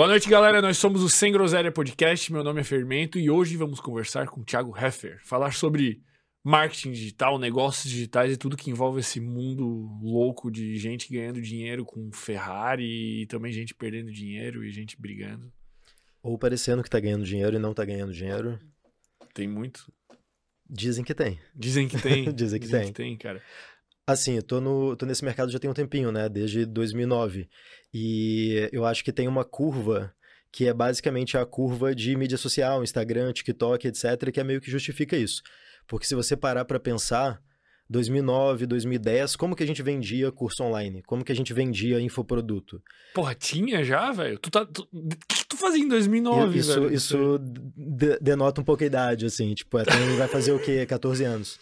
Boa 0.00 0.08
noite, 0.08 0.30
galera. 0.30 0.62
Nós 0.62 0.78
somos 0.78 1.02
o 1.02 1.10
Sem 1.10 1.30
Groselha 1.30 1.70
Podcast. 1.70 2.32
Meu 2.32 2.42
nome 2.42 2.62
é 2.62 2.64
Fermento 2.64 3.18
e 3.18 3.28
hoje 3.28 3.54
vamos 3.54 3.80
conversar 3.80 4.28
com 4.28 4.40
o 4.40 4.44
Thiago 4.46 4.74
Heffer, 4.74 5.20
falar 5.22 5.52
sobre 5.52 6.00
marketing 6.42 6.92
digital, 6.92 7.38
negócios 7.38 7.92
digitais 7.92 8.32
e 8.32 8.36
tudo 8.38 8.56
que 8.56 8.70
envolve 8.70 9.00
esse 9.00 9.20
mundo 9.20 9.90
louco 10.02 10.50
de 10.50 10.78
gente 10.78 11.12
ganhando 11.12 11.42
dinheiro 11.42 11.84
com 11.84 12.10
Ferrari 12.10 13.20
e 13.20 13.26
também 13.26 13.52
gente 13.52 13.74
perdendo 13.74 14.10
dinheiro 14.10 14.64
e 14.64 14.70
gente 14.70 14.98
brigando. 14.98 15.52
Ou 16.22 16.38
parecendo 16.38 16.82
que 16.82 16.88
tá 16.88 16.98
ganhando 16.98 17.26
dinheiro 17.26 17.56
e 17.56 17.60
não 17.60 17.74
tá 17.74 17.84
ganhando 17.84 18.14
dinheiro. 18.14 18.58
Tem 19.34 19.46
muito. 19.46 19.92
Dizem 20.66 21.04
que 21.04 21.12
tem. 21.12 21.38
Dizem 21.54 21.86
que 21.86 22.00
tem. 22.00 22.24
Dizem 22.32 22.58
que 22.58 22.68
tem. 22.68 22.86
que 22.86 22.92
tem, 22.92 23.16
cara. 23.18 23.42
Assim, 24.10 24.36
eu 24.36 24.42
tô, 24.42 24.60
no, 24.60 24.96
tô 24.96 25.06
nesse 25.06 25.24
mercado 25.24 25.52
já 25.52 25.58
tem 25.58 25.70
um 25.70 25.74
tempinho, 25.74 26.10
né? 26.10 26.28
Desde 26.28 26.66
2009. 26.66 27.48
E 27.94 28.68
eu 28.72 28.84
acho 28.84 29.04
que 29.04 29.12
tem 29.12 29.28
uma 29.28 29.44
curva 29.44 30.12
que 30.52 30.66
é 30.66 30.74
basicamente 30.74 31.38
a 31.38 31.46
curva 31.46 31.94
de 31.94 32.16
mídia 32.16 32.36
social, 32.36 32.82
Instagram, 32.82 33.32
TikTok, 33.32 33.86
etc., 33.86 34.32
que 34.32 34.40
é 34.40 34.44
meio 34.44 34.60
que 34.60 34.70
justifica 34.70 35.16
isso. 35.16 35.42
Porque 35.86 36.06
se 36.06 36.14
você 36.16 36.36
parar 36.36 36.64
para 36.64 36.80
pensar, 36.80 37.40
2009, 37.88 38.66
2010, 38.66 39.36
como 39.36 39.54
que 39.54 39.62
a 39.62 39.66
gente 39.66 39.80
vendia 39.80 40.32
curso 40.32 40.64
online? 40.64 41.02
Como 41.02 41.24
que 41.24 41.30
a 41.30 41.36
gente 41.36 41.52
vendia 41.52 42.00
infoproduto? 42.00 42.82
Porra, 43.14 43.34
tinha 43.34 43.84
já, 43.84 44.10
velho? 44.10 44.38
Tu 44.38 44.50
tá, 44.50 44.66
tu, 44.66 44.88
o 44.92 45.08
que 45.08 45.46
tu 45.46 45.56
fazia 45.56 45.84
em 45.84 45.88
2009, 45.88 46.58
isso, 46.58 46.74
velho? 46.74 46.92
Isso 46.92 47.38
de, 47.76 48.18
denota 48.20 48.60
um 48.60 48.64
pouco 48.64 48.82
a 48.82 48.86
idade, 48.86 49.26
assim. 49.26 49.54
Tipo, 49.54 49.78
é, 49.78 49.84
tem, 49.84 50.16
vai 50.16 50.26
fazer 50.26 50.50
o 50.50 50.58
quê? 50.58 50.84
14 50.84 51.22
anos. 51.24 51.60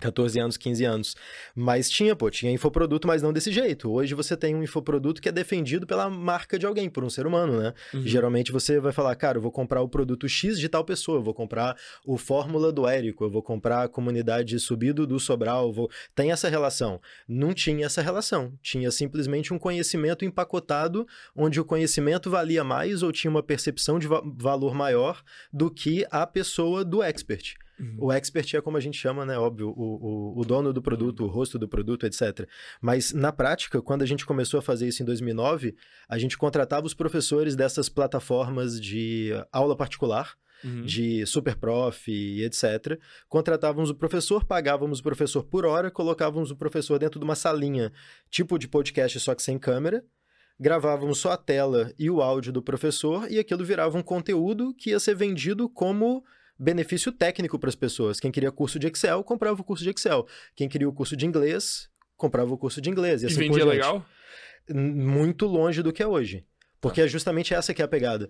14 0.00 0.38
anos, 0.38 0.56
15 0.56 0.84
anos. 0.84 1.16
Mas 1.54 1.88
tinha, 1.88 2.14
pô, 2.14 2.30
tinha 2.30 2.52
infoproduto, 2.52 3.08
mas 3.08 3.22
não 3.22 3.32
desse 3.32 3.50
jeito. 3.50 3.90
Hoje 3.90 4.14
você 4.14 4.36
tem 4.36 4.54
um 4.54 4.62
infoproduto 4.62 5.20
que 5.20 5.28
é 5.28 5.32
defendido 5.32 5.86
pela 5.86 6.08
marca 6.10 6.58
de 6.58 6.66
alguém, 6.66 6.88
por 6.90 7.02
um 7.02 7.10
ser 7.10 7.26
humano, 7.26 7.60
né? 7.60 7.72
Uhum. 7.94 8.02
Geralmente 8.02 8.52
você 8.52 8.78
vai 8.78 8.92
falar, 8.92 9.14
cara, 9.16 9.38
eu 9.38 9.42
vou 9.42 9.50
comprar 9.50 9.80
o 9.80 9.88
produto 9.88 10.28
X 10.28 10.58
de 10.58 10.68
tal 10.68 10.84
pessoa, 10.84 11.18
eu 11.18 11.22
vou 11.22 11.34
comprar 11.34 11.76
o 12.04 12.18
Fórmula 12.18 12.70
do 12.70 12.86
Érico, 12.86 13.24
eu 13.24 13.30
vou 13.30 13.42
comprar 13.42 13.84
a 13.84 13.88
comunidade 13.88 14.58
Subido 14.60 15.06
do 15.06 15.18
Sobral, 15.18 15.72
vou... 15.72 15.90
tem 16.14 16.30
essa 16.30 16.48
relação. 16.48 17.00
Não 17.26 17.54
tinha 17.54 17.86
essa 17.86 18.02
relação. 18.02 18.52
Tinha 18.62 18.90
simplesmente 18.90 19.54
um 19.54 19.58
conhecimento 19.58 20.24
empacotado, 20.24 21.06
onde 21.34 21.58
o 21.60 21.64
conhecimento 21.64 22.30
valia 22.30 22.62
mais 22.62 23.02
ou 23.02 23.12
tinha 23.12 23.30
uma 23.30 23.42
percepção 23.42 23.98
de 23.98 24.06
va 24.06 24.22
valor 24.36 24.74
maior 24.74 25.22
do 25.52 25.70
que 25.70 26.06
a 26.10 26.26
pessoa 26.26 26.84
do 26.84 27.02
expert. 27.02 27.56
Uhum. 27.78 27.96
O 27.98 28.12
expert 28.12 28.54
é 28.54 28.60
como 28.60 28.76
a 28.76 28.80
gente 28.80 28.98
chama, 28.98 29.24
né? 29.26 29.38
Óbvio, 29.38 29.68
o, 29.68 30.34
o, 30.36 30.40
o 30.40 30.44
dono 30.44 30.72
do 30.72 30.80
produto, 30.80 31.24
o 31.24 31.26
rosto 31.26 31.58
do 31.58 31.68
produto, 31.68 32.06
etc. 32.06 32.48
Mas 32.80 33.12
na 33.12 33.32
prática, 33.32 33.82
quando 33.82 34.02
a 34.02 34.06
gente 34.06 34.24
começou 34.24 34.58
a 34.58 34.62
fazer 34.62 34.88
isso 34.88 35.02
em 35.02 35.06
2009, 35.06 35.76
a 36.08 36.18
gente 36.18 36.38
contratava 36.38 36.86
os 36.86 36.94
professores 36.94 37.54
dessas 37.54 37.88
plataformas 37.88 38.80
de 38.80 39.30
aula 39.52 39.76
particular. 39.76 40.34
Uhum. 40.64 40.84
de 40.84 41.26
superprof 41.26 42.10
e 42.10 42.42
etc. 42.42 42.98
Contratávamos 43.28 43.90
o 43.90 43.94
professor, 43.94 44.42
pagávamos 44.42 45.00
o 45.00 45.02
professor 45.02 45.44
por 45.44 45.66
hora, 45.66 45.90
colocávamos 45.90 46.50
o 46.50 46.56
professor 46.56 46.98
dentro 46.98 47.20
de 47.20 47.24
uma 47.24 47.34
salinha, 47.34 47.92
tipo 48.30 48.58
de 48.58 48.66
podcast, 48.66 49.20
só 49.20 49.34
que 49.34 49.42
sem 49.42 49.58
câmera, 49.58 50.02
gravávamos 50.58 51.18
só 51.18 51.32
a 51.32 51.36
tela 51.36 51.92
e 51.98 52.08
o 52.08 52.22
áudio 52.22 52.54
do 52.54 52.62
professor, 52.62 53.30
e 53.30 53.38
aquilo 53.38 53.66
virava 53.66 53.98
um 53.98 54.02
conteúdo 54.02 54.74
que 54.74 54.90
ia 54.90 54.98
ser 54.98 55.14
vendido 55.14 55.68
como 55.68 56.24
benefício 56.58 57.12
técnico 57.12 57.58
para 57.58 57.68
as 57.68 57.74
pessoas. 57.74 58.18
Quem 58.18 58.30
queria 58.30 58.50
curso 58.50 58.78
de 58.78 58.86
Excel, 58.86 59.22
comprava 59.22 59.60
o 59.60 59.64
curso 59.64 59.84
de 59.84 59.90
Excel. 59.90 60.26
Quem 60.54 60.68
queria 60.68 60.88
o 60.88 60.92
curso 60.92 61.16
de 61.16 61.26
inglês, 61.26 61.88
comprava 62.16 62.52
o 62.52 62.58
curso 62.58 62.80
de 62.80 62.90
inglês. 62.90 63.22
E, 63.22 63.26
assim 63.26 63.36
e 63.36 63.48
vendia 63.48 63.64
legal? 63.64 64.04
Muito 64.68 65.46
longe 65.46 65.82
do 65.82 65.92
que 65.92 66.02
é 66.02 66.06
hoje. 66.06 66.44
Porque 66.80 67.00
tá. 67.00 67.06
é 67.06 67.08
justamente 67.08 67.54
essa 67.54 67.72
que 67.72 67.82
é 67.82 67.84
a 67.84 67.88
pegada. 67.88 68.28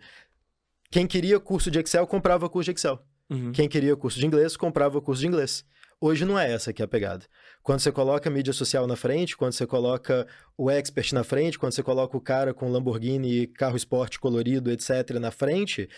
Quem 0.90 1.06
queria 1.06 1.40
curso 1.40 1.70
de 1.70 1.78
Excel, 1.78 2.06
comprava 2.06 2.48
curso 2.48 2.66
de 2.66 2.76
Excel. 2.76 3.02
Uhum. 3.28 3.52
Quem 3.52 3.68
queria 3.68 3.96
curso 3.96 4.18
de 4.18 4.26
inglês, 4.26 4.56
comprava 4.56 5.00
curso 5.00 5.20
de 5.20 5.26
inglês. 5.26 5.64
Hoje 5.98 6.26
não 6.26 6.38
é 6.38 6.52
essa 6.52 6.74
que 6.74 6.82
é 6.82 6.84
a 6.84 6.88
pegada. 6.88 7.24
Quando 7.62 7.80
você 7.80 7.90
coloca 7.90 8.28
a 8.28 8.32
mídia 8.32 8.52
social 8.52 8.86
na 8.86 8.96
frente, 8.96 9.34
quando 9.34 9.54
você 9.54 9.66
coloca 9.66 10.26
o 10.56 10.70
expert 10.70 11.12
na 11.14 11.24
frente, 11.24 11.58
quando 11.58 11.72
você 11.72 11.82
coloca 11.82 12.16
o 12.16 12.20
cara 12.20 12.52
com 12.52 12.70
Lamborghini, 12.70 13.46
carro 13.46 13.76
esporte 13.76 14.20
colorido, 14.20 14.70
etc., 14.70 15.18
na 15.18 15.30
frente, 15.30 15.88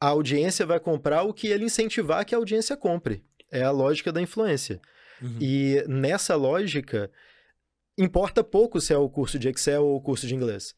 a 0.00 0.08
audiência 0.08 0.66
vai 0.66 0.80
comprar 0.80 1.22
o 1.22 1.32
que 1.32 1.48
ele 1.48 1.64
incentivar 1.64 2.24
que 2.24 2.34
a 2.34 2.38
audiência 2.38 2.76
compre. 2.76 3.24
É 3.50 3.62
a 3.62 3.70
lógica 3.70 4.12
da 4.12 4.20
influência. 4.20 4.80
Uhum. 5.22 5.38
E 5.40 5.84
nessa 5.86 6.34
lógica, 6.36 7.10
importa 7.96 8.42
pouco 8.42 8.80
se 8.80 8.92
é 8.92 8.98
o 8.98 9.08
curso 9.08 9.38
de 9.38 9.48
Excel 9.48 9.84
ou 9.84 9.96
o 9.96 10.00
curso 10.00 10.26
de 10.26 10.34
inglês. 10.34 10.74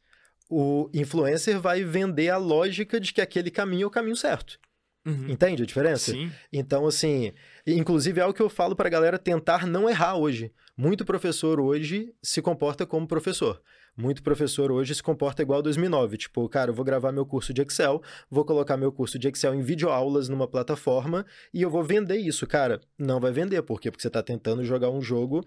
O 0.48 0.88
influencer 0.94 1.58
vai 1.60 1.82
vender 1.82 2.28
a 2.28 2.36
lógica 2.36 3.00
de 3.00 3.12
que 3.12 3.20
aquele 3.20 3.50
caminho 3.50 3.84
é 3.84 3.86
o 3.86 3.90
caminho 3.90 4.16
certo. 4.16 4.58
Uhum. 5.04 5.30
Entende 5.30 5.62
a 5.62 5.66
diferença? 5.66 6.12
Sim. 6.12 6.30
Então, 6.52 6.86
assim, 6.86 7.32
inclusive 7.66 8.20
é 8.20 8.22
algo 8.22 8.34
que 8.34 8.42
eu 8.42 8.48
falo 8.48 8.76
para 8.76 8.88
a 8.88 8.90
galera 8.90 9.18
tentar 9.18 9.66
não 9.66 9.88
errar 9.88 10.16
hoje. 10.16 10.52
Muito 10.76 11.04
professor 11.04 11.58
hoje 11.58 12.12
se 12.22 12.42
comporta 12.42 12.84
como 12.84 13.06
professor 13.06 13.62
muito 13.96 14.22
professor 14.22 14.70
hoje 14.70 14.94
se 14.94 15.02
comporta 15.02 15.42
igual 15.42 15.60
a 15.60 15.62
2009. 15.62 16.16
Tipo, 16.18 16.48
cara, 16.48 16.70
eu 16.70 16.74
vou 16.74 16.84
gravar 16.84 17.12
meu 17.12 17.24
curso 17.24 17.54
de 17.54 17.62
Excel, 17.62 18.02
vou 18.30 18.44
colocar 18.44 18.76
meu 18.76 18.92
curso 18.92 19.18
de 19.18 19.28
Excel 19.28 19.54
em 19.54 19.62
videoaulas 19.62 20.28
numa 20.28 20.46
plataforma 20.46 21.24
e 21.52 21.62
eu 21.62 21.70
vou 21.70 21.82
vender 21.82 22.16
isso. 22.16 22.46
Cara, 22.46 22.80
não 22.98 23.18
vai 23.18 23.32
vender. 23.32 23.62
Por 23.62 23.80
quê? 23.80 23.90
Porque 23.90 24.02
você 24.02 24.08
está 24.08 24.22
tentando 24.22 24.64
jogar 24.64 24.90
um 24.90 25.00
jogo 25.00 25.44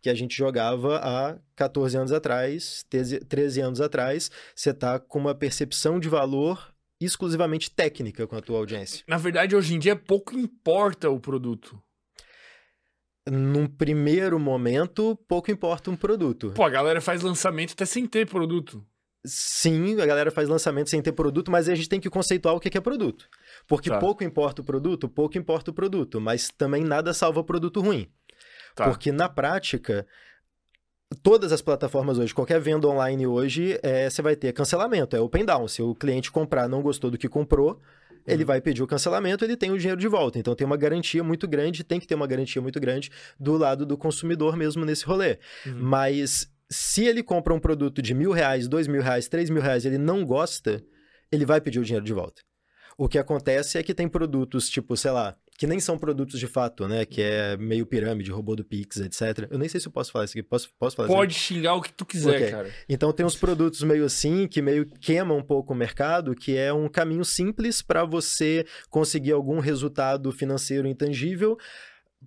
que 0.00 0.08
a 0.08 0.14
gente 0.14 0.34
jogava 0.34 0.96
há 0.96 1.38
14 1.54 1.96
anos 1.96 2.12
atrás, 2.12 2.84
13 3.28 3.60
anos 3.60 3.80
atrás. 3.80 4.30
Você 4.54 4.70
está 4.70 4.98
com 4.98 5.18
uma 5.18 5.34
percepção 5.34 6.00
de 6.00 6.08
valor 6.08 6.72
exclusivamente 6.98 7.70
técnica 7.70 8.26
com 8.26 8.36
a 8.36 8.40
tua 8.40 8.58
audiência. 8.58 9.04
Na 9.06 9.16
verdade, 9.16 9.56
hoje 9.56 9.74
em 9.74 9.78
dia 9.78 9.96
pouco 9.96 10.34
importa 10.38 11.10
o 11.10 11.20
produto 11.20 11.80
num 13.28 13.66
primeiro 13.66 14.38
momento, 14.38 15.18
pouco 15.28 15.50
importa 15.50 15.90
um 15.90 15.96
produto. 15.96 16.52
Pô, 16.54 16.64
a 16.64 16.70
galera 16.70 17.00
faz 17.00 17.22
lançamento 17.22 17.72
até 17.72 17.84
sem 17.84 18.06
ter 18.06 18.26
produto. 18.26 18.84
Sim, 19.24 20.00
a 20.00 20.06
galera 20.06 20.30
faz 20.30 20.48
lançamento 20.48 20.88
sem 20.88 21.02
ter 21.02 21.12
produto, 21.12 21.50
mas 21.50 21.68
a 21.68 21.74
gente 21.74 21.88
tem 21.88 22.00
que 22.00 22.08
conceituar 22.08 22.54
o 22.54 22.60
que 22.60 22.76
é 22.76 22.80
produto. 22.80 23.28
Porque 23.66 23.90
tá. 23.90 23.98
pouco 23.98 24.24
importa 24.24 24.62
o 24.62 24.64
produto, 24.64 25.08
pouco 25.08 25.36
importa 25.36 25.70
o 25.70 25.74
produto, 25.74 26.20
mas 26.20 26.48
também 26.48 26.82
nada 26.82 27.12
salva 27.12 27.44
produto 27.44 27.80
ruim. 27.80 28.10
Tá. 28.74 28.84
Porque 28.84 29.12
na 29.12 29.28
prática, 29.28 30.06
todas 31.22 31.52
as 31.52 31.60
plataformas 31.60 32.18
hoje, 32.18 32.34
qualquer 32.34 32.60
venda 32.60 32.88
online 32.88 33.26
hoje, 33.26 33.78
é, 33.82 34.08
você 34.08 34.22
vai 34.22 34.34
ter 34.34 34.54
cancelamento, 34.54 35.14
é 35.14 35.20
open 35.20 35.44
down. 35.44 35.68
Se 35.68 35.82
o 35.82 35.94
cliente 35.94 36.30
comprar 36.30 36.66
não 36.66 36.80
gostou 36.80 37.10
do 37.10 37.18
que 37.18 37.28
comprou, 37.28 37.78
ele 38.30 38.42
uhum. 38.42 38.46
vai 38.46 38.60
pedir 38.60 38.82
o 38.82 38.86
cancelamento, 38.86 39.44
ele 39.44 39.56
tem 39.56 39.70
o 39.70 39.78
dinheiro 39.78 40.00
de 40.00 40.08
volta. 40.08 40.38
Então 40.38 40.54
tem 40.54 40.66
uma 40.66 40.76
garantia 40.76 41.22
muito 41.22 41.46
grande, 41.48 41.84
tem 41.84 41.98
que 42.00 42.06
ter 42.06 42.14
uma 42.14 42.26
garantia 42.26 42.60
muito 42.62 42.78
grande 42.80 43.10
do 43.38 43.56
lado 43.56 43.84
do 43.84 43.96
consumidor 43.96 44.56
mesmo 44.56 44.84
nesse 44.84 45.04
rolê. 45.04 45.38
Uhum. 45.66 45.78
Mas 45.80 46.50
se 46.70 47.04
ele 47.04 47.22
compra 47.22 47.52
um 47.52 47.58
produto 47.58 48.00
de 48.00 48.14
mil 48.14 48.30
reais, 48.30 48.68
dois 48.68 48.86
mil 48.86 49.02
reais, 49.02 49.28
três 49.28 49.50
mil 49.50 49.60
reais, 49.60 49.84
ele 49.84 49.98
não 49.98 50.24
gosta, 50.24 50.82
ele 51.30 51.44
vai 51.44 51.60
pedir 51.60 51.80
o 51.80 51.84
dinheiro 51.84 52.04
de 52.04 52.12
volta. 52.12 52.42
O 52.96 53.08
que 53.08 53.18
acontece 53.18 53.78
é 53.78 53.82
que 53.82 53.94
tem 53.94 54.08
produtos 54.08 54.68
tipo, 54.68 54.96
sei 54.96 55.10
lá, 55.10 55.36
que 55.60 55.66
nem 55.66 55.78
são 55.78 55.98
produtos 55.98 56.40
de 56.40 56.46
fato, 56.46 56.88
né? 56.88 57.04
Que 57.04 57.20
é 57.20 57.54
meio 57.58 57.84
pirâmide, 57.84 58.30
robô 58.30 58.56
do 58.56 58.64
Pix, 58.64 58.96
etc. 58.96 59.46
Eu 59.50 59.58
nem 59.58 59.68
sei 59.68 59.78
se 59.78 59.86
eu 59.86 59.92
posso 59.92 60.10
falar 60.10 60.24
isso 60.24 60.32
aqui. 60.32 60.42
Posso, 60.42 60.70
posso 60.78 60.96
falar 60.96 61.06
Pode 61.06 61.36
assim? 61.36 61.54
xingar 61.54 61.74
o 61.74 61.82
que 61.82 61.92
tu 61.92 62.06
quiser, 62.06 62.36
okay. 62.36 62.50
cara. 62.50 62.70
Então 62.88 63.12
tem 63.12 63.26
uns 63.26 63.36
produtos 63.36 63.82
meio 63.82 64.06
assim, 64.06 64.48
que 64.48 64.62
meio 64.62 64.86
queima 64.86 65.34
um 65.34 65.42
pouco 65.42 65.74
o 65.74 65.76
mercado, 65.76 66.34
que 66.34 66.56
é 66.56 66.72
um 66.72 66.88
caminho 66.88 67.26
simples 67.26 67.82
para 67.82 68.06
você 68.06 68.64
conseguir 68.88 69.32
algum 69.32 69.58
resultado 69.58 70.32
financeiro 70.32 70.88
intangível 70.88 71.58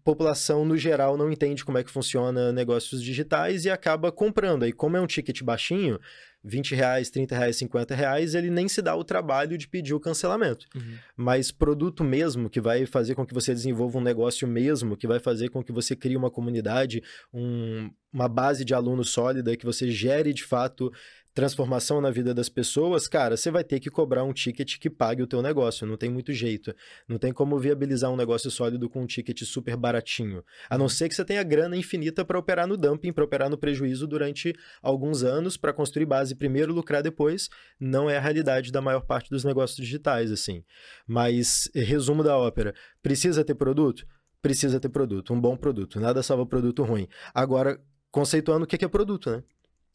população 0.04 0.66
no 0.66 0.78
geral 0.78 1.18
não 1.18 1.32
entende 1.32 1.64
como 1.64 1.78
é 1.78 1.84
que 1.84 1.92
funciona 1.92 2.52
negócios 2.52 3.02
digitais 3.02 3.66
e 3.66 3.70
acaba 3.70 4.12
comprando. 4.12 4.64
Aí, 4.64 4.72
como 4.72 4.98
é 4.98 5.02
um 5.02 5.08
ticket 5.08 5.42
baixinho, 5.44 6.00
20 6.44 6.76
reais, 6.76 7.10
30 7.10 7.38
reais, 7.38 7.56
50 7.56 7.96
reais, 7.96 8.36
ele 8.36 8.50
nem 8.50 8.68
se 8.68 8.82
dá 8.82 8.96
o 8.96 9.04
trabalho 9.04 9.58
de 9.58 9.68
pedir 9.68 9.94
o 9.94 10.00
cancelamento. 10.00 10.66
Uhum. 10.76 10.98
Mas 11.16 11.52
produto 11.52 12.04
mesmo, 12.04 12.50
que 12.50 12.60
vai 12.60 12.86
fazer 12.86 13.16
com 13.16 13.26
que 13.26 13.34
você 13.34 13.54
desenvolva 13.54 13.98
um 13.98 14.02
negócio 14.02 14.48
mesmo, 14.48 14.98
que 14.98 15.08
vai 15.08 15.20
fazer 15.20 15.50
com 15.50 15.64
que 15.64 15.72
você 15.72 15.96
crie 15.96 16.18
uma 16.18 16.30
comunidade, 16.30 17.02
um, 17.34 17.90
uma 18.12 18.28
base 18.28 18.66
de 18.66 18.74
alunos 18.74 19.10
sólida, 19.10 19.56
que 19.56 19.66
você 19.66 19.90
gere 19.90 20.34
de 20.34 20.44
fato 20.44 20.92
transformação 21.34 22.00
na 22.00 22.12
vida 22.12 22.34
das 22.34 22.48
pessoas, 22.48 23.08
cara, 23.08 23.36
você 23.36 23.50
vai 23.50 23.64
ter 23.64 23.80
que 23.80 23.90
cobrar 23.90 24.24
um 24.24 24.32
ticket 24.32 24.78
que 24.78 24.90
pague 24.90 25.24
o 25.24 25.28
teu 25.28 25.42
negócio, 25.42 25.88
não 25.88 25.98
tem 25.98 26.10
muito 26.10 26.32
jeito. 26.32 26.76
Não 27.08 27.18
tem 27.18 27.34
como 27.34 27.58
viabilizar 27.58 28.12
um 28.12 28.16
negócio 28.16 28.52
sólido 28.52 28.88
com 28.88 29.02
um 29.02 29.08
ticket 29.08 29.42
super 29.44 29.76
baratinho. 29.76 30.44
A 30.70 30.78
não 30.78 30.88
ser 30.88 31.10
que 31.10 31.16
você 31.16 31.26
tenha 31.26 31.42
grana 31.42 31.76
infinita 31.76 32.24
para 32.24 32.38
operar 32.38 32.68
no 32.68 32.78
dumping, 32.78 33.12
para 33.12 33.24
operar 33.24 33.50
no 33.50 33.58
prejuízo 33.58 34.06
durante 34.06 34.56
alguns 34.82 35.24
anos, 35.24 35.58
para 35.58 35.74
construir 35.74 36.06
base 36.06 36.36
primeiro, 36.36 36.74
lucrar 36.74 37.02
depois. 37.02 37.50
Não 37.80 38.10
é 38.10 38.18
a 38.18 38.22
realidade 38.22 38.72
da 38.72 38.82
maior 38.82 39.02
parte 39.02 39.30
dos 39.30 39.44
negócios 39.44 39.78
digitais, 39.78 40.32
assim. 40.32 40.64
Mas, 41.08 41.70
resumo 41.74 42.24
da 42.24 42.38
ópera, 42.38 42.76
precisa 43.02 43.44
ter 43.44 43.56
produto? 43.56 44.06
Precisa 44.42 44.80
ter 44.80 44.90
produto, 44.90 45.34
um 45.34 45.40
bom 45.40 45.58
produto. 45.58 46.00
Nada 46.00 46.22
salva 46.22 46.46
produto 46.46 46.84
ruim. 46.84 47.08
Agora, 47.34 47.82
conceituando 48.12 48.66
o 48.66 48.68
que 48.68 48.84
é 48.84 48.88
produto, 48.88 49.32
né? 49.32 49.44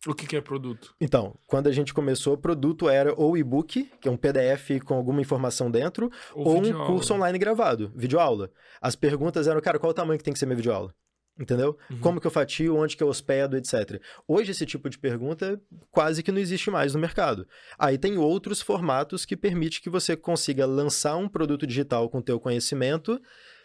O 0.06 0.14
que, 0.14 0.26
que 0.26 0.36
é 0.36 0.40
produto? 0.40 0.94
Então, 1.00 1.36
quando 1.46 1.66
a 1.66 1.72
gente 1.72 1.92
começou, 1.92 2.34
o 2.34 2.38
produto 2.38 2.88
era 2.88 3.12
ou 3.16 3.36
e-book, 3.36 3.90
que 4.00 4.08
é 4.08 4.10
um 4.10 4.16
PDF 4.16 4.80
com 4.84 4.94
alguma 4.94 5.20
informação 5.20 5.70
dentro, 5.70 6.10
ou, 6.34 6.58
um 6.58 6.62
videoaula. 6.62 6.86
curso 6.86 7.14
online 7.14 7.38
gravado, 7.38 7.92
videoaula. 7.96 8.50
As 8.80 8.94
perguntas 8.94 9.48
eram, 9.48 9.60
cara, 9.60 9.78
qual 9.78 9.90
o 9.90 9.94
tamanho 9.94 10.18
que 10.18 10.24
tem 10.24 10.32
que 10.32 10.38
ser 10.38 10.46
minha 10.46 10.56
videoaula? 10.56 10.94
Entendeu? 11.38 11.78
Uhum. 11.90 12.00
Como 12.00 12.20
que 12.20 12.26
eu 12.26 12.30
fatio, 12.32 12.76
onde 12.76 12.96
que 12.96 13.02
eu 13.02 13.08
hospedo, 13.08 13.56
etc. 13.56 14.00
Hoje 14.26 14.50
esse 14.50 14.66
tipo 14.66 14.90
de 14.90 14.98
pergunta 14.98 15.60
quase 15.90 16.22
que 16.22 16.32
não 16.32 16.40
existe 16.40 16.68
mais 16.68 16.94
no 16.94 17.00
mercado. 17.00 17.46
Aí 17.78 17.96
tem 17.96 18.18
outros 18.18 18.60
formatos 18.60 19.24
que 19.24 19.36
permite 19.36 19.80
que 19.80 19.88
você 19.88 20.16
consiga 20.16 20.66
lançar 20.66 21.16
um 21.16 21.28
produto 21.28 21.64
digital 21.64 22.08
com 22.08 22.20
teu 22.20 22.40
conhecimento 22.40 23.20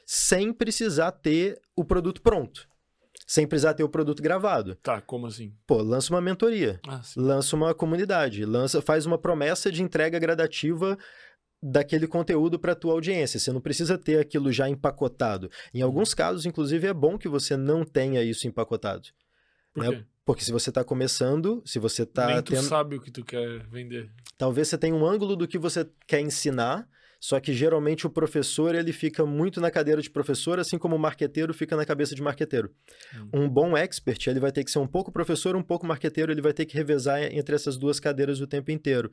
sem 0.06 0.54
precisar 0.54 1.12
ter 1.14 1.60
o 1.76 1.84
produto 1.84 2.22
pronto. 2.22 2.68
Sem 3.26 3.48
precisar 3.48 3.74
ter 3.74 3.84
o 3.84 3.90
produto 3.90 4.22
gravado. 4.22 4.76
Tá, 4.76 5.00
como 5.02 5.28
assim? 5.28 5.54
Pô, 5.66 5.82
lança 5.82 6.14
uma 6.14 6.22
mentoria 6.22 6.80
Ah, 6.88 7.02
lança 7.16 7.56
uma 7.56 7.74
comunidade, 7.74 8.46
lança, 8.46 8.82
faz 8.82 9.06
uma 9.06 9.18
promessa 9.18 9.72
de 9.72 9.82
entrega 9.82 10.20
gradativa 10.20 10.98
daquele 11.62 12.08
conteúdo 12.08 12.60
para 12.60 12.76
tua 12.76 12.92
audiência. 12.94 13.40
Você 13.40 13.52
não 13.54 13.62
precisa 13.62 13.98
ter 13.98 14.20
aquilo 14.20 14.52
já 14.52 14.68
empacotado. 14.68 15.50
Em 15.74 15.82
alguns 15.82 16.14
casos, 16.14 16.46
inclusive, 16.46 16.88
é 16.88 16.94
bom 16.94 17.18
que 17.18 17.30
você 17.30 17.56
não 17.56 17.86
tenha 17.86 18.22
isso 18.22 18.48
empacotado, 18.48 19.08
Por 19.74 19.84
né? 19.84 19.90
quê? 19.92 20.06
porque 20.26 20.44
se 20.44 20.52
você 20.54 20.70
está 20.70 20.84
começando, 20.84 21.62
se 21.66 21.80
você 21.80 22.04
está 22.04 22.28
Nem 22.28 22.42
tu 22.42 22.54
tendo, 22.54 22.64
sabe 22.64 22.96
o 22.96 23.02
que 23.02 23.12
tu 23.12 23.24
quer 23.26 23.66
vender. 23.68 24.10
talvez 24.38 24.68
você 24.70 24.78
tenha 24.78 24.96
um 24.96 25.06
ângulo 25.06 25.36
do 25.36 25.48
que 25.48 25.58
você 25.58 25.86
quer 26.08 26.20
ensinar. 26.22 26.88
Só 27.24 27.40
que 27.40 27.54
geralmente 27.54 28.06
o 28.06 28.10
professor 28.10 28.76
ele 28.76 28.92
fica 28.92 29.26
muito 29.26 29.62
na 29.62 29.72
cadeira 29.72 30.02
de 30.02 30.10
professor, 30.10 30.60
assim 30.60 30.78
como 30.78 30.98
o 30.98 31.00
marqueteiro 31.00 31.54
fica 31.54 31.74
na 31.74 31.86
cabeça 31.86 32.14
de 32.14 32.22
marqueteiro. 32.22 32.70
Hum. 33.16 33.46
Um 33.46 33.50
bom 33.50 33.78
expert, 33.78 34.28
ele 34.28 34.42
vai 34.42 34.52
ter 34.52 34.62
que 34.62 34.70
ser 34.70 34.80
um 34.80 34.88
pouco 34.88 35.10
professor, 35.10 35.56
um 35.56 35.64
pouco 35.64 35.88
marqueteiro, 35.88 36.34
ele 36.34 36.42
vai 36.42 36.52
ter 36.52 36.66
que 36.66 36.76
revezar 36.76 37.24
entre 37.24 37.56
essas 37.56 37.78
duas 37.78 37.98
cadeiras 37.98 38.42
o 38.42 38.46
tempo 38.46 38.72
inteiro. 38.72 39.10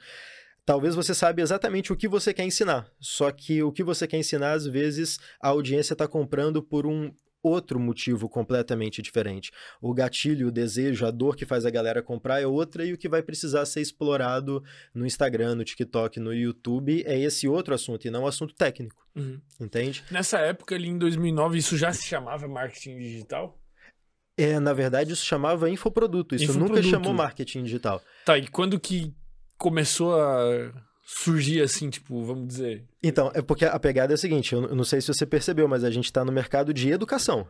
Talvez 0.66 0.96
você 0.96 1.14
saiba 1.14 1.40
exatamente 1.40 1.92
o 1.92 1.96
que 1.96 2.08
você 2.08 2.34
quer 2.34 2.42
ensinar, 2.42 2.90
só 2.98 3.30
que 3.30 3.62
o 3.62 3.70
que 3.70 3.84
você 3.84 4.08
quer 4.08 4.18
ensinar, 4.18 4.54
às 4.54 4.66
vezes, 4.66 5.20
a 5.40 5.50
audiência 5.50 5.92
está 5.92 6.08
comprando 6.08 6.60
por 6.60 6.88
um 6.88 7.12
outro 7.42 7.80
motivo 7.80 8.28
completamente 8.28 9.00
diferente. 9.00 9.50
O 9.80 9.94
gatilho, 9.94 10.48
o 10.48 10.52
desejo, 10.52 11.06
a 11.06 11.10
dor 11.10 11.36
que 11.36 11.46
faz 11.46 11.64
a 11.64 11.70
galera 11.70 12.02
comprar 12.02 12.40
é 12.40 12.46
outra 12.46 12.84
e 12.84 12.92
o 12.92 12.98
que 12.98 13.08
vai 13.08 13.22
precisar 13.22 13.64
ser 13.66 13.80
explorado 13.80 14.62
no 14.94 15.06
Instagram, 15.06 15.54
no 15.54 15.64
TikTok, 15.64 16.20
no 16.20 16.34
YouTube 16.34 17.02
é 17.06 17.18
esse 17.18 17.48
outro 17.48 17.74
assunto 17.74 18.06
e 18.06 18.10
não 18.10 18.24
o 18.24 18.26
assunto 18.26 18.54
técnico, 18.54 19.00
Uhum. 19.16 19.40
entende? 19.60 20.04
Nessa 20.10 20.38
época, 20.38 20.74
ali 20.74 20.88
em 20.88 20.98
2009, 20.98 21.58
isso 21.58 21.76
já 21.76 21.92
se 21.92 22.06
chamava 22.06 22.46
marketing 22.46 22.98
digital? 22.98 23.58
É, 24.36 24.58
na 24.60 24.72
verdade, 24.72 25.12
isso 25.12 25.24
chamava 25.24 25.68
infoproduto, 25.68 26.34
isso 26.34 26.46
nunca 26.54 26.64
Infoproduto. 26.78 26.88
chamou 26.90 27.12
marketing 27.12 27.64
digital. 27.64 28.02
Tá, 28.24 28.38
e 28.38 28.46
quando 28.48 28.78
que 28.80 29.12
começou 29.58 30.18
a 30.18 30.72
surgir 31.12 31.60
assim, 31.60 31.90
tipo, 31.90 32.24
vamos 32.24 32.46
dizer... 32.46 32.84
Então, 33.02 33.30
é 33.34 33.42
porque 33.42 33.64
a 33.64 33.78
pegada 33.78 34.12
é 34.12 34.14
a 34.14 34.18
seguinte, 34.18 34.54
eu 34.54 34.74
não 34.74 34.84
sei 34.84 35.00
se 35.00 35.08
você 35.12 35.26
percebeu, 35.26 35.66
mas 35.66 35.82
a 35.84 35.90
gente 35.90 36.04
está 36.04 36.24
no 36.24 36.32
mercado 36.32 36.72
de 36.72 36.90
educação. 36.90 37.46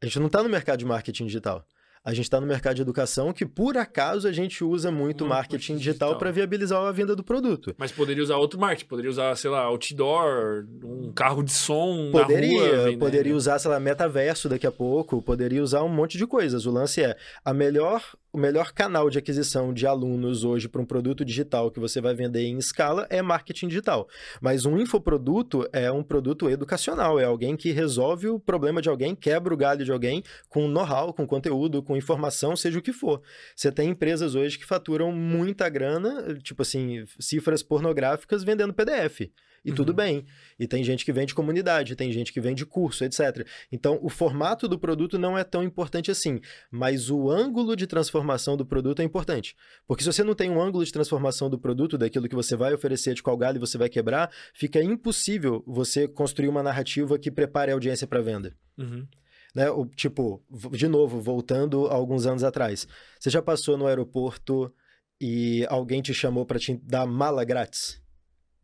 A 0.00 0.06
gente 0.06 0.18
não 0.20 0.26
está 0.26 0.42
no 0.42 0.48
mercado 0.48 0.78
de 0.78 0.84
marketing 0.84 1.26
digital. 1.26 1.64
A 2.04 2.12
gente 2.12 2.24
está 2.24 2.40
no 2.40 2.46
mercado 2.48 2.74
de 2.74 2.82
educação 2.82 3.32
que, 3.32 3.46
por 3.46 3.76
acaso, 3.78 4.26
a 4.26 4.32
gente 4.32 4.64
usa 4.64 4.90
muito 4.90 5.24
Marketing 5.24 5.52
marketing 5.54 5.76
digital 5.76 6.08
digital. 6.08 6.18
para 6.18 6.30
viabilizar 6.32 6.82
a 6.82 6.90
venda 6.90 7.14
do 7.14 7.22
produto. 7.22 7.74
Mas 7.78 7.92
poderia 7.92 8.22
usar 8.22 8.36
outro 8.38 8.58
marketing, 8.58 8.88
poderia 8.88 9.10
usar, 9.10 9.36
sei 9.36 9.50
lá, 9.50 9.60
outdoor, 9.60 10.64
um 10.84 11.12
carro 11.12 11.44
de 11.44 11.52
som 11.52 12.10
Poderia, 12.10 12.58
na 12.60 12.66
rua. 12.66 12.84
vendendo. 12.84 12.98
poderia 12.98 13.36
usar, 13.36 13.58
sei 13.60 13.70
lá, 13.70 13.78
metaverso 13.78 14.48
daqui 14.48 14.66
a 14.66 14.72
pouco, 14.72 15.22
poderia 15.22 15.62
usar 15.62 15.84
um 15.84 15.88
monte 15.88 16.18
de 16.18 16.26
coisas. 16.26 16.66
O 16.66 16.72
lance 16.72 17.00
é, 17.02 17.16
a 17.44 17.54
melhor, 17.54 18.02
o 18.32 18.38
melhor 18.38 18.72
canal 18.72 19.10
de 19.10 19.18
aquisição 19.18 19.74
de 19.74 19.86
alunos 19.86 20.42
hoje 20.42 20.66
para 20.66 20.80
um 20.80 20.86
produto 20.86 21.22
digital 21.22 21.70
que 21.70 21.78
você 21.78 22.00
vai 22.00 22.14
vender 22.14 22.40
em 22.46 22.56
escala 22.56 23.06
é 23.10 23.20
marketing 23.20 23.68
digital. 23.68 24.08
Mas 24.40 24.64
um 24.64 24.78
infoproduto 24.78 25.68
é 25.70 25.92
um 25.92 26.02
produto 26.02 26.48
educacional, 26.48 27.20
é 27.20 27.24
alguém 27.24 27.54
que 27.56 27.72
resolve 27.72 28.28
o 28.28 28.40
problema 28.40 28.80
de 28.80 28.88
alguém, 28.88 29.14
quebra 29.14 29.52
o 29.52 29.56
galho 29.56 29.84
de 29.84 29.92
alguém 29.92 30.22
com 30.48 30.66
know-how, 30.66 31.12
com 31.12 31.26
conteúdo, 31.26 31.82
com 31.82 31.94
informação, 31.94 32.56
seja 32.56 32.78
o 32.78 32.82
que 32.82 32.92
for. 32.92 33.20
Você 33.54 33.70
tem 33.70 33.90
empresas 33.90 34.34
hoje 34.34 34.58
que 34.58 34.64
faturam 34.64 35.12
muita 35.12 35.68
grana, 35.68 36.34
tipo 36.36 36.62
assim, 36.62 37.04
cifras 37.20 37.62
pornográficas 37.62 38.42
vendendo 38.42 38.72
PDF. 38.72 39.30
E 39.64 39.70
Uhum. 39.70 39.76
tudo 39.76 39.94
bem. 39.94 40.26
E 40.58 40.66
tem 40.66 40.82
gente 40.82 41.04
que 41.04 41.12
vende 41.12 41.34
comunidade, 41.34 41.94
tem 41.94 42.10
gente 42.10 42.32
que 42.32 42.40
vende 42.40 42.66
curso, 42.66 43.04
etc. 43.04 43.46
Então, 43.70 43.98
o 44.02 44.08
formato 44.08 44.66
do 44.66 44.78
produto 44.78 45.18
não 45.18 45.38
é 45.38 45.44
tão 45.44 45.62
importante 45.62 46.10
assim, 46.10 46.40
mas 46.70 47.10
o 47.10 47.30
ângulo 47.30 47.76
de 47.76 47.86
transformação 47.86 48.56
do 48.56 48.66
produto 48.66 49.00
é 49.00 49.04
importante. 49.04 49.54
Porque 49.86 50.02
se 50.02 50.12
você 50.12 50.24
não 50.24 50.34
tem 50.34 50.50
um 50.50 50.60
ângulo 50.60 50.84
de 50.84 50.92
transformação 50.92 51.48
do 51.48 51.58
produto, 51.58 51.96
daquilo 51.96 52.28
que 52.28 52.34
você 52.34 52.56
vai 52.56 52.74
oferecer, 52.74 53.14
de 53.14 53.22
qual 53.22 53.36
galho 53.36 53.60
você 53.60 53.78
vai 53.78 53.88
quebrar, 53.88 54.32
fica 54.52 54.82
impossível 54.82 55.62
você 55.66 56.08
construir 56.08 56.48
uma 56.48 56.62
narrativa 56.62 57.18
que 57.18 57.30
prepare 57.30 57.70
a 57.70 57.74
audiência 57.74 58.06
para 58.06 58.20
venda. 58.20 58.56
Uhum. 58.76 59.06
Né? 59.54 59.70
O, 59.70 59.86
tipo, 59.86 60.42
de 60.72 60.88
novo, 60.88 61.20
voltando 61.20 61.86
a 61.86 61.94
alguns 61.94 62.26
anos 62.26 62.42
atrás. 62.42 62.88
Você 63.20 63.30
já 63.30 63.42
passou 63.42 63.76
no 63.76 63.86
aeroporto 63.86 64.74
e 65.20 65.64
alguém 65.68 66.02
te 66.02 66.12
chamou 66.12 66.44
para 66.44 66.58
te 66.58 66.74
dar 66.82 67.06
mala 67.06 67.44
grátis? 67.44 68.02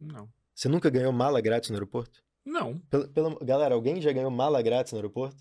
Não. 0.01 0.29
Você 0.59 0.69
nunca 0.69 0.91
ganhou 0.91 1.13
mala 1.13 1.41
grátis 1.41 1.71
no 1.71 1.77
aeroporto? 1.77 2.19
Não. 2.45 2.81
Pela, 2.91 3.07
pela- 3.07 3.39
Galera, 3.45 3.77
alguém 3.77 4.01
já 4.03 4.11
ganhou 4.11 4.29
mala 4.29 4.61
grátis 4.61 4.93
no 4.93 4.99
aeroporto? 4.99 5.37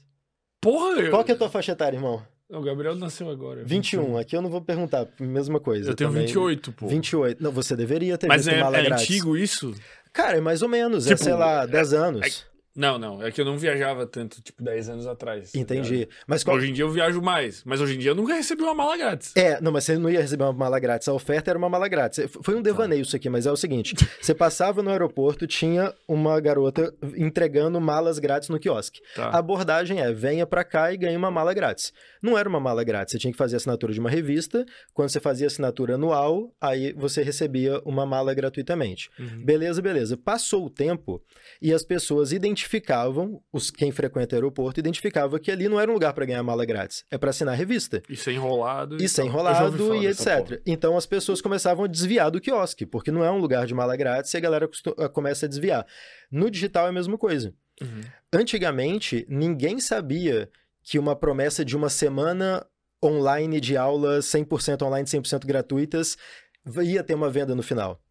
Porra! 0.61 1.01
Eu... 1.01 1.09
Qual 1.09 1.23
que 1.23 1.31
é 1.31 1.33
a 1.33 1.37
tua 1.37 1.49
faixa 1.49 1.71
etária, 1.71 1.97
irmão? 1.97 2.21
O 2.47 2.61
Gabriel 2.61 2.93
nasceu 2.95 3.27
agora. 3.27 3.63
21. 3.65 4.15
Aqui 4.15 4.35
eu 4.37 4.43
não 4.43 4.49
vou 4.51 4.61
perguntar, 4.61 5.07
mesma 5.19 5.59
coisa. 5.59 5.89
Eu 5.89 5.95
tenho 5.95 6.11
também. 6.11 6.27
28, 6.27 6.71
pô. 6.71 6.87
28. 6.87 7.41
Não, 7.41 7.51
você 7.51 7.75
deveria 7.75 8.15
ter 8.15 8.27
Mas 8.27 8.45
visto 8.45 8.55
é, 8.57 8.61
mala 8.61 8.77
é 8.77 8.83
grátis. 8.83 9.05
antigo 9.05 9.35
isso? 9.35 9.73
Cara, 10.13 10.37
é 10.37 10.41
mais 10.41 10.61
ou 10.61 10.69
menos. 10.69 11.07
é, 11.07 11.09
Tipo, 11.09 11.23
sei 11.23 11.33
lá, 11.33 11.65
10 11.65 11.93
anos. 11.93 12.45
Não, 12.77 13.00
não. 13.00 13.21
É 13.24 13.31
que 13.31 13.41
eu 13.41 13.45
não 13.45 13.57
viajava 13.57 14.06
tanto, 14.06 14.39
tipo, 14.41 14.63
10 14.63 14.89
anos 14.89 15.07
atrás. 15.07 15.51
tá? 15.51 15.57
Entendi. 15.59 16.07
Mas 16.27 16.44
qual... 16.44 16.56
Hoje 16.57 16.69
em 16.69 16.74
dia 16.74 16.83
eu 16.85 16.89
viajo 16.91 17.19
mais. 17.21 17.63
Mas 17.65 17.81
hoje 17.81 17.95
em 17.95 17.97
dia 17.97 18.12
eu 18.12 18.15
nunca 18.15 18.35
recebi 18.35 18.62
uma 18.62 18.75
mala 18.75 18.95
grátis. 18.95 19.33
É, 19.35 19.59
não, 19.59 19.71
mas 19.71 19.83
você 19.83 19.97
não 19.97 20.09
ia 20.09 20.21
receber 20.21 20.44
uma 20.44 20.53
mala 20.53 20.79
grátis. 20.79 21.07
A 21.07 21.13
oferta 21.13 21.50
era 21.50 21.57
uma 21.57 21.68
mala 21.68 21.88
grátis. 21.88 22.29
Foi 22.44 22.53
Tá. 22.53 22.59
um 22.59 22.62
devaneio 22.62 23.01
isso 23.01 23.15
aqui, 23.15 23.29
mas 23.29 23.47
é 23.47 23.51
o 23.51 23.57
seguinte: 23.57 23.95
você 24.21 24.35
passava 24.35 24.83
no 24.83 24.91
aeroporto, 24.91 25.47
tinha 25.47 25.91
uma 26.07 26.39
garota 26.39 26.94
entregando 27.15 27.81
malas 27.81 28.19
grátis 28.19 28.50
no 28.50 28.59
quiosque. 28.59 29.01
Tá. 29.15 29.29
A 29.29 29.39
abordagem 29.39 30.00
é: 30.00 30.13
venha 30.13 30.46
pra 30.46 30.63
cá 30.63 30.93
e 30.93 30.98
ganhe 30.98 31.17
uma 31.17 31.31
mala 31.31 31.53
grátis. 31.55 31.91
Não 32.21 32.38
era 32.38 32.47
uma 32.47 32.59
mala 32.59 32.83
grátis, 32.83 33.12
você 33.12 33.19
tinha 33.19 33.31
que 33.31 33.38
fazer 33.38 33.55
assinatura 33.57 33.93
de 33.93 34.00
uma 34.00 34.09
revista. 34.09 34.65
Quando 34.93 35.09
você 35.09 35.19
fazia 35.19 35.47
assinatura 35.47 35.95
anual, 35.95 36.53
aí 36.59 36.93
você 36.93 37.21
recebia 37.21 37.81
uma 37.86 38.05
mala 38.05 38.33
gratuitamente. 38.33 39.09
Uhum. 39.19 39.43
Beleza, 39.43 39.81
beleza. 39.81 40.17
Passou 40.17 40.65
o 40.65 40.69
tempo 40.69 41.21
e 41.62 41.74
as 41.74 41.83
pessoas 41.83 42.31
identificavam, 42.31 43.41
os 43.51 43.71
quem 43.71 43.91
frequenta 43.91 44.36
o 44.36 44.38
aeroporto 44.38 44.79
identificava 44.79 45.39
que 45.39 45.51
ali 45.51 45.67
não 45.67 45.79
era 45.79 45.89
um 45.89 45.93
lugar 45.93 46.13
para 46.13 46.25
ganhar 46.25 46.43
mala 46.43 46.65
grátis, 46.65 47.03
é 47.12 47.17
para 47.17 47.29
assinar 47.29 47.55
revista. 47.55 48.01
E 48.09 48.15
ser 48.15 48.33
enrolado. 48.33 48.97
E 49.01 49.07
ser 49.07 49.24
enrolado 49.24 49.95
e 49.95 50.07
etc. 50.07 50.62
Então 50.65 50.97
as 50.97 51.05
pessoas 51.05 51.41
começavam 51.41 51.86
a 51.86 51.88
desviar 51.88 52.29
do 52.31 52.41
quiosque, 52.41 52.86
porque 52.86 53.12
não 53.12 53.24
é 53.24 53.31
um 53.31 53.38
lugar 53.38 53.65
de 53.65 53.74
mala 53.74 53.95
grátis 53.95 54.33
e 54.33 54.38
a 54.38 54.39
galera 54.39 54.69
eh, 54.97 55.07
começa 55.09 55.45
a 55.45 55.50
desviar. 55.50 55.86
No 56.31 56.50
digital 56.50 56.86
é 56.88 56.89
a 56.89 56.93
mesma 56.93 57.17
coisa. 57.17 57.53
Uhum. 57.81 58.01
Antigamente, 58.33 59.25
ninguém 59.29 59.79
sabia 59.79 60.50
que 60.88 60.98
uma 60.98 61.17
promessa 61.17 61.65
de 61.65 61.75
uma 61.75 61.89
semana 61.89 62.65
online 63.03 63.60
de 63.60 63.75
aulas 63.75 64.25
100% 64.27 64.84
online, 64.84 65.06
100% 65.06 65.46
gratuitas, 65.46 66.17
ia 66.82 67.03
ter 67.03 67.13
uma 67.13 67.29
venda 67.29 67.53
no 67.53 67.62
final. 67.62 68.01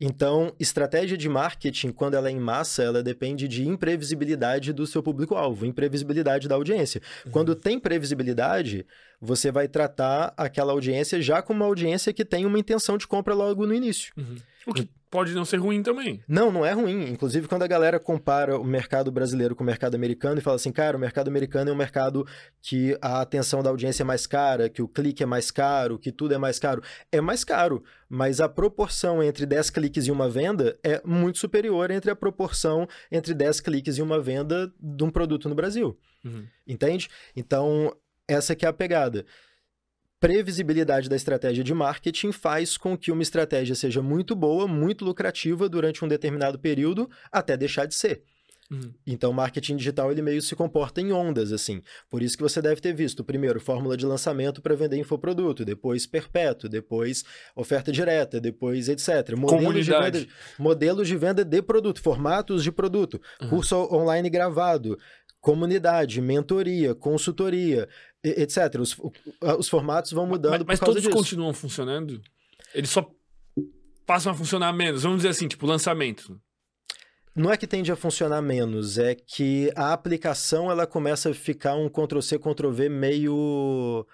Então, 0.00 0.52
estratégia 0.58 1.16
de 1.16 1.28
marketing, 1.28 1.92
quando 1.92 2.14
ela 2.14 2.28
é 2.28 2.32
em 2.32 2.40
massa, 2.40 2.82
ela 2.82 3.04
depende 3.04 3.46
de 3.46 3.66
imprevisibilidade 3.66 4.72
do 4.72 4.84
seu 4.84 5.00
público-alvo, 5.00 5.64
imprevisibilidade 5.64 6.48
da 6.48 6.56
audiência. 6.56 7.00
Quando 7.30 7.54
tem 7.54 7.78
previsibilidade, 7.78 8.84
você 9.20 9.52
vai 9.52 9.68
tratar 9.68 10.34
aquela 10.36 10.72
audiência 10.72 11.22
já 11.22 11.40
como 11.40 11.60
uma 11.60 11.66
audiência 11.66 12.12
que 12.12 12.24
tem 12.24 12.44
uma 12.44 12.58
intenção 12.58 12.98
de 12.98 13.06
compra 13.06 13.32
logo 13.32 13.64
no 13.64 13.74
início. 13.74 14.12
Uhum. 14.16 14.36
O 14.66 14.74
que 14.74 14.88
pode 15.10 15.34
não 15.34 15.44
ser 15.44 15.56
ruim 15.56 15.82
também. 15.82 16.22
Não, 16.28 16.50
não 16.50 16.64
é 16.64 16.72
ruim. 16.72 17.10
Inclusive, 17.10 17.48
quando 17.48 17.62
a 17.62 17.66
galera 17.66 17.98
compara 17.98 18.58
o 18.58 18.64
mercado 18.64 19.10
brasileiro 19.10 19.54
com 19.54 19.62
o 19.62 19.66
mercado 19.66 19.94
americano 19.94 20.38
e 20.38 20.42
fala 20.42 20.56
assim, 20.56 20.72
cara, 20.72 20.96
o 20.96 21.00
mercado 21.00 21.28
americano 21.28 21.70
é 21.70 21.72
um 21.72 21.76
mercado 21.76 22.26
que 22.60 22.96
a 23.00 23.20
atenção 23.20 23.62
da 23.62 23.70
audiência 23.70 24.02
é 24.02 24.04
mais 24.04 24.26
cara, 24.26 24.68
que 24.68 24.82
o 24.82 24.88
clique 24.88 25.22
é 25.22 25.26
mais 25.26 25.50
caro, 25.50 25.98
que 25.98 26.12
tudo 26.12 26.34
é 26.34 26.38
mais 26.38 26.58
caro. 26.58 26.82
É 27.10 27.20
mais 27.20 27.44
caro, 27.44 27.82
mas 28.08 28.40
a 28.40 28.48
proporção 28.48 29.22
entre 29.22 29.46
10 29.46 29.70
cliques 29.70 30.06
e 30.06 30.10
uma 30.10 30.28
venda 30.28 30.78
é 30.82 31.00
muito 31.04 31.38
superior 31.38 31.90
entre 31.90 32.10
a 32.10 32.16
proporção 32.16 32.86
entre 33.10 33.34
10 33.34 33.60
cliques 33.60 33.98
e 33.98 34.02
uma 34.02 34.20
venda 34.20 34.72
de 34.80 35.04
um 35.04 35.10
produto 35.10 35.48
no 35.48 35.54
Brasil. 35.54 35.98
Uhum. 36.24 36.44
Entende? 36.66 37.08
Então, 37.34 37.94
essa 38.26 38.54
que 38.54 38.66
é 38.66 38.68
a 38.68 38.72
pegada. 38.72 39.24
Previsibilidade 40.20 41.08
da 41.08 41.14
estratégia 41.16 41.62
de 41.62 41.72
marketing 41.72 42.32
faz 42.32 42.76
com 42.76 42.96
que 42.98 43.12
uma 43.12 43.22
estratégia 43.22 43.74
seja 43.74 44.02
muito 44.02 44.34
boa, 44.34 44.66
muito 44.66 45.04
lucrativa 45.04 45.68
durante 45.68 46.04
um 46.04 46.08
determinado 46.08 46.58
período, 46.58 47.08
até 47.30 47.56
deixar 47.56 47.86
de 47.86 47.94
ser. 47.94 48.24
Uhum. 48.70 48.92
Então, 49.06 49.30
o 49.30 49.34
marketing 49.34 49.76
digital 49.76 50.12
ele 50.12 50.20
meio 50.20 50.42
se 50.42 50.54
comporta 50.54 51.00
em 51.00 51.10
ondas, 51.10 51.52
assim. 51.52 51.82
Por 52.10 52.22
isso 52.22 52.36
que 52.36 52.42
você 52.42 52.60
deve 52.60 52.80
ter 52.82 52.92
visto, 52.92 53.24
primeiro, 53.24 53.58
fórmula 53.58 53.96
de 53.96 54.04
lançamento 54.04 54.60
para 54.60 54.74
vender 54.74 54.98
infoproduto, 54.98 55.64
depois 55.64 56.06
perpétuo, 56.06 56.68
depois 56.68 57.24
oferta 57.56 57.90
direta, 57.90 58.38
depois 58.38 58.90
etc. 58.90 59.34
Modelos 59.36 59.86
de, 59.86 59.90
venda, 59.90 60.26
modelos 60.58 61.08
de 61.08 61.16
venda 61.16 61.44
de 61.44 61.62
produto, 61.62 62.02
formatos 62.02 62.62
de 62.62 62.70
produto, 62.70 63.18
Uhum. 63.40 63.48
curso 63.48 63.76
online 63.90 64.28
gravado, 64.28 64.98
comunidade, 65.40 66.20
mentoria, 66.20 66.94
consultoria, 66.94 67.88
etc. 68.22 68.80
Os, 68.80 68.96
os 69.58 69.68
formatos 69.68 70.12
vão 70.12 70.26
mudando 70.26 70.64
Mas, 70.66 70.78
mas 70.78 70.80
todos 70.80 71.02
disso. 71.02 71.14
continuam 71.14 71.52
funcionando? 71.54 72.20
Eles 72.74 72.90
só 72.90 73.08
passam 74.06 74.32
a 74.32 74.34
funcionar 74.34 74.72
menos. 74.72 75.02
Vamos 75.02 75.18
dizer 75.18 75.28
assim, 75.28 75.48
tipo, 75.48 75.66
lançamento. 75.66 76.40
Não 77.34 77.52
é 77.52 77.56
que 77.56 77.68
tende 77.68 77.92
a 77.92 77.96
funcionar 77.96 78.42
menos, 78.42 78.98
é 78.98 79.14
que 79.14 79.70
a 79.76 79.92
aplicação 79.92 80.70
ela 80.72 80.88
começa 80.88 81.30
a 81.30 81.34
ficar 81.34 81.76
um 81.76 81.88
Ctrl-C, 81.88 82.36
Ctrl-V 82.36 82.88
meio 82.88 84.04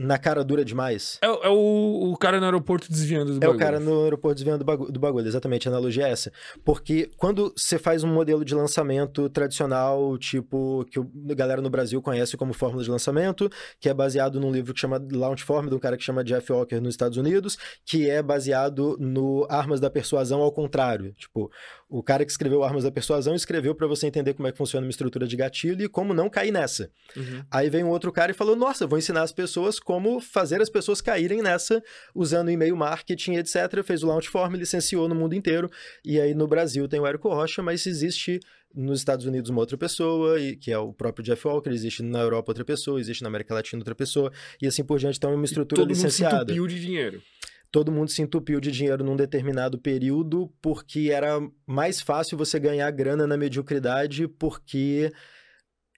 na 0.00 0.18
cara 0.18 0.42
dura 0.42 0.64
demais. 0.64 1.18
É, 1.22 1.26
é 1.26 1.48
o, 1.48 2.10
o 2.12 2.16
cara 2.16 2.38
no 2.40 2.46
aeroporto 2.46 2.88
desviando 2.90 3.32
do 3.32 3.36
É 3.36 3.40
bagulho. 3.40 3.56
o 3.56 3.58
cara 3.58 3.78
no 3.78 4.02
aeroporto 4.04 4.34
desviando 4.36 4.64
do 4.90 4.98
bagulho, 5.00 5.26
exatamente, 5.26 5.68
a 5.68 5.70
analogia 5.70 6.08
é 6.08 6.10
essa. 6.10 6.32
Porque 6.64 7.10
quando 7.16 7.52
você 7.56 7.78
faz 7.78 8.02
um 8.02 8.08
modelo 8.12 8.44
de 8.44 8.54
lançamento 8.54 9.28
tradicional, 9.28 10.16
tipo, 10.18 10.84
que 10.90 10.98
o- 10.98 11.08
a 11.30 11.34
galera 11.34 11.60
no 11.60 11.70
Brasil 11.70 12.00
conhece 12.02 12.36
como 12.36 12.52
fórmula 12.52 12.82
de 12.82 12.90
lançamento, 12.90 13.48
que 13.78 13.88
é 13.88 13.94
baseado 13.94 14.40
num 14.40 14.50
livro 14.50 14.72
que 14.74 14.80
chama 14.80 15.00
Launch 15.12 15.44
Form, 15.44 15.68
de 15.68 15.74
um 15.74 15.78
cara 15.78 15.96
que 15.96 16.02
chama 16.02 16.24
Jeff 16.24 16.50
Walker 16.50 16.80
nos 16.80 16.94
Estados 16.94 17.18
Unidos, 17.18 17.56
que 17.84 18.08
é 18.08 18.22
baseado 18.22 18.96
no 18.98 19.46
Armas 19.48 19.78
da 19.78 19.90
Persuasão 19.90 20.40
ao 20.40 20.50
contrário. 20.50 21.12
Tipo, 21.12 21.50
o 21.88 22.02
cara 22.02 22.24
que 22.24 22.30
escreveu 22.30 22.64
Armas 22.64 22.84
da 22.84 22.90
Persuasão 22.90 23.34
escreveu 23.34 23.74
para 23.74 23.86
você 23.86 24.06
entender 24.06 24.32
como 24.34 24.48
é 24.48 24.52
que 24.52 24.58
funciona 24.58 24.84
uma 24.86 24.90
estrutura 24.90 25.26
de 25.26 25.36
gatilho 25.36 25.84
e 25.84 25.88
como 25.88 26.14
não 26.14 26.30
cair 26.30 26.50
nessa. 26.50 26.90
Uhum. 27.16 27.44
Aí 27.50 27.68
vem 27.68 27.84
um 27.84 27.90
outro 27.90 28.10
cara 28.10 28.30
e 28.32 28.34
falou: 28.34 28.56
Nossa, 28.56 28.86
vou 28.86 28.98
ensinar 28.98 29.22
as 29.22 29.32
pessoas 29.32 29.78
como 29.84 30.20
fazer 30.20 30.60
as 30.60 30.70
pessoas 30.70 31.00
caírem 31.00 31.42
nessa, 31.42 31.82
usando 32.14 32.50
e-mail 32.50 32.76
marketing, 32.76 33.34
etc. 33.34 33.82
Fez 33.84 34.02
o 34.02 34.06
Launch 34.06 34.28
Form, 34.28 34.54
licenciou 34.56 35.08
no 35.08 35.14
mundo 35.14 35.34
inteiro. 35.34 35.70
E 36.04 36.20
aí 36.20 36.34
no 36.34 36.46
Brasil 36.46 36.86
tem 36.88 37.00
o 37.00 37.06
Érico 37.06 37.28
Rocha, 37.28 37.62
mas 37.62 37.86
existe 37.86 38.40
nos 38.74 39.00
Estados 39.00 39.26
Unidos 39.26 39.50
uma 39.50 39.60
outra 39.60 39.76
pessoa, 39.76 40.40
e, 40.40 40.56
que 40.56 40.72
é 40.72 40.78
o 40.78 40.92
próprio 40.92 41.24
Jeff 41.24 41.46
Walker, 41.46 41.70
existe 41.70 42.02
na 42.02 42.20
Europa 42.20 42.52
outra 42.52 42.64
pessoa, 42.64 42.98
existe 42.98 43.22
na 43.22 43.28
América 43.28 43.52
Latina 43.54 43.80
outra 43.80 43.94
pessoa, 43.94 44.32
e 44.60 44.66
assim 44.66 44.82
por 44.82 44.98
diante. 44.98 45.18
Então 45.18 45.30
é 45.30 45.34
uma 45.34 45.44
estrutura 45.44 45.82
Todo 45.82 45.88
mundo 45.88 45.96
se 45.98 46.04
licenciada 46.06 46.36
entupiu 46.44 46.66
de 46.66 46.80
dinheiro. 46.80 47.22
todo 47.70 47.92
mundo 47.92 48.10
se 48.10 48.22
entupiu 48.22 48.60
de 48.60 48.70
dinheiro 48.70 49.04
num 49.04 49.16
determinado 49.16 49.78
período 49.78 50.50
porque 50.62 51.10
era 51.12 51.38
mais 51.66 52.00
fácil 52.00 52.38
você 52.38 52.58
ganhar 52.58 52.90
grana 52.90 53.26
na 53.26 53.36
mediocridade 53.36 54.26
porque 54.26 55.12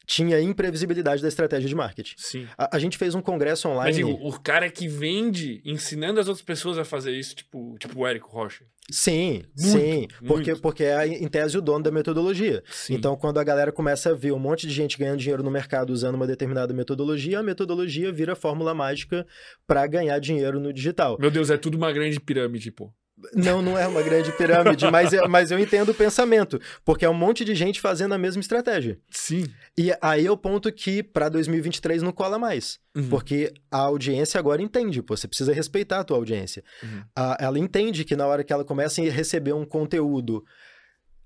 tinha 0.07 0.41
imprevisibilidade 0.41 1.23
da 1.23 1.29
estratégia 1.29 1.69
de 1.69 1.75
marketing. 1.75 2.15
Sim. 2.17 2.49
A, 2.57 2.77
a 2.77 2.79
gente 2.79 2.99
fez 2.99 3.15
um 3.15 3.23
congresso 3.23 3.69
online. 3.69 3.87
Mas 3.87 3.97
digo, 3.97 4.11
o 4.11 4.39
cara 4.41 4.71
que 4.71 4.87
vende 4.87 5.63
ensinando 5.65 6.21
as 6.21 6.29
outras 6.29 6.45
pessoas 6.45 6.79
a 6.79 6.85
fazer 6.85 7.13
isso, 7.13 7.35
tipo, 7.35 7.77
tipo 7.79 7.99
o 7.99 8.07
Érico 8.07 8.31
Rocha. 8.31 8.65
Sim, 8.91 9.45
Muito, 9.59 9.79
sim, 9.79 10.09
porque, 10.27 10.51
muito. 10.51 10.61
porque 10.61 10.85
é, 10.85 11.07
em 11.07 11.27
tese, 11.27 11.57
o 11.57 11.63
dono 11.63 11.83
da 11.83 11.91
metodologia. 11.91 12.63
Sim. 12.71 12.95
Então, 12.95 13.17
quando 13.17 13.41
a 13.41 13.45
galera 13.45 13.73
começa 13.73 14.11
a 14.11 14.15
ver 14.15 14.33
um 14.33 14.39
monte 14.39 14.67
de 14.67 14.75
gente 14.75 14.99
ganhando 14.99 15.21
dinheiro 15.21 15.43
no 15.43 15.51
mercado 15.51 15.91
usando 15.91 16.17
uma 16.17 16.27
determinada 16.27 16.75
metodologia, 16.75 17.39
a 17.39 17.43
metodologia 17.43 18.13
vira 18.13 18.37
fórmula 18.37 18.75
mágica 18.75 19.27
para 19.67 19.87
ganhar 19.87 20.19
dinheiro 20.19 20.61
no 20.61 20.71
digital. 20.71 21.17
Meu 21.19 21.31
Deus, 21.31 21.49
é 21.49 21.57
tudo 21.57 21.79
uma 21.79 21.91
grande 21.93 22.21
pirâmide, 22.21 22.71
pô. 22.71 22.93
Não, 23.33 23.63
não 23.63 23.79
é 23.79 23.87
uma 23.87 24.03
grande 24.03 24.31
pirâmide, 24.33 24.91
mas, 24.91 25.13
é- 25.13 25.27
mas 25.27 25.51
eu 25.51 25.59
entendo 25.59 25.91
o 25.91 25.95
pensamento, 25.95 26.61
porque 26.85 27.05
é 27.05 27.09
um 27.11 27.15
monte 27.15 27.45
de 27.45 27.55
gente 27.55 27.81
fazendo 27.81 28.13
a 28.15 28.19
mesma 28.19 28.41
estratégia. 28.41 28.99
Sim. 29.11 29.45
E 29.79 29.93
aí 30.03 30.27
é 30.27 30.31
o 30.31 30.37
ponto 30.37 30.71
que 30.73 31.03
para 31.03 31.29
2023 31.29 32.03
não 32.03 32.13
cola 32.13 32.39
mais, 32.39 32.79
Uhum. 32.95 33.09
porque 33.09 33.53
a 33.71 33.79
audiência 33.79 34.39
agora 34.39 34.61
entende, 34.63 35.03
pô, 35.03 35.17
você 35.17 35.27
precisa 35.27 35.53
respeitar 35.53 36.01
a 36.01 36.05
tua 36.05 36.17
audiência. 36.17 36.63
Uhum. 36.83 37.03
A- 37.17 37.37
ela 37.41 37.59
entende 37.59 38.05
que 38.05 38.15
na 38.17 38.27
hora 38.27 38.45
que 38.45 38.53
ela 38.53 38.65
começa 38.65 39.01
a 39.01 39.05
receber 39.11 39.53
um 39.53 39.65
conteúdo 39.65 40.45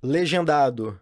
legendado, 0.02 0.98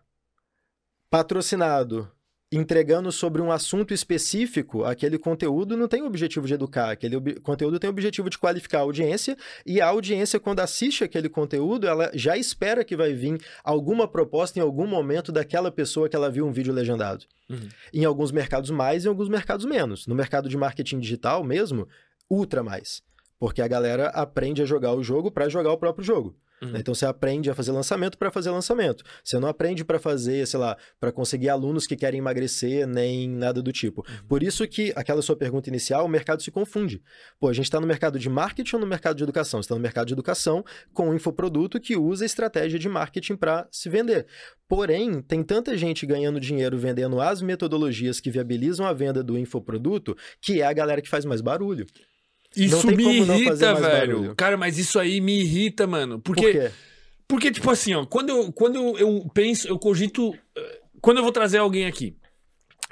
patrocinado, 1.11 2.11
entregando 2.51 3.11
sobre 3.11 3.43
um 3.43 3.51
assunto 3.51 3.93
específico, 3.93 4.85
aquele 4.85 5.19
conteúdo 5.19 5.77
não 5.77 5.89
tem 5.89 6.03
o 6.03 6.07
objetivo 6.07 6.47
de 6.47 6.55
educar, 6.55 6.91
aquele 6.91 7.17
ob- 7.17 7.41
conteúdo 7.41 7.79
tem 7.79 7.89
o 7.89 7.93
objetivo 7.93 8.31
de 8.31 8.39
qualificar 8.39 8.79
a 8.79 8.83
audiência, 8.83 9.37
e 9.65 9.81
a 9.81 9.87
audiência, 9.89 10.39
quando 10.39 10.61
assiste 10.61 11.03
aquele 11.03 11.29
conteúdo, 11.29 11.89
ela 11.89 12.11
já 12.15 12.37
espera 12.37 12.85
que 12.85 12.97
vai 12.97 13.13
vir 13.13 13.41
alguma 13.65 14.07
proposta 14.07 14.59
em 14.59 14.63
algum 14.63 14.87
momento 14.87 15.33
daquela 15.33 15.73
pessoa 15.73 16.09
que 16.09 16.15
ela 16.15 16.31
viu 16.31 16.47
um 16.47 16.53
vídeo 16.53 16.73
legendado. 16.73 17.25
Uhum. 17.51 17.69
Em 17.93 18.05
alguns 18.05 18.31
mercados 18.31 18.71
mais, 18.71 19.05
em 19.05 19.09
alguns 19.09 19.29
mercados 19.29 19.67
menos. 19.67 20.07
No 20.07 20.15
mercado 20.15 20.49
de 20.49 20.57
marketing 20.57 21.01
digital 21.01 21.43
mesmo, 21.43 21.89
ultra 22.31 22.63
mais. 22.63 23.03
Porque 23.39 23.61
a 23.61 23.69
galera 23.69 24.09
aprende 24.09 24.63
a 24.63 24.67
jogar 24.67 24.95
o 24.95 25.03
jogo 25.03 25.31
para 25.31 25.49
jogar 25.49 25.73
o 25.73 25.79
próprio 25.79 26.05
jogo. 26.05 26.37
Uhum. 26.63 26.71
Né? 26.71 26.81
Então 26.81 26.95
você 26.95 27.07
aprende 27.07 27.51
a 27.51 27.55
fazer 27.55 27.73
lançamento 27.73 28.17
para 28.17 28.31
fazer 28.31 28.51
lançamento. 28.51 29.05
Você 29.23 29.39
não 29.39 29.49
aprende 29.49 29.85
para 29.85 29.99
fazer, 29.99 30.47
sei 30.47 30.59
lá, 30.59 30.77
para 30.99 31.13
conseguir 31.13 31.49
alunos 31.49 31.87
que 31.87 31.97
querem 31.97 32.19
emagrecer, 32.19 32.87
nem 32.87 33.29
nada 33.29 33.63
do 33.63 33.73
tipo. 33.73 34.05
Uhum. 34.09 34.27
Por 34.29 34.43
isso 34.43 34.67
que 34.67 34.93
aquela 34.97 35.23
sua 35.23 35.37
pergunta 35.37 35.69
inicial, 35.69 36.05
o 36.05 36.09
mercado 36.09 36.43
se 36.43 36.51
confunde. 36.51 37.03
Pô, 37.39 37.49
a 37.49 37.53
gente 37.53 37.67
está 37.67 37.81
no 37.81 37.87
mercado 37.87 38.19
de 38.19 38.29
marketing 38.29 38.77
ou 38.77 38.81
no 38.81 38.87
mercado 38.87 39.17
de 39.17 39.23
educação? 39.23 39.61
Está 39.61 39.75
no 39.75 39.81
mercado 39.81 40.07
de 40.07 40.15
educação 40.15 40.65
com 40.93 41.11
um 41.11 41.15
infoproduto 41.15 41.81
que 41.81 41.97
usa 41.97 42.25
estratégia 42.25 42.79
de 42.79 42.89
marketing 42.89 43.37
para 43.37 43.69
se 43.71 43.89
vender. 43.89 44.27
Porém, 44.69 45.23
tem 45.23 45.43
tanta 45.43 45.77
gente 45.77 46.05
ganhando 46.05 46.41
dinheiro 46.41 46.77
vendendo 46.77 47.21
as 47.21 47.41
metodologias 47.41 48.19
que 48.19 48.31
viabilizam 48.31 48.87
a 48.87 48.93
venda 48.93 49.23
do 49.23 49.39
infoproduto, 49.39 50.17
que 50.41 50.61
é 50.61 50.67
a 50.67 50.73
galera 50.73 51.01
que 51.01 51.09
faz 51.09 51.25
mais 51.25 51.41
barulho. 51.41 51.87
Isso 52.57 52.87
me 52.89 53.05
irrita, 53.19 53.75
velho. 53.75 54.17
barulho. 54.17 54.35
Cara, 54.37 54.57
mas 54.57 54.79
isso 54.79 54.99
aí 54.99 55.21
me 55.21 55.41
irrita, 55.41 55.87
mano. 55.87 56.19
Por 56.19 56.35
Porque, 56.35 56.53
quê? 56.53 56.71
porque 57.29 57.51
tipo 57.53 57.71
assim, 57.71 57.95
ó, 57.95 58.05
quando 58.07 58.31
eu, 58.31 58.53
quando 58.53 58.77
eu- 58.77 58.99
eu 58.99 59.31
penso, 59.35 59.69
eu 59.69 59.79
cogito. 59.79 60.35
eh, 60.57 60.81
Quando 61.01 61.19
eu 61.19 61.23
vou 61.23 61.31
trazer 61.33 61.59
alguém 61.59 61.87
aqui, 61.87 62.17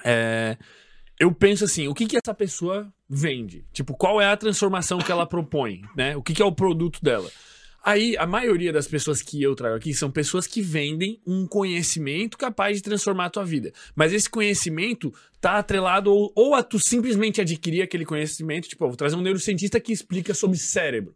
é, 0.05 0.57
eu 1.19 1.33
penso 1.33 1.65
assim, 1.65 1.89
o 1.89 1.95
que 1.95 2.07
que 2.07 2.17
essa 2.17 2.35
pessoa 2.35 2.93
vende? 3.09 3.65
Tipo, 3.73 3.95
qual 3.97 4.21
é 4.21 4.27
a 4.27 4.37
transformação 4.37 4.99
que 4.99 5.11
ela 5.11 5.27
propõe, 5.27 5.81
né? 5.97 6.17
O 6.17 6.23
que 6.23 6.35
que 6.35 6.43
é 6.43 6.45
o 6.45 6.53
produto 6.53 6.99
dela? 7.03 7.29
Aí, 7.87 8.17
a 8.17 8.27
maioria 8.27 8.73
das 8.73 8.89
pessoas 8.89 9.21
que 9.21 9.43
eu 9.43 9.55
trago 9.55 9.77
aqui 9.77 9.93
são 9.93 10.11
pessoas 10.11 10.47
que 10.47 10.63
vendem 10.63 11.21
um 11.27 11.47
conhecimento 11.47 12.39
capaz 12.39 12.79
de 12.79 12.83
transformar 12.83 13.27
a 13.27 13.31
tua 13.31 13.45
vida. 13.45 13.75
Mas 13.95 14.11
esse 14.11 14.31
conhecimento 14.31 15.13
tá 15.39 15.59
atrelado 15.59 16.11
ou, 16.11 16.33
ou 16.35 16.55
a 16.55 16.63
tu 16.63 16.79
simplesmente 16.79 17.43
adquirir 17.43 17.83
aquele 17.83 18.07
conhecimento, 18.07 18.71
tipo, 18.71 18.87
vou 18.87 18.97
trazer 18.97 19.17
um 19.17 19.21
neurocientista 19.21 19.79
que 19.79 19.93
explica 19.93 20.33
sobre 20.33 20.57
cérebro. 20.57 21.15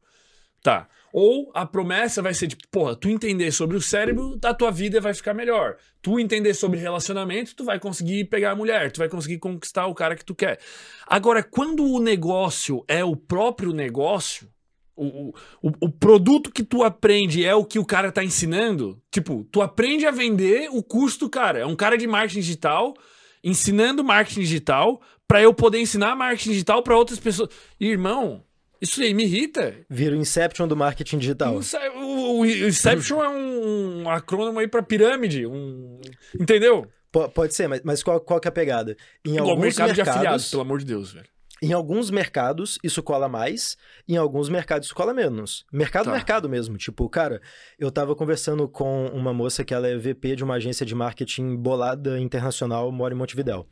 Tá. 0.62 0.86
Ou 1.10 1.50
a 1.54 1.64
promessa 1.64 2.20
vai 2.20 2.34
ser 2.34 2.48
tipo, 2.48 2.68
porra, 2.70 2.94
tu 2.94 3.08
entender 3.08 3.50
sobre 3.50 3.74
o 3.74 3.80
cérebro, 3.80 4.38
a 4.44 4.52
tua 4.52 4.70
vida 4.70 5.00
vai 5.00 5.14
ficar 5.14 5.32
melhor. 5.32 5.78
Tu 6.02 6.20
entender 6.20 6.52
sobre 6.52 6.78
relacionamento, 6.78 7.54
tu 7.54 7.64
vai 7.64 7.80
conseguir 7.80 8.26
pegar 8.26 8.50
a 8.50 8.56
mulher, 8.56 8.92
tu 8.92 8.98
vai 8.98 9.08
conseguir 9.08 9.38
conquistar 9.38 9.86
o 9.86 9.94
cara 9.94 10.14
que 10.14 10.24
tu 10.24 10.34
quer. 10.34 10.58
Agora, 11.06 11.42
quando 11.42 11.82
o 11.82 11.98
negócio 11.98 12.84
é 12.86 13.02
o 13.02 13.16
próprio 13.16 13.72
negócio, 13.72 14.50
o, 14.98 15.34
o, 15.62 15.72
o 15.82 15.90
produto 15.90 16.50
que 16.50 16.62
tu 16.62 16.82
aprende 16.82 17.44
é 17.44 17.54
o 17.54 17.64
que 17.64 17.78
o 17.78 17.84
cara 17.84 18.10
tá 18.12 18.22
ensinando, 18.24 19.00
tipo, 19.10 19.46
tu 19.52 19.62
aprende 19.62 20.06
a 20.06 20.10
vender 20.10 20.68
o 20.72 20.82
custo 20.82 21.28
cara. 21.28 21.60
É 21.60 21.66
um 21.66 21.76
cara 21.76 21.96
de 21.96 22.06
marketing 22.06 22.40
digital 22.40 22.94
ensinando 23.42 24.02
marketing 24.02 24.40
digital 24.40 25.00
pra 25.26 25.40
eu 25.42 25.54
poder 25.54 25.80
ensinar 25.80 26.16
marketing 26.16 26.50
digital 26.50 26.82
pra 26.82 26.96
outras 26.96 27.18
pessoas. 27.18 27.48
Irmão, 27.78 28.42
isso 28.80 29.00
aí 29.02 29.12
me 29.14 29.24
irrita. 29.24 29.74
Vira 29.88 30.16
o 30.16 30.18
Inception 30.18 30.66
do 30.68 30.76
marketing 30.76 31.18
digital. 31.18 31.54
O, 31.96 32.40
o 32.40 32.46
Inception 32.46 33.22
é 33.22 33.28
um, 33.28 34.02
um 34.02 34.10
acrônimo 34.10 34.58
aí 34.58 34.68
pra 34.68 34.82
pirâmide. 34.82 35.46
Um, 35.46 36.00
entendeu? 36.38 36.86
Po- 37.10 37.28
pode 37.28 37.54
ser, 37.54 37.68
mas, 37.68 37.80
mas 37.84 38.02
qual, 38.02 38.20
qual 38.20 38.38
que 38.40 38.48
é 38.48 38.50
a 38.50 38.52
pegada? 38.52 38.96
Em 39.24 39.34
Igual 39.34 39.50
alguns 39.50 39.62
mercado 39.64 39.94
de 39.94 40.00
afiliados, 40.00 40.20
mercados, 40.22 40.50
pelo 40.50 40.62
amor 40.62 40.78
de 40.78 40.84
Deus, 40.84 41.12
velho. 41.12 41.26
Em 41.62 41.72
alguns 41.72 42.10
mercados 42.10 42.78
isso 42.84 43.02
cola 43.02 43.28
mais, 43.28 43.76
em 44.06 44.16
alguns 44.16 44.48
mercados 44.48 44.86
isso 44.86 44.94
cola 44.94 45.12
menos. 45.12 45.64
Mercado, 45.72 46.06
Tá. 46.06 46.12
mercado 46.12 46.48
mesmo. 46.48 46.76
Tipo, 46.76 47.08
cara, 47.08 47.40
eu 47.78 47.90
tava 47.90 48.14
conversando 48.14 48.68
com 48.68 49.06
uma 49.08 49.32
moça 49.34 49.64
que 49.64 49.74
ela 49.74 49.88
é 49.88 49.96
VP 49.96 50.36
de 50.36 50.44
uma 50.44 50.54
agência 50.54 50.86
de 50.86 50.94
marketing 50.94 51.56
bolada 51.56 52.18
internacional, 52.20 52.90
mora 52.92 53.14
em 53.14 53.16
Montevidéu. 53.16 53.66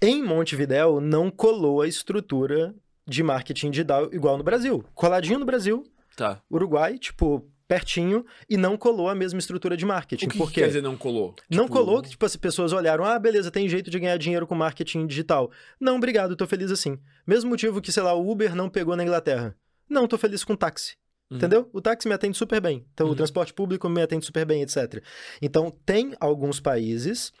Em 0.00 0.22
Montevidéu 0.22 1.00
não 1.00 1.30
colou 1.30 1.80
a 1.82 1.86
estrutura 1.86 2.74
de 3.06 3.22
marketing 3.22 3.70
digital 3.70 4.12
igual 4.12 4.36
no 4.36 4.44
Brasil. 4.44 4.84
Coladinho 4.94 5.38
no 5.38 5.46
Brasil, 5.46 5.84
Tá. 6.16 6.42
Uruguai, 6.50 6.98
tipo, 6.98 7.48
pertinho, 7.66 8.24
e 8.48 8.56
não 8.56 8.76
colou 8.76 9.08
a 9.08 9.14
mesma 9.14 9.38
estrutura 9.38 9.76
de 9.76 9.86
marketing. 9.86 10.26
O 10.26 10.28
que, 10.28 10.38
Por 10.38 10.48
que 10.50 10.60
quer 10.60 10.66
dizer 10.66 10.82
não 10.82 10.96
colou? 10.96 11.34
Não 11.50 11.64
Tipo, 11.64 11.76
colou 11.76 12.02
que, 12.02 12.10
tipo, 12.10 12.24
as 12.24 12.36
pessoas 12.36 12.72
olharam, 12.72 13.04
ah, 13.04 13.18
beleza, 13.18 13.50
tem 13.50 13.68
jeito 13.68 13.90
de 13.90 13.98
ganhar 13.98 14.16
dinheiro 14.16 14.46
com 14.46 14.54
marketing 14.54 15.06
digital. 15.06 15.50
Não, 15.80 15.96
obrigado, 15.96 16.36
tô 16.36 16.46
feliz 16.46 16.70
assim. 16.70 16.98
Mesmo 17.26 17.50
motivo 17.50 17.80
que, 17.80 17.92
sei 17.92 18.02
lá, 18.02 18.14
o 18.14 18.30
Uber 18.30 18.54
não 18.54 18.68
pegou 18.68 18.96
na 18.96 19.02
Inglaterra. 19.02 19.56
Não, 19.88 20.06
tô 20.06 20.18
feliz 20.18 20.44
com 20.44 20.54
táxi. 20.54 20.96
Uhum. 21.30 21.38
Entendeu? 21.38 21.70
O 21.72 21.80
táxi 21.80 22.08
me 22.08 22.14
atende 22.14 22.36
super 22.36 22.60
bem. 22.60 22.84
Então, 22.92 23.06
uhum. 23.06 23.12
o 23.12 23.16
transporte 23.16 23.54
público 23.54 23.88
me 23.88 24.02
atende 24.02 24.26
super 24.26 24.44
bem, 24.44 24.62
etc. 24.62 25.02
Então, 25.40 25.70
tem 25.84 26.14
alguns 26.20 26.60
países 26.60 27.32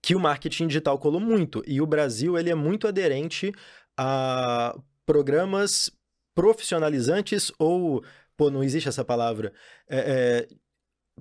que 0.00 0.14
o 0.14 0.20
marketing 0.20 0.68
digital 0.68 0.98
colou 0.98 1.20
muito. 1.20 1.62
E 1.66 1.80
o 1.80 1.86
Brasil, 1.86 2.38
ele 2.38 2.50
é 2.50 2.54
muito 2.54 2.88
aderente 2.88 3.52
a 3.96 4.74
programas 5.04 5.90
profissionalizantes 6.34 7.52
ou... 7.58 8.02
Pô, 8.40 8.50
não 8.50 8.64
existe 8.64 8.88
essa 8.88 9.04
palavra. 9.04 9.52
É, 9.86 9.98
é, 9.98 10.48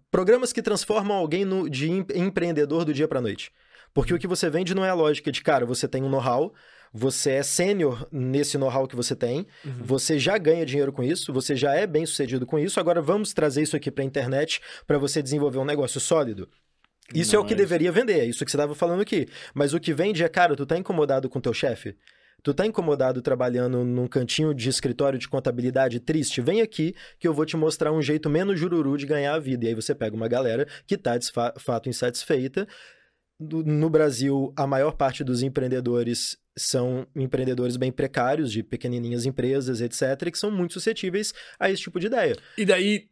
programas 0.10 0.54
que 0.54 0.62
transformam 0.62 1.18
alguém 1.18 1.44
no, 1.44 1.70
de 1.70 1.92
empreendedor 1.92 2.86
do 2.86 2.94
dia 2.94 3.10
para 3.10 3.20
noite. 3.20 3.52
Porque 3.94 4.14
uhum. 4.14 4.18
o 4.18 4.22
que 4.22 4.26
você 4.26 4.50
vende 4.50 4.74
não 4.74 4.86
é 4.86 4.90
a 4.90 4.94
lógica 4.94 5.30
de, 5.30 5.44
cara, 5.44 5.66
você 5.66 5.86
tem 5.86 6.02
um 6.02 6.08
know-how, 6.08 6.54
você 6.94 7.32
é 7.32 7.44
sênior 7.44 8.08
nesse 8.10 8.58
know-how 8.58 8.88
que 8.88 8.96
você 8.96 9.18
tem, 9.18 9.46
uhum. 9.66 9.74
você 9.82 10.18
já 10.18 10.38
ganha 10.38 10.66
dinheiro 10.66 10.94
com 10.94 11.04
isso, 11.04 11.34
você 11.34 11.58
já 11.58 11.76
é 11.76 11.86
bem 11.86 12.06
sucedido 12.06 12.46
com 12.46 12.58
isso, 12.58 12.80
agora 12.80 13.02
vamos 13.02 13.34
trazer 13.34 13.64
isso 13.64 13.76
aqui 13.76 13.92
para 13.92 14.02
a 14.02 14.08
internet 14.08 14.62
para 14.88 14.98
você 14.98 15.22
desenvolver 15.22 15.58
um 15.58 15.66
negócio 15.66 16.00
sólido. 16.00 16.48
Isso 17.14 17.36
é 17.36 17.40
o 17.40 17.44
que 17.44 17.54
deveria 17.54 17.92
vender, 17.92 18.20
é 18.20 18.26
isso 18.26 18.46
que 18.46 18.52
você 18.52 18.56
estava 18.56 18.74
falando 18.74 19.02
aqui. 19.02 19.28
Mas 19.54 19.74
o 19.74 19.80
que 19.82 19.94
vende 19.94 20.24
é, 20.24 20.30
cara, 20.30 20.56
tu 20.56 20.66
tá 20.66 20.78
incomodado 20.78 21.28
com 21.28 21.42
teu 21.42 21.54
chefe? 21.54 21.98
Tu 22.44 22.54
tá 22.54 22.66
incomodado 22.66 23.22
trabalhando 23.22 23.84
num 23.84 24.08
cantinho 24.08 24.54
de 24.54 24.70
escritório 24.70 25.20
de 25.20 25.28
contabilidade 25.28 26.00
triste? 26.00 26.42
Vem 26.42 26.62
aqui 26.62 26.96
que 27.20 27.28
eu 27.28 27.34
vou 27.34 27.46
te 27.46 27.58
mostrar 27.58 27.92
um 27.92 28.02
jeito 28.02 28.30
menos 28.30 28.60
jururu 28.60 28.98
de 28.98 29.06
ganhar 29.06 29.34
a 29.34 29.40
vida. 29.40 29.66
E 29.66 29.70
aí 29.70 29.76
você 29.76 29.94
pega 29.94 30.16
uma 30.16 30.28
galera 30.28 30.68
que 30.88 30.98
tá 30.98 31.18
de 31.18 31.30
fato 31.32 31.90
insatisfeita. 31.90 32.68
No 33.40 33.90
Brasil, 33.90 34.54
a 34.56 34.68
maior 34.68 34.94
parte 34.94 35.24
dos 35.24 35.42
empreendedores 35.42 36.38
são 36.58 37.08
empreendedores 37.16 37.78
bem 37.78 37.92
precários, 37.92 38.52
de 38.52 38.62
pequenininhas 38.62 39.26
empresas, 39.26 39.80
etc., 39.80 40.30
que 40.30 40.38
são 40.38 40.52
muito 40.52 40.74
suscetíveis 40.74 41.34
a 41.58 41.72
esse 41.72 41.84
tipo 41.84 42.00
de 42.00 42.08
ideia. 42.08 42.36
E 42.58 42.66
daí, 42.66 43.08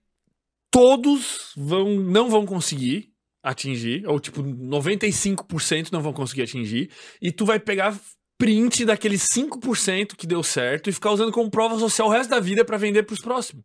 todos 0.70 1.54
vão 1.56 1.96
não 1.96 2.30
vão 2.30 2.46
conseguir 2.46 3.14
atingir, 3.42 4.06
ou 4.06 4.20
tipo, 4.20 4.44
95% 4.44 5.92
não 5.94 6.02
vão 6.02 6.12
conseguir 6.12 6.42
atingir, 6.42 6.90
e 7.22 7.32
tu 7.32 7.46
vai 7.46 7.60
pegar 7.60 7.98
print 8.38 8.86
daqueles 8.86 9.28
5% 9.28 10.16
que 10.16 10.28
deu 10.28 10.44
certo 10.44 10.90
e 10.90 10.94
ficar 10.94 11.12
usando 11.12 11.32
como 11.32 11.50
prova 11.50 11.78
social 11.80 12.08
o 12.08 12.12
resto 12.12 12.30
da 12.30 12.40
vida 12.40 12.64
para 12.64 12.78
vender 12.78 13.04
pros 13.04 13.20
próximos. 13.20 13.64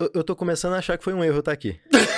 Eu, 0.00 0.10
eu 0.14 0.24
tô 0.24 0.34
começando 0.36 0.74
a 0.74 0.78
achar 0.78 0.96
que 0.96 1.04
foi 1.04 1.12
um 1.12 1.24
erro 1.24 1.40
estar 1.40 1.50
tá 1.50 1.52
aqui. 1.52 1.78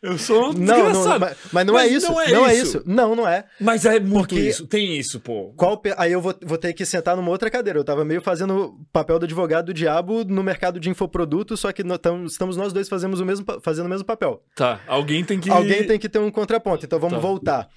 Eu 0.00 0.16
sou 0.16 0.50
um 0.50 0.52
não, 0.52 0.92
não 0.92 1.18
mas, 1.18 1.36
mas, 1.52 1.66
não 1.66 1.78
é 1.78 1.82
mas 1.82 1.92
é 1.92 1.96
isso. 1.96 2.12
Não, 2.12 2.20
é, 2.20 2.32
não 2.32 2.46
é, 2.46 2.54
isso. 2.54 2.82
Não, 2.86 3.16
não 3.16 3.28
é. 3.28 3.44
Mas 3.60 3.84
é 3.84 3.98
muito 3.98 4.28
Porque 4.28 4.36
isso. 4.36 4.66
Tem 4.66 4.96
isso, 4.96 5.18
pô. 5.18 5.52
Qual, 5.56 5.82
aí 5.96 6.12
eu 6.12 6.20
vou, 6.20 6.32
vou 6.44 6.56
ter 6.56 6.72
que 6.72 6.86
sentar 6.86 7.16
numa 7.16 7.30
outra 7.30 7.50
cadeira. 7.50 7.80
Eu 7.80 7.84
tava 7.84 8.04
meio 8.04 8.22
fazendo 8.22 8.78
papel 8.92 9.18
do 9.18 9.24
advogado 9.24 9.66
do 9.66 9.74
diabo 9.74 10.24
no 10.24 10.42
mercado 10.42 10.78
de 10.78 10.88
infoproduto, 10.88 11.56
só 11.56 11.72
que 11.72 11.82
nós, 11.82 11.98
estamos 12.26 12.56
nós 12.56 12.72
dois 12.72 12.88
fazemos 12.88 13.18
o 13.18 13.26
mesmo, 13.26 13.44
fazendo 13.60 13.86
o 13.86 13.88
mesmo 13.88 14.04
papel. 14.04 14.40
Tá. 14.54 14.80
Alguém 14.86 15.24
tem 15.24 15.40
que. 15.40 15.50
Alguém 15.50 15.84
tem 15.84 15.98
que 15.98 16.08
ter 16.08 16.20
um 16.20 16.30
contraponto. 16.30 16.86
Então 16.86 17.00
vamos 17.00 17.16
tá. 17.16 17.20
voltar. 17.20 17.68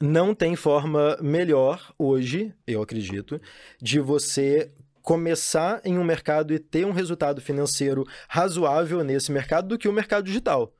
Não 0.00 0.34
tem 0.34 0.54
forma 0.54 1.16
melhor 1.22 1.92
hoje, 1.98 2.52
eu 2.66 2.82
acredito, 2.82 3.40
de 3.80 3.98
você 3.98 4.70
começar 5.02 5.80
em 5.84 5.98
um 5.98 6.04
mercado 6.04 6.52
e 6.52 6.58
ter 6.58 6.84
um 6.84 6.90
resultado 6.90 7.40
financeiro 7.40 8.04
razoável 8.28 9.02
nesse 9.04 9.30
mercado 9.30 9.68
do 9.68 9.78
que 9.78 9.88
o 9.88 9.92
mercado 9.92 10.24
digital. 10.24 10.74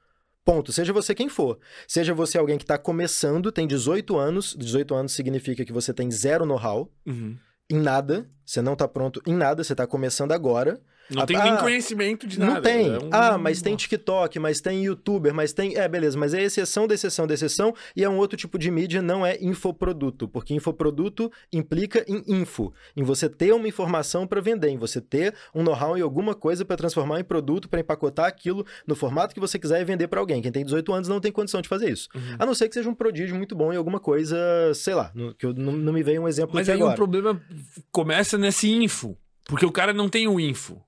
Ponto. 0.44 0.72
Seja 0.72 0.92
você 0.92 1.14
quem 1.14 1.28
for. 1.28 1.58
Seja 1.88 2.14
você 2.14 2.36
alguém 2.36 2.58
que 2.58 2.64
está 2.64 2.76
começando, 2.76 3.50
tem 3.50 3.66
18 3.66 4.16
anos. 4.16 4.54
18 4.56 4.94
anos 4.94 5.12
significa 5.12 5.64
que 5.64 5.72
você 5.72 5.94
tem 5.94 6.10
zero 6.10 6.44
know-how 6.44 6.92
uhum. 7.06 7.36
em 7.70 7.78
nada. 7.78 8.30
Você 8.44 8.60
não 8.60 8.74
está 8.74 8.86
pronto 8.86 9.20
em 9.26 9.34
nada, 9.34 9.64
você 9.64 9.72
está 9.72 9.86
começando 9.86 10.32
agora. 10.32 10.80
Não 11.10 11.22
ah, 11.22 11.26
tem 11.26 11.40
nem 11.40 11.56
conhecimento 11.56 12.26
de 12.26 12.38
nada. 12.38 12.54
Não 12.54 12.62
tem. 12.62 12.86
É 12.88 12.98
um... 12.98 13.10
Ah, 13.12 13.38
mas 13.38 13.62
tem 13.62 13.76
TikTok, 13.76 14.38
mas 14.38 14.60
tem 14.60 14.84
YouTuber, 14.84 15.32
mas 15.32 15.52
tem. 15.52 15.76
É, 15.76 15.88
beleza, 15.88 16.18
mas 16.18 16.34
é 16.34 16.42
exceção 16.42 16.86
da 16.86 16.94
exceção 16.94 17.26
da 17.26 17.34
exceção 17.34 17.74
e 17.94 18.02
é 18.02 18.08
um 18.08 18.16
outro 18.16 18.36
tipo 18.36 18.58
de 18.58 18.70
mídia, 18.70 19.00
não 19.00 19.24
é 19.24 19.36
infoproduto, 19.40 20.28
porque 20.28 20.54
infoproduto 20.54 21.30
implica 21.52 22.04
em 22.08 22.22
info, 22.26 22.72
em 22.96 23.02
você 23.02 23.28
ter 23.28 23.52
uma 23.52 23.68
informação 23.68 24.26
para 24.26 24.40
vender, 24.40 24.68
em 24.68 24.78
você 24.78 25.00
ter 25.00 25.34
um 25.54 25.62
know-how 25.62 25.96
em 25.96 26.00
alguma 26.00 26.34
coisa 26.34 26.64
para 26.64 26.76
transformar 26.76 27.20
em 27.20 27.24
produto, 27.24 27.68
para 27.68 27.80
empacotar 27.80 28.26
aquilo 28.26 28.66
no 28.86 28.96
formato 28.96 29.34
que 29.34 29.40
você 29.40 29.58
quiser 29.58 29.80
e 29.80 29.84
vender 29.84 30.08
para 30.08 30.20
alguém. 30.20 30.42
Quem 30.42 30.52
tem 30.52 30.64
18 30.64 30.92
anos 30.92 31.08
não 31.08 31.20
tem 31.20 31.30
condição 31.30 31.60
de 31.60 31.68
fazer 31.68 31.90
isso. 31.90 32.08
Uhum. 32.14 32.36
A 32.38 32.46
não 32.46 32.54
ser 32.54 32.68
que 32.68 32.74
seja 32.74 32.88
um 32.88 32.94
prodígio 32.94 33.36
muito 33.36 33.54
bom 33.54 33.72
em 33.72 33.76
alguma 33.76 34.00
coisa, 34.00 34.36
sei 34.74 34.94
lá, 34.94 35.12
que 35.38 35.46
eu, 35.46 35.54
não, 35.54 35.72
não, 35.72 35.92
me 35.92 36.02
veio 36.02 36.22
um 36.22 36.28
exemplo 36.28 36.54
Mas 36.54 36.68
aí 36.68 36.76
agora. 36.76 36.92
o 36.92 36.96
problema 36.96 37.40
começa 37.90 38.36
nesse 38.36 38.70
info. 38.70 39.16
Porque 39.44 39.64
o 39.64 39.70
cara 39.70 39.92
não 39.92 40.08
tem 40.08 40.26
o 40.26 40.40
info. 40.40 40.82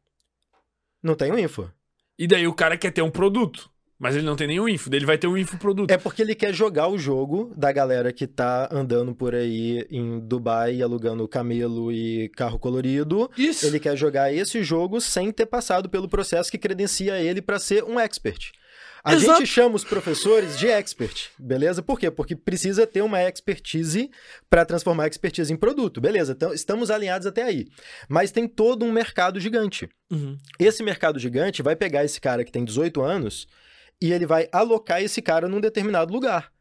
Não 1.02 1.14
tem 1.14 1.30
o 1.30 1.38
info. 1.38 1.70
E 2.18 2.26
daí 2.26 2.46
o 2.46 2.54
cara 2.54 2.76
quer 2.76 2.90
ter 2.90 3.02
um 3.02 3.10
produto. 3.10 3.70
Mas 3.98 4.14
ele 4.14 4.24
não 4.24 4.36
tem 4.36 4.46
nenhum 4.46 4.68
info, 4.68 4.94
ele 4.94 5.04
vai 5.04 5.18
ter 5.18 5.26
um 5.26 5.36
infoproduto. 5.36 5.92
É 5.92 5.98
porque 5.98 6.22
ele 6.22 6.34
quer 6.34 6.54
jogar 6.54 6.86
o 6.86 6.96
jogo 6.96 7.52
da 7.56 7.72
galera 7.72 8.12
que 8.12 8.28
tá 8.28 8.68
andando 8.70 9.12
por 9.12 9.34
aí 9.34 9.84
em 9.90 10.20
Dubai 10.20 10.80
alugando 10.80 11.26
camelo 11.26 11.90
e 11.90 12.28
carro 12.28 12.60
colorido. 12.60 13.28
Isso. 13.36 13.66
Ele 13.66 13.80
quer 13.80 13.96
jogar 13.96 14.32
esse 14.32 14.62
jogo 14.62 15.00
sem 15.00 15.32
ter 15.32 15.46
passado 15.46 15.88
pelo 15.88 16.08
processo 16.08 16.48
que 16.48 16.56
credencia 16.58 17.20
ele 17.20 17.42
para 17.42 17.58
ser 17.58 17.82
um 17.82 17.98
expert. 17.98 18.52
A 19.04 19.14
Exato. 19.14 19.38
gente 19.38 19.46
chama 19.46 19.76
os 19.76 19.84
professores 19.84 20.58
de 20.58 20.66
expert, 20.66 21.30
beleza? 21.38 21.82
Por 21.82 21.98
quê? 21.98 22.10
Porque 22.10 22.34
precisa 22.34 22.86
ter 22.86 23.02
uma 23.02 23.22
expertise 23.22 24.10
para 24.50 24.64
transformar 24.64 25.04
a 25.04 25.08
expertise 25.08 25.52
em 25.52 25.56
produto, 25.56 26.00
beleza? 26.00 26.32
Então, 26.32 26.52
estamos 26.52 26.90
alinhados 26.90 27.26
até 27.26 27.42
aí. 27.42 27.66
Mas 28.08 28.32
tem 28.32 28.48
todo 28.48 28.84
um 28.84 28.92
mercado 28.92 29.38
gigante. 29.38 29.88
Uhum. 30.10 30.36
Esse 30.58 30.82
mercado 30.82 31.18
gigante 31.18 31.62
vai 31.62 31.76
pegar 31.76 32.04
esse 32.04 32.20
cara 32.20 32.44
que 32.44 32.52
tem 32.52 32.64
18 32.64 33.00
anos 33.00 33.46
e 34.00 34.12
ele 34.12 34.26
vai 34.26 34.48
alocar 34.52 35.02
esse 35.02 35.20
cara 35.20 35.48
num 35.48 35.60
determinado 35.60 36.12
lugar. 36.12 36.52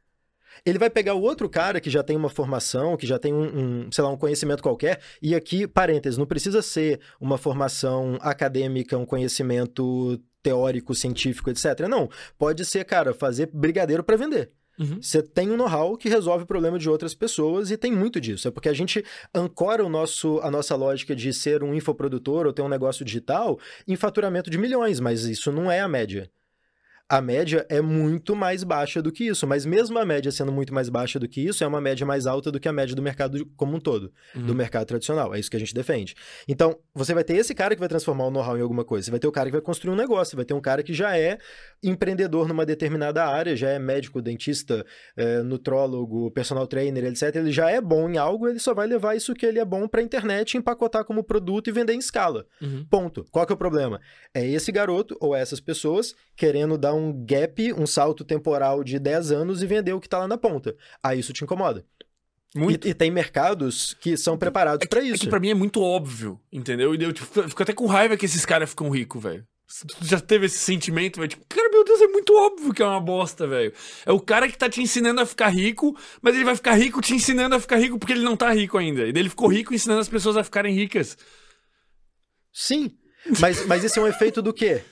Ele 0.65 0.79
vai 0.79 0.89
pegar 0.89 1.13
o 1.13 1.21
outro 1.21 1.47
cara 1.47 1.79
que 1.79 1.89
já 1.89 2.01
tem 2.01 2.17
uma 2.17 2.29
formação, 2.29 2.97
que 2.97 3.05
já 3.05 3.19
tem 3.19 3.33
um, 3.33 3.85
um, 3.85 3.91
sei 3.91 4.03
lá, 4.03 4.09
um 4.09 4.17
conhecimento 4.17 4.63
qualquer, 4.63 4.99
e 5.21 5.35
aqui, 5.35 5.67
parênteses, 5.67 6.17
não 6.17 6.25
precisa 6.25 6.61
ser 6.61 6.99
uma 7.19 7.37
formação 7.37 8.17
acadêmica, 8.21 8.97
um 8.97 9.05
conhecimento 9.05 10.19
teórico, 10.41 10.95
científico, 10.95 11.49
etc. 11.49 11.87
Não. 11.89 12.09
Pode 12.37 12.63
ser, 12.65 12.83
cara, 12.85 13.13
fazer 13.13 13.49
brigadeiro 13.53 14.03
para 14.03 14.17
vender. 14.17 14.51
Uhum. 14.79 15.01
Você 15.01 15.23
tem 15.23 15.49
um 15.49 15.57
know-how 15.57 15.97
que 15.97 16.07
resolve 16.07 16.43
o 16.43 16.47
problema 16.47 16.77
de 16.77 16.87
outras 16.89 17.15
pessoas 17.15 17.71
e 17.71 17.77
tem 17.77 17.91
muito 17.91 18.21
disso. 18.21 18.47
É 18.47 18.51
porque 18.51 18.69
a 18.69 18.73
gente 18.73 19.03
ancora 19.33 19.83
o 19.83 19.89
nosso, 19.89 20.39
a 20.43 20.51
nossa 20.51 20.75
lógica 20.75 21.15
de 21.15 21.33
ser 21.33 21.63
um 21.63 21.73
infoprodutor 21.73 22.45
ou 22.45 22.53
ter 22.53 22.61
um 22.61 22.69
negócio 22.69 23.03
digital 23.03 23.59
em 23.87 23.95
faturamento 23.95 24.49
de 24.49 24.57
milhões, 24.57 24.99
mas 24.99 25.23
isso 25.23 25.51
não 25.51 25.71
é 25.71 25.79
a 25.79 25.87
média 25.87 26.29
a 27.09 27.21
média 27.21 27.65
é 27.69 27.81
muito 27.81 28.35
mais 28.35 28.63
baixa 28.63 29.01
do 29.01 29.11
que 29.11 29.25
isso. 29.25 29.47
Mas 29.47 29.65
mesmo 29.65 29.97
a 29.97 30.05
média 30.05 30.31
sendo 30.31 30.51
muito 30.51 30.73
mais 30.73 30.89
baixa 30.89 31.17
do 31.17 31.27
que 31.27 31.41
isso, 31.41 31.63
é 31.63 31.67
uma 31.67 31.79
média 31.79 32.05
mais 32.05 32.27
alta 32.27 32.51
do 32.51 32.59
que 32.59 32.67
a 32.67 32.73
média 32.73 32.95
do 32.95 33.01
mercado 33.01 33.45
como 33.55 33.77
um 33.77 33.79
todo, 33.79 34.11
uhum. 34.35 34.45
do 34.45 34.53
mercado 34.53 34.85
tradicional. 34.85 35.33
É 35.33 35.39
isso 35.39 35.49
que 35.49 35.55
a 35.55 35.59
gente 35.59 35.73
defende. 35.73 36.15
Então, 36.47 36.77
você 36.93 37.13
vai 37.13 37.23
ter 37.23 37.37
esse 37.37 37.55
cara 37.55 37.75
que 37.75 37.79
vai 37.79 37.87
transformar 37.87 38.25
o 38.25 38.31
know-how 38.31 38.57
em 38.57 38.61
alguma 38.61 38.83
coisa. 38.83 39.05
Você 39.05 39.11
vai 39.11 39.19
ter 39.19 39.27
o 39.27 39.31
cara 39.31 39.47
que 39.47 39.53
vai 39.53 39.61
construir 39.61 39.93
um 39.93 39.95
negócio. 39.95 40.31
Você 40.31 40.35
vai 40.35 40.45
ter 40.45 40.53
um 40.53 40.59
cara 40.59 40.83
que 40.83 40.93
já 40.93 41.17
é 41.17 41.37
empreendedor 41.81 42.47
numa 42.47 42.65
determinada 42.65 43.25
área, 43.25 43.55
já 43.55 43.69
é 43.69 43.79
médico, 43.79 44.21
dentista, 44.21 44.85
é, 45.15 45.41
nutrólogo, 45.41 46.29
personal 46.31 46.67
trainer, 46.67 47.05
etc. 47.05 47.35
Ele 47.35 47.51
já 47.51 47.69
é 47.69 47.79
bom 47.79 48.09
em 48.09 48.17
algo, 48.17 48.49
ele 48.49 48.59
só 48.59 48.73
vai 48.73 48.85
levar 48.85 49.15
isso 49.15 49.33
que 49.33 49.45
ele 49.45 49.59
é 49.59 49.65
bom 49.65 49.87
para 49.87 50.01
internet, 50.01 50.57
empacotar 50.57 51.05
como 51.05 51.23
produto 51.23 51.69
e 51.69 51.71
vender 51.71 51.93
em 51.93 51.99
escala. 51.99 52.45
Uhum. 52.61 52.85
Ponto. 52.89 53.25
Qual 53.31 53.45
que 53.45 53.53
é 53.53 53.55
o 53.55 53.57
problema? 53.57 54.01
É 54.33 54.45
esse 54.45 54.71
garoto 54.71 55.15
ou 55.21 55.33
essas 55.33 55.61
pessoas 55.61 56.13
querendo 56.35 56.77
dar 56.77 56.96
um 56.97 57.25
gap, 57.25 57.73
um 57.73 57.87
salto 57.87 58.23
temporal 58.23 58.83
de 58.83 58.99
10 58.99 59.31
anos 59.31 59.61
e 59.61 59.67
vender 59.67 59.93
o 59.93 59.99
que 59.99 60.07
está 60.07 60.17
lá 60.19 60.27
na 60.27 60.37
ponta. 60.37 60.75
Aí 61.01 61.19
isso 61.19 61.33
te 61.33 61.43
incomoda. 61.43 61.85
Muito. 62.55 62.87
E, 62.87 62.91
e, 62.91 62.93
tem 62.93 63.11
mercados 63.11 63.93
que 63.99 64.17
são 64.17 64.37
preparados 64.37 64.85
é 64.85 64.87
para 64.87 65.01
isso. 65.01 65.15
É 65.15 65.17
que 65.25 65.29
pra 65.29 65.39
mim 65.39 65.49
é 65.49 65.53
muito 65.53 65.81
óbvio, 65.81 66.39
entendeu? 66.51 66.95
E 66.95 67.03
eu 67.03 67.13
tipo, 67.13 67.43
fico 67.43 67.63
até 67.63 67.73
com 67.73 67.85
raiva 67.85 68.17
que 68.17 68.25
esses 68.25 68.45
caras 68.45 68.69
ficam 68.69 68.89
ricos, 68.89 69.21
velho. 69.21 69.45
Já 70.01 70.19
teve 70.19 70.45
esse 70.45 70.57
sentimento, 70.57 71.17
velho? 71.17 71.27
Tipo, 71.27 71.45
cara, 71.47 71.69
meu 71.69 71.83
Deus, 71.83 72.01
é 72.01 72.07
muito 72.07 72.33
óbvio 72.33 72.73
que 72.73 72.81
é 72.81 72.85
uma 72.85 73.01
bosta, 73.01 73.45
velho. 73.45 73.73
É 74.05 74.11
o 74.13 74.19
cara 74.19 74.47
que 74.47 74.57
tá 74.57 74.69
te 74.69 74.81
ensinando 74.81 75.19
a 75.19 75.25
ficar 75.25 75.49
rico, 75.49 75.95
mas 76.21 76.35
ele 76.35 76.45
vai 76.45 76.55
ficar 76.55 76.73
rico 76.75 77.01
te 77.01 77.13
ensinando 77.13 77.53
a 77.53 77.59
ficar 77.59 77.75
rico 77.77 77.99
porque 77.99 78.13
ele 78.13 78.23
não 78.23 78.37
tá 78.37 78.51
rico 78.51 78.77
ainda. 78.77 79.05
E 79.05 79.09
ele 79.09 79.29
ficou 79.29 79.49
rico 79.49 79.73
ensinando 79.73 79.99
as 79.99 80.07
pessoas 80.07 80.37
a 80.37 80.43
ficarem 80.43 80.73
ricas. 80.73 81.17
Sim. 82.53 82.97
Mas, 83.39 83.65
mas 83.65 83.83
esse 83.83 83.99
é 83.99 84.01
um 84.01 84.07
efeito 84.07 84.41
do 84.41 84.53
quê? 84.53 84.83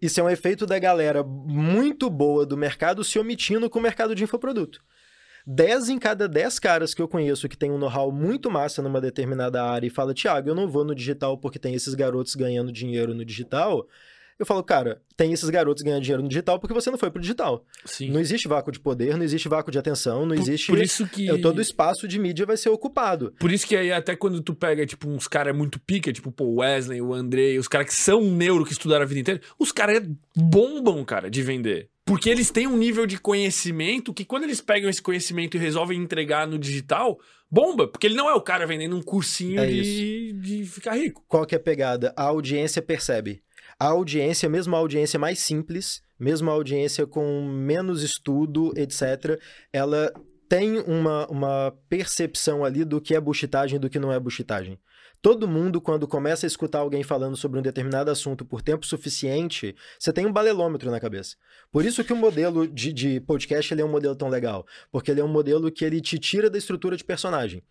Isso 0.00 0.20
é 0.20 0.22
um 0.22 0.30
efeito 0.30 0.66
da 0.66 0.78
galera 0.78 1.22
muito 1.22 2.08
boa 2.10 2.44
do 2.46 2.56
mercado 2.56 3.04
se 3.04 3.18
omitindo 3.18 3.68
com 3.68 3.78
o 3.78 3.82
mercado 3.82 4.14
de 4.14 4.24
infoproduto. 4.24 4.82
10 5.46 5.90
em 5.90 5.98
cada 5.98 6.26
10 6.26 6.58
caras 6.58 6.94
que 6.94 7.02
eu 7.02 7.08
conheço 7.08 7.48
que 7.48 7.56
tem 7.56 7.70
um 7.70 7.76
know-how 7.76 8.10
muito 8.10 8.50
massa 8.50 8.80
numa 8.80 9.00
determinada 9.00 9.62
área 9.62 9.86
e 9.86 9.90
fala, 9.90 10.14
Thiago, 10.14 10.48
eu 10.48 10.54
não 10.54 10.66
vou 10.66 10.84
no 10.84 10.94
digital 10.94 11.36
porque 11.36 11.58
tem 11.58 11.74
esses 11.74 11.94
garotos 11.94 12.34
ganhando 12.34 12.72
dinheiro 12.72 13.14
no 13.14 13.24
digital. 13.24 13.86
Eu 14.38 14.44
falo, 14.44 14.62
cara, 14.64 15.00
tem 15.16 15.32
esses 15.32 15.48
garotos 15.48 15.82
ganhando 15.82 16.02
dinheiro 16.02 16.22
no 16.22 16.28
digital 16.28 16.58
porque 16.58 16.74
você 16.74 16.90
não 16.90 16.98
foi 16.98 17.10
pro 17.10 17.20
digital. 17.20 17.64
Sim. 17.84 18.10
Não 18.10 18.20
existe 18.20 18.48
vácuo 18.48 18.72
de 18.72 18.80
poder, 18.80 19.16
não 19.16 19.24
existe 19.24 19.48
vácuo 19.48 19.70
de 19.70 19.78
atenção, 19.78 20.26
não 20.26 20.34
Por- 20.34 20.42
existe. 20.42 20.66
Por 20.66 20.82
isso 20.82 21.06
que. 21.06 21.30
É, 21.30 21.38
Todo 21.38 21.60
espaço 21.60 22.08
de 22.08 22.18
mídia 22.18 22.44
vai 22.46 22.56
ser 22.56 22.68
ocupado. 22.70 23.32
Por 23.38 23.52
isso 23.52 23.66
que 23.66 23.76
aí, 23.76 23.92
até 23.92 24.16
quando 24.16 24.40
tu 24.42 24.54
pega, 24.54 24.84
tipo, 24.86 25.08
uns 25.08 25.28
caras 25.28 25.54
muito 25.56 25.78
pica, 25.78 26.12
tipo, 26.12 26.32
pô, 26.32 26.44
o 26.44 26.56
Wesley, 26.60 27.00
o 27.00 27.12
Andrei, 27.14 27.58
os 27.58 27.68
caras 27.68 27.86
que 27.88 27.94
são 27.94 28.22
neuro, 28.22 28.64
que 28.64 28.72
estudaram 28.72 29.02
a 29.04 29.06
vida 29.06 29.20
inteira, 29.20 29.40
os 29.58 29.70
caras 29.70 30.02
bombam, 30.34 31.04
cara, 31.04 31.30
de 31.30 31.42
vender. 31.42 31.88
Porque 32.04 32.28
eles 32.28 32.50
têm 32.50 32.66
um 32.66 32.76
nível 32.76 33.06
de 33.06 33.18
conhecimento 33.18 34.12
que 34.12 34.24
quando 34.24 34.44
eles 34.44 34.60
pegam 34.60 34.90
esse 34.90 35.00
conhecimento 35.00 35.56
e 35.56 35.60
resolvem 35.60 35.98
entregar 35.98 36.46
no 36.46 36.58
digital, 36.58 37.18
bomba. 37.50 37.88
Porque 37.88 38.06
ele 38.06 38.14
não 38.14 38.28
é 38.28 38.34
o 38.34 38.42
cara 38.42 38.66
vendendo 38.66 38.96
um 38.96 39.02
cursinho 39.02 39.60
É 39.60 39.66
de, 39.66 40.32
de 40.34 40.64
ficar 40.66 40.94
rico. 40.96 41.24
Qual 41.26 41.46
que 41.46 41.54
é 41.54 41.58
a 41.58 41.60
pegada? 41.60 42.12
A 42.16 42.24
audiência 42.24 42.82
percebe. 42.82 43.42
A 43.78 43.86
audiência, 43.86 44.48
mesmo 44.48 44.74
a 44.74 44.78
audiência 44.78 45.18
mais 45.18 45.38
simples, 45.38 46.02
mesmo 46.18 46.50
a 46.50 46.54
audiência 46.54 47.06
com 47.06 47.42
menos 47.42 48.02
estudo, 48.02 48.72
etc., 48.76 49.40
ela 49.72 50.12
tem 50.48 50.78
uma, 50.80 51.26
uma 51.28 51.74
percepção 51.88 52.64
ali 52.64 52.84
do 52.84 53.00
que 53.00 53.14
é 53.14 53.20
buchitagem 53.20 53.76
e 53.76 53.80
do 53.80 53.90
que 53.90 53.98
não 53.98 54.12
é 54.12 54.20
buchitagem. 54.20 54.78
Todo 55.24 55.48
mundo, 55.48 55.80
quando 55.80 56.06
começa 56.06 56.44
a 56.44 56.48
escutar 56.48 56.80
alguém 56.80 57.02
falando 57.02 57.34
sobre 57.34 57.58
um 57.58 57.62
determinado 57.62 58.10
assunto 58.10 58.44
por 58.44 58.60
tempo 58.60 58.84
suficiente, 58.84 59.74
você 59.98 60.12
tem 60.12 60.26
um 60.26 60.32
balelômetro 60.32 60.90
na 60.90 61.00
cabeça. 61.00 61.34
Por 61.72 61.82
isso 61.82 62.04
que 62.04 62.12
o 62.12 62.16
modelo 62.16 62.68
de, 62.68 62.92
de 62.92 63.20
podcast 63.20 63.72
ele 63.72 63.80
é 63.80 63.84
um 63.86 63.90
modelo 63.90 64.14
tão 64.14 64.28
legal. 64.28 64.66
Porque 64.92 65.10
ele 65.10 65.22
é 65.22 65.24
um 65.24 65.28
modelo 65.28 65.72
que 65.72 65.82
ele 65.82 66.02
te 66.02 66.18
tira 66.18 66.50
da 66.50 66.58
estrutura 66.58 66.94
de 66.94 67.02
personagem. 67.02 67.62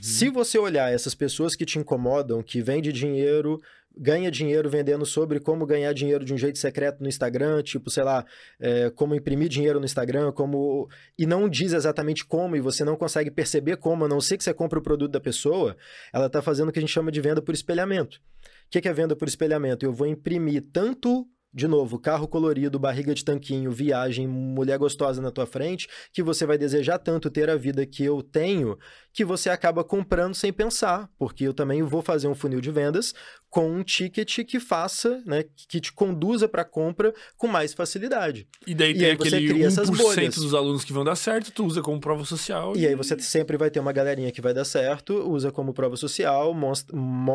Se 0.00 0.30
você 0.30 0.56
olhar 0.56 0.92
essas 0.92 1.12
pessoas 1.12 1.56
que 1.56 1.66
te 1.66 1.80
incomodam, 1.80 2.44
que 2.44 2.62
vende 2.62 2.92
dinheiro, 2.92 3.60
ganha 4.00 4.30
dinheiro 4.30 4.70
vendendo 4.70 5.04
sobre 5.04 5.38
como 5.38 5.66
ganhar 5.66 5.92
dinheiro 5.92 6.24
de 6.24 6.32
um 6.32 6.38
jeito 6.38 6.58
secreto 6.58 7.02
no 7.02 7.08
Instagram, 7.08 7.62
tipo, 7.62 7.90
sei 7.90 8.02
lá, 8.02 8.24
é, 8.58 8.88
como 8.88 9.14
imprimir 9.14 9.50
dinheiro 9.50 9.78
no 9.78 9.84
Instagram, 9.84 10.32
como. 10.32 10.88
E 11.18 11.26
não 11.26 11.46
diz 11.46 11.74
exatamente 11.74 12.24
como, 12.24 12.56
e 12.56 12.60
você 12.60 12.82
não 12.82 12.96
consegue 12.96 13.30
perceber 13.30 13.76
como, 13.76 14.06
a 14.06 14.08
não 14.08 14.20
ser 14.20 14.38
que 14.38 14.44
você 14.44 14.54
compre 14.54 14.78
o 14.78 14.82
produto 14.82 15.12
da 15.12 15.20
pessoa, 15.20 15.76
ela 16.14 16.26
está 16.26 16.40
fazendo 16.40 16.70
o 16.70 16.72
que 16.72 16.78
a 16.78 16.82
gente 16.82 16.92
chama 16.92 17.12
de 17.12 17.20
venda 17.20 17.42
por 17.42 17.54
espelhamento. 17.54 18.16
O 18.16 18.70
que 18.70 18.80
que 18.80 18.88
é 18.88 18.92
venda 18.92 19.14
por 19.14 19.28
espelhamento? 19.28 19.84
Eu 19.84 19.92
vou 19.92 20.06
imprimir 20.06 20.64
tanto. 20.72 21.28
De 21.52 21.66
novo, 21.66 21.98
carro 21.98 22.28
colorido, 22.28 22.78
barriga 22.78 23.12
de 23.12 23.24
tanquinho, 23.24 23.72
viagem, 23.72 24.24
mulher 24.24 24.78
gostosa 24.78 25.20
na 25.20 25.32
tua 25.32 25.46
frente, 25.46 25.88
que 26.12 26.22
você 26.22 26.46
vai 26.46 26.56
desejar 26.56 26.96
tanto 27.00 27.28
ter 27.28 27.50
a 27.50 27.56
vida 27.56 27.84
que 27.84 28.04
eu 28.04 28.22
tenho, 28.22 28.78
que 29.12 29.24
você 29.24 29.50
acaba 29.50 29.82
comprando 29.82 30.32
sem 30.32 30.52
pensar, 30.52 31.10
porque 31.18 31.42
eu 31.42 31.52
também 31.52 31.82
vou 31.82 32.02
fazer 32.02 32.28
um 32.28 32.36
funil 32.36 32.60
de 32.60 32.70
vendas 32.70 33.12
com 33.50 33.68
um 33.68 33.82
ticket 33.82 34.44
que 34.46 34.60
faça, 34.60 35.20
né, 35.26 35.44
que 35.68 35.80
te 35.80 35.92
conduza 35.92 36.48
para 36.48 36.64
compra 36.64 37.12
com 37.36 37.48
mais 37.48 37.74
facilidade. 37.74 38.46
E 38.64 38.74
daí 38.74 38.92
E 38.92 38.98
tem 38.98 39.10
aquele 39.10 39.48
cria 39.48 39.66
essas 39.66 39.90
1% 39.90 39.96
bolhas. 39.96 40.34
dos 40.36 40.54
alunos 40.54 40.84
que 40.84 40.92
vão 40.92 41.02
dar 41.02 41.16
certo, 41.16 41.50
tu 41.50 41.66
usa 41.66 41.82
como 41.82 42.00
prova 42.00 42.24
social. 42.24 42.76
E 42.76 42.86
aí 42.86 42.94
você 42.94 43.18
sempre 43.18 43.56
vai 43.56 43.68
ter 43.68 43.80
uma 43.80 43.92
galerinha 43.92 44.30
que 44.30 44.40
vai 44.40 44.54
dar 44.54 44.64
certo, 44.64 45.28
usa 45.28 45.50
como 45.50 45.74
prova 45.74 45.96
social, 45.96 46.54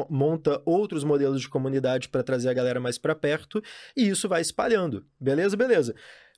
monta 0.09 0.61
outros 0.65 1.03
modelos 1.03 1.41
de 1.41 1.49
comunidade 1.49 2.07
para 2.07 2.23
trazer 2.23 2.47
a 2.49 2.53
galera 2.53 2.79
mais 2.79 2.97
para 2.97 3.13
perto, 3.13 3.61
e 3.95 4.07
isso 4.07 4.29
vai 4.29 4.41
espalhando. 4.41 5.05
Beleza? 5.19 5.57
Beleza. 5.57 5.93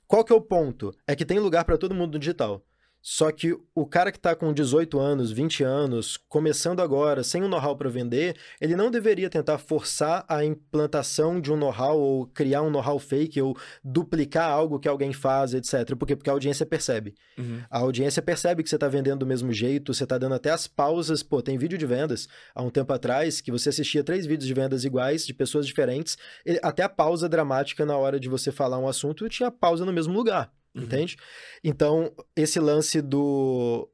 Qual 0.08 0.24
que 0.24 0.32
é 0.32 0.36
o 0.36 0.40
ponto? 0.40 0.92
É 1.06 1.14
que 1.14 1.24
tem 1.24 1.38
lugar 1.38 1.64
para 1.64 1.78
todo 1.78 1.94
mundo 1.94 2.14
no 2.14 2.18
digital. 2.18 2.64
Só 3.10 3.32
que 3.32 3.56
o 3.74 3.86
cara 3.86 4.12
que 4.12 4.18
está 4.18 4.36
com 4.36 4.52
18 4.52 5.00
anos, 5.00 5.32
20 5.32 5.64
anos, 5.64 6.18
começando 6.28 6.80
agora, 6.80 7.24
sem 7.24 7.42
um 7.42 7.48
know-how 7.48 7.74
para 7.74 7.88
vender, 7.88 8.36
ele 8.60 8.76
não 8.76 8.90
deveria 8.90 9.30
tentar 9.30 9.56
forçar 9.56 10.26
a 10.28 10.44
implantação 10.44 11.40
de 11.40 11.50
um 11.50 11.56
know-how 11.56 11.98
ou 11.98 12.26
criar 12.26 12.60
um 12.60 12.68
know-how 12.68 12.98
fake 12.98 13.40
ou 13.40 13.56
duplicar 13.82 14.50
algo 14.50 14.78
que 14.78 14.86
alguém 14.86 15.10
faz, 15.14 15.54
etc. 15.54 15.96
Por 15.96 16.04
quê? 16.04 16.14
Porque 16.14 16.28
a 16.28 16.34
audiência 16.34 16.66
percebe. 16.66 17.14
Uhum. 17.38 17.62
A 17.70 17.78
audiência 17.78 18.20
percebe 18.20 18.62
que 18.62 18.68
você 18.68 18.76
está 18.76 18.88
vendendo 18.88 19.20
do 19.20 19.26
mesmo 19.26 19.54
jeito, 19.54 19.94
você 19.94 20.04
está 20.04 20.18
dando 20.18 20.34
até 20.34 20.50
as 20.50 20.66
pausas. 20.66 21.22
Pô, 21.22 21.40
tem 21.40 21.56
vídeo 21.56 21.78
de 21.78 21.86
vendas 21.86 22.28
há 22.54 22.62
um 22.62 22.68
tempo 22.68 22.92
atrás 22.92 23.40
que 23.40 23.50
você 23.50 23.70
assistia 23.70 24.04
três 24.04 24.26
vídeos 24.26 24.46
de 24.46 24.52
vendas 24.52 24.84
iguais, 24.84 25.26
de 25.26 25.32
pessoas 25.32 25.66
diferentes, 25.66 26.18
até 26.62 26.82
a 26.82 26.90
pausa 26.90 27.26
dramática 27.26 27.86
na 27.86 27.96
hora 27.96 28.20
de 28.20 28.28
você 28.28 28.52
falar 28.52 28.78
um 28.78 28.86
assunto 28.86 29.26
tinha 29.30 29.50
pausa 29.50 29.86
no 29.86 29.94
mesmo 29.94 30.12
lugar, 30.12 30.52
Uhum. 30.74 30.82
entende? 30.84 31.16
Então, 31.64 32.12
esse 32.36 32.58
lance 32.60 33.00
do. 33.02 33.88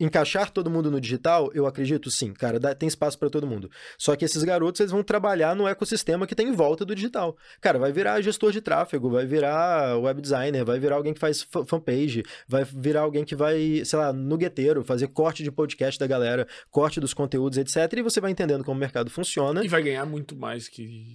Encaixar 0.00 0.50
todo 0.50 0.68
mundo 0.68 0.90
no 0.90 1.00
digital, 1.00 1.48
eu 1.54 1.64
acredito 1.64 2.10
sim, 2.10 2.32
cara, 2.32 2.58
dá- 2.58 2.74
tem 2.74 2.88
espaço 2.88 3.16
para 3.16 3.30
todo 3.30 3.46
mundo. 3.46 3.70
Só 3.96 4.16
que 4.16 4.24
esses 4.24 4.42
garotos, 4.42 4.80
eles 4.80 4.90
vão 4.90 5.00
trabalhar 5.00 5.54
no 5.54 5.68
ecossistema 5.68 6.26
que 6.26 6.34
tem 6.34 6.48
em 6.48 6.52
volta 6.52 6.84
do 6.84 6.92
digital. 6.92 7.36
Cara, 7.60 7.78
vai 7.78 7.92
virar 7.92 8.20
gestor 8.20 8.50
de 8.50 8.60
tráfego, 8.60 9.08
vai 9.10 9.24
virar 9.26 9.96
web 10.00 10.20
designer, 10.20 10.64
vai 10.64 10.80
virar 10.80 10.96
alguém 10.96 11.14
que 11.14 11.20
faz 11.20 11.42
fa- 11.42 11.64
fanpage, 11.64 12.24
vai 12.48 12.64
virar 12.64 13.02
alguém 13.02 13.24
que 13.24 13.36
vai, 13.36 13.82
sei 13.84 13.96
lá, 13.96 14.12
nugueteiro, 14.12 14.82
fazer 14.82 15.06
corte 15.06 15.44
de 15.44 15.52
podcast 15.52 16.00
da 16.00 16.06
galera, 16.08 16.48
corte 16.68 16.98
dos 16.98 17.14
conteúdos, 17.14 17.56
etc. 17.56 17.76
E 17.98 18.02
você 18.02 18.20
vai 18.20 18.32
entendendo 18.32 18.64
como 18.64 18.76
o 18.76 18.80
mercado 18.80 19.08
funciona. 19.08 19.64
E 19.64 19.68
vai 19.68 19.82
ganhar 19.84 20.04
muito 20.04 20.34
mais 20.34 20.66
que. 20.66 21.06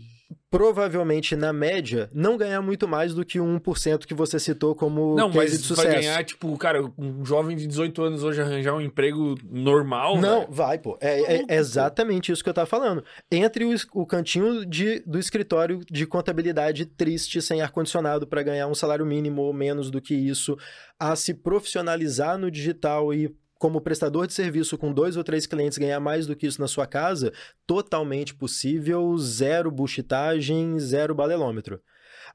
Provavelmente, 0.50 1.36
na 1.36 1.52
média, 1.52 2.10
não 2.14 2.38
ganhar 2.38 2.62
muito 2.62 2.88
mais 2.88 3.14
do 3.14 3.26
que 3.26 3.38
o 3.40 3.46
1% 3.46 4.06
que 4.06 4.14
você 4.14 4.40
citou 4.40 4.74
como 4.74 5.14
Não, 5.14 5.30
mas 5.30 5.52
de 5.52 5.58
sucesso. 5.58 5.88
vai 5.88 5.96
ganhar, 5.98 6.24
tipo, 6.24 6.58
cara, 6.58 6.82
um 6.98 7.24
jovem 7.26 7.56
de 7.58 7.68
18 7.68 8.02
anos 8.02 8.24
hoje 8.24 8.42
arranjar 8.42 8.74
um 8.74 8.80
emprego 8.82 9.36
normal. 9.44 10.18
Não, 10.18 10.42
velho. 10.42 10.52
vai, 10.52 10.78
pô. 10.80 10.98
É, 11.02 11.36
é- 11.42 11.46
é 11.50 11.56
exatamente 11.58 12.32
isso 12.32 12.42
que 12.44 12.50
eu 12.50 12.54
tava 12.54 12.66
falando. 12.66 13.04
Entre 13.30 13.66
o, 13.66 13.76
o 13.94 14.06
cantinho 14.06 14.66
de, 14.66 15.02
do 15.06 15.20
escritório 15.20 15.82
de 15.92 16.06
contabilidade 16.08 16.86
triste, 16.86 17.42
sem 17.42 17.62
ar-condicionado, 17.62 18.26
para 18.26 18.42
ganhar 18.42 18.68
um 18.68 18.76
salário 18.76 19.06
mínimo 19.06 19.42
ou 19.42 19.54
menos 19.54 19.92
do 19.92 20.02
que 20.02 20.16
isso, 20.16 20.58
a 20.98 21.14
se 21.18 21.34
profissionalizar 21.34 22.38
no 22.38 22.50
digital 22.50 23.14
e. 23.14 23.36
Como 23.60 23.82
prestador 23.82 24.28
de 24.28 24.34
serviço 24.34 24.78
com 24.78 24.94
dois 24.94 25.18
ou 25.18 25.24
três 25.24 25.48
clientes 25.48 25.78
ganhar 25.78 26.00
mais 26.00 26.28
do 26.28 26.36
que 26.36 26.46
isso 26.46 26.62
na 26.62 26.68
sua 26.68 26.86
casa, 26.86 27.34
totalmente 27.66 28.36
possível, 28.36 29.18
zero 29.18 29.72
buchitagem, 29.72 30.80
zero 30.80 31.16
balelômetro. 31.16 31.82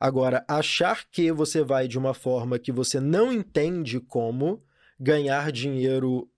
Agora, 0.00 0.44
achar 0.48 1.04
que 1.10 1.30
você 1.30 1.62
vai 1.62 1.86
de 1.86 1.98
uma 1.98 2.12
forma 2.14 2.58
que 2.58 2.72
você 2.72 2.98
não 2.98 3.32
entende 3.32 4.00
como 4.00 4.62
ganhar 4.98 5.52
dinheiro 5.52 6.28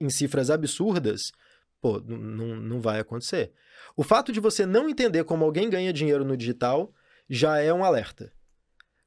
em 0.00 0.10
cifras 0.10 0.50
absurdas, 0.50 1.32
pô, 1.80 1.98
n- 1.98 2.14
n- 2.14 2.60
não 2.60 2.80
vai 2.80 3.00
acontecer. 3.00 3.52
O 3.96 4.02
fato 4.02 4.32
de 4.32 4.40
você 4.40 4.66
não 4.66 4.88
entender 4.88 5.24
como 5.24 5.44
alguém 5.44 5.70
ganha 5.70 5.92
dinheiro 5.92 6.24
no 6.24 6.36
digital 6.36 6.92
já 7.28 7.58
é 7.58 7.72
um 7.72 7.84
alerta. 7.84 8.32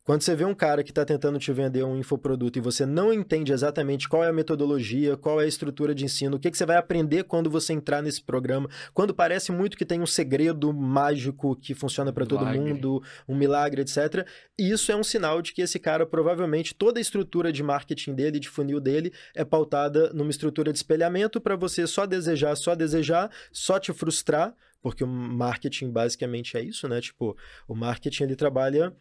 Quando 0.09 0.23
você 0.23 0.35
vê 0.35 0.43
um 0.43 0.55
cara 0.55 0.83
que 0.83 0.89
está 0.89 1.05
tentando 1.05 1.37
te 1.37 1.53
vender 1.53 1.83
um 1.83 1.95
infoproduto 1.95 2.57
e 2.57 2.61
você 2.63 2.83
não 2.83 3.13
entende 3.13 3.53
exatamente 3.53 4.09
qual 4.09 4.23
é 4.23 4.29
a 4.29 4.33
metodologia, 4.33 5.15
qual 5.15 5.39
é 5.39 5.43
a 5.43 5.47
estrutura 5.47 5.93
de 5.93 6.03
ensino, 6.03 6.35
o 6.35 6.39
que, 6.39 6.49
que 6.49 6.57
você 6.57 6.65
vai 6.65 6.77
aprender 6.77 7.25
quando 7.25 7.47
você 7.47 7.73
entrar 7.73 8.01
nesse 8.01 8.19
programa, 8.23 8.67
quando 8.91 9.13
parece 9.13 9.51
muito 9.51 9.77
que 9.77 9.85
tem 9.85 10.01
um 10.01 10.07
segredo 10.07 10.73
mágico 10.73 11.55
que 11.55 11.75
funciona 11.75 12.11
para 12.11 12.25
todo 12.25 12.43
mundo, 12.43 13.03
um 13.27 13.35
milagre, 13.35 13.83
etc. 13.83 14.27
Isso 14.57 14.91
é 14.91 14.95
um 14.95 15.03
sinal 15.03 15.43
de 15.43 15.53
que 15.53 15.61
esse 15.61 15.77
cara 15.77 16.07
provavelmente 16.07 16.73
toda 16.73 16.99
a 16.99 17.01
estrutura 17.01 17.53
de 17.53 17.61
marketing 17.61 18.15
dele, 18.15 18.39
de 18.39 18.49
funil 18.49 18.79
dele, 18.79 19.13
é 19.35 19.45
pautada 19.45 20.11
numa 20.11 20.31
estrutura 20.31 20.73
de 20.73 20.79
espelhamento 20.79 21.39
para 21.39 21.55
você 21.55 21.85
só 21.85 22.07
desejar, 22.07 22.55
só 22.55 22.73
desejar, 22.73 23.29
só 23.51 23.77
te 23.77 23.93
frustrar, 23.93 24.55
porque 24.81 25.03
o 25.03 25.07
marketing 25.07 25.91
basicamente 25.91 26.57
é 26.57 26.63
isso, 26.63 26.87
né? 26.87 26.99
Tipo, 26.99 27.37
o 27.67 27.75
marketing 27.75 28.23
ele 28.23 28.35
trabalha 28.35 28.91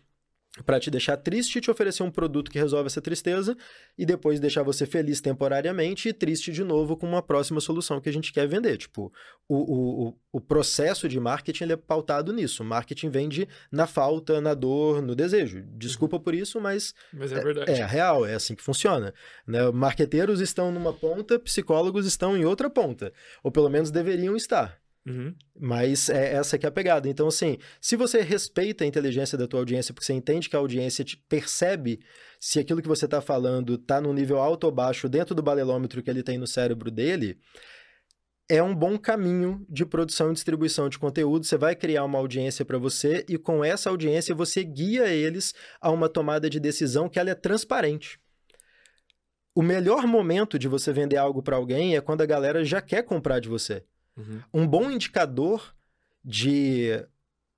para 0.64 0.81
te 0.81 0.90
deixar 0.90 1.16
triste 1.16 1.57
e 1.57 1.61
te 1.61 1.71
oferecer 1.71 2.03
um 2.03 2.11
produto 2.11 2.51
que 2.51 2.59
resolve 2.59 2.87
essa 2.87 3.01
tristeza 3.01 3.57
e 3.97 4.05
depois 4.05 4.40
deixar 4.40 4.62
você 4.62 4.87
feliz 4.87 5.21
temporariamente 5.21 6.09
e 6.09 6.12
triste 6.12 6.53
de 6.53 6.64
novo 6.64 6.97
com 6.97 7.07
uma 7.07 7.23
próxima 7.23 7.61
solução 7.61 8.01
que 8.01 8.09
a 8.09 8.12
gente 8.12 8.33
quer 8.33 8.47
vender. 8.47 8.77
Tipo, 8.77 9.12
o, 9.49 9.57
o, 9.57 10.18
o- 10.33 10.40
processo 10.40 11.09
de 11.09 11.18
marketing 11.21 11.64
ele 11.64 11.73
é 11.75 11.77
pautado 11.77 12.33
nisso. 12.33 12.64
Marketing 12.64 13.09
vende 13.11 13.49
na 13.71 13.87
falta, 13.87 14.40
na 14.40 14.55
dor, 14.55 15.03
no 15.03 15.14
desejo. 15.14 15.62
Desculpa 15.77 16.18
por 16.18 16.35
isso, 16.35 16.61
mas 16.61 16.94
Mas 17.12 17.33
é 17.33 17.40
verdade. 17.42 17.71
é 17.71 17.85
real, 17.85 18.25
é 18.27 18.35
assim 18.35 18.55
que 18.55 18.62
funciona. 18.62 19.12
Né? 19.47 19.71
Marqueteiros 19.71 20.40
estão 20.40 20.71
numa 20.73 20.92
ponta, 20.92 21.38
psicólogos 21.38 22.07
estão 22.07 22.37
em 22.37 22.44
outra 22.44 22.68
ponta. 22.71 23.12
Ou 23.42 23.51
pelo 23.51 23.68
menos 23.68 23.90
deveriam 23.90 24.35
estar. 24.37 24.79
Uhum. 25.09 25.35
Mas 25.59 26.11
é 26.11 26.35
essa 26.35 26.59
que 26.59 26.66
é 26.66 26.68
a 26.68 26.73
pegada. 26.73 27.09
Então, 27.09 27.29
assim, 27.29 27.59
se 27.81 27.97
você 27.97 28.21
respeita 28.21 28.85
a 28.85 28.87
inteligência 28.87 29.38
da 29.38 29.49
tua 29.49 29.61
audiência, 29.61 29.94
porque 29.94 30.05
você 30.05 30.12
entende 30.12 30.49
que 30.49 30.57
a 30.57 30.59
audiência 30.59 31.05
te 31.05 31.16
percebe 31.16 32.01
se 32.38 32.59
aquilo 32.59 32.83
que 32.83 32.88
você 32.88 33.07
está 33.07 33.21
falando 33.21 33.75
está 33.75 34.01
num 34.01 34.12
nível 34.12 34.38
alto 34.38 34.64
ou 34.64 34.73
baixo 34.73 35.09
dentro 35.09 35.35
do 35.35 35.42
balelômetro 35.42 36.03
que 36.03 36.11
ele 36.11 36.23
tem 36.23 36.37
no 36.37 36.47
cérebro 36.47 36.90
dele, 36.90 37.38
é 38.51 38.62
um 38.62 38.75
bom 38.75 38.99
caminho 38.99 39.64
de 39.68 39.85
produção 39.85 40.31
e 40.31 40.35
distribuição 40.35 40.88
de 40.88 40.99
conteúdo. 40.99 41.44
Você 41.47 41.57
vai 41.57 41.75
criar 41.75 42.05
uma 42.05 42.18
audiência 42.18 42.64
para 42.64 42.79
você 42.79 43.25
e 43.29 43.38
com 43.38 43.64
essa 43.64 43.90
audiência 43.90 44.35
você 44.35 44.62
guia 44.62 45.09
eles 45.09 45.55
a 45.81 45.90
uma 45.90 46.09
tomada 46.09 46.49
de 46.49 46.61
decisão 46.61 47.09
que 47.09 47.18
ela 47.18 47.31
é 47.31 47.35
transparente. 47.35 48.21
O 49.55 49.62
melhor 49.62 50.07
momento 50.07 50.59
de 50.59 50.68
você 50.68 50.92
vender 50.92 51.16
algo 51.16 51.42
para 51.42 51.57
alguém 51.57 51.97
é 51.97 52.01
quando 52.01 52.21
a 52.21 52.27
galera 52.27 52.64
já 52.64 52.81
quer 52.81 53.03
comprar 53.03 53.40
de 53.40 53.49
você 53.49 53.85
Uhum. 54.18 54.40
um 54.52 54.66
bom 54.66 54.90
indicador 54.90 55.74
de 56.24 57.07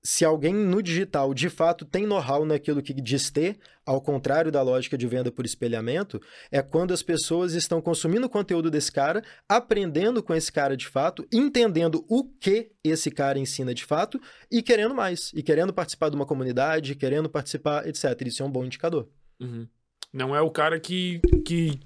se 0.03 0.25
alguém 0.25 0.53
no 0.53 0.81
digital 0.81 1.33
de 1.33 1.49
fato 1.49 1.85
tem 1.85 2.07
know-how 2.07 2.43
naquilo 2.43 2.81
que 2.81 2.93
diz 2.93 3.29
ter, 3.29 3.59
ao 3.85 4.01
contrário 4.01 4.51
da 4.51 4.61
lógica 4.61 4.97
de 4.97 5.05
venda 5.07 5.31
por 5.31 5.45
espelhamento, 5.45 6.19
é 6.51 6.61
quando 6.61 6.93
as 6.93 7.03
pessoas 7.03 7.53
estão 7.53 7.81
consumindo 7.81 8.25
o 8.25 8.29
conteúdo 8.29 8.71
desse 8.71 8.91
cara, 8.91 9.23
aprendendo 9.47 10.23
com 10.23 10.33
esse 10.33 10.51
cara 10.51 10.75
de 10.75 10.87
fato, 10.87 11.25
entendendo 11.31 12.03
o 12.07 12.23
que 12.23 12.71
esse 12.83 13.11
cara 13.11 13.37
ensina 13.37 13.73
de 13.73 13.85
fato 13.85 14.19
e 14.49 14.61
querendo 14.61 14.95
mais, 14.95 15.31
e 15.35 15.43
querendo 15.43 15.73
participar 15.73 16.09
de 16.09 16.15
uma 16.15 16.25
comunidade, 16.25 16.95
querendo 16.95 17.29
participar, 17.29 17.87
etc. 17.87 18.05
Isso 18.25 18.41
é 18.41 18.45
um 18.45 18.51
bom 18.51 18.65
indicador. 18.65 19.07
Uhum. 19.39 19.67
Não 20.11 20.35
é 20.35 20.41
o 20.41 20.51
cara 20.51 20.79
que, 20.79 21.21
que, 21.45 21.79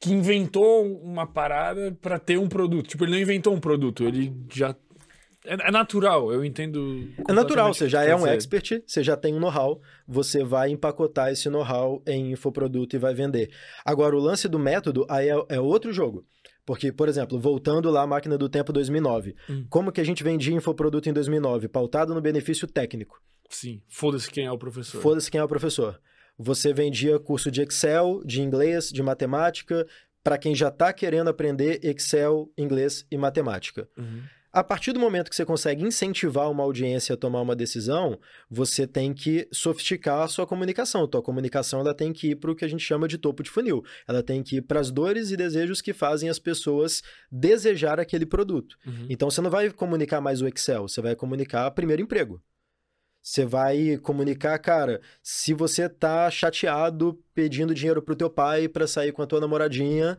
que 0.00 0.12
inventou 0.12 0.86
uma 1.02 1.26
parada 1.26 1.96
para 2.00 2.18
ter 2.18 2.38
um 2.38 2.48
produto. 2.48 2.88
Tipo, 2.88 3.04
ele 3.04 3.12
não 3.12 3.18
inventou 3.18 3.54
um 3.54 3.60
produto, 3.60 4.04
ele 4.04 4.32
já 4.52 4.74
é, 5.44 5.54
é, 5.54 5.70
natural, 5.70 6.32
eu 6.32 6.44
entendo. 6.44 7.08
É 7.26 7.32
natural, 7.32 7.72
você 7.72 7.88
já 7.88 8.04
é 8.04 8.14
um 8.14 8.26
expert, 8.26 8.82
você 8.86 9.02
já 9.02 9.16
tem 9.16 9.34
um 9.34 9.40
know-how, 9.40 9.80
você 10.06 10.44
vai 10.44 10.70
empacotar 10.70 11.32
esse 11.32 11.48
know-how 11.48 12.02
em 12.06 12.32
infoproduto 12.32 12.94
e 12.94 12.98
vai 12.98 13.14
vender. 13.14 13.50
Agora, 13.84 14.14
o 14.14 14.18
lance 14.18 14.46
do 14.48 14.58
método 14.58 15.06
aí 15.08 15.28
é, 15.28 15.44
é 15.48 15.60
outro 15.60 15.92
jogo. 15.92 16.24
Porque, 16.66 16.92
por 16.92 17.08
exemplo, 17.08 17.40
voltando 17.40 17.90
lá 17.90 18.02
à 18.02 18.06
máquina 18.06 18.36
do 18.36 18.46
tempo 18.46 18.74
2009, 18.74 19.34
hum. 19.48 19.64
como 19.70 19.90
que 19.90 20.02
a 20.02 20.04
gente 20.04 20.22
vendia 20.22 20.54
infoproduto 20.54 21.08
em 21.08 21.14
2009? 21.14 21.66
Pautado 21.66 22.14
no 22.14 22.20
benefício 22.20 22.68
técnico. 22.68 23.18
Sim, 23.48 23.80
foda-se 23.88 24.30
quem 24.30 24.44
é 24.44 24.52
o 24.52 24.58
professor. 24.58 25.00
Foda-se 25.00 25.30
quem 25.30 25.40
é 25.40 25.44
o 25.44 25.48
professor. 25.48 25.98
Você 26.38 26.72
vendia 26.72 27.18
curso 27.18 27.50
de 27.50 27.62
Excel, 27.62 28.22
de 28.24 28.40
inglês, 28.40 28.90
de 28.90 29.02
matemática, 29.02 29.86
para 30.22 30.38
quem 30.38 30.54
já 30.54 30.68
está 30.68 30.92
querendo 30.92 31.28
aprender 31.28 31.80
Excel, 31.82 32.50
inglês 32.56 33.04
e 33.10 33.16
matemática. 33.16 33.88
Uhum. 33.96 34.22
A 34.50 34.64
partir 34.64 34.92
do 34.92 34.98
momento 34.98 35.28
que 35.28 35.36
você 35.36 35.44
consegue 35.44 35.84
incentivar 35.84 36.50
uma 36.50 36.62
audiência 36.62 37.14
a 37.14 37.18
tomar 37.18 37.42
uma 37.42 37.54
decisão, 37.54 38.18
você 38.50 38.86
tem 38.86 39.12
que 39.12 39.46
sofisticar 39.52 40.22
a 40.22 40.28
sua 40.28 40.46
comunicação. 40.46 41.04
A 41.04 41.08
tua 41.08 41.22
comunicação 41.22 41.80
ela 41.80 41.94
tem 41.94 42.12
que 42.14 42.30
ir 42.30 42.36
para 42.36 42.50
o 42.50 42.56
que 42.56 42.64
a 42.64 42.68
gente 42.68 42.82
chama 42.82 43.06
de 43.06 43.18
topo 43.18 43.42
de 43.42 43.50
funil. 43.50 43.84
Ela 44.06 44.22
tem 44.22 44.42
que 44.42 44.56
ir 44.56 44.62
para 44.62 44.80
as 44.80 44.90
dores 44.90 45.30
e 45.30 45.36
desejos 45.36 45.82
que 45.82 45.92
fazem 45.92 46.30
as 46.30 46.38
pessoas 46.38 47.02
desejar 47.30 48.00
aquele 48.00 48.24
produto. 48.24 48.76
Uhum. 48.86 49.06
Então 49.10 49.30
você 49.30 49.40
não 49.42 49.50
vai 49.50 49.70
comunicar 49.70 50.20
mais 50.20 50.40
o 50.40 50.48
Excel, 50.48 50.88
você 50.88 51.02
vai 51.02 51.14
comunicar 51.14 51.70
primeiro 51.72 52.02
emprego. 52.02 52.42
Você 53.28 53.44
vai 53.44 53.98
comunicar, 53.98 54.58
cara, 54.58 55.02
se 55.22 55.52
você 55.52 55.86
tá 55.86 56.30
chateado 56.30 57.22
pedindo 57.34 57.74
dinheiro 57.74 58.00
pro 58.00 58.16
teu 58.16 58.30
pai 58.30 58.66
para 58.68 58.86
sair 58.86 59.12
com 59.12 59.20
a 59.20 59.26
tua 59.26 59.38
namoradinha, 59.38 60.16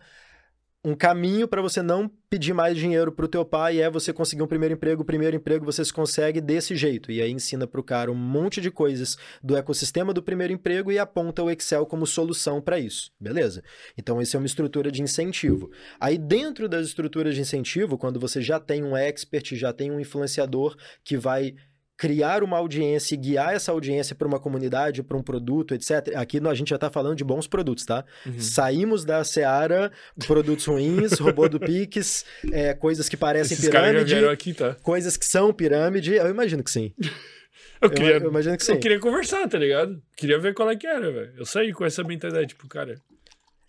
um 0.86 0.94
caminho 0.94 1.48
para 1.48 1.60
você 1.60 1.82
não 1.82 2.08
pedir 2.30 2.54
mais 2.54 2.78
dinheiro 2.78 3.12
para 3.12 3.26
o 3.26 3.28
teu 3.28 3.44
pai 3.44 3.82
é 3.82 3.90
você 3.90 4.14
conseguir 4.14 4.44
um 4.44 4.48
primeiro 4.48 4.76
emprego. 4.76 5.02
O 5.02 5.06
primeiro 5.06 5.36
emprego 5.36 5.66
você 5.66 5.84
se 5.84 5.92
consegue 5.92 6.40
desse 6.40 6.76
jeito. 6.76 7.12
E 7.12 7.20
aí 7.20 7.32
ensina 7.32 7.66
para 7.66 7.82
o 7.82 7.84
cara 7.84 8.12
um 8.12 8.16
monte 8.16 8.62
de 8.62 8.70
coisas 8.70 9.18
do 9.42 9.58
ecossistema 9.58 10.14
do 10.14 10.22
primeiro 10.22 10.54
emprego 10.54 10.92
e 10.92 11.00
aponta 11.00 11.42
o 11.42 11.50
Excel 11.50 11.88
como 11.88 12.06
solução 12.06 12.62
para 12.62 12.80
isso. 12.80 13.12
Beleza? 13.20 13.64
Então, 13.98 14.22
isso 14.22 14.38
é 14.38 14.40
uma 14.40 14.46
estrutura 14.46 14.92
de 14.92 15.02
incentivo. 15.02 15.72
Aí, 16.00 16.16
dentro 16.16 16.70
das 16.70 16.86
estruturas 16.86 17.34
de 17.34 17.42
incentivo, 17.42 17.98
quando 17.98 18.20
você 18.20 18.40
já 18.40 18.60
tem 18.60 18.84
um 18.84 18.96
expert, 18.96 19.56
já 19.56 19.74
tem 19.74 19.90
um 19.90 20.00
influenciador 20.00 20.78
que 21.04 21.18
vai 21.18 21.56
criar 22.00 22.44
uma 22.44 22.58
audiência 22.58 23.14
e 23.14 23.18
guiar 23.18 23.54
essa 23.54 23.74
audiência 23.74 24.16
para 24.16 24.26
uma 24.26 24.40
comunidade, 24.40 25.04
para 25.04 25.18
um 25.18 25.22
produto, 25.22 25.74
etc. 25.74 26.16
Aqui 26.16 26.40
a 26.40 26.54
gente 26.54 26.70
já 26.70 26.76
está 26.76 26.90
falando 26.90 27.18
de 27.18 27.26
bons 27.26 27.46
produtos, 27.46 27.84
tá? 27.84 28.06
Uhum. 28.26 28.40
Saímos 28.40 29.04
da 29.04 29.22
Seara, 29.26 29.92
produtos 30.26 30.64
ruins, 30.64 31.20
robô 31.20 31.50
do 31.50 31.60
Pix, 31.60 32.26
é, 32.54 32.74
coisas 32.74 33.10
que 33.10 33.18
parecem 33.18 33.56
Esses 33.56 33.70
pirâmide, 33.70 34.16
aqui, 34.16 34.54
tá? 34.54 34.78
coisas 34.82 35.18
que 35.18 35.26
são 35.26 35.52
pirâmide. 35.52 36.14
Eu 36.14 36.30
imagino 36.30 36.64
que 36.64 36.72
sim. 36.72 36.94
eu, 37.82 37.90
queria, 37.90 38.14
eu, 38.14 38.22
eu, 38.22 38.30
imagino 38.30 38.56
que 38.56 38.64
sim. 38.64 38.72
Eu 38.72 38.80
queria 38.80 39.00
conversar, 39.00 39.46
tá 39.50 39.58
ligado? 39.58 40.02
Queria 40.16 40.40
ver 40.40 40.54
qual 40.54 40.72
é 40.72 40.78
que 40.78 40.88
era, 40.88 41.12
velho. 41.12 41.34
Eu 41.38 41.46
saí 41.46 41.74
com 41.74 41.84
essa 41.84 42.02
mentalidade, 42.02 42.48
tipo, 42.48 42.66
cara, 42.70 42.96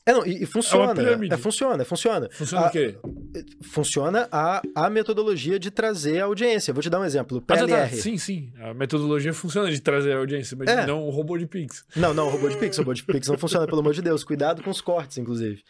é, 0.04 0.12
não, 0.12 0.26
e, 0.26 0.42
e 0.42 0.46
funciona. 0.46 1.00
É, 1.02 1.34
é, 1.34 1.36
funciona, 1.36 1.84
funciona. 1.84 2.28
Funciona 2.30 2.66
a, 2.66 2.68
o 2.68 2.72
quê? 2.72 2.96
Funciona 3.62 4.28
a, 4.32 4.62
a 4.74 4.90
metodologia 4.90 5.58
de 5.58 5.70
trazer 5.70 6.20
a 6.20 6.24
audiência. 6.24 6.72
Vou 6.72 6.82
te 6.82 6.88
dar 6.88 7.00
um 7.00 7.04
exemplo. 7.04 7.40
PLR. 7.42 7.72
Ah, 7.72 7.76
tá, 7.84 7.88
tá. 7.88 7.96
Sim, 7.96 8.16
sim. 8.16 8.52
A 8.60 8.72
metodologia 8.72 9.32
funciona 9.32 9.70
de 9.70 9.80
trazer 9.80 10.12
a 10.12 10.18
audiência, 10.18 10.56
mas 10.56 10.68
é. 10.68 10.86
não 10.86 11.06
o 11.06 11.10
robô 11.10 11.36
de 11.36 11.46
Pix. 11.46 11.84
Não, 11.94 12.14
não, 12.14 12.28
o 12.28 12.30
robô 12.30 12.48
de 12.48 12.56
Pix. 12.56 12.78
O 12.78 12.80
robô 12.80 12.94
de 12.94 13.04
Pix 13.04 13.28
não 13.28 13.38
funciona, 13.38 13.66
pelo 13.66 13.80
amor 13.80 13.94
de 13.94 14.02
Deus. 14.02 14.24
Cuidado 14.24 14.62
com 14.62 14.70
os 14.70 14.80
cortes, 14.80 15.18
inclusive. 15.18 15.62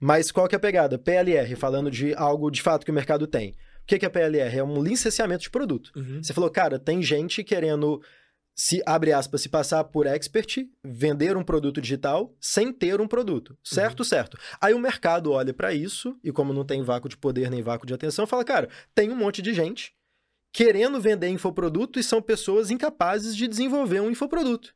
Mas 0.00 0.30
qual 0.30 0.48
que 0.48 0.54
é 0.54 0.58
a 0.58 0.60
pegada? 0.60 0.98
PLR, 0.98 1.54
falando 1.56 1.90
de 1.90 2.14
algo 2.14 2.50
de 2.50 2.62
fato 2.62 2.84
que 2.84 2.90
o 2.90 2.94
mercado 2.94 3.26
tem. 3.26 3.54
O 3.82 3.86
que 3.86 4.04
é 4.04 4.08
PLR? 4.08 4.58
É 4.58 4.62
um 4.62 4.82
licenciamento 4.82 5.42
de 5.42 5.50
produto. 5.50 5.90
Uhum. 5.96 6.22
Você 6.22 6.34
falou, 6.34 6.50
cara, 6.50 6.78
tem 6.78 7.02
gente 7.02 7.42
querendo 7.42 8.02
se, 8.58 8.82
abre 8.84 9.12
aspas, 9.12 9.40
se 9.40 9.48
passar 9.48 9.84
por 9.84 10.04
expert, 10.04 10.68
vender 10.82 11.36
um 11.36 11.44
produto 11.44 11.80
digital 11.80 12.34
sem 12.40 12.72
ter 12.72 13.00
um 13.00 13.06
produto. 13.06 13.56
Certo, 13.62 14.00
uhum. 14.00 14.04
certo. 14.04 14.36
Aí 14.60 14.74
o 14.74 14.80
mercado 14.80 15.30
olha 15.30 15.54
para 15.54 15.72
isso 15.72 16.18
e, 16.24 16.32
como 16.32 16.52
não 16.52 16.64
tem 16.64 16.82
vácuo 16.82 17.08
de 17.08 17.16
poder 17.16 17.50
nem 17.52 17.62
vácuo 17.62 17.86
de 17.86 17.94
atenção, 17.94 18.26
fala: 18.26 18.44
cara, 18.44 18.68
tem 18.96 19.10
um 19.12 19.16
monte 19.16 19.40
de 19.40 19.54
gente 19.54 19.94
querendo 20.52 21.00
vender 21.00 21.28
infoproduto 21.28 22.00
e 22.00 22.02
são 22.02 22.20
pessoas 22.20 22.68
incapazes 22.68 23.36
de 23.36 23.46
desenvolver 23.46 24.00
um 24.00 24.10
infoproduto 24.10 24.74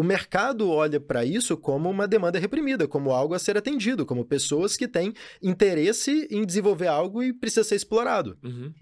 o 0.00 0.02
mercado 0.02 0.70
olha 0.70 0.98
para 0.98 1.26
isso 1.26 1.58
como 1.58 1.90
uma 1.90 2.08
demanda 2.08 2.38
reprimida, 2.38 2.88
como 2.88 3.10
algo 3.10 3.34
a 3.34 3.38
ser 3.38 3.58
atendido, 3.58 4.06
como 4.06 4.24
pessoas 4.24 4.74
que 4.74 4.88
têm 4.88 5.12
interesse 5.42 6.26
em 6.30 6.42
desenvolver 6.46 6.86
algo 6.86 7.22
e 7.22 7.34
precisa 7.34 7.62
ser 7.62 7.74
explorado. 7.74 8.38
Uhum. 8.42 8.72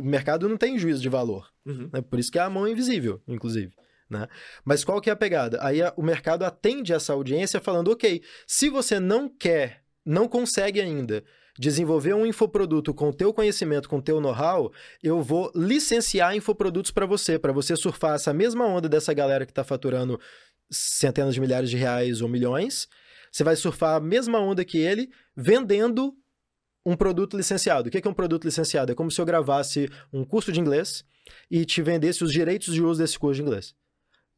O 0.00 0.04
mercado 0.04 0.48
não 0.48 0.56
tem 0.56 0.78
juízo 0.78 1.02
de 1.02 1.08
valor. 1.08 1.50
Uhum. 1.66 1.90
Né? 1.92 2.00
Por 2.02 2.20
isso 2.20 2.30
que 2.30 2.38
é 2.38 2.42
a 2.42 2.48
mão 2.48 2.68
invisível, 2.68 3.20
inclusive. 3.26 3.72
Né? 4.08 4.28
Mas 4.64 4.84
qual 4.84 5.00
que 5.00 5.10
é 5.10 5.12
a 5.12 5.16
pegada? 5.16 5.58
Aí 5.60 5.82
a, 5.82 5.92
o 5.96 6.04
mercado 6.04 6.44
atende 6.44 6.92
essa 6.92 7.12
audiência 7.12 7.60
falando, 7.60 7.90
ok, 7.90 8.22
se 8.46 8.70
você 8.70 9.00
não 9.00 9.28
quer, 9.28 9.82
não 10.06 10.28
consegue 10.28 10.80
ainda 10.80 11.24
desenvolver 11.58 12.14
um 12.14 12.26
infoproduto 12.26 12.92
com 12.92 13.08
o 13.08 13.12
teu 13.12 13.32
conhecimento, 13.32 13.88
com 13.88 13.98
o 13.98 14.02
teu 14.02 14.20
know-how, 14.20 14.72
eu 15.02 15.22
vou 15.22 15.50
licenciar 15.54 16.34
infoprodutos 16.36 16.90
para 16.90 17.06
você, 17.06 17.38
para 17.38 17.52
você 17.52 17.76
surfar 17.76 18.14
essa 18.14 18.32
mesma 18.32 18.66
onda 18.66 18.88
dessa 18.88 19.12
galera 19.12 19.46
que 19.46 19.52
está 19.52 19.62
faturando 19.62 20.20
centenas 20.70 21.34
de 21.34 21.40
milhares 21.40 21.70
de 21.70 21.76
reais 21.76 22.20
ou 22.20 22.28
milhões. 22.28 22.88
Você 23.30 23.44
vai 23.44 23.56
surfar 23.56 23.96
a 23.96 24.00
mesma 24.00 24.38
onda 24.38 24.64
que 24.64 24.78
ele, 24.78 25.10
vendendo 25.36 26.14
um 26.84 26.96
produto 26.96 27.36
licenciado. 27.36 27.88
O 27.88 27.90
que 27.90 28.06
é 28.06 28.10
um 28.10 28.14
produto 28.14 28.44
licenciado? 28.44 28.92
É 28.92 28.94
como 28.94 29.10
se 29.10 29.20
eu 29.20 29.24
gravasse 29.24 29.88
um 30.12 30.24
curso 30.24 30.52
de 30.52 30.60
inglês 30.60 31.04
e 31.50 31.64
te 31.64 31.80
vendesse 31.82 32.22
os 32.22 32.32
direitos 32.32 32.74
de 32.74 32.82
uso 32.82 33.00
desse 33.00 33.18
curso 33.18 33.36
de 33.36 33.42
inglês 33.42 33.74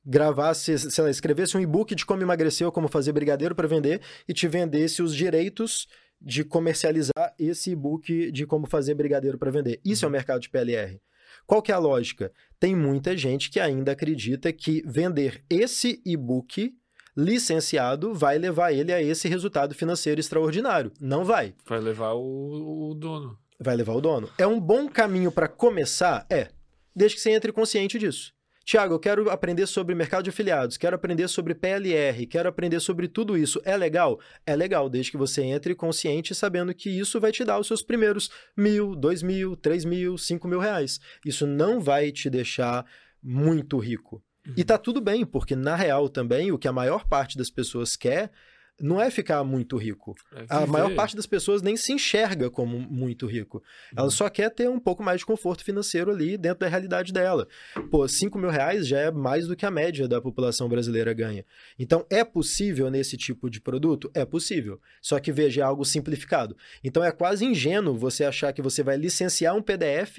gravasse, 0.07 0.79
sei 0.79 1.03
lá, 1.03 1.11
escrevesse 1.11 1.57
um 1.57 1.61
e-book 1.61 1.93
de 1.93 2.07
como 2.07 2.23
emagrecer 2.23 2.65
ou 2.65 2.73
como 2.73 2.87
fazer 2.87 3.13
brigadeiro 3.13 3.57
para 3.57 3.67
vender 3.67 4.01
e 4.29 4.33
te 4.33 4.47
vendesse 4.47 5.03
os 5.03 5.15
direitos 5.15 5.89
de 6.21 6.45
comercializar 6.45 7.35
esse 7.39 7.71
e-book 7.71 8.31
de 8.33 8.47
como 8.47 8.67
fazer 8.67 8.95
brigadeiro 8.95 9.39
para 9.39 9.51
vender. 9.51 9.81
Isso 9.85 10.05
é 10.05 10.07
o 10.07 10.09
uhum. 10.09 10.13
mercado 10.13 10.41
de 10.41 10.49
PLR. 10.49 11.01
Qual 11.47 11.63
que 11.63 11.71
é 11.71 11.75
a 11.75 11.79
lógica? 11.79 12.33
Tem 12.59 12.75
muita 12.75 13.17
gente 13.17 13.51
que 13.51 13.61
ainda 13.61 13.93
acredita 13.93 14.53
que 14.53 14.83
vender 14.87 15.45
esse 15.49 16.01
e-book 16.05 16.75
licenciado 17.17 18.13
vai 18.13 18.37
levar 18.37 18.73
ele 18.73 18.93
a 18.93 19.03
esse 19.03 19.29
resultado 19.29 19.75
financeiro 19.75 20.21
extraordinário. 20.21 20.93
Não 21.01 21.25
vai. 21.25 21.55
Vai 21.67 21.81
levar 21.81 22.13
o, 22.13 22.91
o 22.91 22.95
dono. 22.95 23.39
Vai 23.59 23.75
levar 23.75 23.95
o 23.95 24.01
dono. 24.01 24.29
É 24.37 24.47
um 24.47 24.61
bom 24.61 24.89
caminho 24.89 25.33
para 25.33 25.49
começar? 25.49 26.27
É. 26.29 26.49
Desde 26.95 27.17
que 27.17 27.23
você 27.23 27.31
entre 27.31 27.53
consciente 27.53 27.99
disso. 27.99 28.36
Tiago, 28.67 28.95
eu 28.95 28.99
quero 28.99 29.31
aprender 29.31 29.65
sobre 29.69 29.95
mercado 29.95 30.25
de 30.25 30.31
afiliados, 30.31 30.77
quero 30.77 30.97
aprender 30.97 31.29
sobre 31.29 31.55
PLR, 31.55 32.27
quero 32.27 32.49
aprender 32.49 32.81
sobre 32.81 33.07
tudo 33.07 33.39
isso. 33.39 33.63
É 33.65 33.77
legal? 33.77 34.19
É 34.45 34.57
legal, 34.57 34.91
desde 34.91 35.13
que 35.13 35.17
você 35.17 35.45
entre 35.45 35.73
consciente 35.73 36.35
sabendo 36.35 36.75
que 36.75 36.91
isso 36.91 37.21
vai 37.21 37.31
te 37.31 37.45
dar 37.45 37.61
os 37.61 37.69
seus 37.69 37.81
primeiros 37.81 38.29
mil, 38.57 38.97
dois 38.97 39.23
mil, 39.23 39.55
três 39.55 39.85
mil, 39.85 40.19
cinco 40.19 40.49
mil 40.49 40.59
reais. 40.59 40.99
Isso 41.25 41.47
não 41.47 41.81
vai 41.81 42.11
te 42.11 42.29
deixar 42.29 42.85
muito 43.23 43.79
rico. 43.79 44.21
Uhum. 44.45 44.55
E 44.57 44.65
tá 44.65 44.77
tudo 44.77 45.01
bem, 45.01 45.25
porque 45.25 45.55
na 45.55 45.77
real 45.77 46.09
também 46.09 46.51
o 46.51 46.59
que 46.59 46.67
a 46.67 46.73
maior 46.73 47.07
parte 47.07 47.39
das 47.39 47.49
pessoas 47.49 47.95
quer 47.95 48.33
não 48.81 49.01
é 49.01 49.11
ficar 49.11 49.43
muito 49.43 49.77
rico. 49.77 50.15
É 50.35 50.45
a 50.49 50.67
maior 50.67 50.95
parte 50.95 51.17
das 51.17 51.27
pessoas 51.27 51.63
nem 51.63 51.77
se 51.77 51.93
enxerga 51.93 52.51
como 52.51 52.79
muito 52.79 53.27
rico. 53.27 53.63
Ela 53.97 54.07
uhum. 54.07 54.11
só 54.11 54.29
quer 54.29 54.51
ter 54.51 54.69
um 54.69 54.79
pouco 54.79 55.03
mais 55.03 55.21
de 55.21 55.27
conforto 55.27 55.65
financeiro 55.65 56.11
ali 56.11 56.37
dentro 56.37 56.61
da 56.61 56.69
realidade 56.69 57.13
dela. 57.13 57.49
Pô, 57.91 58.07
5 58.07 58.39
mil 58.39 58.51
reais 58.51 58.87
já 58.87 58.99
é 58.99 59.11
mais 59.11 59.47
do 59.47 59.57
que 59.57 59.65
a 59.65 59.71
média 59.71 60.07
da 60.07 60.21
população 60.21 60.69
brasileira 60.69 61.13
ganha. 61.15 61.45
Então, 61.79 62.05
é 62.11 62.23
possível 62.23 62.91
nesse 62.91 63.17
tipo 63.17 63.49
de 63.49 63.61
produto? 63.61 64.11
É 64.15 64.25
possível. 64.25 64.81
Só 65.01 65.19
que 65.19 65.33
veja, 65.33 65.63
é 65.63 65.65
algo 65.65 65.85
simplificado. 65.85 66.57
Então, 66.85 67.03
é 67.03 67.11
quase 67.11 67.45
ingênuo 67.45 67.97
você 67.97 68.25
achar 68.25 68.53
que 68.53 68.63
você 68.63 68.83
vai 68.83 68.97
licenciar 68.97 69.57
um 69.57 69.63
PDF 69.63 70.19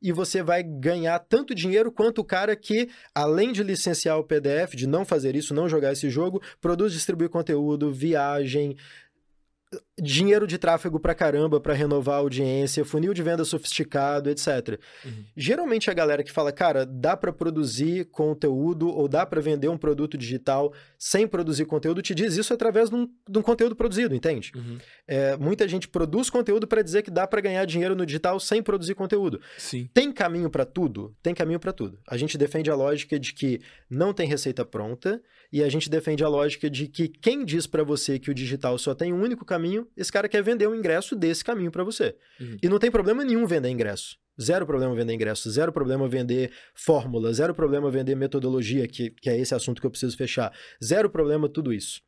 e 0.00 0.12
você 0.12 0.42
vai 0.42 0.62
ganhar 0.62 1.18
tanto 1.18 1.54
dinheiro 1.54 1.90
quanto 1.90 2.20
o 2.20 2.24
cara 2.24 2.54
que, 2.54 2.88
além 3.14 3.52
de 3.52 3.62
licenciar 3.62 4.18
o 4.18 4.24
PDF, 4.24 4.74
de 4.74 4.86
não 4.86 5.04
fazer 5.04 5.34
isso, 5.34 5.54
não 5.54 5.68
jogar 5.68 5.92
esse 5.92 6.08
jogo, 6.08 6.40
produz, 6.60 6.92
distribui 6.92 7.28
conteúdo, 7.28 7.92
viagem, 7.92 8.76
dinheiro 10.00 10.46
de 10.46 10.56
tráfego 10.56 10.98
pra 10.98 11.14
caramba 11.14 11.60
pra 11.60 11.74
renovar 11.74 12.16
a 12.16 12.18
audiência, 12.18 12.84
funil 12.84 13.12
de 13.12 13.22
venda 13.22 13.44
sofisticado, 13.44 14.30
etc. 14.30 14.80
Uhum. 15.04 15.24
Geralmente 15.36 15.90
a 15.90 15.94
galera 15.94 16.22
que 16.22 16.32
fala, 16.32 16.52
cara, 16.52 16.86
dá 16.86 17.16
pra 17.16 17.32
produzir 17.32 18.06
conteúdo 18.06 18.88
ou 18.88 19.08
dá 19.08 19.26
pra 19.26 19.40
vender 19.40 19.68
um 19.68 19.76
produto 19.76 20.16
digital 20.16 20.72
sem 20.98 21.26
produzir 21.26 21.66
conteúdo, 21.66 22.00
te 22.00 22.14
diz 22.14 22.36
isso 22.36 22.54
através 22.54 22.88
de 22.88 22.96
um, 22.96 23.08
de 23.28 23.38
um 23.38 23.42
conteúdo 23.42 23.76
produzido, 23.76 24.14
entende? 24.14 24.52
Uhum. 24.54 24.78
É, 25.06 25.36
muita 25.36 25.68
gente 25.68 25.88
produz 25.88 26.30
conteúdo 26.30 26.66
pra 26.66 26.80
dizer 26.80 27.02
que 27.02 27.10
dá 27.10 27.26
pra 27.26 27.40
ganhar 27.40 27.64
dinheiro 27.64 27.94
no 27.94 28.06
digital 28.06 28.40
sem 28.40 28.62
produzir 28.62 28.94
conteúdo. 28.94 29.40
Sim. 29.58 29.88
Tem 29.92 30.10
caminho 30.12 30.48
pra 30.48 30.64
tudo? 30.64 31.14
Tem 31.22 31.34
caminho 31.34 31.60
pra 31.60 31.72
tudo. 31.72 31.98
A 32.08 32.16
gente 32.16 32.38
defende 32.38 32.70
a 32.70 32.74
lógica 32.74 33.18
de 33.18 33.34
que 33.34 33.60
não 33.90 34.14
tem 34.14 34.26
receita 34.26 34.64
pronta 34.64 35.20
e 35.52 35.62
a 35.62 35.68
gente 35.68 35.88
defende 35.88 36.22
a 36.22 36.28
lógica 36.28 36.68
de 36.68 36.88
que 36.88 37.08
quem 37.08 37.44
diz 37.44 37.66
pra 37.66 37.82
você 37.82 38.18
que 38.18 38.30
o 38.30 38.34
digital 38.34 38.78
só 38.78 38.94
tem 38.94 39.12
um 39.12 39.22
único 39.22 39.44
caminho, 39.44 39.86
esse 39.96 40.12
cara 40.12 40.28
quer 40.28 40.42
vender 40.42 40.66
um 40.66 40.74
ingresso 40.74 41.16
desse 41.16 41.44
caminho 41.44 41.70
pra 41.70 41.84
você. 41.84 42.14
Uhum. 42.40 42.56
E 42.62 42.68
não 42.68 42.78
tem 42.78 42.90
problema 42.90 43.24
nenhum 43.24 43.46
vender 43.46 43.70
ingresso. 43.70 44.16
Zero 44.40 44.64
problema 44.64 44.94
vender 44.94 45.14
ingresso, 45.14 45.50
zero 45.50 45.72
problema 45.72 46.08
vender 46.08 46.52
fórmula, 46.72 47.32
zero 47.32 47.52
problema 47.52 47.90
vender 47.90 48.14
metodologia, 48.14 48.86
que, 48.86 49.10
que 49.10 49.28
é 49.28 49.36
esse 49.36 49.52
assunto 49.52 49.80
que 49.80 49.86
eu 49.86 49.90
preciso 49.90 50.16
fechar. 50.16 50.52
Zero 50.82 51.10
problema 51.10 51.48
tudo 51.48 51.72
isso. 51.72 52.00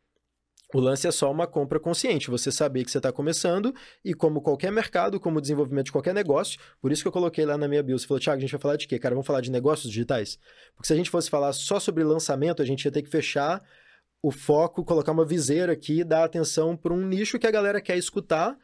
O 0.73 0.79
lance 0.81 1.07
é 1.07 1.11
só 1.11 1.31
uma 1.31 1.47
compra 1.47 1.81
consciente, 1.81 2.31
você 2.31 2.53
saber 2.53 2.85
que 2.85 2.91
você 2.91 2.99
está 2.99 3.11
começando 3.11 3.75
e 4.05 4.15
como 4.15 4.41
qualquer 4.41 4.71
mercado, 4.71 5.19
como 5.19 5.41
desenvolvimento 5.41 5.87
de 5.87 5.93
qualquer 5.93 6.15
negócio, 6.15 6.61
por 6.81 6.93
isso 6.93 7.03
que 7.03 7.09
eu 7.09 7.13
coloquei 7.13 7.45
lá 7.45 7.59
na 7.59 7.67
minha 7.67 7.83
bio, 7.83 7.99
você 7.99 8.07
falou, 8.07 8.21
Thiago, 8.21 8.39
a 8.39 8.41
gente 8.41 8.53
vai 8.53 8.61
falar 8.61 8.77
de 8.77 8.87
quê? 8.87 8.99
Cara, 8.99 9.15
vamos 9.15 9.27
falar 9.27 9.41
de 9.41 9.51
negócios 9.51 9.91
digitais? 9.91 10.39
Porque 10.75 10.87
se 10.87 10.93
a 10.93 10.97
gente 10.97 11.11
fosse 11.11 11.29
falar 11.29 11.53
só 11.53 11.81
sobre 11.81 12.05
lançamento, 12.05 12.63
a 12.63 12.65
gente 12.65 12.85
ia 12.85 12.93
ter 12.93 13.03
que 13.03 13.11
fechar 13.11 13.61
o 14.23 14.31
foco, 14.31 14.85
colocar 14.85 15.13
uma 15.13 15.25
viseira 15.25 15.73
aqui, 15.73 16.05
dar 16.05 16.25
atenção 16.25 16.77
para 16.77 16.93
um 16.93 17.05
nicho 17.07 17.39
que 17.39 17.47
a 17.47 17.51
galera 17.51 17.81
quer 17.81 17.97
escutar, 17.97 18.57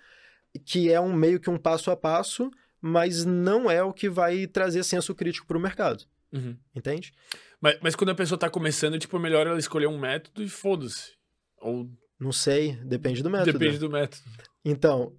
que 0.64 0.92
é 0.92 1.00
um 1.00 1.12
meio 1.12 1.40
que 1.40 1.50
um 1.50 1.58
passo 1.58 1.90
a 1.90 1.96
passo, 1.96 2.50
mas 2.80 3.24
não 3.24 3.70
é 3.70 3.82
o 3.82 3.92
que 3.92 4.08
vai 4.08 4.46
trazer 4.46 4.84
senso 4.84 5.14
crítico 5.14 5.46
para 5.46 5.56
o 5.56 5.60
mercado, 5.60 6.04
Uhum. 6.32 6.56
entende? 6.74 7.12
Mas, 7.60 7.78
mas 7.82 7.96
quando 7.96 8.10
a 8.10 8.14
pessoa 8.14 8.38
tá 8.38 8.50
começando, 8.50 8.98
tipo, 8.98 9.18
melhor 9.18 9.46
ela 9.46 9.58
escolher 9.58 9.86
um 9.86 9.98
método 9.98 10.42
e 10.42 10.48
foda-se. 10.48 11.15
Ou 11.60 11.88
Não 12.18 12.32
sei, 12.32 12.76
depende 12.84 13.22
do 13.22 13.30
método. 13.30 13.58
depende 13.58 13.78
do 13.78 13.90
método. 13.90 14.22
Então, 14.64 15.14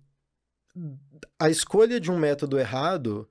a 1.40 1.50
escolha 1.50 2.00
de 2.00 2.12
um 2.12 2.18
método 2.18 2.60
errado 2.60 3.28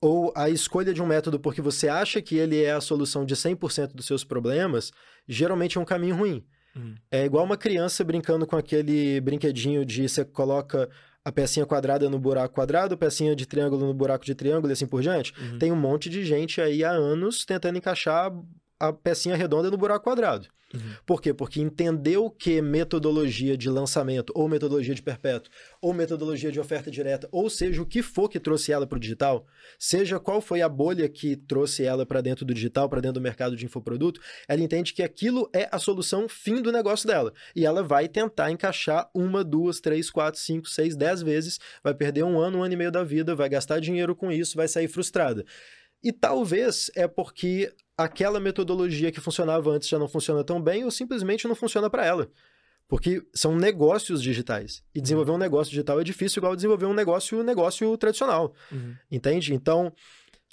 ou 0.00 0.32
a 0.36 0.50
escolha 0.50 0.92
de 0.92 1.00
um 1.00 1.06
método 1.06 1.38
porque 1.38 1.62
você 1.62 1.88
acha 1.88 2.20
que 2.20 2.36
ele 2.36 2.62
é 2.62 2.72
a 2.72 2.80
solução 2.80 3.24
de 3.24 3.36
100% 3.36 3.94
dos 3.94 4.06
seus 4.06 4.24
problemas, 4.24 4.90
geralmente 5.28 5.78
é 5.78 5.80
um 5.80 5.84
caminho 5.84 6.16
ruim. 6.16 6.44
Uhum. 6.74 6.94
É 7.10 7.24
igual 7.24 7.44
uma 7.44 7.56
criança 7.56 8.02
brincando 8.02 8.46
com 8.46 8.56
aquele 8.56 9.20
brinquedinho 9.20 9.84
de 9.84 10.08
você 10.08 10.24
coloca 10.24 10.90
a 11.24 11.30
pecinha 11.30 11.64
quadrada 11.64 12.10
no 12.10 12.18
buraco 12.18 12.54
quadrado, 12.54 12.98
pecinha 12.98 13.36
de 13.36 13.46
triângulo 13.46 13.86
no 13.86 13.94
buraco 13.94 14.24
de 14.24 14.34
triângulo 14.34 14.72
e 14.72 14.74
assim 14.74 14.86
por 14.86 15.02
diante. 15.02 15.32
Uhum. 15.38 15.58
Tem 15.58 15.70
um 15.70 15.76
monte 15.76 16.10
de 16.10 16.24
gente 16.24 16.60
aí 16.60 16.82
há 16.82 16.90
anos 16.90 17.44
tentando 17.44 17.78
encaixar 17.78 18.32
a 18.82 18.92
pecinha 18.92 19.36
redonda 19.36 19.70
no 19.70 19.76
buraco 19.76 20.04
quadrado. 20.04 20.48
Uhum. 20.74 20.80
Por 21.06 21.20
quê? 21.22 21.32
Porque 21.32 21.60
entendeu 21.60 22.28
que 22.30 22.60
metodologia 22.60 23.56
de 23.56 23.68
lançamento, 23.68 24.32
ou 24.34 24.48
metodologia 24.48 24.94
de 24.94 25.02
perpétuo, 25.02 25.52
ou 25.80 25.92
metodologia 25.94 26.50
de 26.50 26.58
oferta 26.58 26.90
direta, 26.90 27.28
ou 27.30 27.48
seja, 27.48 27.80
o 27.80 27.86
que 27.86 28.02
for 28.02 28.28
que 28.28 28.40
trouxe 28.40 28.72
ela 28.72 28.86
para 28.86 28.96
o 28.96 29.00
digital, 29.00 29.46
seja 29.78 30.18
qual 30.18 30.40
foi 30.40 30.62
a 30.62 30.68
bolha 30.68 31.08
que 31.08 31.36
trouxe 31.36 31.84
ela 31.84 32.04
para 32.04 32.20
dentro 32.20 32.44
do 32.44 32.52
digital, 32.52 32.88
para 32.88 33.00
dentro 33.00 33.20
do 33.20 33.20
mercado 33.20 33.54
de 33.54 33.64
infoproduto, 33.66 34.20
ela 34.48 34.62
entende 34.62 34.92
que 34.92 35.02
aquilo 35.02 35.48
é 35.54 35.68
a 35.70 35.78
solução 35.78 36.28
fim 36.28 36.60
do 36.60 36.72
negócio 36.72 37.06
dela. 37.06 37.32
E 37.54 37.64
ela 37.64 37.82
vai 37.82 38.08
tentar 38.08 38.50
encaixar 38.50 39.08
uma, 39.14 39.44
duas, 39.44 39.78
três, 39.78 40.10
quatro, 40.10 40.40
cinco, 40.40 40.68
seis, 40.68 40.96
dez 40.96 41.22
vezes, 41.22 41.60
vai 41.84 41.94
perder 41.94 42.24
um 42.24 42.40
ano, 42.40 42.58
um 42.58 42.62
ano 42.62 42.74
e 42.74 42.76
meio 42.76 42.90
da 42.90 43.04
vida, 43.04 43.34
vai 43.34 43.48
gastar 43.48 43.78
dinheiro 43.78 44.16
com 44.16 44.32
isso, 44.32 44.56
vai 44.56 44.66
sair 44.66 44.88
frustrada. 44.88 45.44
E 46.02 46.10
talvez 46.10 46.90
é 46.96 47.06
porque 47.06 47.72
aquela 47.96 48.40
metodologia 48.40 49.12
que 49.12 49.20
funcionava 49.20 49.70
antes 49.70 49.88
já 49.88 49.98
não 49.98 50.08
funciona 50.08 50.42
tão 50.42 50.60
bem 50.60 50.84
ou 50.84 50.90
simplesmente 50.90 51.46
não 51.46 51.54
funciona 51.54 51.90
para 51.90 52.04
ela. 52.04 52.30
Porque 52.88 53.22
são 53.32 53.56
negócios 53.56 54.22
digitais. 54.22 54.82
E 54.94 55.00
desenvolver 55.00 55.32
um 55.32 55.38
negócio 55.38 55.70
digital 55.70 56.00
é 56.00 56.04
difícil 56.04 56.40
igual 56.40 56.54
desenvolver 56.54 56.86
um 56.86 56.94
negócio, 56.94 57.42
negócio 57.42 57.96
tradicional. 57.96 58.54
Uhum. 58.70 58.94
Entende? 59.10 59.54
Então, 59.54 59.92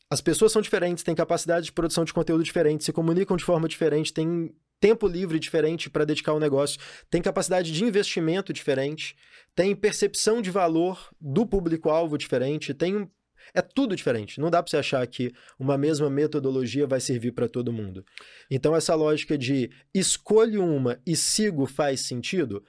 as 0.09 0.21
pessoas 0.21 0.51
são 0.51 0.61
diferentes, 0.61 1.03
têm 1.03 1.13
capacidade 1.13 1.65
de 1.65 1.71
produção 1.71 2.03
de 2.03 2.13
conteúdo 2.13 2.43
diferente, 2.43 2.83
se 2.83 2.93
comunicam 2.93 3.35
de 3.35 3.43
forma 3.43 3.67
diferente, 3.67 4.13
têm 4.13 4.53
tempo 4.79 5.07
livre 5.07 5.37
diferente 5.37 5.89
para 5.89 6.05
dedicar 6.05 6.31
ao 6.31 6.39
negócio, 6.39 6.79
têm 7.09 7.21
capacidade 7.21 7.71
de 7.71 7.83
investimento 7.83 8.53
diferente, 8.53 9.15
têm 9.53 9.75
percepção 9.75 10.41
de 10.41 10.49
valor 10.49 11.09
do 11.19 11.45
público-alvo 11.45 12.17
diferente, 12.17 12.73
tem 12.73 13.09
é 13.53 13.61
tudo 13.61 13.95
diferente. 13.95 14.39
Não 14.39 14.49
dá 14.49 14.61
para 14.61 14.69
você 14.69 14.77
achar 14.77 15.05
que 15.07 15.31
uma 15.57 15.77
mesma 15.77 16.09
metodologia 16.09 16.87
vai 16.87 16.99
servir 16.99 17.31
para 17.31 17.47
todo 17.47 17.73
mundo. 17.73 18.05
Então 18.49 18.75
essa 18.75 18.95
lógica 18.95 19.37
de 19.37 19.69
escolho 19.93 20.63
uma 20.63 20.99
e 21.05 21.15
sigo 21.15 21.65
faz 21.65 22.01
sentido, 22.01 22.63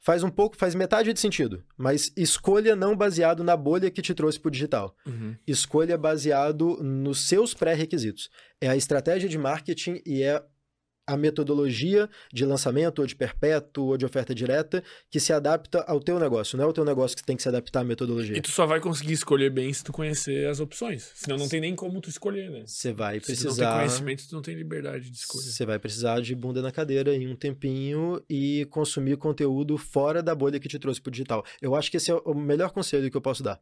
faz 0.00 0.22
um 0.22 0.30
pouco, 0.30 0.56
faz 0.56 0.74
metade 0.74 1.12
de 1.12 1.18
sentido, 1.18 1.64
mas 1.76 2.12
escolha 2.16 2.76
não 2.76 2.94
baseado 2.94 3.42
na 3.42 3.56
bolha 3.56 3.90
que 3.90 4.02
te 4.02 4.14
trouxe 4.14 4.38
para 4.38 4.48
o 4.48 4.52
digital. 4.52 4.94
Uhum. 5.06 5.34
Escolha 5.46 5.96
baseado 5.96 6.76
nos 6.82 7.26
seus 7.26 7.54
pré-requisitos. 7.54 8.28
É 8.60 8.68
a 8.68 8.76
estratégia 8.76 9.28
de 9.28 9.38
marketing 9.38 10.02
e 10.04 10.22
é 10.22 10.42
a 11.06 11.16
metodologia 11.16 12.08
de 12.32 12.44
lançamento 12.44 13.00
ou 13.00 13.06
de 13.06 13.14
perpétuo 13.14 13.86
ou 13.88 13.96
de 13.96 14.04
oferta 14.06 14.34
direta 14.34 14.82
que 15.10 15.20
se 15.20 15.32
adapta 15.32 15.80
ao 15.82 16.00
teu 16.00 16.18
negócio. 16.18 16.56
Não 16.56 16.64
é 16.64 16.68
o 16.68 16.72
teu 16.72 16.84
negócio 16.84 17.16
que 17.16 17.22
tem 17.24 17.36
que 17.36 17.42
se 17.42 17.48
adaptar 17.48 17.80
à 17.80 17.84
metodologia. 17.84 18.36
E 18.36 18.40
tu 18.40 18.50
só 18.50 18.66
vai 18.66 18.80
conseguir 18.80 19.12
escolher 19.12 19.50
bem 19.50 19.72
se 19.72 19.84
tu 19.84 19.92
conhecer 19.92 20.46
as 20.48 20.60
opções. 20.60 21.10
Senão 21.14 21.36
não 21.36 21.48
tem 21.48 21.60
nem 21.60 21.74
como 21.74 22.00
tu 22.00 22.08
escolher, 22.08 22.50
né? 22.50 22.64
Você 22.66 22.92
vai 22.92 23.20
Se 23.20 23.20
tu 23.20 23.28
não 23.30 23.36
tem 23.36 23.44
precisar. 23.44 23.76
conhecimento, 23.78 24.28
tu 24.28 24.34
não 24.34 24.42
tem 24.42 24.54
liberdade 24.54 25.10
de 25.10 25.16
escolha. 25.16 25.44
Você 25.44 25.66
vai 25.66 25.78
precisar 25.78 26.20
de 26.20 26.34
bunda 26.34 26.62
na 26.62 26.72
cadeira 26.72 27.14
em 27.14 27.28
um 27.28 27.36
tempinho 27.36 28.22
e 28.28 28.66
consumir 28.70 29.16
conteúdo 29.16 29.76
fora 29.76 30.22
da 30.22 30.34
bolha 30.34 30.58
que 30.58 30.68
te 30.68 30.78
trouxe 30.78 31.00
pro 31.00 31.10
digital. 31.10 31.44
Eu 31.60 31.74
acho 31.74 31.90
que 31.90 31.96
esse 31.96 32.10
é 32.10 32.14
o 32.14 32.34
melhor 32.34 32.70
conselho 32.70 33.10
que 33.10 33.16
eu 33.16 33.20
posso 33.20 33.42
dar. 33.42 33.60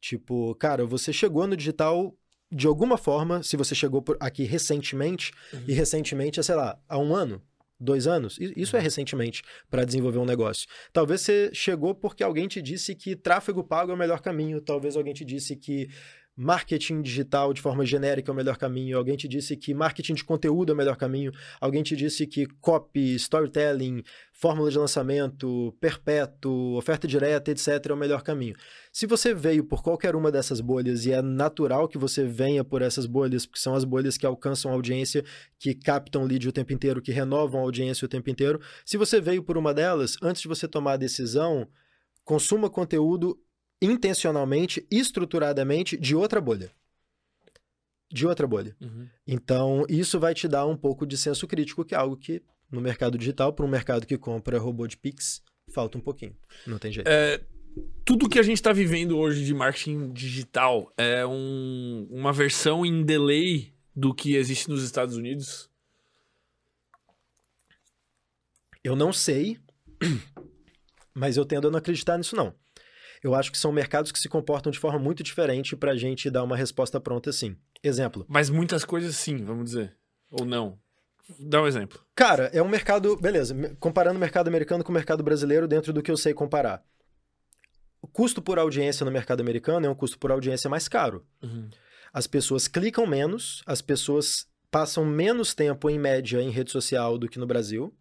Tipo, 0.00 0.54
cara, 0.56 0.84
você 0.84 1.12
chegou 1.12 1.46
no 1.46 1.56
digital 1.56 2.12
de 2.52 2.66
alguma 2.66 2.96
forma, 2.98 3.42
se 3.42 3.56
você 3.56 3.74
chegou 3.74 4.02
por 4.02 4.16
aqui 4.20 4.44
recentemente, 4.44 5.32
Uhum. 5.52 5.64
e 5.66 5.72
recentemente 5.72 6.38
é, 6.38 6.42
sei 6.42 6.54
lá, 6.54 6.78
há 6.88 6.98
um 6.98 7.14
ano, 7.14 7.40
dois 7.80 8.06
anos, 8.06 8.38
isso 8.56 8.76
é 8.76 8.78
Uhum. 8.78 8.84
recentemente 8.84 9.42
para 9.70 9.84
desenvolver 9.84 10.18
um 10.18 10.24
negócio. 10.24 10.68
Talvez 10.92 11.22
você 11.22 11.50
chegou 11.52 11.94
porque 11.94 12.22
alguém 12.22 12.46
te 12.46 12.60
disse 12.62 12.94
que 12.94 13.16
tráfego 13.16 13.64
pago 13.64 13.90
é 13.90 13.94
o 13.94 13.98
melhor 13.98 14.20
caminho, 14.20 14.60
talvez 14.60 14.96
alguém 14.96 15.14
te 15.14 15.24
disse 15.24 15.56
que 15.56 15.88
marketing 16.36 17.02
digital 17.02 17.52
de 17.52 17.60
forma 17.60 17.84
genérica 17.84 18.30
é 18.30 18.32
o 18.32 18.34
melhor 18.34 18.56
caminho, 18.56 18.96
alguém 18.96 19.16
te 19.16 19.28
disse 19.28 19.56
que 19.56 19.74
marketing 19.74 20.14
de 20.14 20.24
conteúdo 20.24 20.72
é 20.72 20.74
o 20.74 20.76
melhor 20.76 20.96
caminho, 20.96 21.30
alguém 21.60 21.82
te 21.82 21.94
disse 21.94 22.26
que 22.26 22.46
copy, 22.60 23.14
storytelling, 23.16 24.02
fórmula 24.32 24.70
de 24.70 24.78
lançamento, 24.78 25.76
perpétuo, 25.78 26.76
oferta 26.76 27.06
direta, 27.06 27.50
etc. 27.50 27.86
é 27.90 27.92
o 27.92 27.96
melhor 27.96 28.22
caminho. 28.22 28.56
Se 28.90 29.06
você 29.06 29.34
veio 29.34 29.62
por 29.62 29.82
qualquer 29.82 30.16
uma 30.16 30.32
dessas 30.32 30.60
bolhas 30.60 31.04
e 31.04 31.12
é 31.12 31.20
natural 31.20 31.86
que 31.86 31.98
você 31.98 32.24
venha 32.24 32.64
por 32.64 32.80
essas 32.80 33.06
bolhas, 33.06 33.44
porque 33.44 33.60
são 33.60 33.74
as 33.74 33.84
bolhas 33.84 34.16
que 34.16 34.26
alcançam 34.26 34.70
a 34.70 34.74
audiência, 34.74 35.22
que 35.58 35.74
captam 35.74 36.24
lead 36.24 36.48
o 36.48 36.52
tempo 36.52 36.72
inteiro, 36.72 37.02
que 37.02 37.12
renovam 37.12 37.60
a 37.60 37.64
audiência 37.64 38.06
o 38.06 38.08
tempo 38.08 38.30
inteiro, 38.30 38.58
se 38.86 38.96
você 38.96 39.20
veio 39.20 39.42
por 39.42 39.58
uma 39.58 39.74
delas, 39.74 40.16
antes 40.22 40.42
de 40.42 40.48
você 40.48 40.66
tomar 40.66 40.94
a 40.94 40.96
decisão, 40.96 41.68
consuma 42.24 42.70
conteúdo 42.70 43.38
intencionalmente, 43.82 44.86
estruturadamente 44.90 45.96
de 45.96 46.14
outra 46.14 46.40
bolha. 46.40 46.70
De 48.10 48.26
outra 48.26 48.46
bolha. 48.46 48.76
Uhum. 48.80 49.08
Então, 49.26 49.84
isso 49.88 50.20
vai 50.20 50.32
te 50.34 50.46
dar 50.46 50.66
um 50.66 50.76
pouco 50.76 51.04
de 51.04 51.16
senso 51.18 51.46
crítico, 51.46 51.84
que 51.84 51.94
é 51.94 51.98
algo 51.98 52.16
que 52.16 52.42
no 52.70 52.80
mercado 52.80 53.18
digital, 53.18 53.52
para 53.52 53.66
um 53.66 53.68
mercado 53.68 54.06
que 54.06 54.16
compra 54.16 54.58
robô 54.58 54.86
de 54.86 54.96
Pix, 54.96 55.42
falta 55.72 55.98
um 55.98 56.00
pouquinho. 56.00 56.36
Não 56.66 56.78
tem 56.78 56.92
jeito. 56.92 57.06
É, 57.06 57.40
tudo 58.04 58.28
que 58.28 58.38
a 58.38 58.42
gente 58.42 58.56
está 58.56 58.72
vivendo 58.72 59.18
hoje 59.18 59.44
de 59.44 59.52
marketing 59.52 60.12
digital 60.12 60.92
é 60.96 61.26
um- 61.26 62.06
uma 62.10 62.32
versão 62.32 62.84
em 62.86 63.02
delay 63.04 63.74
do 63.94 64.14
que 64.14 64.36
existe 64.36 64.70
nos 64.70 64.82
Estados 64.82 65.16
Unidos. 65.16 65.70
Eu 68.84 68.96
não 68.96 69.12
sei, 69.12 69.58
mas 71.14 71.36
eu 71.36 71.44
tendo 71.44 71.68
a 71.68 71.70
não 71.70 71.78
acreditar 71.78 72.18
nisso, 72.18 72.34
não. 72.34 72.54
Eu 73.22 73.34
acho 73.34 73.52
que 73.52 73.58
são 73.58 73.70
mercados 73.70 74.10
que 74.10 74.18
se 74.18 74.28
comportam 74.28 74.72
de 74.72 74.78
forma 74.78 74.98
muito 74.98 75.22
diferente 75.22 75.76
para 75.76 75.92
a 75.92 75.96
gente 75.96 76.28
dar 76.28 76.42
uma 76.42 76.56
resposta 76.56 77.00
pronta 77.00 77.30
assim. 77.30 77.56
Exemplo. 77.82 78.26
Mas 78.28 78.50
muitas 78.50 78.84
coisas 78.84 79.14
sim, 79.16 79.44
vamos 79.44 79.66
dizer. 79.66 79.96
Ou 80.30 80.44
não. 80.44 80.78
Dá 81.38 81.62
um 81.62 81.66
exemplo. 81.66 82.00
Cara, 82.14 82.50
é 82.52 82.62
um 82.62 82.68
mercado. 82.68 83.16
Beleza, 83.16 83.54
comparando 83.78 84.16
o 84.16 84.20
mercado 84.20 84.48
americano 84.48 84.82
com 84.82 84.90
o 84.90 84.94
mercado 84.94 85.22
brasileiro 85.22 85.68
dentro 85.68 85.92
do 85.92 86.02
que 86.02 86.10
eu 86.10 86.16
sei 86.16 86.34
comparar. 86.34 86.84
O 88.00 88.08
custo 88.08 88.42
por 88.42 88.58
audiência 88.58 89.04
no 89.04 89.12
mercado 89.12 89.40
americano 89.40 89.86
é 89.86 89.88
um 89.88 89.94
custo 89.94 90.18
por 90.18 90.32
audiência 90.32 90.68
mais 90.68 90.88
caro. 90.88 91.24
Uhum. 91.40 91.70
As 92.12 92.26
pessoas 92.26 92.66
clicam 92.66 93.06
menos, 93.06 93.62
as 93.64 93.80
pessoas 93.80 94.46
passam 94.70 95.04
menos 95.04 95.54
tempo 95.54 95.88
em 95.88 95.98
média 95.98 96.42
em 96.42 96.50
rede 96.50 96.72
social 96.72 97.16
do 97.16 97.28
que 97.28 97.38
no 97.38 97.46
Brasil. 97.46 97.94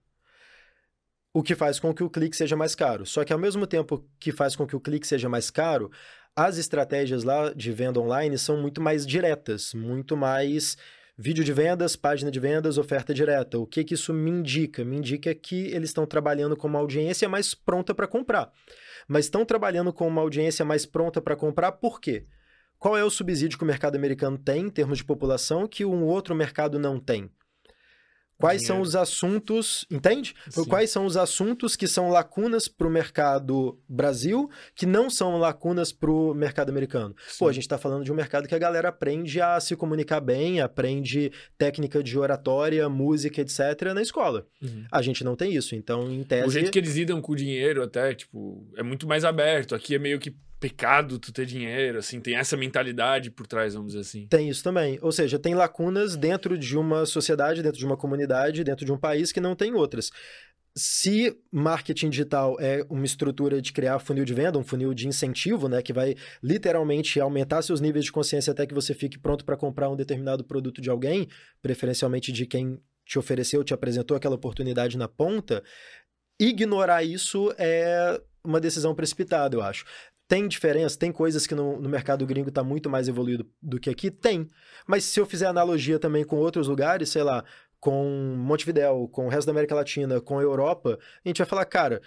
O 1.34 1.42
que 1.42 1.56
faz 1.56 1.80
com 1.80 1.94
que 1.94 2.04
o 2.04 2.10
clique 2.10 2.36
seja 2.36 2.56
mais 2.56 2.76
caro. 2.76 3.06
Só 3.06 3.24
que 3.24 3.32
ao 3.32 3.40
mesmo 3.40 3.66
tempo 3.66 4.06
que 4.20 4.32
faz 4.32 4.56
com 4.56 4.68
que 4.68 4.76
o 4.76 4.80
clique 4.80 5.08
seja 5.08 5.30
mais 5.30 5.50
caro, 5.50 5.92
as 6.36 6.58
estratégias 6.58 7.24
lá 7.24 7.54
de 7.54 7.72
venda 7.72 8.00
online 8.00 8.38
são 8.38 8.58
muito 8.58 8.82
mais 8.82 9.06
diretas, 9.06 9.74
muito 9.74 10.16
mais 10.16 10.78
vídeo 11.18 11.44
de 11.44 11.54
vendas, 11.54 11.96
página 11.96 12.32
de 12.32 12.40
vendas, 12.40 12.78
oferta 12.78 13.14
direta. 13.14 13.60
O 13.60 13.68
que, 13.68 13.84
que 13.84 13.94
isso 13.94 14.14
me 14.14 14.32
indica? 14.32 14.84
Me 14.84 14.98
indica 14.98 15.34
que 15.36 15.68
eles 15.68 15.90
estão 15.90 16.06
trabalhando 16.06 16.58
com 16.58 16.68
uma 16.68 16.80
audiência 16.80 17.30
mais 17.30 17.54
pronta 17.54 17.94
para 17.94 18.08
comprar. 18.08 18.52
Mas 19.08 19.26
estão 19.26 19.46
trabalhando 19.46 19.94
com 19.94 20.08
uma 20.08 20.22
audiência 20.22 20.66
mais 20.66 20.86
pronta 20.86 21.22
para 21.22 21.36
comprar 21.36 21.74
por 21.74 22.00
quê? 22.00 22.26
Qual 22.80 22.98
é 22.98 23.04
o 23.04 23.10
subsídio 23.10 23.58
que 23.58 23.64
o 23.64 23.68
mercado 23.68 23.96
americano 23.96 24.38
tem 24.38 24.66
em 24.66 24.70
termos 24.70 24.98
de 24.98 25.04
população 25.04 25.68
que 25.68 25.86
um 25.86 26.04
outro 26.04 26.34
mercado 26.34 26.80
não 26.80 27.00
tem? 27.00 27.30
Quais 28.42 28.66
são 28.66 28.82
os 28.82 28.96
assuntos, 28.96 29.86
entende? 29.90 30.34
Sim. 30.50 30.66
Quais 30.66 30.90
são 30.90 31.06
os 31.06 31.16
assuntos 31.16 31.76
que 31.76 31.88
são 31.88 32.10
lacunas 32.10 32.68
para 32.68 32.88
o 32.88 32.90
mercado 32.90 33.80
Brasil, 33.88 34.50
que 34.76 34.86
não 34.86 35.10
são 35.10 35.38
lacunas 35.38 35.92
para 35.92 36.12
o 36.12 36.34
mercado 36.34 36.70
americano? 36.70 37.16
Sim. 37.28 37.40
Pô, 37.40 37.48
a 37.48 37.54
gente 37.54 37.64
está 37.64 37.78
falando 37.78 38.04
de 38.04 38.12
um 38.12 38.16
mercado 38.16 38.48
que 38.48 38.56
a 38.56 38.60
galera 38.60 38.90
aprende 38.90 39.40
a 39.40 39.60
se 39.60 39.76
comunicar 39.76 40.20
bem, 40.20 40.60
aprende 40.60 41.32
técnica 41.58 42.04
de 42.04 42.18
oratória, 42.18 42.90
música, 42.90 43.42
etc. 43.42 43.94
na 43.94 44.02
escola. 44.02 44.46
Uhum. 44.62 44.86
A 44.92 45.02
gente 45.02 45.24
não 45.24 45.36
tem 45.36 45.54
isso, 45.54 45.76
então, 45.76 46.12
em 46.12 46.24
tese... 46.24 46.48
O 46.48 46.52
jeito 46.52 46.72
que 46.72 46.80
eles 46.80 46.96
lidam 46.96 47.22
com 47.22 47.34
o 47.34 47.36
dinheiro 47.36 47.84
até, 47.84 48.14
tipo, 48.14 48.68
é 48.76 48.84
muito 48.84 49.08
mais 49.08 49.24
aberto. 49.24 49.76
Aqui 49.76 49.96
é 49.96 50.00
meio 50.00 50.20
que 50.20 50.36
pecado 50.62 51.18
tu 51.18 51.34
ter 51.34 51.48
dinheiro, 51.48 51.98
assim, 51.98 52.22
tem 52.22 52.38
essa 52.38 52.56
mentalidade 52.56 53.32
por 53.32 53.48
trás, 53.48 53.74
vamos 53.74 53.94
dizer 53.94 54.02
assim. 54.02 54.28
Tem 54.28 54.48
isso 54.48 54.64
também. 54.64 55.00
Ou 55.02 55.12
seja, 55.12 55.40
tem 55.40 55.56
lacunas 55.56 56.16
dentro 56.16 56.56
de 56.56 56.78
uma 56.78 57.04
sociedade, 57.08 57.64
dentro 57.64 57.80
de 57.80 57.86
uma 57.86 57.98
comunidade, 57.98 58.64
dentro 58.64 58.86
de 58.86 58.92
um 58.92 58.98
país 58.98 59.32
que 59.32 59.42
não 59.42 59.56
tem 59.56 59.74
outras. 59.74 60.12
Se 60.78 61.36
marketing 61.52 62.12
digital 62.12 62.58
é 62.60 62.86
uma 62.90 63.04
estrutura 63.04 63.60
de 63.60 63.74
criar 63.74 63.98
funil 63.98 64.24
de 64.24 64.36
venda, 64.36 64.60
um 64.60 64.64
funil 64.64 64.94
de 64.94 65.08
incentivo, 65.08 65.68
né, 65.68 65.82
que 65.82 65.92
vai 65.92 66.16
literalmente 66.42 67.20
aumentar 67.20 67.64
seus 67.64 67.82
níveis 67.82 68.06
de 68.06 68.12
consciência 68.12 68.52
até 68.52 68.66
que 68.68 68.74
você 68.74 68.94
fique 68.94 69.18
pronto 69.18 69.44
para 69.44 69.58
comprar 69.58 69.90
um 69.90 69.96
determinado 69.96 70.44
produto 70.46 70.80
de 70.80 70.92
alguém, 70.92 71.28
preferencialmente 71.62 72.32
de 72.32 72.46
quem 72.46 72.80
te 73.04 73.18
ofereceu, 73.18 73.64
te 73.64 73.74
apresentou 73.74 74.16
aquela 74.16 74.36
oportunidade 74.36 74.96
na 74.96 75.08
ponta, 75.08 75.62
ignorar 76.40 77.04
isso 77.04 77.54
é 77.58 78.22
uma 78.44 78.60
decisão 78.60 78.96
precipitada, 78.96 79.56
eu 79.56 79.62
acho. 79.62 79.86
Tem 80.32 80.48
diferença, 80.48 80.98
tem 80.98 81.12
coisas 81.12 81.46
que 81.46 81.54
no, 81.54 81.82
no 81.82 81.90
mercado 81.90 82.26
gringo 82.26 82.48
está 82.48 82.64
muito 82.64 82.90
mais 82.90 83.10
evoluído 83.10 83.46
do 83.62 83.78
que 83.78 83.90
aqui? 83.90 84.10
Tem. 84.10 84.48
Mas 84.88 85.04
se 85.04 85.20
eu 85.20 85.26
fizer 85.26 85.46
analogia 85.46 86.00
também 86.00 86.24
com 86.24 86.38
outros 86.38 86.70
lugares, 86.70 87.10
sei 87.10 87.22
lá, 87.22 87.44
com 87.82 88.38
Montevidéu, 88.38 89.10
com 89.12 89.26
o 89.26 89.30
resto 89.30 89.48
da 89.48 89.52
América 89.52 89.76
Latina, 89.76 90.22
com 90.22 90.40
a 90.40 90.42
Europa, 90.42 90.98
a 91.26 91.28
gente 91.28 91.40
vai 91.40 91.46
falar, 91.46 91.66
cara, 91.66 92.02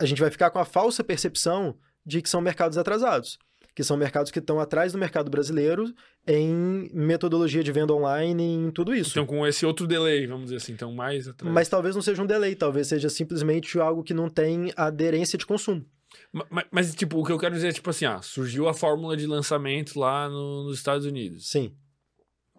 a 0.00 0.06
gente 0.06 0.18
vai 0.18 0.30
ficar 0.30 0.48
com 0.48 0.58
a 0.58 0.64
falsa 0.64 1.04
percepção 1.04 1.76
de 2.06 2.22
que 2.22 2.30
são 2.30 2.40
mercados 2.40 2.78
atrasados, 2.78 3.38
que 3.74 3.84
são 3.84 3.98
mercados 3.98 4.32
que 4.32 4.38
estão 4.38 4.58
atrás 4.58 4.92
do 4.92 4.98
mercado 4.98 5.30
brasileiro 5.30 5.92
em 6.26 6.88
metodologia 6.94 7.62
de 7.62 7.70
venda 7.70 7.92
online, 7.92 8.44
em 8.44 8.70
tudo 8.70 8.94
isso. 8.94 9.10
Então, 9.10 9.26
com 9.26 9.46
esse 9.46 9.66
outro 9.66 9.86
delay, 9.86 10.26
vamos 10.26 10.44
dizer 10.44 10.56
assim, 10.56 10.72
então 10.72 10.90
mais 10.90 11.28
atrás. 11.28 11.52
Mas 11.52 11.68
talvez 11.68 11.94
não 11.94 12.00
seja 12.00 12.22
um 12.22 12.26
delay, 12.26 12.54
talvez 12.54 12.86
seja 12.86 13.10
simplesmente 13.10 13.78
algo 13.78 14.02
que 14.02 14.14
não 14.14 14.30
tem 14.30 14.72
aderência 14.74 15.36
de 15.36 15.44
consumo. 15.44 15.84
Mas, 16.32 16.66
mas, 16.70 16.94
tipo, 16.94 17.18
o 17.18 17.24
que 17.24 17.32
eu 17.32 17.38
quero 17.38 17.54
dizer 17.54 17.68
é, 17.68 17.72
tipo 17.72 17.88
assim, 17.90 18.04
ah, 18.04 18.20
surgiu 18.22 18.68
a 18.68 18.74
fórmula 18.74 19.16
de 19.16 19.26
lançamento 19.26 19.98
lá 19.98 20.28
no, 20.28 20.64
nos 20.64 20.78
Estados 20.78 21.06
Unidos. 21.06 21.48
Sim. 21.48 21.74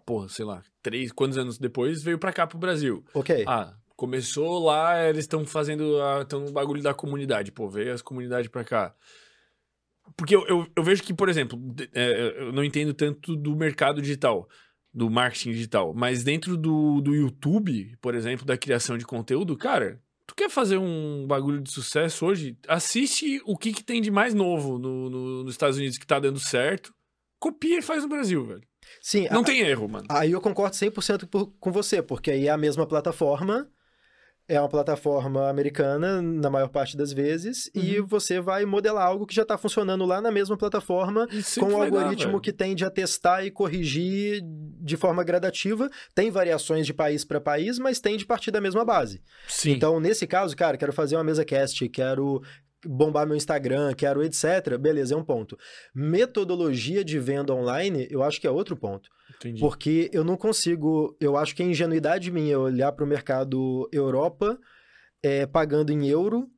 Porra, 0.04 0.28
sei 0.28 0.44
lá, 0.44 0.62
três, 0.82 1.12
quantos 1.12 1.36
anos 1.36 1.58
depois 1.58 2.02
veio 2.02 2.18
pra 2.18 2.32
cá, 2.32 2.46
pro 2.46 2.58
Brasil. 2.58 3.04
Ok. 3.12 3.44
Ah, 3.46 3.74
começou 3.94 4.64
lá, 4.64 5.08
eles 5.08 5.24
estão 5.24 5.44
fazendo, 5.44 5.96
estão 6.22 6.40
no 6.40 6.52
bagulho 6.52 6.82
da 6.82 6.94
comunidade. 6.94 7.52
Pô, 7.52 7.68
veio 7.68 7.92
as 7.92 8.00
comunidades 8.00 8.48
pra 8.48 8.64
cá. 8.64 8.94
Porque 10.16 10.34
eu, 10.34 10.46
eu, 10.46 10.66
eu 10.74 10.82
vejo 10.82 11.02
que, 11.02 11.12
por 11.12 11.28
exemplo, 11.28 11.60
é, 11.92 12.34
eu 12.38 12.52
não 12.52 12.64
entendo 12.64 12.94
tanto 12.94 13.36
do 13.36 13.54
mercado 13.54 14.00
digital, 14.00 14.48
do 14.92 15.10
marketing 15.10 15.50
digital, 15.50 15.92
mas 15.94 16.24
dentro 16.24 16.56
do, 16.56 17.00
do 17.00 17.14
YouTube, 17.14 17.96
por 18.00 18.14
exemplo, 18.14 18.46
da 18.46 18.56
criação 18.56 18.96
de 18.96 19.04
conteúdo, 19.04 19.56
cara, 19.56 20.00
tu 20.28 20.34
quer 20.34 20.50
fazer 20.50 20.76
um 20.76 21.26
bagulho 21.26 21.60
de 21.60 21.70
sucesso 21.70 22.26
hoje, 22.26 22.56
assiste 22.68 23.40
o 23.46 23.56
que, 23.56 23.72
que 23.72 23.82
tem 23.82 24.00
de 24.02 24.10
mais 24.10 24.34
novo 24.34 24.78
no, 24.78 25.08
no, 25.08 25.42
nos 25.42 25.54
Estados 25.54 25.78
Unidos 25.78 25.96
que 25.96 26.06
tá 26.06 26.20
dando 26.20 26.38
certo, 26.38 26.94
copia 27.40 27.78
e 27.78 27.82
faz 27.82 28.02
no 28.02 28.10
Brasil, 28.10 28.44
velho. 28.44 28.62
Sim. 29.00 29.26
Não 29.30 29.40
a, 29.40 29.44
tem 29.44 29.60
erro, 29.60 29.88
mano. 29.88 30.06
Aí 30.10 30.32
eu 30.32 30.40
concordo 30.40 30.76
100% 30.76 31.26
por, 31.28 31.46
com 31.58 31.72
você, 31.72 32.02
porque 32.02 32.30
aí 32.30 32.46
é 32.46 32.50
a 32.50 32.58
mesma 32.58 32.86
plataforma, 32.86 33.70
é 34.48 34.58
uma 34.58 34.68
plataforma 34.68 35.48
americana 35.50 36.22
na 36.22 36.48
maior 36.48 36.68
parte 36.68 36.96
das 36.96 37.12
vezes 37.12 37.70
uhum. 37.76 37.82
e 37.82 38.00
você 38.00 38.40
vai 38.40 38.64
modelar 38.64 39.06
algo 39.06 39.26
que 39.26 39.34
já 39.34 39.42
está 39.42 39.58
funcionando 39.58 40.06
lá 40.06 40.22
na 40.22 40.32
mesma 40.32 40.56
plataforma 40.56 41.28
com 41.60 41.66
um 41.66 41.82
algoritmo 41.82 42.32
dar, 42.32 42.40
que 42.40 42.52
tende 42.52 42.82
a 42.82 42.90
testar 42.90 43.44
e 43.44 43.50
corrigir 43.50 44.40
de 44.42 44.96
forma 44.96 45.22
gradativa. 45.22 45.90
Tem 46.14 46.30
variações 46.30 46.86
de 46.86 46.94
país 46.94 47.26
para 47.26 47.40
país, 47.40 47.78
mas 47.78 48.00
tem 48.00 48.16
de 48.16 48.24
partir 48.24 48.50
da 48.50 48.60
mesma 48.60 48.86
base. 48.86 49.20
Sim. 49.46 49.72
Então, 49.72 50.00
nesse 50.00 50.26
caso, 50.26 50.56
cara, 50.56 50.78
quero 50.78 50.94
fazer 50.94 51.16
uma 51.16 51.24
mesa 51.24 51.44
cast, 51.44 51.86
quero 51.90 52.42
bombar 52.86 53.26
meu 53.26 53.36
Instagram, 53.36 53.92
quero 53.94 54.22
etc. 54.22 54.78
Beleza, 54.80 55.14
é 55.14 55.16
um 55.16 55.24
ponto. 55.24 55.58
Metodologia 55.94 57.04
de 57.04 57.18
venda 57.18 57.52
online, 57.52 58.08
eu 58.10 58.22
acho 58.22 58.40
que 58.40 58.46
é 58.46 58.50
outro 58.50 58.76
ponto. 58.76 59.10
Entendi. 59.38 59.60
Porque 59.60 60.10
eu 60.12 60.24
não 60.24 60.36
consigo. 60.36 61.16
Eu 61.20 61.36
acho 61.36 61.54
que 61.54 61.62
é 61.62 61.66
ingenuidade 61.66 62.30
minha 62.30 62.58
olhar 62.58 62.92
para 62.92 63.04
o 63.04 63.08
mercado 63.08 63.88
Europa 63.92 64.58
é, 65.22 65.46
pagando 65.46 65.92
em 65.92 66.08
euro, 66.08 66.48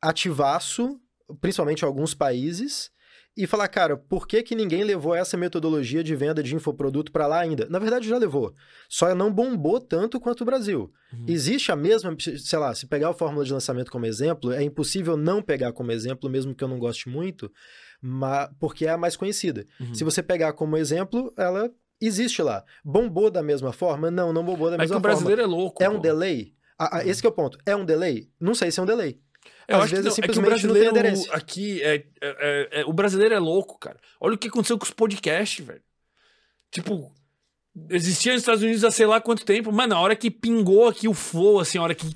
ativaço, 0.00 1.00
principalmente 1.40 1.84
alguns 1.84 2.14
países, 2.14 2.90
e 3.36 3.48
falar, 3.48 3.66
cara, 3.66 3.96
por 3.96 4.28
que, 4.28 4.42
que 4.44 4.54
ninguém 4.54 4.84
levou 4.84 5.12
essa 5.12 5.36
metodologia 5.36 6.04
de 6.04 6.14
venda 6.14 6.40
de 6.40 6.54
infoproduto 6.54 7.10
para 7.10 7.26
lá 7.26 7.40
ainda? 7.40 7.66
Na 7.68 7.80
verdade, 7.80 8.08
já 8.08 8.16
levou. 8.16 8.54
Só 8.88 9.12
não 9.12 9.32
bombou 9.32 9.80
tanto 9.80 10.20
quanto 10.20 10.42
o 10.42 10.44
Brasil. 10.44 10.92
Uhum. 11.12 11.24
Existe 11.26 11.72
a 11.72 11.76
mesma, 11.76 12.14
sei 12.18 12.58
lá, 12.58 12.72
se 12.74 12.86
pegar 12.86 13.08
a 13.08 13.14
fórmula 13.14 13.44
de 13.44 13.52
lançamento 13.52 13.90
como 13.90 14.06
exemplo, 14.06 14.52
é 14.52 14.62
impossível 14.62 15.16
não 15.16 15.42
pegar 15.42 15.72
como 15.72 15.90
exemplo, 15.90 16.30
mesmo 16.30 16.54
que 16.54 16.62
eu 16.62 16.68
não 16.68 16.78
goste 16.78 17.08
muito, 17.08 17.50
porque 18.58 18.86
é 18.86 18.90
a 18.90 18.98
mais 18.98 19.16
conhecida. 19.16 19.66
Uhum. 19.80 19.94
Se 19.94 20.04
você 20.04 20.22
pegar 20.22 20.52
como 20.52 20.76
exemplo, 20.76 21.32
ela 21.36 21.70
existe 22.00 22.42
lá. 22.42 22.64
Bombou 22.84 23.30
da 23.30 23.42
mesma 23.42 23.72
forma? 23.72 24.10
Não, 24.10 24.32
não 24.32 24.44
bombou 24.44 24.70
da 24.70 24.78
mesma 24.78 24.78
forma. 24.78 24.84
É 24.84 24.88
que 24.88 24.96
o 24.96 25.00
brasileiro 25.00 25.42
forma. 25.42 25.54
é 25.54 25.58
louco. 25.58 25.82
É 25.82 25.88
pô. 25.88 25.96
um 25.96 26.00
delay? 26.00 26.54
Ah, 26.78 26.98
ah, 26.98 27.06
esse 27.06 27.24
é 27.24 27.28
o 27.28 27.32
ponto. 27.32 27.58
É 27.64 27.74
um 27.74 27.84
delay? 27.84 28.28
Não 28.38 28.54
sei 28.54 28.70
se 28.70 28.80
é 28.80 28.82
um 28.82 28.86
delay. 28.86 29.18
Eu 29.66 29.80
Às 29.80 29.90
vezes 29.90 30.04
não, 30.04 30.12
simplesmente 30.12 30.46
é 30.46 30.58
que 30.58 30.66
o 30.66 30.72
brasileiro 30.72 31.32
aqui 31.32 31.82
é, 31.82 31.94
é, 31.94 32.04
é, 32.20 32.80
é, 32.80 32.84
o 32.84 32.92
brasileiro 32.92 33.34
é 33.34 33.38
louco, 33.38 33.78
cara. 33.78 33.98
Olha 34.20 34.34
o 34.34 34.38
que 34.38 34.48
aconteceu 34.48 34.78
com 34.78 34.84
os 34.84 34.90
podcasts, 34.90 35.64
velho. 35.64 35.82
Tipo, 36.70 37.10
existia 37.88 38.32
nos 38.32 38.42
Estados 38.42 38.62
Unidos 38.62 38.84
há 38.84 38.90
sei 38.90 39.06
lá 39.06 39.20
quanto 39.20 39.44
tempo, 39.44 39.72
mano, 39.72 39.94
a 39.94 40.00
hora 40.00 40.16
que 40.16 40.30
pingou 40.30 40.88
aqui 40.88 41.08
o 41.08 41.14
flow, 41.14 41.60
assim, 41.60 41.78
a 41.78 41.82
hora 41.82 41.94
que 41.94 42.14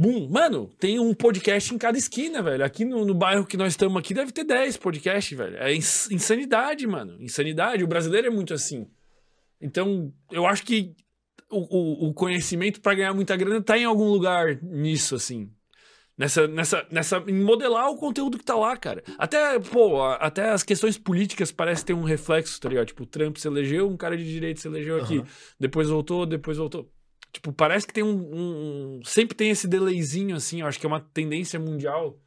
Bum, 0.00 0.30
mano, 0.30 0.70
tem 0.78 0.98
um 0.98 1.12
podcast 1.12 1.74
em 1.74 1.76
cada 1.76 1.98
esquina, 1.98 2.42
velho. 2.42 2.64
Aqui 2.64 2.86
no, 2.86 3.04
no 3.04 3.12
bairro 3.12 3.44
que 3.44 3.54
nós 3.54 3.74
estamos 3.74 3.98
aqui 3.98 4.14
deve 4.14 4.32
ter 4.32 4.44
10 4.44 4.78
podcasts, 4.78 5.36
velho. 5.36 5.58
É 5.58 5.74
insanidade, 5.74 6.86
mano. 6.86 7.20
Insanidade. 7.20 7.84
O 7.84 7.86
brasileiro 7.86 8.28
é 8.28 8.30
muito 8.30 8.54
assim. 8.54 8.86
Então, 9.60 10.10
eu 10.32 10.46
acho 10.46 10.64
que 10.64 10.94
o, 11.50 12.06
o, 12.06 12.08
o 12.08 12.14
conhecimento 12.14 12.80
para 12.80 12.94
ganhar 12.94 13.12
muita 13.12 13.36
grana 13.36 13.60
tá 13.60 13.76
em 13.76 13.84
algum 13.84 14.08
lugar 14.08 14.58
nisso, 14.62 15.16
assim. 15.16 15.50
Nessa, 16.16 16.48
nessa, 16.48 16.86
nessa, 16.90 17.22
em 17.28 17.34
modelar 17.34 17.90
o 17.90 17.96
conteúdo 17.96 18.38
que 18.38 18.44
tá 18.44 18.54
lá, 18.54 18.74
cara. 18.78 19.04
Até, 19.18 19.58
pô, 19.58 20.02
até 20.02 20.48
as 20.48 20.62
questões 20.62 20.96
políticas 20.96 21.52
parecem 21.52 21.84
ter 21.84 21.92
um 21.92 22.04
reflexo, 22.04 22.58
tá 22.58 22.70
ligado? 22.70 22.86
Tipo, 22.86 23.02
o 23.02 23.06
Trump 23.06 23.36
se 23.36 23.46
elegeu, 23.46 23.86
um 23.86 23.98
cara 23.98 24.16
de 24.16 24.24
direita 24.24 24.62
se 24.62 24.68
elegeu 24.68 24.96
aqui. 24.96 25.18
Uhum. 25.18 25.26
Depois 25.58 25.90
voltou, 25.90 26.24
depois 26.24 26.56
voltou. 26.56 26.90
Tipo, 27.32 27.52
parece 27.52 27.86
que 27.86 27.92
tem 27.92 28.02
um, 28.02 28.98
um, 28.98 29.00
Sempre 29.04 29.36
tem 29.36 29.50
esse 29.50 29.68
delayzinho, 29.68 30.36
assim. 30.36 30.60
Eu 30.60 30.66
acho 30.66 30.78
que 30.78 30.86
é 30.86 30.88
uma 30.88 31.00
tendência 31.00 31.58
mundial. 31.60 32.18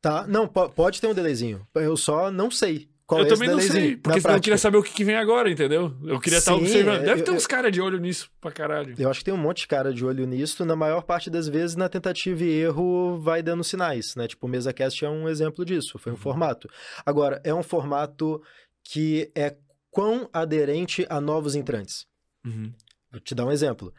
Tá, 0.00 0.26
não, 0.26 0.46
pode 0.46 1.00
ter 1.00 1.06
um 1.06 1.14
delayzinho. 1.14 1.66
Eu 1.74 1.96
só 1.96 2.30
não 2.30 2.50
sei. 2.50 2.88
Qual 3.10 3.22
eu 3.22 3.26
é 3.26 3.28
também 3.28 3.48
não 3.48 3.58
sei, 3.58 3.96
porque 3.96 4.20
senão 4.20 4.36
eu 4.36 4.40
queria 4.40 4.56
saber 4.56 4.76
o 4.76 4.84
que, 4.84 4.92
que, 4.92 5.02
vem 5.02 5.16
agora, 5.16 5.50
entendeu? 5.50 5.96
Eu 6.04 6.20
queria 6.20 6.38
estar 6.38 6.54
observando. 6.54 7.02
Deve 7.02 7.22
eu, 7.22 7.24
ter 7.24 7.32
uns 7.32 7.44
caras 7.44 7.72
de 7.72 7.80
olho 7.80 7.98
nisso 7.98 8.30
pra 8.40 8.52
caralho. 8.52 8.94
Eu 8.96 9.10
acho 9.10 9.18
que 9.18 9.24
tem 9.24 9.34
um 9.34 9.36
monte 9.36 9.62
de 9.62 9.66
cara 9.66 9.92
de 9.92 10.04
olho 10.06 10.24
nisso. 10.28 10.64
Na 10.64 10.76
maior 10.76 11.02
parte 11.02 11.28
das 11.28 11.48
vezes, 11.48 11.74
na 11.74 11.88
tentativa 11.88 12.44
e 12.44 12.48
erro, 12.48 13.18
vai 13.18 13.42
dando 13.42 13.64
sinais, 13.64 14.14
né? 14.14 14.28
Tipo, 14.28 14.46
o 14.46 14.48
MesaCast 14.48 15.04
é 15.04 15.10
um 15.10 15.28
exemplo 15.28 15.64
disso. 15.64 15.98
Foi 15.98 16.12
um 16.12 16.14
uhum. 16.14 16.20
formato. 16.20 16.68
Agora, 17.04 17.40
é 17.42 17.52
um 17.52 17.64
formato 17.64 18.40
que 18.84 19.28
é 19.34 19.56
quão 19.90 20.30
aderente 20.32 21.04
a 21.10 21.20
novos 21.20 21.56
entrantes. 21.56 22.06
Uhum. 22.46 22.72
Vou 23.10 23.20
te 23.20 23.34
dar 23.34 23.44
um 23.44 23.50
exemplo 23.50 23.92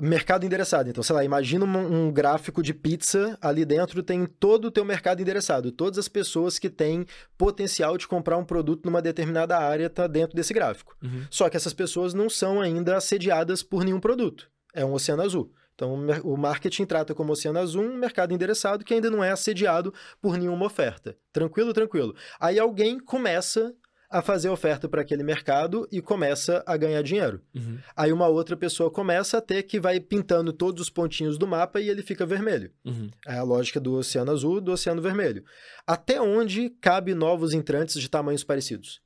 mercado 0.00 0.44
endereçado. 0.44 0.88
Então, 0.88 1.02
sei 1.02 1.14
lá, 1.14 1.24
imagina 1.24 1.64
um, 1.64 2.06
um, 2.06 2.12
gráfico 2.12 2.62
de 2.62 2.74
pizza, 2.74 3.38
ali 3.40 3.64
dentro 3.64 4.02
tem 4.02 4.26
todo 4.26 4.66
o 4.66 4.70
teu 4.70 4.84
mercado 4.84 5.20
endereçado. 5.20 5.70
Todas 5.70 5.98
as 5.98 6.08
pessoas 6.08 6.58
que 6.58 6.68
têm 6.68 7.06
potencial 7.38 7.96
de 7.96 8.08
comprar 8.08 8.36
um 8.36 8.44
produto 8.44 8.84
numa 8.86 9.00
determinada 9.00 9.56
área 9.56 9.88
tá 9.88 10.06
dentro 10.06 10.36
desse 10.36 10.52
gráfico. 10.52 10.96
Uhum. 11.02 11.24
Só 11.30 11.48
que 11.48 11.56
essas 11.56 11.72
pessoas 11.72 12.12
não 12.12 12.28
são 12.28 12.60
ainda 12.60 12.96
assediadas 12.96 13.62
por 13.62 13.84
nenhum 13.84 14.00
produto. 14.00 14.50
É 14.74 14.84
um 14.84 14.92
oceano 14.92 15.22
azul. 15.22 15.52
Então, 15.74 16.06
o 16.22 16.36
marketing 16.36 16.84
trata 16.84 17.14
como 17.14 17.32
oceano 17.32 17.58
azul 17.58 17.82
um 17.82 17.96
mercado 17.96 18.32
endereçado 18.32 18.84
que 18.84 18.94
ainda 18.94 19.10
não 19.10 19.24
é 19.24 19.30
assediado 19.30 19.92
por 20.20 20.36
nenhuma 20.38 20.66
oferta. 20.66 21.16
Tranquilo, 21.32 21.72
tranquilo. 21.72 22.14
Aí 22.38 22.58
alguém 22.60 22.98
começa 22.98 23.74
a 24.14 24.22
fazer 24.22 24.48
oferta 24.48 24.88
para 24.88 25.00
aquele 25.00 25.24
mercado 25.24 25.88
e 25.90 26.00
começa 26.00 26.62
a 26.68 26.76
ganhar 26.76 27.02
dinheiro. 27.02 27.40
Uhum. 27.52 27.80
Aí 27.96 28.12
uma 28.12 28.28
outra 28.28 28.56
pessoa 28.56 28.88
começa 28.88 29.38
a 29.38 29.40
ter 29.40 29.64
que 29.64 29.80
vai 29.80 29.98
pintando 29.98 30.52
todos 30.52 30.82
os 30.82 30.88
pontinhos 30.88 31.36
do 31.36 31.48
mapa 31.48 31.80
e 31.80 31.90
ele 31.90 32.00
fica 32.00 32.24
vermelho. 32.24 32.70
Uhum. 32.84 33.10
É 33.26 33.38
a 33.38 33.42
lógica 33.42 33.80
do 33.80 33.94
oceano 33.94 34.30
azul 34.30 34.60
do 34.60 34.70
oceano 34.70 35.02
vermelho. 35.02 35.42
Até 35.84 36.20
onde 36.20 36.70
cabe 36.80 37.12
novos 37.12 37.52
entrantes 37.52 38.00
de 38.00 38.08
tamanhos 38.08 38.44
parecidos? 38.44 39.02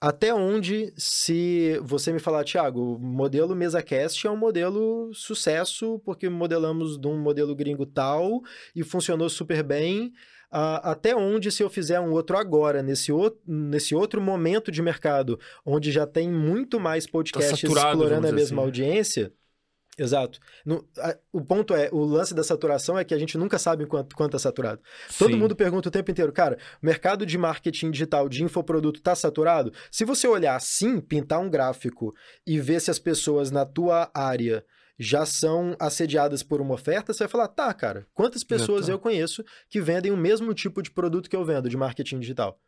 Até 0.00 0.32
onde, 0.32 0.94
se 0.96 1.78
você 1.82 2.10
me 2.10 2.18
falar, 2.18 2.42
Thiago, 2.42 2.94
o 2.94 2.98
modelo 2.98 3.54
MesaCast 3.54 4.26
é 4.26 4.30
um 4.30 4.36
modelo 4.36 5.12
sucesso, 5.12 6.00
porque 6.06 6.30
modelamos 6.30 6.98
de 6.98 7.06
um 7.06 7.18
modelo 7.18 7.54
gringo 7.54 7.84
tal 7.84 8.40
e 8.74 8.82
funcionou 8.82 9.28
super 9.28 9.62
bem, 9.62 10.10
até 10.52 11.16
onde, 11.16 11.50
se 11.50 11.62
eu 11.62 11.70
fizer 11.70 11.98
um 11.98 12.12
outro 12.12 12.36
agora, 12.36 12.82
nesse, 12.82 13.10
o, 13.10 13.34
nesse 13.46 13.94
outro 13.94 14.20
momento 14.20 14.70
de 14.70 14.82
mercado, 14.82 15.40
onde 15.64 15.90
já 15.90 16.06
tem 16.06 16.30
muito 16.30 16.78
mais 16.78 17.06
podcasts 17.06 17.60
tá 17.60 17.66
explorando 17.66 18.28
a 18.28 18.32
mesma 18.32 18.60
assim. 18.60 18.66
audiência. 18.66 19.32
Exato. 19.96 20.38
No, 20.64 20.86
a, 20.98 21.16
o 21.32 21.40
ponto 21.42 21.74
é, 21.74 21.88
o 21.92 22.02
lance 22.04 22.34
da 22.34 22.42
saturação 22.42 22.98
é 22.98 23.04
que 23.04 23.14
a 23.14 23.18
gente 23.18 23.36
nunca 23.36 23.58
sabe 23.58 23.86
quanto, 23.86 24.16
quanto 24.16 24.36
é 24.36 24.38
saturado. 24.38 24.80
Sim. 25.08 25.18
Todo 25.18 25.36
mundo 25.36 25.54
pergunta 25.56 25.88
o 25.88 25.92
tempo 25.92 26.10
inteiro, 26.10 26.32
cara, 26.32 26.58
o 26.82 26.86
mercado 26.86 27.26
de 27.26 27.36
marketing 27.36 27.90
digital 27.90 28.28
de 28.28 28.42
infoproduto 28.42 29.00
está 29.00 29.14
saturado? 29.14 29.72
Se 29.90 30.04
você 30.04 30.26
olhar 30.26 30.56
assim, 30.56 31.00
pintar 31.00 31.40
um 31.40 31.50
gráfico 31.50 32.14
e 32.46 32.58
ver 32.58 32.80
se 32.80 32.90
as 32.90 32.98
pessoas 32.98 33.50
na 33.50 33.66
tua 33.66 34.10
área 34.14 34.64
já 35.02 35.26
são 35.26 35.76
assediadas 35.78 36.42
por 36.42 36.60
uma 36.60 36.74
oferta, 36.74 37.12
você 37.12 37.24
vai 37.24 37.28
falar, 37.28 37.48
tá, 37.48 37.72
cara, 37.74 38.06
quantas 38.14 38.44
pessoas 38.44 38.88
eu 38.88 38.98
conheço 38.98 39.44
que 39.68 39.80
vendem 39.80 40.12
o 40.12 40.16
mesmo 40.16 40.54
tipo 40.54 40.82
de 40.82 40.90
produto 40.90 41.28
que 41.28 41.36
eu 41.36 41.44
vendo 41.44 41.68
de 41.68 41.76
marketing 41.76 42.20
digital? 42.20 42.60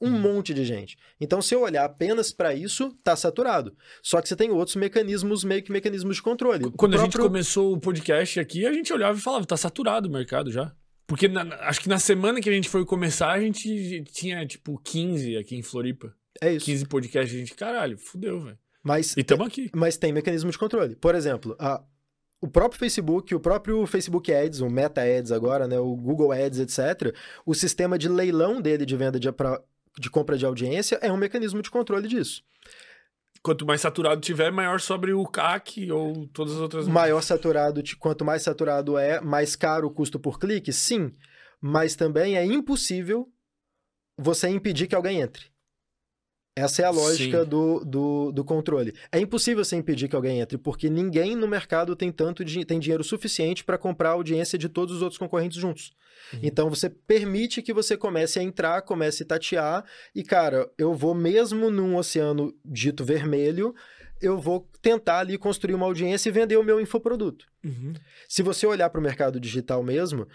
Um 0.00 0.08
hum. 0.08 0.18
monte 0.18 0.52
de 0.52 0.64
gente. 0.64 0.96
Então, 1.20 1.40
se 1.40 1.54
eu 1.54 1.60
olhar 1.60 1.84
apenas 1.84 2.32
para 2.32 2.52
isso, 2.52 2.92
tá 3.04 3.14
saturado. 3.14 3.76
Só 4.02 4.20
que 4.20 4.28
você 4.28 4.34
tem 4.34 4.50
outros 4.50 4.74
mecanismos, 4.74 5.44
meio 5.44 5.62
que 5.62 5.70
mecanismos 5.70 6.16
de 6.16 6.22
controle. 6.22 6.64
Quando 6.72 6.92
próprio... 6.92 7.00
a 7.00 7.04
gente 7.04 7.18
começou 7.18 7.72
o 7.72 7.80
podcast 7.80 8.40
aqui, 8.40 8.66
a 8.66 8.72
gente 8.72 8.92
olhava 8.92 9.16
e 9.16 9.20
falava, 9.20 9.46
tá 9.46 9.56
saturado 9.56 10.08
o 10.08 10.12
mercado 10.12 10.50
já. 10.50 10.74
Porque 11.06 11.28
na, 11.28 11.42
acho 11.66 11.80
que 11.80 11.88
na 11.88 11.98
semana 11.98 12.40
que 12.40 12.48
a 12.48 12.52
gente 12.52 12.68
foi 12.68 12.84
começar, 12.84 13.30
a 13.30 13.40
gente 13.40 14.02
tinha, 14.12 14.44
tipo, 14.46 14.80
15 14.82 15.36
aqui 15.36 15.54
em 15.54 15.62
Floripa. 15.62 16.14
É 16.40 16.52
isso. 16.52 16.66
15 16.66 16.86
podcasts, 16.86 17.36
a 17.36 17.38
gente, 17.38 17.54
caralho, 17.54 17.98
fudeu, 17.98 18.40
velho. 18.40 18.58
Mas, 18.82 19.16
e 19.16 19.20
estamos 19.20 19.46
aqui. 19.46 19.70
Mas 19.74 19.96
tem 19.96 20.12
mecanismo 20.12 20.50
de 20.50 20.58
controle. 20.58 20.96
Por 20.96 21.14
exemplo, 21.14 21.54
a, 21.58 21.82
o 22.40 22.48
próprio 22.48 22.78
Facebook, 22.78 23.32
o 23.34 23.40
próprio 23.40 23.86
Facebook 23.86 24.32
Ads, 24.32 24.60
o 24.60 24.68
Meta 24.68 25.00
Ads 25.00 25.30
agora, 25.30 25.68
né, 25.68 25.78
o 25.78 25.94
Google 25.94 26.32
Ads, 26.32 26.58
etc., 26.58 27.14
o 27.46 27.54
sistema 27.54 27.96
de 27.96 28.08
leilão 28.08 28.60
dele 28.60 28.84
de 28.84 28.96
venda 28.96 29.20
de, 29.20 29.28
de 29.98 30.10
compra 30.10 30.36
de 30.36 30.44
audiência 30.44 30.98
é 31.00 31.12
um 31.12 31.16
mecanismo 31.16 31.62
de 31.62 31.70
controle 31.70 32.08
disso. 32.08 32.42
Quanto 33.42 33.64
mais 33.64 33.80
saturado 33.80 34.20
tiver, 34.20 34.50
maior 34.50 34.80
sobre 34.80 35.12
o 35.12 35.24
CAC 35.24 35.90
ou 35.90 36.26
todas 36.28 36.54
as 36.54 36.60
outras. 36.60 36.88
Maior 36.88 37.20
saturado, 37.22 37.82
quanto 37.98 38.24
mais 38.24 38.42
saturado 38.42 38.98
é, 38.98 39.20
mais 39.20 39.54
caro 39.56 39.88
o 39.88 39.90
custo 39.90 40.18
por 40.18 40.38
clique? 40.38 40.72
Sim. 40.72 41.12
Mas 41.60 41.94
também 41.94 42.36
é 42.36 42.44
impossível 42.44 43.28
você 44.18 44.48
impedir 44.48 44.86
que 44.88 44.94
alguém 44.94 45.20
entre. 45.20 45.51
Essa 46.54 46.82
é 46.82 46.84
a 46.84 46.90
lógica 46.90 47.46
do, 47.46 47.82
do, 47.82 48.30
do, 48.30 48.44
controle. 48.44 48.94
É 49.10 49.18
impossível 49.18 49.64
você 49.64 49.74
impedir 49.74 50.06
que 50.06 50.14
alguém 50.14 50.40
entre, 50.40 50.58
porque 50.58 50.90
ninguém 50.90 51.34
no 51.34 51.48
mercado 51.48 51.96
tem 51.96 52.12
tanto 52.12 52.44
tem 52.66 52.78
dinheiro 52.78 53.02
suficiente 53.02 53.64
para 53.64 53.78
comprar 53.78 54.10
a 54.10 54.12
audiência 54.12 54.58
de 54.58 54.68
todos 54.68 54.96
os 54.96 55.02
outros 55.02 55.18
concorrentes 55.18 55.58
juntos. 55.58 55.92
Uhum. 56.30 56.40
Então 56.42 56.68
você 56.68 56.90
permite 56.90 57.62
que 57.62 57.72
você 57.72 57.96
comece 57.96 58.38
a 58.38 58.42
entrar, 58.42 58.82
comece 58.82 59.22
a 59.22 59.26
tatear, 59.26 59.84
e 60.14 60.22
cara, 60.22 60.70
eu 60.76 60.94
vou 60.94 61.14
mesmo 61.14 61.70
num 61.70 61.96
oceano 61.96 62.54
dito 62.62 63.02
vermelho, 63.02 63.74
eu 64.20 64.38
vou 64.38 64.68
tentar 64.82 65.20
ali 65.20 65.38
construir 65.38 65.74
uma 65.74 65.86
audiência 65.86 66.28
e 66.28 66.32
vender 66.32 66.58
o 66.58 66.62
meu 66.62 66.78
infoproduto. 66.78 67.46
Uhum. 67.64 67.94
Se 68.28 68.42
você 68.42 68.66
olhar 68.66 68.90
para 68.90 69.00
o 69.00 69.02
mercado 69.02 69.40
digital 69.40 69.82
mesmo, 69.82 70.28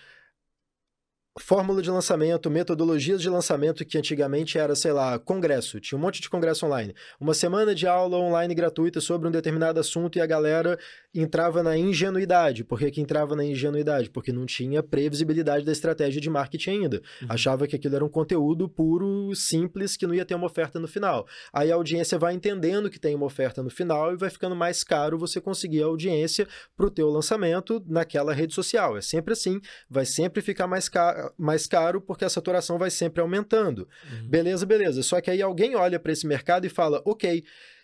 fórmula 1.39 1.81
de 1.81 1.89
lançamento, 1.89 2.49
metodologias 2.49 3.21
de 3.21 3.29
lançamento 3.29 3.85
que 3.85 3.97
antigamente 3.97 4.57
era, 4.57 4.75
sei 4.75 4.91
lá, 4.91 5.19
congresso, 5.19 5.79
tinha 5.79 5.97
um 5.97 6.01
monte 6.01 6.21
de 6.21 6.29
congresso 6.29 6.65
online. 6.65 6.93
Uma 7.19 7.33
semana 7.33 7.73
de 7.75 7.87
aula 7.87 8.17
online 8.17 8.53
gratuita 8.55 8.99
sobre 8.99 9.27
um 9.27 9.31
determinado 9.31 9.79
assunto 9.79 10.17
e 10.17 10.21
a 10.21 10.25
galera 10.25 10.77
entrava 11.13 11.61
na 11.61 11.77
ingenuidade. 11.77 12.63
Por 12.63 12.79
que, 12.79 12.91
que 12.91 13.01
entrava 13.01 13.35
na 13.35 13.43
ingenuidade? 13.43 14.09
Porque 14.09 14.31
não 14.31 14.45
tinha 14.45 14.81
previsibilidade 14.81 15.65
da 15.65 15.71
estratégia 15.71 16.19
de 16.19 16.29
marketing 16.29 16.69
ainda. 16.69 17.01
Uhum. 17.21 17.27
Achava 17.29 17.67
que 17.67 17.75
aquilo 17.75 17.95
era 17.95 18.05
um 18.05 18.09
conteúdo 18.09 18.67
puro, 18.67 19.33
simples, 19.35 19.95
que 19.95 20.07
não 20.07 20.13
ia 20.13 20.25
ter 20.25 20.35
uma 20.35 20.47
oferta 20.47 20.79
no 20.79 20.87
final. 20.87 21.27
Aí 21.53 21.71
a 21.71 21.75
audiência 21.75 22.17
vai 22.17 22.33
entendendo 22.33 22.89
que 22.89 22.99
tem 22.99 23.15
uma 23.15 23.25
oferta 23.25 23.61
no 23.61 23.69
final 23.69 24.13
e 24.13 24.17
vai 24.17 24.29
ficando 24.29 24.55
mais 24.55 24.83
caro 24.83 25.17
você 25.17 25.39
conseguir 25.39 25.83
a 25.83 25.85
audiência 25.85 26.47
para 26.75 26.85
o 26.85 26.91
teu 26.91 27.09
lançamento 27.09 27.83
naquela 27.87 28.33
rede 28.33 28.53
social. 28.53 28.97
É 28.97 29.01
sempre 29.01 29.33
assim, 29.33 29.59
vai 29.89 30.05
sempre 30.05 30.41
ficar 30.41 30.67
mais 30.67 30.89
caro 30.89 31.26
mais 31.37 31.67
caro 31.67 31.99
porque 31.99 32.25
a 32.25 32.29
saturação 32.29 32.77
vai 32.77 32.89
sempre 32.89 33.21
aumentando. 33.21 33.87
Uhum. 34.11 34.29
Beleza, 34.29 34.65
beleza. 34.65 35.03
Só 35.03 35.19
que 35.19 35.31
aí 35.31 35.41
alguém 35.41 35.75
olha 35.75 35.99
para 35.99 36.11
esse 36.11 36.27
mercado 36.27 36.65
e 36.65 36.69
fala: 36.69 37.01
ok, 37.05 37.43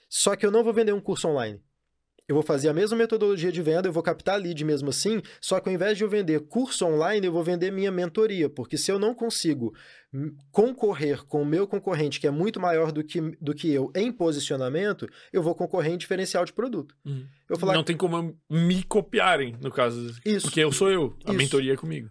só 0.10 0.36
que 0.36 0.46
eu 0.46 0.52
não 0.52 0.64
vou 0.64 0.74
vender 0.74 0.94
um 0.94 1.02
curso 1.02 1.28
online. 1.28 1.60
Eu 2.28 2.36
vou 2.36 2.44
fazer 2.44 2.70
a 2.70 2.74
mesma 2.74 2.98
metodologia 2.98 3.52
de 3.52 3.62
venda, 3.62 3.88
eu 3.90 3.92
vou 3.92 4.02
captar 4.02 4.40
lead 4.40 4.64
mesmo 4.64 4.90
assim, 4.90 5.22
só 5.42 5.60
que 5.60 5.68
ao 5.68 5.76
invés 5.76 5.98
de 5.98 6.06
eu 6.06 6.10
vender 6.10 6.40
curso 6.48 6.86
online, 6.86 7.28
eu 7.28 7.34
vou 7.34 7.44
vender 7.44 7.70
minha 7.70 7.92
mentoria, 7.92 8.50
porque 8.50 8.78
se 8.78 8.90
eu 8.90 8.98
não 8.98 9.14
consigo 9.14 9.74
concorrer 10.52 11.24
com 11.26 11.42
o 11.42 11.46
meu 11.46 11.68
concorrente, 11.68 12.20
que 12.20 12.28
é 12.28 12.32
muito 12.32 12.60
maior 12.60 12.92
do 12.92 13.04
que, 13.04 13.20
do 13.42 13.54
que 13.54 13.72
eu 13.72 13.92
em 13.96 14.12
posicionamento, 14.12 15.08
eu 15.32 15.42
vou 15.42 15.56
concorrer 15.56 15.94
em 15.94 15.98
diferencial 15.98 16.46
de 16.46 16.54
produto. 16.54 16.96
Uhum. 17.06 17.26
Eu 17.50 17.60
falar, 17.60 17.74
não 17.74 17.84
tem 17.84 17.96
como 17.96 18.36
me 18.50 18.84
copiarem, 18.84 19.56
no 19.62 19.72
caso. 19.72 20.16
Isso. 20.26 20.48
Porque 20.48 20.60
eu 20.60 20.72
sou 20.72 20.90
eu, 20.90 21.16
a 21.26 21.32
Isso. 21.32 21.38
mentoria 21.38 21.74
é 21.74 21.76
comigo. 21.76 22.10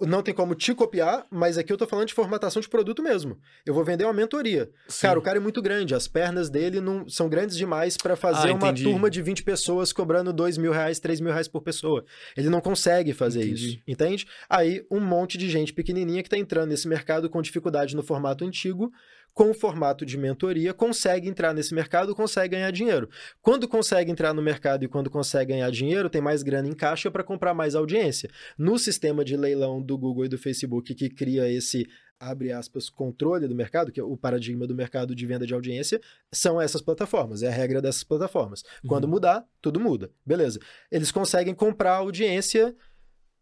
Não 0.00 0.22
tem 0.22 0.34
como 0.34 0.54
te 0.54 0.74
copiar, 0.74 1.26
mas 1.30 1.56
aqui 1.58 1.72
eu 1.72 1.76
tô 1.76 1.86
falando 1.86 2.08
de 2.08 2.14
formatação 2.14 2.60
de 2.60 2.68
produto 2.68 3.02
mesmo. 3.02 3.38
Eu 3.64 3.74
vou 3.74 3.84
vender 3.84 4.04
uma 4.04 4.12
mentoria. 4.12 4.70
Sim. 4.88 5.02
Cara, 5.02 5.18
o 5.18 5.22
cara 5.22 5.38
é 5.38 5.40
muito 5.40 5.62
grande, 5.62 5.94
as 5.94 6.06
pernas 6.06 6.50
dele 6.50 6.80
não 6.80 7.08
são 7.08 7.28
grandes 7.28 7.56
demais 7.56 7.96
para 7.96 8.14
fazer 8.16 8.50
ah, 8.50 8.54
uma 8.54 8.72
turma 8.72 9.10
de 9.10 9.22
20 9.22 9.42
pessoas 9.42 9.92
cobrando 9.92 10.32
2 10.32 10.58
mil 10.58 10.72
reais, 10.72 11.00
3 11.00 11.20
mil 11.20 11.32
reais 11.32 11.48
por 11.48 11.62
pessoa. 11.62 12.04
Ele 12.36 12.48
não 12.48 12.60
consegue 12.60 13.12
fazer 13.12 13.44
entendi. 13.44 13.66
isso, 13.68 13.78
entende? 13.86 14.26
Aí, 14.48 14.84
um 14.90 15.00
monte 15.00 15.38
de 15.38 15.48
gente 15.48 15.72
pequenininha 15.72 16.22
que 16.22 16.28
tá 16.28 16.38
entrando 16.38 16.70
nesse 16.70 16.86
mercado 16.86 17.28
com 17.36 17.42
dificuldade 17.42 17.94
no 17.94 18.02
formato 18.02 18.46
antigo, 18.46 18.90
com 19.34 19.50
o 19.50 19.54
formato 19.54 20.06
de 20.06 20.16
mentoria, 20.16 20.72
consegue 20.72 21.28
entrar 21.28 21.52
nesse 21.52 21.74
mercado, 21.74 22.14
consegue 22.14 22.56
ganhar 22.56 22.70
dinheiro. 22.70 23.10
Quando 23.42 23.68
consegue 23.68 24.10
entrar 24.10 24.32
no 24.32 24.40
mercado 24.40 24.86
e 24.86 24.88
quando 24.88 25.10
consegue 25.10 25.52
ganhar 25.52 25.70
dinheiro, 25.70 26.08
tem 26.08 26.22
mais 26.22 26.42
grana 26.42 26.66
em 26.66 26.72
caixa 26.72 27.10
para 27.10 27.22
comprar 27.22 27.52
mais 27.52 27.74
audiência. 27.74 28.30
No 28.56 28.78
sistema 28.78 29.22
de 29.22 29.36
leilão 29.36 29.82
do 29.82 29.98
Google 29.98 30.24
e 30.24 30.28
do 30.30 30.38
Facebook 30.38 30.94
que 30.94 31.10
cria 31.10 31.46
esse 31.46 31.86
abre 32.18 32.50
aspas, 32.50 32.88
controle 32.88 33.46
do 33.46 33.54
mercado, 33.54 33.92
que 33.92 34.00
é 34.00 34.02
o 34.02 34.16
paradigma 34.16 34.66
do 34.66 34.74
mercado 34.74 35.14
de 35.14 35.26
venda 35.26 35.46
de 35.46 35.52
audiência, 35.52 36.00
são 36.32 36.58
essas 36.58 36.80
plataformas, 36.80 37.42
é 37.42 37.48
a 37.48 37.50
regra 37.50 37.82
dessas 37.82 38.04
plataformas. 38.04 38.62
Uhum. 38.62 38.88
Quando 38.88 39.06
mudar, 39.06 39.44
tudo 39.60 39.78
muda. 39.78 40.10
Beleza. 40.24 40.58
Eles 40.90 41.12
conseguem 41.12 41.54
comprar 41.54 41.96
audiência 41.96 42.74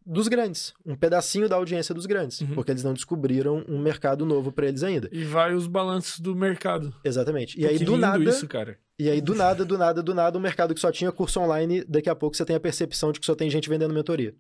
dos 0.06 0.28
grandes, 0.28 0.74
um 0.84 0.94
pedacinho 0.94 1.48
da 1.48 1.56
audiência 1.56 1.94
dos 1.94 2.06
grandes, 2.06 2.40
uhum. 2.40 2.54
porque 2.54 2.70
eles 2.70 2.84
não 2.84 2.92
descobriram 2.92 3.64
um 3.68 3.78
mercado 3.78 4.26
novo 4.26 4.52
para 4.52 4.66
eles 4.66 4.82
ainda. 4.82 5.08
E 5.10 5.24
vai 5.24 5.54
os 5.54 5.66
balanços 5.66 6.20
do 6.20 6.34
mercado. 6.34 6.94
Exatamente. 7.02 7.58
E 7.58 7.62
Pô, 7.62 7.68
aí 7.68 7.78
do 7.78 7.96
nada, 7.96 8.22
isso, 8.22 8.46
cara. 8.46 8.78
E 8.98 9.08
aí 9.08 9.20
do 9.20 9.34
nada, 9.34 9.64
do 9.64 9.78
nada, 9.78 10.02
do 10.02 10.14
nada, 10.14 10.38
um 10.38 10.40
mercado 10.40 10.74
que 10.74 10.80
só 10.80 10.92
tinha 10.92 11.10
curso 11.10 11.40
online, 11.40 11.84
daqui 11.84 12.10
a 12.10 12.14
pouco 12.14 12.36
você 12.36 12.44
tem 12.44 12.54
a 12.54 12.60
percepção 12.60 13.12
de 13.12 13.20
que 13.20 13.26
só 13.26 13.34
tem 13.34 13.48
gente 13.48 13.68
vendendo 13.68 13.94
mentoria. 13.94 14.34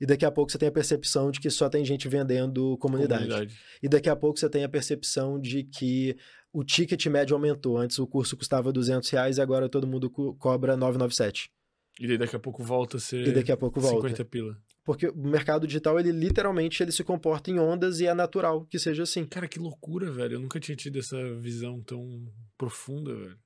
E 0.00 0.06
daqui 0.06 0.24
a 0.24 0.30
pouco 0.30 0.52
você 0.52 0.58
tem 0.58 0.68
a 0.68 0.72
percepção 0.72 1.30
de 1.30 1.40
que 1.40 1.50
só 1.50 1.68
tem 1.68 1.84
gente 1.84 2.06
vendendo 2.06 2.76
comunidade. 2.78 3.24
comunidade. 3.24 3.58
E 3.82 3.88
daqui 3.88 4.08
a 4.08 4.16
pouco 4.16 4.38
você 4.38 4.48
tem 4.48 4.62
a 4.62 4.68
percepção 4.68 5.40
de 5.40 5.64
que 5.64 6.16
o 6.52 6.62
ticket 6.62 7.04
médio 7.06 7.34
aumentou. 7.34 7.78
Antes 7.78 7.98
o 7.98 8.06
curso 8.06 8.36
custava 8.36 8.72
200 8.72 9.08
reais 9.10 9.38
e 9.38 9.40
agora 9.40 9.68
todo 9.68 9.86
mundo 9.86 10.10
co 10.10 10.34
cobra 10.34 10.76
997. 10.76 11.50
E 11.98 12.06
daí 12.06 12.18
daqui 12.18 12.36
a 12.36 12.38
pouco 12.38 12.62
volta 12.62 12.98
a 12.98 13.00
ser 13.00 13.26
e 13.26 13.32
daqui 13.32 13.50
a 13.50 13.56
pouco 13.56 13.80
volta. 13.80 14.08
50 14.08 14.24
pila. 14.26 14.56
Porque 14.86 15.08
o 15.08 15.16
mercado 15.16 15.66
digital, 15.66 15.98
ele 15.98 16.12
literalmente 16.12 16.80
ele 16.80 16.92
se 16.92 17.02
comporta 17.02 17.50
em 17.50 17.58
ondas 17.58 17.98
e 17.98 18.06
é 18.06 18.14
natural 18.14 18.64
que 18.66 18.78
seja 18.78 19.02
assim. 19.02 19.26
Cara, 19.26 19.48
que 19.48 19.58
loucura, 19.58 20.12
velho. 20.12 20.34
Eu 20.34 20.40
nunca 20.40 20.60
tinha 20.60 20.76
tido 20.76 21.00
essa 21.00 21.16
visão 21.40 21.82
tão 21.82 22.08
profunda, 22.56 23.12
velho. 23.12 23.38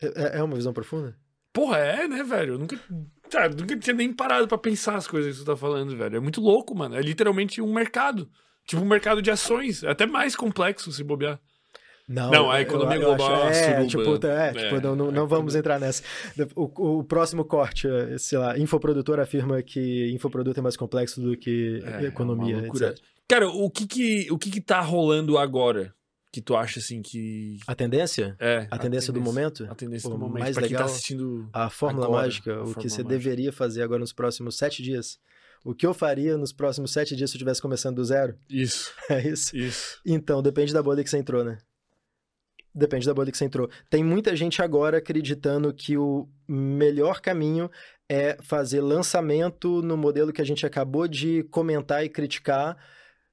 É, 0.00 0.38
é 0.38 0.42
uma 0.44 0.54
visão 0.54 0.72
profunda? 0.72 1.18
Porra, 1.52 1.78
é, 1.78 2.06
né, 2.06 2.22
velho? 2.22 2.54
Eu 2.54 2.58
nunca, 2.60 2.78
tá, 3.28 3.48
nunca 3.48 3.76
tinha 3.76 3.96
nem 3.96 4.12
parado 4.12 4.46
para 4.46 4.56
pensar 4.58 4.94
as 4.94 5.08
coisas 5.08 5.32
que 5.32 5.40
você 5.40 5.44
tá 5.44 5.56
falando, 5.56 5.96
velho. 5.96 6.18
É 6.18 6.20
muito 6.20 6.40
louco, 6.40 6.72
mano. 6.72 6.94
É 6.94 7.00
literalmente 7.00 7.60
um 7.60 7.74
mercado. 7.74 8.30
Tipo 8.64 8.82
um 8.82 8.88
mercado 8.88 9.20
de 9.20 9.30
ações. 9.30 9.82
É 9.82 9.90
até 9.90 10.06
mais 10.06 10.36
complexo 10.36 10.92
se 10.92 11.02
bobear. 11.02 11.40
Não, 12.08 12.30
Não, 12.30 12.50
a 12.50 12.60
economia 12.60 12.96
eu- 12.96 13.02
eu 13.02 13.06
global 13.16 13.42
acho- 13.48 13.58
é 13.58 13.82
é, 13.82 13.86
tipo, 13.86 14.26
é, 14.26 14.48
É, 14.48 14.52
tipo, 14.52 14.80
não, 14.80 14.94
não, 14.94 15.08
a 15.08 15.12
não 15.12 15.26
vamos 15.26 15.54
economia- 15.54 15.58
entrar 15.58 15.80
nessa. 15.80 16.02
O, 16.54 16.98
o 17.00 17.04
próximo 17.04 17.44
corte, 17.44 17.88
eh, 17.88 18.16
sei 18.16 18.38
lá, 18.38 18.56
infoprodutor 18.56 19.18
afirma 19.18 19.60
que 19.62 20.10
infoproduto 20.12 20.60
é 20.60 20.62
mais 20.62 20.76
complexo 20.76 21.20
do 21.20 21.36
que 21.36 21.82
É, 21.84 22.04
economia, 22.04 22.58
é. 22.58 22.94
Cara, 23.28 23.48
o 23.48 23.68
que 23.68 23.86
que, 23.88 24.28
o 24.30 24.38
que 24.38 24.50
que 24.52 24.60
tá 24.60 24.80
rolando 24.80 25.36
agora? 25.36 25.92
Que 26.32 26.40
tu 26.40 26.54
acha, 26.54 26.78
assim, 26.78 27.00
que... 27.02 27.58
A 27.66 27.74
tendência? 27.74 28.36
É, 28.38 28.68
A 28.70 28.78
tendência 28.78 29.12
do 29.12 29.20
momento? 29.20 29.66
A 29.70 29.74
tendência 29.74 30.08
do 30.08 30.18
momento. 30.18 30.38
mais 30.38 30.54
pra 30.54 30.62
quem 30.68 30.76
tá 30.76 30.82
legal- 30.82 30.94
assistindo... 30.94 31.48
A 31.52 31.70
fórmula 31.70 32.06
Agora, 32.06 32.22
mágica, 32.22 32.50
a 32.50 32.54
o 32.54 32.56
fórmula 32.58 32.74
que 32.82 32.90
você 32.90 33.02
mágica. 33.02 33.08
deveria 33.18 33.52
fazer 33.52 33.82
agora 33.82 33.98
nos 34.00 34.12
próximos 34.12 34.56
sete 34.58 34.82
dias. 34.82 35.18
O 35.64 35.74
que 35.74 35.84
eu 35.86 35.92
faria 35.94 36.36
nos 36.36 36.52
próximos 36.52 36.92
sete 36.92 37.16
dias 37.16 37.30
se 37.30 37.36
eu 37.36 37.38
estivesse 37.38 37.60
começando 37.62 37.96
do 37.96 38.04
zero? 38.04 38.36
Isso, 38.50 38.92
É 39.10 39.26
isso. 39.26 39.56
isso. 39.56 39.98
Então, 40.06 40.40
depende 40.42 40.72
da 40.72 40.82
bolha 40.82 41.02
que 41.02 41.08
você 41.10 41.16
entrou, 41.18 41.42
né? 41.42 41.56
Depende 42.76 43.06
da 43.06 43.14
bolha 43.14 43.32
que 43.32 43.38
você 43.38 43.46
entrou. 43.46 43.70
Tem 43.88 44.04
muita 44.04 44.36
gente 44.36 44.60
agora 44.60 44.98
acreditando 44.98 45.72
que 45.72 45.96
o 45.96 46.28
melhor 46.46 47.22
caminho 47.22 47.70
é 48.06 48.36
fazer 48.42 48.82
lançamento 48.82 49.80
no 49.80 49.96
modelo 49.96 50.30
que 50.30 50.42
a 50.42 50.44
gente 50.44 50.66
acabou 50.66 51.08
de 51.08 51.42
comentar 51.44 52.04
e 52.04 52.08
criticar, 52.10 52.76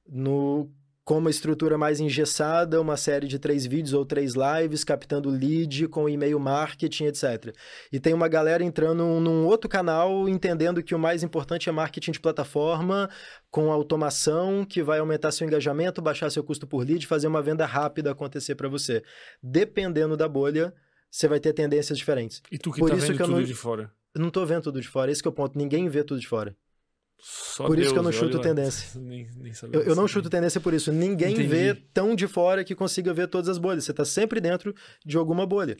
no 0.07 0.71
com 1.05 1.17
uma 1.17 1.29
estrutura 1.29 1.77
mais 1.77 1.99
engessada, 1.99 2.79
uma 2.79 2.95
série 2.95 3.27
de 3.27 3.37
três 3.37 3.65
vídeos 3.65 3.93
ou 3.93 4.05
três 4.05 4.33
lives, 4.35 4.85
captando 4.85 5.29
lead 5.29 5.87
com 5.89 6.07
e-mail 6.07 6.39
marketing, 6.39 7.05
etc. 7.05 7.53
E 7.91 7.99
tem 7.99 8.13
uma 8.13 8.29
galera 8.29 8.63
entrando 8.63 9.03
num 9.19 9.45
outro 9.45 9.69
canal, 9.69 10.29
entendendo 10.29 10.81
que 10.81 10.95
o 10.95 10.99
mais 10.99 11.21
importante 11.21 11.67
é 11.67 11.71
marketing 11.73 12.11
de 12.11 12.19
plataforma, 12.21 13.09
com 13.51 13.69
automação, 13.69 14.63
que 14.63 14.81
vai 14.81 14.99
aumentar 14.99 15.31
seu 15.31 15.45
engajamento, 15.45 16.01
baixar 16.01 16.29
seu 16.29 16.43
custo 16.43 16.65
por 16.65 16.85
lead, 16.85 17.05
fazer 17.05 17.27
uma 17.27 17.41
venda 17.41 17.65
rápida 17.65 18.09
acontecer 18.11 18.55
para 18.55 18.69
você. 18.69 19.03
Dependendo 19.41 20.15
da 20.15 20.27
bolha, 20.29 20.73
você 21.11 21.27
vai 21.27 21.39
ter 21.39 21.51
tendências 21.51 21.97
diferentes. 21.97 22.41
E 22.49 22.57
tu 22.57 22.71
que 22.71 22.79
Por 22.79 22.89
tá 22.89 22.95
isso 22.95 23.07
vendo 23.07 23.17
que 23.17 23.21
eu 23.21 23.25
tudo 23.27 23.37
não- 23.39 23.43
de 23.43 23.53
fora? 23.53 23.91
Eu 24.15 24.21
não 24.21 24.29
tô 24.29 24.45
vendo 24.45 24.63
tudo 24.63 24.79
de 24.79 24.87
fora, 24.87 25.11
esse 25.11 25.21
que 25.21 25.27
é 25.27 25.31
o 25.31 25.33
ponto. 25.33 25.57
Ninguém 25.57 25.89
vê 25.89 26.03
tudo 26.03 26.21
de 26.21 26.27
fora. 26.27 26.55
Só 27.25 27.65
Por 27.67 27.79
isso 27.79 27.93
que 27.93 27.97
eu 27.99 28.03
Deus, 28.03 28.13
não 28.15 28.21
chuto 28.21 28.39
tendência. 28.41 28.89
Nem, 28.99 29.27
nem 29.37 29.53
Eu, 29.71 29.81
eu 29.83 29.95
não 29.95 30.07
chuto 30.07 30.29
tendência 30.29 30.59
por 30.59 30.73
isso. 30.73 30.91
Ninguém 30.91 31.31
Entendi. 31.33 31.47
vê 31.47 31.73
tão 31.93 32.13
de 32.15 32.27
fora 32.27 32.63
que 32.65 32.75
consiga 32.75 33.13
ver 33.13 33.27
todas 33.27 33.47
as 33.47 33.57
bolhas. 33.57 33.85
Você 33.85 33.93
tá 33.93 34.03
sempre 34.03 34.41
dentro 34.41 34.75
de 35.05 35.15
alguma 35.17 35.45
bolha. 35.45 35.77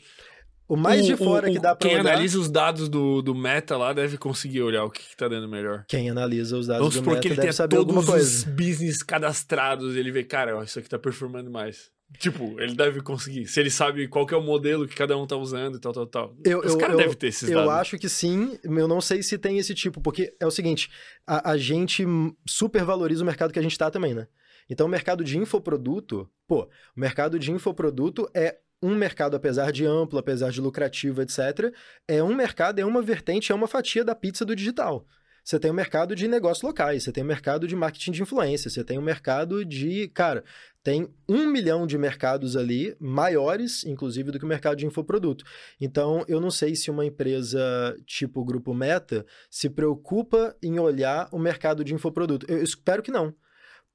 O 0.65 0.77
mais 0.77 1.01
O- 1.01 1.05
de 1.07 1.17
fora 1.17 1.49
o- 1.49 1.53
que 1.53 1.59
dá 1.59 1.75
Quem 1.75 1.91
olhar... 1.99 1.99
analisa 2.13 2.39
os 2.39 2.49
dados 2.49 2.87
do, 2.87 3.21
do 3.21 3.35
meta 3.35 3.75
lá 3.75 3.91
deve 3.91 4.17
conseguir 4.17 4.61
olhar 4.61 4.85
o 4.85 4.89
que, 4.89 5.01
que 5.03 5.17
tá 5.17 5.27
dando 5.27 5.49
melhor. 5.49 5.83
Quem 5.89 6.09
analisa 6.09 6.57
os 6.57 6.67
dados 6.67 6.79
Vamos 6.87 6.95
do 7.01 7.09
meta 7.09 7.19
que 7.21 7.27
ele 7.27 7.35
deve 7.35 7.51
saber 7.51 7.75
todos 7.75 7.93
alguma 7.93 8.09
coisa. 8.09 8.25
os 8.25 8.43
business 8.45 9.03
cadastrados 9.03 9.97
ele 9.97 10.09
vê, 10.11 10.23
cara, 10.23 10.55
ó, 10.57 10.63
isso 10.63 10.79
aqui 10.79 10.87
tá 10.87 10.97
performando 10.97 11.51
mais. 11.51 11.91
Tipo, 12.19 12.59
ele 12.59 12.75
deve 12.75 13.01
conseguir. 13.01 13.47
Se 13.47 13.59
ele 13.59 13.69
sabe 13.69 14.07
qual 14.07 14.25
que 14.25 14.33
é 14.33 14.37
o 14.37 14.41
modelo 14.41 14.87
que 14.87 14.95
cada 14.95 15.17
um 15.17 15.25
tá 15.25 15.35
usando 15.35 15.77
e 15.77 15.79
tal, 15.79 15.91
tal, 15.93 16.05
tal. 16.07 16.35
Eu, 16.45 16.59
Os 16.59 16.73
eu, 16.73 16.77
caras 16.77 16.93
eu- 16.93 16.97
devem 16.99 17.15
ter 17.15 17.27
esses 17.27 17.49
eu 17.49 17.57
dados. 17.59 17.73
acho 17.73 17.97
que 17.97 18.07
sim, 18.07 18.57
eu 18.63 18.87
não 18.87 19.01
sei 19.01 19.23
se 19.23 19.37
tem 19.37 19.57
esse 19.57 19.73
tipo, 19.73 19.99
porque 20.01 20.35
é 20.39 20.45
o 20.45 20.51
seguinte, 20.51 20.89
a, 21.25 21.51
a 21.51 21.57
gente 21.57 22.05
super 22.47 22.83
valoriza 22.83 23.23
o 23.23 23.25
mercado 23.25 23.51
que 23.51 23.59
a 23.59 23.63
gente 23.63 23.77
tá 23.77 23.89
também, 23.91 24.13
né? 24.13 24.27
Então 24.69 24.87
o 24.87 24.89
mercado 24.89 25.23
de 25.23 25.37
infoproduto, 25.37 26.29
pô, 26.47 26.63
o 26.95 26.99
mercado 26.99 27.37
de 27.37 27.51
infoproduto 27.51 28.29
é 28.33 28.57
um 28.81 28.95
mercado, 28.95 29.35
apesar 29.35 29.71
de 29.71 29.85
amplo, 29.85 30.19
apesar 30.19 30.51
de 30.51 30.59
lucrativo, 30.61 31.21
etc., 31.21 31.73
é 32.07 32.21
um 32.21 32.33
mercado, 32.35 32.79
é 32.79 32.85
uma 32.85 33.01
vertente, 33.01 33.51
é 33.51 33.55
uma 33.55 33.67
fatia 33.67 34.03
da 34.03 34.13
pizza 34.13 34.43
do 34.45 34.55
digital. 34.55 35.05
Você 35.43 35.59
tem 35.59 35.69
o 35.71 35.73
mercado 35.73 36.15
de 36.15 36.25
negócios 36.25 36.61
locais, 36.63 37.03
você 37.03 37.11
tem 37.11 37.21
o 37.23 37.27
mercado 37.27 37.67
de 37.67 37.75
marketing 37.75 38.11
de 38.11 38.21
influência, 38.21 38.69
você 38.69 38.81
tem 38.83 38.97
o 38.97 39.01
mercado 39.01 39.65
de. 39.65 40.07
Cara, 40.13 40.41
tem 40.83 41.07
um 41.29 41.47
milhão 41.47 41.87
de 41.87 41.97
mercados 41.97 42.57
ali, 42.57 42.95
maiores, 42.99 43.85
inclusive, 43.85 44.31
do 44.31 44.37
que 44.37 44.43
o 44.43 44.47
mercado 44.47 44.75
de 44.75 44.85
infoproduto. 44.85 45.45
Então, 45.79 46.25
eu 46.27 46.41
não 46.41 46.51
sei 46.51 46.75
se 46.75 46.91
uma 46.91 47.05
empresa 47.05 47.95
tipo 48.05 48.41
o 48.41 48.45
Grupo 48.45 48.73
Meta 48.73 49.25
se 49.49 49.69
preocupa 49.69 50.55
em 50.61 50.77
olhar 50.79 51.29
o 51.31 51.39
mercado 51.39 51.83
de 51.85 51.93
infoproduto. 51.93 52.45
Eu 52.51 52.61
espero 52.61 53.01
que 53.01 53.11
não. 53.11 53.33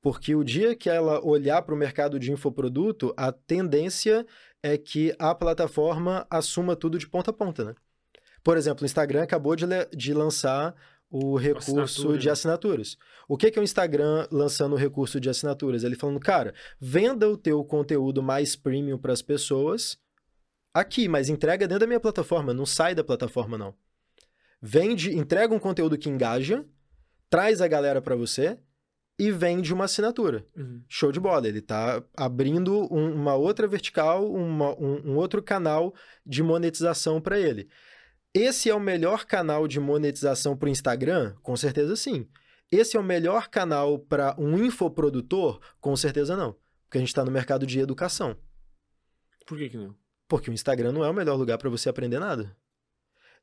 Porque 0.01 0.35
o 0.35 0.43
dia 0.43 0.75
que 0.75 0.89
ela 0.89 1.23
olhar 1.23 1.61
para 1.63 1.75
o 1.75 1.79
mercado 1.79 2.19
de 2.19 2.33
infoproduto, 2.33 3.13
a 3.17 3.31
tendência 3.31 4.25
é 4.63 4.79
que 4.79 5.15
a 5.19 5.35
plataforma 5.35 6.27
assuma 6.31 6.75
tudo 6.75 6.99
de 6.99 7.07
ponta 7.07 7.31
a 7.31 7.35
ponta, 7.35 7.65
né? 7.65 7.75
Por 8.43 8.57
exemplo, 8.57 8.83
o 8.83 8.87
Instagram 8.87 9.25
acabou 9.25 9.55
de, 9.55 9.67
de 9.95 10.15
lançar 10.15 10.75
o 11.11 11.37
recurso 11.37 11.81
Assinatura, 11.81 12.19
de 12.19 12.27
né? 12.27 12.33
assinaturas. 12.33 12.97
O 13.27 13.37
que, 13.37 13.51
que 13.51 13.59
é 13.59 13.63
o 13.63 13.65
Instagram 13.65 14.27
lançando 14.31 14.75
o 14.75 14.77
recurso 14.79 15.19
de 15.21 15.29
assinaturas? 15.31 15.85
Ele 15.85 15.97
falando, 15.97 16.21
cara, 16.21 16.55
venda 16.81 17.29
o 17.29 17.37
teu 17.37 17.65
conteúdo 17.65 18.23
mais 18.23 18.55
premium 18.57 18.99
para 18.99 19.13
as 19.13 19.23
pessoas 19.23 19.99
aqui, 20.73 21.09
mas 21.09 21.29
entrega 21.29 21.67
dentro 21.67 21.81
da 21.81 21.87
minha 21.87 22.01
plataforma, 22.01 22.53
não 22.55 22.67
sai 22.67 22.95
da 22.95 23.03
plataforma 23.03 23.57
não. 23.57 23.75
Vende, 24.61 25.17
entrega 25.17 25.55
um 25.55 25.59
conteúdo 25.59 25.97
que 25.97 26.09
engaja, 26.09 26.65
traz 27.31 27.61
a 27.61 27.69
galera 27.69 28.03
para 28.03 28.17
você 28.17 28.59
e 29.19 29.31
vende 29.33 29.73
uma 29.75 29.85
assinatura. 29.85 30.47
Uhum. 30.57 30.83
Show 30.89 31.11
de 31.11 31.19
bola, 31.19 31.49
ele 31.49 31.61
tá 31.61 32.03
abrindo 32.17 32.93
um- 32.93 33.13
uma 33.15 33.35
outra 33.35 33.67
vertical, 33.67 34.31
uma- 34.33 34.79
um, 34.79 35.13
um 35.13 35.17
outro 35.17 35.43
canal 35.43 35.95
de 36.25 36.43
monetização 36.43 37.21
para 37.21 37.39
ele. 37.39 37.69
Esse 38.35 38.69
é 38.71 38.75
o 38.75 38.81
melhor 38.81 39.25
canal 39.25 39.67
de 39.67 39.81
monetização 39.81 40.57
para 40.57 40.67
o 40.67 40.71
Instagram? 40.71 41.35
Com 41.43 41.57
certeza 41.57 41.97
sim. 41.97 42.29
Esse 42.71 42.97
é 42.97 43.01
o 43.01 43.05
melhor 43.05 43.49
canal 43.49 43.99
para 43.99 44.35
um 44.39 44.63
infoprodutor? 44.63 45.61
Com 45.81 45.97
certeza 45.97 46.37
não. 46.37 46.55
Porque 46.85 46.99
a 46.99 47.01
gente 47.01 47.09
está 47.09 47.25
no 47.25 47.31
mercado 47.31 47.67
de 47.67 47.81
educação. 47.81 48.37
Por 49.47 49.57
que 49.59 49.71
que 49.71 49.77
não? 49.79 49.95
Porque 50.29 50.51
o 50.51 50.53
Instagram 50.53 50.93
não 50.93 51.05
é 51.05 51.09
o 51.09 51.15
melhor 51.15 51.37
lugar 51.37 51.57
para 51.57 51.71
você 51.71 51.89
aprender 51.89 52.19
nada. 52.19 52.55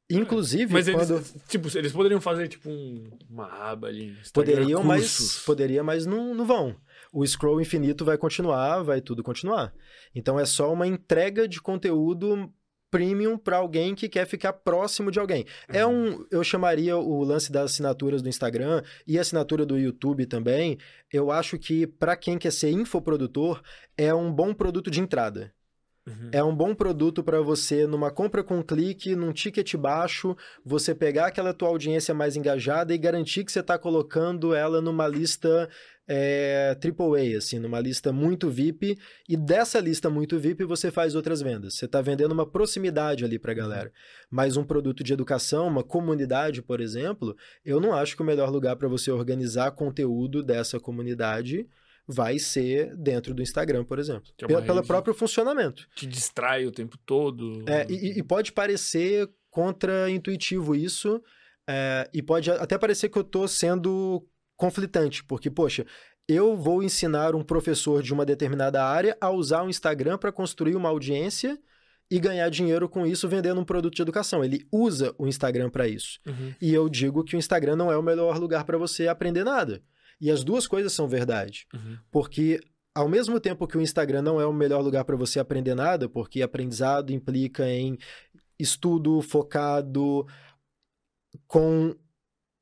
Inclusive, 0.07 0.71
Mas 0.71 0.87
eles, 0.87 1.07
quando... 1.07 1.23
tipo, 1.47 1.75
eles 1.75 1.91
poderiam 1.91 2.21
fazer, 2.21 2.47
tipo, 2.47 2.69
um- 2.69 3.09
uma 3.27 3.47
aba 3.47 3.87
ali. 3.87 4.09
Instagram 4.19 4.31
Poderiam, 4.33 4.83
mas, 4.83 5.39
poderia, 5.43 5.83
mas 5.83 6.05
não, 6.05 6.35
não 6.35 6.45
vão. 6.45 6.75
O 7.11 7.25
scroll 7.25 7.59
infinito 7.59 8.05
vai 8.05 8.15
continuar, 8.15 8.83
vai 8.83 9.01
tudo 9.01 9.23
continuar. 9.23 9.73
Então 10.13 10.39
é 10.39 10.45
só 10.45 10.71
uma 10.71 10.85
entrega 10.85 11.47
de 11.47 11.59
conteúdo 11.59 12.53
premium 12.95 13.37
para 13.37 13.57
alguém 13.57 13.93
que 13.93 14.07
quer 14.07 14.25
ficar 14.25 14.53
próximo 14.53 15.11
de 15.11 15.19
alguém. 15.19 15.45
É 15.67 15.85
Uhum. 15.85 16.19
um, 16.21 16.25
eu 16.31 16.41
chamaria 16.45 16.95
o 16.95 17.25
lance 17.25 17.51
das 17.51 17.71
assinaturas 17.71 18.21
do 18.21 18.29
Instagram 18.29 18.81
e 19.05 19.19
assinatura 19.19 19.65
do 19.65 19.77
YouTube 19.77 20.25
também. 20.25 20.77
Eu 21.11 21.29
acho 21.29 21.59
que 21.59 21.85
para 21.85 22.15
quem 22.15 22.37
quer 22.37 22.53
ser 22.53 22.69
infoprodutor 22.71 23.61
é 23.97 24.13
um 24.13 24.31
bom 24.31 24.53
produto 24.53 24.89
de 24.89 25.01
entrada. 25.01 25.53
Uhum. 26.07 26.29
É 26.31 26.43
um 26.43 26.55
bom 26.55 26.75
produto 26.75 27.23
para 27.23 27.41
você, 27.41 27.87
numa 27.87 28.11
compra 28.11 28.43
com 28.43 28.59
um 28.59 28.63
clique, 28.63 29.15
num 29.15 29.33
ticket 29.33 29.75
baixo, 29.75 30.37
você 30.63 30.93
pegar 30.93 31.27
aquela 31.27 31.53
tua 31.53 31.69
audiência 31.69 32.13
mais 32.13 32.35
engajada 32.35 32.93
e 32.93 32.97
garantir 32.97 33.43
que 33.43 33.51
você 33.51 33.59
está 33.59 33.77
colocando 33.77 34.53
ela 34.53 34.79
numa 34.81 35.07
lista 35.07 35.67
é, 36.07 36.77
AAA, 36.79 37.37
assim, 37.37 37.57
numa 37.57 37.79
lista 37.79 38.13
muito 38.13 38.51
VIP, 38.51 38.97
e 39.27 39.35
dessa 39.35 39.79
lista 39.79 40.07
muito 40.07 40.37
VIP 40.37 40.63
você 40.63 40.91
faz 40.91 41.15
outras 41.15 41.41
vendas. 41.41 41.73
Você 41.73 41.85
está 41.85 42.01
vendendo 42.01 42.33
uma 42.33 42.45
proximidade 42.45 43.25
ali 43.25 43.39
para 43.39 43.51
a 43.51 43.55
galera. 43.55 43.91
Mas 44.29 44.57
um 44.57 44.63
produto 44.63 45.03
de 45.03 45.13
educação, 45.13 45.67
uma 45.67 45.83
comunidade, 45.83 46.61
por 46.61 46.79
exemplo, 46.81 47.35
eu 47.65 47.79
não 47.79 47.93
acho 47.93 48.15
que 48.15 48.21
o 48.21 48.25
melhor 48.25 48.51
lugar 48.51 48.75
para 48.75 48.87
você 48.87 49.09
organizar 49.09 49.71
conteúdo 49.71 50.43
dessa 50.43 50.79
comunidade 50.79 51.67
vai 52.07 52.37
ser 52.39 52.95
dentro 52.95 53.33
do 53.33 53.41
Instagram, 53.41 53.83
por 53.83 53.99
exemplo. 53.99 54.31
É 54.41 54.47
Pela, 54.47 54.61
pelo 54.61 54.83
próprio 54.83 55.13
funcionamento. 55.13 55.87
Te 55.95 56.05
distrai 56.05 56.65
o 56.65 56.71
tempo 56.71 56.97
todo. 57.05 57.63
É, 57.67 57.85
e, 57.89 58.19
e 58.19 58.23
pode 58.23 58.51
parecer 58.51 59.29
contra-intuitivo 59.49 60.75
isso, 60.75 61.21
é, 61.67 62.09
e 62.13 62.21
pode 62.21 62.51
até 62.51 62.77
parecer 62.77 63.09
que 63.09 63.17
eu 63.17 63.23
tô 63.23 63.47
sendo 63.47 64.25
conflitante, 64.55 65.23
porque, 65.23 65.49
poxa, 65.49 65.85
eu 66.27 66.55
vou 66.55 66.83
ensinar 66.83 67.35
um 67.35 67.43
professor 67.43 68.01
de 68.01 68.13
uma 68.13 68.25
determinada 68.25 68.83
área 68.83 69.17
a 69.21 69.29
usar 69.29 69.63
o 69.63 69.69
Instagram 69.69 70.17
para 70.17 70.31
construir 70.31 70.75
uma 70.75 70.89
audiência 70.89 71.57
e 72.09 72.19
ganhar 72.19 72.49
dinheiro 72.49 72.87
com 72.87 73.05
isso 73.05 73.27
vendendo 73.27 73.59
um 73.59 73.65
produto 73.65 73.95
de 73.95 74.01
educação. 74.01 74.43
Ele 74.43 74.65
usa 74.71 75.13
o 75.17 75.27
Instagram 75.27 75.69
para 75.69 75.87
isso. 75.87 76.19
Uhum. 76.25 76.53
E 76.61 76.73
eu 76.73 76.87
digo 76.87 77.23
que 77.23 77.35
o 77.35 77.39
Instagram 77.39 77.75
não 77.75 77.91
é 77.91 77.97
o 77.97 78.03
melhor 78.03 78.37
lugar 78.37 78.63
para 78.63 78.77
você 78.77 79.07
aprender 79.07 79.43
nada. 79.43 79.81
E 80.19 80.31
as 80.31 80.43
duas 80.43 80.67
coisas 80.67 80.93
são 80.93 81.07
verdade. 81.07 81.67
Uhum. 81.73 81.97
Porque 82.11 82.59
ao 82.93 83.09
mesmo 83.09 83.39
tempo 83.39 83.67
que 83.67 83.77
o 83.77 83.81
Instagram 83.81 84.21
não 84.21 84.39
é 84.39 84.45
o 84.45 84.53
melhor 84.53 84.81
lugar 84.81 85.03
para 85.03 85.17
você 85.17 85.39
aprender 85.39 85.75
nada, 85.75 86.07
porque 86.07 86.41
aprendizado 86.41 87.11
implica 87.11 87.67
em 87.69 87.97
estudo 88.57 89.21
focado 89.21 90.25
com 91.45 91.93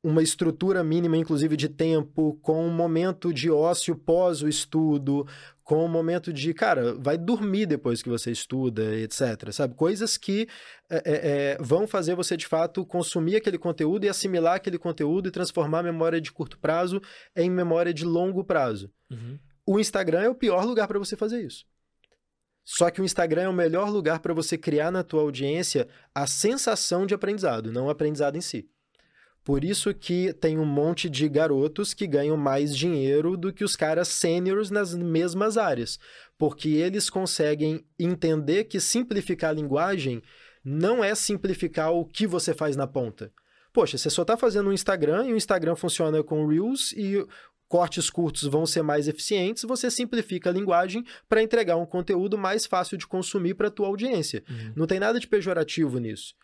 uma 0.04 0.22
estrutura 0.22 0.84
mínima, 0.84 1.16
inclusive 1.16 1.56
de 1.56 1.70
tempo, 1.70 2.38
com 2.42 2.66
um 2.66 2.72
momento 2.72 3.34
de 3.34 3.50
ócio 3.50 3.96
pós 3.96 4.42
o 4.42 4.50
estudo, 4.50 5.26
com 5.64 5.84
um 5.84 5.88
momento 5.88 6.34
de, 6.34 6.54
cara, 6.54 6.94
vai 6.96 7.18
dormir 7.18 7.66
depois 7.66 8.02
que 8.04 8.10
você 8.10 8.32
estuda, 8.32 8.96
etc. 8.98 9.52
Sabe? 9.52 9.76
Coisas 9.76 10.18
que 10.18 10.48
é, 10.90 11.02
é, 11.06 11.58
vão 11.60 11.88
fazer 11.88 12.16
você, 12.16 12.36
de 12.36 12.46
fato, 12.46 12.86
consumir 12.86 13.38
aquele 13.38 13.58
conteúdo 13.58 14.06
e 14.06 14.10
assimilar 14.10 14.56
aquele 14.56 14.78
conteúdo 14.78 15.28
e 15.30 15.32
transformar 15.32 15.80
a 15.80 15.84
memória 15.84 16.20
de 16.20 16.32
curto 16.32 16.60
prazo 16.60 17.02
em 17.36 17.50
memória 17.50 17.94
de 17.94 18.04
longo 18.04 18.44
prazo. 18.44 18.92
Uhum. 19.10 19.40
O 19.66 19.80
Instagram 19.80 20.24
é 20.24 20.30
o 20.30 20.36
pior 20.36 20.66
lugar 20.66 20.88
para 20.88 21.00
você 21.00 21.16
fazer 21.16 21.42
isso. 21.42 21.66
Só 22.66 22.90
que 22.90 23.02
o 23.02 23.06
Instagram 23.06 23.44
é 23.44 23.50
o 23.50 23.54
melhor 23.54 23.90
lugar 23.90 24.20
para 24.20 24.34
você 24.34 24.58
criar 24.58 24.92
na 24.92 25.04
tua 25.04 25.22
audiência 25.22 25.88
a 26.16 26.26
sensação 26.26 27.06
de 27.06 27.14
aprendizado, 27.14 27.72
não 27.72 27.86
o 27.86 27.90
aprendizado 27.90 28.38
em 28.38 28.42
si. 28.42 28.70
Por 29.44 29.64
isso 29.64 29.94
que 29.94 30.32
tem 30.34 30.58
um 30.58 30.66
monte 30.66 31.10
de 31.10 31.28
garotos 31.28 31.94
que 31.94 32.08
ganham 32.08 32.38
mais 32.38 32.76
dinheiro 32.76 33.36
do 33.36 33.52
que 33.52 33.64
os 33.64 33.76
caras 33.76 34.08
sêniores 34.08 34.70
nas 34.70 34.96
mesmas 34.96 35.58
áreas, 35.58 36.00
porque 36.38 36.70
eles 36.70 37.10
conseguem 37.10 37.86
entender 38.00 38.64
que 38.66 38.80
simplificar 38.80 39.50
a 39.50 39.54
linguagem 39.54 40.22
não 40.64 41.04
é 41.04 41.14
simplificar 41.14 41.92
o 41.92 42.06
que 42.06 42.26
você 42.26 42.54
faz 42.54 42.78
na 42.78 42.88
ponta. 42.88 43.34
Poxa, 43.74 43.98
você 43.98 44.10
só 44.10 44.22
está 44.22 44.38
fazendo 44.38 44.70
um 44.70 44.74
Instagram 44.74 45.26
e 45.26 45.34
o 45.34 45.38
Instagram 45.38 45.76
funciona 45.76 46.24
com 46.24 46.48
Reels 46.48 46.94
e 46.94 47.26
cortes 47.68 48.10
curtos 48.10 48.44
vão 48.44 48.68
ser 48.68 48.84
mais 48.84 49.08
eficientes, 49.08 49.64
você 49.64 49.90
simplifica 49.90 50.50
a 50.50 50.54
linguagem 50.54 51.04
para 51.28 51.42
entregar 51.42 51.76
um 51.76 51.88
conteúdo 51.88 52.38
mais 52.38 52.68
fácil 52.68 52.98
de 52.98 53.08
consumir 53.08 53.56
para 53.56 53.68
a 53.68 53.72
tua 53.72 53.88
audiência. 53.88 54.44
Uhum. 54.48 54.74
Não 54.76 54.86
tem 54.86 55.00
nada 55.00 55.20
de 55.20 55.28
pejorativo 55.28 55.98
nisso. 55.98 56.36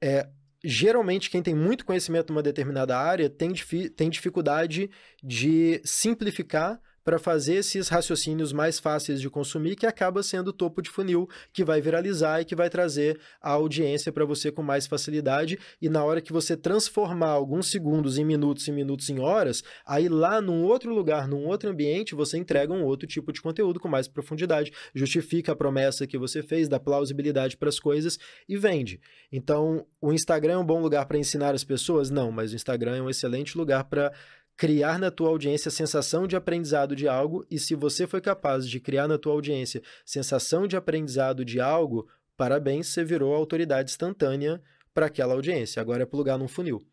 É, 0.00 0.28
geralmente, 0.64 1.30
quem 1.30 1.42
tem 1.42 1.54
muito 1.54 1.84
conhecimento 1.84 2.32
numa 2.32 2.42
determinada 2.42 2.98
área 2.98 3.28
tem, 3.28 3.52
tem 3.94 4.10
dificuldade 4.10 4.90
de 5.22 5.80
simplificar 5.84 6.80
para 7.06 7.20
fazer 7.20 7.54
esses 7.54 7.86
raciocínios 7.86 8.52
mais 8.52 8.80
fáceis 8.80 9.20
de 9.20 9.30
consumir, 9.30 9.76
que 9.76 9.86
acaba 9.86 10.24
sendo 10.24 10.48
o 10.48 10.52
topo 10.52 10.82
de 10.82 10.90
funil 10.90 11.28
que 11.52 11.62
vai 11.62 11.80
viralizar 11.80 12.40
e 12.40 12.44
que 12.44 12.56
vai 12.56 12.68
trazer 12.68 13.20
a 13.40 13.52
audiência 13.52 14.10
para 14.10 14.24
você 14.24 14.50
com 14.50 14.60
mais 14.60 14.88
facilidade. 14.88 15.56
E 15.80 15.88
na 15.88 16.02
hora 16.02 16.20
que 16.20 16.32
você 16.32 16.56
transformar 16.56 17.28
alguns 17.28 17.70
segundos 17.70 18.18
em 18.18 18.24
minutos 18.24 18.66
e 18.66 18.72
minutos 18.72 19.08
em 19.08 19.20
horas, 19.20 19.62
aí 19.86 20.08
lá 20.08 20.40
num 20.40 20.64
outro 20.64 20.92
lugar, 20.92 21.28
num 21.28 21.46
outro 21.46 21.70
ambiente, 21.70 22.12
você 22.12 22.38
entrega 22.38 22.72
um 22.72 22.82
outro 22.82 23.06
tipo 23.06 23.32
de 23.32 23.40
conteúdo 23.40 23.78
com 23.78 23.86
mais 23.86 24.08
profundidade, 24.08 24.72
justifica 24.92 25.52
a 25.52 25.56
promessa 25.56 26.08
que 26.08 26.18
você 26.18 26.42
fez, 26.42 26.68
dá 26.68 26.80
plausibilidade 26.80 27.56
para 27.56 27.68
as 27.68 27.78
coisas 27.78 28.18
e 28.48 28.56
vende. 28.56 29.00
Então, 29.30 29.86
o 30.00 30.12
Instagram 30.12 30.54
é 30.54 30.58
um 30.58 30.66
bom 30.66 30.80
lugar 30.82 31.06
para 31.06 31.18
ensinar 31.18 31.54
as 31.54 31.62
pessoas? 31.62 32.10
Não, 32.10 32.32
mas 32.32 32.52
o 32.52 32.56
Instagram 32.56 32.96
é 32.96 33.02
um 33.02 33.08
excelente 33.08 33.56
lugar 33.56 33.84
para 33.84 34.12
criar 34.56 34.98
na 34.98 35.10
tua 35.10 35.28
audiência 35.28 35.70
sensação 35.70 36.26
de 36.26 36.34
aprendizado 36.34 36.96
de 36.96 37.06
algo, 37.06 37.46
e 37.50 37.58
se 37.58 37.74
você 37.74 38.06
foi 38.06 38.20
capaz 38.20 38.68
de 38.68 38.80
criar 38.80 39.06
na 39.06 39.18
tua 39.18 39.32
audiência 39.32 39.82
sensação 40.04 40.66
de 40.66 40.76
aprendizado 40.76 41.44
de 41.44 41.60
algo, 41.60 42.08
parabéns, 42.36 42.88
você 42.88 43.04
virou 43.04 43.34
autoridade 43.34 43.90
instantânea 43.90 44.62
para 44.94 45.06
aquela 45.06 45.34
audiência. 45.34 45.80
Agora 45.80 46.04
é 46.04 46.06
plugar 46.06 46.38
num 46.38 46.48
funil. 46.48 46.86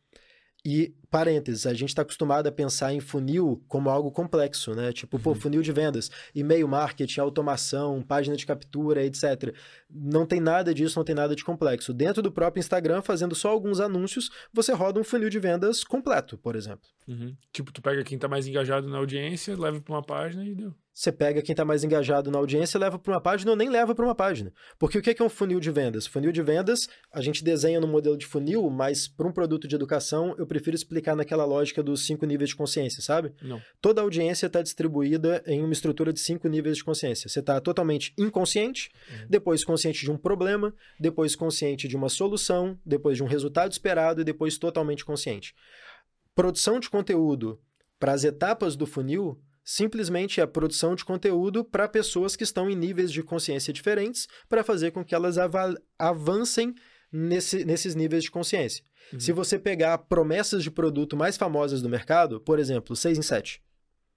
E, 0.66 0.93
parênteses, 1.14 1.68
a 1.68 1.76
gente 1.76 1.89
está 1.89 2.01
acostumado 2.01 2.47
a 2.47 2.51
pensar 2.51 2.91
em 2.91 2.99
funil 2.99 3.64
como 3.68 3.88
algo 3.88 4.09
complexo, 4.09 4.74
né? 4.74 4.91
Tipo, 4.91 5.20
pô, 5.20 5.30
uhum. 5.30 5.36
funil 5.36 5.61
de 5.61 5.72
vendas, 5.72 6.09
e-mail 6.34 6.68
marketing, 6.68 7.20
automação, 7.20 8.01
página 8.01 8.36
de 8.36 8.47
captura, 8.47 9.05
etc. 9.05 9.53
Não 9.88 10.26
tem 10.26 10.39
nada 10.39 10.74
disso, 10.74 10.97
não 10.97 11.05
tem 11.05 11.14
nada 11.14 11.36
de 11.36 11.45
complexo. 11.45 11.93
Dentro 11.93 12.24
do 12.24 12.32
próprio 12.32 12.59
Instagram, 12.59 13.03
fazendo 13.03 13.36
só 13.36 13.49
alguns 13.49 13.80
anúncios, 13.80 14.32
você 14.51 14.74
roda 14.74 14.99
um 14.99 15.03
funil 15.03 15.30
de 15.30 15.38
vendas 15.38 15.84
completo, 15.84 16.36
por 16.36 16.55
exemplo. 16.55 16.89
Uhum. 17.07 17.36
Tipo, 17.51 17.72
tu 17.72 17.80
pega 17.80 18.03
quem 18.03 18.16
está 18.16 18.28
mais 18.28 18.47
engajado 18.47 18.89
na 18.89 18.97
audiência, 18.97 19.55
leva 19.55 19.80
para 19.80 19.93
uma 19.93 20.01
página 20.01 20.43
e 20.43 20.55
deu. 20.55 20.74
Você 20.93 21.11
pega 21.11 21.41
quem 21.41 21.53
está 21.53 21.66
mais 21.66 21.84
engajado 21.84 22.30
na 22.30 22.38
audiência, 22.38 22.80
leva 22.80 22.99
para 22.99 23.14
uma 23.14 23.20
página 23.20 23.49
ou 23.49 23.57
nem 23.57 23.68
leva 23.68 23.95
para 23.95 24.05
uma 24.05 24.14
página. 24.14 24.53
Porque 24.78 24.99
o 24.99 25.01
que 25.01 25.20
é 25.20 25.26
um 25.26 25.30
funil 25.30 25.59
de 25.59 25.72
vendas? 25.72 26.05
Funil 26.05 26.32
de 26.32 26.41
vendas, 26.43 26.88
a 27.11 27.20
gente 27.20 27.43
desenha 27.43 27.80
no 27.80 27.88
modelo 27.88 28.16
de 28.16 28.28
funil, 28.28 28.70
mas 28.70 29.07
para 29.07 29.28
um 29.28 29.32
produto 29.32 29.68
de 29.68 29.74
educação, 29.74 30.36
eu 30.38 30.45
prefiro 30.45 30.76
explicar 30.76 31.03
naquela 31.16 31.45
lógica 31.45 31.84
dos 31.84 32.06
cinco 32.06 32.26
níveis 32.26 32.49
de 32.51 32.56
consciência, 32.56 33.01
sabe? 33.01 33.34
Não. 33.41 33.62
Toda 33.82 34.01
audiência 34.01 34.47
está 34.47 34.62
distribuída 34.62 35.43
em 35.45 35.62
uma 35.62 35.74
estrutura 35.74 36.14
de 36.14 36.20
cinco 36.20 36.47
níveis 36.47 36.78
de 36.78 36.84
consciência. 36.84 37.30
Você 37.30 37.39
está 37.39 37.60
totalmente 37.60 38.14
inconsciente, 38.18 38.89
uhum. 39.10 39.28
depois 39.30 39.64
consciente 39.66 40.01
de 40.01 40.12
um 40.12 40.18
problema, 40.18 40.74
depois 40.99 41.36
consciente 41.36 41.88
de 41.88 41.95
uma 41.95 42.10
solução, 42.10 42.80
depois 42.86 43.18
de 43.18 43.24
um 43.24 43.28
resultado 43.28 43.72
esperado 43.72 44.22
e 44.22 44.24
depois 44.24 44.58
totalmente 44.58 45.04
consciente. 45.04 45.54
Produção 46.36 46.80
de 46.80 46.89
conteúdo 46.89 47.60
para 47.99 48.14
as 48.14 48.24
etapas 48.24 48.76
do 48.76 48.86
funil 48.86 49.39
simplesmente 49.64 50.39
é 50.39 50.43
a 50.43 50.47
produção 50.47 50.93
de 50.95 51.06
conteúdo 51.06 51.64
para 51.64 51.88
pessoas 51.88 52.36
que 52.36 52.43
estão 52.43 52.70
em 52.70 52.76
níveis 52.76 53.12
de 53.12 53.24
consciência 53.24 53.72
diferentes 53.72 54.28
para 54.49 54.64
fazer 54.64 54.91
com 54.91 55.06
que 55.06 55.16
elas 55.16 55.38
avancem 55.97 56.76
nesse, 57.14 57.64
nesses 57.64 57.93
níveis 57.93 58.24
de 58.24 58.32
consciência. 58.32 58.84
Uhum. 59.14 59.20
Se 59.20 59.32
você 59.32 59.59
pegar 59.59 59.97
promessas 59.99 60.64
de 60.64 60.72
produto 60.72 61.16
mais 61.16 61.38
famosas 61.38 61.82
do 61.82 61.89
mercado, 61.89 62.41
por 62.41 62.57
exemplo, 62.57 62.95
6 62.95 63.20
em 63.20 63.22
7. 63.22 63.61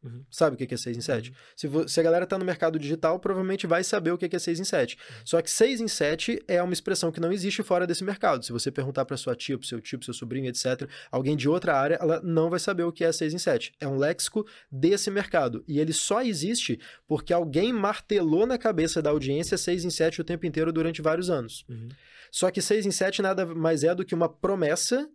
Uhum. 0.02 0.24
Sabe 0.30 0.54
o 0.54 0.66
que 0.66 0.72
é 0.72 0.76
6 0.76 0.96
em 0.96 1.00
7? 1.00 1.30
Uhum. 1.30 1.36
Se, 1.84 1.92
se, 1.92 2.00
a 2.00 2.02
galera 2.02 2.24
está 2.24 2.38
no 2.38 2.44
mercado 2.44 2.78
digital, 2.78 3.18
provavelmente 3.18 3.66
vai 3.66 3.82
saber 3.82 4.12
o 4.12 4.18
que 4.18 4.34
é 4.34 4.38
6 4.38 4.60
em 4.60 4.64
7. 4.64 4.96
Uhum. 4.96 5.14
Só 5.24 5.42
que 5.42 5.50
6 5.50 5.80
em 5.80 5.88
7 5.88 6.42
é 6.46 6.62
uma 6.62 6.72
expressão 6.72 7.10
que 7.10 7.20
não 7.20 7.32
existe 7.32 7.62
fora 7.62 7.86
desse 7.86 8.04
mercado. 8.04 8.44
Se 8.44 8.52
você 8.52 8.70
perguntar 8.70 9.04
para 9.04 9.16
sua 9.16 9.34
tia, 9.34 9.58
para 9.58 9.66
seu 9.66 9.80
tio, 9.80 9.98
para 9.98 10.04
seu 10.04 10.14
sobrinho, 10.14 10.48
etc., 10.48 10.88
alguém 11.10 11.36
de 11.36 11.48
outra 11.48 11.76
área, 11.76 11.98
ela 12.00 12.20
não 12.22 12.48
vai 12.48 12.60
saber 12.60 12.84
o 12.84 12.92
que 12.92 13.04
é 13.04 13.10
6 13.10 13.34
em 13.34 13.38
7. 13.38 13.72
É 13.80 13.88
um 13.88 13.96
léxico 13.96 14.46
desse 14.70 15.10
mercado. 15.10 15.64
E 15.66 15.80
ele 15.80 15.92
só 15.92 16.22
existe 16.22 16.78
porque 17.06 17.32
alguém 17.32 17.72
martelou 17.72 18.46
na 18.46 18.58
cabeça 18.58 19.02
da 19.02 19.10
audiência 19.10 19.58
6 19.58 19.84
em 19.84 19.90
7 19.90 20.20
o 20.20 20.24
tempo 20.24 20.46
inteiro 20.46 20.72
durante 20.72 21.02
vários 21.02 21.30
anos. 21.30 21.64
Uhum. 21.68 21.88
Só 22.30 22.50
que 22.50 22.62
6 22.62 22.86
em 22.86 22.90
7 22.90 23.22
nada 23.22 23.46
mais 23.46 23.84
é 23.84 23.94
do 23.94 24.04
que 24.04 24.14
uma 24.14 24.28
promessa 24.28 25.08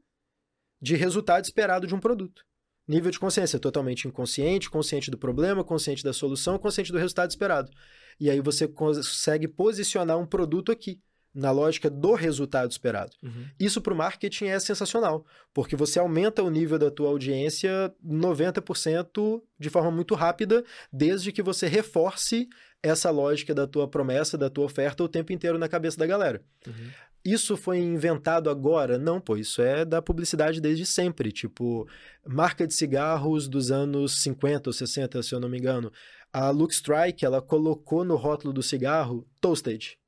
de 0.82 0.95
resultado 0.95 1.43
esperado 1.43 1.86
de 1.86 1.93
um 1.93 1.99
produto 1.99 2.43
nível 2.88 3.12
de 3.12 3.20
consciência, 3.20 3.59
totalmente 3.59 4.07
inconsciente, 4.07 4.70
consciente 4.70 5.09
do 5.09 5.18
problema, 5.18 5.64
consciente 5.64 6.03
da 6.03 6.14
solução, 6.14 6.59
consciente 6.59 6.91
do 6.91 6.97
resultado 6.97 7.30
esperado. 7.30 7.72
E 8.20 8.30
aí 8.30 8.41
você 8.41 8.68
consegue 8.68 9.47
posicionar 9.47 10.18
um 10.20 10.26
produto 10.26 10.72
aqui, 10.72 10.99
na 11.34 11.51
lógica 11.51 11.89
do 11.89 12.13
resultado 12.13 12.71
esperado. 12.71 13.11
Uhum. 13.23 13.45
Isso 13.59 13.82
para 13.82 13.93
o 13.93 13.95
marketing 13.95 14.45
é 14.45 14.59
sensacional, 14.59 15.25
porque 15.53 15.75
você 15.75 15.99
aumenta 15.99 16.43
o 16.43 16.49
nível 16.49 16.77
da 16.77 16.91
tua 16.91 17.09
audiência 17.09 17.93
90% 18.05 19.41
de 19.57 19.69
forma 19.69 19.91
muito 19.91 20.13
rápida, 20.15 20.63
desde 20.91 21.32
que 21.32 21.41
você 21.41 21.67
reforce 21.67 22.49
essa 22.84 23.09
lógica 23.09 23.53
da 23.53 23.67
tua 23.67 23.88
promessa, 23.88 24.38
da 24.38 24.49
tua 24.49 24.65
oferta 24.65 25.03
o 25.03 25.07
tempo 25.07 25.32
inteiro 25.32 25.57
na 25.57 25.69
cabeça 25.69 25.97
da 25.97 26.07
galera. 26.07 26.41
Uhum. 26.67 26.89
Isso 27.23 27.55
foi 27.55 27.77
inventado 27.77 28.49
agora? 28.49 28.97
Não, 28.97 29.21
pô, 29.21 29.38
isso 29.38 29.61
é 29.61 29.86
da 29.86 30.01
publicidade 30.01 30.59
desde 30.59 30.88
sempre. 30.88 31.32
Tipo, 31.32 31.88
marca 32.25 32.65
de 32.65 32.73
cigarros 32.73 33.47
dos 33.47 33.71
anos 33.71 34.23
50 34.23 34.69
ou 34.69 34.73
60, 34.73 35.21
se 35.21 35.34
eu 35.34 35.39
não 35.39 35.47
me 35.47 35.59
engano. 35.59 35.91
A 36.34 36.49
Look 36.49 36.73
Strike, 36.73 37.23
ela 37.23 37.41
colocou 37.41 38.03
no 38.03 38.15
rótulo 38.15 38.51
do 38.51 38.63
cigarro 38.63 39.27
toasted. 39.39 39.99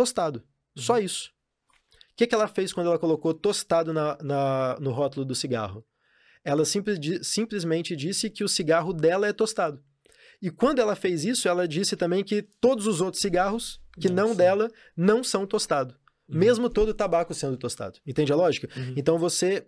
Tostado. 0.00 0.38
Uhum. 0.74 0.82
Só 0.82 0.98
isso. 0.98 1.28
O 2.12 2.16
que, 2.16 2.26
que 2.26 2.34
ela 2.34 2.48
fez 2.48 2.72
quando 2.72 2.86
ela 2.86 2.98
colocou 2.98 3.34
tostado 3.34 3.92
na, 3.92 4.16
na 4.22 4.78
no 4.80 4.92
rótulo 4.92 5.26
do 5.26 5.34
cigarro? 5.34 5.84
Ela 6.42 6.64
simples, 6.64 6.98
simplesmente 7.22 7.94
disse 7.94 8.30
que 8.30 8.42
o 8.42 8.48
cigarro 8.48 8.94
dela 8.94 9.28
é 9.28 9.32
tostado. 9.34 9.84
E 10.40 10.50
quando 10.50 10.78
ela 10.78 10.96
fez 10.96 11.22
isso, 11.26 11.48
ela 11.48 11.68
disse 11.68 11.96
também 11.96 12.24
que 12.24 12.40
todos 12.40 12.86
os 12.86 13.02
outros 13.02 13.20
cigarros, 13.20 13.78
que 14.00 14.08
não, 14.08 14.28
não 14.28 14.34
dela, 14.34 14.70
não 14.96 15.22
são 15.22 15.46
tostados. 15.46 15.94
Uhum. 16.26 16.38
Mesmo 16.38 16.70
todo 16.70 16.88
o 16.88 16.94
tabaco 16.94 17.34
sendo 17.34 17.58
tostado. 17.58 17.98
Entende 18.06 18.32
a 18.32 18.36
lógica? 18.36 18.70
Uhum. 18.74 18.94
Então 18.96 19.18
você 19.18 19.66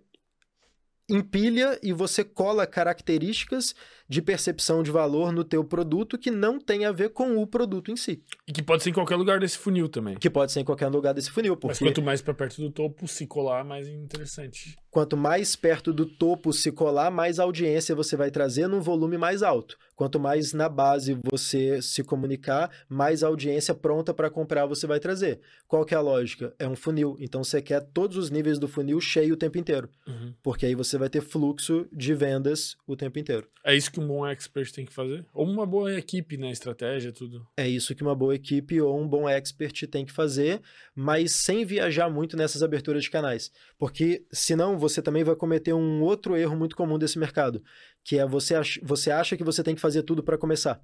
empilha 1.07 1.79
e 1.83 1.93
você 1.93 2.23
cola 2.23 2.65
características 2.65 3.75
de 4.07 4.21
percepção 4.21 4.83
de 4.83 4.91
valor 4.91 5.31
no 5.31 5.43
teu 5.43 5.63
produto 5.63 6.17
que 6.17 6.31
não 6.31 6.59
tem 6.59 6.85
a 6.85 6.91
ver 6.91 7.09
com 7.09 7.37
o 7.37 7.47
produto 7.47 7.91
em 7.91 7.95
si. 7.95 8.21
E 8.47 8.51
que 8.51 8.61
pode 8.61 8.83
ser 8.83 8.89
em 8.89 8.93
qualquer 8.93 9.15
lugar 9.15 9.39
desse 9.39 9.57
funil 9.57 9.87
também. 9.87 10.15
Que 10.15 10.29
pode 10.29 10.51
ser 10.51 10.61
em 10.61 10.65
qualquer 10.65 10.87
lugar 10.87 11.13
desse 11.13 11.31
funil. 11.31 11.55
Porque... 11.55 11.67
Mas 11.67 11.79
quanto 11.79 12.01
mais 12.01 12.21
para 12.21 12.33
perto 12.33 12.61
do 12.61 12.71
topo 12.71 13.07
se 13.07 13.25
colar, 13.25 13.63
mais 13.63 13.87
interessante. 13.87 14.75
Quanto 14.89 15.17
mais 15.17 15.55
perto 15.55 15.91
do 15.91 16.05
topo 16.05 16.53
se 16.53 16.71
colar, 16.71 17.09
mais 17.09 17.39
audiência 17.39 17.95
você 17.95 18.15
vai 18.15 18.29
trazer 18.29 18.67
num 18.67 18.81
volume 18.81 19.17
mais 19.17 19.41
alto. 19.41 19.77
Quanto 19.95 20.19
mais 20.19 20.53
na 20.53 20.67
base 20.67 21.17
você 21.31 21.81
se 21.81 22.03
comunicar, 22.03 22.69
mais 22.89 23.23
audiência 23.23 23.73
pronta 23.73 24.13
para 24.13 24.29
comprar 24.29 24.65
você 24.65 24.85
vai 24.85 24.99
trazer. 24.99 25.39
Qual 25.67 25.85
que 25.85 25.93
é 25.93 25.97
a 25.97 26.01
lógica? 26.01 26.53
É 26.59 26.67
um 26.67 26.75
funil. 26.75 27.15
Então 27.19 27.43
você 27.43 27.61
quer 27.61 27.81
todos 27.93 28.17
os 28.17 28.29
níveis 28.29 28.59
do 28.59 28.67
funil 28.67 28.99
cheio 28.99 29.33
o 29.33 29.37
tempo 29.37 29.57
inteiro. 29.57 29.89
Uhum. 30.07 30.33
Porque 30.41 30.65
aí 30.65 30.75
você 30.75 30.97
vai 30.97 31.09
ter 31.09 31.21
fluxo 31.21 31.87
de 31.91 32.13
vendas 32.13 32.75
o 32.87 32.95
tempo 32.95 33.17
inteiro. 33.17 33.47
É 33.65 33.75
isso 33.75 33.91
que 33.93 33.99
um 33.99 34.07
bom 34.07 34.27
expert 34.27 34.71
tem 34.73 34.85
que 34.85 34.93
fazer? 34.93 35.25
Ou 35.33 35.45
uma 35.45 35.65
boa 35.65 35.93
equipe, 35.93 36.35
né? 36.35 36.51
Estratégia, 36.51 37.13
tudo. 37.13 37.47
É 37.55 37.67
isso 37.67 37.95
que 37.95 38.01
uma 38.01 38.15
boa 38.15 38.35
equipe 38.35 38.81
ou 38.81 38.99
um 38.99 39.07
bom 39.07 39.29
expert 39.29 39.87
tem 39.87 40.05
que 40.05 40.11
fazer, 40.11 40.61
mas 40.93 41.31
sem 41.33 41.63
viajar 41.63 42.09
muito 42.09 42.35
nessas 42.35 42.61
aberturas 42.63 43.03
de 43.03 43.11
canais. 43.11 43.51
Porque 43.77 44.25
senão 44.31 44.77
você 44.77 45.01
também 45.01 45.23
vai 45.23 45.35
cometer 45.35 45.73
um 45.73 46.01
outro 46.01 46.35
erro 46.35 46.57
muito 46.57 46.75
comum 46.75 46.97
desse 46.97 47.17
mercado 47.17 47.63
que 48.03 48.17
é 48.17 48.25
você, 48.25 48.55
ach 48.55 48.79
você 48.83 49.09
acha 49.11 49.37
que 49.37 49.43
você 49.43 49.63
tem 49.63 49.75
que 49.75 49.81
fazer 49.81 50.03
tudo 50.03 50.21
para 50.21 50.37
começar. 50.37 50.83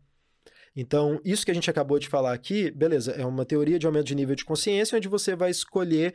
Então, 0.76 1.20
isso 1.26 1.43
que 1.43 1.51
a 1.51 1.53
gente 1.53 1.70
acabou 1.70 1.99
de 1.99 2.07
falar 2.07 2.32
aqui, 2.32 2.72
beleza, 2.72 3.12
é 3.12 3.26
uma 3.26 3.43
teoria 3.43 3.78
de 3.78 3.86
aumento 3.86 4.05
de 4.05 4.16
nível 4.16 4.36
de 4.36 4.45
consciência, 4.45 4.97
onde 4.97 5.07
você 5.07 5.36
vai 5.36 5.49
escolher 5.49 6.14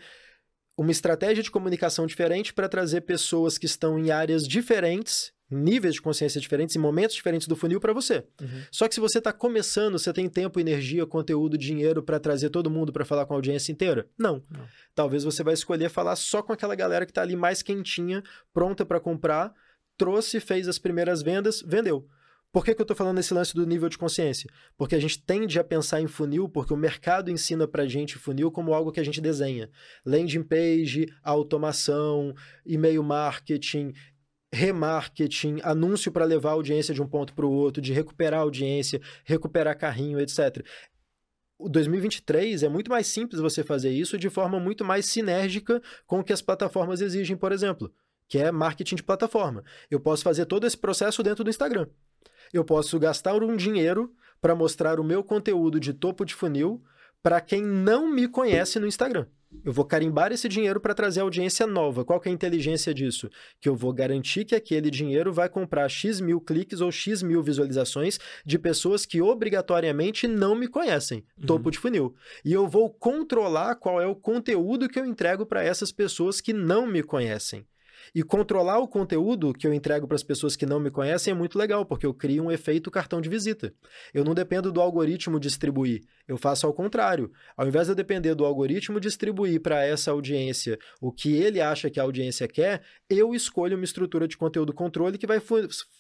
uma 0.77 0.91
estratégia 0.91 1.43
de 1.43 1.51
comunicação 1.51 2.07
diferente 2.07 2.55
para 2.55 2.69
trazer 2.69 3.03
pessoas 3.03 3.59
que 3.59 3.67
estão 3.67 3.99
em 3.99 4.11
áreas 4.11 4.47
diferentes 4.49 5.34
níveis 5.51 5.95
de 5.95 6.03
consciência 6.03 6.41
diferentes 6.41 6.75
e 6.75 6.79
momentos 6.79 7.15
diferentes 7.15 7.47
do 7.47 7.55
funil 7.55 7.81
para 7.81 7.93
você. 7.93 8.25
Uhum. 8.41 8.63
Só 8.71 8.89
que 8.89 8.95
se 8.95 9.01
você 9.01 9.19
está 9.19 9.33
começando, 9.33 9.99
você 9.99 10.13
tem 10.13 10.29
tempo, 10.29 10.59
energia, 10.59 11.07
conteúdo, 11.07 11.59
dinheiro 11.59 12.03
para 12.03 12.19
trazer 12.19 12.51
todo 12.51 12.71
mundo 12.71 12.93
para 12.93 13.05
falar 13.05 13.27
com 13.27 13.35
a 13.35 13.37
audiência 13.37 13.71
inteira? 13.71 14.09
Não. 14.19 14.43
Não. 14.51 14.67
Talvez 14.95 15.25
você 15.25 15.43
vai 15.43 15.55
escolher 15.55 15.91
falar 15.91 16.17
só 16.17 16.43
com 16.43 16.53
aquela 16.53 16.75
galera 16.75 17.05
que 17.05 17.11
está 17.11 17.23
ali 17.23 17.37
mais 17.37 17.63
quentinha, 17.63 18.23
pronta 18.53 18.85
para 18.85 19.01
comprar, 19.01 19.53
trouxe, 19.97 20.41
fez 20.41 20.69
as 20.69 20.79
primeiras 20.79 21.23
vendas, 21.23 21.63
vendeu. 21.67 22.09
Por 22.55 22.65
que, 22.65 22.73
que 22.73 22.81
eu 22.81 22.85
estou 22.85 22.97
falando 22.97 23.17
nesse 23.17 23.35
lance 23.35 23.53
do 23.53 23.67
nível 23.67 23.89
de 23.89 23.99
consciência? 23.99 24.49
Porque 24.77 24.95
a 24.95 25.01
gente 25.01 25.21
tende 25.21 25.59
a 25.59 25.65
pensar 25.65 26.01
em 26.01 26.07
funil, 26.07 26.49
porque 26.49 26.73
o 26.73 26.77
mercado 26.77 27.29
ensina 27.29 27.67
para 27.67 27.85
gente 27.85 28.17
funil 28.17 28.49
como 28.49 28.73
algo 28.73 28.93
que 28.93 29.01
a 29.01 29.05
gente 29.05 29.21
desenha. 29.21 29.69
Landing 30.07 30.45
page, 30.45 31.07
automação, 31.21 32.33
e-mail 32.65 33.03
marketing, 33.03 33.93
remarketing, 34.55 35.61
anúncio 35.63 36.13
para 36.13 36.25
levar 36.25 36.51
a 36.51 36.53
audiência 36.53 36.95
de 36.95 37.03
um 37.03 37.07
ponto 37.07 37.35
para 37.35 37.45
o 37.45 37.53
outro, 37.53 37.83
de 37.83 37.93
recuperar 37.93 38.41
audiência, 38.41 39.01
recuperar 39.25 39.77
carrinho, 39.77 40.21
etc. 40.21 40.65
O 41.59 41.69
2023 41.69 42.63
é 42.63 42.69
muito 42.69 42.91
mais 42.91 43.07
simples 43.07 43.41
você 43.41 43.63
fazer 43.63 43.91
isso 43.91 44.17
de 44.17 44.31
forma 44.31 44.59
muito 44.59 44.85
mais 44.85 45.07
sinérgica 45.07 45.83
com 46.07 46.21
o 46.21 46.25
que 46.25 46.33
as 46.33 46.41
plataformas 46.41 47.01
exigem, 47.01 47.37
por 47.37 47.53
exemplo, 47.53 47.93
que 48.29 48.39
é 48.39 48.51
marketing 48.51 48.97
de 48.97 49.03
plataforma. 49.03 49.65
Eu 49.91 50.01
posso 50.01 50.23
fazer 50.23 50.47
todo 50.47 50.67
esse 50.67 50.77
processo 50.77 51.23
dentro 51.23 51.45
do 51.45 51.51
Instagram. 51.51 51.87
Eu 52.53 52.65
posso 52.65 52.99
gastar 52.99 53.43
um 53.43 53.57
dinheiro 53.57 54.13
para 54.41 54.55
mostrar 54.55 55.01
o 55.01 55.05
meu 55.05 55.23
conteúdo 55.23 55.81
de 55.81 55.93
topo 55.93 56.25
de 56.25 56.35
funil 56.35 56.83
para 57.23 57.41
quem 57.41 57.63
não 57.63 58.07
me 58.07 58.29
conhece 58.29 58.79
no 58.79 58.87
Instagram. 58.87 59.27
Eu 59.65 59.73
vou 59.73 59.85
carimbar 59.85 60.33
esse 60.33 60.49
dinheiro 60.49 60.81
para 60.81 60.95
trazer 60.95 61.21
audiência 61.21 61.67
nova. 61.67 62.05
Qual 62.05 62.21
que 62.21 62.29
é 62.29 62.33
a 62.33 62.35
inteligência 62.35 62.95
disso? 62.95 63.31
Que 63.61 63.69
eu 63.69 63.75
vou 63.75 63.93
garantir 63.93 64.45
que 64.45 64.55
aquele 64.55 64.91
dinheiro 64.91 65.33
vai 65.33 65.49
comprar 65.49 65.89
X 65.89 66.21
mil 66.21 66.41
cliques 66.41 66.81
ou 66.81 66.91
X 66.91 67.23
mil 67.23 67.43
visualizações 67.43 68.19
de 68.45 68.59
pessoas 68.59 69.05
que 69.07 69.23
obrigatoriamente 69.23 70.27
não 70.27 70.55
me 70.55 70.69
conhecem. 70.69 71.25
Uhum. 71.39 71.47
Topo 71.47 71.71
de 71.71 71.79
funil. 71.79 72.15
E 72.45 72.53
eu 72.53 72.67
vou 72.67 72.91
controlar 72.91 73.75
qual 73.77 74.01
é 74.01 74.07
o 74.07 74.15
conteúdo 74.15 74.89
que 74.89 74.99
eu 74.99 75.05
entrego 75.05 75.45
para 75.47 75.63
essas 75.63 75.93
pessoas 75.93 76.41
que 76.41 76.53
não 76.53 76.87
me 76.87 77.03
conhecem. 77.03 77.67
E 78.15 78.23
controlar 78.23 78.79
o 78.79 78.87
conteúdo 78.87 79.53
que 79.53 79.67
eu 79.67 79.75
entrego 79.75 80.07
para 80.07 80.15
as 80.15 80.23
pessoas 80.23 80.55
que 80.55 80.65
não 80.65 80.79
me 80.79 80.89
conhecem 80.89 81.33
é 81.33 81.35
muito 81.35 81.59
legal, 81.59 81.85
porque 81.85 82.07
eu 82.07 82.15
crio 82.15 82.45
um 82.45 82.53
efeito 82.53 82.89
cartão 82.89 83.21
de 83.21 83.29
visita. 83.29 83.75
Eu 84.13 84.23
não 84.23 84.35
dependo 84.35 84.71
do 84.71 84.81
algoritmo 84.81 85.41
distribuir, 85.41 86.03
eu 86.29 86.37
faço 86.37 86.65
ao 86.65 86.73
contrário. 86.73 87.33
Ao 87.57 87.67
invés 87.67 87.87
de 87.87 87.93
eu 87.93 87.97
depender 87.97 88.35
do 88.37 88.45
algoritmo 88.45 89.01
distribuir 89.01 89.61
para 89.61 89.85
essa 89.85 90.13
audiência 90.13 90.79
o 91.01 91.11
que 91.11 91.35
ele 91.35 91.61
acha 91.61 91.91
que 91.91 91.99
a 91.99 92.05
audiência 92.05 92.47
quer, 92.47 92.83
eu 93.11 93.35
escolho 93.35 93.75
uma 93.75 93.85
estrutura 93.85 94.29
de 94.29 94.37
conteúdo 94.37 94.73
controle 94.73 95.19
que 95.19 95.27
vai 95.27 95.41
fu 95.41 95.57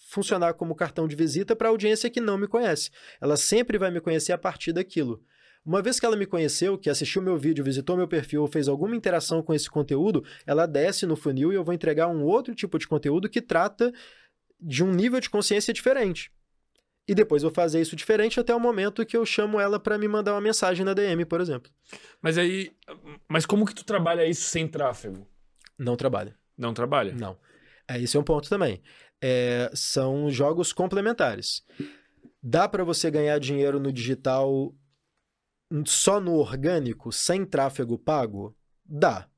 funcionar 0.08 0.54
como 0.54 0.76
cartão 0.76 1.08
de 1.08 1.16
visita 1.16 1.56
para 1.56 1.66
a 1.66 1.70
audiência 1.70 2.08
que 2.08 2.20
não 2.20 2.38
me 2.38 2.46
conhece. 2.46 2.90
Ela 3.20 3.36
sempre 3.36 3.76
vai 3.76 3.90
me 3.90 4.00
conhecer 4.00 4.32
a 4.32 4.38
partir 4.38 4.72
daquilo. 4.72 5.20
Uma 5.64 5.80
vez 5.80 5.98
que 5.98 6.04
ela 6.04 6.16
me 6.16 6.26
conheceu, 6.26 6.76
que 6.76 6.90
assistiu 6.90 7.22
meu 7.22 7.38
vídeo, 7.38 7.64
visitou 7.64 7.96
meu 7.96 8.06
perfil, 8.06 8.46
fez 8.46 8.68
alguma 8.68 8.94
interação 8.94 9.42
com 9.42 9.54
esse 9.54 9.70
conteúdo, 9.70 10.22
ela 10.46 10.66
desce 10.66 11.06
no 11.06 11.16
funil 11.16 11.52
e 11.52 11.56
eu 11.56 11.64
vou 11.64 11.72
entregar 11.72 12.08
um 12.08 12.22
outro 12.22 12.54
tipo 12.54 12.78
de 12.78 12.86
conteúdo 12.86 13.30
que 13.30 13.40
trata 13.40 13.92
de 14.60 14.84
um 14.84 14.92
nível 14.92 15.18
de 15.20 15.30
consciência 15.30 15.72
diferente. 15.72 16.30
E 17.06 17.14
depois 17.14 17.42
vou 17.42 17.52
fazer 17.52 17.80
isso 17.80 17.96
diferente 17.96 18.40
até 18.40 18.54
o 18.54 18.60
momento 18.60 19.04
que 19.04 19.16
eu 19.16 19.24
chamo 19.24 19.60
ela 19.60 19.78
para 19.78 19.98
me 19.98 20.08
mandar 20.08 20.32
uma 20.32 20.40
mensagem 20.40 20.84
na 20.84 20.94
DM, 20.94 21.24
por 21.24 21.40
exemplo. 21.40 21.70
Mas 22.20 22.38
aí. 22.38 22.72
Mas 23.28 23.44
como 23.44 23.66
que 23.66 23.74
tu 23.74 23.84
trabalha 23.84 24.26
isso 24.26 24.48
sem 24.48 24.66
tráfego? 24.66 25.26
Não 25.78 25.96
trabalha. 25.96 26.34
Não 26.56 26.72
trabalha? 26.72 27.14
Não. 27.14 27.36
É, 27.86 28.00
esse 28.00 28.16
é 28.16 28.20
um 28.20 28.24
ponto 28.24 28.48
também. 28.48 28.82
É, 29.20 29.70
são 29.74 30.30
jogos 30.30 30.72
complementares. 30.72 31.62
Dá 32.42 32.66
para 32.68 32.84
você 32.84 33.10
ganhar 33.10 33.38
dinheiro 33.38 33.78
no 33.78 33.92
digital 33.92 34.74
só 35.86 36.20
no 36.20 36.34
orgânico, 36.34 37.12
sem 37.12 37.44
tráfego 37.44 37.98
pago? 37.98 38.56
Dá. 38.84 39.28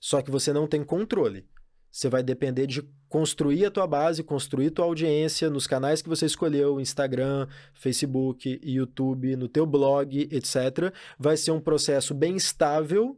Só 0.00 0.20
que 0.22 0.30
você 0.30 0.52
não 0.52 0.66
tem 0.66 0.84
controle. 0.84 1.46
Você 1.90 2.08
vai 2.08 2.22
depender 2.22 2.66
de 2.66 2.82
construir 3.08 3.64
a 3.64 3.70
tua 3.70 3.86
base, 3.86 4.24
construir 4.24 4.72
tua 4.72 4.84
audiência 4.84 5.48
nos 5.48 5.66
canais 5.66 6.02
que 6.02 6.08
você 6.08 6.26
escolheu, 6.26 6.80
Instagram, 6.80 7.46
Facebook, 7.72 8.60
YouTube, 8.64 9.36
no 9.36 9.46
teu 9.46 9.64
blog, 9.64 10.28
etc. 10.32 10.92
Vai 11.16 11.36
ser 11.36 11.52
um 11.52 11.60
processo 11.60 12.12
bem 12.12 12.34
estável, 12.34 13.16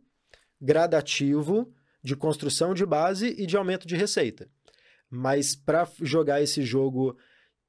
gradativo, 0.61 1.73
de 2.03 2.15
construção 2.15 2.75
de 2.75 2.85
base 2.85 3.35
e 3.39 3.47
de 3.47 3.57
aumento 3.57 3.87
de 3.87 3.97
receita. 3.97 4.49
Mas 5.09 5.57
para 5.57 5.89
jogar 6.03 6.43
esse 6.43 6.63
jogo 6.63 7.17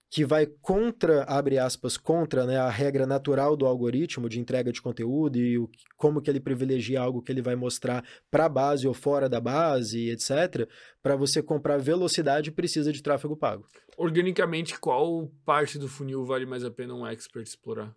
que 0.10 0.24
vai 0.24 0.45
contra, 0.45 1.24
abre 1.24 1.58
aspas, 1.58 1.97
contra 1.97 2.45
né, 2.45 2.58
a 2.58 2.70
regra 2.70 3.05
natural 3.05 3.58
do 3.58 3.66
algoritmo 3.66 4.30
de 4.30 4.39
entrega 4.39 4.72
de 4.72 4.82
conteúdo 4.82 5.38
e 5.38 5.58
o, 5.58 5.70
como 5.97 6.22
que 6.22 6.30
ele 6.30 6.39
privilegia 6.39 7.01
algo 7.01 7.22
que 7.22 7.32
ele 7.32 7.41
vai 7.41 7.55
mostrar 7.55 8.05
para 8.32 8.45
a 8.45 8.49
base 8.49 8.88
ou 8.88 8.93
fora 8.93 9.28
da 9.28 9.41
base, 9.41 10.10
etc. 10.10 10.68
Para 11.03 11.16
você 11.16 11.43
comprar 11.43 11.78
velocidade, 11.78 12.51
precisa 12.51 12.93
de 12.93 13.03
tráfego 13.03 13.36
pago. 13.36 13.66
Organicamente, 13.97 14.80
qual 14.80 15.30
parte 15.45 15.78
do 15.78 15.89
funil 15.89 16.24
vale 16.24 16.45
mais 16.45 16.64
a 16.64 16.72
pena 16.72 16.93
um 16.93 17.05
expert 17.05 17.45
explorar? 17.45 17.93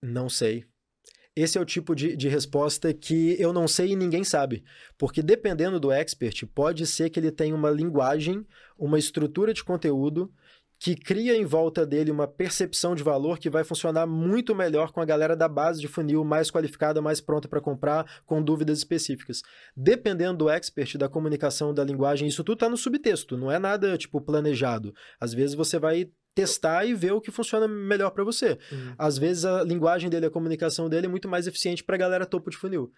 Não 0.00 0.28
sei. 0.28 0.64
Esse 1.34 1.56
é 1.56 1.60
o 1.60 1.64
tipo 1.64 1.94
de, 1.94 2.16
de 2.16 2.28
resposta 2.28 2.92
que 2.92 3.40
eu 3.40 3.52
não 3.52 3.66
sei 3.66 3.92
e 3.92 3.96
ninguém 3.96 4.24
sabe. 4.24 4.64
Porque 4.98 5.22
dependendo 5.22 5.80
do 5.80 5.92
expert, 5.92 6.44
pode 6.46 6.86
ser 6.86 7.08
que 7.08 7.18
ele 7.18 7.30
tenha 7.30 7.54
uma 7.54 7.70
linguagem, 7.70 8.44
uma 8.76 8.98
estrutura 8.98 9.54
de 9.54 9.62
conteúdo 9.62 10.32
que 10.80 10.96
cria 10.96 11.36
em 11.36 11.44
volta 11.44 11.84
dele 11.84 12.10
uma 12.10 12.26
percepção 12.26 12.94
de 12.94 13.02
valor 13.02 13.38
que 13.38 13.50
vai 13.50 13.62
funcionar 13.62 14.06
muito 14.06 14.54
melhor 14.54 14.92
com 14.92 15.00
a 15.02 15.04
galera 15.04 15.36
da 15.36 15.46
base 15.46 15.78
de 15.78 15.86
funil 15.86 16.24
mais 16.24 16.50
qualificada, 16.50 17.02
mais 17.02 17.20
pronta 17.20 17.46
para 17.46 17.60
comprar, 17.60 18.22
com 18.24 18.42
dúvidas 18.42 18.78
específicas. 18.78 19.42
Dependendo 19.76 20.38
do 20.38 20.48
expert, 20.48 20.96
da 20.96 21.06
comunicação, 21.06 21.74
da 21.74 21.84
linguagem, 21.84 22.26
isso 22.26 22.42
tudo 22.42 22.54
está 22.54 22.68
no 22.70 22.78
subtexto, 22.78 23.36
não 23.36 23.52
é 23.52 23.58
nada 23.58 23.98
tipo 23.98 24.22
planejado. 24.22 24.94
Às 25.20 25.34
vezes 25.34 25.54
você 25.54 25.78
vai 25.78 26.08
testar 26.34 26.86
e 26.86 26.94
ver 26.94 27.12
o 27.12 27.20
que 27.20 27.30
funciona 27.30 27.68
melhor 27.68 28.10
para 28.10 28.24
você. 28.24 28.58
Uhum. 28.72 28.94
Às 28.96 29.18
vezes 29.18 29.44
a 29.44 29.62
linguagem 29.62 30.08
dele, 30.08 30.26
a 30.26 30.30
comunicação 30.30 30.88
dele 30.88 31.06
é 31.06 31.10
muito 31.10 31.28
mais 31.28 31.46
eficiente 31.46 31.84
para 31.84 31.96
a 31.96 31.98
galera 31.98 32.24
topo 32.24 32.48
de 32.48 32.56
funil. 32.56 32.90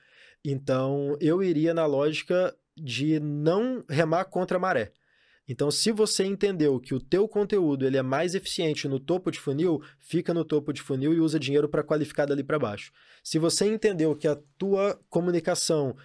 Então, 0.45 1.16
eu 1.20 1.43
iria 1.43 1.74
na 1.74 1.85
lógica 1.87 2.55
de 2.76 3.18
não 3.18 3.85
remar 3.89 4.26
contra 4.26 4.57
a 4.57 4.61
maré. 4.61 4.93
Então, 5.49 5.70
se 5.70 5.90
você 5.90 6.24
entendeu 6.24 6.78
que 6.78 6.95
o 6.95 7.01
teu 7.01 7.28
conteúdo 7.28 7.84
ele 7.84 7.97
é 7.97 8.03
mais 8.03 8.34
eficiente 8.34 8.86
no 8.86 9.01
topo 9.01 9.30
de 9.30 9.40
funil, 9.40 9.82
fica 9.99 10.32
no 10.32 10.45
topo 10.45 10.72
de 10.72 10.80
funil 10.80 11.12
e 11.12 11.20
usa 11.20 11.38
dinheiro 11.38 11.68
para 11.68 11.82
qualificar 11.82 12.26
dali 12.26 12.45
para 12.45 12.59
baixo. 12.59 12.93
Se 13.24 13.38
você 13.38 13.66
entendeu 13.66 14.14
que 14.14 14.28
a 14.28 14.38
tua 14.57 15.01
comunicação 15.09 15.97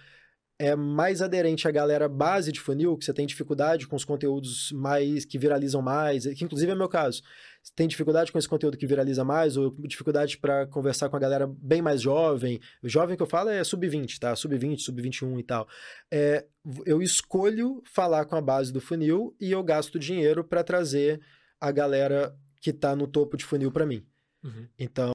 é 0.58 0.74
mais 0.74 1.22
aderente 1.22 1.68
à 1.68 1.70
galera 1.70 2.08
base 2.08 2.50
de 2.50 2.60
funil, 2.60 2.96
que 2.96 3.04
você 3.04 3.12
tem 3.12 3.26
dificuldade 3.26 3.86
com 3.86 3.94
os 3.94 4.04
conteúdos 4.04 4.72
mais 4.72 5.24
que 5.24 5.38
viralizam 5.38 5.80
mais, 5.80 6.26
que 6.26 6.44
inclusive 6.44 6.72
é 6.72 6.74
meu 6.74 6.88
caso. 6.88 7.22
Você 7.62 7.72
tem 7.76 7.86
dificuldade 7.86 8.32
com 8.32 8.38
esse 8.38 8.48
conteúdo 8.48 8.76
que 8.76 8.86
viraliza 8.86 9.24
mais, 9.24 9.56
ou 9.56 9.70
dificuldade 9.70 10.36
para 10.38 10.66
conversar 10.66 11.08
com 11.08 11.16
a 11.16 11.20
galera 11.20 11.46
bem 11.46 11.80
mais 11.80 12.02
jovem. 12.02 12.60
O 12.82 12.88
jovem 12.88 13.16
que 13.16 13.22
eu 13.22 13.26
falo 13.26 13.50
é 13.50 13.62
sub-20, 13.62 14.18
tá? 14.18 14.34
Sub-20, 14.34 14.80
sub-21 14.80 15.38
e 15.38 15.42
tal. 15.44 15.68
É, 16.10 16.44
eu 16.84 17.00
escolho 17.00 17.80
falar 17.84 18.24
com 18.24 18.34
a 18.34 18.40
base 18.40 18.72
do 18.72 18.80
funil 18.80 19.36
e 19.40 19.52
eu 19.52 19.62
gasto 19.62 19.98
dinheiro 19.98 20.42
para 20.42 20.64
trazer 20.64 21.20
a 21.60 21.70
galera 21.70 22.34
que 22.60 22.70
está 22.70 22.96
no 22.96 23.06
topo 23.06 23.36
de 23.36 23.44
funil 23.44 23.70
para 23.70 23.86
mim. 23.86 24.04
Uhum. 24.42 24.66
Então, 24.78 25.12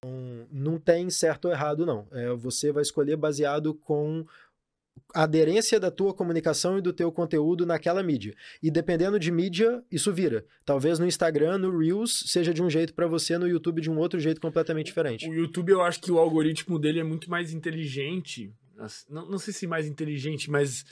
não 0.52 0.78
tem 0.78 1.10
certo 1.10 1.46
ou 1.46 1.52
errado, 1.52 1.86
não. 1.86 2.08
É, 2.12 2.34
você 2.34 2.72
vai 2.72 2.82
escolher 2.82 3.16
baseado 3.16 3.74
com 3.74 4.26
a 5.14 5.24
aderência 5.24 5.80
da 5.80 5.92
tua 5.92 6.14
comunicação 6.14 6.78
e 6.78 6.82
do 6.82 6.92
teu 6.92 7.12
conteúdo 7.12 7.66
naquela 7.66 8.02
mídia. 8.02 8.34
E 8.62 8.72
dependendo 8.72 9.20
de 9.20 9.32
mídia, 9.32 9.84
isso 9.92 10.12
vira. 10.12 10.46
Talvez 10.66 10.98
no 10.98 11.06
Instagram, 11.06 11.60
no 11.60 11.78
Reels, 11.78 12.24
seja 12.28 12.54
de 12.54 12.64
um 12.64 12.70
jeito 12.70 12.94
para 12.94 13.08
você, 13.08 13.38
no 13.38 13.48
YouTube 13.48 13.82
de 13.82 13.92
um 13.92 13.98
outro 13.98 14.20
jeito 14.20 14.42
completamente 14.42 14.88
diferente. 14.88 15.30
O 15.30 15.34
YouTube, 15.34 15.72
eu 15.72 15.82
acho 15.82 16.02
que 16.02 16.12
o 16.12 16.18
algoritmo 16.18 16.80
dele 16.80 17.00
é 17.00 17.04
muito 17.04 17.30
mais 17.30 17.54
inteligente. 17.54 18.52
Não, 19.08 19.30
não 19.30 19.38
sei 19.38 19.54
se 19.54 19.68
mais 19.68 19.86
inteligente, 19.86 20.50
mas 20.50 20.84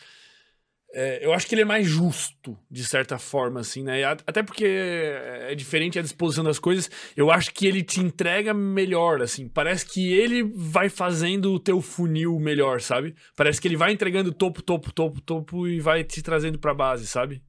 é, 0.93 1.25
eu 1.25 1.33
acho 1.33 1.47
que 1.47 1.55
ele 1.55 1.61
é 1.61 1.65
mais 1.65 1.87
justo, 1.87 2.57
de 2.69 2.83
certa 2.83 3.17
forma, 3.17 3.61
assim, 3.61 3.83
né? 3.83 4.03
Até 4.03 4.43
porque 4.43 4.65
é 4.65 5.55
diferente 5.55 5.97
a 5.97 6.01
disposição 6.01 6.43
das 6.43 6.59
coisas. 6.59 6.89
Eu 7.15 7.31
acho 7.31 7.53
que 7.53 7.65
ele 7.65 7.81
te 7.81 8.01
entrega 8.01 8.53
melhor, 8.53 9.21
assim. 9.21 9.47
Parece 9.47 9.85
que 9.85 10.11
ele 10.11 10.43
vai 10.43 10.89
fazendo 10.89 11.53
o 11.53 11.59
teu 11.59 11.81
funil 11.81 12.37
melhor, 12.39 12.81
sabe? 12.81 13.15
Parece 13.35 13.61
que 13.61 13.67
ele 13.67 13.77
vai 13.77 13.93
entregando 13.93 14.33
topo, 14.33 14.61
topo, 14.61 14.91
topo, 14.91 15.21
topo 15.21 15.67
e 15.67 15.79
vai 15.79 16.03
te 16.03 16.21
trazendo 16.21 16.59
pra 16.59 16.73
base, 16.73 17.07
sabe? 17.07 17.41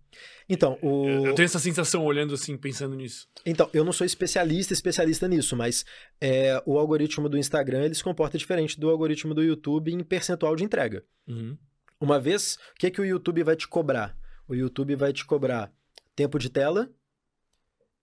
Então, 0.49 0.79
o... 0.83 1.07
Eu 1.27 1.35
tenho 1.35 1.47
essa 1.47 1.59
sensação 1.59 2.05
olhando 2.05 2.35
assim, 2.35 2.57
pensando 2.57 2.95
nisso. 2.95 3.27
Então, 3.45 3.69
eu 3.73 3.85
não 3.85 3.93
sou 3.93 4.05
especialista, 4.05 4.73
especialista 4.73 5.27
nisso, 5.27 5.57
mas 5.57 5.85
é, 6.21 6.63
o 6.67 6.79
algoritmo 6.79 7.29
do 7.29 7.39
Instagram 7.39 7.85
ele 7.85 7.95
se 7.95 8.05
comporta 8.05 8.39
diferente 8.39 8.79
do 8.79 8.91
algoritmo 8.91 9.35
do 9.35 9.43
YouTube 9.43 9.93
em 9.93 10.05
percentual 10.05 10.55
de 10.55 10.65
entrega. 10.65 11.03
Uhum. 11.27 11.57
Uma 12.03 12.19
vez, 12.19 12.59
o 12.75 12.81
que, 12.81 12.91
que 12.91 13.01
o 13.01 13.05
YouTube 13.05 13.45
vai 13.45 13.55
te 13.55 13.69
cobrar? 13.69 14.19
O 14.49 14.57
YouTube 14.57 14.97
vai 14.97 15.13
te 15.13 15.25
cobrar 15.25 15.73
tempo 16.17 16.37
de 16.37 16.51
tela, 16.51 16.91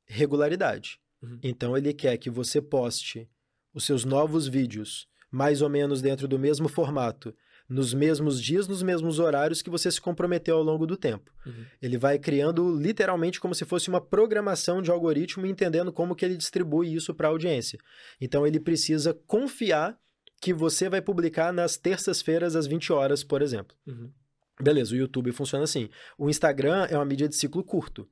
regularidade. 0.06 1.02
Uhum. 1.22 1.38
Então 1.43 1.78
ele 1.78 1.93
quer 1.93 2.18
que 2.18 2.30
você 2.30 2.62
poste 2.62 3.30
os 3.74 3.84
seus 3.84 4.06
novos 4.06 4.47
vídeos 4.47 5.06
mais 5.30 5.62
ou 5.62 5.68
menos 5.68 6.02
dentro 6.02 6.30
do 6.30 6.39
mesmo 6.39 6.70
formato, 6.70 7.36
nos 7.68 7.93
mesmos 7.93 8.41
dias, 8.41 8.70
nos 8.70 8.82
mesmos 8.82 9.20
horários 9.20 9.62
que 9.62 9.70
você 9.70 9.91
se 9.91 10.00
comprometeu 10.00 10.56
ao 10.56 10.64
longo 10.64 10.88
do 10.88 10.95
tempo. 10.95 11.30
Uhum. 11.45 11.66
Ele 11.82 11.97
vai 11.97 12.18
criando 12.18 12.74
literalmente 12.80 13.38
como 13.38 13.54
se 13.54 13.66
fosse 13.66 13.89
uma 13.89 14.00
programação 14.00 14.82
de 14.82 14.89
algoritmo, 14.89 15.45
entendendo 15.45 15.91
como 15.91 16.16
que 16.16 16.24
ele 16.24 16.38
distribui 16.38 16.95
isso 16.95 17.14
para 17.14 17.28
a 17.28 17.32
audiência. 17.32 17.78
Então 18.20 18.47
ele 18.47 18.62
precisa 18.62 19.14
confiar 19.28 20.00
que 20.42 20.54
você 20.54 20.90
vai 20.90 21.02
publicar 21.02 21.52
nas 21.52 21.78
terças-feiras 21.78 22.56
às 22.56 22.66
20 22.66 22.94
horas, 22.94 23.24
por 23.24 23.42
exemplo. 23.42 23.76
Uhum. 23.86 24.12
Beleza, 24.62 24.94
o 24.94 24.98
YouTube 24.98 25.32
funciona 25.32 25.64
assim. 25.64 25.90
O 26.18 26.30
Instagram 26.30 26.86
é 26.90 26.96
uma 26.96 27.06
mídia 27.06 27.28
de 27.28 27.36
ciclo 27.36 27.64
curto. 27.64 28.08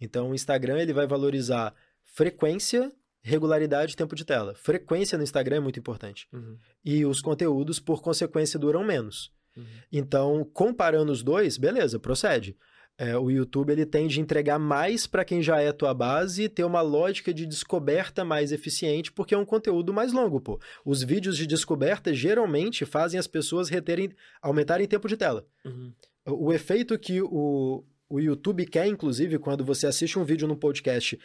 Então 0.00 0.30
o 0.30 0.34
Instagram 0.34 0.80
ele 0.80 0.92
vai 0.92 1.06
valorizar 1.06 1.74
frequência, 2.02 2.92
regularidade 3.22 3.92
e 3.92 3.96
tempo 3.96 4.14
de 4.14 4.24
tela. 4.24 4.54
Frequência 4.54 5.16
no 5.16 5.24
Instagram 5.24 5.56
é 5.56 5.60
muito 5.60 5.78
importante. 5.78 6.28
Uhum. 6.32 6.58
E 6.84 7.06
os 7.06 7.20
conteúdos, 7.20 7.78
por 7.78 8.02
consequência, 8.02 8.58
duram 8.58 8.84
menos. 8.84 9.32
Uhum. 9.56 9.64
Então, 9.92 10.50
comparando 10.52 11.12
os 11.12 11.22
dois, 11.22 11.56
beleza, 11.56 11.98
procede. 11.98 12.56
É, 12.96 13.18
o 13.18 13.28
YouTube 13.28 13.70
ele 13.70 13.84
tende 13.84 14.18
a 14.18 14.22
entregar 14.22 14.58
mais 14.58 15.04
para 15.04 15.24
quem 15.24 15.42
já 15.42 15.60
é 15.60 15.72
tua 15.72 15.92
base 15.92 16.44
e 16.44 16.48
ter 16.48 16.62
uma 16.62 16.80
lógica 16.80 17.34
de 17.34 17.44
descoberta 17.44 18.24
mais 18.24 18.52
eficiente, 18.52 19.10
porque 19.10 19.34
é 19.34 19.38
um 19.38 19.44
conteúdo 19.44 19.92
mais 19.92 20.12
longo, 20.12 20.40
pô. 20.40 20.60
Os 20.84 21.02
vídeos 21.02 21.36
de 21.36 21.44
descoberta 21.44 22.14
geralmente 22.14 22.84
fazem 22.84 23.18
as 23.18 23.26
pessoas 23.26 23.68
reterem, 23.68 24.10
aumentarem 24.40 24.86
tempo 24.86 25.08
de 25.08 25.16
tela. 25.16 25.44
Uhum. 25.64 25.92
O, 26.24 26.46
o 26.46 26.52
efeito 26.52 26.96
que 26.96 27.20
o, 27.20 27.84
o 28.08 28.20
YouTube 28.20 28.64
quer, 28.64 28.86
inclusive, 28.86 29.40
quando 29.40 29.64
você 29.64 29.88
assiste 29.88 30.16
um 30.16 30.24
vídeo 30.24 30.46
no 30.46 30.56
podcast, 30.56 31.18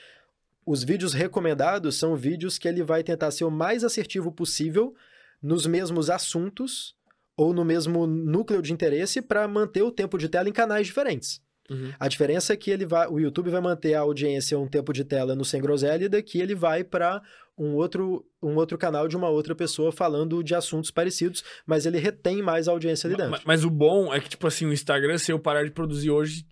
os 0.65 0.84
vídeos 0.84 1.13
recomendados 1.13 1.95
são 1.95 2.15
vídeos 2.15 2.57
que 2.57 2.67
ele 2.67 2.82
vai 2.82 3.03
tentar 3.03 3.30
ser 3.30 3.43
o 3.43 3.51
mais 3.51 3.84
assertivo 3.84 4.32
possível 4.32 4.95
nos 5.41 5.67
mesmos 5.67 6.09
assuntos 6.09 6.95
ou 7.38 7.53
no 7.53 7.63
mesmo 7.63 8.07
núcleo 8.07 8.61
de 8.61 8.74
interesse 8.74 9.22
para 9.22 9.47
manter 9.47 9.84
o 9.84 9.91
tempo 9.91 10.17
de 10.17 10.28
tela 10.28 10.49
em 10.49 10.53
canais 10.53 10.88
diferentes. 10.88 11.41
Uhum. 11.70 11.91
A 11.99 12.07
diferença 12.07 12.53
é 12.53 12.57
que 12.57 12.72
ele 12.72 12.86
vai, 12.86 13.07
o 13.07 13.20
YouTube 13.20 13.49
vai 13.49 13.61
manter 13.61 13.93
a 13.93 13.99
audiência 14.01 14.57
um 14.57 14.67
tempo 14.67 14.91
de 14.93 15.03
tela 15.03 15.36
no 15.36 15.45
Sem 15.45 15.61
Groselha 15.61 16.05
e 16.05 16.09
daqui 16.09 16.39
ele 16.39 16.55
vai 16.55 16.84
para 16.84 17.22
um 17.57 17.76
outro, 17.76 18.26
um 18.41 18.55
outro 18.55 18.78
canal 18.78 19.07
de 19.07 19.17
uma 19.17 19.28
outra 19.30 19.53
pessoa 19.53 19.91
falando 19.91 20.41
de 20.43 20.55
assuntos 20.55 20.89
parecidos, 20.91 21.43
mas 21.65 21.86
ele 21.86 21.97
retém 21.99 22.41
mais 22.41 22.67
a 22.67 22.72
audiência 22.72 23.07
ali 23.07 23.15
dentro. 23.17 23.32
Mas, 23.32 23.41
mas 23.43 23.63
o 23.65 23.70
bom 23.70 24.13
é 24.13 24.20
que, 24.20 24.30
tipo 24.30 24.47
assim, 24.47 24.65
o 24.65 24.72
Instagram, 24.74 25.17
se 25.17 25.32
eu 25.32 25.38
parar 25.39 25.63
de 25.65 25.72
produzir 25.72 26.09
hoje, 26.09 26.45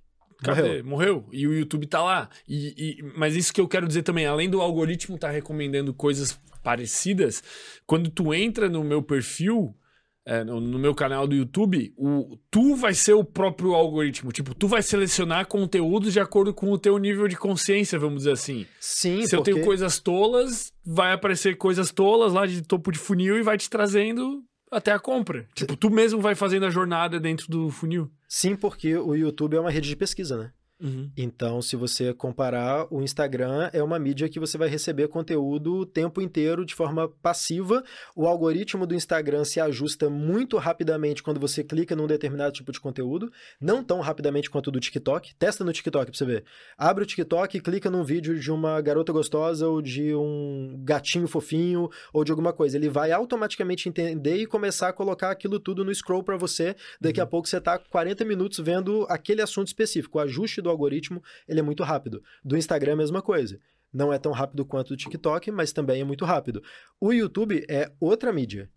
cadê? 0.44 0.84
Morreu. 0.84 0.84
Morreu. 0.84 1.30
E 1.32 1.48
o 1.48 1.54
YouTube 1.54 1.88
tá 1.88 2.04
lá. 2.04 2.30
E, 2.48 3.00
e- 3.00 3.04
mas 3.16 3.36
isso 3.36 3.54
que 3.54 3.62
eu 3.62 3.68
quero 3.70 3.88
dizer 3.88 4.04
também, 4.04 4.26
além 4.26 4.50
do 4.50 4.60
algoritmo 4.62 5.16
estar 5.16 5.32
recomendando 5.32 5.94
coisas 5.94 6.38
parecidas, 6.62 7.42
quando 7.86 8.10
tu 8.10 8.34
entra 8.34 8.68
no 8.68 8.84
meu 8.84 9.02
perfil, 9.02 9.74
é, 10.28 10.44
no, 10.44 10.60
no 10.60 10.78
meu 10.78 10.94
canal 10.94 11.26
do 11.26 11.34
YouTube, 11.34 11.94
o, 11.96 12.38
tu 12.52 12.76
vai 12.76 12.94
ser 12.94 13.14
o 13.14 13.24
próprio 13.24 13.74
algoritmo. 13.74 14.30
Tipo, 14.34 14.54
tu 14.54 14.68
vai 14.68 14.82
selecionar 14.84 15.48
conteúdos 15.48 16.12
de 16.12 16.20
acordo 16.20 16.54
com 16.54 16.70
o 16.70 16.78
teu 16.78 16.98
nível 16.98 17.30
de 17.30 17.38
consciência, 17.38 17.98
vamos 17.98 18.20
dizer 18.20 18.34
assim. 18.34 18.66
Sim, 18.78 19.26
Se 19.26 19.34
eu 19.34 19.40
porque... 19.40 19.54
tenho 19.54 19.66
coisas 19.66 20.00
tolas, 20.00 20.74
vai 20.86 21.14
aparecer 21.14 21.56
coisas 21.56 21.92
tolas 21.92 22.34
lá 22.34 22.46
de 22.46 22.62
topo 22.62 22.92
de 22.92 23.00
funil 23.00 23.38
e 23.38 23.42
vai 23.42 23.58
te 23.58 23.70
trazendo 23.70 24.44
até 24.70 24.92
a 24.92 25.00
compra. 25.00 25.48
Tipo, 25.56 25.78
tu 25.78 25.90
mesmo 25.90 26.20
vai 26.20 26.36
fazendo 26.36 26.66
a 26.66 26.70
jornada 26.70 27.22
dentro 27.22 27.48
do 27.48 27.70
funil. 27.70 28.12
Sim, 28.28 28.58
porque 28.58 28.98
o 28.98 29.16
YouTube 29.16 29.56
é 29.56 29.60
uma 29.62 29.72
rede 29.72 29.88
de 29.88 29.96
pesquisa, 29.96 30.38
né? 30.38 30.52
Uhum. 30.80 31.10
Então, 31.18 31.60
se 31.62 31.76
você 31.76 32.14
comparar, 32.14 32.88
o 32.92 33.02
Instagram 33.02 33.70
é 33.74 33.82
uma 33.82 33.98
mídia 33.98 34.30
que 34.30 34.40
você 34.40 34.58
vai 34.58 34.70
receber 34.70 35.08
conteúdo 35.08 35.78
o 35.78 35.86
tempo 35.86 36.22
inteiro 36.22 36.64
de 36.64 36.76
forma 36.76 37.10
passiva. 37.22 37.84
O 38.16 38.28
algoritmo 38.28 38.86
do 38.86 38.94
Instagram 38.94 39.44
se 39.44 39.60
ajusta 39.60 40.10
muito 40.10 40.58
rapidamente 40.58 41.24
quando 41.24 41.40
você 41.40 41.64
clica 41.64 41.96
num 41.96 42.06
determinado 42.06 42.54
tipo 42.54 42.72
de 42.72 42.80
conteúdo, 42.80 43.32
não 43.60 43.84
tão 43.84 44.00
rapidamente 44.02 44.50
quanto 44.50 44.68
o 44.68 44.72
do 44.72 44.80
TikTok. 44.80 45.34
Testa 45.36 45.64
no 45.64 45.74
TikTok 45.74 46.12
pra 46.12 46.18
você 46.18 46.26
ver. 46.26 46.44
Abre 46.78 47.04
o 47.04 47.08
TikTok 47.08 47.58
e 47.58 47.62
clica 47.62 47.90
num 47.90 48.04
vídeo 48.04 48.40
de 48.40 48.52
uma 48.52 48.80
garota 48.80 49.12
gostosa 49.12 49.68
ou 49.68 49.82
de 49.82 50.14
um 50.14 50.80
gatinho 50.84 51.28
fofinho 51.28 51.90
ou 52.14 52.24
de 52.24 52.32
alguma 52.32 52.54
coisa. 52.54 52.78
Ele 52.78 52.90
vai 52.90 53.12
automaticamente 53.12 53.90
entender 53.90 54.38
e 54.38 54.46
começar 54.46 54.90
a 54.90 54.94
colocar 54.94 55.32
aquilo 55.32 55.60
tudo 55.60 55.84
no 55.84 55.94
scroll 55.94 56.24
pra 56.24 56.38
você. 56.38 56.76
Daqui 57.02 57.20
a 57.20 57.26
pouco 57.26 57.48
você 57.48 57.60
tá 57.60 57.80
40 57.80 58.24
minutos 58.26 58.60
vendo 58.60 59.08
aquele 59.10 59.42
assunto 59.42 59.68
específico. 59.68 60.20
O 60.20 60.22
ajuste 60.22 60.62
do 60.62 60.67
algoritmo, 60.70 61.22
ele 61.48 61.60
é 61.60 61.64
muito 61.64 61.84
rápido. 61.84 62.24
Do 62.44 62.58
Instagram 62.58 62.94
a 62.94 62.98
mesma 62.98 63.22
coisa. 63.22 63.60
Não 63.92 64.12
é 64.12 64.20
tão 64.20 64.32
rápido 64.32 64.66
quanto 64.66 64.94
o 64.94 64.98
TikTok, 64.98 65.50
mas 65.52 65.72
também 65.72 66.02
é 66.02 66.04
muito 66.04 66.26
rápido. 66.26 66.62
O 67.00 67.12
YouTube 67.12 67.66
é 67.70 67.92
outra 68.00 68.34
mídia. 68.34 68.70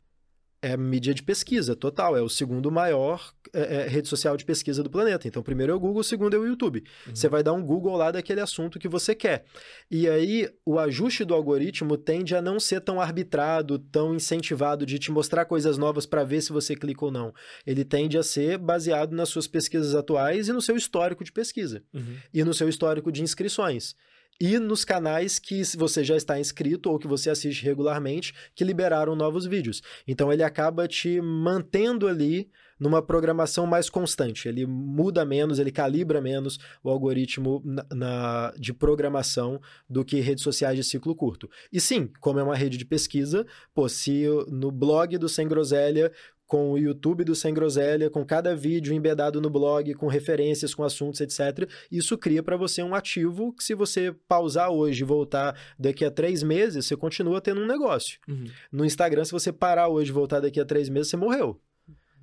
É 0.62 0.76
mídia 0.76 1.14
de 1.14 1.22
pesquisa 1.22 1.74
total. 1.74 2.16
É 2.16 2.20
o 2.20 2.28
segundo 2.28 2.70
maior 2.70 3.32
é, 3.52 3.76
é, 3.76 3.88
rede 3.88 4.08
social 4.08 4.36
de 4.36 4.44
pesquisa 4.44 4.82
do 4.82 4.90
planeta. 4.90 5.26
Então, 5.26 5.42
primeiro 5.42 5.72
é 5.72 5.74
o 5.74 5.80
Google, 5.80 6.00
o 6.00 6.04
segundo 6.04 6.36
é 6.36 6.38
o 6.38 6.46
YouTube. 6.46 6.84
Uhum. 7.06 7.14
Você 7.16 7.28
vai 7.28 7.42
dar 7.42 7.54
um 7.54 7.64
Google 7.64 7.96
lá 7.96 8.10
daquele 8.10 8.40
assunto 8.40 8.78
que 8.78 8.86
você 8.86 9.14
quer. 9.14 9.44
E 9.90 10.06
aí, 10.06 10.50
o 10.64 10.78
ajuste 10.78 11.24
do 11.24 11.32
algoritmo 11.34 11.96
tende 11.96 12.34
a 12.36 12.42
não 12.42 12.60
ser 12.60 12.80
tão 12.82 13.00
arbitrado, 13.00 13.78
tão 13.78 14.14
incentivado 14.14 14.84
de 14.84 14.98
te 14.98 15.10
mostrar 15.10 15.46
coisas 15.46 15.78
novas 15.78 16.04
para 16.04 16.24
ver 16.24 16.42
se 16.42 16.52
você 16.52 16.76
clica 16.76 17.06
ou 17.06 17.10
não. 17.10 17.32
Ele 17.66 17.84
tende 17.84 18.18
a 18.18 18.22
ser 18.22 18.58
baseado 18.58 19.12
nas 19.12 19.30
suas 19.30 19.46
pesquisas 19.46 19.94
atuais 19.94 20.48
e 20.48 20.52
no 20.52 20.60
seu 20.60 20.76
histórico 20.76 21.24
de 21.24 21.32
pesquisa 21.32 21.82
Uhum. 21.94 22.16
e 22.34 22.44
no 22.44 22.52
seu 22.52 22.68
histórico 22.68 23.10
de 23.10 23.22
inscrições. 23.22 23.96
E 24.40 24.58
nos 24.58 24.84
canais 24.86 25.38
que 25.38 25.62
você 25.76 26.02
já 26.02 26.16
está 26.16 26.40
inscrito 26.40 26.90
ou 26.90 26.98
que 26.98 27.06
você 27.06 27.28
assiste 27.28 27.62
regularmente, 27.62 28.32
que 28.54 28.64
liberaram 28.64 29.14
novos 29.14 29.44
vídeos. 29.44 29.82
Então 30.08 30.32
ele 30.32 30.42
acaba 30.42 30.88
te 30.88 31.20
mantendo 31.20 32.08
ali 32.08 32.50
numa 32.78 33.02
programação 33.02 33.66
mais 33.66 33.90
constante. 33.90 34.48
Ele 34.48 34.64
muda 34.64 35.22
menos, 35.26 35.58
ele 35.58 35.70
calibra 35.70 36.22
menos 36.22 36.58
o 36.82 36.88
algoritmo 36.88 37.60
na, 37.62 37.84
na- 37.94 38.54
de 38.58 38.72
programação 38.72 39.60
do 39.86 40.02
que 40.02 40.18
redes 40.20 40.42
sociais 40.42 40.76
de 40.76 40.82
ciclo 40.82 41.14
curto. 41.14 41.48
E 41.70 41.78
sim, 41.78 42.10
como 42.20 42.38
é 42.38 42.42
uma 42.42 42.56
rede 42.56 42.78
de 42.78 42.86
pesquisa, 42.86 43.46
pô, 43.74 43.86
se 43.86 44.24
no 44.48 44.70
blog 44.72 45.18
do 45.18 45.28
Sem 45.28 45.46
Groselha 45.46 46.10
com 46.50 46.72
o 46.72 46.76
YouTube 46.76 47.22
do 47.22 47.32
Sem 47.32 47.54
Groselha, 47.54 48.10
com 48.10 48.26
cada 48.26 48.56
vídeo 48.56 48.92
embedado 48.92 49.40
no 49.40 49.48
blog, 49.48 49.94
com 49.94 50.08
referências, 50.08 50.74
com 50.74 50.82
assuntos, 50.82 51.20
etc. 51.20 51.70
Isso 51.92 52.18
cria 52.18 52.42
para 52.42 52.56
você 52.56 52.82
um 52.82 52.92
ativo 52.92 53.52
que, 53.52 53.62
se 53.62 53.72
você 53.72 54.12
pausar 54.26 54.68
hoje 54.68 55.00
e 55.00 55.06
voltar 55.06 55.56
daqui 55.78 56.04
a 56.04 56.10
três 56.10 56.42
meses, 56.42 56.86
você 56.86 56.96
continua 56.96 57.40
tendo 57.40 57.60
um 57.60 57.66
negócio. 57.68 58.18
Uhum. 58.28 58.46
No 58.72 58.84
Instagram, 58.84 59.24
se 59.24 59.30
você 59.30 59.52
parar 59.52 59.86
hoje 59.86 60.10
e 60.10 60.12
voltar 60.12 60.40
daqui 60.40 60.58
a 60.58 60.64
três 60.64 60.88
meses, 60.88 61.10
você 61.10 61.16
morreu. 61.16 61.56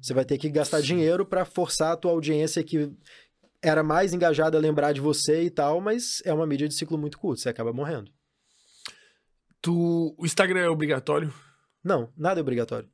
Você 0.02 0.14
vai 0.14 0.26
ter 0.26 0.38
que 0.38 0.50
gastar 0.50 0.82
dinheiro 0.82 1.26
para 1.26 1.46
forçar 1.46 1.94
a 1.94 1.96
tua 1.96 2.12
audiência 2.12 2.62
que 2.62 2.92
era 3.62 3.82
mais 3.82 4.14
engajada 4.14 4.58
a 4.58 4.62
lembrar 4.62 4.92
de 4.92 5.00
você 5.00 5.44
e 5.44 5.50
tal, 5.50 5.80
mas 5.80 6.22
é 6.26 6.34
uma 6.34 6.46
mídia 6.46 6.68
de 6.68 6.74
ciclo 6.74 6.98
muito 6.98 7.18
curto, 7.18 7.40
você 7.40 7.48
acaba 7.48 7.72
morrendo. 7.72 8.12
Tu, 9.62 10.14
o 10.18 10.26
Instagram 10.26 10.60
é 10.60 10.70
obrigatório? 10.70 11.34
Não, 11.82 12.12
nada 12.18 12.42
é 12.42 12.44
obrigatório. 12.44 12.90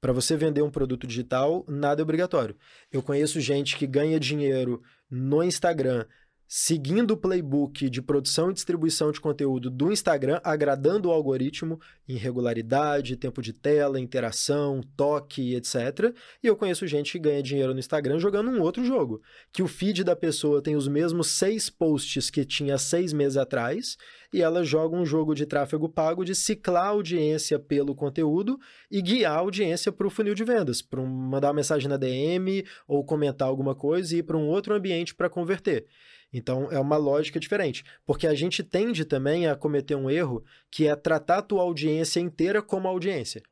Para 0.00 0.12
você 0.12 0.36
vender 0.36 0.62
um 0.62 0.70
produto 0.70 1.06
digital, 1.06 1.64
nada 1.68 2.00
é 2.00 2.04
obrigatório. 2.04 2.56
Eu 2.90 3.02
conheço 3.02 3.40
gente 3.40 3.76
que 3.76 3.86
ganha 3.86 4.18
dinheiro 4.18 4.82
no 5.10 5.42
Instagram 5.42 6.06
seguindo 6.52 7.12
o 7.12 7.16
playbook 7.16 7.88
de 7.88 8.02
produção 8.02 8.50
e 8.50 8.52
distribuição 8.52 9.12
de 9.12 9.20
conteúdo 9.20 9.70
do 9.70 9.92
Instagram, 9.92 10.40
agradando 10.42 11.08
o 11.08 11.12
algoritmo 11.12 11.78
em 12.08 12.16
regularidade, 12.16 13.16
tempo 13.16 13.40
de 13.40 13.52
tela, 13.52 14.00
interação, 14.00 14.80
toque, 14.96 15.54
etc. 15.54 16.12
E 16.42 16.48
eu 16.48 16.56
conheço 16.56 16.88
gente 16.88 17.12
que 17.12 17.20
ganha 17.20 17.40
dinheiro 17.40 17.72
no 17.72 17.78
Instagram 17.78 18.18
jogando 18.18 18.50
um 18.50 18.60
outro 18.60 18.84
jogo, 18.84 19.22
que 19.52 19.62
o 19.62 19.68
feed 19.68 20.02
da 20.02 20.16
pessoa 20.16 20.60
tem 20.60 20.74
os 20.74 20.88
mesmos 20.88 21.28
seis 21.28 21.70
posts 21.70 22.30
que 22.30 22.44
tinha 22.44 22.76
seis 22.78 23.12
meses 23.12 23.36
atrás, 23.36 23.96
e 24.32 24.42
ela 24.42 24.64
joga 24.64 24.96
um 24.96 25.06
jogo 25.06 25.36
de 25.36 25.46
tráfego 25.46 25.88
pago 25.88 26.24
de 26.24 26.34
ciclar 26.34 26.86
a 26.86 26.88
audiência 26.88 27.60
pelo 27.60 27.94
conteúdo 27.94 28.58
e 28.90 29.00
guiar 29.00 29.36
a 29.36 29.38
audiência 29.38 29.92
para 29.92 30.06
o 30.08 30.10
funil 30.10 30.34
de 30.34 30.42
vendas, 30.42 30.82
para 30.82 31.00
mandar 31.00 31.46
uma 31.46 31.54
mensagem 31.54 31.88
na 31.88 31.96
DM 31.96 32.64
ou 32.88 33.04
comentar 33.04 33.46
alguma 33.46 33.76
coisa 33.76 34.16
e 34.16 34.18
ir 34.18 34.24
para 34.24 34.36
um 34.36 34.48
outro 34.48 34.74
ambiente 34.74 35.14
para 35.14 35.30
converter. 35.30 35.86
Então 36.32 36.70
é 36.70 36.78
uma 36.78 36.96
lógica 36.96 37.40
diferente, 37.40 37.84
porque 38.06 38.26
a 38.26 38.34
gente 38.34 38.62
tende 38.62 39.04
também 39.04 39.46
a 39.46 39.56
cometer 39.56 39.96
um 39.96 40.08
erro 40.08 40.44
que 40.70 40.86
é 40.86 40.94
tratar 40.94 41.38
a 41.38 41.42
tua 41.42 41.62
audiência 41.62 42.20
inteira 42.20 42.62
como 42.62 42.86
audiência. 42.86 43.42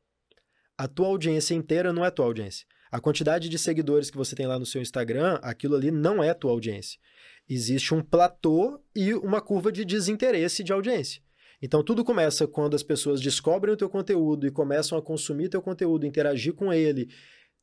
A 0.77 0.87
tua 0.87 1.07
audiência 1.07 1.53
inteira 1.53 1.91
não 1.91 2.05
é 2.05 2.09
tua 2.09 2.25
audiência. 2.25 2.65
A 2.91 2.99
quantidade 2.99 3.49
de 3.49 3.59
seguidores 3.59 4.09
que 4.09 4.17
você 4.17 4.35
tem 4.35 4.47
lá 4.47 4.57
no 4.57 4.65
seu 4.65 4.81
Instagram, 4.81 5.37
aquilo 5.41 5.75
ali 5.75 5.91
não 5.91 6.23
é 6.23 6.33
tua 6.33 6.51
audiência. 6.51 6.99
Existe 7.47 7.93
um 7.93 8.01
platô 8.01 8.81
e 8.95 9.13
uma 9.13 9.41
curva 9.41 9.71
de 9.71 9.83
desinteresse 9.83 10.63
de 10.63 10.71
audiência. 10.71 11.21
Então 11.61 11.83
tudo 11.83 12.05
começa 12.05 12.47
quando 12.47 12.75
as 12.75 12.83
pessoas 12.83 13.19
descobrem 13.19 13.73
o 13.73 13.77
teu 13.77 13.89
conteúdo 13.89 14.47
e 14.47 14.51
começam 14.51 14.97
a 14.97 15.01
consumir 15.01 15.49
teu 15.49 15.61
conteúdo, 15.61 16.05
interagir 16.05 16.53
com 16.53 16.71
ele, 16.71 17.09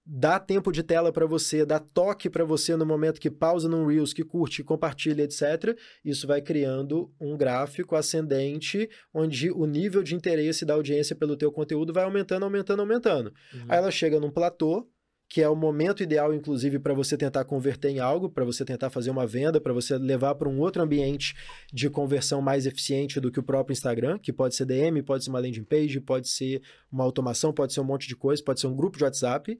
dá 0.07 0.39
tempo 0.39 0.71
de 0.71 0.85
tela 0.85 1.13
para 1.13 1.27
você, 1.27 1.67
dá 1.67 1.81
toque 1.81 2.31
para 2.31 2.45
você 2.45 2.77
no 2.77 2.87
momento 2.87 3.21
que 3.21 3.31
pausa 3.31 3.69
num 3.69 3.87
Reels, 3.87 4.13
que 4.13 4.23
curte, 4.23 4.63
compartilha, 4.63 5.25
etc. 5.25 5.77
Isso 6.05 6.27
vai 6.29 6.41
criando 6.41 7.13
um 7.21 7.37
gráfico 7.37 7.97
ascendente, 7.97 8.89
onde 9.13 9.51
o 9.51 9.67
nível 9.67 10.05
de 10.05 10.15
interesse 10.15 10.65
da 10.65 10.75
audiência 10.75 11.17
pelo 11.17 11.37
teu 11.37 11.51
conteúdo 11.51 11.93
vai 11.93 12.05
aumentando, 12.05 12.45
aumentando, 12.45 12.81
aumentando. 12.81 13.35
Uhum. 13.53 13.65
Aí 13.69 13.79
ela 13.79 13.91
chega 13.91 14.21
num 14.21 14.31
platô, 14.31 14.89
que 15.29 15.43
é 15.43 15.49
o 15.49 15.57
momento 15.57 16.05
ideal, 16.05 16.33
inclusive, 16.33 16.79
para 16.79 16.95
você 16.95 17.17
tentar 17.17 17.45
converter 17.45 17.89
em 17.89 17.99
algo, 17.99 18.31
para 18.31 18.45
você 18.45 18.65
tentar 18.65 18.91
fazer 18.91 19.11
uma 19.11 19.27
venda, 19.27 19.61
para 19.61 19.73
você 19.73 19.99
levar 19.99 20.37
para 20.37 20.49
um 20.49 20.61
outro 20.61 20.81
ambiente 20.81 21.35
de 21.73 21.91
conversão 21.91 22.41
mais 22.41 22.65
eficiente 22.65 23.19
do 23.19 23.33
que 23.33 23.41
o 23.41 23.43
próprio 23.43 23.73
Instagram, 23.73 24.21
que 24.21 24.33
pode 24.33 24.55
ser 24.55 24.67
DM, 24.67 25.03
pode 25.03 25.25
ser 25.25 25.31
uma 25.31 25.41
landing 25.41 25.65
page, 25.65 26.01
pode 26.01 26.29
ser 26.29 26.63
uma 26.93 27.03
automação, 27.03 27.53
pode 27.53 27.73
ser 27.73 27.81
um 27.81 27.85
monte 27.85 28.07
de 28.07 28.15
coisa, 28.15 28.41
pode 28.45 28.61
ser 28.61 28.69
um 28.69 28.77
grupo 28.77 28.97
de 28.97 29.03
WhatsApp 29.03 29.59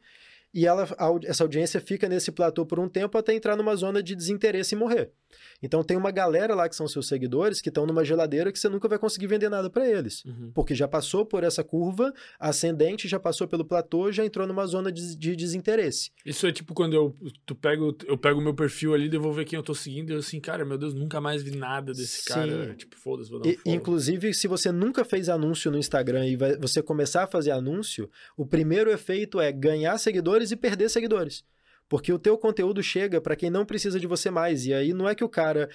e 0.57 0.65
ela, 0.65 0.89
essa 1.27 1.45
audiência 1.45 1.79
fica 1.83 2.09
nesse 2.09 2.33
platô 2.33 2.65
por 2.65 2.81
um 2.81 2.89
tempo 2.89 3.19
até 3.19 3.35
entrar 3.35 3.57
numa 3.57 3.77
zona 3.77 4.03
de 4.03 4.17
desinteresse 4.17 4.75
e 4.75 4.79
morrer. 4.79 5.11
Então 5.63 5.83
tem 5.83 5.97
uma 5.97 6.11
galera 6.11 6.55
lá 6.55 6.69
que 6.69 6.77
são 6.77 6.87
seus 6.87 7.09
seguidores 7.09 7.61
que 7.61 7.69
estão 7.69 7.87
numa 7.87 8.05
geladeira 8.05 8.53
que 8.53 8.59
você 8.59 8.69
nunca 8.69 8.89
vai 8.89 8.99
conseguir 8.99 9.27
vender 9.27 9.49
nada 9.49 9.71
para 9.71 9.89
eles, 9.89 10.25
uhum. 10.25 10.51
porque 10.55 10.75
já 10.75 10.87
passou 10.87 11.25
por 11.25 11.45
essa 11.45 11.65
curva 11.65 12.13
ascendente, 12.39 13.09
já 13.09 13.19
passou 13.19 13.49
pelo 13.49 13.65
platô, 13.65 14.11
já 14.13 14.25
entrou 14.25 14.47
numa 14.47 14.67
zona 14.67 14.93
de, 14.93 15.17
de 15.17 15.35
desinteresse. 15.35 16.11
Isso 16.25 16.47
é 16.47 16.53
tipo 16.53 16.75
quando 16.75 16.95
eu 16.95 17.17
tu 17.45 17.55
pego 17.55 17.97
eu 18.07 18.19
pego 18.19 18.41
meu 18.41 18.55
perfil 18.55 18.95
ali, 18.95 19.09
devolver 19.09 19.45
quem 19.45 19.57
eu 19.57 19.63
tô 19.63 19.75
seguindo, 19.75 20.11
e 20.11 20.13
eu 20.15 20.19
assim, 20.19 20.41
cara, 20.41 20.65
meu 20.65 20.77
Deus, 20.77 20.95
nunca 20.95 21.21
mais 21.21 21.43
vi 21.43 21.57
nada 21.57 21.93
desse 21.93 22.23
Sim. 22.23 22.35
cara, 22.35 22.75
tipo, 22.75 22.97
foda-se, 22.97 23.31
vou 23.31 23.41
dar 23.41 23.49
um 23.49 23.53
e, 23.53 23.59
Inclusive, 23.67 24.35
se 24.35 24.49
você 24.49 24.73
nunca 24.73 25.05
fez 25.05 25.29
anúncio 25.29 25.71
no 25.71 25.79
Instagram 25.79 26.27
e 26.27 26.37
vai, 26.37 26.57
você 26.57 26.83
começar 26.83 27.25
a 27.25 27.27
fazer 27.27 27.51
anúncio, 27.51 28.11
o 28.37 28.47
primeiro 28.47 28.91
efeito 28.91 29.41
é 29.41 29.53
ganhar 29.53 29.97
seguidores 29.99 30.51
e 30.51 30.57
perder 30.57 30.89
seguidores. 30.89 31.45
Porque 31.89 32.13
o 32.13 32.19
teu 32.19 32.37
conteúdo 32.37 32.83
chega 32.83 33.21
para 33.21 33.37
quem 33.37 33.51
não 33.51 33.65
precisa 33.65 34.01
de 34.01 34.07
você 34.07 34.31
mais. 34.31 34.67
E 34.67 34.75
aí 34.75 34.93
não 34.93 35.09
é 35.09 35.15
que 35.15 35.25
o 35.25 35.29
cara 35.29 35.69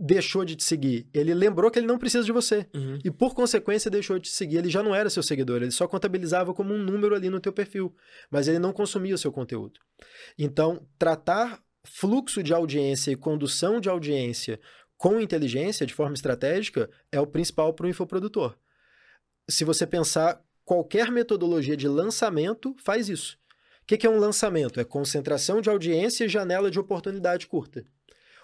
deixou 0.00 0.44
de 0.44 0.56
te 0.56 0.64
seguir. 0.64 1.06
Ele 1.12 1.34
lembrou 1.34 1.70
que 1.70 1.78
ele 1.78 1.86
não 1.86 1.98
precisa 1.98 2.24
de 2.24 2.32
você. 2.32 2.66
Uhum. 2.74 2.98
E 3.04 3.10
por 3.10 3.34
consequência 3.34 3.90
deixou 3.90 4.18
de 4.18 4.30
te 4.30 4.34
seguir. 4.34 4.56
Ele 4.56 4.70
já 4.70 4.82
não 4.82 4.94
era 4.94 5.10
seu 5.10 5.22
seguidor, 5.22 5.62
ele 5.62 5.70
só 5.70 5.86
contabilizava 5.86 6.54
como 6.54 6.72
um 6.72 6.78
número 6.78 7.14
ali 7.14 7.28
no 7.28 7.38
teu 7.38 7.52
perfil, 7.52 7.94
mas 8.30 8.48
ele 8.48 8.58
não 8.58 8.72
consumia 8.72 9.14
o 9.14 9.18
seu 9.18 9.30
conteúdo. 9.30 9.78
Então, 10.38 10.86
tratar 10.98 11.62
fluxo 11.84 12.42
de 12.42 12.54
audiência 12.54 13.10
e 13.10 13.16
condução 13.16 13.80
de 13.80 13.88
audiência 13.88 14.58
com 14.96 15.20
inteligência, 15.20 15.86
de 15.86 15.94
forma 15.94 16.14
estratégica, 16.14 16.90
é 17.10 17.20
o 17.20 17.26
principal 17.26 17.72
para 17.72 17.86
o 17.86 17.88
infoprodutor. 17.88 18.56
Se 19.48 19.64
você 19.64 19.86
pensar 19.86 20.42
qualquer 20.64 21.10
metodologia 21.10 21.76
de 21.76 21.88
lançamento 21.88 22.76
faz 22.78 23.08
isso. 23.08 23.39
O 23.90 23.98
que 23.98 24.06
é 24.06 24.10
um 24.10 24.20
lançamento? 24.20 24.78
É 24.78 24.84
concentração 24.84 25.60
de 25.60 25.68
audiência 25.68 26.24
e 26.24 26.28
janela 26.28 26.70
de 26.70 26.78
oportunidade 26.78 27.48
curta. 27.48 27.84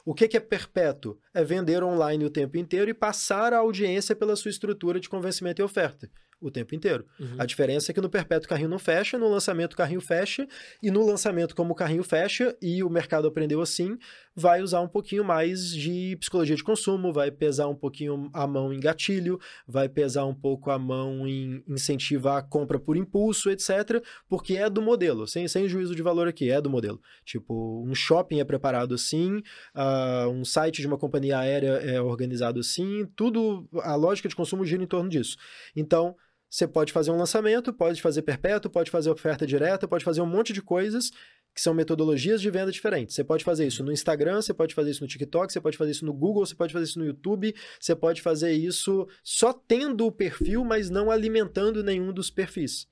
O 0.04 0.12
que 0.12 0.36
é 0.36 0.40
perpétuo? 0.40 1.20
É 1.32 1.44
vender 1.44 1.84
online 1.84 2.24
o 2.24 2.30
tempo 2.30 2.56
inteiro 2.56 2.90
e 2.90 2.94
passar 2.94 3.52
a 3.52 3.58
audiência 3.58 4.16
pela 4.16 4.34
sua 4.34 4.50
estrutura 4.50 4.98
de 4.98 5.08
convencimento 5.08 5.62
e 5.62 5.64
oferta 5.64 6.10
o 6.40 6.50
tempo 6.50 6.74
inteiro. 6.74 7.04
Uhum. 7.18 7.36
A 7.38 7.46
diferença 7.46 7.90
é 7.90 7.94
que 7.94 8.00
no 8.00 8.10
perpétuo 8.10 8.46
o 8.46 8.48
carrinho 8.48 8.68
não 8.68 8.78
fecha, 8.78 9.18
no 9.18 9.28
lançamento 9.28 9.72
o 9.72 9.76
carrinho 9.76 10.00
fecha, 10.00 10.46
e 10.82 10.90
no 10.90 11.04
lançamento, 11.04 11.54
como 11.54 11.72
o 11.72 11.74
carrinho 11.74 12.02
fecha 12.02 12.56
e 12.60 12.82
o 12.82 12.90
mercado 12.90 13.26
aprendeu 13.26 13.60
assim, 13.60 13.98
vai 14.34 14.60
usar 14.60 14.80
um 14.80 14.88
pouquinho 14.88 15.24
mais 15.24 15.70
de 15.70 16.16
psicologia 16.20 16.54
de 16.54 16.62
consumo, 16.62 17.12
vai 17.12 17.30
pesar 17.30 17.68
um 17.68 17.74
pouquinho 17.74 18.30
a 18.34 18.46
mão 18.46 18.72
em 18.72 18.78
gatilho, 18.78 19.40
vai 19.66 19.88
pesar 19.88 20.26
um 20.26 20.34
pouco 20.34 20.70
a 20.70 20.78
mão 20.78 21.26
em 21.26 21.64
incentivar 21.66 22.36
a 22.36 22.42
compra 22.42 22.78
por 22.78 22.96
impulso, 22.96 23.50
etc. 23.50 24.02
Porque 24.28 24.56
é 24.56 24.68
do 24.68 24.82
modelo, 24.82 25.26
sem, 25.26 25.48
sem 25.48 25.68
juízo 25.68 25.94
de 25.94 26.02
valor 26.02 26.28
aqui, 26.28 26.50
é 26.50 26.60
do 26.60 26.68
modelo. 26.68 27.00
Tipo, 27.24 27.82
um 27.86 27.94
shopping 27.94 28.40
é 28.40 28.44
preparado 28.44 28.94
assim, 28.94 29.42
uh, 29.74 30.28
um 30.28 30.44
site 30.44 30.82
de 30.82 30.86
uma 30.86 30.98
companhia 30.98 31.38
aérea 31.38 31.72
é 31.82 32.00
organizado 32.00 32.60
assim, 32.60 33.06
tudo, 33.16 33.66
a 33.82 33.94
lógica 33.94 34.28
de 34.28 34.36
consumo 34.36 34.66
gira 34.66 34.82
em 34.82 34.86
torno 34.86 35.08
disso. 35.08 35.36
Então, 35.74 36.14
você 36.48 36.66
pode 36.66 36.92
fazer 36.92 37.10
um 37.10 37.16
lançamento, 37.16 37.72
pode 37.72 38.00
fazer 38.00 38.22
perpétuo, 38.22 38.70
pode 38.70 38.90
fazer 38.90 39.10
oferta 39.10 39.46
direta, 39.46 39.88
pode 39.88 40.04
fazer 40.04 40.20
um 40.20 40.26
monte 40.26 40.52
de 40.52 40.62
coisas 40.62 41.10
que 41.54 41.60
são 41.60 41.74
metodologias 41.74 42.40
de 42.40 42.50
venda 42.50 42.70
diferentes. 42.70 43.14
Você 43.14 43.24
pode 43.24 43.42
fazer 43.42 43.66
isso 43.66 43.82
no 43.82 43.90
Instagram, 43.90 44.42
você 44.42 44.52
pode 44.52 44.74
fazer 44.74 44.90
isso 44.90 45.02
no 45.02 45.08
TikTok, 45.08 45.52
você 45.52 45.60
pode 45.60 45.76
fazer 45.76 45.90
isso 45.90 46.04
no 46.04 46.12
Google, 46.12 46.44
você 46.44 46.54
pode 46.54 46.72
fazer 46.72 46.84
isso 46.84 46.98
no 46.98 47.06
YouTube, 47.06 47.54
você 47.80 47.96
pode 47.96 48.22
fazer 48.22 48.52
isso 48.52 49.08
só 49.24 49.52
tendo 49.52 50.06
o 50.06 50.12
perfil, 50.12 50.64
mas 50.64 50.90
não 50.90 51.10
alimentando 51.10 51.82
nenhum 51.82 52.12
dos 52.12 52.30
perfis. 52.30 52.86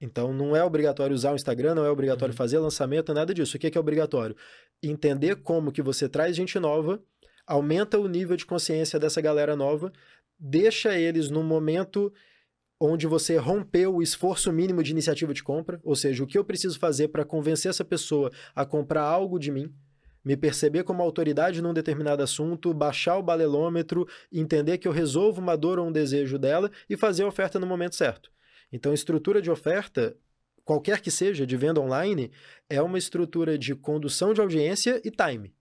Então 0.00 0.32
não 0.32 0.54
é 0.54 0.64
obrigatório 0.64 1.14
usar 1.14 1.32
o 1.32 1.36
Instagram, 1.36 1.76
não 1.76 1.84
é 1.84 1.90
obrigatório 1.90 2.32
uhum. 2.32 2.36
fazer 2.36 2.58
lançamento, 2.58 3.14
nada 3.14 3.32
disso. 3.32 3.56
O 3.56 3.60
que 3.60 3.68
é, 3.68 3.70
que 3.70 3.78
é 3.78 3.80
obrigatório? 3.80 4.36
Entender 4.82 5.36
como 5.36 5.72
que 5.72 5.80
você 5.80 6.08
traz 6.08 6.36
gente 6.36 6.58
nova, 6.58 7.00
aumenta 7.46 7.98
o 7.98 8.08
nível 8.08 8.36
de 8.36 8.44
consciência 8.44 8.98
dessa 8.98 9.20
galera 9.20 9.54
nova, 9.56 9.92
deixa 10.38 10.98
eles 10.98 11.30
no 11.30 11.42
momento 11.42 12.12
onde 12.84 13.06
você 13.06 13.36
rompeu 13.36 13.94
o 13.94 14.02
esforço 14.02 14.52
mínimo 14.52 14.82
de 14.82 14.90
iniciativa 14.90 15.32
de 15.32 15.42
compra, 15.42 15.80
ou 15.84 15.94
seja, 15.94 16.24
o 16.24 16.26
que 16.26 16.36
eu 16.36 16.44
preciso 16.44 16.78
fazer 16.78 17.08
para 17.08 17.24
convencer 17.24 17.70
essa 17.70 17.84
pessoa 17.84 18.30
a 18.54 18.64
comprar 18.64 19.02
algo 19.02 19.38
de 19.38 19.52
mim, 19.52 19.72
me 20.24 20.36
perceber 20.36 20.82
como 20.82 21.02
autoridade 21.02 21.62
num 21.62 21.72
determinado 21.72 22.22
assunto, 22.22 22.74
baixar 22.74 23.16
o 23.18 23.22
balelômetro, 23.22 24.06
entender 24.32 24.78
que 24.78 24.88
eu 24.88 24.92
resolvo 24.92 25.40
uma 25.40 25.56
dor 25.56 25.78
ou 25.78 25.86
um 25.86 25.92
desejo 25.92 26.38
dela 26.38 26.70
e 26.90 26.96
fazer 26.96 27.22
a 27.22 27.28
oferta 27.28 27.58
no 27.58 27.66
momento 27.66 27.94
certo. 27.94 28.30
Então, 28.72 28.92
estrutura 28.92 29.40
de 29.40 29.50
oferta, 29.50 30.16
qualquer 30.64 31.00
que 31.00 31.10
seja, 31.10 31.46
de 31.46 31.56
venda 31.56 31.80
online, 31.80 32.32
é 32.68 32.82
uma 32.82 32.98
estrutura 32.98 33.56
de 33.56 33.76
condução 33.76 34.34
de 34.34 34.40
audiência 34.40 35.00
e 35.04 35.10
time. 35.10 35.54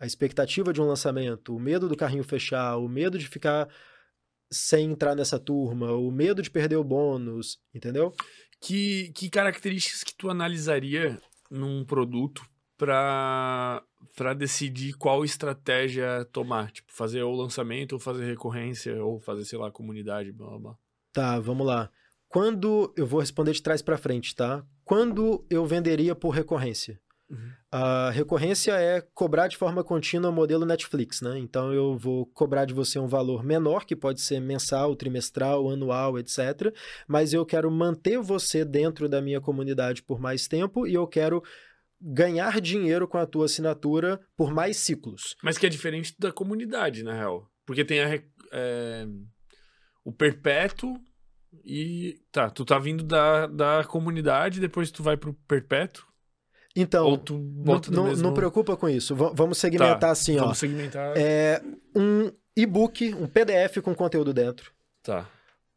A 0.00 0.06
expectativa 0.06 0.72
de 0.72 0.80
um 0.80 0.86
lançamento, 0.86 1.54
o 1.54 1.60
medo 1.60 1.88
do 1.88 1.96
carrinho 1.96 2.24
fechar, 2.24 2.76
o 2.76 2.88
medo 2.88 3.18
de 3.18 3.26
ficar 3.26 3.68
sem 4.50 4.90
entrar 4.90 5.14
nessa 5.14 5.38
turma, 5.38 5.92
o 5.92 6.10
medo 6.10 6.42
de 6.42 6.50
perder 6.50 6.76
o 6.76 6.84
bônus, 6.84 7.58
entendeu? 7.74 8.12
Que, 8.60 9.10
que 9.14 9.30
características 9.30 10.02
que 10.04 10.14
tu 10.14 10.28
analisaria 10.28 11.20
num 11.50 11.84
produto 11.84 12.44
para 12.76 13.82
para 14.16 14.32
decidir 14.32 14.94
qual 14.94 15.24
estratégia 15.24 16.26
tomar, 16.32 16.70
tipo 16.70 16.90
fazer 16.92 17.22
o 17.22 17.34
lançamento 17.34 17.92
ou 17.92 17.98
fazer 17.98 18.24
recorrência 18.24 19.04
ou 19.04 19.20
fazer 19.20 19.44
sei 19.44 19.58
lá 19.58 19.70
comunidade, 19.70 20.32
blá 20.32 20.58
blá. 20.58 20.76
Tá, 21.12 21.38
vamos 21.38 21.66
lá. 21.66 21.90
Quando 22.28 22.92
eu 22.96 23.06
vou 23.06 23.20
responder 23.20 23.52
de 23.52 23.62
trás 23.62 23.82
para 23.82 23.98
frente, 23.98 24.34
tá? 24.34 24.64
Quando 24.84 25.44
eu 25.50 25.66
venderia 25.66 26.14
por 26.14 26.30
recorrência? 26.30 27.00
Uhum. 27.28 27.52
A 27.72 28.10
recorrência 28.10 28.72
é 28.72 29.00
cobrar 29.14 29.46
de 29.46 29.56
forma 29.56 29.84
contínua 29.84 30.32
modelo 30.32 30.66
Netflix, 30.66 31.20
né? 31.20 31.38
Então 31.38 31.72
eu 31.72 31.96
vou 31.96 32.26
cobrar 32.26 32.64
de 32.64 32.74
você 32.74 32.98
um 32.98 33.06
valor 33.06 33.44
menor, 33.44 33.84
que 33.84 33.94
pode 33.94 34.20
ser 34.20 34.40
mensal, 34.40 34.96
trimestral, 34.96 35.70
anual, 35.70 36.18
etc. 36.18 36.74
Mas 37.06 37.32
eu 37.32 37.46
quero 37.46 37.70
manter 37.70 38.18
você 38.18 38.64
dentro 38.64 39.08
da 39.08 39.22
minha 39.22 39.40
comunidade 39.40 40.02
por 40.02 40.18
mais 40.18 40.48
tempo 40.48 40.84
e 40.84 40.94
eu 40.94 41.06
quero 41.06 41.44
ganhar 42.00 42.60
dinheiro 42.60 43.06
com 43.06 43.18
a 43.18 43.26
tua 43.26 43.44
assinatura 43.44 44.20
por 44.36 44.52
mais 44.52 44.78
ciclos. 44.78 45.36
Mas 45.42 45.56
que 45.56 45.66
é 45.66 45.68
diferente 45.68 46.14
da 46.18 46.32
comunidade, 46.32 47.04
na 47.04 47.12
real. 47.12 47.48
Porque 47.64 47.84
tem 47.84 48.00
a, 48.00 48.20
é, 48.52 49.06
o 50.04 50.12
perpétuo 50.12 50.98
e. 51.64 52.20
Tá, 52.32 52.50
tu 52.50 52.64
tá 52.64 52.78
vindo 52.80 53.04
da, 53.04 53.46
da 53.46 53.84
comunidade, 53.84 54.58
depois 54.58 54.90
tu 54.90 55.04
vai 55.04 55.16
pro 55.16 55.34
perpétuo. 55.46 56.09
Então, 56.74 57.20
não, 57.28 57.80
não, 57.90 58.04
mesmo... 58.04 58.22
não, 58.22 58.34
preocupa 58.34 58.76
com 58.76 58.88
isso. 58.88 59.14
V 59.14 59.30
vamos 59.34 59.58
segmentar 59.58 59.98
tá, 59.98 60.10
assim, 60.10 60.36
vamos 60.36 60.50
ó. 60.50 60.54
segmentar. 60.54 61.14
É 61.16 61.60
um 61.94 62.30
e-book, 62.56 63.14
um 63.14 63.26
PDF 63.26 63.78
com 63.82 63.94
conteúdo 63.94 64.32
dentro. 64.32 64.72
Tá. 65.02 65.26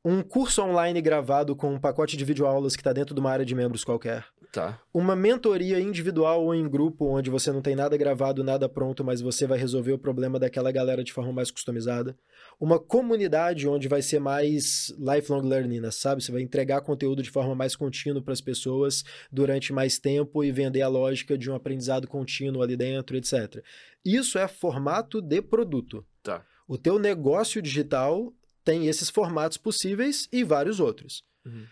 Um 0.06 0.22
curso 0.22 0.62
online 0.62 1.02
gravado 1.02 1.56
com 1.56 1.74
um 1.74 1.80
pacote 1.80 2.18
de 2.18 2.26
videoaulas 2.26 2.76
que 2.76 2.82
está 2.82 2.92
dentro 2.92 3.16
de 3.16 3.22
uma 3.22 3.32
área 3.32 3.46
de 3.46 3.56
membros 3.56 3.84
qualquer. 3.84 4.26
Tá. 4.54 4.80
Uma 4.94 5.16
mentoria 5.16 5.80
individual 5.80 6.46
ou 6.46 6.54
em 6.54 6.70
grupo, 6.70 7.08
onde 7.08 7.30
você 7.30 7.52
não 7.52 7.62
tem 7.62 7.76
nada 7.76 7.98
gravado, 7.98 8.44
nada 8.44 8.70
pronto, 8.70 9.04
mas 9.04 9.20
você 9.20 9.46
vai 9.46 9.58
resolver 9.58 9.92
o 9.92 9.98
problema 9.98 10.40
daquela 10.40 10.72
galera 10.72 11.04
de 11.04 11.12
forma 11.12 11.34
mais 11.34 11.52
customizada 11.52 12.16
uma 12.60 12.80
comunidade 12.80 13.68
onde 13.68 13.88
vai 13.88 14.02
ser 14.02 14.20
mais 14.20 14.94
lifelong 14.98 15.42
learning, 15.48 15.80
né, 15.80 15.92
sabe? 15.92 16.24
Você 16.24 16.32
vai 16.32 16.42
entregar 16.42 16.82
conteúdo 16.82 17.22
de 17.22 17.30
forma 17.30 17.56
mais 17.56 17.76
contínua 17.76 18.22
para 18.22 18.34
as 18.34 18.42
pessoas 18.42 19.04
durante 19.32 19.74
mais 19.74 20.00
tempo 20.00 20.44
e 20.44 20.52
vender 20.52 20.82
a 20.82 20.88
lógica 20.88 21.38
de 21.38 21.50
um 21.50 21.56
aprendizado 21.56 22.08
contínuo 22.08 22.62
ali 22.62 22.76
dentro, 22.76 23.18
etc. 23.18 23.64
Isso 24.04 24.38
é 24.38 24.48
formato 24.48 25.22
de 25.22 25.42
produto. 25.42 26.06
Tá. 26.22 26.46
O 26.68 26.78
teu 26.78 26.98
negócio 26.98 27.62
digital 27.62 28.34
tem 28.64 28.88
esses 28.88 29.10
formatos 29.10 29.58
possíveis 29.58 30.28
e 30.32 30.44
vários 30.44 30.80
outros. 30.80 31.24
Uhum. 31.46 31.66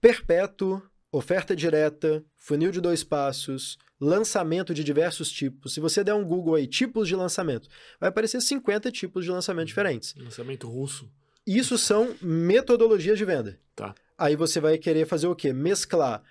Perpétuo, 0.00 0.82
oferta 1.12 1.54
direta, 1.54 2.24
funil 2.38 2.72
de 2.72 2.80
dois 2.80 3.04
passos, 3.04 3.76
lançamento 4.00 4.72
de 4.72 4.82
diversos 4.82 5.30
tipos. 5.30 5.74
Se 5.74 5.80
você 5.80 6.02
der 6.02 6.14
um 6.14 6.24
Google 6.24 6.54
aí, 6.54 6.66
tipos 6.66 7.06
de 7.06 7.14
lançamento, 7.14 7.68
vai 8.00 8.08
aparecer 8.08 8.40
50 8.40 8.90
tipos 8.90 9.24
de 9.24 9.30
lançamento 9.30 9.68
diferentes. 9.68 10.14
Lançamento 10.16 10.66
russo. 10.66 11.08
Isso 11.46 11.76
são 11.76 12.16
metodologias 12.22 13.18
de 13.18 13.24
venda. 13.24 13.60
Tá. 13.76 13.94
Aí 14.16 14.34
você 14.34 14.58
vai 14.58 14.78
querer 14.78 15.06
fazer 15.06 15.26
o 15.26 15.36
quê? 15.36 15.52
Mesclar 15.52 16.22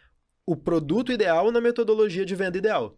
o 0.46 0.56
produto 0.56 1.12
ideal 1.12 1.52
na 1.52 1.62
metodologia 1.62 2.26
de 2.26 2.36
venda 2.36 2.58
ideal. 2.58 2.98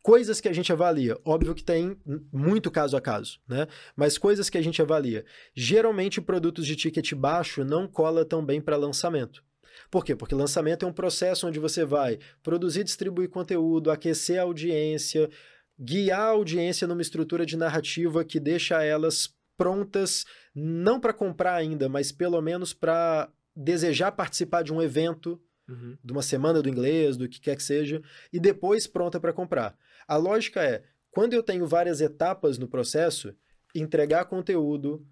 Coisas 0.00 0.40
que 0.40 0.48
a 0.48 0.52
gente 0.52 0.70
avalia, 0.70 1.18
óbvio 1.24 1.54
que 1.54 1.64
tem 1.64 1.96
muito 2.30 2.70
caso 2.70 2.96
a 2.96 3.00
caso, 3.00 3.40
né? 3.48 3.66
Mas 3.96 4.18
coisas 4.18 4.50
que 4.50 4.58
a 4.58 4.62
gente 4.62 4.80
avalia. 4.80 5.24
Geralmente, 5.54 6.20
produtos 6.20 6.66
de 6.66 6.76
ticket 6.76 7.14
baixo 7.14 7.64
não 7.64 7.88
cola 7.88 8.24
tão 8.24 8.44
bem 8.44 8.60
para 8.60 8.76
lançamento. 8.76 9.42
Por 9.90 10.04
quê? 10.04 10.14
Porque 10.14 10.34
lançamento 10.34 10.84
é 10.84 10.88
um 10.88 10.92
processo 10.92 11.46
onde 11.46 11.58
você 11.58 11.84
vai 11.84 12.18
produzir 12.42 12.80
e 12.80 12.84
distribuir 12.84 13.28
conteúdo, 13.28 13.90
aquecer 13.90 14.38
a 14.38 14.42
audiência, 14.42 15.30
guiar 15.78 16.20
a 16.20 16.30
audiência 16.30 16.86
numa 16.86 17.02
estrutura 17.02 17.44
de 17.44 17.56
narrativa 17.56 18.24
que 18.24 18.40
deixa 18.40 18.82
elas 18.82 19.34
prontas, 19.56 20.24
não 20.54 21.00
para 21.00 21.12
comprar 21.12 21.54
ainda, 21.54 21.88
mas 21.88 22.10
pelo 22.10 22.40
menos 22.40 22.72
para 22.72 23.30
desejar 23.54 24.12
participar 24.12 24.62
de 24.62 24.72
um 24.72 24.82
evento, 24.82 25.40
uhum. 25.68 25.96
de 26.02 26.12
uma 26.12 26.22
semana 26.22 26.60
do 26.60 26.68
inglês, 26.68 27.16
do 27.16 27.28
que 27.28 27.40
quer 27.40 27.56
que 27.56 27.62
seja, 27.62 28.02
e 28.32 28.40
depois 28.40 28.86
pronta 28.86 29.20
para 29.20 29.32
comprar. 29.32 29.76
A 30.08 30.16
lógica 30.16 30.62
é, 30.62 30.82
quando 31.10 31.34
eu 31.34 31.42
tenho 31.42 31.66
várias 31.66 32.00
etapas 32.00 32.58
no 32.58 32.68
processo, 32.68 33.34
entregar 33.74 34.24
conteúdo, 34.24 35.06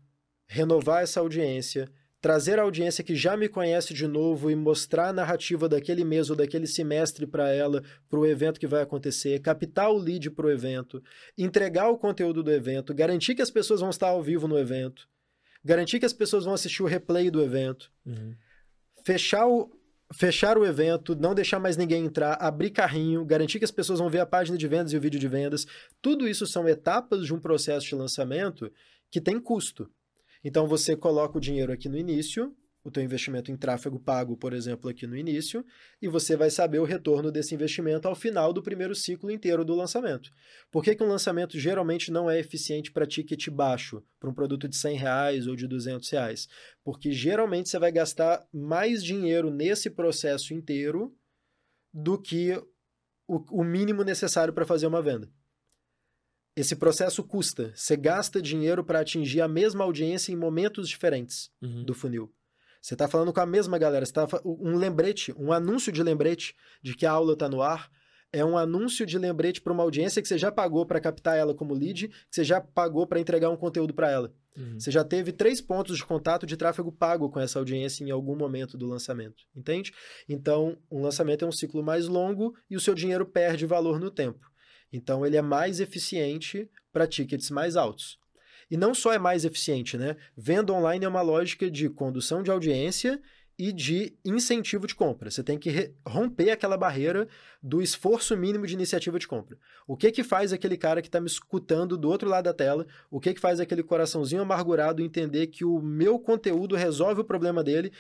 renovar 0.47 1.03
essa 1.03 1.21
audiência, 1.21 1.89
trazer 2.23 2.61
a 2.61 2.63
audiência 2.63 3.03
que 3.03 3.17
já 3.17 3.37
me 3.37 3.49
conhece 3.49 3.93
de 3.93 4.07
novo 4.07 4.49
e 4.49 4.55
mostrar 4.55 5.09
a 5.09 5.13
narrativa 5.13 5.69
daquele 5.69 6.05
mês 6.05 6.31
ou 6.31 6.37
daquele 6.37 6.69
semestre 6.69 7.27
para 7.27 7.53
ela, 7.53 7.83
para 8.09 8.21
o 8.21 8.25
evento 8.25 8.61
que 8.61 8.67
vai 8.67 8.81
acontecer, 8.81 9.41
captar 9.41 9.91
o 9.91 9.99
lead 9.99 10.31
para 10.31 10.47
o 10.47 10.51
evento, 10.51 11.03
entregar 11.37 11.89
o 11.89 11.99
conteúdo 11.99 12.41
do 12.41 12.53
evento, 12.53 12.95
garantir 12.95 13.35
que 13.35 13.43
as 13.43 13.51
pessoas 13.51 13.81
vão 13.81 13.91
estar 13.91 14.07
ao 14.07 14.23
vivo 14.23 14.47
no 14.47 14.57
evento, 14.57 15.09
garantir 15.65 15.99
que 15.99 16.07
as 16.07 16.13
pessoas 16.13 16.45
vão 16.45 16.55
assistir 16.55 16.85
o 16.85 16.87
replay 16.87 17.29
do 17.29 17.43
evento, 17.43 17.91
uhum. 18.07 18.37
fechar 19.05 19.49
o, 19.49 19.69
fechar 20.15 20.57
o 20.57 20.65
evento, 20.65 21.17
não 21.17 21.35
deixar 21.35 21.59
mais 21.59 21.77
ninguém 21.77 22.05
entrar, 22.05 22.35
abrir 22.35 22.71
carrinho, 22.71 23.25
garantir 23.25 23.59
que 23.59 23.65
as 23.65 23.73
pessoas 23.73 23.99
vão 23.99 24.09
ver 24.09 24.21
a 24.21 24.27
página 24.27 24.57
de 24.57 24.69
vendas 24.69 24.93
e 24.93 24.97
o 24.97 25.01
vídeo 25.01 25.19
de 25.19 25.27
vendas. 25.27 25.67
Tudo 26.01 26.29
isso 26.29 26.47
são 26.47 26.69
etapas 26.69 27.27
de 27.27 27.35
um 27.35 27.41
processo 27.41 27.89
de 27.89 27.97
lançamento 27.97 28.71
que 29.11 29.21
tem 29.21 29.41
custo. 29.41 29.91
Então 30.45 30.67
você 30.67 30.97
coloca 30.97 31.39
o 31.39 31.41
dinheiro 31.41 31.73
aqui 31.73 31.89
no 31.89 31.97
início, 31.97 32.55
o 32.85 32.91
teu 32.91 33.03
investimento 33.03 33.51
em 33.51 33.57
tráfego 33.57 33.99
pago, 34.01 34.37
por 34.37 34.53
exemplo, 34.53 34.91
aqui 34.91 35.07
no 35.07 35.17
início, 35.17 35.65
e 36.01 36.09
você 36.09 36.37
vai 36.37 36.51
saber 36.51 36.81
o 36.81 36.85
retorno 36.85 37.31
desse 37.31 37.55
investimento 37.55 38.09
ao 38.09 38.15
final 38.15 38.53
do 38.53 38.63
primeiro 38.63 38.95
ciclo 38.95 39.31
inteiro 39.31 39.65
do 39.65 39.75
lançamento. 39.75 40.31
Por 40.71 40.83
que, 40.83 40.95
que 40.95 41.03
um 41.03 41.09
lançamento 41.09 41.59
geralmente 41.59 42.11
não 42.11 42.29
é 42.29 42.41
eficiente 42.41 42.91
para 42.91 43.07
ticket 43.07 43.49
baixo, 43.51 44.03
para 44.19 44.29
um 44.29 44.35
produto 44.35 44.69
de 44.69 44.77
100 44.77 44.97
reais 44.97 45.47
ou 45.47 45.55
de 45.55 45.69
200 45.69 46.09
reais? 46.11 46.49
Porque 46.83 47.13
geralmente 47.13 47.69
você 47.69 47.79
vai 47.79 47.93
gastar 47.93 48.45
mais 48.53 49.05
dinheiro 49.05 49.51
nesse 49.51 49.89
processo 49.89 50.53
inteiro 50.53 51.17
do 51.95 52.21
que 52.21 52.61
o, 53.29 53.61
o 53.61 53.65
mínimo 53.65 54.03
necessário 54.03 54.53
para 54.53 54.67
fazer 54.67 54.87
uma 54.87 55.03
venda. 55.03 55.31
Esse 56.55 56.77
processo 56.77 57.25
custa. 57.25 57.73
Você 57.75 57.97
gasta 57.97 58.43
dinheiro 58.43 58.85
para 58.85 59.01
atingir 59.01 59.41
a 59.41 59.49
mesma 59.49 59.85
audiência 59.85 60.33
em 60.33 60.37
momentos 60.37 60.89
diferentes 60.89 61.51
uhum. 61.63 61.85
do 61.85 61.95
funil. 61.95 62.33
Você 62.81 62.95
está 62.95 63.07
falando 63.09 63.33
com 63.33 63.41
a 63.41 63.47
mesma 63.47 63.79
galera. 63.79 64.05
Você 64.05 64.13
tá, 64.13 64.27
um 64.45 64.77
lembrete, 64.77 65.33
um 65.39 65.53
anúncio 65.53 65.93
de 65.93 66.03
lembrete 66.03 66.55
de 66.83 66.95
que 66.95 67.07
a 67.07 67.13
aula 67.13 67.33
está 67.35 67.49
no 67.49 67.63
ar, 67.63 67.91
é 68.33 68.45
um 68.45 68.57
anúncio 68.57 69.07
de 69.07 69.19
lembrete 69.19 69.61
para 69.61 69.73
uma 69.73 69.83
audiência 69.83 70.21
que 70.21 70.27
você 70.27 70.39
já 70.39 70.51
pagou 70.51 70.87
para 70.87 71.01
captar 71.01 71.37
ela 71.37 71.55
como 71.55 71.75
lead, 71.75 72.09
que 72.09 72.15
você 72.31 72.43
já 72.43 72.61
pagou 72.61 73.07
para 73.07 73.21
entregar 73.21 73.51
um 73.51 73.57
conteúdo 73.57 73.93
para 73.95 74.11
ela. 74.11 74.33
Uhum. 74.57 74.81
Você 74.81 74.91
já 74.91 75.05
teve 75.05 75.33
três 75.33 75.61
pontos 75.61 75.97
de 75.97 76.05
contato 76.05 76.47
de 76.47 76.57
tráfego 76.57 76.91
pago 76.91 77.31
com 77.31 77.41
essa 77.41 77.59
audiência 77.59 78.05
em 78.05 78.11
algum 78.11 78.35
momento 78.35 78.77
do 78.77 78.87
lançamento, 78.87 79.45
entende? 79.55 79.93
Então, 80.29 80.77
um 80.91 81.03
lançamento 81.03 81.45
é 81.45 81.49
um 81.49 81.53
ciclo 81.53 81.83
mais 81.83 82.07
longo 82.09 82.55
e 82.69 82.77
o 82.77 82.81
seu 82.81 82.95
dinheiro 82.95 83.25
perde 83.25 83.67
valor 83.67 84.01
no 84.01 84.11
tempo. 84.11 84.52
Então, 84.93 85.25
ele 85.25 85.37
é 85.37 85.43
mais 85.43 85.81
eficiente 85.81 86.69
para 86.93 87.07
tickets 87.07 87.51
mais 87.51 87.77
altos. 87.77 88.19
E 88.71 88.77
não 88.77 88.95
só 88.95 89.13
é 89.13 89.19
mais 89.19 89.45
eficiente, 89.45 89.97
né? 89.97 90.17
Venda 90.37 90.73
online 90.73 91.05
é 91.05 91.09
uma 91.09 91.23
lógica 91.23 91.71
de 91.71 91.89
condução 91.89 92.43
de 92.43 92.51
audiência 92.51 93.21
e 93.59 93.73
de 93.73 94.17
incentivo 94.25 94.87
de 94.87 94.95
compra. 94.95 95.31
Você 95.31 95.43
tem 95.43 95.59
que 95.59 95.95
romper 96.07 96.51
aquela 96.51 96.77
barreira 96.77 97.29
do 97.63 97.83
esforço 97.83 98.37
mínimo 98.37 98.67
de 98.67 98.75
iniciativa 98.75 99.19
de 99.19 99.29
compra. 99.29 99.59
O 99.87 99.97
que 99.97 100.11
que 100.11 100.25
faz 100.25 100.53
aquele 100.53 100.77
cara 100.77 101.03
que 101.03 101.09
está 101.09 101.21
me 101.21 101.27
escutando 101.27 101.99
do 101.99 102.09
outro 102.09 102.29
lado 102.29 102.45
da 102.45 102.55
tela? 102.55 102.87
O 103.11 103.21
que 103.21 103.35
que 103.35 103.41
faz 103.41 103.61
aquele 103.61 103.83
coraçãozinho 103.83 104.43
amargurado 104.43 105.03
entender 105.03 105.49
que 105.49 105.65
o 105.65 105.81
meu 105.81 106.19
conteúdo 106.19 106.75
resolve 106.75 107.21
o 107.21 107.25
problema 107.25 107.63
dele 107.63 107.93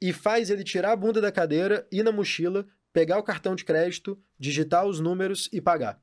e 0.00 0.12
faz 0.12 0.50
ele 0.50 0.62
tirar 0.62 0.92
a 0.92 0.96
bunda 0.96 1.20
da 1.20 1.32
cadeira, 1.32 1.86
ir 1.90 2.02
na 2.02 2.12
mochila, 2.12 2.66
pegar 2.92 3.18
o 3.18 3.22
cartão 3.22 3.56
de 3.56 3.64
crédito, 3.64 4.16
digitar 4.38 4.86
os 4.86 5.00
números 5.00 5.48
e 5.52 5.60
pagar? 5.60 6.00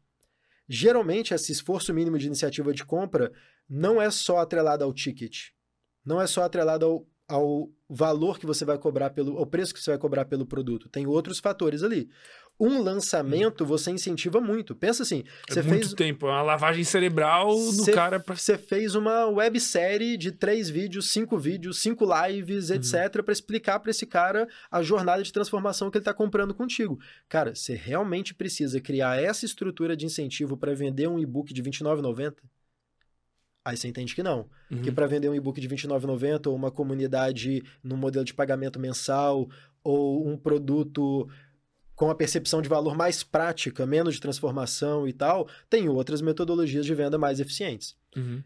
Geralmente, 0.68 1.34
esse 1.34 1.52
esforço 1.52 1.94
mínimo 1.94 2.18
de 2.18 2.28
iniciativa 2.28 2.74
de 2.74 2.84
compra 2.84 3.32
não 3.70 4.02
é 4.02 4.10
só 4.10 4.38
atrelado 4.40 4.84
ao 4.84 4.94
ticket, 4.94 5.50
não 6.04 6.22
é 6.22 6.28
só 6.28 6.44
atrelado 6.44 6.86
ao, 6.86 7.08
ao 7.28 7.70
valor 7.90 8.40
que 8.40 8.46
você 8.46 8.66
vai 8.66 8.78
cobrar 8.78 9.12
pelo, 9.12 9.38
ao 9.38 9.46
preço 9.46 9.74
que 9.74 9.80
você 9.80 9.92
vai 9.92 10.00
cobrar 10.00 10.26
pelo 10.26 10.46
produto. 10.46 10.90
Tem 10.90 11.06
outros 11.06 11.40
fatores 11.40 11.84
ali. 11.84 12.10
Um 12.60 12.82
lançamento 12.82 13.66
você 13.66 13.92
incentiva 13.92 14.40
muito. 14.40 14.74
Pensa 14.74 15.04
assim, 15.04 15.24
é 15.50 15.54
você 15.54 15.62
muito 15.62 15.88
fez 15.88 15.94
tempo, 15.94 16.26
é 16.28 16.30
uma 16.30 16.42
lavagem 16.42 16.84
cerebral 16.84 17.54
do 17.54 17.86
cara 17.92 18.20
para 18.20 18.36
Você 18.36 18.58
fez 18.58 18.96
uma 18.96 19.26
websérie 19.26 20.16
de 20.16 20.32
três 20.32 20.70
vídeos, 20.70 21.12
cinco 21.12 21.38
vídeos, 21.38 21.82
cinco 21.82 22.06
lives, 22.06 22.70
etc, 22.70 22.94
uhum. 23.18 23.24
para 23.24 23.34
explicar 23.34 23.80
para 23.80 23.92
esse 23.92 24.06
cara 24.06 24.48
a 24.72 24.82
jornada 24.82 25.22
de 25.22 25.34
transformação 25.34 25.92
que 25.92 25.98
ele 25.98 26.02
está 26.04 26.14
comprando 26.14 26.54
contigo. 26.54 26.98
Cara, 27.28 27.54
você 27.54 27.76
realmente 27.76 28.34
precisa 28.34 28.80
criar 28.80 29.22
essa 29.22 29.46
estrutura 29.46 29.96
de 29.98 30.06
incentivo 30.06 30.56
para 30.56 30.74
vender 30.74 31.08
um 31.08 31.20
e-book 31.20 31.54
de 31.54 31.62
R$29,90? 31.62 32.36
Aí 33.66 33.76
você 33.76 33.88
entende 33.88 34.14
que 34.14 34.22
não. 34.22 34.48
Uhum. 34.70 34.82
Que 34.84 34.92
para 34.92 35.08
vender 35.08 35.28
um 35.28 35.34
e-book 35.34 35.60
de 35.60 35.68
R$29,90 35.68 36.48
ou 36.48 36.56
uma 36.56 36.70
comunidade 36.70 37.64
no 37.84 37.98
modelo 37.98 38.24
de 38.24 38.34
pagamento 38.34 38.80
mensal 38.80 39.50
ou 39.84 40.28
um 40.28 40.38
produto 40.38 41.28
com 41.96 42.10
a 42.10 42.16
percepção 42.16 42.62
de 42.62 42.70
valor 42.70 42.96
mais 42.96 43.24
prática, 43.24 43.86
menos 43.86 44.16
de 44.16 44.22
transformação 44.22 45.08
e 45.08 45.14
tal, 45.14 45.48
tem 45.70 45.88
outras 45.88 46.22
metodologias 46.22 46.86
de 46.86 46.94
venda 46.94 47.18
mais 47.18 47.40
eficientes. 47.40 47.96
Uhum. 48.16 48.44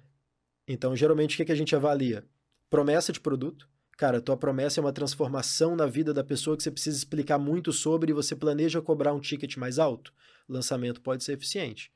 Então, 0.67 0.95
geralmente, 0.95 1.33
o 1.33 1.37
que, 1.37 1.45
que 1.45 1.51
a 1.51 1.55
gente 1.55 1.75
avalia? 1.75 2.23
Promessa 2.69 3.11
de 3.11 3.19
produto. 3.19 3.67
Cara, 3.97 4.21
tua 4.21 4.37
promessa 4.37 4.79
é 4.79 4.81
uma 4.81 4.93
transformação 4.93 5.75
na 5.75 5.85
vida 5.85 6.13
da 6.13 6.23
pessoa 6.23 6.55
que 6.55 6.63
você 6.63 6.71
precisa 6.71 6.97
explicar 6.97 7.37
muito 7.37 7.73
sobre 7.73 8.11
e 8.11 8.13
você 8.13 8.35
planeja 8.35 8.81
cobrar 8.81 9.13
um 9.13 9.19
ticket 9.19 9.57
mais 9.57 9.79
alto. 9.79 10.13
lançamento 10.47 11.01
pode 11.01 11.23
ser 11.23 11.33
eficiente. 11.33 11.91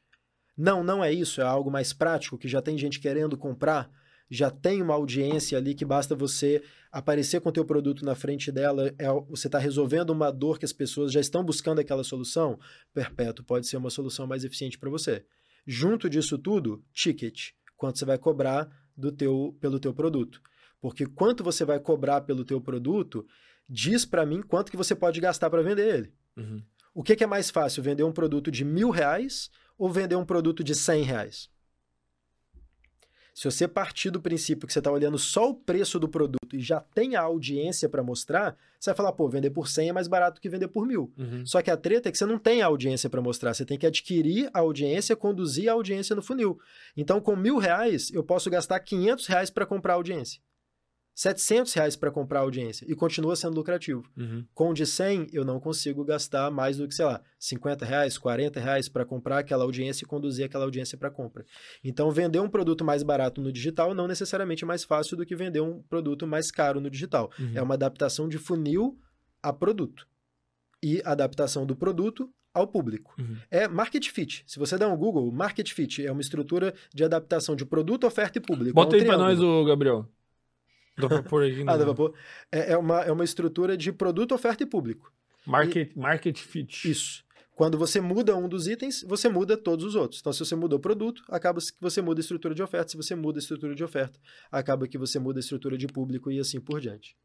Não, 0.57 0.83
não 0.83 1.03
é 1.03 1.11
isso, 1.11 1.39
é 1.39 1.43
algo 1.43 1.71
mais 1.71 1.93
prático, 1.93 2.37
que 2.37 2.47
já 2.47 2.61
tem 2.61 2.77
gente 2.77 2.99
querendo 2.99 3.37
comprar, 3.37 3.89
já 4.33 4.49
tem 4.49 4.81
uma 4.81 4.95
audiência 4.95 5.59
ali 5.59 5.75
que 5.75 5.85
basta 5.85 6.15
você 6.15 6.63
aparecer 6.91 7.39
com 7.39 7.49
o 7.49 7.51
teu 7.51 7.63
produto 7.63 8.03
na 8.03 8.15
frente 8.15 8.51
dela, 8.51 8.91
é, 8.97 9.07
você 9.29 9.47
está 9.47 9.59
resolvendo 9.59 10.09
uma 10.09 10.31
dor 10.31 10.57
que 10.57 10.65
as 10.65 10.73
pessoas 10.73 11.11
já 11.11 11.19
estão 11.19 11.43
buscando 11.43 11.79
aquela 11.79 12.03
solução, 12.03 12.59
Perpétuo 12.95 13.45
pode 13.45 13.67
ser 13.67 13.77
uma 13.77 13.91
solução 13.91 14.25
mais 14.25 14.43
eficiente 14.43 14.75
para 14.75 14.89
você. 14.89 15.23
Junto 15.67 16.09
disso 16.09 16.35
tudo, 16.39 16.83
ticket, 16.91 17.51
quanto 17.77 17.99
você 17.99 18.05
vai 18.05 18.17
cobrar 18.17 18.67
do 18.97 19.11
teu, 19.11 19.55
pelo 19.61 19.79
teu 19.79 19.93
produto. 19.93 20.41
Porque 20.81 21.05
quanto 21.05 21.43
você 21.43 21.63
vai 21.63 21.79
cobrar 21.79 22.21
pelo 22.21 22.43
teu 22.43 22.59
produto, 22.59 23.27
diz 23.69 24.03
para 24.03 24.25
mim 24.25 24.41
quanto 24.41 24.71
que 24.71 24.77
você 24.77 24.95
pode 24.95 25.21
gastar 25.21 25.51
para 25.51 25.61
vender 25.61 25.93
ele. 25.93 26.13
Uhum. 26.35 26.63
O 26.91 27.03
que, 27.03 27.15
que, 27.15 27.23
é 27.23 27.27
mais 27.27 27.51
fácil, 27.51 27.83
vender 27.83 28.03
um 28.03 28.11
produto 28.11 28.49
de 28.49 28.65
mil 28.65 28.89
reais 28.89 29.51
ou 29.77 29.91
vender 29.91 30.15
um 30.15 30.25
produto 30.25 30.63
de 30.63 30.73
cem 30.73 31.03
reais? 31.03 31.52
Se 33.33 33.45
você 33.45 33.67
partir 33.67 34.11
do 34.11 34.21
princípio 34.21 34.67
que 34.67 34.73
você 34.73 34.79
está 34.79 34.91
olhando 34.91 35.17
só 35.17 35.49
o 35.49 35.55
preço 35.55 35.99
do 35.99 36.07
produto 36.07 36.53
e 36.55 36.59
já 36.59 36.79
tem 36.79 37.15
a 37.15 37.21
audiência 37.21 37.89
para 37.89 38.03
mostrar, 38.03 38.55
você 38.79 38.91
vai 38.91 38.95
falar, 38.95 39.11
pô, 39.13 39.27
vender 39.27 39.49
por 39.49 39.67
100 39.67 39.89
é 39.89 39.93
mais 39.93 40.07
barato 40.07 40.39
que 40.39 40.47
vender 40.47 40.67
por 40.67 40.85
mil. 40.85 41.11
Uhum. 41.17 41.43
Só 41.45 41.61
que 41.61 41.71
a 41.71 41.77
treta 41.77 42.09
é 42.09 42.11
que 42.11 42.17
você 42.17 42.27
não 42.27 42.37
tem 42.37 42.61
a 42.61 42.67
audiência 42.67 43.09
para 43.09 43.21
mostrar, 43.21 43.53
você 43.53 43.65
tem 43.65 43.77
que 43.77 43.87
adquirir 43.87 44.49
a 44.53 44.59
audiência, 44.59 45.15
conduzir 45.15 45.67
a 45.67 45.73
audiência 45.73 46.15
no 46.15 46.21
funil. 46.21 46.59
Então, 46.95 47.19
com 47.19 47.35
mil 47.35 47.57
reais, 47.57 48.11
eu 48.11 48.23
posso 48.23 48.49
gastar 48.51 48.79
500 48.79 49.25
reais 49.25 49.49
para 49.49 49.65
comprar 49.65 49.93
a 49.93 49.95
audiência. 49.95 50.39
700 51.15 51.73
reais 51.73 51.95
para 51.95 52.11
comprar 52.11 52.39
audiência 52.39 52.85
e 52.89 52.95
continua 52.95 53.35
sendo 53.35 53.55
lucrativo. 53.55 54.03
Uhum. 54.17 54.45
Com 54.53 54.71
o 54.71 54.73
de 54.73 54.85
100, 54.85 55.27
eu 55.31 55.45
não 55.45 55.59
consigo 55.59 56.03
gastar 56.03 56.49
mais 56.49 56.77
do 56.77 56.87
que, 56.87 56.95
sei 56.95 57.05
lá, 57.05 57.21
50 57.37 57.85
reais, 57.85 58.17
40 58.17 58.59
reais 58.59 58.89
para 58.89 59.05
comprar 59.05 59.39
aquela 59.39 59.63
audiência 59.63 60.03
e 60.03 60.07
conduzir 60.07 60.45
aquela 60.45 60.65
audiência 60.65 60.97
para 60.97 61.11
compra. 61.11 61.45
Então, 61.83 62.09
vender 62.09 62.39
um 62.39 62.49
produto 62.49 62.83
mais 62.83 63.03
barato 63.03 63.41
no 63.41 63.51
digital 63.51 63.93
não 63.93 64.07
necessariamente 64.07 64.63
é 64.63 64.67
mais 64.67 64.83
fácil 64.83 65.15
do 65.15 65.25
que 65.25 65.35
vender 65.35 65.61
um 65.61 65.81
produto 65.83 66.25
mais 66.25 66.49
caro 66.49 66.81
no 66.81 66.89
digital. 66.89 67.31
Uhum. 67.37 67.51
É 67.55 67.61
uma 67.61 67.75
adaptação 67.75 68.27
de 68.27 68.37
funil 68.37 68.97
a 69.41 69.53
produto 69.53 70.07
e 70.81 71.01
adaptação 71.05 71.65
do 71.65 71.75
produto 71.75 72.29
ao 72.53 72.67
público. 72.67 73.15
Uhum. 73.19 73.37
É 73.49 73.67
market 73.67 74.07
fit. 74.09 74.43
Se 74.47 74.59
você 74.59 74.77
der 74.77 74.87
um 74.87 74.95
Google, 74.95 75.31
market 75.31 75.71
fit 75.71 76.05
é 76.05 76.11
uma 76.11 76.21
estrutura 76.21 76.73
de 76.93 77.03
adaptação 77.03 77.55
de 77.55 77.65
produto, 77.65 78.05
oferta 78.05 78.37
e 78.37 78.41
público. 78.41 78.73
Bota 78.73 78.95
é 78.95 78.99
um 78.99 79.01
aí 79.01 79.07
para 79.07 79.17
nós, 79.17 79.39
o 79.41 79.65
Gabriel. 79.65 80.07
Dá 80.97 81.07
pra 81.07 81.23
pôr 81.23 81.43
aqui. 81.45 81.63
ah, 81.67 81.77
dá 81.77 81.85
pra 81.85 81.93
pôr. 81.93 82.13
É, 82.51 82.73
é, 82.73 82.77
uma, 82.77 83.01
é 83.01 83.11
uma 83.11 83.23
estrutura 83.23 83.75
de 83.75 83.91
produto, 83.91 84.33
oferta 84.33 84.63
e 84.63 84.65
público. 84.65 85.11
Market, 85.45 85.91
e... 85.91 85.99
market 85.99 86.37
fit. 86.39 86.89
Isso. 86.89 87.23
Quando 87.55 87.77
você 87.77 88.01
muda 88.01 88.35
um 88.35 88.49
dos 88.49 88.67
itens, 88.67 89.03
você 89.03 89.29
muda 89.29 89.55
todos 89.55 89.85
os 89.85 89.95
outros. 89.95 90.21
Então, 90.21 90.33
se 90.33 90.39
você 90.39 90.55
mudou 90.55 90.79
o 90.79 90.81
produto, 90.81 91.23
acaba 91.29 91.59
que 91.59 91.79
você 91.79 92.01
muda 92.01 92.19
a 92.19 92.23
estrutura 92.23 92.55
de 92.55 92.63
oferta. 92.63 92.89
Se 92.89 92.97
você 92.97 93.15
muda 93.15 93.37
a 93.37 93.41
estrutura 93.41 93.75
de 93.75 93.83
oferta, 93.83 94.19
acaba 94.51 94.87
que 94.87 94.97
você 94.97 95.19
muda 95.19 95.39
a 95.39 95.41
estrutura 95.41 95.77
de 95.77 95.85
público 95.87 96.31
e 96.31 96.39
assim 96.39 96.59
por 96.59 96.81
diante. 96.81 97.15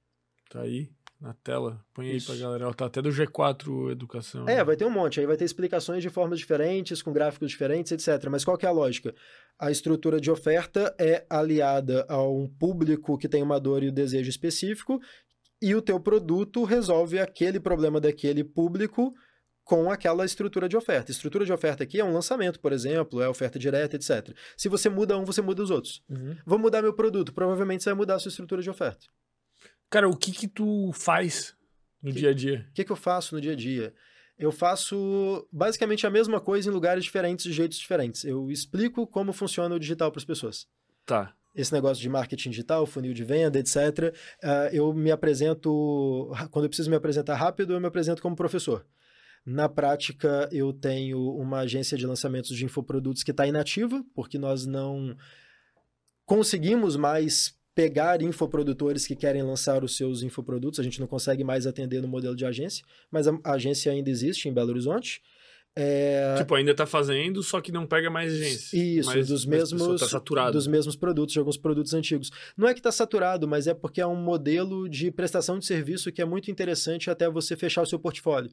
Tá 0.50 0.62
aí 0.62 0.90
na 1.20 1.34
tela. 1.34 1.84
Põe 1.92 2.14
Isso. 2.14 2.30
aí 2.30 2.38
pra 2.38 2.46
galera. 2.46 2.74
Tá 2.74 2.86
até 2.86 3.02
do 3.02 3.10
G4 3.10 3.90
Educação. 3.90 4.48
É, 4.48 4.62
vai 4.62 4.76
ter 4.76 4.84
um 4.84 4.90
monte. 4.90 5.20
Aí 5.20 5.26
vai 5.26 5.36
ter 5.36 5.44
explicações 5.44 6.02
de 6.02 6.10
formas 6.10 6.38
diferentes, 6.38 7.02
com 7.02 7.12
gráficos 7.12 7.50
diferentes, 7.50 7.92
etc. 7.92 8.28
Mas 8.30 8.44
qual 8.44 8.56
que 8.56 8.66
é 8.66 8.68
a 8.68 8.72
lógica? 8.72 9.14
A 9.58 9.70
estrutura 9.70 10.20
de 10.20 10.30
oferta 10.30 10.94
é 10.98 11.26
aliada 11.28 12.06
a 12.08 12.22
um 12.22 12.48
público 12.48 13.18
que 13.18 13.28
tem 13.28 13.42
uma 13.42 13.58
dor 13.58 13.82
e 13.82 13.90
um 13.90 13.94
desejo 13.94 14.30
específico 14.30 15.00
e 15.60 15.74
o 15.74 15.82
teu 15.82 15.98
produto 15.98 16.62
resolve 16.62 17.18
aquele 17.18 17.58
problema 17.58 18.00
daquele 18.00 18.44
público 18.44 19.12
com 19.64 19.90
aquela 19.90 20.24
estrutura 20.24 20.68
de 20.68 20.76
oferta. 20.76 21.10
Estrutura 21.10 21.44
de 21.44 21.52
oferta 21.52 21.82
aqui 21.82 22.00
é 22.00 22.04
um 22.04 22.12
lançamento, 22.12 22.58
por 22.58 22.72
exemplo, 22.72 23.20
é 23.20 23.28
oferta 23.28 23.58
direta, 23.58 23.96
etc. 23.96 24.34
Se 24.56 24.68
você 24.68 24.88
muda 24.88 25.18
um, 25.18 25.24
você 25.24 25.42
muda 25.42 25.62
os 25.62 25.70
outros. 25.70 26.02
Uhum. 26.08 26.36
Vou 26.46 26.58
mudar 26.58 26.80
meu 26.80 26.94
produto, 26.94 27.34
provavelmente 27.34 27.82
você 27.82 27.90
vai 27.90 27.98
mudar 27.98 28.14
a 28.14 28.18
sua 28.18 28.30
estrutura 28.30 28.62
de 28.62 28.70
oferta. 28.70 29.06
Cara, 29.90 30.08
o 30.08 30.16
que 30.16 30.32
que 30.32 30.48
tu 30.48 30.92
faz 30.92 31.54
no 32.02 32.12
que, 32.12 32.18
dia 32.18 32.30
a 32.30 32.34
dia? 32.34 32.66
O 32.70 32.72
que 32.74 32.84
que 32.84 32.92
eu 32.92 32.96
faço 32.96 33.34
no 33.34 33.40
dia 33.40 33.52
a 33.52 33.56
dia? 33.56 33.94
Eu 34.38 34.52
faço 34.52 35.46
basicamente 35.50 36.06
a 36.06 36.10
mesma 36.10 36.40
coisa 36.40 36.68
em 36.68 36.72
lugares 36.72 37.02
diferentes, 37.02 37.44
de 37.44 37.52
jeitos 37.52 37.78
diferentes. 37.78 38.24
Eu 38.24 38.50
explico 38.50 39.06
como 39.06 39.32
funciona 39.32 39.74
o 39.74 39.80
digital 39.80 40.12
para 40.12 40.20
as 40.20 40.24
pessoas. 40.24 40.66
Tá 41.04 41.34
esse 41.54 41.72
negócio 41.72 42.00
de 42.00 42.08
marketing 42.08 42.50
digital, 42.50 42.86
funil 42.86 43.12
de 43.12 43.24
venda, 43.24 43.58
etc. 43.58 44.14
Ah, 44.42 44.68
eu 44.72 44.92
me 44.94 45.10
apresento, 45.10 46.30
quando 46.50 46.66
eu 46.66 46.68
preciso 46.68 46.88
me 46.88 46.96
apresentar 46.96 47.34
rápido, 47.34 47.72
eu 47.72 47.80
me 47.80 47.86
apresento 47.86 48.22
como 48.22 48.36
professor. 48.36 48.86
Na 49.44 49.68
prática, 49.68 50.48
eu 50.52 50.72
tenho 50.72 51.18
uma 51.36 51.60
agência 51.60 51.98
de 51.98 52.06
lançamentos 52.06 52.56
de 52.56 52.64
infoprodutos 52.64 53.22
que 53.22 53.32
está 53.32 53.46
inativa, 53.46 54.04
porque 54.14 54.38
nós 54.38 54.66
não 54.66 55.16
conseguimos 56.24 56.96
mais 56.96 57.57
pegar 57.78 58.20
infoprodutores 58.22 59.06
que 59.06 59.14
querem 59.14 59.40
lançar 59.40 59.84
os 59.84 59.96
seus 59.96 60.24
infoprodutos. 60.24 60.80
A 60.80 60.82
gente 60.82 60.98
não 60.98 61.06
consegue 61.06 61.44
mais 61.44 61.64
atender 61.64 62.02
no 62.02 62.08
modelo 62.08 62.34
de 62.34 62.44
agência, 62.44 62.84
mas 63.08 63.28
a 63.28 63.38
agência 63.44 63.92
ainda 63.92 64.10
existe 64.10 64.48
em 64.48 64.52
Belo 64.52 64.70
Horizonte. 64.70 65.22
É... 65.76 66.34
Tipo, 66.38 66.56
ainda 66.56 66.72
está 66.72 66.86
fazendo, 66.86 67.40
só 67.40 67.60
que 67.60 67.70
não 67.70 67.86
pega 67.86 68.10
mais 68.10 68.32
agência. 68.32 68.76
Isso, 68.76 69.22
dos 69.22 69.46
mesmos 69.46 70.00
tá 70.00 70.08
saturado. 70.08 70.50
dos 70.54 70.66
mesmos 70.66 70.96
produtos, 70.96 71.32
de 71.32 71.38
alguns 71.38 71.56
produtos 71.56 71.94
antigos. 71.94 72.32
Não 72.56 72.66
é 72.66 72.74
que 72.74 72.80
está 72.80 72.90
saturado, 72.90 73.46
mas 73.46 73.68
é 73.68 73.74
porque 73.74 74.00
é 74.00 74.06
um 74.08 74.16
modelo 74.16 74.88
de 74.88 75.12
prestação 75.12 75.56
de 75.56 75.64
serviço 75.64 76.10
que 76.10 76.20
é 76.20 76.24
muito 76.24 76.50
interessante 76.50 77.08
até 77.08 77.30
você 77.30 77.54
fechar 77.54 77.82
o 77.82 77.86
seu 77.86 78.00
portfólio. 78.00 78.50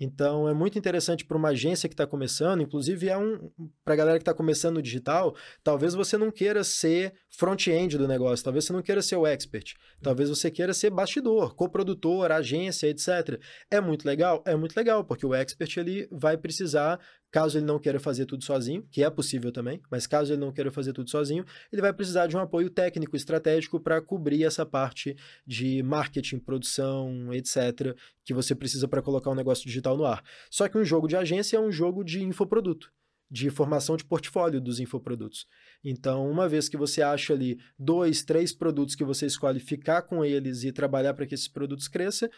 Então 0.00 0.48
é 0.48 0.54
muito 0.54 0.78
interessante 0.78 1.24
para 1.24 1.36
uma 1.36 1.48
agência 1.48 1.88
que 1.88 1.94
está 1.94 2.06
começando, 2.06 2.62
inclusive 2.62 3.08
é 3.08 3.18
um 3.18 3.50
para 3.84 3.94
a 3.94 3.96
galera 3.96 4.18
que 4.18 4.22
está 4.22 4.34
começando 4.34 4.76
no 4.76 4.82
digital, 4.82 5.34
talvez 5.64 5.94
você 5.94 6.16
não 6.16 6.30
queira 6.30 6.62
ser 6.62 7.14
front-end 7.28 7.98
do 7.98 8.06
negócio, 8.06 8.44
talvez 8.44 8.64
você 8.64 8.72
não 8.72 8.82
queira 8.82 9.02
ser 9.02 9.16
o 9.16 9.26
expert, 9.26 9.74
talvez 10.00 10.28
você 10.28 10.50
queira 10.50 10.72
ser 10.72 10.90
bastidor, 10.90 11.54
coprodutor, 11.54 12.30
agência, 12.30 12.86
etc. 12.86 13.40
É 13.70 13.80
muito 13.80 14.04
legal, 14.04 14.42
é 14.46 14.54
muito 14.54 14.76
legal 14.76 15.04
porque 15.04 15.26
o 15.26 15.34
expert 15.34 15.76
ele 15.78 16.08
vai 16.12 16.36
precisar 16.36 17.00
Caso 17.30 17.58
ele 17.58 17.66
não 17.66 17.78
queira 17.78 18.00
fazer 18.00 18.24
tudo 18.24 18.42
sozinho, 18.42 18.86
que 18.90 19.02
é 19.02 19.10
possível 19.10 19.52
também, 19.52 19.80
mas 19.90 20.06
caso 20.06 20.32
ele 20.32 20.40
não 20.40 20.52
queira 20.52 20.70
fazer 20.70 20.92
tudo 20.92 21.10
sozinho, 21.10 21.44
ele 21.70 21.82
vai 21.82 21.92
precisar 21.92 22.26
de 22.26 22.36
um 22.36 22.40
apoio 22.40 22.70
técnico, 22.70 23.16
estratégico 23.16 23.78
para 23.78 24.00
cobrir 24.00 24.44
essa 24.44 24.64
parte 24.64 25.16
de 25.46 25.82
marketing, 25.82 26.38
produção, 26.38 27.32
etc., 27.34 27.94
que 28.24 28.32
você 28.32 28.54
precisa 28.54 28.88
para 28.88 29.02
colocar 29.02 29.30
um 29.30 29.34
negócio 29.34 29.66
digital 29.66 29.96
no 29.96 30.04
ar. 30.04 30.22
Só 30.50 30.68
que 30.68 30.78
um 30.78 30.84
jogo 30.84 31.06
de 31.06 31.16
agência 31.16 31.56
é 31.56 31.60
um 31.60 31.70
jogo 31.70 32.02
de 32.02 32.22
infoproduto 32.22 32.90
de 33.30 33.50
formação 33.50 33.96
de 33.96 34.04
portfólio 34.04 34.60
dos 34.60 34.80
infoprodutos. 34.80 35.46
Então, 35.84 36.30
uma 36.30 36.48
vez 36.48 36.68
que 36.68 36.76
você 36.76 37.02
acha 37.02 37.34
ali 37.34 37.58
dois, 37.78 38.22
três 38.22 38.52
produtos 38.52 38.94
que 38.94 39.04
você 39.04 39.26
escolhe 39.26 39.60
ficar 39.60 40.02
com 40.02 40.24
eles 40.24 40.64
e 40.64 40.72
trabalhar 40.72 41.14
para 41.14 41.26
que 41.26 41.34
esses 41.34 41.48
produtos 41.48 41.88
cresçam, 41.88 42.30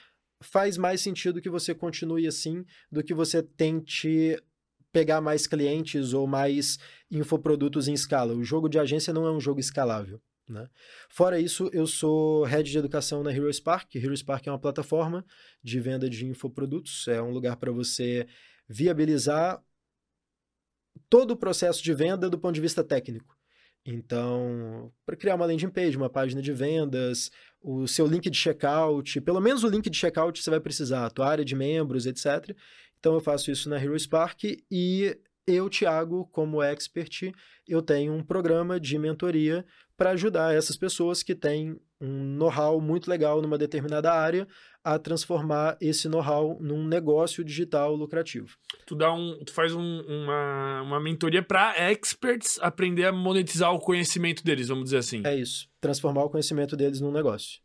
faz 0.42 0.76
mais 0.76 1.00
sentido 1.00 1.40
que 1.40 1.50
você 1.50 1.74
continue 1.74 2.26
assim 2.26 2.64
do 2.90 3.04
que 3.04 3.14
você 3.14 3.42
tente 3.42 4.36
pegar 4.92 5.20
mais 5.20 5.46
clientes 5.46 6.12
ou 6.12 6.26
mais 6.26 6.78
infoprodutos 7.10 7.88
em 7.88 7.92
escala. 7.92 8.34
O 8.34 8.44
jogo 8.44 8.68
de 8.68 8.78
agência 8.78 9.12
não 9.12 9.26
é 9.26 9.32
um 9.32 9.40
jogo 9.40 9.60
escalável. 9.60 10.20
Né? 10.48 10.68
Fora 11.08 11.38
isso, 11.38 11.70
eu 11.72 11.86
sou 11.86 12.44
head 12.44 12.68
de 12.68 12.76
educação 12.76 13.22
na 13.22 13.32
Hero 13.32 13.52
Spark. 13.52 13.94
Hero 13.94 14.16
Spark 14.16 14.46
é 14.46 14.50
uma 14.50 14.58
plataforma 14.58 15.24
de 15.62 15.78
venda 15.80 16.10
de 16.10 16.26
infoprodutos, 16.26 17.06
é 17.06 17.22
um 17.22 17.30
lugar 17.30 17.56
para 17.56 17.70
você 17.70 18.26
viabilizar 18.68 19.62
todo 21.08 21.32
o 21.32 21.36
processo 21.36 21.82
de 21.82 21.94
venda 21.94 22.28
do 22.28 22.38
ponto 22.38 22.54
de 22.54 22.60
vista 22.60 22.82
técnico. 22.82 23.38
Então, 23.84 24.92
para 25.06 25.16
criar 25.16 25.36
uma 25.36 25.46
landing 25.46 25.70
page, 25.70 25.96
uma 25.96 26.10
página 26.10 26.42
de 26.42 26.52
vendas, 26.52 27.30
o 27.62 27.86
seu 27.86 28.06
link 28.06 28.28
de 28.28 28.36
checkout, 28.36 29.20
pelo 29.22 29.40
menos 29.40 29.64
o 29.64 29.68
link 29.68 29.88
de 29.88 29.96
checkout 29.96 30.42
você 30.42 30.50
vai 30.50 30.60
precisar, 30.60 31.06
a 31.06 31.10
tua 31.10 31.28
área 31.28 31.44
de 31.44 31.54
membros, 31.54 32.06
etc. 32.06 32.54
Então 33.01 33.14
eu 33.14 33.20
faço 33.20 33.51
isso 33.51 33.68
na 33.68 33.82
Hero 33.82 33.98
Spark 33.98 34.44
e 34.70 35.18
eu, 35.47 35.68
Thiago, 35.68 36.27
como 36.27 36.62
expert, 36.62 37.32
eu 37.70 37.80
tenho 37.80 38.12
um 38.12 38.22
programa 38.22 38.80
de 38.80 38.98
mentoria 38.98 39.64
para 39.97 40.10
ajudar 40.10 40.55
essas 40.55 40.76
pessoas 40.76 41.22
que 41.22 41.34
têm 41.34 41.78
um 42.01 42.34
know-how 42.36 42.80
muito 42.80 43.09
legal 43.09 43.40
numa 43.40 43.56
determinada 43.56 44.12
área 44.12 44.48
a 44.82 44.98
transformar 44.98 45.76
esse 45.80 46.09
know-how 46.09 46.59
num 46.60 46.84
negócio 46.84 47.44
digital 47.44 47.94
lucrativo. 47.94 48.56
Tu 48.86 48.97
dá 48.97 49.12
um, 49.12 49.38
tu 49.44 49.52
faz 49.52 49.72
um, 49.74 50.01
uma, 50.01 50.82
uma 50.82 51.01
mentoria 51.01 51.42
para 51.42 51.74
experts 51.90 52.59
aprender 52.60 53.05
a 53.05 53.12
monetizar 53.12 53.72
o 53.72 53.78
conhecimento 53.78 54.42
deles, 54.42 54.68
vamos 54.68 54.84
dizer 54.84 54.98
assim. 54.98 55.22
É 55.24 55.36
isso, 55.36 55.68
transformar 55.80 56.24
o 56.24 56.30
conhecimento 56.30 56.76
deles 56.76 57.01
num 57.01 57.12
negócio 57.12 57.60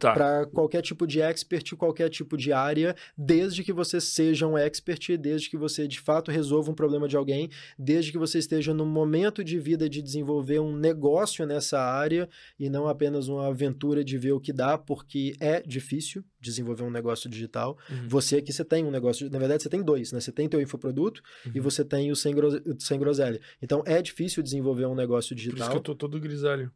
tá. 0.00 0.12
para 0.12 0.46
qualquer 0.46 0.82
tipo 0.82 1.06
de 1.06 1.20
expert, 1.20 1.76
qualquer 1.76 2.08
tipo 2.08 2.36
de 2.36 2.52
área, 2.52 2.96
desde 3.16 3.62
que 3.62 3.72
você 3.72 4.00
seja 4.00 4.46
um 4.46 4.58
expert, 4.58 5.16
desde 5.16 5.48
que 5.48 5.56
você 5.56 5.86
de 5.86 6.00
fato 6.00 6.30
resolva 6.30 6.70
um 6.70 6.74
problema 6.74 7.06
de 7.06 7.16
alguém, 7.16 7.50
desde 7.78 8.10
que 8.10 8.18
você 8.18 8.38
esteja 8.38 8.74
no 8.74 8.86
momento 8.86 9.44
de 9.44 9.49
vida 9.58 9.88
de 9.88 10.02
desenvolver 10.02 10.60
um 10.60 10.76
negócio 10.76 11.44
nessa 11.46 11.80
área 11.80 12.28
e 12.58 12.68
não 12.68 12.86
apenas 12.88 13.28
uma 13.28 13.48
aventura 13.48 14.04
de 14.04 14.18
ver 14.18 14.32
o 14.32 14.40
que 14.40 14.52
dá, 14.52 14.76
porque 14.78 15.34
é 15.40 15.60
difícil 15.60 16.24
desenvolver 16.40 16.82
um 16.82 16.90
negócio 16.90 17.28
digital. 17.28 17.78
Uhum. 17.88 18.08
Você 18.08 18.36
aqui 18.36 18.52
você 18.52 18.64
tem 18.64 18.84
um 18.84 18.90
negócio, 18.90 19.30
na 19.30 19.38
verdade 19.38 19.62
você 19.62 19.68
tem 19.68 19.82
dois, 19.82 20.12
né? 20.12 20.20
Você 20.20 20.32
tem 20.32 20.48
teu 20.48 20.60
infoproduto 20.60 21.22
uhum. 21.46 21.52
e 21.54 21.60
você 21.60 21.84
tem 21.84 22.10
o 22.10 22.16
sem, 22.16 22.34
gro... 22.34 22.50
sem 22.78 22.98
groselha. 22.98 23.40
Então 23.62 23.82
é 23.86 24.00
difícil 24.00 24.42
desenvolver 24.42 24.86
um 24.86 24.94
negócio 24.94 25.34
digital. 25.34 25.58
Por 25.58 25.62
isso 25.62 25.70
que 25.70 25.76
eu 25.76 25.82
tô 25.82 25.94
todo 25.94 26.20
grisalho. 26.20 26.70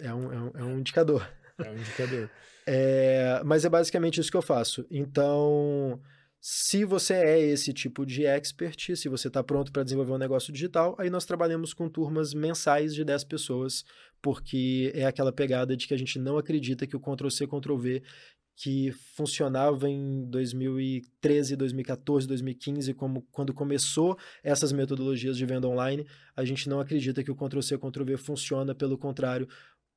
É 0.00 0.12
um, 0.12 0.32
é 0.32 0.38
um, 0.38 0.50
é 0.54 0.64
um 0.64 0.78
indicador. 0.78 1.28
É 1.58 1.70
um 1.70 1.76
indicador. 1.76 2.30
é, 2.66 3.42
mas 3.44 3.64
é 3.64 3.68
basicamente 3.68 4.20
isso 4.20 4.30
que 4.30 4.36
eu 4.36 4.42
faço. 4.42 4.86
Então, 4.90 6.00
se 6.44 6.84
você 6.84 7.14
é 7.14 7.40
esse 7.40 7.72
tipo 7.72 8.04
de 8.04 8.26
expert, 8.26 8.96
se 8.96 9.08
você 9.08 9.28
está 9.28 9.44
pronto 9.44 9.70
para 9.70 9.84
desenvolver 9.84 10.10
um 10.10 10.18
negócio 10.18 10.52
digital, 10.52 10.96
aí 10.98 11.08
nós 11.08 11.24
trabalhamos 11.24 11.72
com 11.72 11.88
turmas 11.88 12.34
mensais 12.34 12.92
de 12.96 13.04
10 13.04 13.22
pessoas, 13.22 13.84
porque 14.20 14.90
é 14.92 15.06
aquela 15.06 15.32
pegada 15.32 15.76
de 15.76 15.86
que 15.86 15.94
a 15.94 15.96
gente 15.96 16.18
não 16.18 16.36
acredita 16.36 16.84
que 16.84 16.96
o 16.96 17.00
Ctrl-C, 17.00 17.46
Ctrl-V 17.46 18.02
que 18.54 18.92
funcionava 19.16 19.88
em 19.88 20.24
2013, 20.26 21.56
2014, 21.56 22.28
2015, 22.28 22.94
como 22.94 23.22
quando 23.32 23.54
começou 23.54 24.18
essas 24.42 24.72
metodologias 24.72 25.36
de 25.36 25.46
venda 25.46 25.66
online, 25.66 26.06
a 26.36 26.44
gente 26.44 26.68
não 26.68 26.78
acredita 26.78 27.24
que 27.24 27.30
o 27.30 27.36
Ctrl-C, 27.36 27.78
Ctrl-V 27.78 28.16
funciona, 28.18 28.74
pelo 28.74 28.98
contrário, 28.98 29.48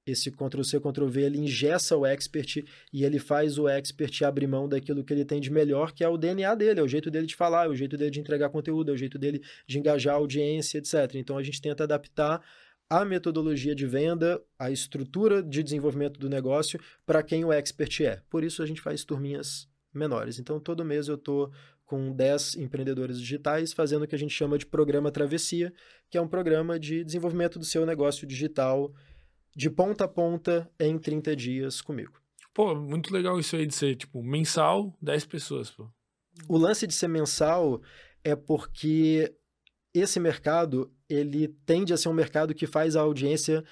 esse 0.05 0.31
Ctrl-C, 0.31 0.79
Ctrl-V, 0.79 1.21
ele 1.21 1.39
ingessa 1.39 1.97
o 1.97 2.05
expert 2.05 2.63
e 2.93 3.03
ele 3.03 3.17
faz 3.17 3.57
o 3.57 3.67
expert 3.67 4.23
abrir 4.23 4.47
mão 4.47 4.69
daquilo 4.69 5.03
que 5.03 5.11
ele 5.11 5.25
tem 5.25 5.41
de 5.41 5.51
melhor, 5.51 5.91
que 5.91 6.03
é 6.03 6.07
o 6.07 6.17
DNA 6.17 6.53
dele, 6.55 6.79
é 6.79 6.83
o 6.83 6.87
jeito 6.87 7.09
dele 7.09 7.25
de 7.25 7.35
falar, 7.35 7.65
é 7.65 7.69
o 7.69 7.75
jeito 7.75 7.97
dele 7.97 8.11
de 8.11 8.19
entregar 8.19 8.49
conteúdo, 8.49 8.91
é 8.91 8.93
o 8.93 8.97
jeito 8.97 9.17
dele 9.17 9.41
de 9.65 9.79
engajar 9.79 10.13
a 10.13 10.17
audiência, 10.17 10.77
etc. 10.77 11.15
Então 11.15 11.37
a 11.37 11.43
gente 11.43 11.59
tenta 11.59 11.83
adaptar 11.83 12.41
a 12.87 13.03
metodologia 13.03 13.73
de 13.73 13.87
venda, 13.87 14.39
a 14.59 14.69
estrutura 14.69 15.41
de 15.41 15.63
desenvolvimento 15.63 16.19
do 16.19 16.29
negócio 16.29 16.79
para 17.05 17.23
quem 17.23 17.43
o 17.43 17.51
expert 17.51 18.01
é. 18.01 18.21
Por 18.29 18.43
isso 18.43 18.61
a 18.61 18.65
gente 18.65 18.81
faz 18.81 19.03
turminhas 19.03 19.67
menores. 19.91 20.37
Então 20.37 20.59
todo 20.59 20.85
mês 20.85 21.07
eu 21.07 21.15
estou 21.15 21.51
com 21.83 22.11
10 22.11 22.55
empreendedores 22.57 23.19
digitais 23.19 23.73
fazendo 23.73 24.03
o 24.03 24.07
que 24.07 24.15
a 24.15 24.19
gente 24.19 24.33
chama 24.33 24.57
de 24.57 24.65
programa 24.65 25.11
Travessia, 25.11 25.73
que 26.09 26.17
é 26.17 26.21
um 26.21 26.27
programa 26.27 26.79
de 26.79 27.03
desenvolvimento 27.03 27.57
do 27.57 27.65
seu 27.65 27.85
negócio 27.85 28.27
digital 28.27 28.93
de 29.55 29.69
ponta 29.69 30.05
a 30.05 30.07
ponta 30.07 30.69
em 30.79 30.97
30 30.97 31.35
dias 31.35 31.81
comigo. 31.81 32.13
Pô, 32.53 32.73
muito 32.75 33.13
legal 33.13 33.39
isso 33.39 33.55
aí 33.55 33.65
de 33.65 33.73
ser, 33.75 33.95
tipo, 33.95 34.21
mensal, 34.23 34.95
10 35.01 35.25
pessoas, 35.25 35.69
pô. 35.71 35.87
O 36.47 36.57
lance 36.57 36.85
de 36.85 36.93
ser 36.93 37.07
mensal 37.07 37.81
é 38.23 38.35
porque 38.35 39.33
esse 39.93 40.19
mercado, 40.19 40.91
ele 41.09 41.47
tende 41.65 41.93
a 41.93 41.97
ser 41.97 42.09
um 42.09 42.13
mercado 42.13 42.53
que 42.53 42.67
faz 42.67 42.95
a 42.95 43.01
audiência 43.01 43.63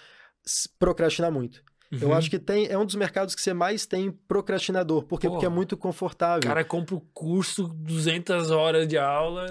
procrastinar 0.80 1.32
muito. 1.32 1.64
Eu 1.92 2.08
Uhum. 2.10 2.14
acho 2.16 2.30
que 2.30 2.40
tem, 2.40 2.66
é 2.68 2.78
um 2.78 2.86
dos 2.86 2.96
mercados 2.96 3.36
que 3.36 3.42
você 3.42 3.54
mais 3.54 3.86
tem 3.86 4.10
procrastinador. 4.12 5.04
Por 5.04 5.20
quê? 5.20 5.30
Porque 5.30 5.46
é 5.46 5.50
muito 5.50 5.74
O 5.74 5.78
confortável. 5.78 6.42
cara 6.50 6.64
compra 6.64 6.96
o 6.96 7.02
curso, 7.14 7.68
200 7.68 8.50
horas 8.50 8.88
de 8.88 8.98
aula. 8.98 9.46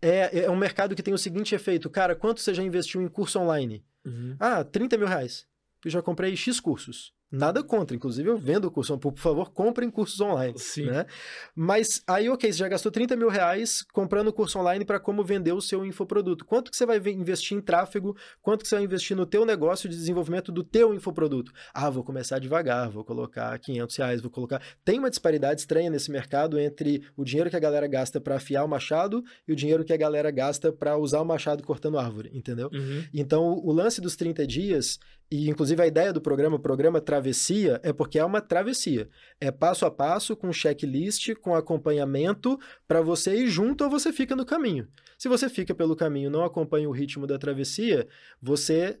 É, 0.00 0.44
é 0.44 0.50
um 0.50 0.56
mercado 0.56 0.94
que 0.94 1.02
tem 1.02 1.12
o 1.12 1.18
seguinte 1.18 1.54
efeito. 1.54 1.90
Cara, 1.90 2.14
quanto 2.14 2.40
você 2.40 2.54
já 2.54 2.62
investiu 2.62 3.02
em 3.02 3.08
curso 3.08 3.40
online? 3.40 3.84
Uhum. 4.04 4.36
Ah, 4.38 4.62
30 4.62 4.96
mil 4.96 5.08
reais. 5.08 5.46
Eu 5.84 5.90
já 5.90 6.02
comprei 6.02 6.36
X 6.36 6.60
cursos. 6.60 7.12
Nada 7.32 7.62
contra, 7.62 7.96
inclusive 7.96 8.28
eu 8.28 8.36
vendo 8.36 8.68
curso. 8.72 8.98
Por 8.98 9.16
favor, 9.16 9.52
comprem 9.52 9.88
cursos 9.88 10.20
online. 10.20 10.58
Sim. 10.58 10.86
Né? 10.86 11.06
Mas 11.54 12.02
aí, 12.04 12.28
ok, 12.28 12.52
você 12.52 12.58
já 12.58 12.66
gastou 12.68 12.90
30 12.90 13.14
mil 13.14 13.28
reais 13.28 13.84
comprando 13.92 14.32
curso 14.32 14.58
online 14.58 14.84
para 14.84 14.98
como 14.98 15.22
vender 15.22 15.52
o 15.52 15.60
seu 15.60 15.86
infoproduto. 15.86 16.44
Quanto 16.44 16.72
que 16.72 16.76
você 16.76 16.84
vai 16.84 16.98
ve- 16.98 17.12
investir 17.12 17.56
em 17.56 17.60
tráfego? 17.60 18.16
Quanto 18.42 18.62
que 18.62 18.68
você 18.68 18.74
vai 18.74 18.84
investir 18.84 19.16
no 19.16 19.24
teu 19.24 19.46
negócio 19.46 19.88
de 19.88 19.94
desenvolvimento 19.96 20.50
do 20.50 20.64
teu 20.64 20.92
infoproduto? 20.92 21.52
Ah, 21.72 21.88
vou 21.88 22.02
começar 22.02 22.40
devagar, 22.40 22.90
vou 22.90 23.04
colocar 23.04 23.56
500 23.60 23.96
reais, 23.96 24.20
vou 24.20 24.30
colocar... 24.30 24.60
Tem 24.84 24.98
uma 24.98 25.08
disparidade 25.08 25.60
estranha 25.60 25.88
nesse 25.88 26.10
mercado 26.10 26.58
entre 26.58 27.04
o 27.16 27.24
dinheiro 27.24 27.48
que 27.48 27.54
a 27.56 27.60
galera 27.60 27.86
gasta 27.86 28.20
para 28.20 28.34
afiar 28.36 28.64
o 28.64 28.68
machado 28.68 29.22
e 29.46 29.52
o 29.52 29.56
dinheiro 29.56 29.84
que 29.84 29.92
a 29.92 29.96
galera 29.96 30.32
gasta 30.32 30.72
para 30.72 30.98
usar 30.98 31.20
o 31.20 31.24
machado 31.24 31.62
cortando 31.62 31.96
árvore, 31.96 32.28
entendeu? 32.34 32.68
Uhum. 32.72 33.04
Então, 33.14 33.44
o 33.52 33.70
o 33.70 33.72
lance 33.72 34.00
dos 34.00 34.16
30 34.16 34.44
dias, 34.48 34.98
e 35.30 35.48
inclusive 35.48 35.80
a 35.80 35.86
ideia 35.86 36.12
do 36.12 36.20
programa, 36.20 36.56
o 36.56 36.60
programa 36.60 37.00
Travessia, 37.00 37.80
é 37.84 37.92
porque 37.92 38.18
é 38.18 38.24
uma 38.24 38.40
travessia. 38.40 39.08
É 39.40 39.50
passo 39.52 39.86
a 39.86 39.90
passo, 39.90 40.36
com 40.36 40.52
checklist, 40.52 41.34
com 41.36 41.54
acompanhamento, 41.54 42.58
para 42.88 43.00
você 43.00 43.36
ir 43.36 43.48
junto 43.48 43.84
ou 43.84 43.90
você 43.90 44.12
fica 44.12 44.34
no 44.34 44.44
caminho. 44.44 44.88
Se 45.16 45.28
você 45.28 45.48
fica 45.48 45.72
pelo 45.72 45.94
caminho 45.94 46.30
não 46.30 46.44
acompanha 46.44 46.88
o 46.88 46.92
ritmo 46.92 47.28
da 47.28 47.38
travessia, 47.38 48.08
você 48.42 48.98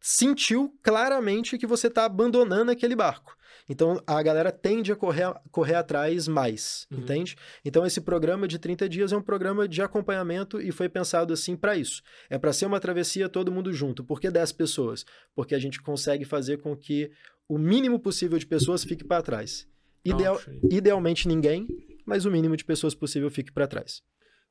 sentiu 0.00 0.72
claramente 0.82 1.58
que 1.58 1.66
você 1.66 1.88
está 1.88 2.04
abandonando 2.04 2.70
aquele 2.70 2.94
barco. 2.94 3.36
Então, 3.68 4.00
a 4.06 4.22
galera 4.22 4.52
tende 4.52 4.92
a 4.92 4.96
correr, 4.96 5.32
correr 5.50 5.74
atrás 5.74 6.28
mais, 6.28 6.86
Uhum. 6.90 6.98
entende? 7.00 7.36
Então, 7.64 7.84
esse 7.84 8.00
programa 8.00 8.46
de 8.46 8.58
30 8.58 8.88
dias 8.88 9.12
é 9.12 9.16
um 9.16 9.22
programa 9.22 9.66
de 9.66 9.82
acompanhamento 9.82 10.60
e 10.60 10.70
foi 10.70 10.88
pensado 10.88 11.32
assim 11.32 11.56
para 11.56 11.76
isso. 11.76 12.02
É 12.30 12.38
para 12.38 12.52
ser 12.52 12.66
uma 12.66 12.78
travessia 12.78 13.28
todo 13.28 13.50
mundo 13.50 13.72
junto. 13.72 14.04
Por 14.04 14.20
que 14.20 14.30
10 14.30 14.52
pessoas? 14.52 15.04
Porque 15.34 15.54
a 15.54 15.58
gente 15.58 15.82
consegue 15.82 16.24
fazer 16.24 16.58
com 16.58 16.76
que 16.76 17.10
o 17.48 17.58
mínimo 17.58 17.98
possível 17.98 18.38
de 18.38 18.46
pessoas 18.46 18.84
fique 18.84 19.04
para 19.04 19.22
trás. 19.22 19.66
Ideal- 20.04 20.40
idealmente 20.70 21.26
ninguém, 21.26 21.66
mas 22.04 22.24
o 22.24 22.30
mínimo 22.30 22.56
de 22.56 22.64
pessoas 22.64 22.94
possível 22.94 23.30
fique 23.30 23.50
para 23.52 23.66
trás. 23.66 24.02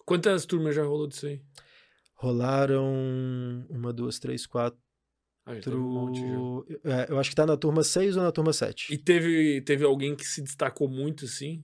Quantas 0.06 0.46
turmas 0.46 0.76
já 0.76 0.84
rolou 0.84 1.08
disso 1.08 1.26
aí? 1.26 1.42
Rolaram 2.16 2.94
uma, 3.70 3.92
duas, 3.92 4.20
três, 4.20 4.46
quatro. 4.46 4.80
Ah, 5.46 5.54
um 5.68 5.80
monte 5.80 6.20
já. 6.22 7.04
É, 7.04 7.12
eu 7.12 7.20
acho 7.20 7.30
que 7.30 7.36
tá 7.36 7.46
na 7.46 7.56
turma 7.56 7.84
6 7.84 8.18
ou 8.18 8.24
na 8.24 8.32
turma 8.32 8.52
7. 8.52 8.92
E 8.92 8.98
teve, 8.98 9.62
teve 9.62 9.86
alguém 9.86 10.16
que 10.16 10.26
se 10.26 10.42
destacou 10.42 10.90
muito, 10.90 11.26
assim? 11.26 11.64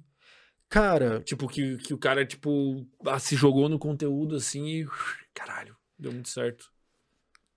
Cara, 0.69 1.19
Tipo, 1.21 1.47
que, 1.47 1.77
que 1.77 1.93
o 1.93 1.97
cara, 1.97 2.25
tipo, 2.25 2.85
ah, 3.05 3.19
se 3.19 3.35
jogou 3.35 3.67
no 3.67 3.79
conteúdo, 3.79 4.35
assim, 4.35 4.65
e... 4.67 4.87
Caralho, 5.33 5.75
deu 5.97 6.11
muito 6.13 6.29
certo. 6.29 6.71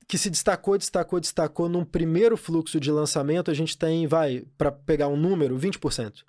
que 0.08 0.18
se 0.18 0.30
destacou, 0.30 0.76
destacou, 0.78 1.20
destacou 1.20 1.68
num 1.68 1.84
primeiro 1.84 2.36
fluxo 2.36 2.80
de 2.80 2.90
lançamento, 2.90 3.50
a 3.50 3.54
gente 3.54 3.76
tem, 3.76 4.06
vai, 4.06 4.44
para 4.58 4.72
pegar 4.72 5.08
um 5.08 5.16
número, 5.16 5.56
20%. 5.58 6.24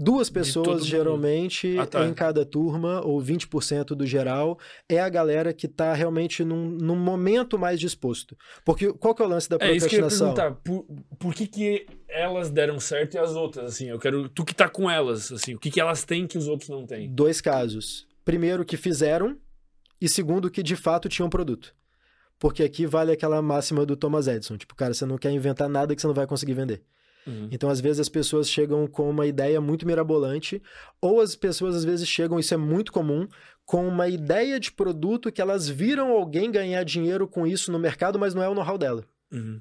Duas 0.00 0.30
pessoas, 0.30 0.86
geralmente, 0.86 1.76
Ah, 1.76 1.84
tá. 1.84 2.06
em 2.06 2.14
cada 2.14 2.44
turma, 2.44 3.04
ou 3.04 3.20
20% 3.20 3.96
do 3.96 4.06
geral, 4.06 4.56
é 4.88 5.00
a 5.00 5.08
galera 5.08 5.52
que 5.52 5.66
tá 5.66 5.92
realmente 5.92 6.44
num, 6.44 6.70
num 6.70 6.94
momento 6.94 7.58
mais 7.58 7.80
disposto. 7.80 8.36
Porque 8.64 8.92
qual 8.92 9.12
que 9.12 9.22
é 9.22 9.24
o 9.24 9.28
lance 9.28 9.48
da 9.48 9.56
É 9.60 9.72
isso 9.72 9.88
que 9.88 9.96
eu 9.96 9.98
ia 9.98 10.06
procrastinação? 10.06 10.34
perguntar. 10.34 10.60
Por, 10.62 10.86
por 11.18 11.34
que 11.34 11.48
que 11.48 11.86
elas 12.08 12.48
deram 12.48 12.78
certo 12.78 13.14
e 13.14 13.18
as 13.18 13.32
outras, 13.32 13.72
assim? 13.72 13.88
Eu 13.88 13.98
quero... 13.98 14.28
Tu 14.28 14.44
que 14.44 14.54
tá 14.54 14.68
com 14.68 14.88
elas, 14.88 15.32
assim. 15.32 15.54
O 15.54 15.58
que 15.58 15.68
que 15.68 15.80
elas 15.80 16.04
têm 16.04 16.28
que 16.28 16.38
os 16.38 16.46
outros 16.46 16.68
não 16.70 16.86
têm? 16.86 17.12
Dois 17.12 17.40
casos. 17.40 18.06
Primeiro, 18.24 18.64
que 18.64 18.76
fizeram, 18.76 19.36
e 20.00 20.08
segundo, 20.08 20.48
que 20.48 20.62
de 20.62 20.76
fato 20.76 21.08
tinham 21.08 21.28
produto. 21.28 21.74
Porque 22.38 22.62
aqui 22.62 22.86
vale 22.86 23.10
aquela 23.10 23.42
máxima 23.42 23.84
do 23.84 23.96
Thomas 23.96 24.28
Edison. 24.28 24.56
Tipo, 24.56 24.76
cara, 24.76 24.94
você 24.94 25.04
não 25.04 25.18
quer 25.18 25.32
inventar 25.32 25.68
nada 25.68 25.92
que 25.92 26.00
você 26.00 26.06
não 26.06 26.14
vai 26.14 26.24
conseguir 26.24 26.54
vender. 26.54 26.82
Uhum. 27.28 27.48
Então, 27.52 27.68
às 27.68 27.80
vezes, 27.80 28.00
as 28.00 28.08
pessoas 28.08 28.48
chegam 28.48 28.86
com 28.86 29.08
uma 29.10 29.26
ideia 29.26 29.60
muito 29.60 29.86
mirabolante, 29.86 30.62
ou 31.00 31.20
as 31.20 31.36
pessoas, 31.36 31.76
às 31.76 31.84
vezes, 31.84 32.08
chegam, 32.08 32.38
isso 32.38 32.54
é 32.54 32.56
muito 32.56 32.90
comum, 32.90 33.28
com 33.66 33.86
uma 33.86 34.08
ideia 34.08 34.58
de 34.58 34.72
produto 34.72 35.30
que 35.30 35.42
elas 35.42 35.68
viram 35.68 36.10
alguém 36.10 36.50
ganhar 36.50 36.82
dinheiro 36.84 37.28
com 37.28 37.46
isso 37.46 37.70
no 37.70 37.78
mercado, 37.78 38.18
mas 38.18 38.34
não 38.34 38.42
é 38.42 38.48
o 38.48 38.54
know-how 38.54 38.78
dela. 38.78 39.04
Uhum. 39.30 39.60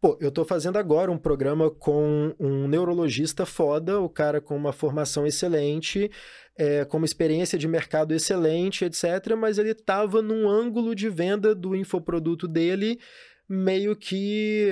Pô, 0.00 0.16
eu 0.18 0.30
tô 0.30 0.46
fazendo 0.46 0.78
agora 0.78 1.10
um 1.10 1.18
programa 1.18 1.68
com 1.68 2.34
um 2.38 2.66
neurologista 2.66 3.44
foda, 3.44 4.00
o 4.00 4.08
cara 4.08 4.40
com 4.40 4.56
uma 4.56 4.72
formação 4.72 5.26
excelente, 5.26 6.10
é, 6.56 6.86
com 6.86 6.96
uma 6.96 7.04
experiência 7.04 7.58
de 7.58 7.68
mercado 7.68 8.14
excelente, 8.14 8.84
etc. 8.84 9.34
Mas 9.36 9.58
ele 9.58 9.74
tava 9.74 10.22
num 10.22 10.48
ângulo 10.48 10.94
de 10.94 11.10
venda 11.10 11.54
do 11.54 11.76
infoproduto 11.76 12.48
dele, 12.48 12.98
meio 13.46 13.94
que 13.94 14.70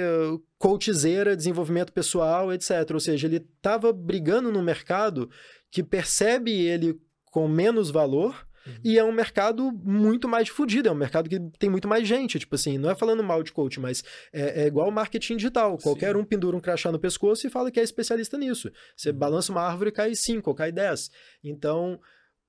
coachzeira, 0.59 1.37
desenvolvimento 1.37 1.93
pessoal, 1.93 2.53
etc. 2.53 2.71
Ou 2.93 3.01
seja, 3.01 3.27
ele 3.27 3.41
tava 3.63 3.93
brigando 3.93 4.51
no 4.51 4.63
mercado 4.63 5.31
que 5.71 5.83
percebe 5.83 6.53
ele 6.53 7.01
com 7.27 7.47
menos 7.47 7.91
valor 7.91 8.47
Uhum. 8.67 8.75
e 8.85 8.99
é 8.99 9.05
um 9.05 9.13
mercado 9.13 9.71
muito 9.73 10.29
mais 10.29 10.47
difundido, 10.47 10.89
é 10.89 10.93
um 10.93 10.97
mercado 10.97 11.29
que 11.29 11.39
tem 11.59 11.71
muito 11.71 11.89
mais 11.89 12.07
gente, 12.07 12.39
tipo 12.39 12.55
assim, 12.55 12.77
não 12.77 12.91
é 12.91 12.95
falando 12.95 13.23
mal 13.23 13.43
de 13.43 13.53
coach, 13.53 13.81
mas 13.81 14.03
é, 14.33 14.65
é 14.65 14.67
igual 14.67 14.91
marketing 14.91 15.37
digital, 15.37 15.79
qualquer 15.79 16.15
Sim. 16.15 16.21
um 16.21 16.25
pendura 16.25 16.57
um 16.57 16.61
crachá 16.61 16.93
no 16.93 16.99
pescoço 16.99 17.47
e 17.47 17.51
fala 17.51 17.71
que 17.71 17.81
é 17.81 17.83
especialista 17.83 18.37
nisso. 18.37 18.71
Você 18.97 19.11
Uhum. 19.11 19.17
balança 19.17 19.53
uma 19.53 19.63
árvore 19.63 19.89
e 19.91 19.93
cai 19.93 20.15
5 20.15 20.51
ou 20.51 20.55
cai 20.57 20.71
10. 20.73 21.11
Então, 21.43 21.99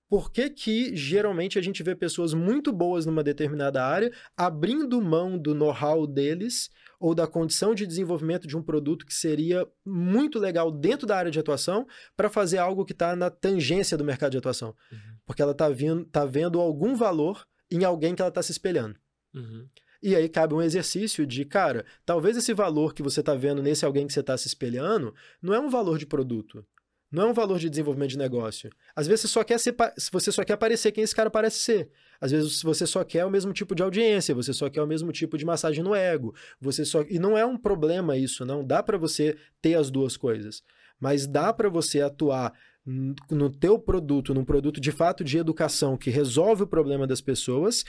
por 0.10 0.31
que 0.31 0.49
que 0.49 0.95
geralmente 0.95 1.57
a 1.60 1.61
gente 1.61 1.84
vê 1.84 1.95
pessoas 1.95 2.34
muito 2.34 2.73
boas 2.73 3.06
numa 3.06 3.23
determinada 3.23 3.86
área 3.86 4.11
abrindo 4.36 4.99
mão 5.02 5.38
do 5.38 5.53
know-how 5.53 6.06
deles 6.07 6.69
ou 7.00 7.16
da 7.16 7.26
condição 7.26 7.74
de 7.74 7.88
desenvolvimento 7.88 8.48
de 8.48 8.58
um 8.58 8.62
produto 8.62 9.06
que 9.06 9.14
seria 9.14 9.66
muito 9.86 10.38
legal 10.38 10.70
dentro 10.70 11.08
da 11.08 11.16
área 11.16 11.32
de 11.32 11.40
atuação 11.40 11.88
para 12.16 12.30
fazer 12.30 12.58
algo 12.58 12.84
que 12.84 12.92
está 12.92 13.16
na 13.16 13.30
tangência 13.30 13.98
do 13.98 14.04
mercado 14.04 14.32
de 14.32 14.38
atuação? 14.38 14.76
Uhum. 14.92 14.98
Porque 15.26 15.42
ela 15.42 15.54
está 15.54 15.68
tá 16.12 16.26
vendo 16.26 16.60
algum 16.60 16.96
valor 16.96 17.48
em 17.72 17.86
alguém 17.86 18.14
que 18.14 18.22
ela 18.22 18.30
está 18.30 18.44
se 18.44 18.52
espelhando. 18.52 18.96
Uhum. 19.34 19.68
E 20.02 20.16
aí 20.16 20.28
cabe 20.30 20.54
um 20.54 20.62
exercício 20.62 21.26
de, 21.26 21.44
cara, 21.46 21.86
talvez 22.06 22.38
esse 22.38 22.54
valor 22.54 22.94
que 22.94 23.04
você 23.04 23.20
está 23.20 23.36
vendo 23.36 23.62
nesse 23.62 23.86
alguém 23.86 24.08
que 24.08 24.14
você 24.14 24.22
está 24.22 24.38
se 24.38 24.48
espelhando 24.48 25.14
não 25.42 25.54
é 25.54 25.60
um 25.60 25.70
valor 25.70 25.98
de 25.98 26.06
produto. 26.06 26.66
Não 27.11 27.23
é 27.23 27.26
um 27.31 27.34
valor 27.34 27.57
de 27.57 27.69
desenvolvimento 27.69 28.11
de 28.11 28.18
negócio. 28.18 28.69
Às 28.95 29.07
vezes 29.07 29.22
você 29.22 29.27
só 29.30 29.44
quer 29.44 29.60
ser, 29.60 29.76
você 30.11 30.31
só 30.31 30.44
quer 30.44 30.57
parecer 30.57 30.91
quem 30.91 31.03
esse 31.03 31.15
cara 31.15 31.30
parece 31.30 31.60
ser. 31.60 31.90
Às 32.22 32.31
vezes 32.31 32.61
você 32.61 32.86
só 32.86 33.03
quer 33.03 33.26
o 33.26 33.31
mesmo 33.31 33.52
tipo 33.52 33.73
de 33.73 33.81
audiência, 33.81 34.36
você 34.36 34.53
só 34.53 34.69
quer 34.69 34.84
o 34.84 34.88
mesmo 34.88 35.11
tipo 35.11 35.38
de 35.38 35.45
massagem 35.45 35.84
no 35.84 35.95
ego. 35.95 36.36
Você 36.61 36.86
só 36.86 37.02
e 37.10 37.18
não 37.18 37.38
é 37.38 37.45
um 37.45 37.57
problema 37.57 38.15
isso, 38.15 38.45
não. 38.45 38.64
Dá 38.64 38.84
para 38.84 38.98
você 38.98 39.36
ter 39.61 39.73
as 39.76 39.90
duas 39.90 40.15
coisas, 40.15 40.61
mas 40.99 41.26
dá 41.26 41.52
para 41.52 41.69
você 41.69 42.02
atuar 42.02 42.53
no 43.30 43.49
teu 43.49 43.77
produto, 43.77 44.34
num 44.34 44.45
produto 44.45 44.80
de 44.80 44.91
fato 44.91 45.23
de 45.23 45.38
educação 45.38 45.98
que 45.98 46.10
resolve 46.10 46.64
o 46.64 46.68
problema 46.68 47.06
das 47.06 47.22
pessoas 47.22 47.84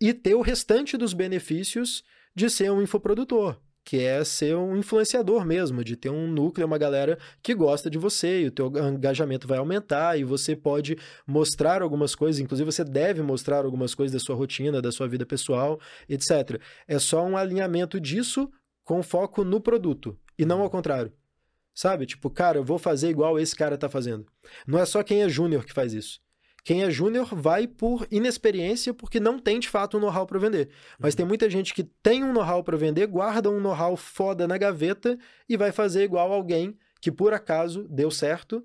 e 0.00 0.12
ter 0.12 0.34
o 0.34 0.40
restante 0.40 0.96
dos 0.96 1.12
benefícios 1.12 2.04
de 2.34 2.50
ser 2.50 2.70
um 2.70 2.82
infoprodutor, 2.82 3.58
que 3.86 4.00
é 4.00 4.24
ser 4.24 4.56
um 4.56 4.76
influenciador 4.76 5.46
mesmo, 5.46 5.84
de 5.84 5.94
ter 5.94 6.10
um 6.10 6.26
núcleo, 6.26 6.66
uma 6.66 6.76
galera 6.76 7.16
que 7.40 7.54
gosta 7.54 7.88
de 7.88 7.96
você, 7.96 8.42
e 8.42 8.46
o 8.48 8.50
teu 8.50 8.66
engajamento 8.92 9.46
vai 9.46 9.58
aumentar, 9.58 10.18
e 10.18 10.24
você 10.24 10.56
pode 10.56 10.98
mostrar 11.24 11.82
algumas 11.82 12.12
coisas, 12.12 12.40
inclusive 12.40 12.70
você 12.70 12.82
deve 12.82 13.22
mostrar 13.22 13.64
algumas 13.64 13.94
coisas 13.94 14.12
da 14.12 14.18
sua 14.18 14.34
rotina, 14.34 14.82
da 14.82 14.90
sua 14.90 15.06
vida 15.06 15.24
pessoal, 15.24 15.78
etc. 16.08 16.60
É 16.88 16.98
só 16.98 17.24
um 17.24 17.36
alinhamento 17.36 18.00
disso 18.00 18.50
com 18.82 19.04
foco 19.04 19.44
no 19.44 19.60
produto, 19.60 20.18
e 20.36 20.44
não 20.44 20.62
ao 20.62 20.68
contrário. 20.68 21.12
Sabe? 21.72 22.06
Tipo, 22.06 22.28
cara, 22.28 22.58
eu 22.58 22.64
vou 22.64 22.78
fazer 22.78 23.08
igual 23.08 23.38
esse 23.38 23.54
cara 23.54 23.78
tá 23.78 23.88
fazendo. 23.88 24.26
Não 24.66 24.80
é 24.80 24.84
só 24.84 25.00
quem 25.04 25.22
é 25.22 25.28
júnior 25.28 25.64
que 25.64 25.72
faz 25.72 25.92
isso. 25.94 26.18
Quem 26.66 26.82
é 26.82 26.90
júnior 26.90 27.32
vai 27.32 27.68
por 27.68 28.08
inexperiência 28.10 28.92
porque 28.92 29.20
não 29.20 29.38
tem 29.38 29.60
de 29.60 29.68
fato 29.68 29.96
um 29.96 30.00
know-how 30.00 30.26
para 30.26 30.36
vender. 30.40 30.68
Mas 30.98 31.14
Uhum. 31.14 31.18
tem 31.18 31.26
muita 31.26 31.48
gente 31.48 31.72
que 31.72 31.84
tem 32.02 32.24
um 32.24 32.32
know-how 32.32 32.64
para 32.64 32.76
vender, 32.76 33.06
guarda 33.06 33.48
um 33.48 33.60
know-how 33.60 33.96
foda 33.96 34.48
na 34.48 34.58
gaveta 34.58 35.16
e 35.48 35.56
vai 35.56 35.70
fazer 35.70 36.02
igual 36.02 36.32
alguém 36.32 36.76
que 37.00 37.12
por 37.12 37.32
acaso 37.32 37.86
deu 37.88 38.10
certo, 38.10 38.64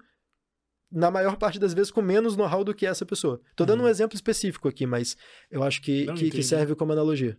na 0.91 1.11
maior 1.11 1.37
parte 1.37 1.59
das 1.59 1.75
vezes 1.75 1.91
com 1.91 2.01
menos 2.01 2.35
know-how 2.35 2.63
do 2.63 2.73
que 2.73 2.87
essa 2.87 3.05
pessoa. 3.05 3.39
Tô 3.55 3.65
dando 3.65 3.81
Uhum. 3.81 3.85
um 3.85 3.89
exemplo 3.89 4.15
específico 4.15 4.67
aqui, 4.67 4.87
mas 4.87 5.15
eu 5.51 5.61
acho 5.61 5.79
que, 5.79 6.11
que, 6.13 6.31
que 6.31 6.41
serve 6.41 6.73
como 6.73 6.91
analogia. 6.93 7.37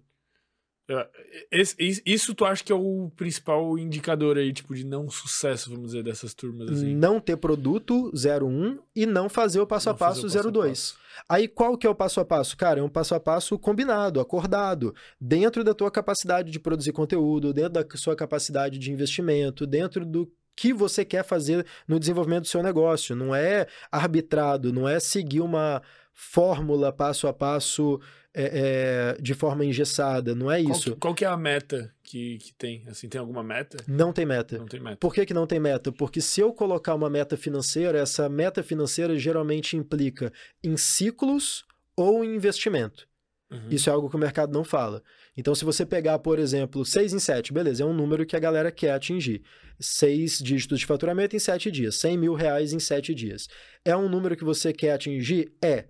Esse, 1.50 2.02
isso 2.04 2.34
tu 2.34 2.44
acha 2.44 2.62
que 2.62 2.72
é 2.72 2.74
o 2.74 3.10
principal 3.16 3.78
indicador 3.78 4.36
aí, 4.36 4.52
tipo, 4.52 4.74
de 4.74 4.84
não 4.84 5.08
sucesso, 5.08 5.70
vamos 5.70 5.86
dizer, 5.86 6.02
dessas 6.02 6.34
turmas 6.34 6.70
assim? 6.70 6.94
Não 6.94 7.20
ter 7.20 7.36
produto 7.36 8.12
01 8.14 8.78
e 8.94 9.06
não 9.06 9.28
fazer 9.28 9.60
o 9.60 9.66
passo 9.66 9.88
não 9.88 9.94
a 9.94 9.98
passo 9.98 10.26
02. 10.28 10.94
Aí 11.28 11.46
qual 11.46 11.78
que 11.78 11.86
é 11.86 11.90
o 11.90 11.94
passo 11.94 12.20
a 12.20 12.24
passo? 12.24 12.56
Cara, 12.56 12.80
é 12.80 12.82
um 12.82 12.88
passo 12.88 13.14
a 13.14 13.20
passo 13.20 13.58
combinado, 13.58 14.20
acordado, 14.20 14.94
dentro 15.20 15.62
da 15.62 15.72
tua 15.72 15.90
capacidade 15.90 16.50
de 16.50 16.58
produzir 16.58 16.92
conteúdo, 16.92 17.52
dentro 17.52 17.72
da 17.72 17.86
sua 17.94 18.16
capacidade 18.16 18.78
de 18.78 18.90
investimento, 18.90 19.66
dentro 19.66 20.04
do 20.04 20.30
que 20.56 20.72
você 20.72 21.04
quer 21.04 21.24
fazer 21.24 21.66
no 21.86 21.98
desenvolvimento 21.98 22.42
do 22.42 22.48
seu 22.48 22.62
negócio. 22.62 23.16
Não 23.16 23.34
é 23.34 23.66
arbitrado, 23.90 24.72
não 24.72 24.88
é 24.88 25.00
seguir 25.00 25.40
uma 25.40 25.82
fórmula 26.14 26.92
passo 26.92 27.26
a 27.26 27.32
passo 27.32 28.00
é, 28.34 29.14
é, 29.14 29.22
de 29.22 29.34
forma 29.34 29.64
engessada, 29.64 30.34
não 30.34 30.50
é 30.50 30.60
isso. 30.60 30.90
Qual 30.90 30.94
que, 30.94 31.00
qual 31.00 31.14
que 31.14 31.24
é 31.24 31.28
a 31.28 31.36
meta 31.36 31.94
que, 32.02 32.38
que 32.38 32.54
tem? 32.54 32.82
Assim, 32.88 33.08
tem 33.08 33.20
alguma 33.20 33.42
meta? 33.42 33.76
Não 33.86 34.12
tem 34.12 34.24
meta. 34.24 34.58
Não 34.58 34.66
tem 34.66 34.80
meta. 34.80 34.96
Por 34.96 35.12
que, 35.12 35.26
que 35.26 35.34
não 35.34 35.46
tem 35.46 35.60
meta? 35.60 35.92
Porque 35.92 36.20
se 36.20 36.40
eu 36.40 36.52
colocar 36.52 36.94
uma 36.94 37.10
meta 37.10 37.36
financeira, 37.36 37.98
essa 37.98 38.28
meta 38.28 38.62
financeira 38.62 39.18
geralmente 39.18 39.76
implica 39.76 40.32
em 40.64 40.76
ciclos 40.76 41.64
ou 41.96 42.24
em 42.24 42.34
investimento. 42.34 43.06
Uhum. 43.52 43.68
Isso 43.70 43.90
é 43.90 43.92
algo 43.92 44.08
que 44.08 44.16
o 44.16 44.18
mercado 44.18 44.52
não 44.52 44.64
fala. 44.64 45.02
Então, 45.36 45.54
se 45.54 45.64
você 45.64 45.84
pegar, 45.84 46.18
por 46.20 46.38
exemplo, 46.38 46.84
6 46.84 47.12
em 47.12 47.18
7, 47.18 47.52
beleza, 47.52 47.82
é 47.82 47.86
um 47.86 47.92
número 47.92 48.24
que 48.24 48.34
a 48.34 48.40
galera 48.40 48.72
quer 48.72 48.92
atingir. 48.92 49.42
Seis 49.78 50.38
dígitos 50.38 50.80
de 50.80 50.86
faturamento 50.86 51.36
em 51.36 51.38
7 51.38 51.70
dias, 51.70 51.96
100 51.96 52.16
mil 52.16 52.34
reais 52.34 52.72
em 52.72 52.78
7 52.78 53.14
dias. 53.14 53.48
É 53.84 53.94
um 53.96 54.08
número 54.08 54.36
que 54.36 54.44
você 54.44 54.72
quer 54.72 54.92
atingir? 54.92 55.52
É. 55.62 55.86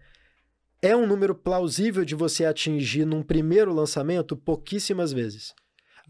É 0.80 0.96
um 0.96 1.06
número 1.06 1.34
plausível 1.34 2.04
de 2.04 2.14
você 2.14 2.44
atingir 2.44 3.04
num 3.04 3.22
primeiro 3.22 3.72
lançamento 3.72 4.36
pouquíssimas 4.36 5.12
vezes. 5.12 5.54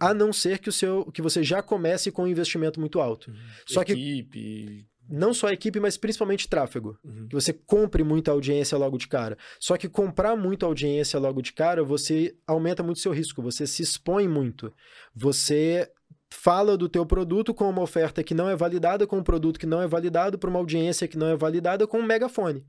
A 0.01 0.15
não 0.15 0.33
ser 0.33 0.59
que 0.59 0.71
o 0.71 0.73
seu 0.73 1.05
que 1.13 1.21
você 1.21 1.45
já 1.45 1.63
comece 1.63 2.11
com 2.11 2.23
um 2.25 2.27
investimento 2.27 2.81
muito 2.81 2.99
alto. 2.99 3.31
Uhum. 3.31 3.37
Só 3.67 3.83
equipe. 3.83 4.87
Não 5.09 5.35
só 5.35 5.49
a 5.49 5.53
equipe, 5.53 5.81
mas 5.81 5.97
principalmente 5.97 6.49
tráfego. 6.49 6.99
Uhum. 7.05 7.29
Que 7.29 7.35
você 7.35 7.53
compre 7.53 8.03
muita 8.03 8.31
audiência 8.31 8.79
logo 8.79 8.97
de 8.97 9.09
cara. 9.09 9.37
Só 9.59 9.77
que 9.77 9.89
comprar 9.89 10.37
muita 10.37 10.67
audiência 10.67 11.19
logo 11.19 11.43
de 11.43 11.53
cara, 11.53 11.83
você 11.83 12.35
aumenta 12.47 12.83
muito 12.83 13.01
seu 13.01 13.13
risco, 13.13 13.43
você 13.43 13.67
se 13.67 13.83
expõe 13.83 14.29
muito. 14.29 14.73
Você 15.15 15.91
fala 16.31 16.77
do 16.77 16.89
teu 16.89 17.05
produto 17.05 17.53
com 17.53 17.69
uma 17.69 17.83
oferta 17.83 18.23
que 18.23 18.35
não 18.35 18.49
é 18.49 18.57
validada, 18.57 19.07
com 19.07 19.19
um 19.19 19.23
produto 19.23 19.61
que 19.61 19.67
não 19.67 19.83
é 19.83 19.87
validado, 19.87 20.39
para 20.39 20.49
uma 20.49 20.59
audiência 20.59 21.07
que 21.07 21.19
não 21.19 21.29
é 21.29 21.37
validada, 21.37 21.87
com 21.87 21.99
um 21.99 22.07
megafone. 22.07 22.65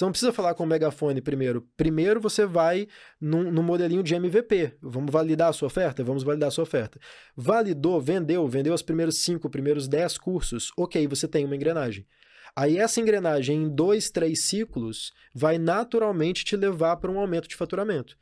Você 0.00 0.04
não 0.06 0.12
precisa 0.12 0.32
falar 0.32 0.54
com 0.54 0.64
o 0.64 0.66
megafone 0.66 1.20
primeiro. 1.20 1.68
Primeiro 1.76 2.18
você 2.22 2.46
vai 2.46 2.88
no, 3.20 3.62
modelinho 3.62 4.02
de 4.02 4.14
MVP. 4.14 4.78
Vamos 4.80 5.12
validar 5.12 5.50
a 5.50 5.52
sua 5.52 5.66
oferta? 5.66 6.02
Vamos 6.02 6.22
validar 6.22 6.48
a 6.48 6.50
sua 6.50 6.62
oferta. 6.62 6.98
Validou, 7.36 8.00
vendeu, 8.00 8.48
vendeu 8.48 8.72
os 8.72 8.80
primeiros 8.80 9.18
cinco, 9.18 9.50
primeiros 9.50 9.86
dez 9.86 10.16
cursos. 10.16 10.72
Ok, 10.74 11.06
você 11.06 11.28
tem 11.28 11.44
uma 11.44 11.54
engrenagem. 11.54 12.06
Aí 12.56 12.78
essa 12.78 12.98
engrenagem 12.98 13.64
em 13.64 13.68
dois, 13.68 14.08
três 14.08 14.44
ciclos 14.44 15.12
vai 15.34 15.58
naturalmente 15.58 16.46
te 16.46 16.56
levar 16.56 16.96
para 16.96 17.10
um 17.10 17.18
aumento 17.18 17.46
de 17.46 17.54
faturamento. 17.54 18.16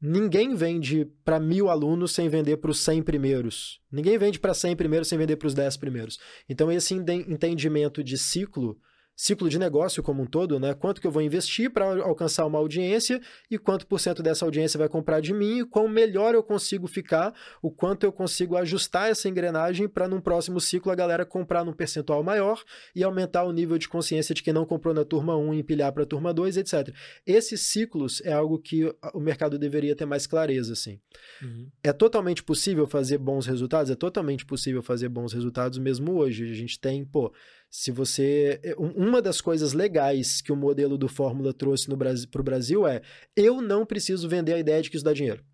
Ninguém 0.00 0.54
vende 0.54 1.06
para 1.24 1.40
mil 1.40 1.68
alunos 1.68 2.12
sem 2.12 2.28
vender 2.28 2.58
para 2.58 2.70
os 2.70 2.78
100 2.78 3.02
primeiros. 3.02 3.80
Ninguém 3.90 4.16
vende 4.16 4.38
para 4.38 4.54
100 4.54 4.76
primeiros 4.76 5.08
sem 5.08 5.18
vender 5.18 5.34
para 5.34 5.48
os 5.48 5.54
10 5.54 5.76
primeiros. 5.76 6.20
Então, 6.48 6.70
esse 6.70 6.94
entendimento 6.94 8.04
de 8.04 8.16
ciclo 8.16 8.78
ciclo 9.16 9.48
de 9.48 9.58
negócio 9.58 10.02
como 10.02 10.22
um 10.22 10.26
todo, 10.26 10.60
né? 10.60 10.74
Quanto 10.74 11.00
que 11.00 11.06
eu 11.06 11.10
vou 11.10 11.22
investir 11.22 11.70
para 11.70 11.86
alcançar 12.02 12.44
uma 12.44 12.58
audiência 12.58 13.18
e 13.50 13.58
quanto 13.58 13.86
por 13.86 13.98
cento 13.98 14.22
dessa 14.22 14.44
audiência 14.44 14.76
vai 14.76 14.88
comprar 14.88 15.20
de 15.20 15.32
mim 15.32 15.60
e 15.60 15.64
quão 15.64 15.88
melhor 15.88 16.34
eu 16.34 16.42
consigo 16.42 16.86
ficar, 16.86 17.34
o 17.62 17.70
quanto 17.70 18.04
eu 18.04 18.12
consigo 18.12 18.56
ajustar 18.56 19.10
essa 19.10 19.28
engrenagem 19.28 19.88
para 19.88 20.06
num 20.06 20.20
próximo 20.20 20.60
ciclo 20.60 20.92
a 20.92 20.94
galera 20.94 21.24
comprar 21.24 21.64
num 21.64 21.72
percentual 21.72 22.22
maior 22.22 22.62
e 22.94 23.02
aumentar 23.02 23.44
o 23.44 23.52
nível 23.52 23.78
de 23.78 23.88
consciência 23.88 24.34
de 24.34 24.42
quem 24.42 24.52
não 24.52 24.66
comprou 24.66 24.92
na 24.92 25.04
turma 25.04 25.36
1 25.36 25.54
e 25.54 25.58
empilhar 25.60 25.92
para 25.92 26.02
a 26.02 26.06
turma 26.06 26.34
2, 26.34 26.58
etc. 26.58 26.94
Esses 27.26 27.62
ciclos 27.62 28.20
é 28.22 28.32
algo 28.32 28.58
que 28.58 28.84
o 29.14 29.20
mercado 29.20 29.58
deveria 29.58 29.96
ter 29.96 30.04
mais 30.04 30.26
clareza, 30.26 30.74
assim. 30.74 31.00
Uhum. 31.42 31.70
É 31.82 31.92
totalmente 31.92 32.42
possível 32.42 32.86
fazer 32.86 33.16
bons 33.16 33.46
resultados? 33.46 33.90
É 33.90 33.94
totalmente 33.94 34.44
possível 34.44 34.82
fazer 34.82 35.08
bons 35.08 35.32
resultados 35.32 35.78
mesmo 35.78 36.12
hoje. 36.12 36.50
A 36.50 36.54
gente 36.54 36.78
tem, 36.78 37.04
pô, 37.04 37.32
se 37.70 37.90
você. 37.90 38.60
Eh, 38.62 38.74
uma 38.78 39.20
das 39.20 39.40
coisas 39.40 39.72
legais 39.72 40.40
que 40.40 40.52
o 40.52 40.56
modelo 40.56 40.96
do 40.96 41.08
Fórmula 41.08 41.52
trouxe 41.52 41.88
para 42.30 42.40
o 42.40 42.44
Brasil 42.44 42.86
é: 42.86 43.02
eu 43.36 43.60
não 43.60 43.84
preciso 43.84 44.28
vender 44.28 44.54
a 44.54 44.58
ideia 44.58 44.82
de 44.82 44.90
que 44.90 44.96
isso 44.96 45.04
dá 45.04 45.12
dinheiro. 45.12 45.44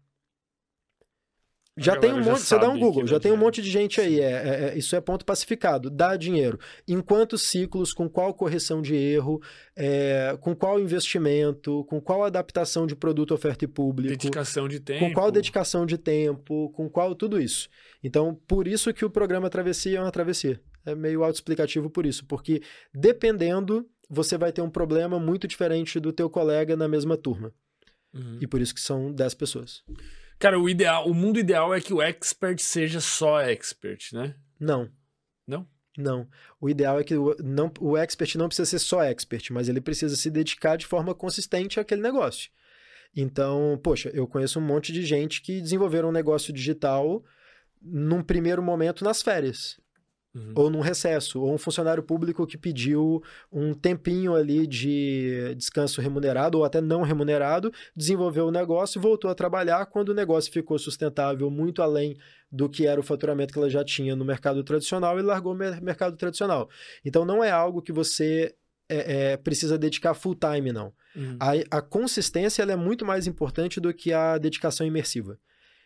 Já 1.75 1.97
tem 1.97 2.13
um 2.13 2.23
monte, 2.23 2.41
você 2.41 2.59
dá 2.59 2.69
um 2.69 2.79
Google, 2.79 3.07
já 3.07 3.19
tem 3.19 3.33
um 3.33 3.37
monte 3.37 3.63
de 3.63 3.71
gente 3.71 3.99
aí. 3.99 4.21
É, 4.21 4.31
é, 4.31 4.65
é, 4.75 4.79
isso 4.79 4.95
é 4.95 5.01
ponto 5.01 5.25
pacificado, 5.25 5.89
dá 5.89 6.17
dinheiro. 6.17 6.59
Em 6.87 7.01
quantos 7.01 7.43
ciclos, 7.43 7.95
com 7.95 8.11
qual 8.11 8.35
correção 8.35 8.83
de 8.83 8.95
erro, 8.95 9.41
é, 9.75 10.37
com 10.39 10.55
qual 10.55 10.79
investimento, 10.79 11.83
com 11.87 11.99
qual 11.99 12.25
adaptação 12.25 12.87
de 12.87 12.95
produto, 12.95 13.33
oferta 13.33 13.65
e 13.65 13.69
público. 13.69 14.11
Dedicação 14.11 14.69
de 14.69 14.81
tempo. 14.81 15.01
Com 15.01 15.15
qual 15.15 15.33
dedicação 15.33 15.87
de 15.87 15.97
tempo, 15.97 16.71
com 16.73 16.91
qual 16.91 17.15
tudo 17.15 17.41
isso. 17.41 17.71
Então, 18.05 18.39
por 18.47 18.69
isso 18.69 18.93
que 18.93 19.05
o 19.05 19.11
programa 19.11 19.49
Travessia 19.49 19.97
é 19.97 20.01
uma 20.03 20.13
travessia 20.13 20.61
é 20.85 20.95
meio 20.95 21.23
autoexplicativo 21.23 21.91
por 21.91 22.07
isso, 22.07 22.25
porque 22.27 22.63
dependendo, 22.95 23.89
você 24.09 24.37
vai 24.37 24.53
ter 24.53 24.63
um 24.63 24.71
problema 24.71 25.19
muito 25.19 25.49
diferente 25.49 25.99
do 25.99 26.13
teu 26.13 26.29
colega 26.29 26.77
na 26.77 26.89
mesma 26.89 27.17
turma. 27.17 27.53
Uhum. 28.13 28.39
E 28.41 28.47
por 28.47 28.61
isso 28.61 28.75
que 28.75 28.81
são 28.81 29.13
10 29.13 29.35
pessoas. 29.35 29.83
Cara, 30.39 30.59
o 30.59 30.69
ideal, 30.69 31.09
o 31.09 31.15
mundo 31.15 31.39
ideal 31.39 31.73
é 31.73 31.81
que 31.81 31.95
o 31.95 32.03
expert 32.03 32.61
seja 32.61 33.01
só 33.01 33.41
expert, 33.41 34.13
né? 34.13 34.35
Não. 34.59 34.91
Não? 35.47 35.67
Não. 35.97 36.29
O 36.61 36.69
ideal 36.69 36.99
é 36.99 37.05
que 37.05 37.15
o, 37.15 37.37
não, 37.43 37.73
o 37.81 37.97
expert 37.97 38.37
não 38.37 38.49
precisa 38.49 38.67
ser 38.67 38.79
só 38.79 39.03
expert, 39.03 39.51
mas 39.51 39.69
ele 39.69 39.81
precisa 39.81 40.17
se 40.17 40.31
dedicar 40.31 40.77
de 40.77 40.87
forma 40.87 41.15
consistente 41.15 41.79
àquele 41.79 42.03
negócio. 42.03 42.51
Então, 43.15 43.79
poxa, 43.83 44.11
eu 44.15 44.27
conheço 44.27 44.59
um 44.59 44.63
monte 44.63 44.93
de 44.93 45.05
gente 45.05 45.43
que 45.43 45.61
desenvolveram 45.61 46.09
um 46.09 46.13
negócio 46.13 46.53
digital 46.53 47.23
num 47.81 48.23
primeiro 48.23 48.63
momento 48.63 49.05
nas 49.05 49.23
férias. 49.23 49.81
Uhum. 50.35 50.53
Ou 50.55 50.71
num 50.71 50.81
recesso, 50.81 51.43
ou 51.43 51.53
um 51.53 51.59
funcionário 51.59 52.03
público 52.03 52.47
que 52.47 52.57
pediu 52.57 53.23
um 53.53 53.75
tempinho 53.75 54.35
ali 54.35 54.67
de 54.67 55.55
descanso 55.57 56.01
remunerado 56.01 56.57
ou 56.59 56.65
até 56.65 56.81
não 56.81 57.03
remunerado, 57.03 57.71
desenvolveu 57.95 58.47
o 58.47 58.51
negócio 58.51 58.99
e 58.99 59.03
voltou 59.03 59.31
a 59.31 59.35
trabalhar 59.35 59.85
quando 59.87 60.09
o 60.09 60.15
negócio 60.15 60.51
ficou 60.51 60.79
sustentável 60.79 61.51
muito 61.51 61.83
além 61.83 62.17
do 62.51 62.69
que 62.69 62.87
era 62.87 62.99
o 62.99 63.03
faturamento 63.03 63.53
que 63.53 63.59
ela 63.59 63.69
já 63.69 63.85
tinha 63.85 64.17
no 64.17 64.25
mercado 64.25 64.65
tradicional 64.65 65.19
e 65.19 65.23
largou 65.23 65.53
o 65.53 65.57
mercado 65.57 66.17
tradicional. 66.17 66.69
Então 67.05 67.27
não 67.27 67.45
é 67.45 67.51
algo 67.51 67.83
que 67.83 67.93
você 67.93 68.55
é, 68.89 69.33
é, 69.33 69.37
precisa 69.37 69.79
dedicar 69.79 70.15
full 70.15 70.35
time, 70.35 70.73
não. 70.73 70.95
Uhum. 71.15 71.37
A, 71.39 71.79
a 71.79 71.83
consistência 71.83 72.63
é 72.63 72.77
muito 72.77 73.05
mais 73.05 73.27
importante 73.27 73.81
do 73.81 73.93
que 73.93 74.13
a 74.13 74.39
dedicação 74.39 74.87
imersiva. 74.87 75.39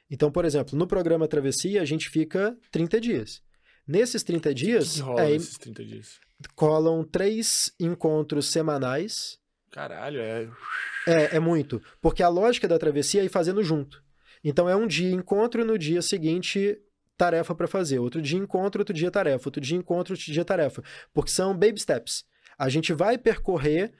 Então, 0.08 0.30
por 0.30 0.44
exemplo, 0.44 0.78
no 0.78 0.86
programa 0.86 1.26
Travessia, 1.26 1.82
a 1.82 1.84
gente 1.84 2.08
fica 2.08 2.56
30 2.70 3.00
dias. 3.00 3.45
Nesses 3.86 4.22
30 4.22 4.54
dias. 4.54 4.88
Que, 4.88 4.94
que 4.94 5.00
rola 5.02 5.24
é, 5.24 5.32
esses 5.32 5.58
30 5.58 5.84
dias? 5.84 6.20
Colam 6.54 7.04
três 7.04 7.72
encontros 7.78 8.46
semanais. 8.46 9.38
Caralho, 9.70 10.20
é. 10.20 10.48
É, 11.06 11.36
é 11.36 11.40
muito. 11.40 11.80
Porque 12.00 12.22
a 12.22 12.28
lógica 12.28 12.66
da 12.66 12.78
travessia 12.78 13.20
é 13.20 13.24
ir 13.24 13.28
fazendo 13.28 13.62
junto. 13.62 14.02
Então 14.42 14.68
é 14.68 14.76
um 14.76 14.86
dia 14.86 15.10
encontro 15.10 15.64
no 15.64 15.78
dia 15.78 16.02
seguinte 16.02 16.78
tarefa 17.16 17.54
para 17.54 17.66
fazer. 17.66 17.98
Outro 17.98 18.20
dia 18.20 18.38
encontro, 18.38 18.80
outro 18.80 18.94
dia 18.94 19.10
tarefa. 19.10 19.48
Outro 19.48 19.60
dia 19.60 19.76
encontro, 19.76 20.14
outro 20.14 20.32
dia 20.32 20.44
tarefa. 20.44 20.82
Porque 21.12 21.30
são 21.30 21.56
baby 21.56 21.80
steps. 21.80 22.24
A 22.58 22.68
gente 22.68 22.92
vai 22.92 23.18
percorrer 23.18 23.92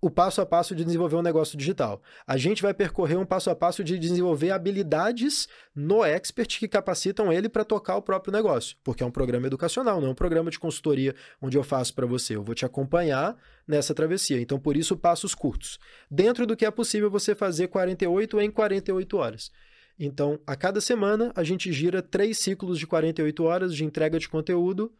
o 0.00 0.10
passo 0.10 0.40
a 0.40 0.46
passo 0.46 0.74
de 0.74 0.84
desenvolver 0.84 1.16
um 1.16 1.22
negócio 1.22 1.56
digital. 1.56 2.02
A 2.26 2.36
gente 2.36 2.62
vai 2.62 2.74
percorrer 2.74 3.16
um 3.16 3.24
passo 3.24 3.50
a 3.50 3.56
passo 3.56 3.82
de 3.82 3.98
desenvolver 3.98 4.50
habilidades 4.50 5.48
no 5.74 6.04
expert 6.04 6.58
que 6.58 6.68
capacitam 6.68 7.32
ele 7.32 7.48
para 7.48 7.64
tocar 7.64 7.96
o 7.96 8.02
próprio 8.02 8.32
negócio, 8.32 8.76
porque 8.84 9.02
é 9.02 9.06
um 9.06 9.10
programa 9.10 9.46
educacional, 9.46 10.00
não 10.00 10.08
é 10.08 10.10
um 10.10 10.14
programa 10.14 10.50
de 10.50 10.58
consultoria 10.58 11.14
onde 11.40 11.56
eu 11.56 11.64
faço 11.64 11.94
para 11.94 12.06
você. 12.06 12.36
Eu 12.36 12.42
vou 12.42 12.54
te 12.54 12.64
acompanhar 12.64 13.36
nessa 13.66 13.94
travessia. 13.94 14.40
Então, 14.40 14.58
por 14.58 14.76
isso, 14.76 14.96
passos 14.96 15.34
curtos. 15.34 15.78
Dentro 16.10 16.46
do 16.46 16.56
que 16.56 16.64
é 16.64 16.70
possível 16.70 17.10
você 17.10 17.34
fazer 17.34 17.68
48 17.68 18.40
em 18.40 18.50
48 18.50 19.16
horas. 19.16 19.50
Então, 19.98 20.38
a 20.46 20.54
cada 20.54 20.80
semana, 20.80 21.32
a 21.34 21.42
gente 21.42 21.72
gira 21.72 22.02
três 22.02 22.38
ciclos 22.38 22.78
de 22.78 22.86
48 22.86 23.44
horas 23.44 23.74
de 23.74 23.84
entrega 23.84 24.18
de 24.18 24.28
conteúdo 24.28 24.92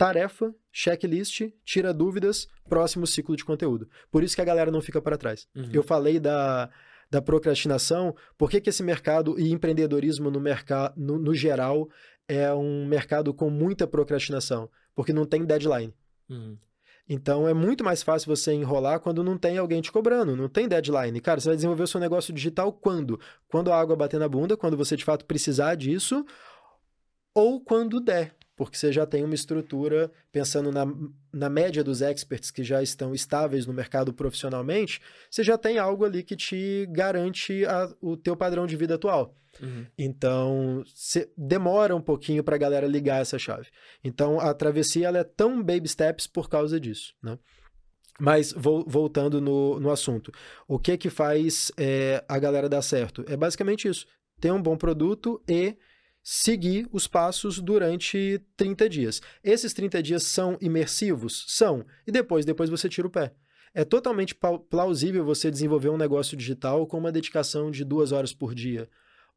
tarefa, 0.00 0.54
checklist, 0.72 1.52
tira 1.62 1.92
dúvidas, 1.92 2.48
próximo 2.66 3.06
ciclo 3.06 3.36
de 3.36 3.44
conteúdo. 3.44 3.86
Por 4.10 4.24
isso 4.24 4.34
que 4.34 4.40
a 4.40 4.44
galera 4.46 4.70
não 4.70 4.80
fica 4.80 4.98
para 5.02 5.18
trás. 5.18 5.46
Uhum. 5.54 5.68
Eu 5.74 5.82
falei 5.82 6.18
da, 6.18 6.70
da 7.10 7.20
procrastinação, 7.20 8.16
por 8.38 8.50
que, 8.50 8.62
que 8.62 8.70
esse 8.70 8.82
mercado 8.82 9.38
e 9.38 9.52
empreendedorismo 9.52 10.30
no, 10.30 10.40
mercado, 10.40 10.94
no, 10.96 11.18
no, 11.18 11.34
geral 11.34 11.86
é 12.26 12.50
um 12.50 12.86
mercado 12.86 13.34
com 13.34 13.50
muita 13.50 13.86
procrastinação? 13.86 14.70
Porque 14.94 15.12
não 15.12 15.26
tem 15.26 15.44
deadline. 15.44 15.92
Uhum. 16.30 16.56
Então 17.06 17.46
é 17.46 17.52
muito 17.52 17.84
mais 17.84 18.02
fácil 18.02 18.34
você 18.34 18.54
enrolar 18.54 19.00
quando 19.00 19.22
não 19.22 19.36
tem 19.36 19.58
alguém 19.58 19.82
te 19.82 19.92
cobrando, 19.92 20.34
não 20.34 20.48
tem 20.48 20.66
deadline. 20.66 21.20
Cara, 21.20 21.40
você 21.40 21.48
vai 21.48 21.56
desenvolver 21.56 21.82
o 21.82 21.86
seu 21.86 22.00
negócio 22.00 22.32
digital 22.32 22.72
quando? 22.72 23.20
Quando 23.48 23.70
a 23.70 23.78
água 23.78 23.94
bater 23.94 24.18
na 24.18 24.30
bunda, 24.30 24.56
quando 24.56 24.78
você 24.78 24.96
de 24.96 25.04
fato 25.04 25.26
precisar 25.26 25.74
disso, 25.74 26.24
ou 27.34 27.60
quando 27.60 28.00
der, 28.00 28.34
porque 28.60 28.76
você 28.76 28.92
já 28.92 29.06
tem 29.06 29.24
uma 29.24 29.34
estrutura, 29.34 30.12
pensando 30.30 30.70
na, 30.70 30.84
na 31.32 31.48
média 31.48 31.82
dos 31.82 32.02
experts 32.02 32.50
que 32.50 32.62
já 32.62 32.82
estão 32.82 33.14
estáveis 33.14 33.64
no 33.64 33.72
mercado 33.72 34.12
profissionalmente, 34.12 35.00
você 35.30 35.42
já 35.42 35.56
tem 35.56 35.78
algo 35.78 36.04
ali 36.04 36.22
que 36.22 36.36
te 36.36 36.86
garante 36.90 37.64
a, 37.64 37.90
o 38.02 38.18
teu 38.18 38.36
padrão 38.36 38.66
de 38.66 38.76
vida 38.76 38.96
atual. 38.96 39.34
Uhum. 39.62 39.86
Então, 39.96 40.84
demora 41.34 41.96
um 41.96 42.02
pouquinho 42.02 42.44
para 42.44 42.54
a 42.54 42.58
galera 42.58 42.86
ligar 42.86 43.22
essa 43.22 43.38
chave. 43.38 43.68
Então, 44.04 44.38
a 44.38 44.52
travessia 44.52 45.08
ela 45.08 45.20
é 45.20 45.24
tão 45.24 45.62
baby 45.62 45.88
steps 45.88 46.26
por 46.26 46.50
causa 46.50 46.78
disso, 46.78 47.14
né? 47.22 47.38
Mas 48.20 48.52
vo 48.52 48.84
voltando 48.86 49.40
no, 49.40 49.80
no 49.80 49.90
assunto, 49.90 50.30
o 50.68 50.78
que 50.78 50.98
que 50.98 51.08
faz 51.08 51.72
é, 51.78 52.22
a 52.28 52.38
galera 52.38 52.68
dar 52.68 52.82
certo? 52.82 53.24
É 53.26 53.38
basicamente 53.38 53.88
isso: 53.88 54.06
ter 54.38 54.52
um 54.52 54.60
bom 54.60 54.76
produto 54.76 55.42
e 55.48 55.78
seguir 56.22 56.88
os 56.92 57.06
passos 57.06 57.58
durante 57.60 58.40
30 58.56 58.88
dias. 58.88 59.22
Esses 59.42 59.72
30 59.72 60.02
dias 60.02 60.22
são 60.24 60.56
imersivos? 60.60 61.44
São. 61.48 61.84
E 62.06 62.12
depois, 62.12 62.44
depois 62.44 62.70
você 62.70 62.88
tira 62.88 63.06
o 63.06 63.10
pé. 63.10 63.32
É 63.72 63.84
totalmente 63.84 64.34
plausível 64.68 65.24
você 65.24 65.50
desenvolver 65.50 65.90
um 65.90 65.96
negócio 65.96 66.36
digital 66.36 66.86
com 66.86 66.98
uma 66.98 67.12
dedicação 67.12 67.70
de 67.70 67.84
duas 67.84 68.10
horas 68.10 68.32
por 68.32 68.52
dia, 68.52 68.88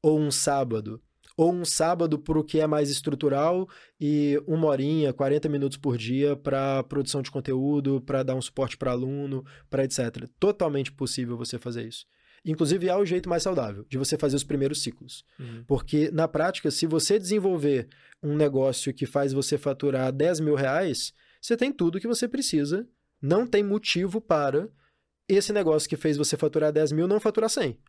ou 0.02 0.20
um 0.20 0.32
sábado, 0.32 1.00
ou 1.38 1.54
um 1.54 1.64
sábado 1.64 2.18
para 2.18 2.40
o 2.40 2.44
que 2.44 2.60
é 2.60 2.66
mais 2.66 2.90
estrutural 2.90 3.68
e 4.00 4.42
uma 4.48 4.68
horinha, 4.68 5.14
40 5.14 5.50
minutos 5.50 5.78
por 5.78 5.98
dia 5.98 6.36
para 6.36 6.84
produção 6.84 7.22
de 7.22 7.30
conteúdo, 7.30 8.02
para 8.02 8.24
dar 8.24 8.36
um 8.36 8.42
suporte 8.42 8.76
para 8.76 8.92
aluno, 8.92 9.46
para 9.70 9.84
etc. 9.84 10.28
Totalmente 10.40 10.92
possível 10.92 11.38
você 11.38 11.60
fazer 11.60 11.88
isso. 11.88 12.06
Inclusive, 12.46 12.90
é 12.90 12.96
o 12.96 13.06
jeito 13.06 13.30
mais 13.30 13.44
saudável 13.44 13.86
de 13.90 13.98
você 13.98 14.18
fazer 14.18 14.36
os 14.36 14.44
primeiros 14.44 14.84
ciclos. 14.84 15.24
Uhum. 15.40 15.64
Porque, 15.66 16.12
na 16.12 16.28
prática, 16.28 16.70
se 16.70 16.86
você 16.86 17.18
desenvolver 17.18 17.88
um 18.22 18.36
negócio 18.36 18.94
que 18.94 19.06
faz 19.06 19.32
você 19.32 19.58
faturar 19.58 20.12
10 20.12 20.42
mil 20.42 20.56
reais, 20.56 21.14
você 21.42 21.56
tem 21.56 21.72
tudo 21.72 22.00
que 22.00 22.08
você 22.08 22.28
precisa. 22.28 22.88
Não 23.22 23.48
tem 23.48 23.64
motivo 23.64 24.20
para 24.20 24.70
esse 25.28 25.54
negócio 25.54 25.88
que 25.88 25.96
fez 25.96 26.18
você 26.18 26.36
faturar 26.36 26.72
10 26.72 26.92
mil 26.92 27.08
não 27.08 27.20
faturar 27.20 27.50
100. 27.50 27.80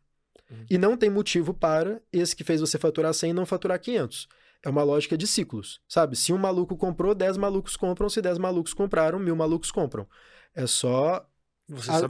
Uhum. 0.51 0.67
E 0.71 0.79
não 0.79 0.97
tem 0.97 1.11
motivo 1.11 1.53
para 1.53 2.01
esse 2.13 2.37
que 2.37 2.45
fez 2.45 2.61
você 2.61 2.79
faturar 2.79 3.13
100 3.13 3.33
não 3.33 3.47
faturar 3.47 3.81
500. 3.81 4.29
É 4.65 4.71
uma 4.71 4.83
lógica 4.83 5.19
de 5.19 5.27
ciclos, 5.27 5.81
sabe? 5.87 6.17
Se 6.17 6.33
um 6.33 6.39
maluco 6.39 6.77
comprou, 6.77 7.15
10 7.15 7.37
malucos 7.37 7.77
compram. 7.77 8.09
Se 8.09 8.23
10 8.23 8.39
malucos 8.39 8.73
compraram, 8.73 9.19
mil 9.19 9.37
malucos 9.37 9.71
compram. 9.71 10.09
É 10.55 10.67
só 10.67 11.27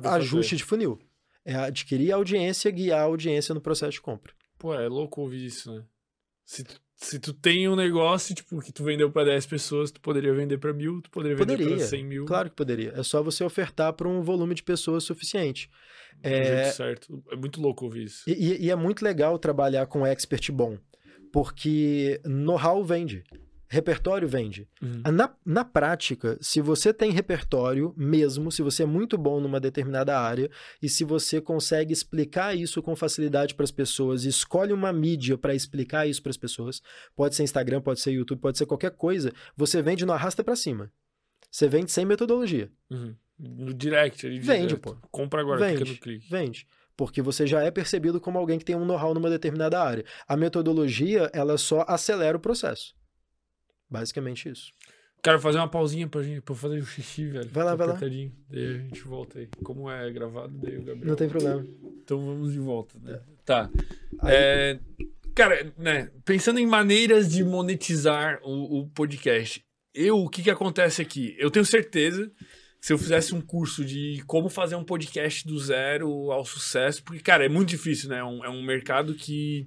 a, 0.05 0.15
ajuste 0.15 0.57
de 0.57 0.65
funil. 0.65 0.99
É 1.45 1.55
adquirir 1.55 2.13
a 2.13 2.17
audiência, 2.17 2.71
guiar 2.71 3.01
a 3.01 3.05
audiência 3.05 3.55
no 3.55 3.61
processo 3.61 3.93
de 3.93 4.01
compra. 4.01 4.33
Pô, 4.59 4.75
é 4.75 4.89
louco 4.89 5.21
ouvir 5.21 5.45
isso, 5.45 5.73
né? 5.73 5.85
Se 6.45 6.65
tu, 6.65 6.81
se 6.97 7.19
tu 7.19 7.33
tem 7.33 7.69
um 7.69 7.77
negócio, 7.77 8.35
tipo, 8.35 8.61
que 8.61 8.73
tu 8.73 8.85
vendeu 8.85 9.11
para 9.11 9.27
10 9.27 9.47
pessoas, 9.47 9.91
tu 9.91 10.01
poderia 10.01 10.33
vender 10.33 10.59
para 10.59 10.73
mil, 10.73 11.03
tu 11.03 11.11
poderia, 11.11 11.37
poderia 11.37 11.67
vender 11.67 11.79
para 11.79 11.87
100 11.87 12.05
mil. 12.05 12.25
Claro 12.25 12.51
que 12.51 12.57
poderia. 12.57 12.93
É 12.97 13.03
só 13.03 13.23
você 13.23 13.45
ofertar 13.45 13.93
para 13.93 14.09
um 14.09 14.23
volume 14.23 14.55
de 14.55 14.63
pessoas 14.63 15.05
suficiente. 15.05 15.71
É 16.23 16.71
certo. 16.71 17.23
É 17.31 17.37
muito 17.37 17.61
louco 17.61 17.85
ouvir 17.85 18.05
isso. 18.05 18.23
E, 18.27 18.65
e 18.67 18.71
é 18.71 18.77
muito 18.77 19.05
legal 19.05 19.39
trabalhar 19.39 19.87
com 19.87 20.07
expert 20.07 20.51
bom, 20.51 20.79
porque 21.33 22.21
know-how 22.25 22.83
vende. 22.83 23.25
Repertório 23.75 24.29
vende. 24.29 24.69
Uhum. 24.81 25.03
Na, 25.13 25.35
na 25.45 25.65
prática, 25.65 26.39
se 26.41 26.61
você 26.61 26.95
tem 26.95 27.11
repertório 27.11 27.93
mesmo, 27.97 28.53
se 28.53 28.63
você 28.63 28.85
é 28.85 28.87
muito 28.87 29.19
bom 29.19 29.41
numa 29.41 29.59
determinada 29.59 30.17
área 30.17 30.49
e 30.81 30.89
se 30.89 31.03
você 31.03 31.41
consegue 31.41 31.93
explicar 31.93 32.57
isso 32.57 32.81
com 32.81 32.95
facilidade 32.95 33.53
para 33.53 33.65
as 33.65 33.73
pessoas, 33.73 34.25
escolhe 34.25 34.73
uma 34.73 34.93
mídia 34.93 35.37
para 35.37 35.57
explicar 35.57 36.07
isso 36.07 36.23
para 36.23 36.31
as 36.31 36.37
pessoas, 36.37 36.81
pode 37.17 37.35
ser 37.35 37.43
Instagram, 37.43 37.81
pode 37.81 37.99
ser 37.99 38.13
YouTube, 38.13 38.39
pode 38.39 38.59
ser 38.59 38.67
qualquer 38.67 38.93
coisa, 38.93 39.33
você 39.57 39.83
vende 39.83 40.07
no 40.07 40.13
arrasta 40.13 40.45
para 40.45 40.55
cima. 40.55 40.93
Você 41.51 41.69
vende 41.69 41.91
sem 41.91 42.05
metodologia. 42.05 42.71
Uhum. 42.89 43.17
No 43.37 43.75
direct, 43.75 44.25
ele 44.25 44.39
Vende, 44.39 44.77
pô. 44.77 44.97
Compra 45.11 45.41
agora, 45.41 45.59
vende, 45.59 45.79
clica 45.79 45.93
no 45.93 45.99
clique. 45.99 46.31
Vende 46.31 46.65
porque 46.97 47.21
você 47.21 47.45
já 47.45 47.61
é 47.61 47.73
percebido 47.73 48.21
como 48.21 48.39
alguém 48.39 48.57
que 48.57 48.65
tem 48.65 48.77
um 48.77 48.85
know-how 48.85 49.13
numa 49.13 49.29
determinada 49.29 49.83
área. 49.83 50.05
A 50.29 50.37
metodologia, 50.37 51.29
ela 51.33 51.59
só 51.59 51.85
acelera 51.89 52.37
o 52.37 52.41
processo. 52.41 52.95
Basicamente 53.95 54.49
isso. 54.49 54.73
Quero 55.23 55.41
fazer 55.41 55.59
uma 55.59 55.69
pausinha 55.69 56.07
pra, 56.07 56.23
gente, 56.23 56.41
pra 56.43 56.55
fazer 56.55 56.81
o 56.81 56.85
xixi, 56.85 57.27
velho. 57.27 57.49
Vai 57.51 57.65
lá, 57.65 57.75
vai 57.75 57.87
lá. 57.87 57.95
Daí 57.95 58.31
a 58.51 58.73
gente 58.79 59.01
volta 59.03 59.39
aí. 59.39 59.49
Como 59.63 59.91
é 59.91 60.11
gravado, 60.11 60.53
daí 60.59 60.77
o 60.77 60.83
Gabriel. 60.83 61.07
Não 61.07 61.17
tem 61.17 61.29
problema. 61.29 61.65
Então 62.03 62.19
vamos 62.19 62.53
de 62.53 62.59
volta, 62.59 62.99
né? 63.01 63.21
Tá. 63.45 63.71
É, 64.25 64.79
cara, 65.35 65.73
né? 65.79 66.11
Pensando 66.25 66.59
em 66.59 66.67
maneiras 66.67 67.31
de 67.31 67.43
monetizar 67.43 68.41
o, 68.43 68.81
o 68.81 68.89
podcast, 68.89 69.65
eu, 69.95 70.19
o 70.19 70.29
que 70.29 70.43
que 70.43 70.51
acontece 70.51 71.01
aqui? 71.01 71.35
Eu 71.39 71.51
tenho 71.51 71.65
certeza 71.65 72.31
se 72.81 72.93
eu 72.93 72.99
fizesse 72.99 73.35
um 73.35 73.41
curso 73.41 73.83
de 73.83 74.23
como 74.27 74.51
fazer 74.51 74.75
um 74.75 74.85
podcast 74.85 75.47
do 75.49 75.59
zero 75.59 76.31
ao 76.33 76.45
sucesso, 76.45 77.03
porque, 77.03 77.23
cara, 77.23 77.47
é 77.47 77.49
muito 77.49 77.71
difícil, 77.71 78.11
né? 78.11 78.19
É 78.19 78.25
um, 78.25 78.45
é 78.45 78.51
um 78.51 78.63
mercado 78.63 79.15
que 79.15 79.67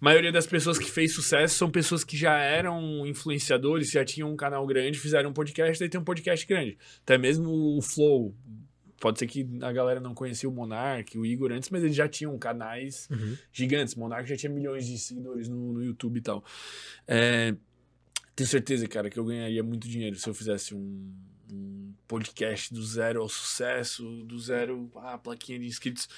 maioria 0.00 0.32
das 0.32 0.46
pessoas 0.46 0.78
que 0.78 0.90
fez 0.90 1.12
sucesso 1.12 1.56
são 1.56 1.70
pessoas 1.70 2.04
que 2.04 2.16
já 2.16 2.38
eram 2.38 3.06
influenciadores, 3.06 3.90
já 3.90 4.04
tinham 4.04 4.30
um 4.30 4.36
canal 4.36 4.66
grande, 4.66 4.98
fizeram 4.98 5.30
um 5.30 5.32
podcast, 5.32 5.78
daí 5.78 5.88
tem 5.88 6.00
um 6.00 6.04
podcast 6.04 6.46
grande. 6.46 6.78
Até 7.02 7.16
mesmo 7.18 7.50
o 7.50 7.82
Flow. 7.82 8.34
Pode 8.98 9.18
ser 9.18 9.26
que 9.26 9.46
a 9.60 9.72
galera 9.72 10.00
não 10.00 10.14
conhecia 10.14 10.48
o 10.48 10.52
Monark, 10.52 11.18
o 11.18 11.26
Igor 11.26 11.52
antes, 11.52 11.68
mas 11.68 11.84
eles 11.84 11.94
já 11.94 12.08
tinham 12.08 12.36
canais 12.38 13.08
uhum. 13.10 13.36
gigantes. 13.52 13.94
O 13.94 14.00
Monark 14.00 14.28
já 14.28 14.36
tinha 14.36 14.50
milhões 14.50 14.86
de 14.86 14.98
seguidores 14.98 15.48
no, 15.48 15.74
no 15.74 15.84
YouTube 15.84 16.18
e 16.18 16.22
tal. 16.22 16.42
É, 17.06 17.54
tenho 18.34 18.48
certeza, 18.48 18.86
cara, 18.88 19.10
que 19.10 19.18
eu 19.18 19.24
ganharia 19.24 19.62
muito 19.62 19.88
dinheiro 19.88 20.16
se 20.16 20.28
eu 20.28 20.34
fizesse 20.34 20.74
um, 20.74 21.12
um 21.50 21.92
podcast 22.06 22.72
do 22.72 22.82
zero 22.84 23.22
ao 23.22 23.28
sucesso, 23.28 24.04
do 24.24 24.38
zero 24.38 24.90
à 24.96 25.18
plaquinha 25.18 25.58
de 25.58 25.66
inscritos. 25.66 26.08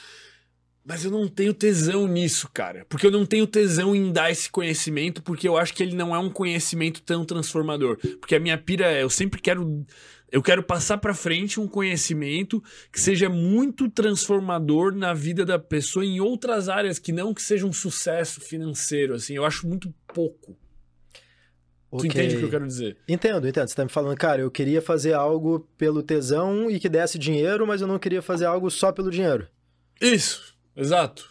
Mas 0.84 1.04
eu 1.04 1.10
não 1.10 1.28
tenho 1.28 1.52
tesão 1.52 2.08
nisso, 2.08 2.48
cara. 2.52 2.86
Porque 2.88 3.06
eu 3.06 3.10
não 3.10 3.26
tenho 3.26 3.46
tesão 3.46 3.94
em 3.94 4.10
dar 4.10 4.30
esse 4.30 4.50
conhecimento, 4.50 5.22
porque 5.22 5.46
eu 5.46 5.56
acho 5.56 5.74
que 5.74 5.82
ele 5.82 5.94
não 5.94 6.16
é 6.16 6.18
um 6.18 6.30
conhecimento 6.30 7.02
tão 7.02 7.24
transformador. 7.24 7.98
Porque 8.18 8.34
a 8.34 8.40
minha 8.40 8.56
pira 8.56 8.86
é, 8.90 9.02
eu 9.02 9.10
sempre 9.10 9.40
quero. 9.40 9.84
Eu 10.30 10.42
quero 10.42 10.62
passar 10.62 10.98
para 10.98 11.14
frente 11.14 11.58
um 11.58 11.66
conhecimento 11.66 12.62
que 12.92 13.00
seja 13.00 13.28
muito 13.28 13.88
transformador 13.90 14.94
na 14.94 15.14
vida 15.14 15.44
da 15.44 15.58
pessoa 15.58 16.04
em 16.04 16.20
outras 16.20 16.68
áreas 16.68 16.98
que 16.98 17.12
não 17.12 17.32
que 17.32 17.42
seja 17.42 17.66
um 17.66 17.72
sucesso 17.72 18.40
financeiro, 18.40 19.14
assim. 19.14 19.34
Eu 19.34 19.44
acho 19.44 19.66
muito 19.66 19.92
pouco. 20.14 20.56
Okay. 21.90 22.10
Tu 22.10 22.12
entende 22.12 22.36
o 22.36 22.38
que 22.38 22.44
eu 22.44 22.50
quero 22.50 22.66
dizer? 22.66 22.98
Entendo, 23.08 23.48
entendo. 23.48 23.68
Você 23.68 23.74
tá 23.74 23.84
me 23.84 23.90
falando, 23.90 24.16
cara, 24.16 24.42
eu 24.42 24.50
queria 24.50 24.82
fazer 24.82 25.14
algo 25.14 25.60
pelo 25.78 26.02
tesão 26.02 26.70
e 26.70 26.78
que 26.78 26.88
desse 26.88 27.18
dinheiro, 27.18 27.66
mas 27.66 27.80
eu 27.80 27.86
não 27.86 27.98
queria 27.98 28.20
fazer 28.20 28.44
algo 28.44 28.70
só 28.70 28.92
pelo 28.92 29.10
dinheiro. 29.10 29.48
Isso. 30.00 30.57
Exato. 30.78 31.28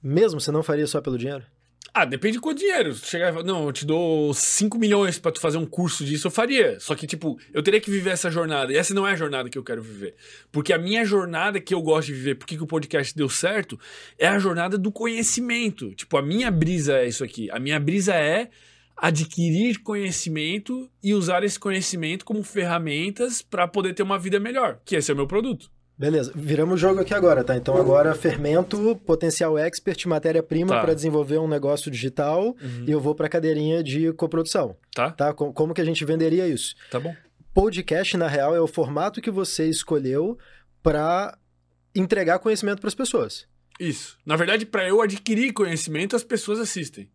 Mesmo 0.00 0.40
você 0.40 0.52
não 0.52 0.62
faria 0.62 0.86
só 0.86 1.00
pelo 1.00 1.18
dinheiro? 1.18 1.44
Ah, 1.92 2.04
depende 2.04 2.34
de 2.34 2.40
quanto 2.40 2.58
dinheiro. 2.58 2.94
Chegar 2.94 3.34
e 3.34 3.42
não, 3.42 3.66
eu 3.66 3.72
te 3.72 3.84
dou 3.84 4.32
5 4.32 4.78
milhões 4.78 5.18
para 5.18 5.32
tu 5.32 5.40
fazer 5.40 5.56
um 5.56 5.66
curso 5.66 6.04
disso, 6.04 6.26
eu 6.26 6.30
faria. 6.30 6.78
Só 6.78 6.94
que, 6.94 7.06
tipo, 7.06 7.38
eu 7.52 7.62
teria 7.62 7.80
que 7.80 7.90
viver 7.90 8.10
essa 8.10 8.30
jornada. 8.30 8.72
E 8.72 8.76
essa 8.76 8.94
não 8.94 9.08
é 9.08 9.12
a 9.12 9.16
jornada 9.16 9.48
que 9.48 9.56
eu 9.56 9.64
quero 9.64 9.82
viver. 9.82 10.14
Porque 10.52 10.72
a 10.72 10.78
minha 10.78 11.04
jornada 11.04 11.58
que 11.58 11.74
eu 11.74 11.82
gosto 11.82 12.08
de 12.08 12.12
viver, 12.12 12.34
porque 12.36 12.56
que 12.56 12.62
o 12.62 12.66
podcast 12.66 13.16
deu 13.16 13.28
certo, 13.28 13.80
é 14.18 14.28
a 14.28 14.38
jornada 14.38 14.76
do 14.76 14.92
conhecimento. 14.92 15.94
Tipo, 15.94 16.18
a 16.18 16.22
minha 16.22 16.50
brisa 16.50 16.98
é 16.98 17.08
isso 17.08 17.24
aqui. 17.24 17.50
A 17.50 17.58
minha 17.58 17.80
brisa 17.80 18.14
é 18.14 18.50
adquirir 18.96 19.78
conhecimento 19.78 20.90
e 21.02 21.14
usar 21.14 21.42
esse 21.44 21.58
conhecimento 21.58 22.24
como 22.24 22.42
ferramentas 22.42 23.42
para 23.42 23.66
poder 23.66 23.94
ter 23.94 24.02
uma 24.02 24.18
vida 24.18 24.38
melhor. 24.38 24.80
Que 24.84 24.96
esse 24.96 25.10
é 25.10 25.14
o 25.14 25.16
meu 25.16 25.26
produto. 25.26 25.70
Beleza, 25.98 26.30
viramos 26.34 26.74
o 26.74 26.76
jogo 26.76 27.00
aqui 27.00 27.14
agora, 27.14 27.42
tá? 27.42 27.56
Então 27.56 27.74
agora 27.76 28.14
fermento, 28.14 28.94
potencial 29.06 29.56
expert, 29.56 30.06
matéria-prima 30.06 30.74
tá. 30.74 30.80
para 30.82 30.94
desenvolver 30.94 31.38
um 31.38 31.48
negócio 31.48 31.90
digital 31.90 32.48
uhum. 32.48 32.84
e 32.86 32.90
eu 32.90 33.00
vou 33.00 33.14
para 33.14 33.30
cadeirinha 33.30 33.82
de 33.82 34.12
coprodução. 34.12 34.76
Tá. 34.94 35.10
Tá? 35.10 35.32
Como 35.32 35.72
que 35.72 35.80
a 35.80 35.84
gente 35.84 36.04
venderia 36.04 36.46
isso? 36.46 36.74
Tá 36.90 37.00
bom. 37.00 37.14
Podcast, 37.54 38.14
na 38.18 38.28
real, 38.28 38.54
é 38.54 38.60
o 38.60 38.66
formato 38.66 39.22
que 39.22 39.30
você 39.30 39.66
escolheu 39.66 40.36
para 40.82 41.38
entregar 41.94 42.38
conhecimento 42.40 42.80
para 42.80 42.88
as 42.88 42.94
pessoas. 42.94 43.46
Isso. 43.80 44.18
Na 44.24 44.36
verdade, 44.36 44.66
para 44.66 44.86
eu 44.86 45.00
adquirir 45.00 45.54
conhecimento, 45.54 46.14
as 46.14 46.22
pessoas 46.22 46.58
assistem. 46.58 47.08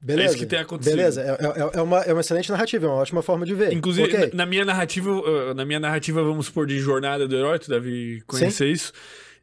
Beleza. 0.00 0.22
É 0.22 0.30
isso 0.30 0.38
que 0.38 0.46
tem 0.46 0.58
acontecido. 0.58 0.96
Beleza, 0.96 1.20
é, 1.22 1.28
é, 1.28 1.78
é, 1.78 1.82
uma, 1.82 2.00
é 2.00 2.12
uma 2.12 2.20
excelente 2.20 2.50
narrativa, 2.50 2.86
é 2.86 2.88
uma 2.88 2.96
ótima 2.96 3.22
forma 3.22 3.44
de 3.44 3.54
ver. 3.54 3.72
Inclusive, 3.72 4.08
okay. 4.08 4.30
na, 4.30 4.36
na, 4.36 4.46
minha 4.46 4.64
narrativa, 4.64 5.54
na 5.54 5.64
minha 5.64 5.78
narrativa, 5.78 6.22
vamos 6.22 6.46
supor, 6.46 6.66
de 6.66 6.78
jornada 6.78 7.28
do 7.28 7.36
herói, 7.36 7.58
tu 7.58 7.68
deve 7.68 8.22
conhecer 8.26 8.66
Sim. 8.66 8.72
isso. 8.72 8.92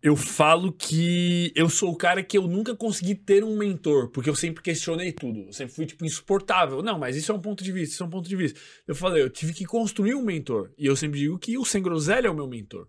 Eu 0.02 0.16
falo 0.16 0.72
que 0.72 1.52
eu 1.56 1.70
sou 1.70 1.92
o 1.92 1.96
cara 1.96 2.22
que 2.22 2.38
eu 2.38 2.48
nunca 2.48 2.76
consegui 2.76 3.16
ter 3.16 3.44
um 3.44 3.58
mentor, 3.58 4.10
porque 4.10 4.30
eu 4.30 4.36
sempre 4.36 4.62
questionei 4.62 5.12
tudo. 5.12 5.46
Eu 5.48 5.54
sempre 5.54 5.74
fui, 5.74 5.86
tipo, 5.86 6.06
insuportável. 6.06 6.84
Não, 6.84 7.00
mas 7.00 7.16
isso 7.16 7.32
é 7.32 7.36
um 7.36 7.42
ponto 7.42 7.64
de 7.64 7.72
vista, 7.72 7.96
isso 7.96 8.04
é 8.04 8.06
um 8.06 8.10
ponto 8.10 8.30
de 8.30 8.36
vista. 8.36 8.60
Eu 8.88 8.96
falei, 8.96 9.24
eu 9.24 9.30
tive 9.30 9.54
que 9.54 9.66
construir 9.66 10.14
um 10.14 10.24
mentor. 10.24 10.70
E 10.78 10.86
eu 10.86 10.96
sempre 10.96 11.20
digo 11.20 11.38
que 11.40 11.58
o 11.58 11.66
Sem 11.66 11.82
Groselha 11.82 12.28
é 12.28 12.32
o 12.32 12.36
meu 12.36 12.48
mentor. 12.48 12.88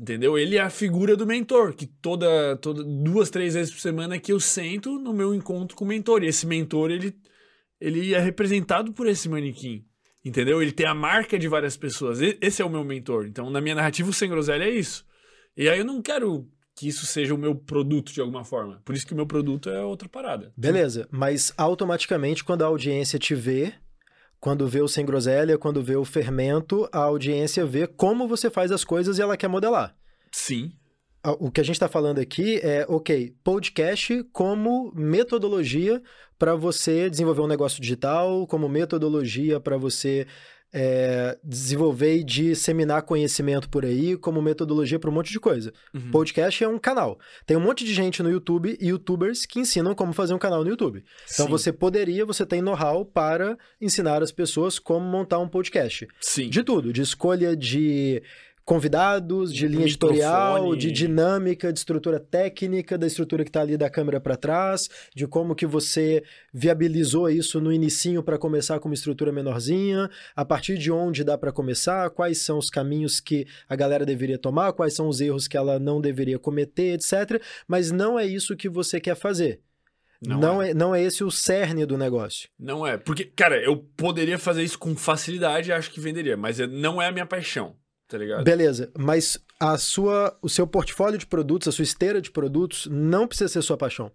Entendeu? 0.00 0.38
Ele 0.38 0.56
é 0.56 0.60
a 0.60 0.70
figura 0.70 1.14
do 1.14 1.26
mentor, 1.26 1.74
que 1.74 1.84
toda, 1.84 2.56
toda 2.56 2.82
duas, 2.82 3.28
três 3.28 3.52
vezes 3.52 3.70
por 3.70 3.80
semana 3.80 4.18
que 4.18 4.32
eu 4.32 4.40
sento 4.40 4.98
no 4.98 5.12
meu 5.12 5.34
encontro 5.34 5.76
com 5.76 5.84
o 5.84 5.88
mentor. 5.88 6.24
E 6.24 6.26
esse 6.26 6.46
mentor, 6.46 6.90
ele, 6.90 7.14
ele 7.78 8.14
é 8.14 8.18
representado 8.18 8.94
por 8.94 9.06
esse 9.06 9.28
manequim. 9.28 9.84
Entendeu? 10.24 10.62
Ele 10.62 10.72
tem 10.72 10.86
a 10.86 10.94
marca 10.94 11.38
de 11.38 11.46
várias 11.48 11.76
pessoas. 11.76 12.18
Esse 12.40 12.62
é 12.62 12.64
o 12.64 12.70
meu 12.70 12.82
mentor. 12.82 13.26
Então, 13.26 13.50
na 13.50 13.60
minha 13.60 13.74
narrativa, 13.74 14.08
o 14.08 14.12
Sem 14.12 14.30
Groselha 14.30 14.64
é 14.64 14.70
isso. 14.70 15.04
E 15.54 15.68
aí 15.68 15.80
eu 15.80 15.84
não 15.84 16.00
quero 16.00 16.48
que 16.74 16.88
isso 16.88 17.04
seja 17.04 17.34
o 17.34 17.38
meu 17.38 17.54
produto 17.54 18.10
de 18.10 18.22
alguma 18.22 18.42
forma. 18.42 18.80
Por 18.86 18.94
isso 18.94 19.06
que 19.06 19.12
o 19.12 19.16
meu 19.16 19.26
produto 19.26 19.68
é 19.68 19.82
outra 19.82 20.08
parada. 20.08 20.50
Beleza, 20.56 21.06
mas 21.10 21.52
automaticamente, 21.58 22.42
quando 22.42 22.62
a 22.62 22.66
audiência 22.68 23.18
te 23.18 23.34
vê, 23.34 23.74
quando 24.40 24.66
vê 24.66 24.80
o 24.80 24.88
sem 24.88 25.04
groselha, 25.04 25.58
quando 25.58 25.82
vê 25.82 25.96
o 25.96 26.04
fermento, 26.04 26.88
a 26.90 26.98
audiência 27.00 27.66
vê 27.66 27.86
como 27.86 28.26
você 28.26 28.48
faz 28.48 28.72
as 28.72 28.82
coisas 28.82 29.18
e 29.18 29.22
ela 29.22 29.36
quer 29.36 29.48
modelar. 29.48 29.94
Sim. 30.32 30.72
O 31.38 31.50
que 31.50 31.60
a 31.60 31.64
gente 31.64 31.74
está 31.74 31.86
falando 31.86 32.18
aqui 32.18 32.58
é, 32.62 32.86
ok, 32.88 33.34
podcast 33.44 34.24
como 34.32 34.90
metodologia 34.94 36.02
para 36.38 36.54
você 36.54 37.10
desenvolver 37.10 37.42
um 37.42 37.46
negócio 37.46 37.82
digital, 37.82 38.46
como 38.46 38.66
metodologia 38.66 39.60
para 39.60 39.76
você 39.76 40.26
é, 40.72 41.38
desenvolver 41.42 42.16
e 42.16 42.24
disseminar 42.24 43.02
conhecimento 43.02 43.68
por 43.68 43.84
aí 43.84 44.16
como 44.16 44.40
metodologia 44.40 44.98
para 44.98 45.10
um 45.10 45.12
monte 45.12 45.32
de 45.32 45.40
coisa. 45.40 45.72
Uhum. 45.92 46.10
Podcast 46.10 46.62
é 46.62 46.68
um 46.68 46.78
canal. 46.78 47.18
Tem 47.46 47.56
um 47.56 47.60
monte 47.60 47.84
de 47.84 47.92
gente 47.92 48.22
no 48.22 48.30
YouTube 48.30 48.76
e 48.80 48.88
youtubers 48.88 49.44
que 49.44 49.58
ensinam 49.58 49.94
como 49.94 50.12
fazer 50.12 50.34
um 50.34 50.38
canal 50.38 50.62
no 50.62 50.70
YouTube. 50.70 51.04
Então 51.32 51.46
Sim. 51.46 51.50
você 51.50 51.72
poderia, 51.72 52.24
você 52.24 52.46
tem 52.46 52.62
know-how 52.62 53.04
para 53.04 53.58
ensinar 53.80 54.22
as 54.22 54.30
pessoas 54.30 54.78
como 54.78 55.06
montar 55.06 55.38
um 55.38 55.48
podcast. 55.48 56.06
Sim. 56.20 56.48
De 56.48 56.62
tudo, 56.62 56.92
de 56.92 57.02
escolha 57.02 57.56
de 57.56 58.22
convidados, 58.64 59.52
de 59.52 59.66
linha 59.66 59.84
editorial, 59.84 60.76
de 60.76 60.92
dinâmica, 60.92 61.72
de 61.72 61.78
estrutura 61.78 62.20
técnica, 62.20 62.96
da 62.96 63.06
estrutura 63.06 63.44
que 63.44 63.50
está 63.50 63.60
ali 63.60 63.76
da 63.76 63.90
câmera 63.90 64.20
para 64.20 64.36
trás, 64.36 64.88
de 65.14 65.26
como 65.26 65.54
que 65.54 65.66
você 65.66 66.22
viabilizou 66.52 67.28
isso 67.28 67.60
no 67.60 67.72
inicinho 67.72 68.22
para 68.22 68.38
começar 68.38 68.78
com 68.78 68.88
uma 68.88 68.94
estrutura 68.94 69.32
menorzinha, 69.32 70.08
a 70.36 70.44
partir 70.44 70.78
de 70.78 70.90
onde 70.90 71.24
dá 71.24 71.36
para 71.36 71.52
começar, 71.52 72.10
quais 72.10 72.38
são 72.38 72.58
os 72.58 72.70
caminhos 72.70 73.20
que 73.20 73.46
a 73.68 73.74
galera 73.74 74.06
deveria 74.06 74.38
tomar, 74.38 74.72
quais 74.72 74.94
são 74.94 75.08
os 75.08 75.20
erros 75.20 75.48
que 75.48 75.56
ela 75.56 75.78
não 75.78 76.00
deveria 76.00 76.38
cometer, 76.38 76.94
etc. 76.94 77.42
Mas 77.66 77.90
não 77.90 78.18
é 78.18 78.26
isso 78.26 78.56
que 78.56 78.68
você 78.68 79.00
quer 79.00 79.16
fazer. 79.16 79.60
Não, 80.24 80.38
não 80.38 80.62
é. 80.62 80.70
é. 80.70 80.74
não 80.74 80.94
é 80.94 81.02
esse 81.02 81.24
o 81.24 81.30
cerne 81.30 81.86
do 81.86 81.96
negócio. 81.96 82.48
Não 82.58 82.86
é. 82.86 82.98
Porque, 82.98 83.24
cara, 83.24 83.60
eu 83.62 83.76
poderia 83.96 84.38
fazer 84.38 84.62
isso 84.62 84.78
com 84.78 84.94
facilidade 84.94 85.70
e 85.70 85.72
acho 85.72 85.90
que 85.90 85.98
venderia, 85.98 86.36
mas 86.36 86.60
é, 86.60 86.66
não 86.66 87.00
é 87.00 87.06
a 87.06 87.12
minha 87.12 87.26
paixão 87.26 87.74
tá 88.10 88.18
ligado? 88.18 88.44
Beleza, 88.44 88.90
mas 88.98 89.38
a 89.58 89.78
sua, 89.78 90.36
o 90.42 90.48
seu 90.48 90.66
portfólio 90.66 91.18
de 91.18 91.26
produtos, 91.26 91.68
a 91.68 91.72
sua 91.72 91.84
esteira 91.84 92.20
de 92.20 92.30
produtos 92.30 92.88
não 92.90 93.26
precisa 93.26 93.48
ser 93.48 93.62
sua 93.62 93.76
paixão. 93.76 94.10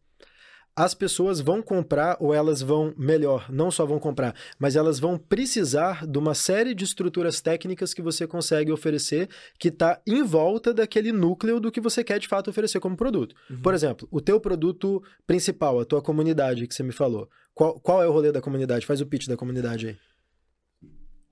As 0.77 0.93
pessoas 0.93 1.39
vão 1.39 1.61
comprar 1.61 2.17
ou 2.19 2.33
elas 2.33 2.61
vão, 2.61 2.93
melhor, 2.97 3.49
não 3.49 3.71
só 3.71 3.85
vão 3.85 3.97
comprar, 3.97 4.35
mas 4.59 4.75
elas 4.75 4.99
vão 4.99 5.17
precisar 5.17 6.05
de 6.05 6.17
uma 6.17 6.33
série 6.33 6.75
de 6.75 6.83
estruturas 6.83 7.39
técnicas 7.39 7.93
que 7.93 8.01
você 8.01 8.27
consegue 8.27 8.73
oferecer 8.73 9.29
que 9.57 9.69
está 9.69 10.01
em 10.05 10.21
volta 10.21 10.73
daquele 10.73 11.13
núcleo 11.13 11.61
do 11.61 11.71
que 11.71 11.79
você 11.79 12.03
quer 12.03 12.19
de 12.19 12.27
fato 12.27 12.49
oferecer 12.49 12.81
como 12.81 12.97
produto. 12.97 13.33
Uhum. 13.49 13.61
Por 13.61 13.73
exemplo, 13.73 14.05
o 14.11 14.19
teu 14.19 14.37
produto 14.37 15.01
principal, 15.25 15.79
a 15.79 15.85
tua 15.85 16.01
comunidade 16.01 16.67
que 16.67 16.75
você 16.75 16.83
me 16.83 16.91
falou. 16.91 17.29
Qual, 17.53 17.79
qual 17.79 18.03
é 18.03 18.07
o 18.07 18.11
rolê 18.11 18.33
da 18.33 18.41
comunidade? 18.41 18.85
Faz 18.85 18.99
o 18.99 19.05
pitch 19.05 19.27
da 19.27 19.37
comunidade 19.37 19.87
aí 19.87 19.97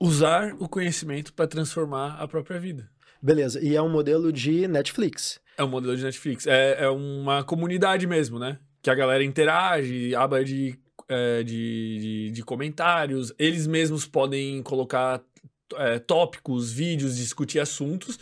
usar 0.00 0.54
o 0.58 0.68
conhecimento 0.68 1.32
para 1.32 1.46
transformar 1.46 2.16
a 2.20 2.28
própria 2.28 2.58
vida. 2.58 2.90
Beleza, 3.22 3.58
e 3.62 3.74
é 3.74 3.80
um 3.80 3.88
modelo 3.88 4.32
de 4.32 4.68
Netflix. 4.68 5.40
É 5.56 5.64
um 5.64 5.68
modelo 5.68 5.96
de 5.96 6.04
Netflix. 6.04 6.46
É, 6.46 6.84
é 6.84 6.88
uma 6.88 7.42
comunidade 7.42 8.06
mesmo, 8.06 8.38
né? 8.38 8.58
Que 8.82 8.90
a 8.90 8.94
galera 8.94 9.24
interage, 9.24 10.14
aba 10.14 10.44
de, 10.44 10.78
é, 11.08 11.42
de, 11.42 11.98
de, 12.00 12.30
de, 12.32 12.42
comentários. 12.42 13.32
Eles 13.38 13.66
mesmos 13.66 14.04
podem 14.04 14.62
colocar 14.62 15.22
é, 15.76 15.98
tópicos, 15.98 16.70
vídeos, 16.70 17.16
discutir 17.16 17.60
assuntos 17.60 18.18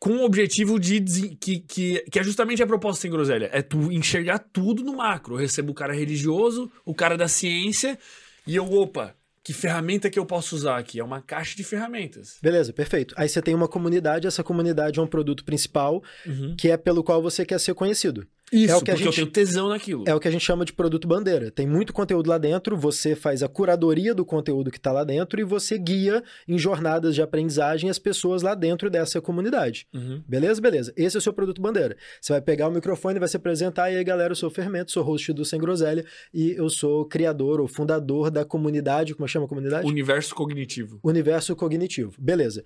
com 0.00 0.16
o 0.16 0.24
objetivo 0.24 0.80
de 0.80 1.00
que, 1.36 1.60
que, 1.60 2.00
que 2.10 2.18
é 2.18 2.24
justamente 2.24 2.62
a 2.62 2.66
proposta 2.66 3.02
sem 3.02 3.10
groselha. 3.10 3.50
É 3.52 3.60
tu 3.60 3.92
enxergar 3.92 4.38
tudo 4.38 4.82
no 4.82 4.96
macro. 4.96 5.34
Eu 5.34 5.38
recebo 5.38 5.72
o 5.72 5.74
cara 5.74 5.92
religioso, 5.92 6.72
o 6.84 6.94
cara 6.94 7.16
da 7.18 7.28
ciência, 7.28 7.98
e 8.46 8.56
eu, 8.56 8.64
opa, 8.72 9.14
que 9.42 9.52
ferramenta 9.52 10.10
que 10.10 10.18
eu 10.18 10.26
posso 10.26 10.54
usar 10.54 10.78
aqui? 10.78 11.00
É 11.00 11.04
uma 11.04 11.22
caixa 11.22 11.56
de 11.56 11.64
ferramentas. 11.64 12.38
Beleza, 12.42 12.72
perfeito. 12.72 13.14
Aí 13.16 13.28
você 13.28 13.40
tem 13.40 13.54
uma 13.54 13.68
comunidade, 13.68 14.26
essa 14.26 14.44
comunidade 14.44 14.98
é 14.98 15.02
um 15.02 15.06
produto 15.06 15.44
principal, 15.44 16.02
uhum. 16.26 16.54
que 16.56 16.70
é 16.70 16.76
pelo 16.76 17.02
qual 17.02 17.22
você 17.22 17.44
quer 17.44 17.58
ser 17.58 17.74
conhecido. 17.74 18.26
Isso, 18.52 18.72
é 18.72 18.76
o 18.76 18.82
que 18.82 18.90
a 18.90 18.94
gente, 18.94 19.06
eu 19.06 19.12
tenho 19.12 19.26
tesão 19.26 19.68
naquilo. 19.68 20.04
É 20.06 20.14
o 20.14 20.20
que 20.20 20.26
a 20.26 20.30
gente 20.30 20.44
chama 20.44 20.64
de 20.64 20.72
produto 20.72 21.06
bandeira. 21.06 21.50
Tem 21.50 21.66
muito 21.66 21.92
conteúdo 21.92 22.28
lá 22.28 22.38
dentro, 22.38 22.76
você 22.76 23.14
faz 23.14 23.42
a 23.42 23.48
curadoria 23.48 24.14
do 24.14 24.24
conteúdo 24.24 24.70
que 24.70 24.78
está 24.78 24.92
lá 24.92 25.04
dentro 25.04 25.40
e 25.40 25.44
você 25.44 25.78
guia 25.78 26.22
em 26.48 26.58
jornadas 26.58 27.14
de 27.14 27.22
aprendizagem 27.22 27.88
as 27.88 27.98
pessoas 27.98 28.42
lá 28.42 28.54
dentro 28.54 28.90
dessa 28.90 29.20
comunidade. 29.20 29.86
Uhum. 29.94 30.22
Beleza? 30.26 30.60
Beleza. 30.60 30.92
Esse 30.96 31.16
é 31.16 31.18
o 31.18 31.22
seu 31.22 31.32
produto 31.32 31.60
bandeira. 31.60 31.96
Você 32.20 32.32
vai 32.32 32.42
pegar 32.42 32.68
o 32.68 32.72
microfone, 32.72 33.18
vai 33.18 33.28
se 33.28 33.36
apresentar 33.36 33.90
e 33.90 33.96
aí, 33.96 34.04
galera, 34.04 34.32
eu 34.32 34.36
sou 34.36 34.48
o 34.48 34.52
Fermento, 34.52 34.90
sou 34.90 35.02
host 35.02 35.32
do 35.32 35.44
Sem 35.44 35.60
Groselha 35.60 36.04
e 36.34 36.52
eu 36.52 36.68
sou 36.68 37.04
criador 37.04 37.60
ou 37.60 37.68
fundador 37.68 38.30
da 38.30 38.44
comunidade, 38.44 39.14
como 39.14 39.28
chama 39.28 39.46
a 39.46 39.48
comunidade? 39.48 39.86
Universo 39.86 40.34
Cognitivo. 40.34 40.98
Universo 41.02 41.54
Cognitivo. 41.54 42.14
Beleza. 42.18 42.64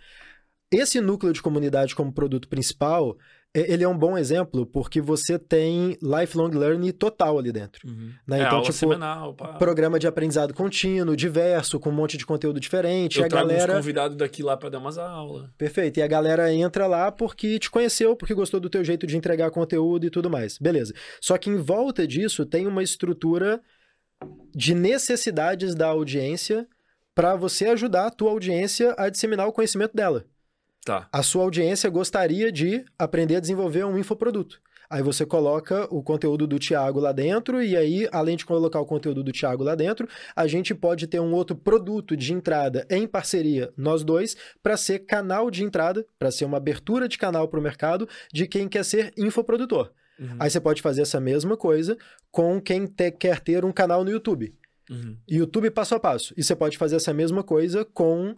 Esse 0.73 1.01
núcleo 1.01 1.33
de 1.33 1.43
comunidade 1.43 1.95
como 1.95 2.13
produto 2.13 2.49
principal 2.49 3.17
ele 3.55 3.85
é 3.85 3.89
um 3.89 3.97
bom 3.97 4.19
exemplo 4.19 4.67
porque 4.67 5.01
você 5.01 5.39
tem 5.39 5.97
lifelong 6.03 6.51
learning 6.51 6.91
total 6.91 7.39
ali 7.39 7.53
dentro. 7.53 7.89
Uhum. 7.89 8.11
Né? 8.27 8.41
É, 8.41 8.47
então, 8.47 8.61
tipo, 8.63 8.73
semanal, 8.73 9.35
programa 9.59 9.99
de 9.99 10.09
aprendizado 10.09 10.53
contínuo, 10.53 11.17
diverso, 11.17 11.79
com 11.79 11.91
um 11.91 11.93
monte 11.93 12.19
de 12.19 12.27
conteúdo 12.27 12.59
diferente. 12.59 13.21
Eu 13.21 13.27
a 13.27 13.29
trago 13.29 13.49
galera... 13.49 13.77
convidado 13.77 14.17
daqui 14.17 14.43
lá 14.43 14.57
para 14.57 14.71
dar 14.71 14.79
umas 14.79 14.99
aulas. 14.99 15.49
Perfeito. 15.57 15.99
E 16.01 16.03
a 16.03 16.07
galera 16.09 16.53
entra 16.53 16.89
lá 16.89 17.13
porque 17.13 17.59
te 17.61 17.71
conheceu, 17.71 18.17
porque 18.17 18.35
gostou 18.35 18.59
do 18.59 18.69
teu 18.69 18.83
jeito 18.83 19.07
de 19.07 19.17
entregar 19.17 19.51
conteúdo 19.53 20.05
e 20.05 20.11
tudo 20.11 20.29
mais. 20.29 20.59
Beleza. 20.59 20.93
Só 21.21 21.39
que 21.39 21.49
em 21.49 21.57
volta 21.57 22.07
disso 22.07 22.45
tem 22.45 22.67
uma 22.67 22.83
estrutura 22.83 23.61
de 24.53 24.75
necessidades 24.75 25.75
da 25.75 25.89
audiência 25.89 26.67
para 27.15 27.37
você 27.37 27.67
ajudar 27.67 28.07
a 28.07 28.11
tua 28.11 28.31
audiência 28.31 28.95
a 28.99 29.09
disseminar 29.09 29.47
o 29.47 29.53
conhecimento 29.53 29.95
dela. 29.95 30.25
Tá. 30.85 31.09
A 31.11 31.23
sua 31.23 31.43
audiência 31.43 31.89
gostaria 31.89 32.53
de 32.53 32.85
aprender 32.99 33.37
a 33.37 33.41
desenvolver 33.41 33.85
um 33.85 33.99
infoproduto. 33.99 34.61
Aí 34.89 35.03
você 35.03 35.25
coloca 35.25 35.89
o 35.91 36.03
conteúdo 36.03 36.47
do 36.47 36.59
Thiago 36.59 37.01
lá 37.01 37.11
dentro, 37.11 37.63
e 37.63 37.77
aí, 37.77 38.07
além 38.13 38.37
de 38.37 38.45
colocar 38.45 38.79
o 38.81 38.87
conteúdo 38.87 39.25
do 39.25 39.33
Thiago 39.33 39.65
lá 39.65 39.75
dentro, 39.75 40.07
a 40.37 40.47
gente 40.47 40.75
pode 40.75 41.07
ter 41.07 41.21
um 41.21 41.33
outro 41.33 41.57
produto 41.57 42.17
de 42.17 42.33
entrada 42.33 42.87
em 42.91 43.07
parceria, 43.07 43.73
nós 43.77 44.05
dois, 44.05 44.37
para 44.63 44.77
ser 44.77 45.01
canal 45.01 45.51
de 45.51 45.65
entrada, 45.65 46.07
para 46.19 46.31
ser 46.31 46.45
uma 46.45 46.59
abertura 46.59 47.09
de 47.09 47.17
canal 47.17 47.49
para 47.49 47.59
o 47.59 47.63
mercado 47.63 48.09
de 48.33 48.47
quem 48.47 48.69
quer 48.69 48.85
ser 48.85 49.13
infoprodutor. 49.17 49.91
Uhum. 50.19 50.37
Aí 50.39 50.51
você 50.51 50.61
pode 50.61 50.83
fazer 50.83 51.03
essa 51.03 51.19
mesma 51.19 51.57
coisa 51.57 51.97
com 52.31 52.61
quem 52.61 52.87
te, 52.87 53.11
quer 53.11 53.41
ter 53.41 53.65
um 53.65 53.73
canal 53.73 54.05
no 54.05 54.11
YouTube. 54.11 54.55
Uhum. 54.89 55.17
YouTube 55.27 55.71
passo 55.71 55.95
a 55.95 56.01
passo. 56.01 56.35
E 56.37 56.43
você 56.45 56.55
pode 56.55 56.77
fazer 56.77 56.97
essa 56.97 57.13
mesma 57.13 57.43
coisa 57.43 57.85
com 57.85 58.37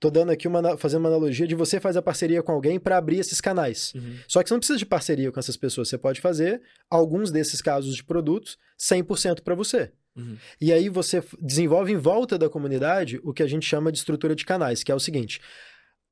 Tô 0.00 0.10
dando 0.10 0.30
aqui 0.30 0.46
uma, 0.46 0.76
fazendo 0.76 1.00
uma 1.00 1.08
analogia 1.08 1.46
de 1.46 1.56
você 1.56 1.80
faz 1.80 1.96
a 1.96 2.02
parceria 2.02 2.42
com 2.42 2.52
alguém 2.52 2.78
para 2.78 2.96
abrir 2.96 3.18
esses 3.18 3.40
canais. 3.40 3.92
Uhum. 3.94 4.18
Só 4.28 4.42
que 4.42 4.48
você 4.48 4.54
não 4.54 4.60
precisa 4.60 4.78
de 4.78 4.86
parceria 4.86 5.32
com 5.32 5.40
essas 5.40 5.56
pessoas. 5.56 5.88
Você 5.88 5.98
pode 5.98 6.20
fazer 6.20 6.62
alguns 6.88 7.32
desses 7.32 7.60
casos 7.60 7.96
de 7.96 8.04
produtos 8.04 8.56
100% 8.78 9.42
para 9.42 9.56
você. 9.56 9.90
Uhum. 10.16 10.36
E 10.60 10.72
aí 10.72 10.88
você 10.88 11.22
desenvolve 11.40 11.92
em 11.92 11.96
volta 11.96 12.38
da 12.38 12.48
comunidade 12.48 13.20
o 13.24 13.32
que 13.32 13.42
a 13.42 13.46
gente 13.46 13.66
chama 13.66 13.90
de 13.90 13.98
estrutura 13.98 14.36
de 14.36 14.44
canais, 14.44 14.84
que 14.84 14.92
é 14.92 14.94
o 14.94 15.00
seguinte: 15.00 15.40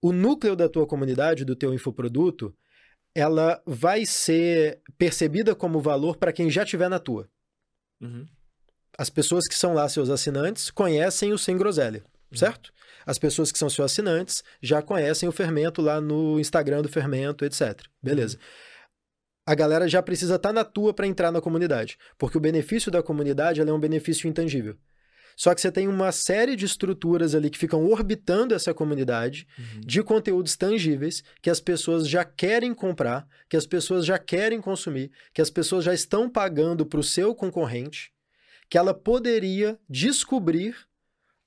o 0.03 0.13
núcleo 0.13 0.57
da 0.57 0.69
tua 0.69 0.87
comunidade, 0.87 1.45
do 1.45 1.55
teu 1.55 1.73
infoproduto, 1.73 2.55
ela 3.15 3.63
vai 3.65 4.05
ser 4.05 4.81
percebida 4.99 5.55
como 5.55 5.81
valor 5.81 6.17
para 6.17 6.33
quem 6.33 6.51
já 6.51 6.65
tiver 6.65 6.89
na 6.89 6.99
tua. 6.99 7.29
Uhum. 8.01 8.27
As 8.99 9.11
pessoas 9.11 9.47
que 9.47 9.55
são 9.55 9.75
lá 9.75 9.89
seus 9.89 10.11
assinantes 10.11 10.71
conhecem 10.71 11.33
o 11.33 11.39
Sem 11.39 11.57
Groselha, 11.57 12.05
uhum. 12.31 12.37
As 13.07 13.19
pessoas 13.19 13.53
que 13.53 13.59
são 13.59 13.71
seus 13.71 13.93
assinantes 13.93 14.43
já 14.61 14.83
conhecem 14.83 15.29
o 15.29 15.33
fermento 15.33 15.81
lá 15.81 16.01
no 16.01 16.41
Instagram 16.41 16.83
do 16.83 16.89
fermento, 16.89 17.45
etc. 17.45 17.81
Beleza. 18.03 18.37
A 19.47 19.55
galera 19.55 19.87
já 19.87 20.03
precisa 20.03 20.35
estar 20.35 20.49
tá 20.49 20.53
na 20.53 20.65
tua 20.65 20.93
para 20.93 21.07
entrar 21.07 21.31
na 21.31 21.41
comunidade, 21.41 21.97
porque 22.19 22.37
o 22.37 22.41
benefício 22.41 22.91
da 22.91 23.03
comunidade 23.03 23.61
é 23.61 23.73
um 23.73 23.79
benefício 23.79 24.29
intangível. 24.29 24.77
Só 25.37 25.55
que 25.55 25.61
você 25.61 25.71
tem 25.71 25.87
uma 25.87 26.11
série 26.11 26.57
de 26.57 26.65
estruturas 26.65 27.35
ali 27.35 27.51
que 27.51 27.59
ficam 27.59 27.85
orbitando 27.87 28.55
essa 28.55 28.73
comunidade 28.73 29.47
Uhum. 29.59 29.81
de 29.81 30.03
conteúdos 30.03 30.57
tangíveis 30.57 31.23
que 31.43 31.51
as 31.51 31.61
pessoas 31.61 32.09
já 32.09 32.25
querem 32.25 32.73
comprar, 32.75 33.29
que 33.49 33.57
as 33.57 33.67
pessoas 33.67 34.07
já 34.07 34.19
querem 34.19 34.61
consumir, 34.63 35.13
que 35.35 35.43
as 35.43 35.51
pessoas 35.51 35.85
já 35.85 35.93
estão 35.93 36.29
pagando 36.29 36.87
para 36.87 36.99
o 36.99 37.05
seu 37.05 37.35
concorrente, 37.35 38.11
que 38.71 38.79
ela 38.79 38.95
poderia 38.95 39.79
descobrir 39.89 40.75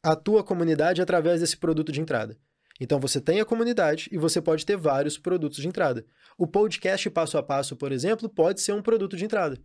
a 0.03 0.15
tua 0.15 0.43
comunidade 0.43 1.01
através 1.01 1.41
desse 1.41 1.57
produto 1.57 1.91
de 1.91 2.01
entrada. 2.01 2.37
Então 2.79 2.99
você 2.99 3.19
tem 3.19 3.41
a 3.41 3.45
comunidade 3.45 4.07
e 4.11 4.17
você 4.17 4.41
pode 4.41 4.65
ter 4.65 4.77
vários 4.77 5.17
produtos 5.17 5.59
de 5.59 5.67
entrada. 5.67 6.05
O 6.37 6.47
podcast 6.47 7.09
passo 7.09 7.37
a 7.37 7.43
passo, 7.43 7.75
por 7.75 7.91
exemplo, 7.91 8.29
pode 8.29 8.61
ser 8.61 8.71
um 8.71 8.81
produto 8.81 9.17
de 9.17 9.25
entrada. 9.25 9.59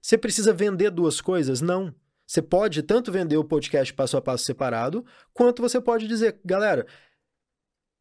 Você 0.00 0.16
precisa 0.16 0.52
vender 0.52 0.90
duas 0.90 1.20
coisas? 1.20 1.60
Não. 1.60 1.92
Você 2.24 2.40
pode 2.40 2.82
tanto 2.82 3.10
vender 3.10 3.36
o 3.36 3.44
podcast 3.44 3.92
passo 3.94 4.16
a 4.16 4.20
passo 4.20 4.44
separado, 4.44 5.04
quanto 5.32 5.62
você 5.62 5.80
pode 5.80 6.06
dizer, 6.06 6.38
galera, 6.44 6.86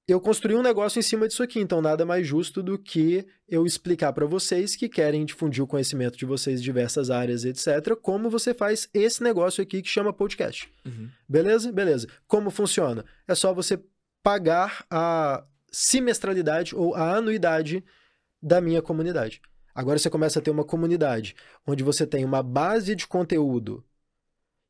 eu 0.07 0.21
construí 0.21 0.55
um 0.55 0.61
negócio 0.61 0.99
em 0.99 1.01
cima 1.01 1.27
disso 1.27 1.43
aqui, 1.43 1.59
então 1.59 1.81
nada 1.81 2.05
mais 2.05 2.25
justo 2.25 2.63
do 2.63 2.79
que 2.79 3.27
eu 3.47 3.65
explicar 3.65 4.13
para 4.13 4.25
vocês 4.25 4.75
que 4.75 4.87
querem 4.87 5.25
difundir 5.25 5.61
o 5.61 5.67
conhecimento 5.67 6.17
de 6.17 6.25
vocês 6.25 6.61
em 6.61 6.63
diversas 6.63 7.09
áreas, 7.09 7.43
etc., 7.43 7.95
como 8.01 8.29
você 8.29 8.53
faz 8.53 8.89
esse 8.93 9.21
negócio 9.21 9.61
aqui 9.61 9.81
que 9.81 9.89
chama 9.89 10.13
podcast. 10.13 10.71
Uhum. 10.85 11.09
Beleza? 11.27 11.71
Beleza. 11.73 12.07
Como 12.25 12.49
funciona? 12.49 13.03
É 13.27 13.35
só 13.35 13.53
você 13.53 13.79
pagar 14.23 14.85
a 14.89 15.45
semestralidade 15.69 16.73
ou 16.73 16.95
a 16.95 17.15
anuidade 17.15 17.83
da 18.41 18.61
minha 18.61 18.81
comunidade. 18.81 19.41
Agora 19.75 19.99
você 19.99 20.09
começa 20.09 20.39
a 20.39 20.41
ter 20.41 20.51
uma 20.51 20.63
comunidade 20.63 21.35
onde 21.65 21.83
você 21.83 22.07
tem 22.07 22.23
uma 22.23 22.41
base 22.41 22.95
de 22.95 23.05
conteúdo 23.05 23.83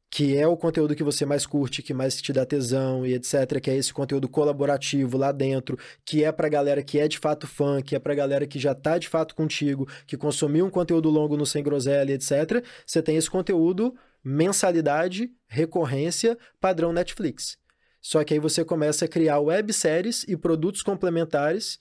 que 0.10 0.38
é 0.38 0.48
o 0.48 0.56
conteúdo 0.56 0.96
que 0.96 1.04
você 1.04 1.26
mais 1.26 1.46
curte, 1.46 1.82
que 1.82 1.94
mais 1.94 2.22
te 2.22 2.32
dá 2.32 2.46
tesão 2.46 3.06
e 3.06 3.14
etc, 3.14 3.60
que 3.62 3.70
é 3.70 3.76
esse 3.76 3.94
conteúdo 3.94 4.30
colaborativo 4.30 5.18
lá 5.18 5.32
dentro, 5.32 5.78
que 6.06 6.24
é 6.24 6.32
pra 6.32 6.48
galera 6.48 6.82
que 6.82 7.00
é 7.00 7.08
de 7.08 7.18
fato 7.18 7.46
fã, 7.46 7.82
que 7.82 7.96
é 7.96 8.00
pra 8.00 8.16
galera 8.16 8.48
que 8.48 8.58
já 8.58 8.74
tá 8.74 8.98
de 8.98 9.10
fato 9.10 9.36
contigo, 9.36 9.88
que 10.06 10.16
consumiu 10.16 10.66
um 10.66 10.70
conteúdo 10.70 11.10
longo 11.10 11.36
no 11.36 11.46
Sem 11.46 11.64
Groselha, 11.64 12.14
etc. 12.14 12.64
Você 12.86 13.02
tem 13.02 13.18
esse 13.18 13.30
conteúdo 13.30 13.94
mensalidade, 14.24 15.32
recorrência, 15.48 16.38
padrão 16.60 16.92
Netflix. 16.92 17.58
Só 18.02 18.24
que 18.24 18.34
aí 18.34 18.40
você 18.40 18.64
começa 18.64 19.06
a 19.06 19.08
criar 19.08 19.40
webséries 19.40 20.24
e 20.28 20.36
produtos 20.36 20.82
complementares 20.82 21.80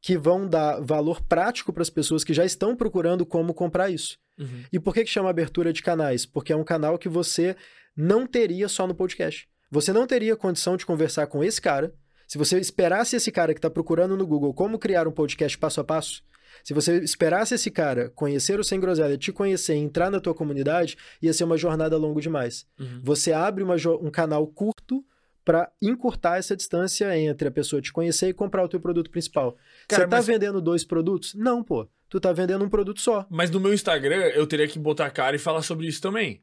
que 0.00 0.16
vão 0.16 0.46
dar 0.46 0.80
valor 0.80 1.22
prático 1.22 1.72
para 1.72 1.82
as 1.82 1.90
pessoas 1.90 2.22
que 2.22 2.32
já 2.32 2.44
estão 2.44 2.76
procurando 2.76 3.26
como 3.26 3.54
comprar 3.54 3.90
isso. 3.90 4.16
Uhum. 4.38 4.64
E 4.72 4.78
por 4.78 4.94
que, 4.94 5.04
que 5.04 5.10
chama 5.10 5.28
abertura 5.30 5.72
de 5.72 5.82
canais? 5.82 6.24
Porque 6.26 6.52
é 6.52 6.56
um 6.56 6.64
canal 6.64 6.98
que 6.98 7.08
você 7.08 7.56
não 7.96 8.26
teria 8.26 8.68
só 8.68 8.86
no 8.86 8.94
podcast. 8.94 9.48
Você 9.70 9.92
não 9.92 10.06
teria 10.06 10.36
condição 10.36 10.76
de 10.76 10.86
conversar 10.86 11.26
com 11.26 11.42
esse 11.42 11.60
cara. 11.60 11.92
Se 12.26 12.38
você 12.38 12.58
esperasse 12.58 13.16
esse 13.16 13.30
cara 13.32 13.52
que 13.52 13.58
está 13.58 13.70
procurando 13.70 14.16
no 14.16 14.26
Google 14.26 14.54
como 14.54 14.78
criar 14.78 15.08
um 15.08 15.12
podcast 15.12 15.56
passo 15.58 15.80
a 15.80 15.84
passo, 15.84 16.22
se 16.64 16.72
você 16.74 16.98
esperasse 17.00 17.54
esse 17.54 17.70
cara 17.70 18.10
conhecer 18.10 18.58
o 18.58 18.64
Sem 18.64 18.80
Groselha, 18.80 19.16
te 19.18 19.32
conhecer 19.32 19.74
e 19.74 19.78
entrar 19.78 20.10
na 20.10 20.20
tua 20.20 20.34
comunidade, 20.34 20.96
ia 21.20 21.32
ser 21.32 21.44
uma 21.44 21.56
jornada 21.56 21.96
longa 21.96 22.20
demais. 22.20 22.66
Uhum. 22.78 23.00
Você 23.02 23.32
abre 23.32 23.64
jo- 23.76 23.98
um 24.02 24.10
canal 24.10 24.46
curto 24.46 25.04
para 25.48 25.72
encurtar 25.80 26.36
essa 26.36 26.54
distância 26.54 27.18
entre 27.18 27.48
a 27.48 27.50
pessoa 27.50 27.80
te 27.80 27.90
conhecer 27.90 28.28
e 28.28 28.34
comprar 28.34 28.62
o 28.62 28.68
teu 28.68 28.78
produto 28.78 29.08
principal. 29.10 29.56
Cara, 29.88 30.02
você 30.02 30.08
tá 30.10 30.16
mas- 30.18 30.26
vendendo 30.26 30.60
dois 30.60 30.84
produtos? 30.84 31.32
Não, 31.32 31.64
pô. 31.64 31.88
Tu 32.06 32.20
tá 32.20 32.34
vendendo 32.34 32.62
um 32.66 32.68
produto 32.68 33.00
só. 33.00 33.26
Mas 33.30 33.50
no 33.50 33.58
meu 33.58 33.72
Instagram 33.72 34.26
eu 34.34 34.46
teria 34.46 34.68
que 34.68 34.78
botar 34.78 35.06
a 35.06 35.10
cara 35.10 35.36
e 35.36 35.38
falar 35.38 35.62
sobre 35.62 35.86
isso 35.86 36.02
também. 36.02 36.42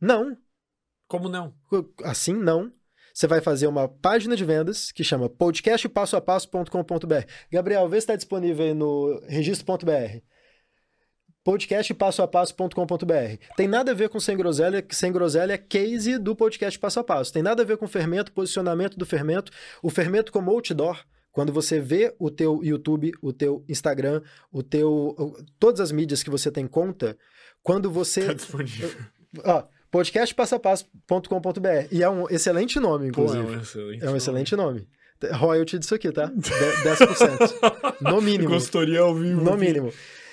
Não. 0.00 0.34
Como 1.06 1.28
não? 1.28 1.52
Assim, 2.02 2.32
não. 2.32 2.72
Você 3.12 3.26
vai 3.26 3.42
fazer 3.42 3.66
uma 3.66 3.86
página 3.86 4.34
de 4.34 4.46
vendas 4.46 4.90
que 4.90 5.04
chama 5.04 5.28
podcastpassoapasso.com.br. 5.28 7.26
Gabriel, 7.52 7.86
vê 7.86 7.96
se 7.96 8.04
está 8.04 8.16
disponível 8.16 8.64
aí 8.64 8.72
no 8.72 9.20
registro.br. 9.28 10.22
podcastpassoapasso.com.br. 11.44 13.36
Tem 13.56 13.68
nada 13.68 13.92
a 13.92 13.94
ver 13.94 14.08
com 14.08 14.20
Sem 14.20 14.36
Groselha, 14.36 14.82
que 14.82 14.94
Sem 14.94 15.12
Groselha 15.12 15.52
é 15.54 15.58
case 15.58 16.18
do 16.18 16.34
podcast 16.36 16.78
passo 16.78 17.00
a 17.00 17.04
passo. 17.04 17.32
Tem 17.32 17.42
nada 17.42 17.62
a 17.62 17.64
ver 17.64 17.76
com 17.76 17.86
fermento, 17.88 18.32
posicionamento 18.32 18.96
do 18.98 19.06
fermento. 19.06 19.50
O 19.82 19.90
fermento 19.90 20.30
como 20.32 20.50
outdoor, 20.50 20.98
quando 21.32 21.52
você 21.52 21.80
vê 21.80 22.14
o 22.18 22.30
teu 22.30 22.62
YouTube, 22.62 23.12
o 23.22 23.32
teu 23.32 23.64
Instagram, 23.68 24.22
o 24.52 24.62
teu 24.62 25.16
todas 25.58 25.80
as 25.80 25.92
mídias 25.92 26.22
que 26.22 26.30
você 26.30 26.50
tem 26.50 26.66
conta, 26.66 27.16
quando 27.62 27.90
você 27.90 28.26
Tá 28.26 28.32
disponível. 28.34 28.90
Ó, 29.44 29.62
podcastpassapasso.com.br. 29.90 31.86
E 31.92 32.02
é 32.02 32.10
um 32.10 32.28
excelente 32.28 32.78
nome, 32.80 33.10
Pô, 33.12 33.22
é 33.22 33.24
inclusive. 33.26 33.44
um 33.56 33.60
excelente. 33.60 34.04
é 34.04 34.10
um 34.10 34.16
excelente 34.16 34.56
nome. 34.56 34.88
Royalty 35.34 35.78
disso 35.78 35.94
aqui, 35.94 36.10
tá? 36.10 36.26
De- 36.34 36.50
10%. 36.50 38.00
No 38.00 38.22
mínimo. 38.22 38.48
Consultoria 38.48 39.00
ao 39.00 39.14
vivo. 39.14 39.42
No 39.44 39.54
mínimo. 39.58 39.92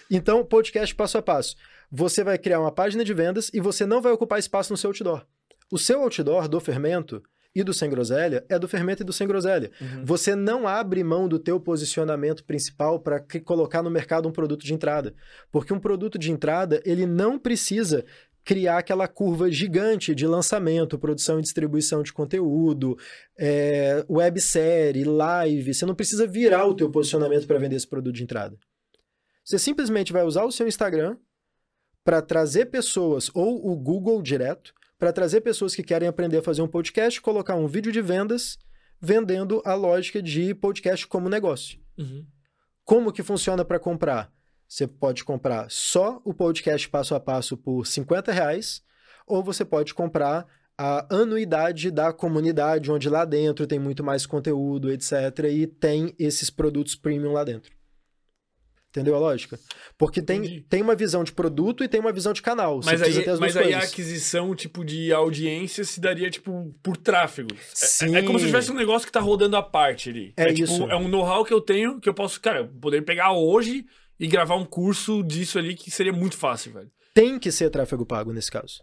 Então, 0.09 0.45
podcast 0.45 0.93
passo 0.95 1.17
a 1.17 1.21
passo. 1.21 1.55
Você 1.91 2.23
vai 2.23 2.37
criar 2.37 2.59
uma 2.59 2.71
página 2.71 3.03
de 3.03 3.13
vendas 3.13 3.49
e 3.53 3.59
você 3.59 3.85
não 3.85 4.01
vai 4.01 4.11
ocupar 4.11 4.39
espaço 4.39 4.71
no 4.71 4.77
seu 4.77 4.89
outdoor. 4.89 5.25
O 5.71 5.77
seu 5.77 6.01
outdoor 6.01 6.47
do 6.47 6.59
fermento 6.59 7.21
e 7.53 7.63
do 7.63 7.73
sem 7.73 7.89
groselha 7.89 8.45
é 8.47 8.59
do 8.59 8.67
fermento 8.67 9.01
e 9.01 9.05
do 9.05 9.11
sem 9.11 9.27
groselha. 9.27 9.71
Uhum. 9.81 10.05
Você 10.05 10.35
não 10.35 10.67
abre 10.67 11.03
mão 11.03 11.27
do 11.27 11.39
teu 11.39 11.59
posicionamento 11.59 12.43
principal 12.43 12.99
para 12.99 13.19
colocar 13.43 13.81
no 13.81 13.89
mercado 13.89 14.29
um 14.29 14.31
produto 14.31 14.63
de 14.63 14.73
entrada, 14.73 15.13
porque 15.51 15.73
um 15.73 15.79
produto 15.79 16.19
de 16.19 16.31
entrada 16.31 16.81
ele 16.85 17.05
não 17.05 17.39
precisa 17.39 18.05
criar 18.45 18.77
aquela 18.77 19.07
curva 19.09 19.51
gigante 19.51 20.15
de 20.15 20.25
lançamento, 20.25 20.97
produção 20.97 21.39
e 21.39 21.41
distribuição 21.41 22.01
de 22.01 22.13
conteúdo, 22.13 22.97
é, 23.37 24.05
websérie, 24.09 25.03
live. 25.03 25.73
Você 25.73 25.85
não 25.85 25.95
precisa 25.95 26.25
virar 26.25 26.65
o 26.65 26.73
teu 26.73 26.89
posicionamento 26.89 27.45
para 27.45 27.59
vender 27.59 27.75
esse 27.75 27.87
produto 27.87 28.15
de 28.15 28.23
entrada. 28.23 28.57
Você 29.47 29.57
simplesmente 29.57 30.11
vai 30.11 30.25
usar 30.25 30.43
o 30.43 30.51
seu 30.51 30.67
Instagram 30.67 31.15
para 32.03 32.21
trazer 32.21 32.65
pessoas 32.65 33.31
ou 33.33 33.71
o 33.71 33.77
Google 33.77 34.21
direto 34.21 34.73
para 34.99 35.13
trazer 35.13 35.39
pessoas 35.39 35.73
que 35.73 35.81
querem 35.81 36.05
aprender 36.05 36.39
a 36.39 36.43
fazer 36.43 36.61
um 36.61 36.67
podcast, 36.67 37.21
colocar 37.21 37.55
um 37.55 37.65
vídeo 37.65 37.89
de 37.89 38.01
vendas 38.01 38.59
vendendo 38.99 39.61
a 39.63 39.73
lógica 39.73 40.21
de 40.21 40.53
podcast 40.53 41.07
como 41.07 41.29
negócio. 41.29 41.79
Uhum. 41.97 42.25
Como 42.83 43.13
que 43.13 43.23
funciona 43.23 43.63
para 43.63 43.79
comprar? 43.79 44.29
Você 44.67 44.85
pode 44.85 45.23
comprar 45.23 45.71
só 45.71 46.21
o 46.25 46.33
podcast 46.33 46.89
passo 46.89 47.15
a 47.15 47.19
passo 47.19 47.55
por 47.55 47.87
50 47.87 48.33
reais, 48.33 48.83
ou 49.25 49.41
você 49.41 49.63
pode 49.63 49.93
comprar 49.93 50.45
a 50.77 51.07
anuidade 51.15 51.89
da 51.89 52.11
comunidade, 52.11 52.91
onde 52.91 53.09
lá 53.09 53.23
dentro 53.23 53.65
tem 53.65 53.79
muito 53.79 54.03
mais 54.03 54.25
conteúdo, 54.25 54.91
etc. 54.91 55.13
E 55.49 55.67
tem 55.67 56.13
esses 56.19 56.49
produtos 56.49 56.95
premium 56.95 57.31
lá 57.31 57.45
dentro. 57.45 57.76
Entendeu 58.89 59.15
a 59.15 59.19
lógica? 59.19 59.59
Porque 59.97 60.21
tem, 60.21 60.37
Entendi. 60.39 60.61
tem 60.61 60.81
uma 60.81 60.95
visão 60.95 61.23
de 61.23 61.31
produto 61.31 61.83
e 61.83 61.87
tem 61.87 61.99
uma 61.99 62.11
visão 62.11 62.33
de 62.33 62.41
canal. 62.41 62.79
Mas, 62.83 63.01
aí, 63.01 63.25
mas 63.39 63.57
aí 63.57 63.73
a 63.73 63.79
aquisição, 63.79 64.55
tipo, 64.55 64.83
de 64.83 65.11
audiência 65.11 65.83
se 65.83 65.99
daria, 65.99 66.29
tipo, 66.29 66.73
por 66.81 66.95
tráfego. 66.95 67.53
É- 67.53 67.57
Sim. 67.75 68.15
É, 68.15 68.23
como 68.23 68.39
se 68.39 68.45
tivesse 68.45 68.71
um 68.71 68.75
negócio 68.75 69.05
que 69.05 69.11
tá 69.11 69.19
rodando 69.19 69.57
à 69.57 69.61
parte 69.61 70.09
ali. 70.09 70.33
É 70.37 70.53
tipo, 70.53 70.63
isso. 70.63 70.83
É 70.89 70.95
um 70.95 71.07
know-how 71.07 71.43
que 71.43 71.53
eu 71.53 71.61
tenho 71.61 71.99
que 71.99 72.07
eu 72.07 72.13
posso, 72.13 72.39
cara, 72.39 72.65
poder 72.65 73.03
pegar 73.03 73.33
hoje 73.33 73.85
e 74.19 74.25
gravar 74.25 74.55
um 74.55 74.65
curso 74.65 75.21
disso 75.21 75.59
ali 75.59 75.75
que 75.75 75.91
seria 75.91 76.13
muito 76.13 76.37
fácil, 76.37 76.73
velho. 76.73 76.89
Tem 77.13 77.37
que 77.37 77.51
ser 77.51 77.69
tráfego 77.69 78.05
pago 78.05 78.31
nesse 78.31 78.49
caso. 78.49 78.81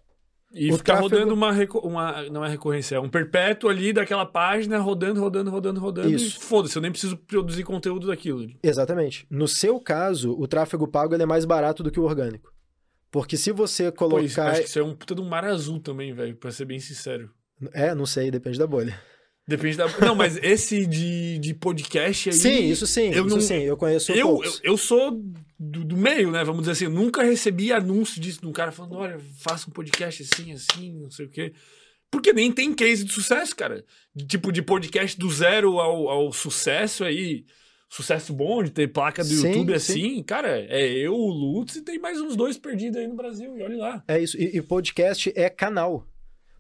E 0.54 0.70
O 0.72 0.76
ficar 0.78 0.98
tráfego- 0.98 1.16
rodando 1.16 1.34
uma, 1.34 1.50
uma. 1.82 2.22
Não 2.30 2.44
é 2.44 2.48
recorrência, 2.48 2.94
é 2.96 3.00
um 3.00 3.08
perpétuo 3.08 3.68
ali 3.68 3.92
daquela 3.92 4.24
página, 4.24 4.78
rodando, 4.78 5.20
rodando, 5.20 5.50
rodando, 5.50 5.80
rodando. 5.80 6.10
Isso. 6.10 6.38
E 6.38 6.40
foda-se, 6.44 6.76
eu 6.76 6.82
nem 6.82 6.92
preciso 6.92 7.16
produzir 7.16 7.64
conteúdo 7.64 8.06
daquilo. 8.06 8.46
Exatamente. 8.62 9.26
No 9.28 9.48
seu 9.48 9.80
caso, 9.80 10.32
o 10.38 10.46
tráfego 10.46 10.86
pago 10.86 11.12
ele 11.14 11.24
é 11.24 11.26
mais 11.26 11.44
barato 11.44 11.82
do 11.82 11.90
que 11.90 11.98
o 11.98 12.04
orgânico. 12.04 12.52
Porque 13.10 13.36
se 13.36 13.50
você 13.52 13.90
Pô, 13.92 14.18
isso, 14.20 14.36
colocar. 14.36 14.52
acho 14.52 14.60
que 14.62 14.68
isso 14.68 14.78
é 14.78 14.82
um 14.84 14.94
puta 14.94 15.14
de 15.14 15.20
um 15.20 15.28
mar 15.28 15.44
azul 15.44 15.80
também, 15.80 16.12
velho, 16.14 16.36
pra 16.36 16.50
ser 16.50 16.64
bem 16.64 16.78
sincero. 16.78 17.30
É, 17.72 17.94
não 17.94 18.06
sei, 18.06 18.30
depende 18.30 18.58
da 18.58 18.66
bolha. 18.66 18.96
Depende 19.46 19.76
da. 19.76 19.86
Não, 20.00 20.14
mas 20.14 20.38
esse 20.42 20.86
de, 20.86 21.38
de 21.38 21.52
podcast 21.54 22.30
aí. 22.30 22.34
Sim, 22.34 22.64
isso 22.70 22.86
sim. 22.86 23.10
eu 23.12 23.26
isso 23.26 23.36
não- 23.36 23.40
sim, 23.42 23.60
eu 23.62 23.76
conheço 23.76 24.10
Eu, 24.12 24.42
eu, 24.42 24.52
eu 24.62 24.76
sou 24.78 25.22
do, 25.58 25.84
do 25.84 25.96
meio, 25.96 26.30
né? 26.30 26.42
Vamos 26.42 26.62
dizer 26.62 26.72
assim, 26.72 26.84
eu 26.84 26.90
nunca 26.90 27.22
recebi 27.22 27.70
anúncio 27.72 28.20
disso 28.20 28.40
de 28.40 28.46
um 28.46 28.52
cara 28.52 28.72
falando, 28.72 28.96
olha, 28.96 29.18
faça 29.38 29.68
um 29.68 29.72
podcast 29.72 30.22
assim, 30.22 30.52
assim, 30.52 30.94
não 30.98 31.10
sei 31.10 31.26
o 31.26 31.30
quê. 31.30 31.52
Porque 32.10 32.32
nem 32.32 32.50
tem 32.50 32.72
case 32.72 33.04
de 33.04 33.12
sucesso, 33.12 33.54
cara. 33.54 33.84
De, 34.14 34.26
tipo, 34.26 34.50
de 34.52 34.62
podcast 34.62 35.18
do 35.18 35.30
zero 35.30 35.78
ao, 35.78 36.08
ao 36.08 36.32
sucesso 36.32 37.04
aí. 37.04 37.44
Sucesso 37.88 38.32
bom 38.32 38.62
de 38.62 38.70
ter 38.70 38.88
placa 38.88 39.22
do 39.22 39.28
Sim, 39.28 39.46
YouTube 39.48 39.78
sim. 39.78 39.92
assim, 40.14 40.22
cara, 40.24 40.58
é 40.68 40.90
eu, 40.90 41.12
o 41.14 41.28
Lutz 41.28 41.76
e 41.76 41.82
tem 41.82 41.98
mais 41.98 42.20
uns 42.20 42.34
dois 42.34 42.56
perdidos 42.56 42.96
aí 42.96 43.06
no 43.06 43.14
Brasil, 43.14 43.56
e 43.56 43.62
olha 43.62 43.76
lá. 43.76 44.04
É 44.08 44.18
isso. 44.18 44.36
E, 44.40 44.56
e 44.56 44.62
podcast 44.62 45.32
é 45.36 45.48
canal. 45.50 46.04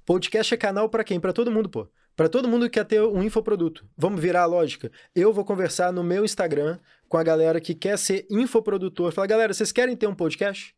Podcast 0.04 0.52
é 0.54 0.56
canal 0.56 0.88
pra 0.88 1.02
quem? 1.02 1.18
Pra 1.18 1.32
todo 1.32 1.50
mundo, 1.50 1.68
pô. 1.68 1.88
Pra 2.16 2.28
todo 2.28 2.48
mundo 2.48 2.64
que 2.66 2.78
quer 2.78 2.84
ter 2.84 3.02
um 3.02 3.22
infoproduto. 3.22 3.84
Vamos 3.96 4.20
virar 4.20 4.42
a 4.42 4.46
lógica. 4.46 4.90
Eu 5.14 5.32
vou 5.32 5.44
conversar 5.44 5.92
no 5.92 6.04
meu 6.04 6.24
Instagram 6.24 6.78
com 7.08 7.16
a 7.16 7.22
galera 7.24 7.60
que 7.60 7.74
quer 7.74 7.98
ser 7.98 8.26
infoprodutor. 8.30 9.10
Falar, 9.12 9.26
galera, 9.26 9.52
vocês 9.52 9.72
querem 9.72 9.96
ter 9.96 10.06
um 10.06 10.14
podcast? 10.14 10.74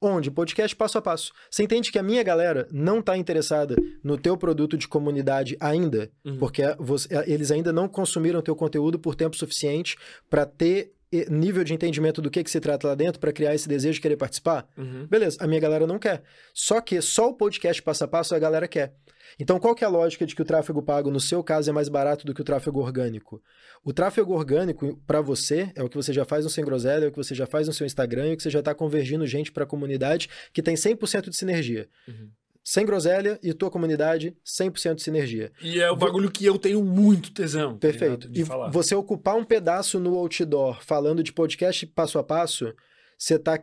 Onde? 0.00 0.30
Podcast 0.30 0.76
passo 0.76 0.98
a 0.98 1.02
passo. 1.02 1.32
Você 1.50 1.62
entende 1.62 1.90
que 1.90 1.98
a 1.98 2.02
minha 2.02 2.22
galera 2.22 2.68
não 2.70 2.98
está 3.00 3.16
interessada 3.16 3.74
no 4.04 4.18
teu 4.18 4.36
produto 4.36 4.76
de 4.76 4.86
comunidade 4.86 5.56
ainda, 5.58 6.10
Uhum. 6.24 6.38
porque 6.38 6.62
você- 6.78 7.08
eles 7.26 7.50
ainda 7.50 7.72
não 7.72 7.88
consumiram 7.88 8.42
teu 8.42 8.54
conteúdo 8.54 8.98
por 8.98 9.14
tempo 9.14 9.34
suficiente 9.36 9.96
para 10.28 10.44
ter 10.44 10.92
nível 11.30 11.64
de 11.64 11.72
entendimento 11.72 12.20
do 12.20 12.30
que, 12.30 12.44
que 12.44 12.50
se 12.50 12.60
trata 12.60 12.88
lá 12.88 12.94
dentro, 12.94 13.18
para 13.20 13.32
criar 13.32 13.54
esse 13.54 13.68
desejo 13.68 13.94
de 13.94 14.00
querer 14.00 14.16
participar? 14.16 14.68
Uhum. 14.76 15.06
Beleza, 15.06 15.38
a 15.40 15.46
minha 15.46 15.60
galera 15.60 15.86
não 15.86 15.98
quer. 15.98 16.22
Só 16.52 16.80
que 16.80 17.00
só 17.00 17.30
o 17.30 17.34
podcast 17.34 17.80
passo 17.82 18.04
a 18.04 18.08
passo 18.08 18.34
a 18.34 18.38
galera 18.38 18.68
quer. 18.68 18.94
Então, 19.38 19.58
qual 19.58 19.74
que 19.74 19.84
é 19.84 19.86
a 19.86 19.90
lógica 19.90 20.24
de 20.24 20.34
que 20.34 20.42
o 20.42 20.44
tráfego 20.44 20.82
pago, 20.82 21.10
no 21.10 21.20
seu 21.20 21.42
caso, 21.42 21.68
é 21.68 21.72
mais 21.72 21.88
barato 21.88 22.24
do 22.26 22.32
que 22.32 22.40
o 22.40 22.44
tráfego 22.44 22.80
orgânico? 22.80 23.42
O 23.84 23.92
tráfego 23.92 24.32
orgânico, 24.32 24.96
para 25.06 25.20
você, 25.20 25.70
é 25.74 25.82
o 25.82 25.88
que 25.88 25.96
você 25.96 26.12
já 26.12 26.24
faz 26.24 26.44
no 26.44 26.50
Sem 26.50 26.64
Groselha, 26.64 27.04
é 27.04 27.08
o 27.08 27.10
que 27.10 27.16
você 27.16 27.34
já 27.34 27.46
faz 27.46 27.66
no 27.66 27.72
seu 27.72 27.86
Instagram, 27.86 28.26
é 28.26 28.32
o 28.32 28.36
que 28.36 28.42
você 28.42 28.50
já 28.50 28.60
está 28.60 28.74
convergindo 28.74 29.26
gente 29.26 29.52
para 29.52 29.64
a 29.64 29.66
comunidade 29.66 30.28
que 30.52 30.62
tem 30.62 30.74
100% 30.74 31.28
de 31.28 31.36
sinergia. 31.36 31.88
Uhum. 32.08 32.30
Sem 32.68 32.84
groselha 32.84 33.38
e 33.44 33.54
tua 33.54 33.70
comunidade, 33.70 34.36
100% 34.44 34.96
de 34.96 35.02
sinergia. 35.04 35.52
E 35.62 35.78
é 35.80 35.88
o 35.88 35.94
bagulho 35.94 36.28
que 36.28 36.44
eu 36.44 36.58
tenho 36.58 36.82
muito 36.82 37.30
tesão. 37.32 37.74
tá 37.74 37.78
Perfeito. 37.78 38.28
De 38.28 38.40
E 38.40 38.44
falar. 38.44 38.70
você 38.70 38.92
ocupar 38.92 39.36
um 39.36 39.44
pedaço 39.44 40.00
no 40.00 40.16
outdoor 40.18 40.82
falando 40.82 41.22
de 41.22 41.32
podcast 41.32 41.86
passo 41.86 42.18
a 42.18 42.24
passo, 42.24 42.74
você 43.16 43.36
está 43.36 43.56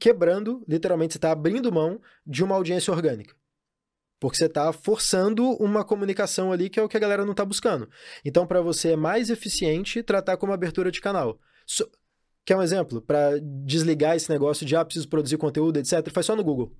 quebrando, 0.00 0.64
literalmente, 0.68 1.12
você 1.12 1.18
está 1.18 1.30
abrindo 1.30 1.70
mão 1.70 2.00
de 2.26 2.42
uma 2.42 2.56
audiência 2.56 2.92
orgânica. 2.92 3.36
Porque 4.18 4.36
você 4.36 4.46
está 4.46 4.72
forçando 4.72 5.44
uma 5.62 5.84
comunicação 5.84 6.50
ali 6.50 6.68
que 6.68 6.80
é 6.80 6.82
o 6.82 6.88
que 6.88 6.96
a 6.96 7.00
galera 7.00 7.24
não 7.24 7.30
está 7.30 7.44
buscando. 7.44 7.88
Então, 8.24 8.48
para 8.48 8.60
você 8.60 8.90
é 8.90 8.96
mais 8.96 9.30
eficiente 9.30 10.02
tratar 10.02 10.36
como 10.36 10.52
abertura 10.52 10.90
de 10.90 11.00
canal. 11.00 11.38
So- 11.64 11.88
Quer 12.44 12.56
um 12.56 12.62
exemplo? 12.62 13.00
Para 13.00 13.38
desligar 13.64 14.16
esse 14.16 14.28
negócio 14.28 14.66
de, 14.66 14.74
ah, 14.74 14.84
preciso 14.84 15.08
produzir 15.08 15.36
conteúdo, 15.36 15.78
etc., 15.78 16.10
faz 16.10 16.26
só 16.26 16.34
no 16.34 16.42
Google. 16.42 16.72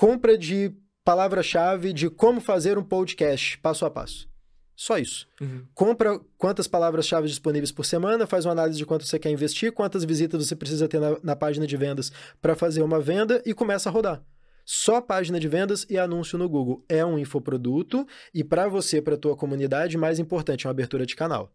Compra 0.00 0.38
de 0.38 0.72
palavra-chave 1.04 1.92
de 1.92 2.08
como 2.08 2.40
fazer 2.40 2.78
um 2.78 2.82
podcast 2.82 3.58
passo 3.58 3.84
a 3.84 3.90
passo. 3.90 4.30
Só 4.74 4.96
isso. 4.96 5.28
Uhum. 5.38 5.66
Compra 5.74 6.18
quantas 6.38 6.66
palavras-chave 6.66 7.28
disponíveis 7.28 7.70
por 7.70 7.84
semana, 7.84 8.26
faz 8.26 8.46
uma 8.46 8.52
análise 8.52 8.78
de 8.78 8.86
quanto 8.86 9.04
você 9.04 9.18
quer 9.18 9.28
investir, 9.28 9.72
quantas 9.72 10.02
visitas 10.02 10.48
você 10.48 10.56
precisa 10.56 10.88
ter 10.88 10.98
na, 10.98 11.18
na 11.22 11.36
página 11.36 11.66
de 11.66 11.76
vendas 11.76 12.10
para 12.40 12.56
fazer 12.56 12.80
uma 12.80 12.98
venda 12.98 13.42
e 13.44 13.52
começa 13.52 13.90
a 13.90 13.92
rodar. 13.92 14.24
Só 14.64 15.02
página 15.02 15.38
de 15.38 15.48
vendas 15.48 15.86
e 15.90 15.98
anúncio 15.98 16.38
no 16.38 16.48
Google. 16.48 16.82
É 16.88 17.04
um 17.04 17.18
infoproduto 17.18 18.06
e 18.32 18.42
para 18.42 18.68
você, 18.68 19.02
para 19.02 19.18
tua 19.18 19.36
comunidade, 19.36 19.98
mais 19.98 20.18
importante, 20.18 20.66
é 20.66 20.68
uma 20.68 20.72
abertura 20.72 21.04
de 21.04 21.14
canal. 21.14 21.52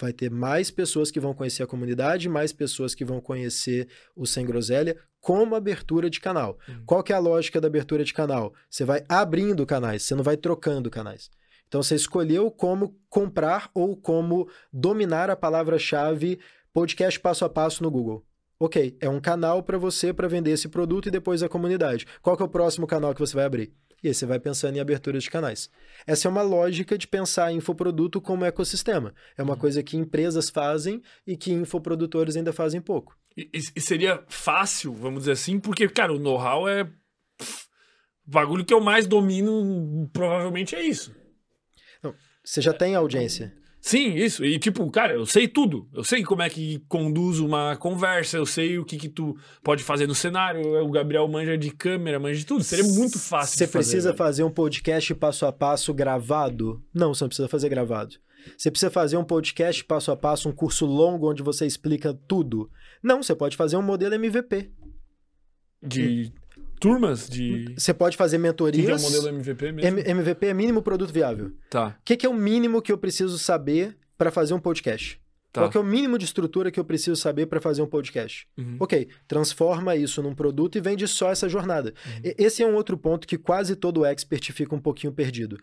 Vai 0.00 0.12
ter 0.12 0.30
mais 0.30 0.70
pessoas 0.70 1.10
que 1.10 1.18
vão 1.18 1.34
conhecer 1.34 1.62
a 1.62 1.66
comunidade, 1.66 2.28
mais 2.28 2.52
pessoas 2.52 2.94
que 2.94 3.04
vão 3.04 3.20
conhecer 3.20 3.88
o 4.14 4.26
Sem 4.26 4.46
Groselha 4.46 4.96
como 5.20 5.56
abertura 5.56 6.08
de 6.08 6.20
canal. 6.20 6.58
Uhum. 6.68 6.82
Qual 6.86 7.02
que 7.02 7.12
é 7.12 7.16
a 7.16 7.20
lógica 7.20 7.60
da 7.60 7.66
abertura 7.66 8.04
de 8.04 8.14
canal? 8.14 8.54
Você 8.70 8.84
vai 8.84 9.04
abrindo 9.08 9.66
canais, 9.66 10.04
você 10.04 10.14
não 10.14 10.22
vai 10.22 10.36
trocando 10.36 10.90
canais. 10.90 11.30
Então 11.66 11.82
você 11.82 11.94
escolheu 11.94 12.50
como 12.50 12.96
comprar 13.10 13.70
ou 13.74 13.96
como 13.96 14.48
dominar 14.72 15.28
a 15.30 15.36
palavra-chave 15.36 16.38
podcast 16.72 17.18
passo 17.18 17.44
a 17.44 17.48
passo 17.48 17.82
no 17.82 17.90
Google. 17.90 18.24
Ok, 18.60 18.96
é 19.00 19.08
um 19.08 19.20
canal 19.20 19.62
para 19.62 19.78
você 19.78 20.12
para 20.12 20.28
vender 20.28 20.52
esse 20.52 20.68
produto 20.68 21.06
e 21.06 21.10
depois 21.10 21.42
a 21.42 21.48
comunidade. 21.48 22.06
Qual 22.22 22.36
que 22.36 22.42
é 22.42 22.46
o 22.46 22.48
próximo 22.48 22.86
canal 22.86 23.14
que 23.14 23.20
você 23.20 23.34
vai 23.34 23.44
abrir? 23.44 23.72
E 24.02 24.08
aí 24.08 24.14
você 24.14 24.24
vai 24.26 24.38
pensando 24.38 24.76
em 24.76 24.80
aberturas 24.80 25.24
de 25.24 25.30
canais. 25.30 25.70
Essa 26.06 26.28
é 26.28 26.30
uma 26.30 26.42
lógica 26.42 26.96
de 26.96 27.06
pensar 27.06 27.52
infoproduto 27.52 28.20
como 28.20 28.44
ecossistema. 28.44 29.14
É 29.36 29.42
uma 29.42 29.56
coisa 29.56 29.82
que 29.82 29.96
empresas 29.96 30.48
fazem 30.50 31.02
e 31.26 31.36
que 31.36 31.52
infoprodutores 31.52 32.36
ainda 32.36 32.52
fazem 32.52 32.80
pouco. 32.80 33.16
E, 33.36 33.50
e- 33.52 33.80
seria 33.80 34.22
fácil, 34.28 34.92
vamos 34.94 35.20
dizer 35.20 35.32
assim, 35.32 35.58
porque, 35.58 35.88
cara, 35.88 36.12
o 36.12 36.18
know-how 36.18 36.68
é. 36.68 36.82
O 36.82 38.30
bagulho 38.30 38.64
que 38.64 38.74
eu 38.74 38.80
mais 38.80 39.06
domino 39.06 40.08
provavelmente 40.12 40.74
é 40.74 40.82
isso. 40.82 41.14
Você 42.44 42.60
já 42.62 42.72
tem 42.72 42.94
audiência. 42.94 43.54
Sim, 43.80 44.14
isso. 44.14 44.44
E 44.44 44.58
tipo, 44.58 44.90
cara, 44.90 45.14
eu 45.14 45.24
sei 45.24 45.46
tudo. 45.46 45.88
Eu 45.94 46.02
sei 46.02 46.22
como 46.24 46.42
é 46.42 46.50
que 46.50 46.82
conduz 46.88 47.38
uma 47.38 47.76
conversa, 47.76 48.36
eu 48.36 48.44
sei 48.44 48.78
o 48.78 48.84
que 48.84 48.96
que 48.96 49.08
tu 49.08 49.36
pode 49.62 49.82
fazer 49.84 50.06
no 50.06 50.14
cenário. 50.14 50.84
O 50.84 50.90
Gabriel 50.90 51.26
manja 51.28 51.56
de 51.56 51.70
câmera, 51.70 52.18
manja 52.18 52.40
de 52.40 52.46
tudo. 52.46 52.64
Seria 52.64 52.84
muito 52.84 53.18
fácil 53.18 53.56
Você 53.56 53.66
fazer, 53.66 53.72
precisa 53.78 54.08
velho. 54.10 54.18
fazer 54.18 54.42
um 54.44 54.50
podcast 54.50 55.14
passo 55.14 55.46
a 55.46 55.52
passo 55.52 55.94
gravado? 55.94 56.82
Não, 56.92 57.14
você 57.14 57.24
não 57.24 57.28
precisa 57.28 57.48
fazer 57.48 57.68
gravado. 57.68 58.16
Você 58.56 58.70
precisa 58.70 58.90
fazer 58.90 59.16
um 59.16 59.24
podcast 59.24 59.84
passo 59.84 60.10
a 60.10 60.16
passo, 60.16 60.48
um 60.48 60.52
curso 60.52 60.84
longo 60.86 61.30
onde 61.30 61.42
você 61.42 61.66
explica 61.66 62.12
tudo? 62.26 62.70
Não, 63.02 63.22
você 63.22 63.34
pode 63.34 63.56
fazer 63.56 63.76
um 63.76 63.82
modelo 63.82 64.14
MVP. 64.14 64.70
De 65.82 66.32
turmas 66.78 67.28
de. 67.28 67.74
Você 67.76 67.92
pode 67.92 68.16
fazer 68.16 68.36
O 68.36 68.40
que, 68.40 68.46
é 68.46 68.50
o 68.50 68.52
mentorias. 68.52 69.02
modelo 69.02 69.28
MVP 69.28 69.72
mesmo? 69.72 69.98
M- 70.00 70.10
MVP 70.10 70.46
é 70.46 70.54
mínimo 70.54 70.82
produto 70.82 71.12
viável. 71.12 71.52
Tá, 71.70 71.96
O 72.00 72.02
que, 72.04 72.16
que 72.16 72.26
é 72.26 72.28
o 72.28 72.34
mínimo 72.34 72.80
que 72.82 72.92
eu 72.92 72.98
preciso 72.98 73.38
saber 73.38 73.96
para 74.16 74.30
fazer 74.30 74.54
um 74.54 74.60
podcast? 74.60 75.20
tá. 75.52 75.62
Qual 75.62 75.70
que 75.70 75.76
é 75.78 75.80
o 75.80 75.84
mínimo 75.84 76.18
de 76.18 76.24
estrutura 76.26 76.70
que 76.70 76.78
eu 76.78 76.84
preciso 76.84 77.16
saber 77.16 77.46
para 77.46 77.60
fazer 77.60 77.80
um 77.82 77.86
podcast? 77.86 78.46
Uhum. 78.56 78.76
Ok, 78.78 79.08
transforma 79.26 79.96
isso 79.96 80.22
num 80.22 80.34
produto 80.34 80.76
e 80.76 80.80
vende 80.80 81.08
só 81.08 81.30
essa 81.30 81.48
jornada. 81.48 81.94
E- 82.22 82.34
Esse 82.38 82.62
é 82.62 82.66
um 82.66 82.74
outro 82.74 82.96
ponto 82.98 83.26
que 83.26 83.38
quase 83.38 83.74
todo 83.74 84.04
expert 84.04 84.52
fica 84.52 84.74
um 84.74 84.80
pouquinho 84.80 85.12
perdido. 85.12 85.56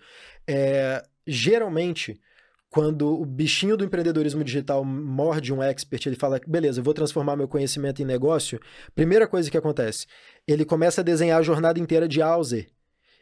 É, 0.47 1.03
geralmente, 1.25 2.19
quando 2.75 3.07
o 3.07 3.25
bichinho 3.25 3.77
do 3.77 3.85
empreendedorismo 3.85 4.43
digital 4.43 4.83
morde 4.83 5.53
um 5.53 5.63
expert, 5.63 6.05
ele 6.05 6.17
fala, 6.17 6.41
beleza, 6.45 6.81
eu 6.81 6.83
vou 6.83 6.93
transformar 6.93 7.37
meu 7.37 7.47
conhecimento 7.47 8.01
em 8.01 8.05
negócio. 8.05 8.59
Primeira 8.93 9.25
coisa 9.25 9.49
que 9.49 9.57
acontece, 9.57 10.05
ele 10.45 10.65
começa 10.65 10.99
a 10.99 11.03
desenhar 11.03 11.39
a 11.39 11.41
jornada 11.41 11.79
inteira 11.79 12.05
de 12.05 12.21
A 12.21 12.27
ao 12.27 12.43
Z. 12.43 12.67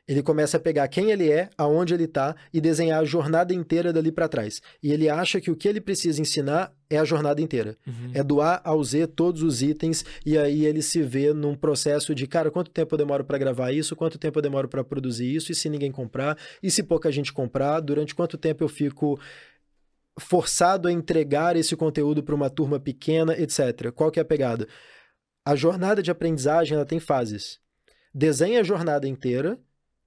Ele 0.06 0.22
começa 0.22 0.58
a 0.58 0.60
pegar 0.60 0.88
quem 0.90 1.12
ele 1.12 1.32
é, 1.32 1.50
aonde 1.58 1.94
ele 1.94 2.04
está 2.04 2.36
e 2.54 2.60
desenhar 2.60 3.00
a 3.00 3.06
jornada 3.06 3.54
inteira 3.54 3.94
dali 3.94 4.12
para 4.12 4.28
trás. 4.28 4.62
E 4.82 4.92
ele 4.92 5.08
acha 5.10 5.40
que 5.40 5.50
o 5.50 5.56
que 5.56 5.68
ele 5.68 5.80
precisa 5.80 6.22
ensinar 6.22 6.74
é 6.90 6.98
a 6.98 7.06
jornada 7.06 7.42
inteira. 7.42 7.78
Uhum. 7.88 8.12
É 8.14 8.22
do 8.22 8.42
A 8.42 8.60
ao 8.66 8.84
Z 8.84 9.08
todos 9.08 9.42
os 9.42 9.62
itens 9.62 10.04
e 10.26 10.38
aí 10.38 10.66
ele 10.66 10.82
se 10.82 11.02
vê 11.02 11.34
num 11.34 11.56
processo 11.56 12.14
de, 12.14 12.28
cara, 12.28 12.52
quanto 12.52 12.70
tempo 12.70 12.94
eu 12.94 12.98
demoro 12.98 13.24
para 13.24 13.38
gravar 13.38 13.72
isso, 13.72 13.96
quanto 13.96 14.20
tempo 14.20 14.40
eu 14.40 14.42
demoro 14.42 14.68
para 14.68 14.84
produzir 14.84 15.34
isso, 15.34 15.54
e 15.54 15.56
se 15.56 15.70
ninguém 15.70 15.92
comprar, 15.92 16.38
e 16.62 16.70
se 16.70 16.84
pouca 16.84 17.10
gente 17.10 17.32
comprar, 17.32 17.80
durante 17.80 18.14
quanto 18.14 18.38
tempo 18.38 18.62
eu 18.64 18.68
fico 18.68 19.18
forçado 20.20 20.88
a 20.88 20.92
entregar 20.92 21.56
esse 21.56 21.76
conteúdo 21.76 22.22
para 22.22 22.36
uma 22.36 22.50
turma 22.50 22.80
pequena, 22.80 23.38
etc. 23.40 23.92
Qual 23.96 24.12
que 24.12 24.20
é 24.20 24.22
a 24.22 24.26
pegada? 24.26 24.68
A 25.46 25.56
jornada 25.56 26.04
de 26.04 26.12
aprendizagem 26.12 26.76
ela 26.76 26.86
tem 26.86 27.00
fases. 27.00 27.60
Desenha 28.14 28.60
a 28.60 28.64
jornada 28.64 29.08
inteira, 29.08 29.60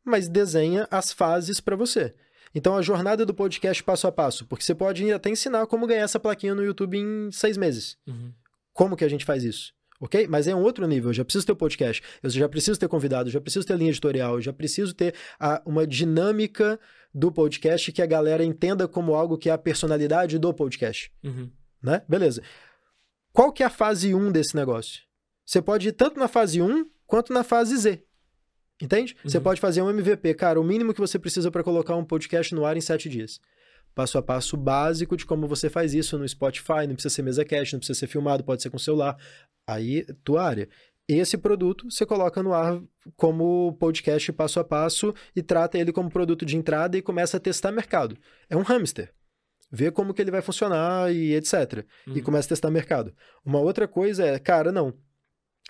mas 0.06 0.28
desenha 0.28 0.86
as 0.90 1.12
fases 1.12 1.60
para 1.60 1.76
você. 1.76 2.14
Então, 2.54 2.74
a 2.76 2.80
jornada 2.80 3.26
do 3.26 3.34
podcast 3.34 3.82
passo 3.84 4.06
a 4.06 4.12
passo, 4.12 4.46
porque 4.46 4.64
você 4.64 4.74
pode 4.74 5.10
até 5.12 5.28
ensinar 5.28 5.66
como 5.66 5.86
ganhar 5.86 6.04
essa 6.04 6.18
plaquinha 6.18 6.54
no 6.54 6.64
YouTube 6.64 6.96
em 6.96 7.30
seis 7.30 7.56
meses. 7.58 7.98
Uhum. 8.06 8.32
Como 8.72 8.96
que 8.96 9.04
a 9.04 9.08
gente 9.08 9.24
faz 9.24 9.44
isso? 9.44 9.74
Ok? 10.00 10.26
Mas 10.28 10.46
é 10.46 10.54
um 10.54 10.62
outro 10.62 10.86
nível. 10.86 11.10
Eu 11.10 11.14
já 11.14 11.24
preciso 11.24 11.44
ter 11.46 11.52
o 11.52 11.56
podcast, 11.56 12.02
eu 12.22 12.30
já 12.30 12.48
preciso 12.48 12.78
ter 12.78 12.88
convidado, 12.88 13.28
eu 13.28 13.32
já 13.32 13.40
preciso 13.40 13.66
ter 13.66 13.76
linha 13.76 13.90
editorial, 13.90 14.34
eu 14.34 14.42
já 14.42 14.52
preciso 14.52 14.94
ter 14.94 15.14
a- 15.40 15.60
uma 15.66 15.86
dinâmica 15.86 16.78
do 17.14 17.32
podcast 17.32 17.90
que 17.92 18.00
a 18.02 18.06
galera 18.06 18.44
entenda 18.44 18.86
como 18.86 19.14
algo 19.14 19.36
que 19.38 19.48
é 19.48 19.52
a 19.52 19.58
personalidade 19.58 20.38
do 20.38 20.52
podcast 20.54 21.10
Uhum. 21.24 21.50
né? 21.82 22.02
Beleza. 22.08 22.42
Qual 23.32 23.52
que 23.52 23.62
é 23.62 23.66
a 23.66 23.70
fase 23.70 24.14
1 24.14 24.30
desse 24.32 24.54
negócio? 24.56 25.02
Você 25.44 25.60
pode 25.62 25.88
ir 25.88 25.92
tanto 25.92 26.18
na 26.18 26.28
fase 26.28 26.60
1 26.60 26.86
quanto 27.06 27.32
na 27.32 27.42
fase 27.44 27.76
Z. 27.76 28.02
Entende? 28.80 29.16
Você 29.24 29.38
Uhum. 29.38 29.42
pode 29.42 29.60
fazer 29.60 29.80
um 29.82 29.88
MVP. 29.90 30.34
Cara, 30.34 30.60
o 30.60 30.64
mínimo 30.64 30.92
que 30.92 31.00
você 31.00 31.18
precisa 31.18 31.50
para 31.50 31.64
colocar 31.64 31.96
um 31.96 32.04
podcast 32.04 32.54
no 32.54 32.64
ar 32.66 32.76
em 32.76 32.80
7 32.80 33.08
dias. 33.08 33.40
Passo 33.94 34.18
a 34.18 34.22
passo 34.22 34.56
básico 34.56 35.16
de 35.16 35.24
como 35.24 35.48
você 35.48 35.70
faz 35.70 35.94
isso 35.94 36.18
no 36.18 36.28
Spotify, 36.28 36.86
não 36.86 36.94
precisa 36.94 37.14
ser 37.14 37.22
mesa 37.22 37.44
cast, 37.44 37.72
não 37.72 37.80
precisa 37.80 37.98
ser 37.98 38.06
filmado, 38.06 38.44
pode 38.44 38.60
ser 38.62 38.68
com 38.68 38.78
celular. 38.78 39.16
Aí, 39.66 40.04
tua 40.22 40.42
área. 40.42 40.68
Esse 41.08 41.38
produto 41.38 41.90
você 41.90 42.04
coloca 42.04 42.42
no 42.42 42.52
ar 42.52 42.82
como 43.16 43.72
podcast 43.78 44.30
passo 44.32 44.60
a 44.60 44.64
passo 44.64 45.14
e 45.34 45.40
trata 45.42 45.78
ele 45.78 45.92
como 45.92 46.10
produto 46.10 46.44
de 46.44 46.56
entrada 46.56 46.98
e 46.98 47.02
começa 47.02 47.36
a 47.38 47.40
testar 47.40 47.72
mercado. 47.72 48.18
É 48.50 48.56
um 48.56 48.62
hamster. 48.62 49.10
Vê 49.70 49.90
como 49.90 50.12
que 50.12 50.20
ele 50.20 50.30
vai 50.30 50.42
funcionar 50.42 51.12
e 51.14 51.34
etc 51.34 51.84
e 52.06 52.10
Uhum. 52.10 52.22
começa 52.22 52.46
a 52.46 52.50
testar 52.50 52.70
mercado. 52.70 53.14
Uma 53.44 53.60
outra 53.60 53.88
coisa 53.88 54.24
é, 54.26 54.38
cara, 54.38 54.70
não. 54.70 54.92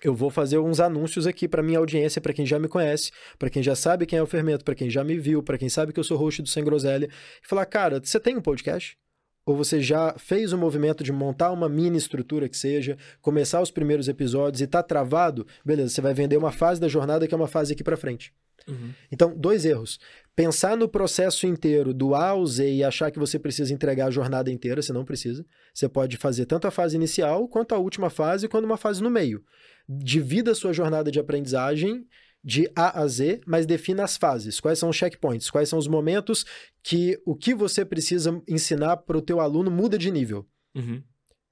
Eu 0.03 0.13
vou 0.13 0.29
fazer 0.29 0.59
uns 0.59 0.79
anúncios 0.79 1.25
aqui 1.25 1.47
para 1.47 1.63
minha 1.63 1.79
audiência, 1.79 2.21
para 2.21 2.33
quem 2.33 2.45
já 2.45 2.59
me 2.59 2.67
conhece, 2.67 3.11
para 3.39 3.49
quem 3.49 3.63
já 3.63 3.75
sabe 3.75 4.05
quem 4.05 4.19
é 4.19 4.21
o 4.21 4.27
Fermento, 4.27 4.63
para 4.63 4.75
quem 4.75 4.89
já 4.89 5.03
me 5.03 5.17
viu, 5.17 5.41
para 5.41 5.57
quem 5.57 5.69
sabe 5.69 5.91
que 5.91 5.99
eu 5.99 6.03
sou 6.03 6.17
host 6.17 6.41
do 6.43 6.49
Sem 6.49 6.63
Groselha, 6.63 7.09
e 7.43 7.47
falar, 7.47 7.65
cara, 7.65 7.99
você 7.99 8.19
tem 8.19 8.37
um 8.37 8.41
podcast? 8.41 8.95
Ou 9.43 9.55
você 9.55 9.81
já 9.81 10.13
fez 10.17 10.53
o 10.53 10.57
movimento 10.57 11.03
de 11.03 11.11
montar 11.11 11.51
uma 11.51 11.69
mini 11.69 11.97
estrutura 11.97 12.49
que 12.49 12.57
seja, 12.57 12.97
começar 13.21 13.61
os 13.61 13.71
primeiros 13.71 14.07
episódios 14.07 14.61
e 14.61 14.67
tá 14.67 14.83
travado? 14.83 15.47
Beleza, 15.65 15.89
você 15.89 16.01
vai 16.01 16.13
vender 16.13 16.37
uma 16.37 16.51
fase 16.51 16.81
da 16.81 16.87
jornada 16.87 17.27
que 17.27 17.33
é 17.33 17.37
uma 17.37 17.47
fase 17.47 17.73
aqui 17.73 17.83
para 17.83 17.97
frente. 17.97 18.33
Uhum. 18.67 18.91
Então, 19.11 19.33
dois 19.35 19.63
erros. 19.63 19.99
Pensar 20.35 20.75
no 20.75 20.89
processo 20.89 21.47
inteiro 21.47 21.93
do 21.93 22.13
A 22.13 22.29
ao 22.29 22.45
Z 22.45 22.69
e 22.69 22.83
achar 22.83 23.09
que 23.09 23.17
você 23.17 23.39
precisa 23.39 23.73
entregar 23.73 24.07
a 24.07 24.11
jornada 24.11 24.51
inteira, 24.51 24.81
você 24.81 24.91
não 24.91 25.05
precisa. 25.05 25.45
Você 25.73 25.87
pode 25.87 26.17
fazer 26.17 26.45
tanto 26.45 26.67
a 26.67 26.71
fase 26.71 26.95
inicial 26.95 27.47
quanto 27.47 27.73
a 27.73 27.77
última 27.77 28.09
fase, 28.09 28.47
quanto 28.47 28.65
uma 28.65 28.77
fase 28.77 29.01
no 29.01 29.09
meio. 29.09 29.41
Divida 29.87 30.51
a 30.51 30.55
sua 30.55 30.73
jornada 30.73 31.11
de 31.11 31.19
aprendizagem 31.19 32.05
de 32.43 32.69
A 32.75 33.01
a 33.01 33.07
Z, 33.07 33.41
mas 33.45 33.65
defina 33.65 34.03
as 34.03 34.15
fases. 34.15 34.59
Quais 34.59 34.79
são 34.79 34.89
os 34.89 34.95
checkpoints? 34.95 35.49
Quais 35.49 35.67
são 35.67 35.77
os 35.77 35.87
momentos 35.87 36.45
que 36.83 37.19
o 37.25 37.35
que 37.35 37.53
você 37.53 37.83
precisa 37.83 38.41
ensinar 38.47 38.97
para 38.97 39.17
o 39.17 39.21
teu 39.21 39.39
aluno 39.41 39.69
muda 39.69 39.97
de 39.97 40.09
nível? 40.11 40.47
Uhum. 40.75 41.01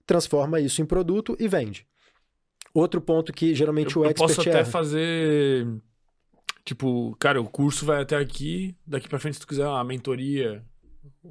Transforma 0.06 0.60
isso 0.60 0.82
em 0.82 0.86
produto 0.86 1.36
e 1.40 1.48
vende. 1.48 1.86
Outro 2.74 3.02
ponto 3.02 3.34
que 3.34 3.54
geralmente 3.56 3.96
Eu, 3.96 4.02
o 4.04 4.06
eu 4.06 4.12
expert 4.12 4.30
posso 4.36 4.42
até 4.42 4.60
erra. 4.60 4.66
fazer. 4.66 5.68
Tipo, 6.64 7.16
cara, 7.20 7.42
o 7.42 7.50
curso 7.50 7.86
vai 7.86 8.02
até 8.02 8.16
aqui. 8.16 8.76
Daqui 8.86 9.08
pra 9.10 9.20
frente, 9.20 9.36
se 9.36 9.42
tu 9.42 9.48
quiser 9.48 9.68
uma 9.68 9.84
mentoria. 9.84 10.64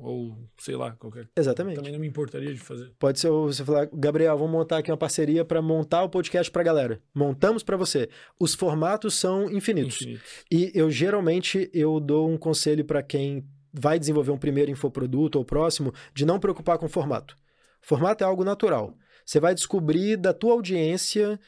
Ou 0.01 0.37
sei 0.59 0.77
lá, 0.77 0.93
qualquer. 0.93 1.29
Exatamente. 1.37 1.77
Também 1.77 1.93
não 1.93 2.01
me 2.01 2.07
importaria 2.07 2.53
de 2.53 2.61
fazer. 2.61 2.93
Pode 2.99 3.21
ser 3.21 3.31
você 3.31 3.65
falar, 3.65 3.89
Gabriel, 3.93 4.37
vamos 4.37 4.53
montar 4.53 4.79
aqui 4.79 4.91
uma 4.91 4.97
parceria 4.97 5.45
para 5.45 5.63
montar 5.63 6.03
o 6.03 6.09
podcast 6.09 6.51
para 6.51 6.63
galera. 6.63 7.01
Montamos 7.15 7.63
para 7.63 7.77
você. 7.77 8.09
Os 8.39 8.55
formatos 8.55 9.15
são 9.15 9.51
infinitos. 9.51 10.03
Infinito. 10.03 10.23
E 10.51 10.73
eu 10.75 10.91
geralmente 10.91 11.71
eu 11.73 12.01
dou 12.01 12.29
um 12.29 12.37
conselho 12.37 12.85
para 12.85 13.03
quem 13.03 13.47
vai 13.73 13.99
desenvolver 13.99 14.31
um 14.31 14.39
primeiro 14.39 14.71
infoproduto 14.71 15.39
ou 15.39 15.45
próximo 15.45 15.93
de 16.15 16.25
não 16.25 16.39
preocupar 16.39 16.79
com 16.79 16.89
formato. 16.89 17.37
Formato 17.81 18.25
é 18.25 18.27
algo 18.27 18.45
natural. 18.45 18.97
Você 19.25 19.41
vai 19.41 19.55
descobrir 19.55 20.17
da 20.17 20.33
tua 20.33 20.53
audiência 20.53 21.41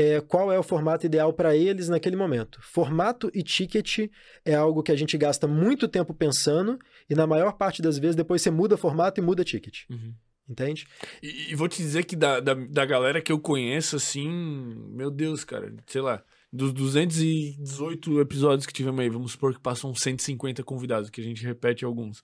é, 0.00 0.20
qual 0.20 0.50
é 0.50 0.58
o 0.58 0.62
formato 0.62 1.04
ideal 1.04 1.30
para 1.30 1.54
eles 1.54 1.88
naquele 1.90 2.16
momento. 2.16 2.58
Formato 2.62 3.30
e 3.34 3.42
ticket 3.42 4.10
é 4.44 4.54
algo 4.54 4.82
que 4.82 4.90
a 4.90 4.96
gente 4.96 5.18
gasta 5.18 5.46
muito 5.46 5.86
tempo 5.86 6.14
pensando 6.14 6.78
e 7.08 7.14
na 7.14 7.26
maior 7.26 7.52
parte 7.52 7.82
das 7.82 7.98
vezes 7.98 8.16
depois 8.16 8.40
você 8.40 8.50
muda 8.50 8.78
formato 8.78 9.20
e 9.20 9.22
muda 9.22 9.44
ticket. 9.44 9.84
Uhum. 9.90 10.14
Entende? 10.48 10.86
E, 11.22 11.52
e 11.52 11.54
vou 11.54 11.68
te 11.68 11.76
dizer 11.76 12.04
que 12.04 12.16
da, 12.16 12.40
da, 12.40 12.54
da 12.54 12.86
galera 12.86 13.20
que 13.20 13.30
eu 13.30 13.38
conheço, 13.38 13.96
assim, 13.96 14.28
meu 14.88 15.10
Deus, 15.10 15.44
cara, 15.44 15.72
sei 15.86 16.00
lá, 16.00 16.24
dos 16.50 16.72
218 16.72 18.20
episódios 18.20 18.66
que 18.66 18.72
tivemos 18.72 19.00
aí, 19.00 19.08
vamos 19.10 19.32
supor 19.32 19.54
que 19.54 19.60
passam 19.60 19.94
150 19.94 20.64
convidados, 20.64 21.10
que 21.10 21.20
a 21.20 21.24
gente 21.24 21.44
repete 21.44 21.84
alguns. 21.84 22.22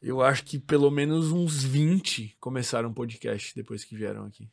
Eu 0.00 0.22
acho 0.22 0.44
que 0.44 0.58
pelo 0.58 0.90
menos 0.90 1.30
uns 1.30 1.62
20 1.62 2.36
começaram 2.40 2.88
um 2.88 2.94
podcast 2.94 3.54
depois 3.54 3.84
que 3.84 3.94
vieram 3.94 4.24
aqui. 4.24 4.48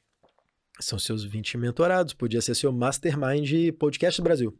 São 0.82 0.98
seus 0.99 1.24
20 1.24 1.58
mentorados. 1.58 2.14
Podia 2.14 2.41
ser 2.41 2.56
seu 2.56 2.72
Mastermind 2.72 3.72
Podcast 3.78 4.22
Brasil. 4.22 4.58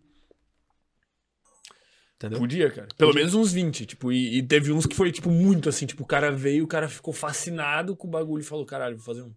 Entendeu? 2.16 2.40
Podia, 2.40 2.70
cara. 2.70 2.88
Pelo 2.96 3.10
Podia. 3.12 3.22
menos 3.26 3.34
uns 3.34 3.52
20, 3.52 3.86
tipo, 3.88 4.12
e, 4.12 4.38
e 4.38 4.44
teve 4.44 4.72
uns 4.72 4.86
que 4.86 4.96
foi, 4.96 5.12
tipo, 5.12 5.30
muito 5.32 5.68
assim, 5.68 5.88
tipo, 5.88 6.04
o 6.04 6.06
cara 6.06 6.32
veio, 6.32 6.64
o 6.64 6.68
cara 6.68 6.88
ficou 6.88 7.14
fascinado 7.14 7.96
com 7.96 8.08
o 8.08 8.12
bagulho 8.12 8.42
e 8.42 8.46
falou, 8.46 8.66
caralho, 8.66 8.96
vou 8.96 9.04
fazer 9.06 9.24
um. 9.24 9.34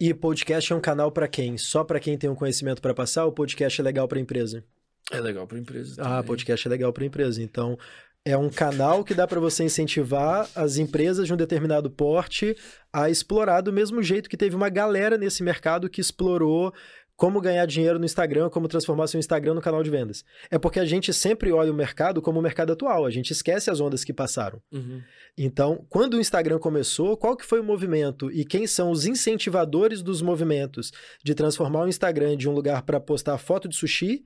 E 0.00 0.12
podcast 0.14 0.72
é 0.72 0.76
um 0.76 0.80
canal 0.80 1.12
pra 1.12 1.28
quem? 1.28 1.58
Só 1.58 1.84
pra 1.84 2.00
quem 2.00 2.16
tem 2.16 2.28
um 2.30 2.34
conhecimento 2.34 2.80
pra 2.80 2.94
passar 2.94 3.26
ou 3.26 3.32
podcast 3.32 3.80
é 3.80 3.84
legal 3.84 4.08
pra 4.08 4.18
empresa? 4.18 4.64
É 5.12 5.20
legal 5.20 5.46
pra 5.46 5.58
empresa 5.58 6.00
Ah, 6.00 6.04
também. 6.16 6.24
podcast 6.26 6.66
é 6.66 6.70
legal 6.70 6.92
pra 6.92 7.04
empresa. 7.04 7.42
Então, 7.42 7.78
é 8.24 8.36
um 8.36 8.48
canal 8.48 9.04
que 9.04 9.12
dá 9.12 9.26
pra 9.26 9.38
você 9.38 9.64
incentivar 9.64 10.48
as 10.54 10.78
empresas 10.78 11.26
de 11.26 11.34
um 11.34 11.36
determinado 11.36 11.90
porte 11.90 12.56
a 12.92 13.10
explorar 13.10 13.60
do 13.60 13.72
mesmo 13.72 14.02
jeito 14.02 14.30
que 14.30 14.36
teve 14.36 14.56
uma 14.56 14.70
galera 14.70 15.18
nesse 15.18 15.42
mercado 15.42 15.90
que 15.90 16.00
explorou 16.00 16.72
como 17.16 17.40
ganhar 17.40 17.64
dinheiro 17.66 17.98
no 17.98 18.04
Instagram, 18.04 18.50
como 18.50 18.66
transformar 18.66 19.06
seu 19.06 19.20
Instagram 19.20 19.54
no 19.54 19.60
canal 19.60 19.82
de 19.82 19.90
vendas. 19.90 20.24
É 20.50 20.58
porque 20.58 20.80
a 20.80 20.84
gente 20.84 21.12
sempre 21.12 21.52
olha 21.52 21.70
o 21.70 21.74
mercado 21.74 22.20
como 22.20 22.40
o 22.40 22.42
mercado 22.42 22.72
atual, 22.72 23.06
a 23.06 23.10
gente 23.10 23.30
esquece 23.30 23.70
as 23.70 23.78
ondas 23.78 24.02
que 24.02 24.12
passaram. 24.12 24.60
Uhum. 24.72 25.00
Então, 25.36 25.84
quando 25.88 26.14
o 26.14 26.20
Instagram 26.20 26.58
começou, 26.58 27.16
qual 27.16 27.36
que 27.36 27.44
foi 27.44 27.60
o 27.60 27.64
movimento 27.64 28.32
e 28.32 28.44
quem 28.44 28.66
são 28.66 28.90
os 28.90 29.06
incentivadores 29.06 30.02
dos 30.02 30.22
movimentos 30.22 30.92
de 31.22 31.34
transformar 31.34 31.84
o 31.84 31.88
Instagram 31.88 32.36
de 32.36 32.48
um 32.48 32.52
lugar 32.52 32.82
para 32.82 32.98
postar 32.98 33.38
foto 33.38 33.68
de 33.68 33.76
sushi 33.76 34.24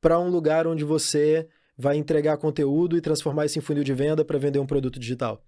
para 0.00 0.18
um 0.18 0.28
lugar 0.28 0.66
onde 0.66 0.84
você 0.84 1.48
vai 1.76 1.96
entregar 1.96 2.36
conteúdo 2.36 2.96
e 2.96 3.00
transformar 3.00 3.46
isso 3.46 3.58
em 3.58 3.62
funil 3.62 3.84
de 3.84 3.92
venda 3.92 4.24
para 4.24 4.38
vender 4.38 4.58
um 4.58 4.66
produto 4.66 4.98
digital? 4.98 5.44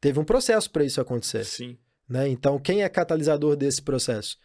Teve 0.00 0.20
um 0.20 0.24
processo 0.24 0.70
para 0.70 0.84
isso 0.84 1.00
acontecer, 1.00 1.44
Sim. 1.44 1.76
né? 2.08 2.28
Então, 2.28 2.58
quem 2.58 2.82
é 2.82 2.88
catalisador 2.88 3.56
desse 3.56 3.82
processo? 3.82 4.38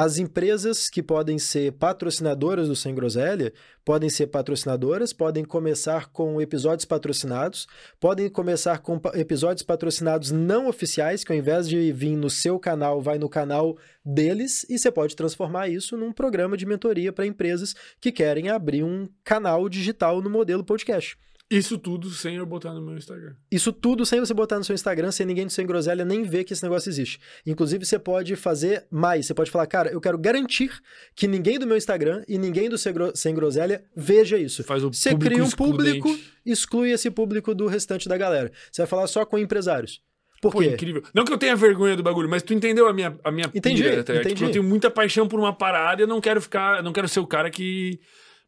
As 0.00 0.16
empresas 0.16 0.88
que 0.88 1.02
podem 1.02 1.40
ser 1.40 1.72
patrocinadoras 1.72 2.68
do 2.68 2.76
Sem 2.76 2.94
Groselha 2.94 3.52
podem 3.84 4.08
ser 4.08 4.28
patrocinadoras, 4.28 5.12
podem 5.12 5.44
começar 5.44 6.10
com 6.12 6.40
episódios 6.40 6.84
patrocinados, 6.84 7.66
podem 7.98 8.28
começar 8.28 8.78
com 8.78 9.00
episódios 9.14 9.64
patrocinados 9.64 10.30
não 10.30 10.68
oficiais, 10.68 11.24
que 11.24 11.32
ao 11.32 11.36
invés 11.36 11.68
de 11.68 11.90
vir 11.90 12.14
no 12.14 12.30
seu 12.30 12.60
canal, 12.60 13.02
vai 13.02 13.18
no 13.18 13.28
canal 13.28 13.76
deles, 14.04 14.64
e 14.70 14.78
você 14.78 14.88
pode 14.88 15.16
transformar 15.16 15.68
isso 15.68 15.96
num 15.96 16.12
programa 16.12 16.56
de 16.56 16.64
mentoria 16.64 17.12
para 17.12 17.26
empresas 17.26 17.74
que 18.00 18.12
querem 18.12 18.50
abrir 18.50 18.84
um 18.84 19.08
canal 19.24 19.68
digital 19.68 20.22
no 20.22 20.30
modelo 20.30 20.62
podcast. 20.62 21.18
Isso 21.50 21.78
tudo 21.78 22.10
sem 22.10 22.36
eu 22.36 22.44
botar 22.44 22.74
no 22.74 22.80
meu 22.82 22.96
Instagram. 22.98 23.32
Isso 23.50 23.72
tudo 23.72 24.04
sem 24.04 24.20
você 24.20 24.34
botar 24.34 24.58
no 24.58 24.64
seu 24.64 24.74
Instagram, 24.74 25.10
sem 25.10 25.24
ninguém 25.24 25.46
do 25.46 25.52
Sem 25.52 25.66
Groselha 25.66 26.04
nem 26.04 26.22
ver 26.22 26.44
que 26.44 26.52
esse 26.52 26.62
negócio 26.62 26.90
existe. 26.90 27.18
Inclusive, 27.46 27.86
você 27.86 27.98
pode 27.98 28.36
fazer 28.36 28.84
mais. 28.90 29.24
Você 29.24 29.32
pode 29.32 29.50
falar, 29.50 29.66
cara, 29.66 29.90
eu 29.90 29.98
quero 29.98 30.18
garantir 30.18 30.70
que 31.16 31.26
ninguém 31.26 31.58
do 31.58 31.66
meu 31.66 31.76
Instagram 31.78 32.22
e 32.28 32.36
ninguém 32.36 32.68
do 32.68 32.76
Sem 32.76 32.92
Gro- 32.92 33.12
Sem 33.16 33.34
Groselha 33.34 33.82
veja 33.96 34.36
isso. 34.36 34.56
Você 34.56 34.62
faz 34.62 34.84
o 34.84 34.92
Você 34.92 35.16
cria 35.16 35.42
um 35.42 35.46
excludente. 35.46 36.00
público, 36.02 36.20
exclui 36.44 36.90
esse 36.90 37.10
público 37.10 37.54
do 37.54 37.66
restante 37.66 38.10
da 38.10 38.18
galera. 38.18 38.52
Você 38.70 38.82
vai 38.82 38.86
falar 38.86 39.06
só 39.06 39.24
com 39.24 39.38
empresários. 39.38 40.02
Por 40.42 40.52
Pô, 40.52 40.58
quê? 40.60 40.66
incrível. 40.66 41.02
Não 41.14 41.24
que 41.24 41.32
eu 41.32 41.38
tenha 41.38 41.56
vergonha 41.56 41.96
do 41.96 42.02
bagulho, 42.02 42.28
mas 42.28 42.42
tu 42.42 42.52
entendeu 42.52 42.86
a 42.86 42.92
minha, 42.92 43.18
a 43.24 43.30
minha 43.32 43.50
Entendi, 43.54 43.82
pira, 43.82 44.04
tá 44.04 44.12
ligado? 44.12 44.26
entendi. 44.26 44.34
Tipo, 44.36 44.48
eu 44.50 44.52
tenho 44.52 44.62
muita 44.64 44.90
paixão 44.90 45.26
por 45.26 45.40
uma 45.40 45.52
parada 45.52 46.00
e 46.00 46.04
eu 46.04 46.06
não 46.08 46.20
quero 46.20 46.40
ficar, 46.42 46.80
não 46.82 46.92
quero 46.92 47.08
ser 47.08 47.18
o 47.20 47.26
cara 47.26 47.50
que 47.50 47.98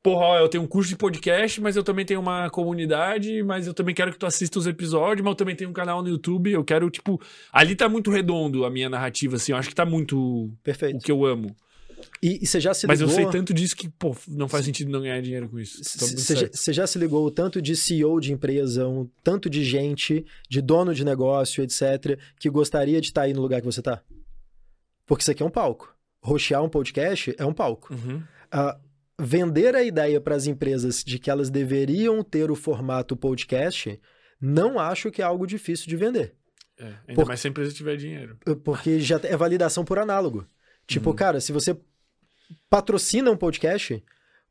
Porra, 0.02 0.24
ó, 0.24 0.38
eu 0.38 0.48
tenho 0.48 0.64
um 0.64 0.66
curso 0.66 0.88
de 0.88 0.96
podcast, 0.96 1.60
mas 1.60 1.76
eu 1.76 1.82
também 1.82 2.06
tenho 2.06 2.20
uma 2.20 2.48
comunidade, 2.48 3.42
mas 3.42 3.66
eu 3.66 3.74
também 3.74 3.94
quero 3.94 4.10
que 4.10 4.18
tu 4.18 4.24
assista 4.24 4.58
os 4.58 4.66
episódios, 4.66 5.22
mas 5.22 5.32
eu 5.32 5.36
também 5.36 5.54
tenho 5.54 5.68
um 5.68 5.74
canal 5.74 6.02
no 6.02 6.08
YouTube. 6.08 6.50
Eu 6.50 6.64
quero, 6.64 6.88
tipo. 6.88 7.20
Ali 7.52 7.76
tá 7.76 7.86
muito 7.88 8.10
redondo 8.10 8.64
a 8.64 8.70
minha 8.70 8.88
narrativa, 8.88 9.36
assim. 9.36 9.52
Eu 9.52 9.58
acho 9.58 9.68
que 9.68 9.74
tá 9.74 9.84
muito 9.84 10.18
o 10.18 10.52
Perfeito. 10.62 11.04
que 11.04 11.12
eu 11.12 11.26
amo. 11.26 11.54
E, 12.22 12.42
e 12.42 12.46
você 12.46 12.58
já 12.58 12.72
se 12.72 12.86
Mas 12.86 13.02
eu 13.02 13.06
ligou... 13.06 13.22
sei 13.22 13.30
tanto 13.30 13.52
disso 13.52 13.76
que, 13.76 13.90
pô, 13.90 14.16
não 14.26 14.48
faz 14.48 14.64
sentido 14.64 14.90
não 14.90 15.02
ganhar 15.02 15.20
dinheiro 15.20 15.48
com 15.50 15.58
isso. 15.58 15.82
Tá 15.82 16.06
Você 16.06 16.34
já, 16.34 16.40
certo. 16.40 16.56
você 16.56 16.72
já 16.72 16.86
se 16.86 16.98
ligou 16.98 17.26
o 17.26 17.30
tanto 17.30 17.60
de 17.60 17.76
CEO 17.76 18.20
de 18.20 18.32
empresa, 18.32 18.88
um 18.88 19.06
tanto 19.22 19.50
de 19.50 19.62
gente, 19.62 20.24
de 20.48 20.62
dono 20.62 20.94
de 20.94 21.04
negócio, 21.04 21.62
etc., 21.62 22.18
que 22.38 22.48
gostaria 22.48 23.02
de 23.02 23.08
estar 23.08 23.22
aí 23.22 23.34
no 23.34 23.42
lugar 23.42 23.60
que 23.60 23.66
você 23.66 23.80
está? 23.80 24.02
Porque 25.06 25.22
isso 25.22 25.30
aqui 25.30 25.42
é 25.42 25.46
um 25.46 25.50
palco. 25.50 25.94
Rochear 26.22 26.62
um 26.62 26.68
podcast 26.68 27.34
é 27.36 27.44
um 27.44 27.52
palco. 27.52 27.92
Uhum. 27.92 28.22
Ah, 28.50 28.78
vender 29.20 29.74
a 29.76 29.82
ideia 29.82 30.20
para 30.20 30.34
as 30.34 30.46
empresas 30.46 31.04
de 31.04 31.18
que 31.18 31.30
elas 31.30 31.50
deveriam 31.50 32.22
ter 32.22 32.50
o 32.50 32.56
formato 32.56 33.16
podcast, 33.16 34.00
não 34.40 34.78
acho 34.78 35.10
que 35.10 35.20
é 35.22 35.24
algo 35.24 35.46
difícil 35.46 35.86
de 35.86 35.96
vender. 35.96 36.34
É, 36.78 36.84
ainda 36.86 37.14
Por- 37.14 37.26
mais 37.26 37.40
se 37.40 37.46
a 37.46 37.50
empresa 37.50 37.72
tiver 37.74 37.96
dinheiro. 37.96 38.38
Porque 38.64 38.98
já 39.00 39.20
é 39.22 39.36
validação 39.36 39.84
por 39.84 39.98
análogo. 39.98 40.46
Tipo, 40.86 41.10
Uhum. 41.10 41.16
cara, 41.16 41.40
se 41.40 41.52
você 41.52 41.76
patrocina 42.68 43.30
um 43.30 43.36
podcast, 43.36 44.02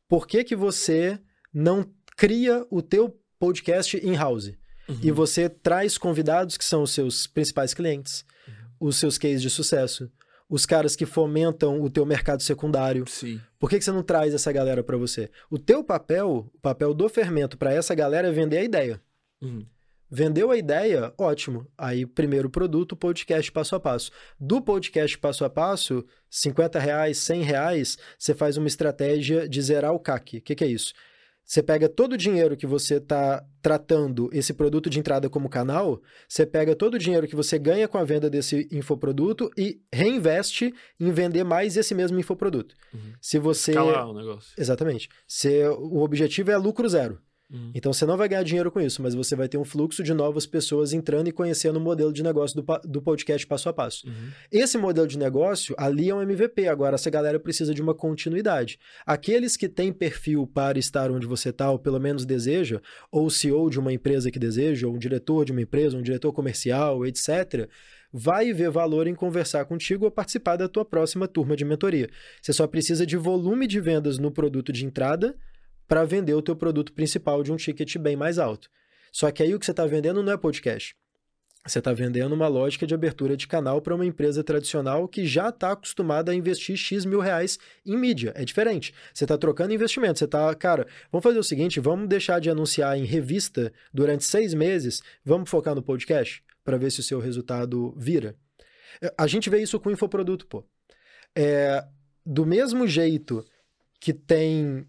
por 0.07 0.27
que 0.27 0.43
que 0.43 0.55
você 0.55 1.19
não 1.53 1.85
cria 2.15 2.65
o 2.69 2.81
teu 2.81 3.17
podcast 3.39 3.97
in-house? 4.05 4.51
Uhum. 4.87 4.99
E 5.03 5.11
você 5.11 5.49
traz 5.49 5.97
convidados 5.97 6.57
que 6.57 6.65
são 6.65 6.83
os 6.83 6.91
seus 6.91 7.27
principais 7.27 7.73
clientes, 7.73 8.25
Uhum. 8.47 8.87
os 8.89 8.97
seus 8.97 9.17
cases 9.17 9.41
de 9.41 9.49
sucesso, 9.49 10.09
os 10.49 10.65
caras 10.65 10.95
que 10.95 11.05
fomentam 11.05 11.79
o 11.81 11.89
teu 11.89 12.05
mercado 12.05 12.41
secundário. 12.41 13.05
Sim. 13.07 13.39
Por 13.59 13.69
que, 13.69 13.77
que 13.77 13.85
você 13.85 13.91
não 13.91 14.01
traz 14.01 14.33
essa 14.33 14.51
galera 14.51 14.83
para 14.83 14.97
você? 14.97 15.29
O 15.49 15.59
teu 15.59 15.83
papel, 15.83 16.49
o 16.53 16.59
papel 16.59 16.93
do 16.93 17.07
fermento 17.07 17.57
para 17.57 17.73
essa 17.73 17.93
galera 17.93 18.27
é 18.27 18.31
vender 18.31 18.57
a 18.57 18.63
ideia. 18.63 19.01
Uhum. 19.41 19.65
Vendeu 20.11 20.49
a 20.49 20.57
ideia? 20.57 21.13
Ótimo. 21.19 21.67
Aí, 21.77 22.03
primeiro 22.03 22.49
produto, 22.49 22.95
podcast 22.95 23.51
passo 23.51 23.75
a 23.75 23.79
passo. 23.79 24.11
Do 24.39 24.59
podcast 24.59 25.15
passo 25.19 25.45
a 25.45 25.49
passo, 25.49 26.03
50 26.31 26.79
reais, 26.79 27.19
100 27.19 27.43
reais, 27.43 27.97
você 28.17 28.33
faz 28.33 28.57
uma 28.57 28.67
estratégia 28.67 29.47
de 29.47 29.61
zerar 29.61 29.93
o 29.93 29.99
CAC. 29.99 30.37
O 30.37 30.41
que, 30.41 30.55
que 30.55 30.63
é 30.63 30.67
isso? 30.67 30.93
Você 31.49 31.63
pega 31.63 31.89
todo 31.89 32.13
o 32.13 32.17
dinheiro 32.17 32.55
que 32.55 32.67
você 32.67 32.97
está 32.97 33.43
tratando 33.59 34.29
esse 34.31 34.53
produto 34.53 34.87
de 34.87 34.99
entrada 34.99 35.27
como 35.31 35.49
canal, 35.49 35.99
você 36.27 36.45
pega 36.45 36.75
todo 36.75 36.93
o 36.93 36.99
dinheiro 36.99 37.27
que 37.27 37.35
você 37.35 37.57
ganha 37.57 37.87
com 37.87 37.97
a 37.97 38.03
venda 38.03 38.29
desse 38.29 38.67
infoproduto 38.71 39.49
e 39.57 39.81
reinveste 39.91 40.71
em 40.99 41.11
vender 41.11 41.43
mais 41.43 41.75
esse 41.75 41.95
mesmo 41.95 42.19
infoproduto. 42.19 42.75
Uhum. 42.93 43.13
Se 43.19 43.39
você. 43.39 43.75
O 43.75 44.13
negócio. 44.13 44.53
Exatamente. 44.59 45.09
Se 45.27 45.67
o 45.69 46.03
objetivo 46.03 46.51
é 46.51 46.57
lucro 46.57 46.87
zero. 46.87 47.19
Uhum. 47.51 47.71
Então 47.73 47.91
você 47.91 48.05
não 48.05 48.15
vai 48.15 48.29
ganhar 48.29 48.43
dinheiro 48.43 48.71
com 48.71 48.79
isso, 48.79 49.01
mas 49.01 49.15
você 49.15 49.35
vai 49.35 49.47
ter 49.47 49.57
um 49.57 49.65
fluxo 49.65 50.03
de 50.03 50.13
novas 50.13 50.45
pessoas 50.45 50.93
entrando 50.93 51.27
e 51.27 51.31
conhecendo 51.31 51.77
o 51.77 51.79
modelo 51.79 52.13
de 52.13 52.21
negócio 52.21 52.61
do, 52.61 52.79
do 52.83 53.01
podcast 53.01 53.45
passo 53.47 53.69
a 53.69 53.73
passo. 53.73 54.07
Uhum. 54.07 54.29
Esse 54.51 54.77
modelo 54.77 55.07
de 55.07 55.17
negócio 55.17 55.75
ali 55.77 56.09
é 56.09 56.15
um 56.15 56.21
MVP, 56.21 56.67
agora 56.67 56.95
essa 56.95 57.09
galera 57.09 57.39
precisa 57.39 57.73
de 57.73 57.81
uma 57.81 57.95
continuidade. 57.95 58.79
Aqueles 59.05 59.57
que 59.57 59.67
têm 59.67 59.91
perfil 59.91 60.45
para 60.45 60.77
estar 60.77 61.09
onde 61.09 61.25
você 61.25 61.49
está, 61.49 61.71
ou 61.71 61.79
pelo 61.79 61.99
menos 61.99 62.25
deseja, 62.25 62.81
ou 63.11 63.29
CEO 63.29 63.69
de 63.69 63.79
uma 63.79 63.91
empresa 63.91 64.29
que 64.29 64.37
deseja, 64.37 64.87
ou 64.87 64.93
um 64.93 64.99
diretor 64.99 65.43
de 65.43 65.51
uma 65.51 65.61
empresa, 65.61 65.97
um 65.97 66.03
diretor 66.03 66.31
comercial, 66.31 67.05
etc., 67.05 67.67
vai 68.11 68.51
ver 68.53 68.71
valor 68.71 69.07
em 69.07 69.13
conversar 69.13 69.65
contigo 69.65 70.05
ou 70.05 70.11
participar 70.11 70.55
da 70.55 70.67
tua 70.67 70.83
próxima 70.83 71.27
turma 71.27 71.55
de 71.55 71.63
mentoria. 71.63 72.09
Você 72.41 72.51
só 72.51 72.65
precisa 72.65 73.05
de 73.05 73.15
volume 73.15 73.67
de 73.67 73.79
vendas 73.79 74.17
no 74.17 74.31
produto 74.31 74.71
de 74.73 74.83
entrada 74.83 75.35
para 75.89 76.05
vender 76.05 76.35
o 76.35 76.41
teu 76.41 76.55
produto 76.55 76.93
principal 76.93 77.41
de 77.41 77.51
um 77.51 77.57
ticket 77.57 77.97
bem 77.97 78.15
mais 78.15 78.37
alto. 78.37 78.69
Só 79.11 79.31
que 79.31 79.41
aí 79.41 79.55
o 79.55 79.59
que 79.59 79.65
você 79.65 79.71
está 79.71 79.87
vendendo 79.87 80.21
não 80.21 80.31
é 80.31 80.37
podcast. 80.37 80.95
Você 81.65 81.79
está 81.79 81.91
vendendo 81.91 82.33
uma 82.33 82.47
lógica 82.47 82.87
de 82.87 82.93
abertura 82.93 83.35
de 83.35 83.47
canal 83.47 83.81
para 83.81 83.95
uma 83.95 84.05
empresa 84.05 84.43
tradicional 84.43 85.07
que 85.07 85.25
já 85.25 85.49
está 85.49 85.71
acostumada 85.71 86.31
a 86.31 86.35
investir 86.35 86.77
X 86.77 87.05
mil 87.05 87.19
reais 87.19 87.57
em 87.83 87.97
mídia. 87.97 88.31
É 88.35 88.45
diferente. 88.45 88.93
Você 89.13 89.25
está 89.25 89.35
trocando 89.35 89.73
investimento. 89.73 90.19
Você 90.19 90.25
está, 90.25 90.53
cara, 90.55 90.87
vamos 91.11 91.23
fazer 91.23 91.39
o 91.39 91.43
seguinte: 91.43 91.79
vamos 91.79 92.07
deixar 92.07 92.39
de 92.39 92.49
anunciar 92.49 92.97
em 92.97 93.03
revista 93.03 93.73
durante 93.91 94.23
seis 94.23 94.53
meses, 94.53 95.01
vamos 95.25 95.49
focar 95.49 95.73
no 95.73 95.81
podcast 95.81 96.41
para 96.63 96.77
ver 96.77 96.91
se 96.91 96.99
o 96.99 97.03
seu 97.03 97.19
resultado 97.19 97.93
vira. 97.97 98.35
A 99.17 99.25
gente 99.27 99.49
vê 99.49 99.59
isso 99.61 99.79
com 99.79 99.91
infoproduto, 99.91 100.45
pô. 100.45 100.63
É, 101.35 101.83
do 102.25 102.45
mesmo 102.45 102.87
jeito 102.87 103.43
que 103.99 104.13
tem, 104.13 104.87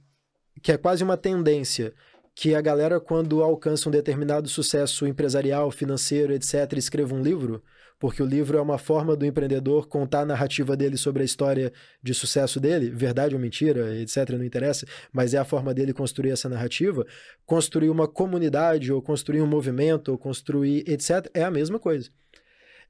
que 0.62 0.72
é 0.72 0.76
quase 0.76 1.02
uma 1.02 1.16
tendência 1.16 1.92
que 2.34 2.54
a 2.54 2.60
galera, 2.60 3.00
quando 3.00 3.42
alcança 3.42 3.88
um 3.88 3.92
determinado 3.92 4.48
sucesso 4.48 5.06
empresarial, 5.06 5.70
financeiro, 5.70 6.32
etc., 6.32 6.72
escreva 6.76 7.14
um 7.14 7.22
livro, 7.22 7.62
porque 7.98 8.22
o 8.22 8.26
livro 8.26 8.56
é 8.56 8.60
uma 8.62 8.78
forma 8.78 9.14
do 9.14 9.26
empreendedor 9.26 9.86
contar 9.86 10.20
a 10.20 10.24
narrativa 10.24 10.74
dele 10.74 10.96
sobre 10.96 11.20
a 11.22 11.24
história 11.24 11.70
de 12.02 12.14
sucesso 12.14 12.58
dele, 12.58 12.88
verdade 12.88 13.34
ou 13.34 13.40
mentira, 13.40 13.94
etc., 13.96 14.30
não 14.30 14.44
interessa, 14.44 14.86
mas 15.12 15.34
é 15.34 15.38
a 15.38 15.44
forma 15.44 15.74
dele 15.74 15.92
construir 15.92 16.30
essa 16.30 16.48
narrativa. 16.48 17.06
Construir 17.44 17.90
uma 17.90 18.08
comunidade, 18.08 18.90
ou 18.90 19.02
construir 19.02 19.42
um 19.42 19.46
movimento, 19.46 20.10
ou 20.10 20.16
construir, 20.16 20.88
etc., 20.88 21.28
é 21.34 21.44
a 21.44 21.50
mesma 21.50 21.78
coisa. 21.78 22.08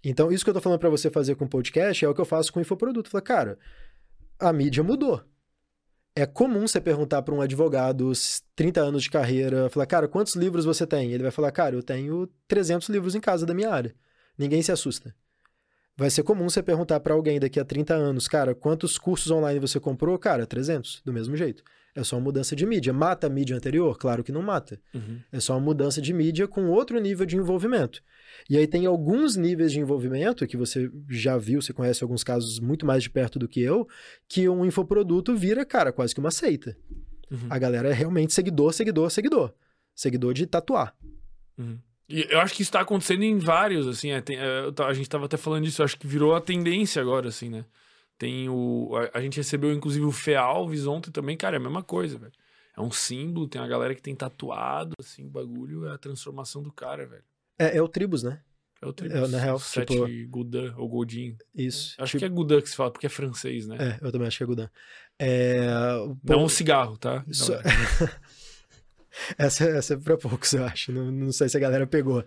Então, 0.05 0.31
isso 0.31 0.45
que 0.45 0.51
eu 0.51 0.55
tô 0.55 0.61
falando 0.61 0.79
para 0.79 0.89
você 0.89 1.11
fazer 1.11 1.35
com 1.35 1.47
podcast 1.47 2.05
é 2.05 2.09
o 2.09 2.15
que 2.15 2.21
eu 2.21 2.25
faço 2.25 2.53
com 2.53 2.61
infoproduto. 2.61 3.11
Fala, 3.11 3.23
cara, 3.23 3.59
a 4.39 4.53
mídia 4.53 4.85
mudou 4.85 5.21
é 6.15 6.27
comum 6.27 6.67
você 6.67 6.81
perguntar 6.81 7.23
para 7.23 7.35
um 7.35 7.41
advogado, 7.41 8.13
30 8.57 8.81
anos 8.81 9.03
de 9.03 9.11
carreira, 9.11 9.71
falar, 9.71 9.87
cara, 9.87 10.09
quantos 10.09 10.35
livros 10.35 10.65
você 10.65 10.87
tem? 10.87 11.13
Ele 11.13 11.23
vai 11.23 11.33
falar, 11.33 11.51
cara, 11.53 11.75
eu 11.75 11.83
tenho 11.83 12.29
300 12.49 12.89
livros 12.89 13.15
em 13.15 13.21
casa 13.21 13.47
da 13.47 13.55
minha 13.55 13.71
área. 13.71 13.95
Ninguém 14.37 14.63
se 14.63 14.73
assusta. 14.73 15.15
Vai 15.97 16.11
ser 16.11 16.23
comum 16.23 16.49
você 16.49 16.63
perguntar 16.63 16.99
para 17.01 17.13
alguém 17.13 17.39
daqui 17.39 17.61
a 17.61 17.65
30 17.65 17.95
anos, 17.95 18.27
cara, 18.27 18.55
quantos 18.55 18.97
cursos 18.97 19.31
online 19.31 19.61
você 19.61 19.79
comprou? 19.79 20.19
Cara, 20.19 20.47
300, 20.47 21.03
do 21.05 21.13
mesmo 21.13 21.37
jeito. 21.37 21.63
É 21.95 22.03
só 22.05 22.17
uma 22.17 22.23
mudança 22.23 22.55
de 22.55 22.65
mídia. 22.65 22.93
Mata 22.93 23.27
a 23.27 23.31
mídia 23.31 23.57
anterior? 23.57 23.99
Claro 23.99 24.23
que 24.23 24.33
não 24.33 24.43
mata. 24.43 24.81
Uhum. 24.95 25.21
É 25.33 25.41
só 25.41 25.55
uma 25.55 25.61
mudança 25.61 26.01
de 26.01 26.13
mídia 26.13 26.47
com 26.47 26.69
outro 26.69 26.99
nível 27.01 27.27
de 27.27 27.37
envolvimento. 27.37 28.03
E 28.49 28.57
aí 28.57 28.67
tem 28.67 28.87
alguns 28.87 29.37
níveis 29.37 29.73
de 29.73 29.81
envolvimento 29.81 30.47
que 30.47 30.57
você 30.57 30.91
já 31.09 31.37
viu, 31.37 31.61
você 31.61 31.73
conhece 31.73 32.03
alguns 32.03 32.25
casos 32.25 32.59
muito 32.59 32.85
mais 32.85 33.03
de 33.03 33.11
perto 33.11 33.39
do 33.39 33.49
que 33.49 33.61
eu, 33.61 33.89
que 34.29 34.49
um 34.49 34.65
infoproduto 34.65 35.37
vira, 35.37 35.65
cara, 35.65 35.93
quase 35.93 36.15
que 36.15 36.21
uma 36.21 36.31
seita. 36.31 36.77
Uhum. 37.31 37.47
A 37.49 37.59
galera 37.59 37.89
é 37.89 37.93
realmente 37.93 38.33
seguidor, 38.33 38.73
seguidor, 38.73 39.11
seguidor. 39.11 39.55
Seguidor 39.95 40.35
de 40.35 40.47
tatuar. 40.47 40.95
Uhum. 41.57 41.79
E 42.09 42.27
eu 42.29 42.41
acho 42.41 42.55
que 42.55 42.63
isso 42.63 42.71
está 42.71 42.81
acontecendo 42.81 43.23
em 43.23 43.39
vários, 43.39 43.87
assim, 43.87 44.11
é, 44.11 44.21
tem, 44.21 44.37
é, 44.37 44.65
a 44.85 44.93
gente 44.93 45.05
estava 45.05 45.27
até 45.27 45.37
falando 45.37 45.63
disso, 45.63 45.83
acho 45.83 45.97
que 45.97 46.09
virou 46.09 46.35
a 46.35 46.41
tendência 46.41 47.01
agora, 47.01 47.29
assim, 47.29 47.49
né? 47.49 47.65
Tem 48.19 48.49
o. 48.49 48.91
A, 48.97 49.19
a, 49.19 49.21
gente 49.23 49.37
recebeu, 49.37 49.73
inclusive, 49.73 50.05
o 50.05 50.11
Fê 50.11 50.35
Alves 50.35 50.87
ontem 50.87 51.11
também, 51.13 51.37
cara, 51.37 51.57
é 51.57 51.59
a 51.59 51.63
mesma 51.63 51.83
coisa, 51.83 52.19
velho. 52.19 52.33
É 52.77 52.81
um 52.81 52.91
símbolo, 52.91 53.49
tem 53.49 53.63
a 53.63 53.67
galera 53.67 53.95
que 53.95 54.03
tem 54.03 54.15
tatuado, 54.15 54.95
assim, 54.99 55.25
o 55.25 55.31
bagulho 55.31 55.87
é 55.87 55.93
a 55.93 55.99
transformação 55.99 56.63
do 56.63 56.73
cara, 56.73 57.07
velho. 57.07 57.25
É, 57.61 57.77
é 57.77 57.83
o 57.83 57.89
Tribus, 57.89 58.23
né? 58.23 58.41
É 58.81 58.87
o 58.87 58.93
Tribus. 58.95 59.19
É, 59.19 59.29
na 59.29 59.39
real, 59.39 59.59
Sete 59.59 59.93
tipo... 59.93 60.07
Godin, 60.31 60.73
ou 60.79 60.89
Godin. 60.89 61.37
Isso. 61.55 61.95
Acho 61.99 62.13
tipo... 62.13 62.21
que 62.21 62.25
é 62.25 62.29
Godin 62.29 62.63
que 62.63 62.71
se 62.71 62.77
fala, 62.77 62.91
porque 62.91 63.07
é 63.07 63.11
francês, 63.11 63.67
né? 63.67 63.77
É, 63.79 64.07
eu 64.07 64.11
também 64.11 64.27
acho 64.27 64.39
que 64.39 64.45
é 64.45 64.47
Godin. 64.47 64.69
É... 65.19 65.67
Não 66.25 66.45
um 66.45 66.49
cigarro, 66.49 66.97
tá? 66.97 67.23
So... 67.31 67.53
essa, 69.37 69.65
essa 69.65 69.95
é 69.95 69.97
pra 69.99 70.17
poucos, 70.17 70.55
eu 70.55 70.65
acho. 70.65 70.91
Não, 70.91 71.13
não 71.13 71.33
sei 71.33 71.51
se 71.51 71.57
a 71.59 71.61
galera 71.61 71.87
pegou. 71.87 72.25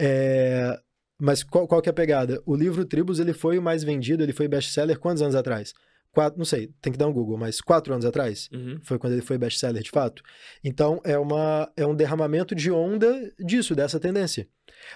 É... 0.00 0.76
Mas 1.16 1.44
qual, 1.44 1.68
qual 1.68 1.80
que 1.80 1.88
é 1.88 1.92
a 1.92 1.94
pegada? 1.94 2.42
O 2.44 2.56
livro 2.56 2.84
Tribus, 2.84 3.20
ele 3.20 3.32
foi 3.32 3.56
o 3.56 3.62
mais 3.62 3.84
vendido, 3.84 4.24
ele 4.24 4.32
foi 4.32 4.48
best-seller 4.48 4.98
quantos 4.98 5.22
anos 5.22 5.36
atrás? 5.36 5.72
Quatro, 6.16 6.38
não 6.38 6.46
sei, 6.46 6.72
tem 6.80 6.90
que 6.90 6.98
dar 6.98 7.08
um 7.08 7.12
Google, 7.12 7.36
mas 7.36 7.60
quatro 7.60 7.92
anos 7.92 8.06
atrás 8.06 8.48
uhum. 8.50 8.80
foi 8.82 8.98
quando 8.98 9.12
ele 9.12 9.20
foi 9.20 9.36
best-seller 9.36 9.82
de 9.82 9.90
fato. 9.90 10.22
Então 10.64 10.98
é, 11.04 11.18
uma, 11.18 11.70
é 11.76 11.86
um 11.86 11.94
derramamento 11.94 12.54
de 12.54 12.70
onda 12.70 13.30
disso, 13.38 13.74
dessa 13.74 14.00
tendência. 14.00 14.48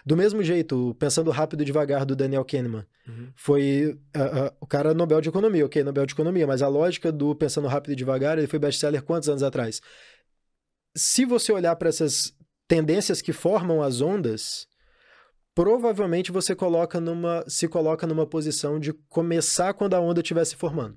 Do 0.02 0.16
mesmo 0.16 0.42
jeito, 0.42 0.96
pensando 0.98 1.30
rápido 1.30 1.60
e 1.60 1.66
devagar 1.66 2.06
do 2.06 2.16
Daniel 2.16 2.42
Kahneman, 2.42 2.86
uhum. 3.06 3.28
foi 3.36 3.98
uh, 4.16 4.46
uh, 4.46 4.56
o 4.62 4.66
cara 4.66 4.94
Nobel 4.94 5.20
de 5.20 5.28
Economia, 5.28 5.66
ok, 5.66 5.84
Nobel 5.84 6.06
de 6.06 6.14
Economia, 6.14 6.46
mas 6.46 6.62
a 6.62 6.68
lógica 6.68 7.12
do 7.12 7.34
pensando 7.34 7.68
rápido 7.68 7.92
e 7.92 7.96
devagar, 7.96 8.38
ele 8.38 8.46
foi 8.46 8.58
best-seller 8.58 9.02
quantos 9.02 9.28
anos 9.28 9.42
atrás? 9.42 9.82
Se 10.96 11.26
você 11.26 11.52
olhar 11.52 11.76
para 11.76 11.90
essas 11.90 12.32
tendências 12.66 13.20
que 13.20 13.34
formam 13.34 13.82
as 13.82 14.00
ondas, 14.00 14.66
provavelmente 15.54 16.32
você 16.32 16.54
coloca 16.54 16.98
numa, 16.98 17.44
se 17.46 17.68
coloca 17.68 18.06
numa 18.06 18.26
posição 18.26 18.80
de 18.80 18.94
começar 19.10 19.74
quando 19.74 19.92
a 19.92 20.00
onda 20.00 20.22
estiver 20.22 20.46
se 20.46 20.56
formando. 20.56 20.96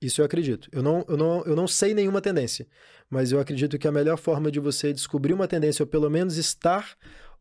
Isso 0.00 0.20
eu 0.20 0.24
acredito. 0.24 0.68
Eu 0.70 0.82
não, 0.82 1.04
eu, 1.08 1.16
não, 1.16 1.44
eu 1.44 1.56
não 1.56 1.66
sei 1.66 1.94
nenhuma 1.94 2.20
tendência, 2.20 2.66
mas 3.08 3.32
eu 3.32 3.40
acredito 3.40 3.78
que 3.78 3.88
a 3.88 3.92
melhor 3.92 4.18
forma 4.18 4.50
de 4.50 4.60
você 4.60 4.92
descobrir 4.92 5.32
uma 5.32 5.48
tendência, 5.48 5.82
ou 5.82 5.86
pelo 5.86 6.10
menos 6.10 6.36
estar 6.36 6.96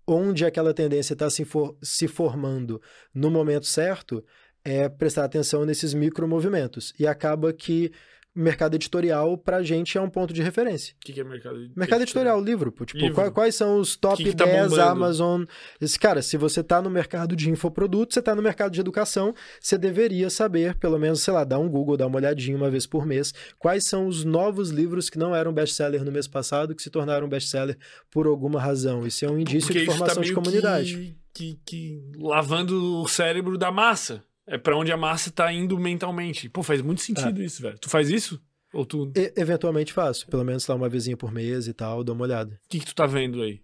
onde 0.08 0.46
aquela 0.46 0.74
tendência 0.74 1.14
está 1.14 1.30
se, 1.30 1.44
for, 1.44 1.78
se 1.82 2.08
formando 2.08 2.82
no 3.14 3.30
momento 3.30 3.66
certo, 3.66 4.24
é 4.64 4.88
prestar 4.88 5.26
atenção 5.26 5.66
nesses 5.66 5.94
micromovimentos. 5.94 6.94
E 7.00 7.06
acaba 7.06 7.52
que 7.52 7.92
mercado 8.36 8.76
editorial 8.76 9.38
pra 9.38 9.64
gente 9.64 9.98
é 9.98 10.02
um 10.02 10.10
ponto 10.10 10.34
de 10.34 10.44
referência. 10.44 10.94
O 10.98 11.06
que, 11.06 11.14
que, 11.14 11.22
é 11.22 11.24
mercado 11.24 11.56
editorial? 11.56 11.78
Mercado 11.78 12.02
editorial, 12.02 12.42
livro. 12.44 12.72
Pô, 12.72 12.86
tipo, 12.86 13.00
livro. 13.00 13.16
Quais, 13.16 13.32
quais, 13.32 13.56
são 13.56 13.80
os 13.80 13.96
top 13.96 14.22
que 14.22 14.32
que 14.32 14.36
tá 14.36 14.46
10 14.46 14.78
Amazon? 14.78 15.46
Esse, 15.80 15.98
cara, 15.98 16.22
se 16.22 16.36
você 16.36 16.62
tá 16.62 16.82
no 16.82 16.90
mercado 16.90 17.36
de 17.36 17.50
infoproduto, 17.50 18.14
você 18.14 18.22
tá 18.22 18.36
no 18.36 18.42
mercado 18.42 18.74
de 18.74 18.82
educação, 18.82 19.34
você 19.60 19.78
deveria 19.78 20.30
saber, 20.30 20.76
pelo 20.76 21.00
menos, 21.00 21.22
sei 21.22 21.34
lá, 21.34 21.46
dar 21.46 21.60
um 21.60 21.70
Google, 21.70 21.96
dar 21.96 22.08
uma 22.08 22.18
olhadinha 22.18 22.58
uma 22.58 22.70
vez 22.70 22.86
por 22.86 23.06
mês, 23.06 23.34
quais 23.58 23.86
são 23.86 24.08
os 24.08 24.26
novos 24.26 24.70
livros 24.70 25.10
que 25.10 25.18
não 25.18 25.34
eram 25.34 25.54
best-seller 25.54 26.04
no 26.04 26.12
mês 26.12 26.28
passado, 26.28 26.76
que 26.76 26.84
se 26.84 26.90
tornaram 26.90 27.30
best-seller 27.30 27.78
por 28.12 28.28
alguma 28.28 28.60
razão. 28.60 29.08
Isso 29.08 29.24
é 29.24 29.32
um 29.32 29.40
indício 29.40 29.68
Porque 29.68 29.80
de 29.80 29.86
formação 29.86 30.16
tá 30.16 30.22
de 30.22 30.34
comunidade. 30.34 31.18
Que, 31.34 31.60
que 31.66 32.02
lavando 32.18 33.02
o 33.02 33.08
cérebro 33.08 33.58
da 33.58 33.72
massa. 33.72 34.24
É 34.48 34.58
para 34.58 34.78
onde 34.78 34.92
a 34.92 34.98
massa 34.98 35.32
tá 35.32 35.52
indo 35.52 35.78
mentalmente. 35.78 36.48
Pô, 36.50 36.62
faz 36.62 36.82
muito 36.82 37.02
sentido 37.02 37.42
é. 37.42 37.46
isso, 37.46 37.62
velho. 37.62 37.78
Tu 37.80 37.90
faz 37.90 38.10
isso? 38.10 38.40
Ou 38.74 38.86
tu... 38.86 39.12
E, 39.16 39.34
eventualmente 39.36 39.94
faço. 39.94 40.28
Pelo 40.28 40.44
menos 40.44 40.68
lá 40.68 40.76
uma 40.76 40.90
vezinha 40.90 41.18
por 41.18 41.32
mês 41.32 41.68
e 41.68 41.74
tal, 41.74 42.04
dou 42.04 42.14
uma 42.14 42.26
olhada. 42.26 42.60
O 42.66 42.70
que, 42.70 42.80
que 42.80 42.86
tu 42.86 42.96
tá 42.96 43.06
vendo 43.06 43.42
aí? 43.42 43.62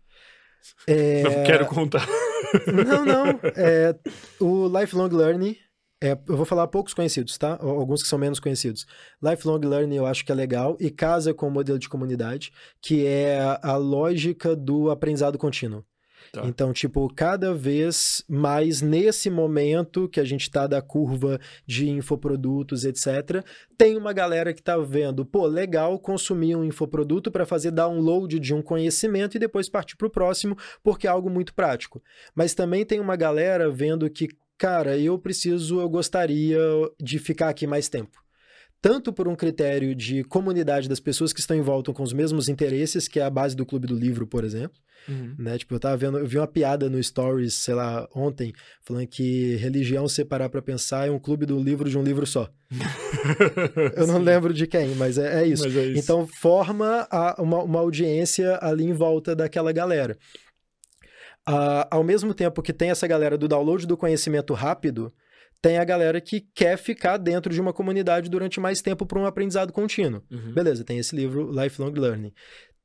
É... 0.87 1.21
Não 1.23 1.43
quero 1.43 1.65
contar. 1.65 2.07
Não, 2.67 3.05
não. 3.05 3.39
É, 3.55 3.95
o 4.39 4.67
Lifelong 4.67 5.09
Learning, 5.09 5.55
é, 6.03 6.13
eu 6.27 6.35
vou 6.35 6.45
falar 6.45 6.67
poucos 6.67 6.93
conhecidos, 6.93 7.37
tá? 7.37 7.57
Alguns 7.61 8.01
que 8.01 8.09
são 8.09 8.17
menos 8.17 8.39
conhecidos. 8.39 8.87
Lifelong 9.21 9.59
Learning 9.59 9.95
eu 9.95 10.05
acho 10.05 10.25
que 10.25 10.31
é 10.31 10.35
legal 10.35 10.75
e 10.79 10.89
casa 10.89 11.33
com 11.33 11.47
o 11.47 11.51
modelo 11.51 11.77
de 11.77 11.87
comunidade, 11.87 12.51
que 12.81 13.05
é 13.05 13.39
a 13.61 13.75
lógica 13.75 14.55
do 14.55 14.89
aprendizado 14.89 15.37
contínuo. 15.37 15.85
Tá. 16.31 16.43
Então, 16.45 16.71
tipo, 16.71 17.07
cada 17.13 17.53
vez 17.53 18.23
mais 18.27 18.81
nesse 18.81 19.29
momento 19.29 20.07
que 20.07 20.19
a 20.19 20.23
gente 20.23 20.43
está 20.43 20.67
da 20.67 20.81
curva 20.81 21.39
de 21.65 21.89
infoprodutos, 21.89 22.85
etc., 22.85 23.43
tem 23.77 23.97
uma 23.97 24.13
galera 24.13 24.53
que 24.53 24.59
está 24.59 24.77
vendo, 24.77 25.25
pô, 25.25 25.45
legal 25.45 25.97
consumir 25.99 26.55
um 26.55 26.63
infoproduto 26.63 27.31
para 27.31 27.45
fazer 27.45 27.71
download 27.71 28.39
de 28.39 28.53
um 28.53 28.61
conhecimento 28.61 29.35
e 29.35 29.39
depois 29.39 29.67
partir 29.67 29.95
para 29.97 30.07
o 30.07 30.11
próximo, 30.11 30.57
porque 30.83 31.07
é 31.07 31.09
algo 31.09 31.29
muito 31.29 31.53
prático. 31.53 32.01
Mas 32.35 32.53
também 32.53 32.85
tem 32.85 32.99
uma 32.99 33.15
galera 33.15 33.69
vendo 33.69 34.09
que, 34.09 34.29
cara, 34.57 34.97
eu 34.97 35.17
preciso, 35.17 35.81
eu 35.81 35.89
gostaria 35.89 36.59
de 36.99 37.19
ficar 37.19 37.49
aqui 37.49 37.65
mais 37.65 37.89
tempo 37.89 38.21
tanto 38.81 39.13
por 39.13 39.27
um 39.27 39.35
critério 39.35 39.93
de 39.93 40.23
comunidade 40.23 40.89
das 40.89 40.99
pessoas 40.99 41.31
que 41.31 41.39
estão 41.39 41.55
em 41.55 41.61
volta 41.61 41.93
com 41.93 42.01
os 42.01 42.13
mesmos 42.13 42.49
interesses, 42.49 43.07
que 43.07 43.19
é 43.19 43.23
a 43.23 43.29
base 43.29 43.55
do 43.55 43.65
Clube 43.65 43.85
do 43.85 43.95
Livro, 43.95 44.25
por 44.25 44.43
exemplo. 44.43 44.77
Uhum. 45.07 45.35
Né? 45.37 45.57
Tipo, 45.57 45.75
eu 45.75 45.79
tava 45.79 45.97
vendo, 45.97 46.17
eu 46.17 46.25
vi 46.25 46.37
uma 46.37 46.47
piada 46.47 46.89
no 46.89 47.01
Stories, 47.01 47.53
sei 47.53 47.75
lá, 47.75 48.07
ontem, 48.15 48.53
falando 48.81 49.07
que 49.07 49.55
religião 49.55 50.07
separar 50.07 50.49
para 50.49 50.61
pensar 50.61 51.07
é 51.07 51.11
um 51.11 51.19
clube 51.19 51.45
do 51.45 51.59
livro 51.59 51.89
de 51.89 51.97
um 51.97 52.03
livro 52.03 52.25
só. 52.25 52.49
eu 53.95 54.07
não 54.07 54.19
lembro 54.19 54.53
de 54.53 54.65
quem, 54.65 54.95
mas 54.95 55.17
é, 55.17 55.43
é, 55.43 55.47
isso. 55.47 55.63
mas 55.63 55.75
é, 55.75 55.85
isso. 55.85 55.99
Então 55.99 56.27
forma 56.27 57.07
a, 57.11 57.41
uma, 57.41 57.63
uma 57.63 57.79
audiência 57.79 58.57
ali 58.61 58.83
em 58.83 58.93
volta 58.93 59.35
daquela 59.35 59.71
galera. 59.71 60.17
Uh, 61.47 61.85
ao 61.89 62.03
mesmo 62.03 62.33
tempo 62.33 62.61
que 62.61 62.71
tem 62.71 62.91
essa 62.91 63.07
galera 63.07 63.37
do 63.37 63.47
download 63.47 63.87
do 63.87 63.97
conhecimento 63.97 64.53
rápido, 64.53 65.11
tem 65.61 65.77
a 65.77 65.83
galera 65.83 66.19
que 66.19 66.41
quer 66.55 66.77
ficar 66.77 67.17
dentro 67.17 67.53
de 67.53 67.61
uma 67.61 67.71
comunidade 67.73 68.29
durante 68.29 68.59
mais 68.59 68.81
tempo 68.81 69.05
para 69.05 69.19
um 69.19 69.25
aprendizado 69.25 69.71
contínuo. 69.71 70.21
Uhum. 70.31 70.53
Beleza, 70.53 70.83
tem 70.83 70.97
esse 70.97 71.15
livro 71.15 71.51
Lifelong 71.51 71.91
Learning. 71.93 72.33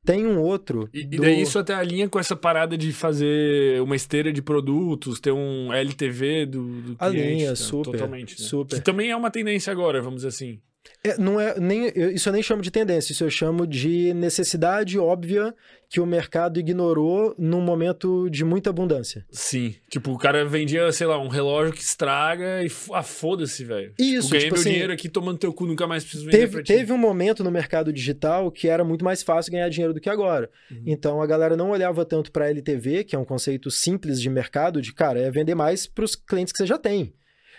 Tem 0.05 0.25
um 0.25 0.39
outro. 0.39 0.87
E, 0.93 1.01
e 1.01 1.05
do- 1.05 1.23
daí 1.23 1.41
isso 1.41 1.59
até 1.59 1.73
alinha 1.73 2.07
com 2.07 2.17
essa 2.19 2.35
parada 2.35 2.77
de 2.77 2.93
fazer 2.93 3.81
uma 3.81 3.95
esteira 3.95 4.31
de 4.31 4.41
produtos, 4.41 5.19
ter 5.19 5.31
um 5.31 5.73
LTV 5.73 6.45
do, 6.45 6.81
do 6.81 6.95
Alinha, 6.99 7.23
cliente. 7.23 7.45
né? 7.49 7.55
super, 7.55 7.91
Totalmente. 7.91 8.39
né? 8.41 8.47
super. 8.47 8.75
Que 8.77 8.81
também 8.85 9.09
é 9.11 9.15
uma 9.15 9.31
tendência 9.31 9.71
agora, 9.71 9.99
vamos 10.01 10.17
dizer 10.17 10.29
assim. 10.29 10.61
É, 11.03 11.17
não 11.17 11.37
é 11.37 11.59
nem 11.59 11.91
eu- 11.93 12.11
isso 12.11 12.29
eu 12.29 12.33
nem 12.33 12.41
chamo 12.41 12.61
de 12.61 12.71
tendência, 12.71 13.11
isso 13.11 13.23
eu 13.25 13.29
chamo 13.29 13.67
de 13.67 14.13
necessidade 14.13 14.97
óbvia 14.97 15.53
que 15.89 15.99
o 15.99 16.05
mercado 16.05 16.59
ignorou 16.59 17.33
num 17.37 17.61
momento 17.61 18.29
de 18.29 18.43
muita 18.43 18.69
abundância. 18.69 19.25
Sim. 19.31 19.75
Tipo, 19.89 20.11
o 20.11 20.17
cara 20.17 20.45
vendia, 20.45 20.91
sei 20.91 21.07
lá, 21.07 21.17
um 21.17 21.29
relógio 21.29 21.73
que 21.73 21.81
estraga 21.81 22.63
e 22.63 22.71
ah, 22.91 23.03
foda-se, 23.03 23.63
velho. 23.63 23.93
Isso, 23.97 24.27
tipo, 24.27 24.31
ganhei 24.31 24.43
tipo 24.43 24.55
meu 24.55 24.61
assim, 24.61 24.71
dinheiro 24.71 24.93
aqui 24.93 25.07
tomando 25.07 25.37
teu 25.37 25.53
cu, 25.53 25.65
nunca 25.65 25.87
mais 25.87 26.03
preciso 26.03 26.25
vender 26.25 26.37
Teve, 26.37 26.63
teve 26.63 26.93
um 26.93 26.97
momento 26.97 27.43
no 27.43 27.51
mercado 27.51 27.93
digital 27.93 28.51
que 28.51 28.67
era 28.67 28.83
muito 28.83 29.05
mais 29.05 29.23
fácil 29.23 29.51
ganhar 29.51 29.69
dinheiro 29.69 29.93
do 29.93 30.01
que 30.01 30.09
agora. 30.09 30.49
Uhum. 30.69 30.83
Então 30.85 31.21
a 31.21 31.27
galera 31.27 31.55
não 31.55 31.71
olhava 31.71 32.03
tanto 32.03 32.31
para 32.31 32.49
LTV, 32.49 33.05
que 33.05 33.15
é 33.15 33.19
um 33.19 33.25
conceito 33.25 33.71
simples 33.71 34.21
de 34.21 34.29
mercado, 34.29 34.81
de 34.81 34.93
cara, 34.93 35.19
é 35.19 35.31
vender 35.31 35.55
mais 35.55 35.87
para 35.87 36.03
os 36.03 36.15
clientes 36.15 36.51
que 36.51 36.57
você 36.57 36.65
já 36.65 36.77
tem. 36.77 37.13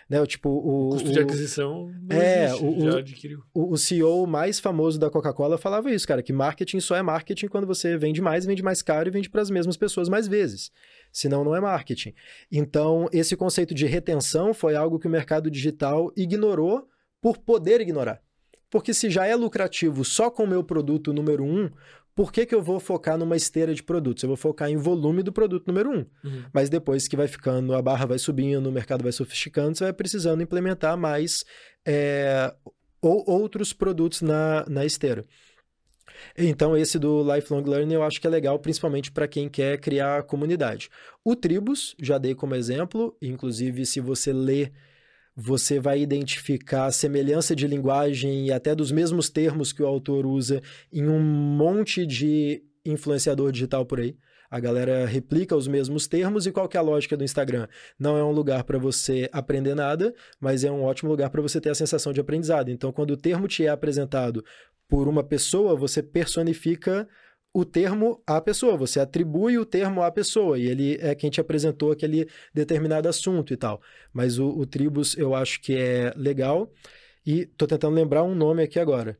Né? 0.08 0.20
O, 0.22 0.26
Tipo, 0.26 0.48
o, 0.48 0.88
Custo 0.90 1.10
o- 1.10 1.12
de 1.12 1.20
aquisição 1.20 1.90
É, 2.08 2.46
existe, 2.46 2.64
o- 2.64 2.80
já 2.80 2.90
o- 2.94 2.96
adquiriu. 2.96 3.42
o, 3.52 3.72
o 3.72 3.76
CEO 3.76 4.26
mais 4.26 4.58
famoso 4.58 4.98
da 4.98 5.10
Coca-Cola 5.10 5.58
falava 5.58 5.90
isso, 5.92 6.08
cara, 6.08 6.22
que 6.22 6.32
marketing 6.32 6.80
só 6.80 6.96
é 6.96 7.02
marketing 7.02 7.48
quando 7.48 7.66
você 7.66 7.96
vende 7.98 8.22
mais, 8.22 8.46
vende 8.46 8.62
mais 8.62 8.80
caro 8.80 9.08
e 9.08 9.10
vende 9.12 9.28
para 9.28 9.42
as 9.42 9.50
mesmas 9.50 9.76
pessoas 9.76 10.08
mais 10.08 10.26
vezes. 10.26 10.70
Senão 11.12 11.44
não 11.44 11.54
é 11.54 11.60
marketing. 11.60 12.14
Então, 12.50 13.06
esse 13.12 13.36
conceito 13.36 13.74
de 13.74 13.84
retenção 13.86 14.54
foi 14.54 14.74
algo 14.74 14.98
que 14.98 15.06
o 15.06 15.10
mercado 15.10 15.50
digital 15.50 16.10
ignorou 16.16 16.88
por 17.20 17.36
poder 17.38 17.80
ignorar. 17.80 18.20
Porque 18.70 18.92
se 18.92 19.08
já 19.08 19.26
é 19.26 19.34
lucrativo 19.34 20.04
só 20.04 20.30
com 20.30 20.44
o 20.44 20.46
meu 20.46 20.62
produto 20.62 21.12
número 21.12 21.42
um, 21.42 21.70
por 22.18 22.32
que, 22.32 22.44
que 22.44 22.52
eu 22.52 22.60
vou 22.60 22.80
focar 22.80 23.16
numa 23.16 23.36
esteira 23.36 23.72
de 23.72 23.80
produtos? 23.80 24.24
Eu 24.24 24.26
vou 24.26 24.36
focar 24.36 24.68
em 24.68 24.76
volume 24.76 25.22
do 25.22 25.32
produto 25.32 25.68
número 25.68 25.88
um. 25.88 26.04
Uhum. 26.24 26.42
Mas 26.52 26.68
depois 26.68 27.06
que 27.06 27.14
vai 27.14 27.28
ficando, 27.28 27.72
a 27.76 27.80
barra 27.80 28.06
vai 28.06 28.18
subindo, 28.18 28.66
o 28.66 28.72
mercado 28.72 29.04
vai 29.04 29.12
sofisticando, 29.12 29.78
você 29.78 29.84
vai 29.84 29.92
precisando 29.92 30.42
implementar 30.42 30.98
mais 30.98 31.44
é, 31.86 32.52
ou 33.00 33.22
outros 33.30 33.72
produtos 33.72 34.20
na, 34.20 34.66
na 34.68 34.84
esteira. 34.84 35.24
Então, 36.36 36.76
esse 36.76 36.98
do 36.98 37.22
Lifelong 37.22 37.62
Learning 37.62 37.94
eu 37.94 38.02
acho 38.02 38.20
que 38.20 38.26
é 38.26 38.30
legal, 38.30 38.58
principalmente 38.58 39.12
para 39.12 39.28
quem 39.28 39.48
quer 39.48 39.78
criar 39.78 40.24
comunidade. 40.24 40.90
O 41.24 41.36
Tribus, 41.36 41.94
já 42.00 42.18
dei 42.18 42.34
como 42.34 42.56
exemplo, 42.56 43.16
inclusive 43.22 43.86
se 43.86 44.00
você 44.00 44.32
lê, 44.32 44.72
você 45.40 45.78
vai 45.78 46.00
identificar 46.00 46.86
a 46.86 46.90
semelhança 46.90 47.54
de 47.54 47.64
linguagem 47.64 48.46
e 48.46 48.52
até 48.52 48.74
dos 48.74 48.90
mesmos 48.90 49.30
termos 49.30 49.72
que 49.72 49.80
o 49.80 49.86
autor 49.86 50.26
usa 50.26 50.60
em 50.92 51.06
um 51.08 51.20
monte 51.20 52.04
de 52.04 52.60
influenciador 52.84 53.52
digital 53.52 53.86
por 53.86 54.00
aí. 54.00 54.16
A 54.50 54.58
galera 54.58 55.06
replica 55.06 55.54
os 55.54 55.68
mesmos 55.68 56.08
termos 56.08 56.44
e 56.44 56.50
qual 56.50 56.68
que 56.68 56.76
é 56.76 56.80
a 56.80 56.82
lógica 56.82 57.16
do 57.16 57.22
Instagram? 57.22 57.68
Não 57.96 58.16
é 58.16 58.24
um 58.24 58.32
lugar 58.32 58.64
para 58.64 58.78
você 58.78 59.30
aprender 59.32 59.76
nada, 59.76 60.12
mas 60.40 60.64
é 60.64 60.72
um 60.72 60.82
ótimo 60.82 61.08
lugar 61.08 61.30
para 61.30 61.42
você 61.42 61.60
ter 61.60 61.70
a 61.70 61.74
sensação 61.74 62.12
de 62.12 62.20
aprendizado. 62.20 62.68
Então, 62.68 62.90
quando 62.90 63.12
o 63.12 63.16
termo 63.16 63.46
te 63.46 63.64
é 63.64 63.68
apresentado 63.68 64.44
por 64.88 65.06
uma 65.06 65.22
pessoa, 65.22 65.76
você 65.76 66.02
personifica 66.02 67.06
o 67.60 67.64
termo 67.64 68.22
à 68.26 68.40
pessoa, 68.40 68.76
você 68.76 69.00
atribui 69.00 69.58
o 69.58 69.64
termo 69.66 70.02
à 70.02 70.10
pessoa 70.10 70.58
e 70.58 70.66
ele 70.66 70.98
é 71.00 71.14
quem 71.14 71.28
te 71.30 71.40
apresentou 71.40 71.90
aquele 71.92 72.28
determinado 72.54 73.08
assunto 73.08 73.52
e 73.52 73.56
tal. 73.56 73.80
Mas 74.12 74.38
o, 74.38 74.48
o 74.48 74.64
Tribus 74.66 75.16
eu 75.16 75.34
acho 75.34 75.60
que 75.60 75.74
é 75.76 76.12
legal 76.16 76.70
e 77.26 77.46
tô 77.46 77.66
tentando 77.66 77.94
lembrar 77.94 78.22
um 78.22 78.34
nome 78.34 78.62
aqui 78.62 78.78
agora. 78.78 79.18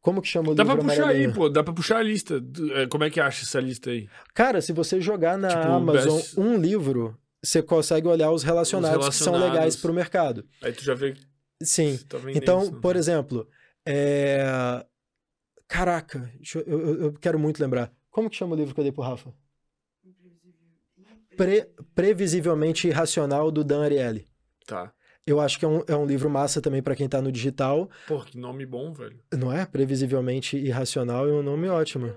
Como 0.00 0.22
que 0.22 0.28
chama 0.28 0.52
o 0.52 0.54
Dá 0.54 0.64
pra 0.64 0.74
livro 0.74 0.88
puxar 0.88 1.08
aí, 1.08 1.32
pô. 1.32 1.48
Dá 1.48 1.62
pra 1.62 1.74
puxar 1.74 1.96
a 1.98 2.02
lista. 2.02 2.42
É, 2.74 2.86
Como 2.86 3.04
é 3.04 3.10
que 3.10 3.20
acha 3.20 3.42
essa 3.44 3.60
lista 3.60 3.90
aí? 3.90 4.08
Cara, 4.34 4.60
se 4.62 4.72
você 4.72 5.00
jogar 5.00 5.36
na 5.36 5.48
Tipo, 5.48 5.60
Amazon 5.72 6.16
best- 6.16 6.38
um 6.38 6.56
livro, 6.56 7.18
você 7.42 7.60
consegue 7.62 8.06
olhar 8.08 8.30
os 8.30 8.42
relacionados, 8.42 9.08
que 9.08 9.14
são 9.14 9.32
relacionados. 9.32 9.54
legais 9.58 9.76
para 9.76 9.90
o 9.90 9.94
mercado. 9.94 10.46
Aí 10.62 10.72
tu 10.72 10.82
já 10.84 10.94
vê 10.94 11.14
Sim. 11.62 11.98
tá 12.08 12.18
Então, 12.34 12.62
isso, 12.62 12.72
né? 12.72 12.78
por 12.80 12.96
exemplo, 12.96 13.46
é... 13.86 14.86
caraca, 15.70 16.30
eu, 16.66 16.78
eu- 16.80 17.02
eu 17.04 17.12
quero 17.14 17.38
muito 17.38 17.60
lembrar. 17.62 17.92
Como 18.10 18.28
que 18.28 18.36
chama 18.36 18.54
o 18.54 18.58
livro 18.58 18.74
que 18.74 18.80
eu 18.80 18.84
dei 18.84 18.92
pro 18.92 19.02
Rafa? 19.04 19.32
Pre- 21.36 21.68
Previsivelmente 21.94 22.88
Irracional, 22.88 23.50
do 23.50 23.62
Dan 23.64 23.84
Ariely. 23.84 24.26
Tá. 24.66 24.92
Eu 25.26 25.40
acho 25.40 25.58
que 25.58 25.64
é 25.64 25.68
um, 25.68 25.82
é 25.86 25.94
um 25.96 26.04
livro 26.04 26.28
massa 26.28 26.60
também 26.60 26.82
para 26.82 26.96
quem 26.96 27.08
tá 27.08 27.22
no 27.22 27.30
digital, 27.30 27.88
Pô, 28.08 28.20
que 28.20 28.36
nome 28.36 28.66
bom, 28.66 28.92
velho. 28.92 29.20
não 29.32 29.52
é? 29.52 29.64
Previsivelmente 29.64 30.56
Irracional 30.56 31.28
é 31.28 31.32
um 31.32 31.42
nome 31.42 31.68
ótimo. 31.68 32.12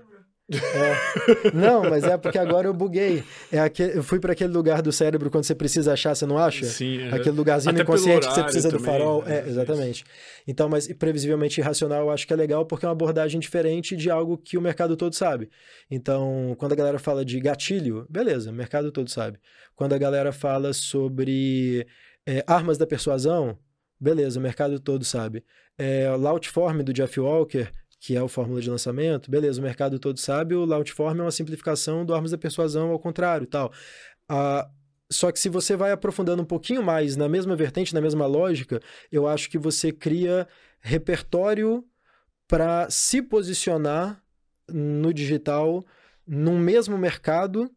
É. 0.50 1.50
Não, 1.54 1.82
mas 1.88 2.04
é 2.04 2.18
porque 2.18 2.36
agora 2.36 2.68
eu 2.68 2.74
buguei. 2.74 3.24
É 3.50 3.58
aquele, 3.60 3.98
eu 3.98 4.02
fui 4.02 4.20
para 4.20 4.32
aquele 4.32 4.52
lugar 4.52 4.82
do 4.82 4.92
cérebro 4.92 5.30
quando 5.30 5.44
você 5.44 5.54
precisa 5.54 5.94
achar, 5.94 6.14
você 6.14 6.26
não 6.26 6.36
acha? 6.36 6.66
Sim, 6.66 7.00
é. 7.00 7.14
Aquele 7.14 7.36
lugarzinho 7.36 7.72
Até 7.72 7.82
inconsciente 7.82 8.28
que 8.28 8.34
você 8.34 8.42
precisa 8.42 8.68
do 8.68 8.76
também, 8.76 8.92
farol. 8.92 9.24
né? 9.24 9.38
É, 9.38 9.48
exatamente. 9.48 10.04
Então, 10.46 10.68
mas 10.68 10.86
previsivelmente 10.92 11.60
irracional 11.60 12.02
eu 12.02 12.10
acho 12.10 12.26
que 12.26 12.32
é 12.32 12.36
legal 12.36 12.66
porque 12.66 12.84
é 12.84 12.88
uma 12.88 12.92
abordagem 12.92 13.40
diferente 13.40 13.96
de 13.96 14.10
algo 14.10 14.36
que 14.36 14.58
o 14.58 14.60
mercado 14.60 14.96
todo 14.96 15.14
sabe. 15.14 15.48
Então, 15.90 16.54
quando 16.58 16.72
a 16.72 16.76
galera 16.76 16.98
fala 16.98 17.24
de 17.24 17.40
gatilho, 17.40 18.06
beleza, 18.10 18.50
o 18.50 18.54
mercado 18.54 18.92
todo 18.92 19.08
sabe. 19.10 19.38
Quando 19.74 19.94
a 19.94 19.98
galera 19.98 20.30
fala 20.30 20.74
sobre 20.74 21.86
é, 22.26 22.44
armas 22.46 22.76
da 22.76 22.86
persuasão, 22.86 23.58
beleza, 23.98 24.38
o 24.38 24.42
mercado 24.42 24.78
todo 24.78 25.04
sabe. 25.04 25.42
É, 25.78 26.08
Launchform 26.10 26.82
do 26.82 26.92
Jeff 26.92 27.18
Walker, 27.18 27.68
que 28.04 28.14
é 28.14 28.22
o 28.22 28.28
fórmula 28.28 28.60
de 28.60 28.68
lançamento, 28.68 29.30
beleza, 29.30 29.58
o 29.58 29.64
mercado 29.64 29.98
todo 29.98 30.20
sabe. 30.20 30.54
O 30.54 30.66
Launchform 30.66 31.20
é 31.20 31.22
uma 31.22 31.30
simplificação 31.30 32.04
do 32.04 32.14
armas 32.14 32.32
da 32.32 32.36
persuasão 32.36 32.90
ao 32.90 32.98
contrário, 32.98 33.46
tal. 33.46 33.72
Ah, 34.28 34.68
só 35.10 35.32
que 35.32 35.40
se 35.40 35.48
você 35.48 35.74
vai 35.74 35.90
aprofundando 35.90 36.42
um 36.42 36.44
pouquinho 36.44 36.82
mais 36.82 37.16
na 37.16 37.30
mesma 37.30 37.56
vertente, 37.56 37.94
na 37.94 38.02
mesma 38.02 38.26
lógica, 38.26 38.78
eu 39.10 39.26
acho 39.26 39.48
que 39.48 39.56
você 39.56 39.90
cria 39.90 40.46
repertório 40.82 41.82
para 42.46 42.90
se 42.90 43.22
posicionar 43.22 44.22
no 44.68 45.10
digital 45.14 45.82
num 46.26 46.58
mesmo 46.58 46.98
mercado, 46.98 47.70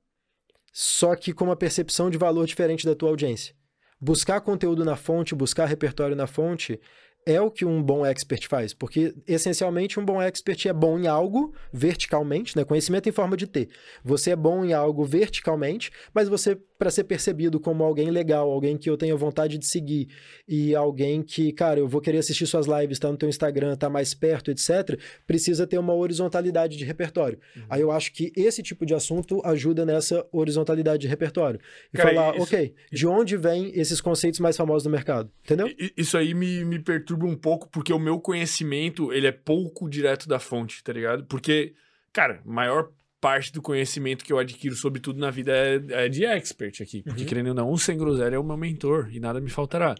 só 0.73 1.15
que 1.15 1.31
com 1.31 1.45
uma 1.45 1.55
percepção 1.55 2.09
de 2.09 2.17
valor 2.17 2.45
diferente 2.45 2.85
da 2.85 2.93
tua 2.93 3.09
audiência. 3.09 3.55
Buscar 3.97 4.41
conteúdo 4.41 4.83
na 4.83 4.97
fonte, 4.97 5.33
buscar 5.33 5.67
repertório 5.67 6.17
na 6.17 6.27
fonte 6.27 6.81
é 7.27 7.41
o 7.41 7.51
que 7.51 7.65
um 7.65 7.83
bom 7.83 8.05
expert 8.05 8.47
faz, 8.47 8.73
porque 8.73 9.13
essencialmente 9.27 9.99
um 9.99 10.05
bom 10.05 10.21
expert 10.21 10.65
é 10.65 10.71
bom 10.71 10.97
em 10.97 11.07
algo 11.07 11.53
verticalmente, 11.73 12.55
né? 12.55 12.63
Conhecimento 12.63 13.09
em 13.09 13.11
forma 13.11 13.35
de 13.35 13.45
T. 13.45 13.67
Você 14.03 14.31
é 14.31 14.35
bom 14.35 14.63
em 14.63 14.71
algo 14.71 15.03
verticalmente, 15.03 15.91
mas 16.13 16.29
você 16.29 16.57
para 16.77 16.91
ser 16.91 17.05
percebido 17.05 17.59
como 17.59 17.83
alguém 17.83 18.11
legal, 18.11 18.51
alguém 18.51 18.77
que 18.77 18.89
eu 18.89 18.97
tenha 18.97 19.15
vontade 19.15 19.57
de 19.57 19.65
seguir 19.65 20.07
e 20.47 20.75
alguém 20.75 21.23
que, 21.23 21.51
cara, 21.51 21.79
eu 21.79 21.87
vou 21.87 21.99
querer 21.99 22.19
assistir 22.19 22.45
suas 22.45 22.67
lives, 22.67 22.99
tá 22.99 23.11
no 23.11 23.17
teu 23.17 23.27
Instagram, 23.27 23.75
tá 23.75 23.89
mais 23.89 24.13
perto, 24.13 24.51
etc, 24.51 24.99
precisa 25.25 25.65
ter 25.65 25.77
uma 25.77 25.93
horizontalidade 25.93 26.77
de 26.77 26.85
repertório. 26.85 27.39
Uhum. 27.55 27.63
Aí 27.69 27.81
eu 27.81 27.91
acho 27.91 28.13
que 28.13 28.31
esse 28.35 28.61
tipo 28.61 28.85
de 28.85 28.93
assunto 28.93 29.41
ajuda 29.43 29.85
nessa 29.85 30.25
horizontalidade 30.31 31.01
de 31.01 31.07
repertório. 31.07 31.59
E 31.93 31.97
Cara, 31.97 32.09
falar, 32.13 32.35
isso- 32.35 32.43
OK, 32.43 32.73
de 32.91 33.07
onde 33.07 33.35
vêm 33.37 33.71
esses 33.73 33.99
conceitos 33.99 34.39
mais 34.39 34.55
famosos 34.55 34.83
do 34.83 34.89
mercado? 34.89 35.31
Entendeu? 35.43 35.67
Isso 35.97 36.15
aí 36.17 36.33
me, 36.33 36.63
me 36.63 36.79
perturba 36.79 37.16
um 37.25 37.35
pouco, 37.35 37.69
porque 37.69 37.91
o 37.93 37.99
meu 37.99 38.19
conhecimento, 38.19 39.11
ele 39.11 39.27
é 39.27 39.31
pouco 39.31 39.89
direto 39.89 40.27
da 40.27 40.39
fonte, 40.39 40.83
tá 40.83 40.93
ligado? 40.93 41.25
Porque, 41.25 41.73
cara, 42.13 42.41
maior 42.45 42.91
parte 43.19 43.51
do 43.51 43.61
conhecimento 43.61 44.23
que 44.23 44.31
eu 44.31 44.37
adquiro 44.37 44.75
sobre 44.75 44.99
tudo 45.01 45.19
na 45.19 45.31
vida 45.31 45.51
é, 45.51 46.05
é 46.05 46.09
de 46.09 46.23
expert 46.25 46.81
aqui. 46.81 47.01
Porque, 47.01 47.21
Uhum. 47.21 47.27
querendo 47.27 47.47
ou 47.47 47.53
não, 47.53 47.71
um 47.71 47.77
sem 47.77 47.97
groselha 47.97 48.35
é 48.35 48.39
o 48.39 48.43
meu 48.43 48.57
mentor 48.57 49.09
e 49.11 49.19
nada 49.19 49.41
me 49.41 49.49
faltará. 49.49 49.95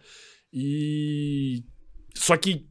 E... 0.54 1.64
Só 2.14 2.38
que 2.38 2.68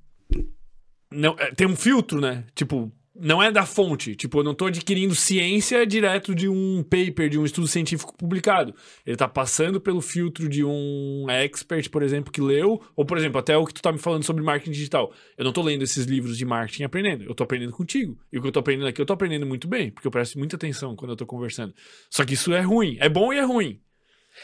não, 1.11 1.37
é, 1.39 1.53
tem 1.53 1.67
um 1.67 1.77
filtro, 1.77 2.21
né? 2.21 2.45
Tipo, 2.55 2.93
não 3.21 3.43
é 3.43 3.51
da 3.51 3.65
fonte. 3.65 4.15
Tipo, 4.15 4.41
eu 4.41 4.45
não 4.45 4.55
tô 4.55 4.67
adquirindo 4.67 5.15
ciência 5.15 5.87
direto 5.87 6.35
de 6.35 6.49
um 6.49 6.83
paper, 6.83 7.29
de 7.29 7.39
um 7.39 7.45
estudo 7.45 7.67
científico 7.67 8.17
publicado. 8.17 8.75
Ele 9.05 9.17
tá 9.17 9.29
passando 9.29 9.81
pelo 9.81 10.01
filtro 10.01 10.49
de 10.49 10.65
um 10.65 11.27
expert, 11.29 11.89
por 11.91 12.03
exemplo, 12.03 12.33
que 12.33 12.41
leu, 12.41 12.83
ou, 12.95 13.05
por 13.05 13.19
exemplo, 13.19 13.39
até 13.39 13.57
o 13.57 13.65
que 13.65 13.75
tu 13.75 13.83
tá 13.83 13.93
me 13.93 13.99
falando 13.99 14.25
sobre 14.25 14.43
marketing 14.43 14.73
digital. 14.73 15.13
Eu 15.37 15.45
não 15.45 15.53
tô 15.53 15.63
lendo 15.63 15.83
esses 15.83 16.05
livros 16.07 16.37
de 16.37 16.45
marketing 16.45 16.85
aprendendo. 16.85 17.25
Eu 17.25 17.35
tô 17.35 17.45
aprendendo 17.45 17.73
contigo. 17.73 18.19
E 18.33 18.39
o 18.39 18.43
que 18.43 18.49
eu 18.49 18.53
tô 18.53 18.61
aprendendo 18.61 18.89
aqui, 18.89 19.01
eu 19.01 19.07
tô 19.07 19.13
aprendendo 19.13 19.47
muito 19.47 19.69
bem, 19.69 19.91
porque 19.91 20.07
eu 20.07 20.11
presto 20.11 20.39
muita 20.39 20.57
atenção 20.57 20.95
quando 20.95 21.13
eu 21.13 21.17
tô 21.17 21.27
conversando. 21.27 21.75
Só 22.11 22.25
que 22.25 22.35
isso 22.35 22.53
é 22.53 22.61
ruim. 22.61 22.97
É 23.01 23.09
bom 23.09 23.33
e 23.33 23.39
é 23.39 23.43
ruim. 23.43 23.81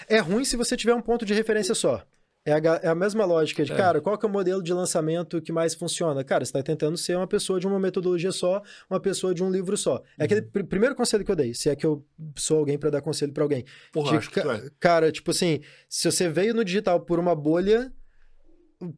É 0.09 0.19
ruim 0.19 0.44
se 0.44 0.57
você 0.57 0.77
tiver 0.77 0.94
um 0.94 1.03
ponto 1.03 1.24
de 1.24 1.35
referência 1.35 1.74
só. 1.74 2.05
É 2.44 2.52
a, 2.55 2.59
é 2.82 2.89
a 2.89 2.94
mesma 2.94 3.24
lógica 3.24 3.64
de, 3.64 3.73
É. 3.73 3.77
cara, 3.77 4.01
qual 4.01 4.19
é 4.20 4.27
o 4.27 4.28
modelo 4.28 4.60
de 4.60 4.73
lançamento 4.73 5.40
que 5.40 5.52
mais 5.52 5.74
funciona? 5.77 6.24
Cara, 6.24 6.44
você 6.44 6.48
está 6.48 6.60
tentando 6.62 6.97
ser 6.97 7.16
uma 7.16 7.27
pessoa 7.27 7.60
de 7.60 7.69
uma 7.69 7.78
metodologia 7.78 8.32
só, 8.32 8.60
uma 8.90 8.98
pessoa 8.98 9.32
de 9.32 9.44
um 9.44 9.51
livro 9.51 9.77
só. 9.77 10.02
É 10.19 10.24
aquele 10.24 10.43
pr- 10.43 10.64
primeiro 10.64 10.97
conselho 10.97 11.24
que 11.24 11.31
eu 11.31 11.36
dei, 11.36 11.55
se 11.55 11.70
é 11.70 11.77
que 11.77 11.86
eu 11.86 12.05
sou 12.36 12.59
alguém 12.59 12.77
para 12.77 12.90
dar 12.90 13.01
conselho 13.01 13.32
para 13.32 13.44
alguém. 13.44 13.64
Porra, 13.93 14.19
De 14.19 14.28
ca- 14.28 14.55
é. 14.56 14.70
Cara, 14.81 15.12
tipo 15.12 15.31
assim, 15.31 15.60
se 15.89 16.10
você 16.10 16.28
veio 16.28 16.52
no 16.52 16.64
digital 16.64 16.98
por 17.01 17.20
uma 17.20 17.35
bolha, 17.36 17.93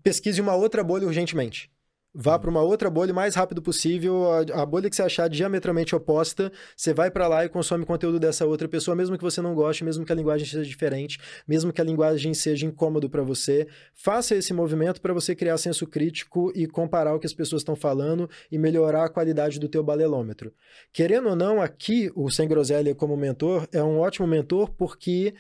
pesquise 0.03 0.41
uma 0.41 0.55
outra 0.55 0.83
bolha 0.83 1.07
urgentemente. 1.07 1.71
Vá 2.16 2.39
para 2.39 2.49
uma 2.49 2.62
outra 2.62 2.89
bolha 2.89 3.12
o 3.12 3.15
mais 3.15 3.35
rápido 3.35 3.61
possível. 3.61 4.31
A, 4.31 4.62
a, 4.62 4.66
bolha 4.66 4.89
que 4.89 4.95
você 4.95 5.03
achar 5.03 5.28
diametralmente 5.28 5.97
oposta, 5.97 6.53
você 6.77 6.95
vai 6.95 7.11
para 7.11 7.27
lá 7.27 7.45
e 7.45 7.49
consome 7.49 7.85
conteúdo 7.85 8.20
dessa 8.20 8.47
outra 8.47 8.69
pessoa, 8.69 8.95
mesmo 8.95 9.19
que 9.19 9.24
você 9.24 9.43
não 9.43 9.53
goste, 9.53 9.82
mesmo 9.82 10.05
que 10.05 10.12
a 10.12 10.15
linguagem 10.15 10.47
seja 10.47 10.65
diferente, 10.65 11.19
mesmo 11.47 11.73
que 11.73 11.81
a 11.81 11.85
linguagem 11.85 12.32
seja 12.32 12.66
incômodo 12.66 13.11
para 13.11 13.20
você. 13.23 13.66
Faça 13.93 14.36
esse 14.36 14.55
movimento 14.55 15.01
para 15.01 15.12
você 15.12 15.35
criar 15.35 15.59
senso 15.59 15.89
crítico 15.89 16.53
e 16.55 16.69
comparar 16.69 17.16
o 17.16 17.19
que 17.19 17.27
as 17.27 17.35
pessoas 17.35 17.62
estão 17.62 17.74
falando 17.74 18.31
e 18.49 18.57
melhorar 18.59 19.07
a 19.07 19.09
qualidade 19.09 19.59
do 19.59 19.69
teu 19.69 19.82
balelômetro. 19.82 20.53
Querendo 20.93 21.31
ou 21.31 21.35
não, 21.35 21.61
aqui 21.61 22.12
o 22.15 22.31
Sem 22.31 22.47
Groselha 22.47 22.95
como 22.95 23.16
mentor 23.16 23.66
é 23.73 23.82
um 23.82 23.99
ótimo 23.99 24.28
mentor 24.28 24.70
porque 24.70 25.35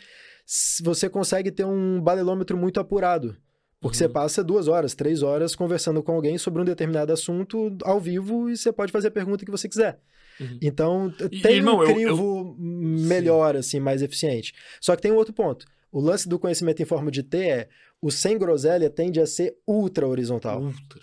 você 0.82 1.08
consegue 1.08 1.52
ter 1.52 1.64
um 1.64 2.00
balelômetro 2.00 2.56
muito 2.56 2.80
apurado. 2.80 3.36
Porque 3.84 3.96
uhum. 3.96 3.98
você 3.98 4.08
passa 4.08 4.42
duas 4.42 4.66
horas, 4.66 4.94
três 4.94 5.22
horas 5.22 5.54
conversando 5.54 6.02
com 6.02 6.12
alguém 6.12 6.38
sobre 6.38 6.62
um 6.62 6.64
determinado 6.64 7.12
assunto 7.12 7.76
ao 7.82 8.00
vivo 8.00 8.48
e 8.48 8.56
você 8.56 8.72
pode 8.72 8.90
fazer 8.90 9.08
a 9.08 9.10
pergunta 9.10 9.44
que 9.44 9.50
você 9.50 9.68
quiser. 9.68 10.00
Uhum. 10.40 10.58
Então, 10.62 11.14
tem 11.42 11.56
irmão, 11.56 11.82
um 11.82 11.84
crivo 11.84 11.98
eu, 12.02 12.46
eu... 12.48 12.56
melhor, 12.58 13.54
assim, 13.54 13.78
mais 13.78 14.00
eficiente. 14.00 14.54
Só 14.80 14.96
que 14.96 15.02
tem 15.02 15.12
um 15.12 15.16
outro 15.16 15.34
ponto. 15.34 15.66
O 15.92 16.00
lance 16.00 16.26
do 16.26 16.38
conhecimento 16.38 16.80
em 16.80 16.86
forma 16.86 17.10
de 17.10 17.22
T 17.22 17.36
é 17.36 17.68
o 18.00 18.10
sem 18.10 18.38
groselha 18.38 18.88
tende 18.88 19.20
a 19.20 19.26
ser 19.26 19.54
ultra 19.66 20.08
horizontal. 20.08 20.62
Ultra. 20.62 21.02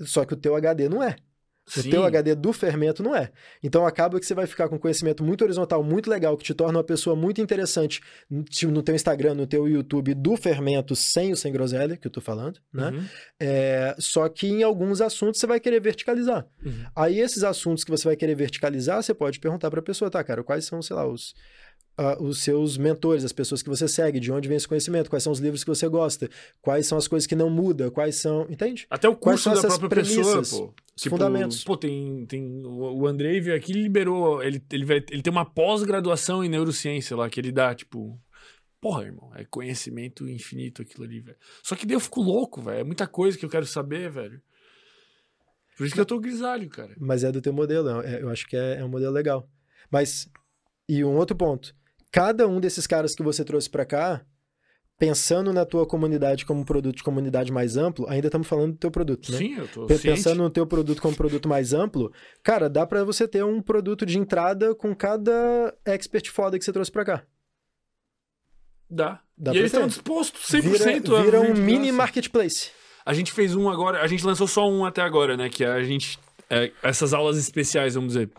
Só 0.00 0.24
que 0.24 0.34
o 0.34 0.36
teu 0.36 0.56
HD 0.56 0.88
não 0.88 1.00
é. 1.00 1.14
O 1.76 1.82
Sim. 1.82 1.90
teu 1.90 2.04
HD 2.04 2.34
do 2.34 2.52
fermento 2.52 3.02
não 3.02 3.14
é. 3.14 3.30
Então 3.62 3.86
acaba 3.86 4.18
que 4.18 4.26
você 4.26 4.34
vai 4.34 4.46
ficar 4.46 4.68
com 4.68 4.78
conhecimento 4.78 5.22
muito 5.22 5.42
horizontal, 5.44 5.82
muito 5.82 6.08
legal, 6.08 6.36
que 6.36 6.44
te 6.44 6.54
torna 6.54 6.78
uma 6.78 6.84
pessoa 6.84 7.14
muito 7.14 7.40
interessante 7.40 8.00
no 8.30 8.82
teu 8.82 8.94
Instagram, 8.94 9.34
no 9.34 9.46
teu 9.46 9.68
YouTube 9.68 10.14
do 10.14 10.36
fermento 10.36 10.96
sem 10.96 11.32
o 11.32 11.36
sem 11.36 11.52
groselha, 11.52 11.96
que 11.96 12.06
eu 12.06 12.10
tô 12.10 12.20
falando, 12.20 12.58
né? 12.72 12.90
Uhum. 12.90 13.04
É, 13.38 13.94
só 13.98 14.28
que 14.28 14.46
em 14.46 14.62
alguns 14.62 15.00
assuntos 15.00 15.40
você 15.40 15.46
vai 15.46 15.60
querer 15.60 15.80
verticalizar. 15.80 16.46
Uhum. 16.64 16.84
Aí 16.96 17.20
esses 17.20 17.44
assuntos 17.44 17.84
que 17.84 17.90
você 17.90 18.04
vai 18.04 18.16
querer 18.16 18.34
verticalizar, 18.34 19.02
você 19.02 19.12
pode 19.12 19.38
perguntar 19.38 19.70
para 19.70 19.80
a 19.80 19.82
pessoa, 19.82 20.10
tá, 20.10 20.22
cara, 20.24 20.42
quais 20.42 20.64
são, 20.64 20.80
sei 20.80 20.96
lá, 20.96 21.06
os 21.06 21.34
uh, 21.98 22.22
os 22.22 22.38
seus 22.38 22.78
mentores, 22.78 23.24
as 23.24 23.32
pessoas 23.32 23.62
que 23.62 23.68
você 23.68 23.88
segue, 23.88 24.20
de 24.20 24.30
onde 24.30 24.48
vem 24.48 24.56
esse 24.56 24.68
conhecimento, 24.68 25.10
quais 25.10 25.22
são 25.22 25.32
os 25.32 25.40
livros 25.40 25.64
que 25.64 25.68
você 25.68 25.88
gosta, 25.88 26.30
quais 26.62 26.86
são 26.86 26.96
as 26.96 27.08
coisas 27.08 27.26
que 27.26 27.34
não 27.34 27.50
mudam, 27.50 27.90
quais 27.90 28.16
são. 28.16 28.46
Entende? 28.48 28.86
Até 28.88 29.08
o 29.08 29.16
curso 29.16 29.52
da 29.52 29.60
própria 29.60 29.88
pessoa, 29.90 30.42
pô. 30.42 30.74
Tipo, 30.94 31.16
fundamentos. 31.16 31.64
Pô, 31.64 31.76
tem, 31.76 32.24
tem. 32.26 32.62
O 32.64 33.06
Andrei 33.06 33.40
veio 33.40 33.56
aqui 33.56 33.72
e 33.72 33.82
liberou. 33.82 34.42
Ele, 34.42 34.62
ele, 34.72 34.84
vai, 34.84 34.96
ele 35.10 35.22
tem 35.22 35.30
uma 35.30 35.44
pós-graduação 35.44 36.44
em 36.44 36.48
neurociência 36.48 37.16
lá, 37.16 37.28
que 37.28 37.40
ele 37.40 37.52
dá, 37.52 37.74
tipo. 37.74 38.18
Porra, 38.80 39.04
irmão, 39.04 39.32
é 39.34 39.44
conhecimento 39.44 40.28
infinito 40.28 40.82
aquilo 40.82 41.02
ali, 41.02 41.18
velho. 41.18 41.36
Só 41.64 41.74
que 41.74 41.84
daí 41.84 41.96
eu 41.96 42.00
fico 42.00 42.22
louco, 42.22 42.62
velho. 42.62 42.78
É 42.78 42.84
muita 42.84 43.08
coisa 43.08 43.36
que 43.36 43.44
eu 43.44 43.50
quero 43.50 43.66
saber, 43.66 44.08
velho. 44.08 44.40
Por 45.76 45.84
isso 45.84 45.94
que 45.94 46.00
eu 46.00 46.06
tô 46.06 46.18
grisalho, 46.20 46.68
cara. 46.68 46.94
Mas 46.96 47.24
é 47.24 47.32
do 47.32 47.40
teu 47.40 47.52
modelo, 47.52 48.00
é, 48.02 48.22
eu 48.22 48.28
acho 48.28 48.46
que 48.46 48.56
é, 48.56 48.78
é 48.78 48.84
um 48.84 48.88
modelo 48.88 49.12
legal. 49.12 49.48
Mas, 49.90 50.28
e 50.88 51.04
um 51.04 51.16
outro 51.16 51.36
ponto 51.36 51.74
cada 52.10 52.46
um 52.46 52.60
desses 52.60 52.86
caras 52.86 53.14
que 53.14 53.22
você 53.22 53.44
trouxe 53.44 53.68
para 53.68 53.84
cá, 53.84 54.24
pensando 54.98 55.52
na 55.52 55.64
tua 55.64 55.86
comunidade 55.86 56.44
como 56.44 56.64
produto 56.64 56.96
de 56.96 57.02
comunidade 57.02 57.52
mais 57.52 57.76
amplo, 57.76 58.08
ainda 58.08 58.26
estamos 58.26 58.48
falando 58.48 58.72
do 58.72 58.78
teu 58.78 58.90
produto, 58.90 59.30
né? 59.30 59.38
Sim, 59.38 59.54
eu 59.58 59.68
tô 59.68 59.86
Pensando 59.86 60.16
ciente. 60.16 60.38
no 60.38 60.50
teu 60.50 60.66
produto 60.66 61.00
como 61.00 61.16
produto 61.16 61.48
mais 61.48 61.72
amplo, 61.72 62.12
cara, 62.42 62.68
dá 62.68 62.84
para 62.84 63.04
você 63.04 63.28
ter 63.28 63.44
um 63.44 63.62
produto 63.62 64.04
de 64.04 64.18
entrada 64.18 64.74
com 64.74 64.94
cada 64.94 65.74
expert 65.84 66.30
foda 66.30 66.58
que 66.58 66.64
você 66.64 66.72
trouxe 66.72 66.90
para 66.90 67.04
cá. 67.04 67.24
Dá. 68.90 69.20
dá 69.36 69.54
e 69.54 69.58
eles 69.58 69.72
estão 69.72 69.86
dispostos 69.86 70.50
100% 70.50 70.62
vira, 70.62 71.22
vira 71.22 71.40
um 71.40 71.54
mini 71.54 71.92
marketplace. 71.92 72.70
A 73.04 73.12
gente 73.12 73.32
fez 73.32 73.54
um 73.54 73.68
agora, 73.68 74.02
a 74.02 74.06
gente 74.06 74.24
lançou 74.24 74.46
só 74.46 74.68
um 74.68 74.84
até 74.84 75.02
agora, 75.02 75.36
né? 75.36 75.48
Que 75.48 75.64
a 75.64 75.82
gente. 75.82 76.18
É, 76.50 76.72
essas 76.82 77.12
aulas 77.12 77.36
especiais, 77.36 77.94
vamos 77.94 78.14
dizer. 78.14 78.30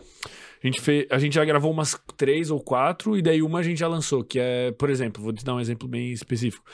A 0.62 0.66
gente, 0.66 0.80
fez, 0.80 1.06
a 1.10 1.18
gente 1.18 1.34
já 1.34 1.44
gravou 1.44 1.70
umas 1.70 1.98
três 2.16 2.50
ou 2.50 2.60
quatro, 2.60 3.16
e 3.16 3.22
daí 3.22 3.42
uma 3.42 3.60
a 3.60 3.62
gente 3.62 3.78
já 3.78 3.88
lançou, 3.88 4.22
que 4.22 4.38
é, 4.38 4.72
por 4.72 4.90
exemplo, 4.90 5.22
vou 5.22 5.32
te 5.32 5.42
dar 5.42 5.54
um 5.54 5.60
exemplo 5.60 5.88
bem 5.88 6.12
específico. 6.12 6.64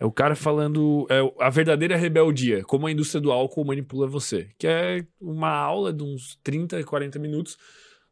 É 0.00 0.04
o 0.04 0.10
cara 0.10 0.34
falando 0.34 1.06
é, 1.08 1.20
a 1.40 1.48
verdadeira 1.48 1.96
rebeldia, 1.96 2.64
como 2.64 2.86
a 2.86 2.90
indústria 2.90 3.20
do 3.20 3.30
álcool 3.30 3.64
manipula 3.64 4.06
você. 4.08 4.50
Que 4.58 4.66
é 4.66 5.06
uma 5.20 5.50
aula 5.50 5.92
de 5.92 6.02
uns 6.02 6.38
30, 6.42 6.82
40 6.82 7.18
minutos 7.20 7.56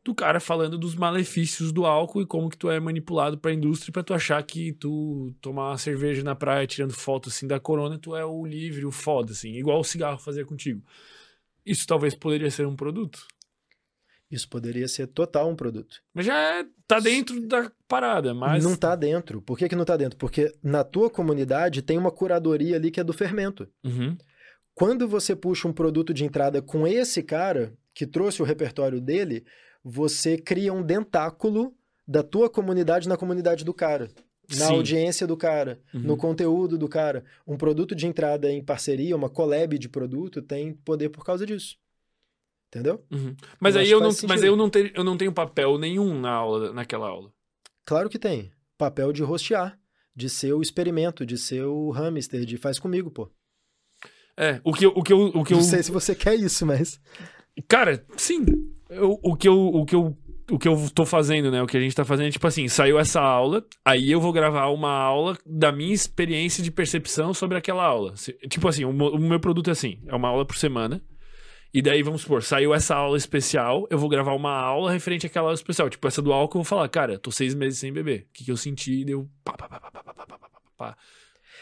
do 0.04 0.14
cara 0.14 0.38
falando 0.38 0.76
dos 0.76 0.94
malefícios 0.94 1.72
do 1.72 1.86
álcool 1.86 2.20
e 2.20 2.26
como 2.26 2.50
que 2.50 2.58
tu 2.58 2.70
é 2.70 2.78
manipulado 2.78 3.38
pra 3.38 3.52
indústria 3.52 3.90
para 3.90 4.02
tu 4.02 4.12
achar 4.12 4.42
que 4.42 4.72
tu 4.74 5.34
tomar 5.40 5.70
uma 5.70 5.78
cerveja 5.78 6.22
na 6.22 6.34
praia 6.34 6.66
tirando 6.66 6.92
foto 6.92 7.30
assim 7.30 7.46
da 7.46 7.58
corona, 7.58 7.98
tu 7.98 8.14
é 8.14 8.24
o 8.24 8.44
livre, 8.44 8.84
o 8.84 8.90
foda 8.90 9.32
assim, 9.32 9.54
igual 9.54 9.80
o 9.80 9.84
cigarro 9.84 10.18
fazia 10.18 10.44
contigo. 10.44 10.82
Isso 11.64 11.86
talvez 11.86 12.14
poderia 12.14 12.50
ser 12.50 12.66
um 12.66 12.76
produto. 12.76 13.26
Isso 14.34 14.48
poderia 14.48 14.88
ser 14.88 15.06
total 15.06 15.48
um 15.48 15.54
produto. 15.54 16.02
Mas 16.12 16.26
já 16.26 16.36
é, 16.36 16.66
tá 16.88 16.98
dentro 16.98 17.40
da 17.46 17.70
parada, 17.86 18.34
mas. 18.34 18.64
Não 18.64 18.74
tá 18.74 18.96
dentro. 18.96 19.40
Por 19.40 19.56
que, 19.56 19.68
que 19.68 19.76
não 19.76 19.84
tá 19.84 19.96
dentro? 19.96 20.18
Porque 20.18 20.52
na 20.62 20.82
tua 20.82 21.08
comunidade 21.08 21.82
tem 21.82 21.96
uma 21.96 22.10
curadoria 22.10 22.76
ali 22.76 22.90
que 22.90 22.98
é 22.98 23.04
do 23.04 23.12
fermento. 23.12 23.68
Uhum. 23.84 24.16
Quando 24.74 25.06
você 25.06 25.36
puxa 25.36 25.68
um 25.68 25.72
produto 25.72 26.12
de 26.12 26.24
entrada 26.24 26.60
com 26.60 26.84
esse 26.86 27.22
cara, 27.22 27.72
que 27.94 28.06
trouxe 28.06 28.42
o 28.42 28.44
repertório 28.44 29.00
dele, 29.00 29.44
você 29.84 30.36
cria 30.36 30.72
um 30.72 30.82
dentáculo 30.82 31.72
da 32.06 32.22
tua 32.22 32.50
comunidade 32.50 33.08
na 33.08 33.16
comunidade 33.16 33.64
do 33.64 33.72
cara. 33.72 34.10
Na 34.50 34.66
Sim. 34.66 34.74
audiência 34.74 35.26
do 35.26 35.36
cara, 35.38 35.80
uhum. 35.94 36.00
no 36.00 36.16
conteúdo 36.16 36.76
do 36.76 36.88
cara. 36.88 37.24
Um 37.46 37.56
produto 37.56 37.94
de 37.94 38.06
entrada 38.06 38.50
em 38.50 38.62
parceria, 38.62 39.16
uma 39.16 39.30
collab 39.30 39.78
de 39.78 39.88
produto, 39.88 40.42
tem 40.42 40.74
poder 40.74 41.08
por 41.08 41.24
causa 41.24 41.46
disso. 41.46 41.76
Entendeu? 42.74 43.04
Uhum. 43.12 43.36
Mas 43.60 43.76
eu 43.76 43.80
aí 43.80 43.90
eu 43.90 44.00
não, 44.00 44.10
mas 44.26 44.42
eu 44.42 44.56
não, 44.56 44.68
tenho, 44.68 44.90
eu 44.92 45.04
não 45.04 45.16
tenho 45.16 45.32
papel 45.32 45.78
nenhum 45.78 46.18
na 46.20 46.32
aula, 46.32 46.72
naquela 46.72 47.06
aula. 47.06 47.32
Claro 47.86 48.10
que 48.10 48.18
tem. 48.18 48.50
Papel 48.76 49.12
de 49.12 49.22
rostear, 49.22 49.78
de 50.14 50.28
ser 50.28 50.52
o 50.54 50.60
experimento, 50.60 51.24
de 51.24 51.38
ser 51.38 51.64
o 51.64 51.90
hamster, 51.90 52.44
de 52.44 52.56
faz 52.56 52.80
comigo, 52.80 53.12
pô. 53.12 53.30
É, 54.36 54.60
o 54.64 54.72
que 54.72 54.86
eu. 54.86 54.92
O 54.96 55.04
que 55.04 55.12
eu, 55.12 55.26
o 55.26 55.44
que 55.44 55.52
não 55.52 55.60
eu... 55.60 55.64
sei 55.64 55.84
se 55.84 55.92
você 55.92 56.16
quer 56.16 56.34
isso, 56.34 56.66
mas. 56.66 57.00
Cara, 57.68 58.04
sim. 58.16 58.44
Eu, 58.90 59.20
o, 59.22 59.36
que 59.36 59.46
eu, 59.46 59.56
o 59.56 59.86
que 59.86 59.94
eu 59.94 60.18
o 60.50 60.58
que 60.58 60.68
eu 60.68 60.76
tô 60.94 61.06
fazendo, 61.06 61.50
né? 61.50 61.62
O 61.62 61.66
que 61.66 61.76
a 61.76 61.80
gente 61.80 61.94
tá 61.94 62.04
fazendo 62.04 62.26
é 62.26 62.30
tipo 62.30 62.46
assim: 62.46 62.66
saiu 62.66 62.98
essa 62.98 63.20
aula, 63.20 63.64
aí 63.84 64.10
eu 64.10 64.20
vou 64.20 64.32
gravar 64.32 64.66
uma 64.66 64.90
aula 64.90 65.38
da 65.46 65.70
minha 65.70 65.94
experiência 65.94 66.62
de 66.62 66.70
percepção 66.70 67.32
sobre 67.32 67.56
aquela 67.56 67.84
aula. 67.84 68.14
Tipo 68.48 68.68
assim, 68.68 68.84
o, 68.84 68.90
o 68.90 69.18
meu 69.18 69.38
produto 69.38 69.68
é 69.68 69.72
assim: 69.72 70.00
é 70.06 70.14
uma 70.14 70.28
aula 70.28 70.44
por 70.44 70.56
semana. 70.56 71.00
E 71.74 71.82
daí, 71.82 72.04
vamos 72.04 72.22
supor, 72.22 72.40
saiu 72.44 72.72
essa 72.72 72.94
aula 72.94 73.16
especial, 73.16 73.84
eu 73.90 73.98
vou 73.98 74.08
gravar 74.08 74.32
uma 74.32 74.52
aula 74.52 74.92
referente 74.92 75.26
àquela 75.26 75.46
aula 75.46 75.56
especial. 75.56 75.90
Tipo, 75.90 76.06
essa 76.06 76.22
do 76.22 76.32
álcool, 76.32 76.58
eu 76.58 76.62
vou 76.62 76.68
falar, 76.68 76.88
cara, 76.88 77.18
tô 77.18 77.32
seis 77.32 77.52
meses 77.52 77.80
sem 77.80 77.92
beber. 77.92 78.28
O 78.30 78.32
que, 78.32 78.44
que 78.44 78.52
eu 78.52 78.56
senti? 78.56 79.04
Deu. 79.04 79.28
Pá, 79.42 79.54
pá, 79.54 79.68
pá, 79.68 79.80
pá, 79.80 79.90
pá, 79.90 80.04
pá, 80.04 80.14
pá, 80.14 80.38
pá, 80.38 80.48
pá. 80.78 80.96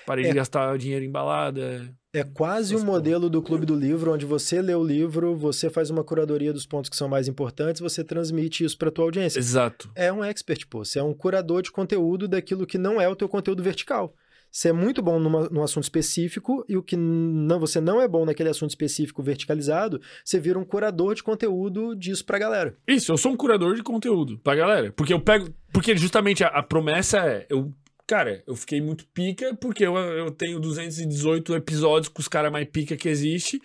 Parei 0.05 0.27
é, 0.27 0.29
de 0.29 0.35
gastar 0.35 0.77
dinheiro 0.77 1.03
em 1.03 1.11
balada. 1.11 1.91
É 2.13 2.23
quase 2.23 2.77
um 2.77 2.85
modelo 2.85 3.31
do 3.31 3.41
Clube 3.41 3.65
do 3.65 3.75
Livro, 3.75 4.13
onde 4.13 4.27
você 4.27 4.61
lê 4.61 4.75
o 4.75 4.85
livro, 4.85 5.35
você 5.35 5.71
faz 5.71 5.89
uma 5.89 6.05
curadoria 6.05 6.53
dos 6.53 6.67
pontos 6.67 6.91
que 6.91 6.97
são 6.97 7.09
mais 7.09 7.27
importantes, 7.27 7.81
você 7.81 8.05
transmite 8.05 8.65
isso 8.65 8.77
para 8.77 8.91
tua 8.91 9.07
audiência. 9.07 9.39
Exato. 9.39 9.91
É 9.95 10.13
um 10.13 10.23
expert, 10.23 10.67
pô. 10.69 10.85
Você 10.85 10.99
é 10.99 11.03
um 11.03 11.15
curador 11.15 11.63
de 11.63 11.71
conteúdo 11.71 12.29
daquilo 12.29 12.67
que 12.67 12.77
não 12.77 13.01
é 13.01 13.09
o 13.09 13.17
teu 13.17 13.31
conteúdo 13.31 13.63
vertical. 13.63 14.15
Você 14.53 14.69
é 14.69 14.73
muito 14.73 15.01
bom 15.01 15.19
numa, 15.19 15.49
num 15.49 15.63
assunto 15.63 15.85
específico 15.85 16.63
e 16.69 16.77
o 16.77 16.83
que 16.83 16.95
não, 16.95 17.59
você 17.59 17.81
não 17.81 18.03
é 18.03 18.07
bom 18.07 18.27
naquele 18.27 18.51
assunto 18.51 18.69
específico 18.69 19.23
verticalizado, 19.23 19.99
você 20.23 20.39
vira 20.39 20.59
um 20.59 20.65
curador 20.65 21.15
de 21.15 21.23
conteúdo 21.23 21.97
disso 21.97 22.23
pra 22.23 22.39
galera. 22.39 22.77
Isso, 22.87 23.11
eu 23.11 23.17
sou 23.17 23.33
um 23.33 23.37
curador 23.37 23.75
de 23.75 23.83
conteúdo 23.83 24.39
pra 24.39 24.55
galera. 24.55 24.93
Porque 24.93 25.15
eu 25.15 25.21
pego. 25.21 25.49
Porque 25.73 25.97
justamente 25.97 26.45
a, 26.45 26.49
a 26.49 26.63
promessa 26.63 27.19
é. 27.21 27.47
Eu, 27.49 27.73
cara, 28.07 28.43
eu 28.47 28.55
fiquei 28.55 28.83
muito 28.83 29.07
pica 29.07 29.55
porque 29.55 29.87
eu, 29.87 29.97
eu 29.97 30.31
tenho 30.31 30.61
218 30.61 31.57
episódios 31.57 32.09
com 32.09 32.21
os 32.21 32.29
caras 32.29 32.53
mais 32.53 32.69
pica 32.69 32.95
que 32.95 33.09
existe. 33.09 33.59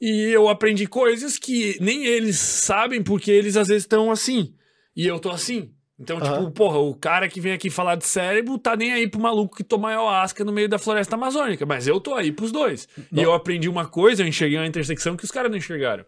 E 0.00 0.28
eu 0.34 0.48
aprendi 0.48 0.88
coisas 0.88 1.38
que 1.38 1.78
nem 1.80 2.04
eles 2.04 2.36
sabem 2.36 3.00
porque 3.00 3.30
eles 3.30 3.56
às 3.56 3.68
vezes 3.68 3.84
estão 3.84 4.10
assim. 4.10 4.52
E 4.96 5.06
eu 5.06 5.20
tô 5.20 5.30
assim. 5.30 5.70
Então, 6.02 6.18
uhum. 6.18 6.22
tipo, 6.22 6.50
porra, 6.50 6.78
o 6.78 6.94
cara 6.96 7.28
que 7.28 7.40
vem 7.40 7.52
aqui 7.52 7.70
falar 7.70 7.94
de 7.94 8.04
cérebro 8.04 8.58
tá 8.58 8.74
nem 8.74 8.92
aí 8.92 9.08
pro 9.08 9.20
maluco 9.20 9.56
que 9.56 9.62
toma 9.62 9.88
ayahuasca 9.90 10.44
no 10.44 10.52
meio 10.52 10.68
da 10.68 10.76
floresta 10.76 11.14
amazônica. 11.14 11.64
Mas 11.64 11.86
eu 11.86 12.00
tô 12.00 12.14
aí 12.14 12.32
pros 12.32 12.50
dois. 12.50 12.88
Bom. 13.10 13.20
E 13.20 13.22
eu 13.22 13.32
aprendi 13.32 13.68
uma 13.68 13.86
coisa, 13.86 14.24
eu 14.24 14.26
enxerguei 14.26 14.58
uma 14.58 14.66
intersecção 14.66 15.16
que 15.16 15.24
os 15.24 15.30
caras 15.30 15.48
não 15.48 15.56
enxergaram. 15.56 16.04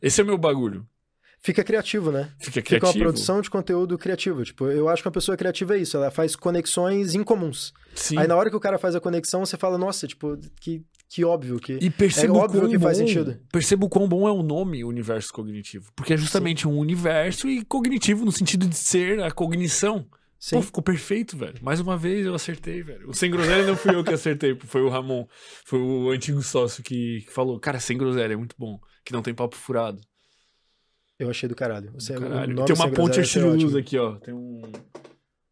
Esse 0.00 0.22
é 0.22 0.24
o 0.24 0.26
meu 0.26 0.38
bagulho. 0.38 0.86
Fica 1.38 1.62
criativo, 1.62 2.10
né? 2.10 2.30
Fica 2.38 2.62
criativo. 2.62 2.86
Fica 2.92 2.98
uma 2.98 3.04
produção 3.04 3.40
de 3.42 3.50
conteúdo 3.50 3.98
criativo. 3.98 4.42
Tipo, 4.42 4.68
eu 4.68 4.88
acho 4.88 5.02
que 5.02 5.08
uma 5.08 5.12
pessoa 5.12 5.36
criativa 5.36 5.76
é 5.76 5.80
isso, 5.80 5.98
ela 5.98 6.10
faz 6.10 6.34
conexões 6.34 7.14
incomuns. 7.14 7.74
Sim. 7.94 8.18
Aí 8.18 8.26
na 8.26 8.36
hora 8.36 8.48
que 8.48 8.56
o 8.56 8.60
cara 8.60 8.78
faz 8.78 8.96
a 8.96 9.00
conexão, 9.00 9.44
você 9.44 9.58
fala, 9.58 9.76
nossa, 9.76 10.06
tipo, 10.06 10.38
que 10.60 10.82
que 11.08 11.24
óbvio 11.24 11.58
que. 11.58 11.74
E 11.74 11.90
percebo 11.90 12.36
é 12.36 12.40
óbvio 12.40 12.68
que 12.68 12.78
bom, 12.78 12.84
faz 12.84 12.98
sentido. 12.98 13.38
Percebo 13.52 13.88
quão 13.88 14.08
bom 14.08 14.26
é 14.26 14.32
o 14.32 14.42
nome 14.42 14.84
universo 14.84 15.32
cognitivo. 15.32 15.90
Porque 15.94 16.14
é 16.14 16.16
justamente 16.16 16.62
Sim. 16.62 16.68
um 16.68 16.78
universo 16.78 17.48
e 17.48 17.64
cognitivo 17.64 18.24
no 18.24 18.32
sentido 18.32 18.66
de 18.66 18.76
ser 18.76 19.22
a 19.22 19.30
cognição. 19.30 20.06
Sim. 20.38 20.56
Pô, 20.56 20.62
ficou 20.62 20.82
perfeito, 20.82 21.36
velho. 21.36 21.58
Mais 21.62 21.80
uma 21.80 21.96
vez 21.96 22.26
eu 22.26 22.34
acertei, 22.34 22.82
velho. 22.82 23.08
O 23.08 23.14
sem 23.14 23.30
groselha 23.30 23.66
não 23.66 23.76
fui 23.76 23.94
eu 23.94 24.04
que 24.04 24.12
acertei, 24.12 24.56
foi 24.66 24.82
o 24.82 24.88
Ramon. 24.88 25.26
Foi 25.64 25.80
o 25.80 26.10
antigo 26.10 26.42
sócio 26.42 26.82
que, 26.82 27.22
que 27.22 27.32
falou, 27.32 27.58
cara, 27.58 27.80
sem 27.80 27.96
groselha 27.96 28.34
é 28.34 28.36
muito 28.36 28.54
bom, 28.58 28.78
que 29.04 29.12
não 29.12 29.22
tem 29.22 29.34
papo 29.34 29.56
furado. 29.56 30.00
Eu 31.18 31.30
achei 31.30 31.48
do 31.48 31.54
caralho. 31.54 31.90
Você, 31.94 32.12
Do 32.14 32.20
caralho. 32.20 32.64
Tem 32.64 32.74
uma 32.74 32.90
ponte 32.90 33.14
Groselha 33.14 33.22
achei 33.22 33.42
Ercílio 33.42 33.50
Luz 33.52 33.64
ótimo. 33.64 33.78
aqui, 33.78 33.98
ó. 33.98 34.16
Tem 34.16 34.34
um, 34.34 34.60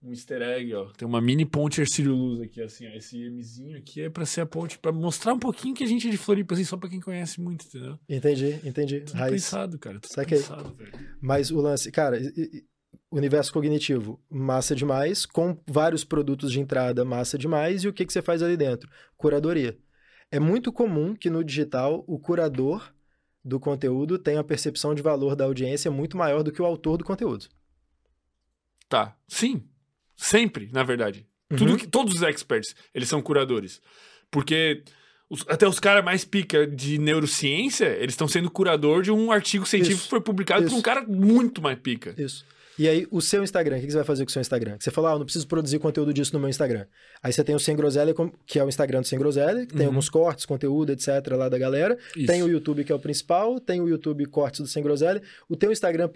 um 0.04 0.10
easter 0.10 0.42
egg, 0.42 0.74
ó. 0.74 0.86
Tem 0.92 1.06
uma 1.08 1.20
mini 1.20 1.44
ponte 1.46 1.80
Ercílio 1.80 2.14
Luz 2.14 2.40
aqui, 2.40 2.60
assim, 2.62 2.86
ó. 2.86 2.90
Esse 2.90 3.28
Mzinho 3.30 3.76
aqui 3.78 4.02
é 4.02 4.10
pra 4.10 4.26
ser 4.26 4.42
a 4.42 4.46
ponte, 4.46 4.78
pra 4.78 4.92
mostrar 4.92 5.32
um 5.32 5.38
pouquinho 5.38 5.74
que 5.74 5.82
a 5.82 5.86
gente 5.86 6.06
é 6.06 6.10
de 6.10 6.16
Floripa, 6.18 6.54
assim, 6.54 6.64
só 6.64 6.76
pra 6.76 6.88
quem 6.88 7.00
conhece 7.00 7.40
muito, 7.40 7.66
entendeu? 7.66 7.98
Entendi, 8.08 8.60
entendi. 8.64 9.00
Tudo 9.00 9.16
Raiz. 9.16 9.32
pensado, 9.32 9.78
cara. 9.78 9.98
Tudo 10.00 10.12
Saquei. 10.12 10.38
pensado, 10.38 10.74
velho. 10.74 10.92
Mas 11.20 11.50
o 11.50 11.56
lance, 11.60 11.90
cara, 11.90 12.18
e- 12.20 12.32
e- 12.36 12.64
universo 13.10 13.52
cognitivo, 13.52 14.20
massa 14.28 14.74
demais, 14.74 15.24
com 15.24 15.56
vários 15.66 16.04
produtos 16.04 16.52
de 16.52 16.60
entrada, 16.60 17.04
massa 17.04 17.38
demais, 17.38 17.82
e 17.84 17.88
o 17.88 17.92
que, 17.92 18.04
que 18.04 18.12
você 18.12 18.20
faz 18.20 18.42
ali 18.42 18.56
dentro? 18.56 18.90
Curadoria. 19.16 19.78
É 20.30 20.40
muito 20.40 20.72
comum 20.72 21.14
que 21.14 21.30
no 21.30 21.44
digital 21.44 22.02
o 22.08 22.18
curador 22.18 22.92
do 23.44 23.60
conteúdo 23.60 24.18
tenha 24.18 24.40
a 24.40 24.44
percepção 24.44 24.94
de 24.94 25.02
valor 25.02 25.36
da 25.36 25.44
audiência 25.44 25.90
muito 25.90 26.16
maior 26.16 26.42
do 26.42 26.50
que 26.50 26.60
o 26.60 26.64
autor 26.64 26.96
do 26.96 27.04
conteúdo. 27.04 27.46
Tá. 28.88 29.16
Sim. 29.28 29.62
Sempre, 30.16 30.68
na 30.72 30.82
verdade. 30.82 31.26
Tudo 31.48 31.72
Uhum. 31.72 31.76
que, 31.76 31.86
todos 31.86 32.14
os 32.14 32.22
experts, 32.22 32.74
eles 32.94 33.08
são 33.08 33.20
curadores. 33.22 33.80
Porque 34.30 34.82
os- 35.30 35.44
até 35.48 35.66
os 35.68 35.78
caras 35.78 36.04
mais 36.04 36.24
pica 36.24 36.66
de 36.66 36.98
neurociência, 36.98 37.86
eles 37.98 38.12
estão 38.14 38.26
sendo 38.28 38.50
curador 38.50 39.02
de 39.02 39.10
um 39.10 39.30
artigo 39.30 39.66
científico 39.66 39.96
Isso, 39.98 40.04
que 40.04 40.10
foi 40.10 40.20
publicado 40.20 40.62
por 40.62 40.68
isso. 40.68 40.76
um 40.76 40.82
cara 40.82 41.02
muito 41.06 41.60
mais 41.62 41.78
pica. 41.78 42.14
Isso. 42.18 42.44
E 42.76 42.88
aí, 42.88 43.06
o 43.08 43.20
seu 43.20 43.44
Instagram, 43.44 43.76
o 43.76 43.80
que 43.80 43.86
você 43.88 43.96
vai 43.98 44.04
fazer 44.04 44.24
com 44.24 44.30
o 44.30 44.32
seu 44.32 44.40
Instagram? 44.40 44.76
Você 44.80 44.90
falou, 44.90 45.08
ah, 45.10 45.14
eu 45.14 45.18
não 45.20 45.24
preciso 45.24 45.46
produzir 45.46 45.78
conteúdo 45.78 46.12
disso 46.12 46.32
no 46.34 46.40
meu 46.40 46.48
Instagram. 46.48 46.86
Aí 47.22 47.32
você 47.32 47.44
tem 47.44 47.54
o 47.54 47.58
Sem 47.60 47.76
Groselha, 47.76 48.12
que 48.44 48.58
é 48.58 48.64
o 48.64 48.68
Instagram 48.68 49.00
do 49.00 49.06
Sem 49.06 49.16
Groselha, 49.16 49.64
que 49.64 49.72
tem 49.74 49.82
Uhum. 49.82 49.92
alguns 49.92 50.08
cortes, 50.08 50.44
conteúdo, 50.44 50.90
etc. 50.90 51.08
lá 51.36 51.48
da 51.48 51.56
galera. 51.56 51.96
Isso. 52.16 52.26
Tem 52.26 52.42
o 52.42 52.48
YouTube, 52.48 52.82
que 52.82 52.90
é 52.90 52.94
o 52.94 52.98
principal, 52.98 53.60
tem 53.60 53.80
o 53.80 53.88
YouTube 53.88 54.26
Cortes 54.26 54.60
do 54.60 54.66
Sem 54.66 54.82
Groselha. 54.82 55.22
O 55.48 55.54
teu 55.54 55.70
Instagram 55.70 56.10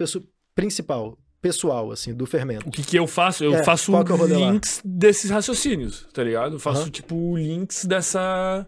principal, 0.52 1.16
pessoal, 1.40 1.90
assim, 1.90 2.14
do 2.14 2.26
fermento. 2.26 2.68
O 2.68 2.70
que, 2.70 2.82
que 2.82 2.96
eu 2.98 3.06
faço? 3.06 3.44
Eu 3.44 3.54
É, 3.54 3.64
faço 3.64 3.92
é 3.96 4.26
links 4.26 4.80
desses 4.84 5.30
raciocínios, 5.30 6.06
tá 6.12 6.22
ligado? 6.22 6.56
Eu 6.56 6.58
faço, 6.58 6.82
Aham. 6.82 6.90
tipo, 6.90 7.36
links 7.36 7.84
dessa. 7.84 8.66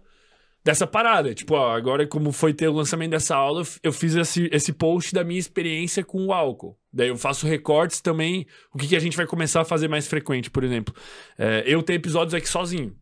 Dessa 0.63 0.87
parada. 0.87 1.33
Tipo, 1.35 1.55
ó, 1.55 1.75
agora 1.75 2.07
como 2.07 2.33
foi 2.33 2.53
ter 2.53 2.69
o 2.69 2.73
lançamento 2.75 3.13
dessa 3.13 3.35
aula, 3.35 3.63
eu 3.83 3.93
fiz 3.93 4.15
esse, 4.15 4.47
esse 4.53 4.75
post 4.75 5.15
da 5.15 5.25
minha 5.25 5.41
experiência 5.41 6.05
com 6.05 6.27
o 6.27 6.33
álcool. 6.35 6.79
Daí 6.93 7.09
eu 7.09 7.17
faço 7.17 7.47
recortes 7.47 8.03
também. 8.03 8.47
O 8.75 8.77
que, 8.77 8.87
que 8.89 8.95
a 8.97 9.01
gente 9.01 9.17
vai 9.17 9.27
começar 9.27 9.63
a 9.63 9.65
fazer 9.65 9.89
mais 9.89 10.07
frequente, 10.07 10.51
por 10.51 10.63
exemplo? 10.63 10.95
É, 11.39 11.63
eu 11.67 11.83
tenho 11.83 11.97
episódios 11.97 12.35
aqui 12.35 12.47
sozinho. 12.47 12.95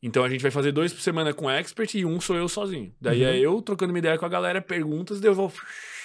Então 0.00 0.22
a 0.22 0.28
gente 0.28 0.40
vai 0.42 0.52
fazer 0.52 0.70
dois 0.70 0.92
por 0.92 1.00
semana 1.00 1.34
com 1.34 1.50
expert 1.50 1.92
e 1.96 2.04
um 2.04 2.20
sou 2.20 2.36
eu 2.36 2.48
sozinho. 2.48 2.94
Daí 3.00 3.22
Uhum. 3.22 3.28
é 3.28 3.38
eu 3.40 3.60
trocando 3.60 3.92
uma 3.92 3.98
ideia 3.98 4.16
com 4.16 4.26
a 4.26 4.28
galera, 4.28 4.62
perguntas, 4.62 5.18
daí 5.20 5.30
eu 5.30 5.34
vou. 5.34 5.52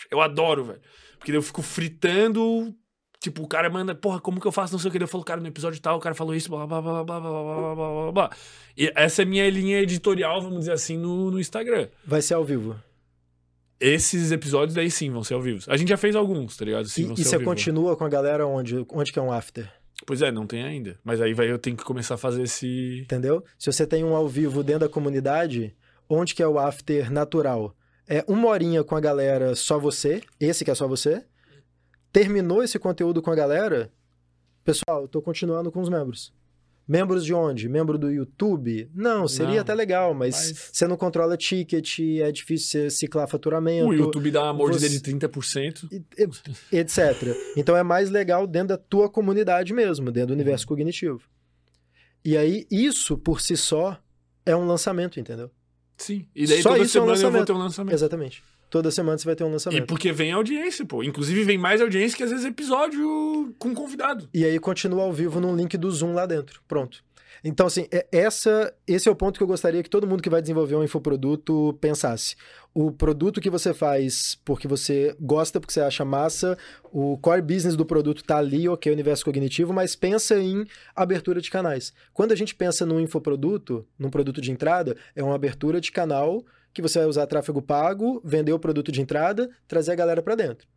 Eu 0.09 0.21
adoro, 0.21 0.63
velho. 0.63 0.81
Porque 1.19 1.31
daí 1.31 1.37
eu 1.37 1.43
fico 1.43 1.61
fritando. 1.61 2.73
Tipo, 3.19 3.43
o 3.43 3.47
cara 3.47 3.69
manda, 3.69 3.93
porra, 3.93 4.19
como 4.21 4.39
que 4.39 4.47
eu 4.47 4.51
faço? 4.51 4.71
Não 4.71 4.79
sei 4.79 4.89
o 4.89 4.91
que. 4.93 5.03
Eu 5.03 5.07
falo, 5.07 5.23
cara, 5.25 5.41
no 5.41 5.47
episódio 5.47 5.79
tal, 5.81 5.97
o 5.97 5.99
cara 5.99 6.15
falou 6.15 6.33
isso, 6.33 6.49
blá 6.49 6.65
blá 6.65 6.81
blá 6.81 7.03
blá 7.03 7.19
blá 7.19 7.19
blá 7.19 7.43
blá 7.43 7.75
blá 7.75 8.03
blá 8.03 8.11
blá. 8.13 8.29
E 8.77 8.91
essa 8.95 9.23
é 9.23 9.25
minha 9.25 9.49
linha 9.49 9.79
editorial, 9.81 10.41
vamos 10.41 10.59
dizer 10.59 10.71
assim, 10.71 10.97
no, 10.97 11.29
no 11.29 11.39
Instagram. 11.39 11.89
Vai 12.05 12.21
ser 12.21 12.35
ao 12.35 12.45
vivo. 12.45 12.75
Esses 13.79 14.31
episódios 14.31 14.75
daí 14.75 14.91
sim 14.91 15.09
vão 15.09 15.23
ser 15.23 15.33
ao 15.35 15.41
vivo. 15.41 15.63
A 15.67 15.77
gente 15.77 15.87
já 15.89 15.97
fez 15.97 16.15
alguns, 16.15 16.57
tá 16.57 16.65
ligado? 16.65 16.87
Sim, 16.87 17.01
E, 17.01 17.05
vão 17.05 17.13
e 17.17 17.23
você 17.23 17.35
ao 17.35 17.39
vivo. 17.39 17.49
continua 17.51 17.95
com 17.95 18.03
a 18.03 18.09
galera 18.09 18.45
onde? 18.45 18.85
Onde 18.89 19.11
que 19.11 19.19
é 19.19 19.21
um 19.21 19.31
after? 19.31 19.71
Pois 20.05 20.21
é, 20.21 20.31
não 20.31 20.45
tem 20.47 20.63
ainda. 20.63 20.97
Mas 21.03 21.21
aí 21.21 21.33
vai, 21.33 21.49
eu 21.49 21.57
tenho 21.59 21.77
que 21.77 21.83
começar 21.83 22.15
a 22.15 22.17
fazer 22.17 22.43
esse. 22.43 23.01
Entendeu? 23.03 23.43
Se 23.57 23.71
você 23.71 23.85
tem 23.87 24.03
um 24.03 24.15
ao 24.15 24.27
vivo 24.27 24.63
dentro 24.63 24.81
da 24.87 24.89
comunidade, 24.89 25.75
onde 26.09 26.33
que 26.35 26.43
é 26.43 26.47
o 26.47 26.57
after 26.59 27.11
natural? 27.11 27.75
É 28.07 28.23
uma 28.27 28.47
horinha 28.47 28.83
com 28.83 28.95
a 28.95 28.99
galera, 28.99 29.55
só 29.55 29.77
você, 29.77 30.21
esse 30.39 30.65
que 30.65 30.71
é 30.71 30.75
só 30.75 30.87
você. 30.87 31.23
Terminou 32.11 32.63
esse 32.63 32.79
conteúdo 32.79 33.21
com 33.21 33.31
a 33.31 33.35
galera, 33.35 33.91
pessoal, 34.63 35.03
eu 35.03 35.07
tô 35.07 35.21
continuando 35.21 35.71
com 35.71 35.79
os 35.81 35.89
membros. 35.89 36.33
Membros 36.87 37.23
de 37.23 37.35
onde? 37.35 37.69
Membro 37.69 37.99
do 37.99 38.09
YouTube? 38.09 38.89
Não, 38.95 39.27
seria 39.27 39.53
Não, 39.55 39.59
até 39.61 39.75
legal, 39.75 40.11
mas, 40.15 40.35
mas- 40.35 40.69
você 40.73 40.87
não 40.87 40.97
controla 40.97 41.37
ticket, 41.37 41.99
é 42.19 42.31
difícil 42.31 42.81
você 42.81 42.89
ciclar 42.89 43.27
faturamento. 43.27 43.87
O 43.89 43.93
YouTube 43.93 44.31
dá 44.31 44.41
uma 44.45 44.53
mordida 44.53 44.87
você- 44.87 44.89
de 44.89 44.99
30%. 44.99 45.87
e- 45.91 46.01
e- 46.17 46.77
etc. 46.77 46.99
Então 47.55 47.77
é 47.77 47.83
mais 47.83 48.09
legal 48.09 48.47
dentro 48.47 48.69
da 48.69 48.77
tua 48.77 49.07
comunidade 49.07 49.71
mesmo, 49.71 50.11
dentro 50.11 50.29
do 50.29 50.33
universo 50.33 50.65
Uhum. 50.65 50.69
cognitivo. 50.69 51.21
E 52.25 52.35
aí, 52.35 52.65
isso 52.71 53.15
por 53.19 53.39
si 53.39 53.55
só 53.55 53.95
é 54.43 54.55
um 54.55 54.65
lançamento, 54.65 55.19
entendeu? 55.19 55.51
Sim. 55.95 56.27
E 56.35 56.47
daí 56.47 56.63
Só 56.63 56.71
toda 56.71 56.83
isso 56.83 56.97
é 56.97 57.01
um 57.01 57.03
semana 57.15 57.21
eu 57.23 57.31
vou 57.31 57.45
ter 57.45 57.51
um 57.53 57.57
lançamento. 57.57 57.93
Exatamente. 57.93 58.43
Toda 58.69 58.91
semana 58.91 59.17
você 59.17 59.25
vai 59.25 59.35
ter 59.35 59.43
um 59.43 59.49
E 59.49 59.51
lançamento. 59.53 59.87
porque 59.87 60.11
vem 60.11 60.31
audiência, 60.31 60.85
pô. 60.85 61.03
Inclusive 61.03 61.43
vem 61.43 61.57
mais 61.57 61.81
audiência 61.81 62.15
que 62.17 62.23
às 62.23 62.29
vezes 62.29 62.45
episódio 62.45 63.53
com 63.57 63.73
convidado. 63.73 64.29
E 64.33 64.45
aí 64.45 64.59
continua 64.59 65.03
ao 65.03 65.13
vivo 65.13 65.39
num 65.39 65.55
link 65.55 65.75
do 65.77 65.89
Zoom 65.91 66.13
lá 66.13 66.25
dentro. 66.25 66.61
Pronto. 66.67 67.03
Então, 67.41 67.67
assim, 67.67 67.87
é- 67.89 68.05
essa, 68.11 68.73
esse 68.85 69.07
é 69.07 69.11
o 69.11 69.15
ponto 69.15 69.37
que 69.37 69.43
eu 69.43 69.47
gostaria 69.47 69.81
que 69.81 69.89
todo 69.89 70.05
mundo 70.05 70.21
que 70.21 70.29
vai 70.29 70.41
desenvolver 70.41 70.75
um 70.75 70.83
infoproduto 70.83 71.77
pensasse. 71.79 72.35
O 72.73 72.91
produto 72.91 73.39
que 73.39 73.49
você 73.49 73.73
faz 73.73 74.37
porque 74.43 74.67
você 74.67 75.15
gosta, 75.19 75.57
porque 75.59 75.73
você 75.73 75.79
acha 75.79 76.03
massa, 76.03 76.57
o 76.91 77.17
core 77.17 77.41
business 77.41 77.77
do 77.77 77.85
produto 77.85 78.23
tá 78.25 78.37
ali, 78.37 78.67
ok, 78.67 78.91
universo 78.91 79.23
cognitivo, 79.23 79.71
mas 79.73 79.95
pensa 79.95 80.37
em 80.37 80.65
abertura 80.95 81.39
de 81.39 81.49
canais. 81.49 81.93
Quando 82.13 82.33
a 82.33 82.35
gente 82.35 82.53
pensa 82.53 82.85
num 82.85 82.99
infoproduto, 82.99 83.87
num 83.97 84.09
produto 84.09 84.41
de 84.41 84.51
entrada, 84.51 84.97
é 85.15 85.23
uma 85.23 85.35
abertura 85.35 85.79
de 85.79 85.91
canal 85.93 86.43
que 86.73 86.81
você 86.81 86.99
vai 86.99 87.07
usar 87.07 87.27
tráfego 87.27 87.61
pago, 87.61 88.21
vender 88.23 88.53
o 88.53 88.59
produto 88.59 88.91
de 88.91 89.01
entrada, 89.01 89.49
trazer 89.67 89.91
a 89.91 89.95
galera 89.95 90.21
para 90.21 90.35
dentro. 90.35 90.67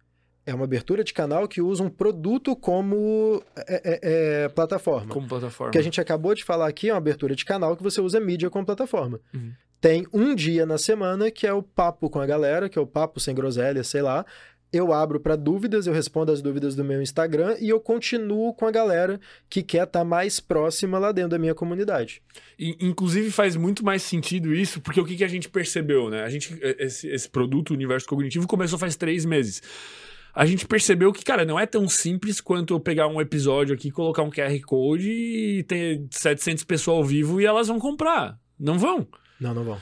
É 0.44 0.52
uma 0.52 0.64
abertura 0.64 1.04
de 1.04 1.14
canal 1.14 1.46
que 1.46 1.62
usa 1.62 1.84
um 1.84 1.88
produto 1.88 2.56
como 2.56 3.42
é, 3.56 3.74
é, 3.84 4.00
é, 4.44 4.48
plataforma. 4.48 5.12
Como 5.12 5.28
plataforma. 5.28 5.68
O 5.68 5.72
que 5.72 5.78
a 5.78 5.82
gente 5.82 6.00
acabou 6.00 6.34
de 6.34 6.42
falar 6.42 6.66
aqui 6.66 6.88
é 6.88 6.92
uma 6.92 6.98
abertura 6.98 7.36
de 7.36 7.44
canal 7.44 7.76
que 7.76 7.82
você 7.82 8.00
usa 8.00 8.18
mídia 8.18 8.50
como 8.50 8.66
plataforma. 8.66 9.20
Uhum. 9.32 9.52
Tem 9.80 10.06
um 10.12 10.34
dia 10.34 10.66
na 10.66 10.78
semana 10.78 11.30
que 11.30 11.46
é 11.46 11.52
o 11.52 11.62
papo 11.62 12.08
com 12.10 12.20
a 12.20 12.26
galera, 12.26 12.68
que 12.68 12.78
é 12.78 12.82
o 12.82 12.86
papo 12.86 13.20
sem 13.20 13.34
groselha, 13.34 13.82
sei 13.84 14.02
lá. 14.02 14.24
Eu 14.72 14.92
abro 14.92 15.20
para 15.20 15.36
dúvidas, 15.36 15.86
eu 15.86 15.92
respondo 15.92 16.32
as 16.32 16.40
dúvidas 16.40 16.74
do 16.74 16.82
meu 16.82 17.02
Instagram 17.02 17.56
e 17.60 17.68
eu 17.68 17.78
continuo 17.78 18.54
com 18.54 18.66
a 18.66 18.70
galera 18.70 19.20
que 19.50 19.62
quer 19.62 19.84
estar 19.84 20.02
mais 20.02 20.40
próxima 20.40 20.98
lá 20.98 21.12
dentro 21.12 21.30
da 21.30 21.38
minha 21.38 21.54
comunidade. 21.54 22.22
E, 22.58 22.76
inclusive 22.80 23.30
faz 23.30 23.54
muito 23.54 23.84
mais 23.84 24.02
sentido 24.02 24.54
isso, 24.54 24.80
porque 24.80 25.00
o 25.00 25.04
que, 25.04 25.16
que 25.16 25.24
a 25.24 25.28
gente 25.28 25.50
percebeu, 25.50 26.08
né? 26.08 26.22
A 26.22 26.30
gente, 26.30 26.58
esse, 26.78 27.06
esse 27.08 27.28
produto, 27.28 27.70
o 27.70 27.74
Universo 27.74 28.06
Cognitivo, 28.06 28.46
começou 28.46 28.78
faz 28.78 28.96
três 28.96 29.26
meses. 29.26 29.62
A 30.34 30.46
gente 30.46 30.66
percebeu 30.66 31.12
que, 31.12 31.22
cara, 31.22 31.44
não 31.44 31.60
é 31.60 31.66
tão 31.66 31.86
simples 31.86 32.40
quanto 32.40 32.72
eu 32.72 32.80
pegar 32.80 33.06
um 33.06 33.20
episódio 33.20 33.74
aqui, 33.74 33.90
colocar 33.90 34.22
um 34.22 34.30
QR 34.30 34.58
Code 34.64 35.10
e 35.10 35.62
ter 35.64 36.02
700 36.10 36.64
pessoas 36.64 36.96
ao 36.96 37.04
vivo 37.04 37.38
e 37.38 37.44
elas 37.44 37.68
vão 37.68 37.78
comprar. 37.78 38.38
Não 38.58 38.78
vão. 38.78 39.06
Não, 39.38 39.52
não 39.52 39.64
vão. 39.64 39.78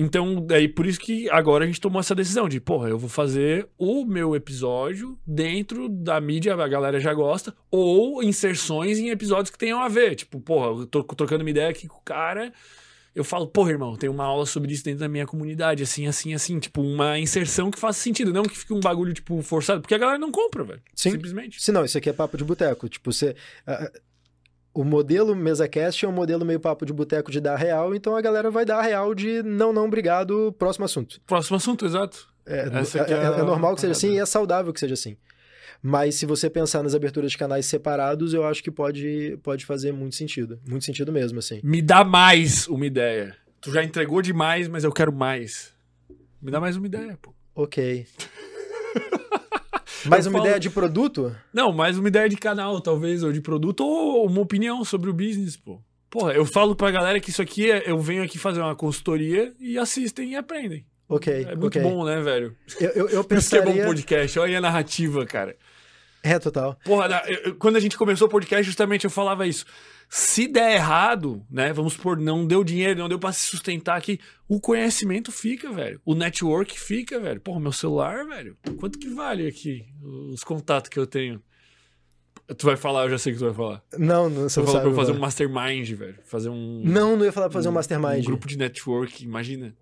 Então, 0.00 0.40
daí 0.46 0.68
por 0.68 0.86
isso 0.86 1.00
que 1.00 1.28
agora 1.28 1.64
a 1.64 1.66
gente 1.66 1.80
tomou 1.80 1.98
essa 1.98 2.14
decisão 2.14 2.48
de, 2.48 2.60
porra, 2.60 2.88
eu 2.88 2.96
vou 2.96 3.10
fazer 3.10 3.68
o 3.76 4.04
meu 4.04 4.36
episódio 4.36 5.18
dentro 5.26 5.88
da 5.88 6.20
mídia, 6.20 6.54
a 6.54 6.68
galera 6.68 7.00
já 7.00 7.12
gosta, 7.12 7.52
ou 7.68 8.22
inserções 8.22 9.00
em 9.00 9.08
episódios 9.08 9.50
que 9.50 9.58
tenham 9.58 9.82
a 9.82 9.88
ver. 9.88 10.14
Tipo, 10.14 10.40
porra, 10.40 10.82
eu 10.82 10.86
tô 10.86 11.02
trocando 11.02 11.42
uma 11.42 11.50
ideia 11.50 11.68
aqui 11.68 11.88
com 11.88 11.98
o 11.98 12.02
cara, 12.02 12.52
eu 13.12 13.24
falo, 13.24 13.48
porra, 13.48 13.72
irmão, 13.72 13.96
tem 13.96 14.08
uma 14.08 14.22
aula 14.22 14.46
sobre 14.46 14.72
isso 14.72 14.84
dentro 14.84 15.00
da 15.00 15.08
minha 15.08 15.26
comunidade, 15.26 15.82
assim, 15.82 16.06
assim, 16.06 16.32
assim. 16.32 16.60
Tipo, 16.60 16.80
uma 16.80 17.18
inserção 17.18 17.68
que 17.68 17.76
faça 17.76 17.98
sentido, 17.98 18.32
não 18.32 18.44
que 18.44 18.56
fique 18.56 18.72
um 18.72 18.78
bagulho, 18.78 19.12
tipo, 19.12 19.42
forçado, 19.42 19.80
porque 19.80 19.96
a 19.96 19.98
galera 19.98 20.18
não 20.20 20.30
compra, 20.30 20.62
velho. 20.62 20.82
Sim. 20.94 21.10
Simplesmente. 21.10 21.60
Se 21.60 21.72
não, 21.72 21.84
isso 21.84 21.98
aqui 21.98 22.08
é 22.08 22.12
papo 22.12 22.36
de 22.36 22.44
boteco. 22.44 22.88
Tipo, 22.88 23.12
você. 23.12 23.34
ah, 23.66 23.90
o 24.80 24.84
modelo 24.84 25.34
MesaCast 25.34 26.04
é 26.04 26.08
um 26.08 26.12
modelo 26.12 26.44
meio 26.44 26.60
papo 26.60 26.86
de 26.86 26.92
boteco 26.92 27.32
de 27.32 27.40
dar 27.40 27.56
real, 27.56 27.96
então 27.96 28.14
a 28.14 28.20
galera 28.20 28.48
vai 28.48 28.64
dar 28.64 28.80
real 28.80 29.12
de 29.12 29.42
não, 29.42 29.72
não, 29.72 29.86
obrigado, 29.86 30.54
próximo 30.56 30.84
assunto. 30.84 31.20
Próximo 31.26 31.56
assunto, 31.56 31.84
exato. 31.84 32.28
É, 32.46 32.58
é- 32.60 32.62
é 32.62 33.12
é- 33.12 33.40
é 33.40 33.42
normal 33.42 33.74
que 33.74 33.80
seja 33.80 33.90
assim 33.90 34.12
e 34.14 34.20
é 34.20 34.24
saudável 34.24 34.72
que 34.72 34.78
seja 34.78 34.94
assim. 34.94 35.16
Mas 35.82 36.14
se 36.14 36.26
você 36.26 36.48
pensar 36.48 36.84
nas 36.84 36.94
aberturas 36.94 37.32
de 37.32 37.36
canais 37.38 37.66
separados, 37.66 38.32
eu 38.32 38.44
acho 38.46 38.62
que 38.62 38.70
pode, 38.70 39.36
pode 39.42 39.66
fazer 39.66 39.90
muito 39.92 40.14
sentido. 40.14 40.60
Muito 40.64 40.84
sentido 40.84 41.10
mesmo, 41.12 41.40
assim. 41.40 41.58
Me 41.64 41.82
dá 41.82 42.04
mais 42.04 42.68
uma 42.68 42.86
ideia. 42.86 43.34
Tu 43.60 43.72
já 43.72 43.82
entregou 43.82 44.22
demais, 44.22 44.68
mas 44.68 44.84
eu 44.84 44.92
quero 44.92 45.12
mais. 45.12 45.72
Me 46.40 46.52
dá 46.52 46.60
mais 46.60 46.76
uma 46.76 46.86
ideia, 46.86 47.18
pô. 47.20 47.34
Ok. 47.52 48.06
Mais 50.06 50.26
Eu 50.26 50.30
uma 50.30 50.38
falo- 50.38 50.48
ideia 50.48 50.60
de 50.60 50.70
produto? 50.70 51.34
Não, 51.52 51.72
mais 51.72 51.98
uma 51.98 52.08
ideia 52.08 52.28
de 52.28 52.36
canal, 52.36 52.80
talvez, 52.80 53.22
ou 53.22 53.32
de 53.32 53.40
produto, 53.40 53.84
ou 53.84 54.26
uma 54.26 54.40
opinião 54.40 54.84
sobre 54.84 55.10
o 55.10 55.12
business, 55.14 55.56
pô. 55.56 55.80
Porra, 56.10 56.32
eu 56.32 56.44
falo 56.46 56.74
pra 56.74 56.90
galera 56.90 57.20
que 57.20 57.30
isso 57.30 57.42
aqui 57.42 57.70
é. 57.70 57.90
Eu 57.90 57.98
venho 57.98 58.22
aqui 58.22 58.38
fazer 58.38 58.60
uma 58.60 58.74
consultoria 58.74 59.52
e 59.60 59.78
assistem 59.78 60.30
e 60.32 60.36
aprendem. 60.36 60.86
Ok, 61.08 61.32
É 61.48 61.54
muito 61.56 61.78
ok. 61.78 61.82
bom, 61.82 62.04
né, 62.04 62.20
velho? 62.20 62.54
Eu, 62.80 62.90
eu, 62.90 63.08
eu 63.08 63.24
Por 63.24 63.36
isso 63.38 63.50
que 63.50 63.56
é 63.56 63.60
bom 63.60 63.66
pensaria... 63.66 63.86
podcast. 63.86 64.38
Olha 64.38 64.48
aí 64.50 64.56
a 64.56 64.60
narrativa, 64.60 65.24
cara. 65.26 65.56
É, 66.22 66.38
total. 66.38 66.76
Porra, 66.84 67.22
eu, 67.28 67.54
quando 67.56 67.76
a 67.76 67.80
gente 67.80 67.96
começou 67.96 68.26
o 68.26 68.30
podcast, 68.30 68.64
justamente 68.64 69.04
eu 69.04 69.10
falava 69.10 69.46
isso. 69.46 69.64
Se 70.08 70.48
der 70.48 70.74
errado, 70.74 71.44
né? 71.50 71.72
Vamos 71.72 71.92
supor, 71.92 72.16
não 72.16 72.46
deu 72.46 72.64
dinheiro, 72.64 72.98
não 72.98 73.08
deu 73.08 73.18
pra 73.18 73.32
se 73.32 73.42
sustentar 73.42 73.96
aqui, 73.96 74.18
o 74.48 74.58
conhecimento 74.58 75.30
fica, 75.30 75.70
velho. 75.70 76.00
O 76.04 76.14
network 76.14 76.80
fica, 76.80 77.20
velho. 77.20 77.40
Porra, 77.40 77.60
meu 77.60 77.72
celular, 77.72 78.26
velho. 78.26 78.56
Quanto 78.78 78.98
que 78.98 79.08
vale 79.08 79.46
aqui 79.46 79.86
os 80.32 80.42
contatos 80.42 80.88
que 80.88 80.98
eu 80.98 81.06
tenho? 81.06 81.42
Tu 82.56 82.64
vai 82.64 82.76
falar, 82.76 83.04
eu 83.04 83.10
já 83.10 83.18
sei 83.18 83.34
que 83.34 83.38
tu 83.38 83.44
vai 83.44 83.54
falar. 83.54 83.84
Não, 83.98 84.30
não, 84.30 84.48
você 84.48 84.62
falou 84.62 84.80
pra 84.80 84.90
eu 84.90 84.94
fazer 84.94 85.12
um 85.12 85.18
mastermind, 85.18 85.90
velho. 85.90 86.18
Fazer 86.24 86.48
um. 86.48 86.80
Não, 86.82 87.14
não 87.14 87.26
ia 87.26 87.32
falar 87.32 87.48
pra 87.48 87.54
fazer 87.54 87.68
um, 87.68 87.72
um 87.72 87.74
mastermind. 87.74 88.20
Um 88.20 88.26
grupo 88.26 88.48
de 88.48 88.56
network, 88.56 89.22
imagina 89.22 89.76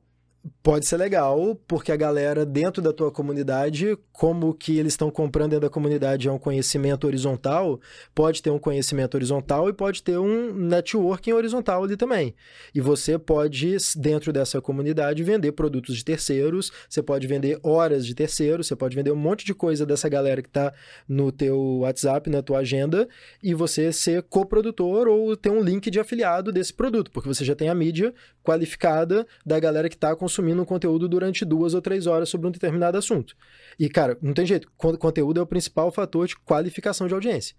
pode 0.66 0.84
ser 0.84 0.96
legal, 0.96 1.54
porque 1.68 1.92
a 1.92 1.96
galera 1.96 2.44
dentro 2.44 2.82
da 2.82 2.92
tua 2.92 3.08
comunidade, 3.08 3.96
como 4.10 4.52
que 4.52 4.76
eles 4.80 4.94
estão 4.94 5.12
comprando 5.12 5.50
dentro 5.50 5.68
da 5.68 5.72
comunidade 5.72 6.26
é 6.26 6.32
um 6.32 6.40
conhecimento 6.40 7.06
horizontal, 7.06 7.78
pode 8.12 8.42
ter 8.42 8.50
um 8.50 8.58
conhecimento 8.58 9.14
horizontal 9.14 9.68
e 9.68 9.72
pode 9.72 10.02
ter 10.02 10.18
um 10.18 10.52
networking 10.52 11.32
horizontal 11.34 11.84
ali 11.84 11.96
também. 11.96 12.34
E 12.74 12.80
você 12.80 13.16
pode, 13.16 13.76
dentro 13.94 14.32
dessa 14.32 14.60
comunidade, 14.60 15.22
vender 15.22 15.52
produtos 15.52 15.98
de 15.98 16.04
terceiros, 16.04 16.72
você 16.90 17.00
pode 17.00 17.28
vender 17.28 17.60
horas 17.62 18.04
de 18.04 18.12
terceiros, 18.12 18.66
você 18.66 18.74
pode 18.74 18.96
vender 18.96 19.12
um 19.12 19.16
monte 19.16 19.46
de 19.46 19.54
coisa 19.54 19.86
dessa 19.86 20.08
galera 20.08 20.42
que 20.42 20.48
está 20.48 20.74
no 21.08 21.30
teu 21.30 21.78
WhatsApp, 21.82 22.28
na 22.28 22.42
tua 22.42 22.58
agenda, 22.58 23.08
e 23.40 23.54
você 23.54 23.92
ser 23.92 24.20
coprodutor 24.24 25.06
ou 25.06 25.36
ter 25.36 25.50
um 25.50 25.62
link 25.62 25.88
de 25.92 26.00
afiliado 26.00 26.50
desse 26.50 26.74
produto, 26.74 27.08
porque 27.12 27.28
você 27.28 27.44
já 27.44 27.54
tem 27.54 27.68
a 27.68 27.74
mídia 27.74 28.12
qualificada 28.42 29.24
da 29.44 29.60
galera 29.60 29.88
que 29.88 29.94
está 29.94 30.16
consumindo 30.16 30.55
consumindo 30.56 30.62
um 30.62 30.64
conteúdo 30.64 31.08
durante 31.08 31.44
duas 31.44 31.74
ou 31.74 31.82
três 31.82 32.06
horas 32.06 32.28
sobre 32.28 32.46
um 32.46 32.50
determinado 32.50 32.96
assunto. 32.96 33.34
E, 33.78 33.88
cara, 33.88 34.16
não 34.22 34.32
tem 34.32 34.46
jeito. 34.46 34.70
Conteúdo 34.76 35.38
é 35.38 35.42
o 35.42 35.46
principal 35.46 35.92
fator 35.92 36.26
de 36.26 36.36
qualificação 36.36 37.06
de 37.06 37.14
audiência. 37.14 37.54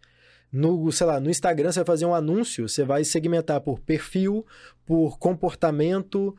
No, 0.51 0.91
sei 0.91 1.05
lá, 1.05 1.19
no 1.19 1.29
Instagram 1.29 1.71
você 1.71 1.79
vai 1.79 1.85
fazer 1.85 2.05
um 2.05 2.15
anúncio, 2.15 2.67
você 2.67 2.83
vai 2.83 3.03
segmentar 3.03 3.61
por 3.61 3.79
perfil, 3.79 4.45
por 4.85 5.19
comportamento, 5.19 6.35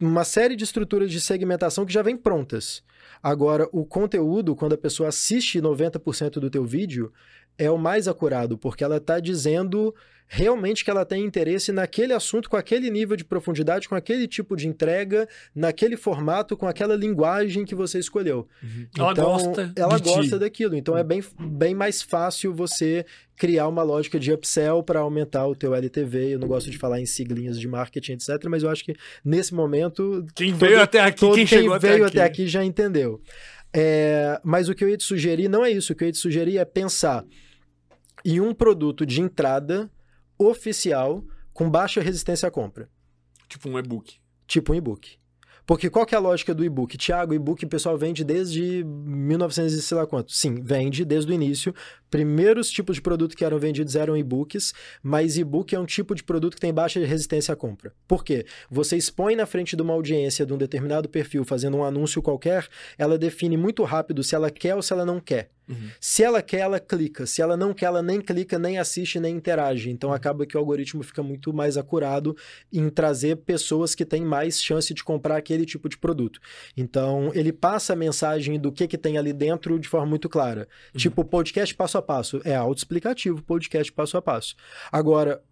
uma 0.00 0.24
série 0.24 0.56
de 0.56 0.64
estruturas 0.64 1.10
de 1.10 1.20
segmentação 1.20 1.84
que 1.84 1.92
já 1.92 2.02
vem 2.02 2.16
prontas. 2.16 2.82
Agora, 3.22 3.68
o 3.70 3.84
conteúdo, 3.84 4.56
quando 4.56 4.72
a 4.72 4.78
pessoa 4.78 5.10
assiste 5.10 5.60
90% 5.60 6.40
do 6.40 6.50
teu 6.50 6.64
vídeo, 6.64 7.12
é 7.58 7.70
o 7.70 7.78
mais 7.78 8.08
acurado, 8.08 8.56
porque 8.56 8.82
ela 8.82 8.96
está 8.96 9.20
dizendo 9.20 9.94
realmente 10.34 10.84
que 10.84 10.90
ela 10.90 11.04
tem 11.04 11.24
interesse 11.24 11.70
naquele 11.70 12.12
assunto, 12.12 12.50
com 12.50 12.56
aquele 12.56 12.90
nível 12.90 13.16
de 13.16 13.24
profundidade, 13.24 13.88
com 13.88 13.94
aquele 13.94 14.26
tipo 14.26 14.56
de 14.56 14.66
entrega, 14.66 15.28
naquele 15.54 15.96
formato, 15.96 16.56
com 16.56 16.66
aquela 16.66 16.96
linguagem 16.96 17.64
que 17.64 17.74
você 17.74 18.00
escolheu. 18.00 18.48
Uhum. 18.60 18.86
Ela 18.98 19.12
então, 19.12 19.24
gosta. 19.24 19.72
Ela 19.76 19.98
gosta 19.98 20.22
ti. 20.22 20.38
daquilo. 20.38 20.74
Então 20.74 20.98
é 20.98 21.04
bem, 21.04 21.22
bem 21.38 21.72
mais 21.72 22.02
fácil 22.02 22.52
você 22.52 23.06
criar 23.36 23.68
uma 23.68 23.84
lógica 23.84 24.18
de 24.18 24.32
upsell 24.32 24.82
para 24.82 24.98
aumentar 24.98 25.46
o 25.46 25.54
teu 25.54 25.72
LTV. 25.72 26.34
Eu 26.34 26.40
não 26.40 26.48
gosto 26.48 26.68
de 26.68 26.78
falar 26.78 27.00
em 27.00 27.06
siglinhas 27.06 27.58
de 27.58 27.68
marketing, 27.68 28.14
etc. 28.14 28.44
Mas 28.48 28.64
eu 28.64 28.70
acho 28.70 28.84
que 28.84 28.96
nesse 29.24 29.54
momento. 29.54 30.26
Quem 30.34 30.50
todo, 30.50 30.58
veio 30.58 30.80
até 30.80 30.98
aqui, 30.98 31.20
todo 31.20 31.36
quem, 31.36 31.46
quem 31.46 31.58
veio 31.60 31.72
até 31.74 31.94
aqui. 31.94 32.04
até 32.04 32.22
aqui 32.24 32.48
já 32.48 32.64
entendeu. 32.64 33.22
É, 33.72 34.40
mas 34.42 34.68
o 34.68 34.74
que 34.74 34.82
eu 34.82 34.88
ia 34.88 34.96
te 34.96 35.04
sugerir 35.04 35.48
não 35.48 35.64
é 35.64 35.70
isso. 35.70 35.92
O 35.92 35.96
que 35.96 36.02
eu 36.02 36.06
ia 36.06 36.12
te 36.12 36.18
sugerir 36.18 36.58
é 36.58 36.64
pensar 36.64 37.24
em 38.24 38.40
um 38.40 38.52
produto 38.52 39.06
de 39.06 39.20
entrada 39.20 39.88
oficial 40.38 41.24
com 41.52 41.70
baixa 41.70 42.00
resistência 42.00 42.48
à 42.48 42.50
compra. 42.50 42.90
Tipo 43.48 43.68
um 43.68 43.78
e-book. 43.78 44.18
Tipo 44.46 44.72
um 44.72 44.74
e-book. 44.74 45.18
Porque 45.66 45.88
qual 45.88 46.04
que 46.04 46.14
é 46.14 46.18
a 46.18 46.20
lógica 46.20 46.54
do 46.54 46.64
e-book? 46.64 46.96
Tiago, 46.98 47.32
e-book 47.32 47.64
o 47.64 47.68
pessoal 47.68 47.96
vende 47.96 48.22
desde 48.22 48.84
1900 48.84 49.72
e 49.72 49.82
sei 49.82 49.96
lá 49.96 50.06
quanto. 50.06 50.32
Sim, 50.32 50.60
vende 50.62 51.04
desde 51.04 51.30
o 51.30 51.34
início. 51.34 51.74
Primeiros 52.10 52.70
tipos 52.70 52.96
de 52.96 53.02
produto 53.02 53.36
que 53.36 53.44
eram 53.44 53.58
vendidos 53.58 53.96
eram 53.96 54.16
e-books, 54.16 54.72
mas 55.02 55.36
e-book 55.36 55.74
é 55.74 55.80
um 55.80 55.86
tipo 55.86 56.14
de 56.14 56.22
produto 56.22 56.54
que 56.54 56.60
tem 56.60 56.72
baixa 56.72 57.04
resistência 57.04 57.52
à 57.52 57.56
compra. 57.56 57.92
Por 58.06 58.22
quê? 58.22 58.44
Você 58.70 58.96
expõe 58.96 59.34
na 59.34 59.46
frente 59.46 59.74
de 59.74 59.82
uma 59.82 59.94
audiência 59.94 60.44
de 60.44 60.52
um 60.52 60.58
determinado 60.58 61.08
perfil 61.08 61.44
fazendo 61.44 61.78
um 61.78 61.84
anúncio 61.84 62.22
qualquer, 62.22 62.68
ela 62.98 63.18
define 63.18 63.56
muito 63.56 63.82
rápido 63.84 64.22
se 64.22 64.34
ela 64.34 64.50
quer 64.50 64.76
ou 64.76 64.82
se 64.82 64.92
ela 64.92 65.04
não 65.04 65.18
quer. 65.18 65.50
Uhum. 65.68 65.88
Se 65.98 66.22
ela 66.22 66.42
quer, 66.42 66.58
ela 66.58 66.78
clica. 66.78 67.26
Se 67.26 67.40
ela 67.40 67.56
não 67.56 67.72
quer, 67.72 67.86
ela 67.86 68.02
nem 68.02 68.20
clica, 68.20 68.58
nem 68.58 68.78
assiste, 68.78 69.18
nem 69.18 69.34
interage. 69.34 69.90
Então 69.90 70.10
uhum. 70.10 70.16
acaba 70.16 70.46
que 70.46 70.56
o 70.56 70.60
algoritmo 70.60 71.02
fica 71.02 71.22
muito 71.22 71.52
mais 71.52 71.76
acurado 71.76 72.36
em 72.72 72.88
trazer 72.88 73.36
pessoas 73.36 73.94
que 73.94 74.04
têm 74.04 74.24
mais 74.24 74.62
chance 74.62 74.92
de 74.92 75.02
comprar 75.02 75.36
aquele 75.36 75.53
tipo 75.64 75.88
de 75.88 75.96
produto. 75.96 76.40
Então 76.76 77.30
ele 77.34 77.52
passa 77.52 77.92
a 77.92 77.96
mensagem 77.96 78.58
do 78.58 78.72
que, 78.72 78.88
que 78.88 78.98
tem 78.98 79.16
ali 79.18 79.32
dentro 79.32 79.78
de 79.78 79.88
forma 79.88 80.06
muito 80.06 80.28
clara. 80.28 80.68
Uhum. 80.92 80.98
Tipo, 80.98 81.24
podcast 81.24 81.74
passo 81.74 81.98
a 81.98 82.02
passo. 82.02 82.40
É 82.44 82.54
autoexplicativo, 82.54 83.42
podcast 83.42 83.92
passo 83.92 84.16
a 84.16 84.22
passo. 84.22 84.56
Agora, 84.90 85.42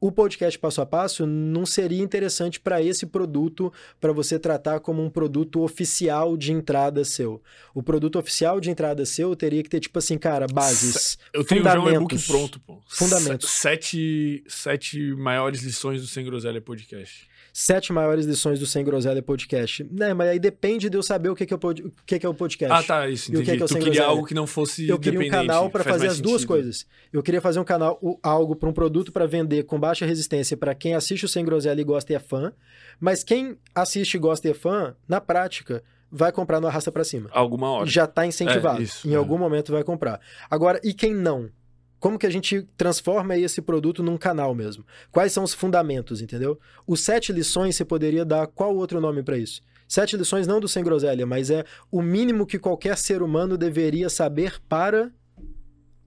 o 0.00 0.12
podcast 0.12 0.58
passo 0.58 0.80
a 0.80 0.86
passo 0.86 1.26
não 1.26 1.64
seria 1.64 2.02
interessante 2.02 2.60
para 2.60 2.82
esse 2.82 3.06
produto, 3.06 3.72
para 4.00 4.12
você 4.12 4.38
tratar 4.38 4.80
como 4.80 5.02
um 5.02 5.08
produto 5.08 5.62
oficial 5.62 6.36
de 6.36 6.52
entrada 6.52 7.04
seu. 7.04 7.42
O 7.74 7.82
produto 7.82 8.18
oficial 8.18 8.60
de 8.60 8.70
entrada 8.70 9.04
seu 9.06 9.34
teria 9.34 9.62
que 9.62 9.68
ter, 9.68 9.80
tipo 9.80 9.98
assim, 9.98 10.18
cara, 10.18 10.46
bases. 10.46 11.18
Eu 11.32 11.44
tenho 11.44 11.62
já 11.62 11.80
um 11.80 11.88
e-book 11.88 12.18
pronto, 12.26 12.60
pô. 12.60 12.78
Fundamentos. 12.88 13.50
Sete, 13.50 14.44
sete 14.46 15.14
maiores 15.14 15.62
lições 15.62 16.02
do 16.02 16.06
Sem 16.06 16.24
Groselha 16.24 16.60
Podcast 16.60 17.28
sete 17.58 17.90
maiores 17.90 18.26
lições 18.26 18.60
do 18.60 18.66
Sem 18.66 18.84
Groselha 18.84 19.22
Podcast. 19.22 19.82
Né, 19.90 20.12
mas 20.12 20.28
aí 20.28 20.38
depende 20.38 20.90
de 20.90 20.96
eu 20.98 21.02
saber 21.02 21.30
o 21.30 21.34
que, 21.34 21.46
que, 21.46 21.54
é, 21.54 21.56
o, 21.56 21.70
o 21.70 21.92
que, 22.04 22.18
que 22.18 22.26
é 22.26 22.28
o 22.28 22.34
podcast. 22.34 22.74
Ah, 22.74 22.82
tá, 22.82 23.08
isso. 23.08 23.30
Entendi. 23.30 23.38
E 23.38 23.42
o 23.42 23.44
que, 23.46 23.56
que 23.56 23.62
é 23.62 23.64
o 23.64 23.68
tu 23.68 23.72
Sem 23.72 23.78
queria 23.78 23.92
Groselha. 23.94 24.10
algo 24.10 24.26
que 24.26 24.34
não 24.34 24.46
fosse 24.46 24.86
Eu 24.86 24.98
queria 24.98 25.20
um 25.20 25.28
canal 25.30 25.70
para 25.70 25.82
fazer 25.82 26.08
as 26.08 26.20
duas 26.20 26.44
coisas. 26.44 26.86
Eu 27.10 27.22
queria 27.22 27.40
fazer 27.40 27.58
um 27.58 27.64
canal, 27.64 27.98
algo 28.22 28.54
para 28.54 28.68
um 28.68 28.74
produto 28.74 29.10
para 29.10 29.24
vender 29.26 29.62
com 29.62 29.80
baixa 29.86 30.04
resistência 30.04 30.56
para 30.56 30.74
quem 30.74 30.94
assiste 30.94 31.24
o 31.24 31.28
Sem 31.28 31.44
Groselha 31.44 31.80
e 31.80 31.84
gosta 31.84 32.12
e 32.12 32.16
é 32.16 32.18
fã. 32.18 32.52
Mas 32.98 33.22
quem 33.22 33.56
assiste, 33.74 34.18
gosta 34.18 34.48
e 34.48 34.50
é 34.50 34.54
fã, 34.54 34.96
na 35.06 35.20
prática, 35.20 35.82
vai 36.10 36.32
comprar 36.32 36.60
no 36.60 36.66
arrasta 36.66 36.90
para 36.90 37.04
cima. 37.04 37.28
Alguma 37.32 37.70
hora. 37.70 37.86
Já 37.86 38.04
está 38.04 38.26
incentivado. 38.26 38.80
É, 38.80 38.84
isso, 38.84 39.08
em 39.08 39.12
é. 39.12 39.16
algum 39.16 39.38
momento 39.38 39.72
vai 39.72 39.84
comprar. 39.84 40.20
Agora, 40.50 40.80
e 40.82 40.92
quem 40.92 41.14
não? 41.14 41.50
Como 41.98 42.18
que 42.18 42.26
a 42.26 42.30
gente 42.30 42.62
transforma 42.76 43.36
esse 43.36 43.62
produto 43.62 44.02
num 44.02 44.18
canal 44.18 44.54
mesmo? 44.54 44.84
Quais 45.10 45.32
são 45.32 45.44
os 45.44 45.54
fundamentos, 45.54 46.20
entendeu? 46.20 46.58
Os 46.86 47.00
sete 47.00 47.32
lições 47.32 47.76
você 47.76 47.84
poderia 47.84 48.24
dar 48.24 48.46
qual 48.46 48.74
outro 48.76 49.00
nome 49.00 49.22
para 49.22 49.38
isso? 49.38 49.62
Sete 49.88 50.16
lições 50.16 50.46
não 50.46 50.60
do 50.60 50.68
sem 50.68 50.82
groselha, 50.82 51.24
mas 51.24 51.48
é 51.48 51.64
o 51.90 52.02
mínimo 52.02 52.46
que 52.46 52.58
qualquer 52.58 52.98
ser 52.98 53.22
humano 53.22 53.56
deveria 53.56 54.10
saber 54.10 54.60
para 54.68 55.10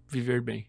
viver 0.08 0.42
bem. 0.42 0.68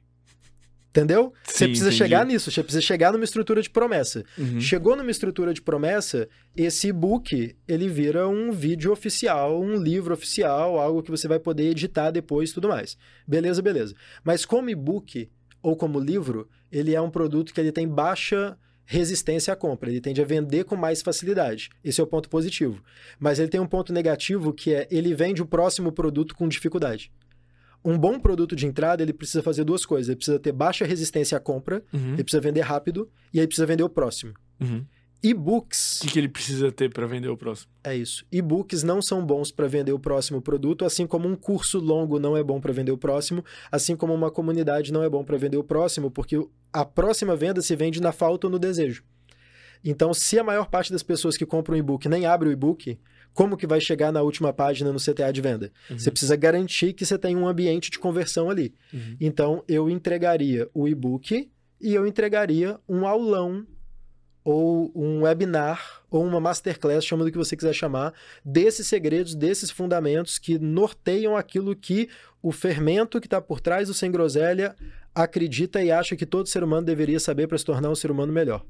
Entendeu? 0.91 1.33
Sim, 1.45 1.53
você 1.53 1.65
precisa 1.67 1.89
entendi. 1.89 1.99
chegar 1.99 2.27
nisso, 2.27 2.51
você 2.51 2.63
precisa 2.65 2.83
chegar 2.83 3.13
numa 3.13 3.25
estrutura 3.25 3.63
de 3.63 3.71
promessa. 3.71 4.25
Uhum. 4.37 4.61
Chegou 4.61 4.97
numa 4.97 5.11
estrutura 5.11 5.55
de 5.55 5.63
promessa, 5.63 6.29
esse 6.57 6.89
e-book, 6.89 7.57
ele 7.69 7.89
vira 7.89 8.27
um 8.29 8.51
vídeo 8.51 8.91
oficial, 8.91 9.61
um 9.63 9.77
livro 9.77 10.13
oficial, 10.13 10.81
algo 10.81 11.01
que 11.01 11.11
você 11.11 11.29
vai 11.29 11.39
poder 11.39 11.71
editar 11.71 12.11
depois 12.11 12.51
e 12.51 12.55
tudo 12.55 12.69
mais. 12.69 12.97
Beleza, 13.27 13.63
beleza. 13.63 13.95
Mas 14.25 14.45
como 14.45 14.69
e-book 14.69 15.31
ou 15.63 15.77
como 15.77 16.01
livro, 16.01 16.49
ele 16.73 16.93
é 16.93 17.01
um 17.01 17.11
produto 17.11 17.55
que 17.55 17.61
ele 17.61 17.71
tem 17.71 17.87
baixa 17.87 18.59
resistência 18.85 19.53
à 19.53 19.57
compra, 19.57 19.89
ele 19.89 20.01
tende 20.01 20.21
a 20.21 20.25
vender 20.25 20.65
com 20.65 20.75
mais 20.75 21.01
facilidade. 21.01 21.71
Esse 21.85 22.01
é 22.01 22.05
o 22.05 22.07
ponto 22.09 22.29
positivo. 22.29 22.83
Mas 23.21 23.39
ele 23.39 23.49
tem 23.49 23.61
um 23.61 23.67
ponto 23.67 23.93
negativo 23.93 24.53
que 24.53 24.75
é 24.75 24.89
ele 24.91 25.15
vende 25.15 25.41
o 25.41 25.47
próximo 25.47 25.93
produto 25.93 26.35
com 26.35 26.49
dificuldade 26.49 27.13
um 27.85 27.99
bom 27.99 28.19
produto 28.19 28.55
de 28.55 28.67
entrada, 28.67 29.03
ele 29.03 29.13
precisa 29.13 29.43
fazer 29.43 29.65
duas 29.65 29.87
coisas. 29.87 30.09
Ele 30.09 30.17
precisa 30.17 30.39
ter 30.39 30.53
baixa 30.53 30.85
resistência 30.85 31.37
à 31.37 31.41
compra, 31.41 31.83
uhum. 31.93 32.15
ele 32.15 32.25
precisa 32.25 32.41
vender 32.41 32.61
rápido 32.61 33.09
e 33.33 33.41
aí 33.41 33.47
precisa 33.47 33.67
vender 33.67 33.83
o 33.83 33.89
próximo. 33.89 34.35
Uhum. 34.61 34.85
E-books. 35.23 35.99
O 35.99 36.07
que, 36.07 36.13
que, 36.13 36.19
ele 36.19 36.29
precisa 36.29 36.73
ter 36.73 36.91
para 36.91 37.07
vender 37.07 37.29
o 37.29 37.37
próximo? 37.37 37.71
É 37.85 37.95
isso. 37.95 38.25
E-books 38.33 38.83
não 38.83 39.03
são 39.03 39.25
bons 39.25 39.53
para 39.53 39.69
vender 39.69 39.93
o 39.93 39.99
próximo 39.99 40.41
produto, 40.41 40.85
assim 40.85 41.07
como 41.07 41.29
um 41.29 41.37
curso 41.37 41.79
longo 41.79 42.19
não 42.19 42.37
é 42.37 42.43
bom 42.43 42.59
para 42.59 42.73
vender 42.73 42.91
o 42.93 42.97
próximo, 42.97 43.45
assim 43.71 43.95
como 43.95 44.15
uma 44.15 44.31
comunidade 44.31 44.93
não 44.93 45.03
é 45.03 45.11
bom 45.11 45.23
para 45.23 45.37
vender 45.37 45.59
o 45.59 45.65
próximo, 45.65 46.11
porque 46.11 46.43
a 46.73 46.87
próxima 46.87 47.37
venda 47.37 47.61
se 47.61 47.77
vende 47.77 48.01
na 48.01 48.13
falta 48.13 48.47
ou 48.47 48.51
no 48.51 48.59
desejo. 48.59 49.05
Então, 49.85 50.13
se 50.15 50.39
a 50.39 50.45
maior 50.45 50.69
parte 50.69 50.93
das 50.93 51.03
pessoas 51.03 51.37
que 51.37 51.45
compram 51.45 51.75
um 51.75 51.79
e-book 51.79 52.09
nem 52.09 52.25
abre 52.25 52.49
o 52.49 52.53
e-book, 52.53 52.99
como 53.33 53.57
que 53.57 53.67
vai 53.67 53.81
chegar 53.81 54.13
na 54.13 54.23
última 54.23 54.53
página 54.53 54.93
no 54.93 54.99
CTA 54.99 55.33
de 55.33 55.41
venda? 55.41 55.73
Uhum. 55.89 55.99
Você 55.99 56.11
precisa 56.11 56.37
garantir 56.37 56.93
que 56.93 57.07
você 57.07 57.19
tem 57.19 57.37
um 57.37 57.47
ambiente 57.47 57.91
de 57.91 57.99
conversão 57.99 58.51
ali. 58.51 58.75
Uhum. 58.93 59.17
Então, 59.21 59.65
eu 59.69 59.89
entregaria 59.89 60.69
o 60.75 60.89
e-book 60.89 61.51
e 61.81 61.95
eu 61.95 62.07
entregaria 62.07 62.79
um 62.89 63.07
aulão 63.07 63.67
ou 64.45 64.91
um 64.95 65.23
webinar 65.23 66.03
ou 66.11 66.25
uma 66.25 66.41
masterclass, 66.41 67.05
chama 67.05 67.25
do 67.25 67.31
que 67.31 67.39
você 67.39 67.57
quiser 67.57 67.73
chamar, 67.73 68.13
desses 68.45 68.87
segredos, 68.87 69.35
desses 69.35 69.71
fundamentos 69.71 70.39
que 70.39 70.59
norteiam 70.59 71.37
aquilo 71.37 71.77
que 71.77 72.09
o 72.43 72.51
fermento 72.51 73.21
que 73.21 73.27
está 73.27 73.41
por 73.41 73.61
trás 73.61 73.89
do 73.89 73.95
Sem 73.95 74.11
Groselha 74.11 74.75
acredita 75.15 75.83
e 75.83 75.93
acha 75.93 76.17
que 76.17 76.27
todo 76.27 76.49
ser 76.49 76.65
humano 76.65 76.87
deveria 76.87 77.21
saber 77.21 77.47
para 77.47 77.59
se 77.59 77.65
tornar 77.65 77.91
um 77.91 77.95
ser 77.95 78.11
humano 78.11 78.33
melhor. 78.33 78.65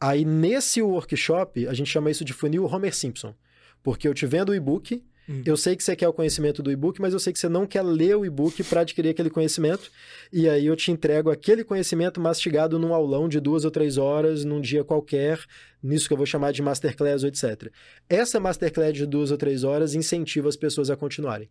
Aí, 0.00 0.24
nesse 0.24 0.82
workshop, 0.82 1.66
a 1.66 1.74
gente 1.74 1.90
chama 1.90 2.10
isso 2.10 2.24
de 2.24 2.32
funil 2.32 2.64
Homer 2.64 2.94
Simpson. 2.94 3.34
Porque 3.82 4.06
eu 4.06 4.14
te 4.14 4.26
vendo 4.26 4.50
o 4.50 4.54
e-book, 4.54 5.02
Hum. 5.28 5.42
Eu 5.44 5.56
sei 5.56 5.74
que 5.74 5.82
você 5.82 5.96
quer 5.96 6.08
o 6.08 6.12
conhecimento 6.12 6.62
do 6.62 6.70
e-book, 6.70 7.00
mas 7.00 7.12
eu 7.12 7.18
sei 7.18 7.32
que 7.32 7.38
você 7.38 7.48
não 7.48 7.66
quer 7.66 7.82
ler 7.82 8.16
o 8.16 8.24
e-book 8.24 8.62
para 8.64 8.82
adquirir 8.82 9.10
aquele 9.10 9.30
conhecimento. 9.30 9.90
E 10.32 10.48
aí 10.48 10.66
eu 10.66 10.76
te 10.76 10.92
entrego 10.92 11.30
aquele 11.30 11.64
conhecimento 11.64 12.20
mastigado 12.20 12.78
num 12.78 12.94
aulão 12.94 13.28
de 13.28 13.40
duas 13.40 13.64
ou 13.64 13.70
três 13.70 13.98
horas, 13.98 14.44
num 14.44 14.60
dia 14.60 14.84
qualquer, 14.84 15.40
nisso 15.82 16.06
que 16.06 16.12
eu 16.12 16.16
vou 16.16 16.26
chamar 16.26 16.52
de 16.52 16.62
masterclass 16.62 17.22
ou 17.22 17.28
etc. 17.28 17.70
Essa 18.08 18.38
masterclass 18.38 18.94
de 18.94 19.06
duas 19.06 19.30
ou 19.30 19.36
três 19.36 19.64
horas 19.64 19.94
incentiva 19.94 20.48
as 20.48 20.56
pessoas 20.56 20.90
a 20.90 20.96
continuarem. 20.96 21.48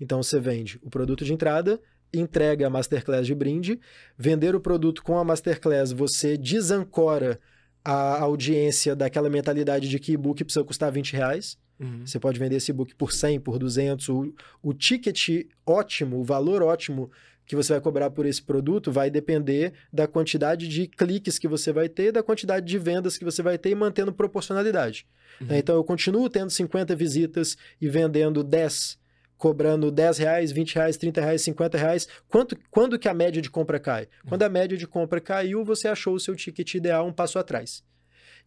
Então 0.00 0.22
você 0.22 0.38
vende 0.40 0.78
o 0.82 0.90
produto 0.90 1.24
de 1.24 1.32
entrada, 1.32 1.80
entrega 2.12 2.66
a 2.66 2.70
masterclass 2.70 3.26
de 3.26 3.34
brinde. 3.34 3.80
Vender 4.18 4.54
o 4.54 4.60
produto 4.60 5.02
com 5.02 5.16
a 5.16 5.24
masterclass, 5.24 5.92
você 5.92 6.36
desancora 6.36 7.40
a 7.86 8.20
audiência 8.20 8.96
daquela 8.96 9.30
mentalidade 9.30 9.88
de 9.88 9.98
que 10.00 10.12
e-book 10.12 10.42
precisa 10.42 10.64
custar 10.64 10.90
20 10.90 11.12
reais. 11.12 11.56
Uhum. 11.78 12.04
Você 12.04 12.18
pode 12.18 12.36
vender 12.36 12.56
esse 12.56 12.72
e-book 12.72 12.94
por 12.96 13.12
100, 13.12 13.38
por 13.38 13.58
200. 13.58 14.08
O, 14.08 14.34
o 14.60 14.74
ticket 14.74 15.46
ótimo, 15.64 16.18
o 16.18 16.24
valor 16.24 16.62
ótimo 16.62 17.10
que 17.46 17.54
você 17.54 17.74
vai 17.74 17.80
cobrar 17.80 18.10
por 18.10 18.26
esse 18.26 18.42
produto 18.42 18.90
vai 18.90 19.08
depender 19.08 19.72
da 19.92 20.08
quantidade 20.08 20.66
de 20.66 20.88
cliques 20.88 21.38
que 21.38 21.46
você 21.46 21.72
vai 21.72 21.88
ter, 21.88 22.10
da 22.10 22.24
quantidade 22.24 22.66
de 22.66 22.76
vendas 22.76 23.16
que 23.16 23.24
você 23.24 23.40
vai 23.40 23.56
ter 23.56 23.70
e 23.70 23.74
mantendo 23.76 24.12
proporcionalidade. 24.12 25.06
Uhum. 25.40 25.46
Então, 25.52 25.76
eu 25.76 25.84
continuo 25.84 26.28
tendo 26.28 26.50
50 26.50 26.96
visitas 26.96 27.56
e 27.80 27.88
vendendo 27.88 28.42
10 28.42 28.98
cobrando 29.36 29.90
10 29.90 30.18
reais, 30.18 30.52
20 30.52 30.74
reais, 30.74 30.96
30 30.96 31.20
reais, 31.20 31.42
50 31.42 31.78
reais. 31.78 32.08
Quanto, 32.28 32.56
quando 32.70 32.98
que 32.98 33.08
a 33.08 33.14
média 33.14 33.40
de 33.40 33.50
compra 33.50 33.78
cai? 33.78 34.08
Quando 34.28 34.42
a 34.42 34.48
média 34.48 34.76
de 34.76 34.86
compra 34.86 35.20
caiu, 35.20 35.64
você 35.64 35.88
achou 35.88 36.14
o 36.14 36.20
seu 36.20 36.34
ticket 36.34 36.74
ideal 36.74 37.06
um 37.06 37.12
passo 37.12 37.38
atrás. 37.38 37.82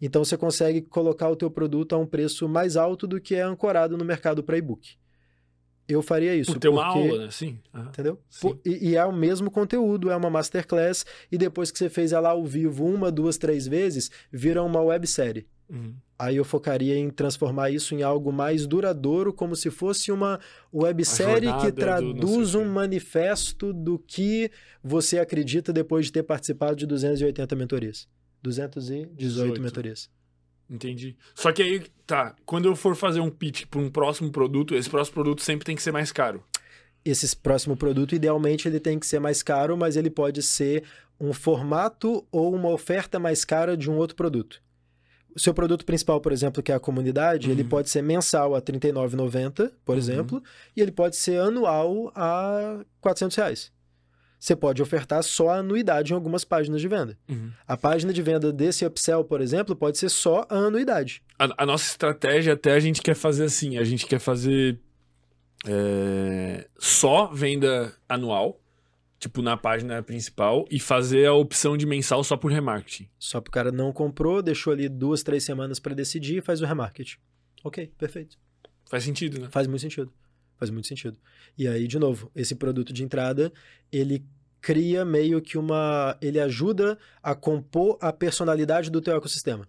Então 0.01 0.23
você 0.23 0.37
consegue 0.37 0.81
colocar 0.81 1.29
o 1.29 1.35
teu 1.35 1.51
produto 1.51 1.93
a 1.93 1.97
um 1.97 2.05
preço 2.05 2.47
mais 2.47 2.77
alto 2.77 3.05
do 3.05 3.19
que 3.19 3.35
é 3.35 3.41
ancorado 3.41 3.97
no 3.97 4.05
mercado 4.05 4.43
para 4.43 4.57
e-book. 4.57 4.97
Eu 5.87 6.03
faria 6.03 6.35
isso. 6.35 6.53
Por 6.53 6.59
ter 6.59 6.69
uma 6.69 6.85
aula, 6.85 7.25
né? 7.25 7.31
Sim. 7.31 7.59
Uhum. 7.73 7.81
Entendeu? 7.81 8.19
Sim. 8.29 8.59
E, 8.63 8.89
e, 8.89 8.95
é 8.95 9.03
o 9.03 9.11
mesmo 9.11 9.49
conteúdo, 9.49 10.11
é 10.11 10.15
uma 10.15 10.29
masterclass, 10.29 11.03
e 11.31 11.37
depois 11.37 11.71
que 11.71 11.79
você 11.79 11.89
fez 11.89 12.11
ela 12.11 12.29
ao 12.29 12.45
vivo 12.45 12.85
uma, 12.85 13.11
duas, 13.11 13.39
três 13.39 13.67
vezes, 13.67 14.11
vira 14.31 14.61
uma 14.61 14.81
websérie. 14.81 15.47
Uhum. 15.67 15.95
Aí 16.19 16.35
eu 16.35 16.43
focaria 16.43 16.97
em 16.97 17.09
transformar 17.09 17.71
isso 17.71 17.95
em 17.95 18.03
algo 18.03 18.29
mais 18.33 18.67
duradouro, 18.67 19.31
como 19.31 19.55
se 19.55 19.71
fosse 19.71 20.11
uma 20.11 20.37
websérie 20.73 21.49
que 21.61 21.71
traduz 21.71 22.55
um 22.55 22.65
manifesto 22.65 23.71
do 23.71 23.97
que 23.97 24.51
você 24.83 25.17
acredita 25.17 25.71
depois 25.71 26.07
de 26.07 26.11
ter 26.11 26.23
participado 26.23 26.75
de 26.75 26.85
280 26.85 27.55
mentorias. 27.55 28.05
218 28.43 29.15
18. 29.15 29.61
mentorias. 29.61 30.09
Entendi. 30.69 31.15
Só 31.33 31.53
que 31.53 31.63
aí, 31.63 31.83
tá, 32.05 32.35
quando 32.45 32.65
eu 32.65 32.75
for 32.75 32.97
fazer 32.97 33.21
um 33.21 33.29
pitch 33.29 33.65
para 33.67 33.79
um 33.79 33.89
próximo 33.89 34.29
produto, 34.29 34.75
esse 34.75 34.89
próximo 34.89 35.13
produto 35.13 35.41
sempre 35.41 35.65
tem 35.65 35.75
que 35.75 35.81
ser 35.81 35.93
mais 35.93 36.11
caro. 36.11 36.43
Esse 37.03 37.33
próximo 37.33 37.77
produto, 37.77 38.13
idealmente, 38.13 38.67
ele 38.67 38.79
tem 38.79 38.99
que 38.99 39.07
ser 39.07 39.19
mais 39.19 39.41
caro, 39.41 39.77
mas 39.77 39.95
ele 39.95 40.09
pode 40.09 40.43
ser 40.43 40.83
um 41.17 41.31
formato 41.31 42.27
ou 42.29 42.53
uma 42.53 42.69
oferta 42.69 43.17
mais 43.17 43.45
cara 43.45 43.77
de 43.77 43.89
um 43.89 43.95
outro 43.95 44.17
produto. 44.17 44.61
O 45.39 45.41
seu 45.41 45.53
produto 45.53 45.85
principal, 45.85 46.19
por 46.19 46.33
exemplo, 46.33 46.61
que 46.61 46.69
é 46.69 46.75
a 46.75 46.79
comunidade, 46.81 47.47
uhum. 47.47 47.53
ele 47.53 47.63
pode 47.63 47.89
ser 47.89 48.01
mensal 48.01 48.53
a 48.53 48.57
R$ 48.57 48.63
39,90, 48.65 49.71
por 49.85 49.93
uhum. 49.93 49.97
exemplo, 49.97 50.43
e 50.75 50.81
ele 50.81 50.91
pode 50.91 51.15
ser 51.15 51.39
anual 51.39 52.11
a 52.13 52.83
400 52.99 53.37
reais. 53.37 53.71
Você 54.37 54.53
pode 54.53 54.81
ofertar 54.81 55.23
só 55.23 55.51
a 55.51 55.57
anuidade 55.59 56.11
em 56.11 56.15
algumas 56.15 56.43
páginas 56.43 56.81
de 56.81 56.89
venda. 56.89 57.17
Uhum. 57.29 57.51
A 57.65 57.77
página 57.77 58.11
de 58.11 58.21
venda 58.21 58.51
desse 58.51 58.85
upsell, 58.85 59.23
por 59.23 59.39
exemplo, 59.39 59.77
pode 59.77 59.97
ser 59.97 60.09
só 60.09 60.45
a 60.49 60.57
anuidade. 60.57 61.23
A, 61.39 61.63
a 61.63 61.65
nossa 61.65 61.85
estratégia 61.89 62.53
até 62.53 62.73
a 62.73 62.79
gente 62.81 63.01
quer 63.01 63.15
fazer 63.15 63.45
assim, 63.45 63.77
a 63.77 63.83
gente 63.85 64.05
quer 64.05 64.19
fazer 64.19 64.77
é, 65.65 66.67
só 66.77 67.27
venda 67.27 67.93
anual, 68.09 68.58
tipo, 69.19 69.41
na 69.41 69.57
página 69.57 70.01
principal 70.01 70.65
e 70.71 70.79
fazer 70.79 71.25
a 71.25 71.33
opção 71.33 71.75
de 71.75 71.85
mensal 71.85 72.23
só 72.23 72.37
por 72.37 72.51
remarketing. 72.51 73.09
Só 73.19 73.41
para 73.41 73.49
o 73.49 73.51
cara 73.51 73.71
não 73.71 73.91
comprou, 73.91 74.41
deixou 74.41 74.71
ali 74.71 74.87
duas, 74.87 75.21
três 75.21 75.43
semanas 75.43 75.79
para 75.79 75.93
decidir 75.93 76.37
e 76.37 76.41
faz 76.41 76.61
o 76.61 76.65
remarketing. 76.65 77.17
Ok, 77.63 77.91
perfeito. 77.97 78.37
Faz 78.89 79.03
sentido, 79.03 79.39
né? 79.39 79.49
Faz 79.51 79.67
muito 79.67 79.81
sentido. 79.81 80.11
Faz 80.57 80.71
muito 80.71 80.87
sentido. 80.87 81.17
E 81.57 81.67
aí, 81.67 81.87
de 81.87 81.99
novo, 81.99 82.31
esse 82.33 82.55
produto 82.55 82.93
de 82.93 83.03
entrada, 83.03 83.51
ele 83.91 84.25
cria 84.61 85.03
meio 85.03 85.41
que 85.41 85.57
uma... 85.57 86.17
Ele 86.21 86.39
ajuda 86.39 86.97
a 87.21 87.35
compor 87.35 87.97
a 88.01 88.11
personalidade 88.11 88.89
do 88.89 89.01
teu 89.01 89.15
ecossistema. 89.15 89.67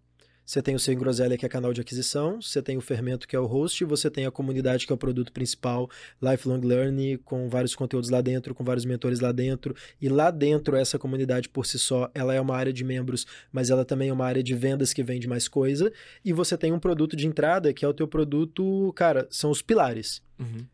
Você 0.50 0.60
tem 0.60 0.74
o 0.74 0.80
Sem 0.80 0.98
Groselha, 0.98 1.38
que 1.38 1.46
é 1.46 1.48
canal 1.48 1.72
de 1.72 1.80
aquisição, 1.80 2.42
você 2.42 2.60
tem 2.60 2.76
o 2.76 2.80
Fermento, 2.80 3.28
que 3.28 3.36
é 3.36 3.38
o 3.38 3.46
host, 3.46 3.84
você 3.84 4.10
tem 4.10 4.26
a 4.26 4.32
comunidade, 4.32 4.84
que 4.84 4.92
é 4.92 4.94
o 4.96 4.98
produto 4.98 5.32
principal, 5.32 5.88
Lifelong 6.20 6.60
Learning, 6.60 7.18
com 7.18 7.48
vários 7.48 7.76
conteúdos 7.76 8.10
lá 8.10 8.20
dentro, 8.20 8.52
com 8.52 8.64
vários 8.64 8.84
mentores 8.84 9.20
lá 9.20 9.30
dentro. 9.30 9.76
E 10.00 10.08
lá 10.08 10.28
dentro, 10.28 10.74
essa 10.74 10.98
comunidade 10.98 11.48
por 11.48 11.66
si 11.66 11.78
só, 11.78 12.10
ela 12.12 12.34
é 12.34 12.40
uma 12.40 12.56
área 12.56 12.72
de 12.72 12.82
membros, 12.82 13.28
mas 13.52 13.70
ela 13.70 13.84
também 13.84 14.08
é 14.08 14.12
uma 14.12 14.26
área 14.26 14.42
de 14.42 14.52
vendas 14.52 14.92
que 14.92 15.04
vende 15.04 15.28
mais 15.28 15.46
coisa. 15.46 15.92
E 16.24 16.32
você 16.32 16.58
tem 16.58 16.72
um 16.72 16.80
produto 16.80 17.14
de 17.14 17.28
entrada, 17.28 17.72
que 17.72 17.84
é 17.84 17.88
o 17.88 17.94
teu 17.94 18.08
produto, 18.08 18.92
cara, 18.96 19.28
são 19.30 19.52
os 19.52 19.62
pilares. 19.62 20.20
Uhum. 20.36 20.66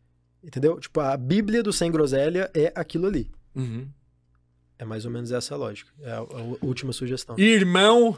Entendeu? 0.43 0.79
Tipo, 0.79 1.01
a 1.01 1.15
Bíblia 1.15 1.61
do 1.61 1.71
Sem 1.71 1.91
Groselha 1.91 2.49
é 2.51 2.73
aquilo 2.73 3.05
ali. 3.05 3.29
Uhum. 3.53 3.87
É 4.79 4.85
mais 4.85 5.05
ou 5.05 5.11
menos 5.11 5.31
essa 5.31 5.53
a 5.53 5.57
lógica. 5.57 5.91
É 6.01 6.13
a, 6.13 6.17
a 6.17 6.65
última 6.65 6.91
sugestão. 6.91 7.37
Irmão, 7.37 8.17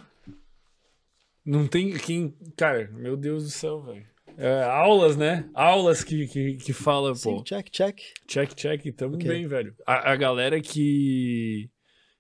não 1.46 1.68
tem 1.68 1.94
quem. 1.98 2.36
Cara, 2.56 2.90
meu 2.94 3.16
Deus 3.18 3.44
do 3.44 3.50
céu, 3.50 3.82
velho. 3.82 4.06
É, 4.38 4.64
aulas, 4.64 5.18
né? 5.18 5.50
Aulas 5.54 6.02
que, 6.02 6.26
que, 6.28 6.54
que 6.56 6.72
fala, 6.72 7.14
Sim, 7.14 7.38
pô. 7.38 7.44
check, 7.44 7.70
check. 7.70 8.00
Check, 8.26 8.54
check. 8.56 8.96
Tamo 8.96 9.16
okay. 9.16 9.28
bem, 9.28 9.48
velho. 9.48 9.76
A, 9.86 10.14
a 10.14 10.16
galera 10.16 10.62
que, 10.62 11.70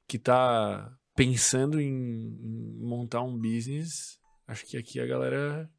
que 0.06 0.20
tá 0.20 0.92
pensando 1.16 1.80
em, 1.80 1.88
em, 1.88 2.78
montar 2.82 3.22
um 3.22 3.38
business, 3.38 4.18
acho 4.46 4.66
que 4.66 4.76
aqui 4.76 5.00
a 5.00 5.06
galera 5.06 5.70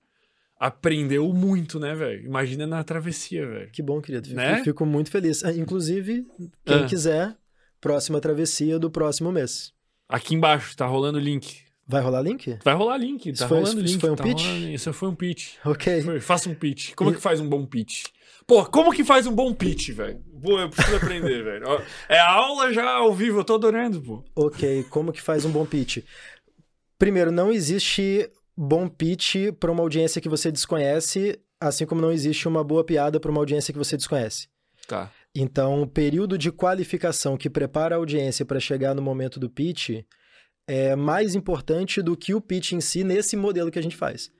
aprendeu 0.58 1.30
muito, 1.32 1.78
né, 1.78 1.94
velho? 1.94 2.24
Imagina 2.24 2.66
na 2.66 2.82
travessia, 2.82 3.46
velho. 3.46 3.70
Que 3.70 3.82
bom, 3.82 4.00
querido. 4.00 4.28
Fico, 4.28 4.40
né? 4.40 4.64
fico 4.64 4.86
muito 4.86 5.10
feliz. 5.10 5.44
Ah, 5.44 5.52
inclusive, 5.52 6.26
quem 6.64 6.84
ah. 6.84 6.86
quiser, 6.86 7.36
próxima 7.80 8.18
travessia 8.20 8.78
do 8.78 8.90
próximo 8.90 9.30
mês. 9.30 9.74
Aqui 10.08 10.34
embaixo, 10.34 10.74
tá 10.74 10.86
rolando 10.86 11.18
o 11.18 11.20
link. 11.20 11.69
Vai 11.90 12.00
rolar 12.00 12.22
link? 12.22 12.56
Vai 12.64 12.74
rolar 12.74 12.96
link. 12.96 13.24
Tá 13.24 13.30
isso 13.30 13.48
foi, 13.48 13.58
rolando 13.58 13.80
isso 13.80 13.92
link. 13.94 14.00
foi 14.00 14.10
um 14.10 14.14
tá 14.14 14.22
pitch? 14.22 14.44
Rolando, 14.44 14.68
isso 14.68 14.92
foi 14.92 15.08
um 15.08 15.14
pitch. 15.14 15.54
Ok. 15.64 16.02
Foi, 16.02 16.20
faça 16.20 16.48
um 16.48 16.54
pitch. 16.54 16.94
Como 16.94 17.10
e... 17.10 17.14
que 17.14 17.20
faz 17.20 17.40
um 17.40 17.48
bom 17.48 17.66
pitch? 17.66 18.04
Pô, 18.46 18.64
como 18.64 18.92
que 18.92 19.02
faz 19.02 19.26
um 19.26 19.34
bom 19.34 19.52
pitch, 19.52 19.90
velho? 19.90 20.22
Eu 20.44 20.70
preciso 20.70 20.96
aprender, 20.96 21.42
velho. 21.44 21.66
É 22.08 22.20
aula 22.20 22.72
já 22.72 22.88
ao 22.88 23.12
vivo, 23.12 23.40
eu 23.40 23.44
tô 23.44 23.54
adorando, 23.56 24.00
pô. 24.00 24.24
Ok, 24.36 24.84
como 24.84 25.12
que 25.12 25.20
faz 25.20 25.44
um 25.44 25.50
bom 25.50 25.66
pitch? 25.66 25.98
Primeiro, 26.96 27.32
não 27.32 27.50
existe 27.52 28.30
bom 28.56 28.88
pitch 28.88 29.52
para 29.58 29.72
uma 29.72 29.82
audiência 29.82 30.20
que 30.20 30.28
você 30.28 30.52
desconhece, 30.52 31.40
assim 31.60 31.86
como 31.86 32.00
não 32.00 32.12
existe 32.12 32.46
uma 32.46 32.62
boa 32.62 32.84
piada 32.84 33.18
para 33.18 33.30
uma 33.30 33.40
audiência 33.40 33.72
que 33.72 33.78
você 33.78 33.96
desconhece. 33.96 34.48
Tá. 34.86 35.10
Então, 35.34 35.82
o 35.82 35.86
período 35.86 36.36
de 36.36 36.52
qualificação 36.52 37.36
que 37.36 37.50
prepara 37.50 37.94
a 37.94 37.98
audiência 37.98 38.44
para 38.44 38.60
chegar 38.60 38.94
no 38.94 39.02
momento 39.02 39.40
do 39.40 39.50
pitch 39.50 40.04
é 40.70 40.94
mais 40.94 41.34
importante 41.34 42.00
do 42.00 42.16
que 42.16 42.32
o 42.32 42.40
pitch 42.40 42.72
em 42.72 42.80
si 42.80 43.02
nesse 43.02 43.36
modelo 43.36 43.72
que 43.72 43.78
a 43.78 43.82
gente 43.82 43.96
faz. 43.96 44.30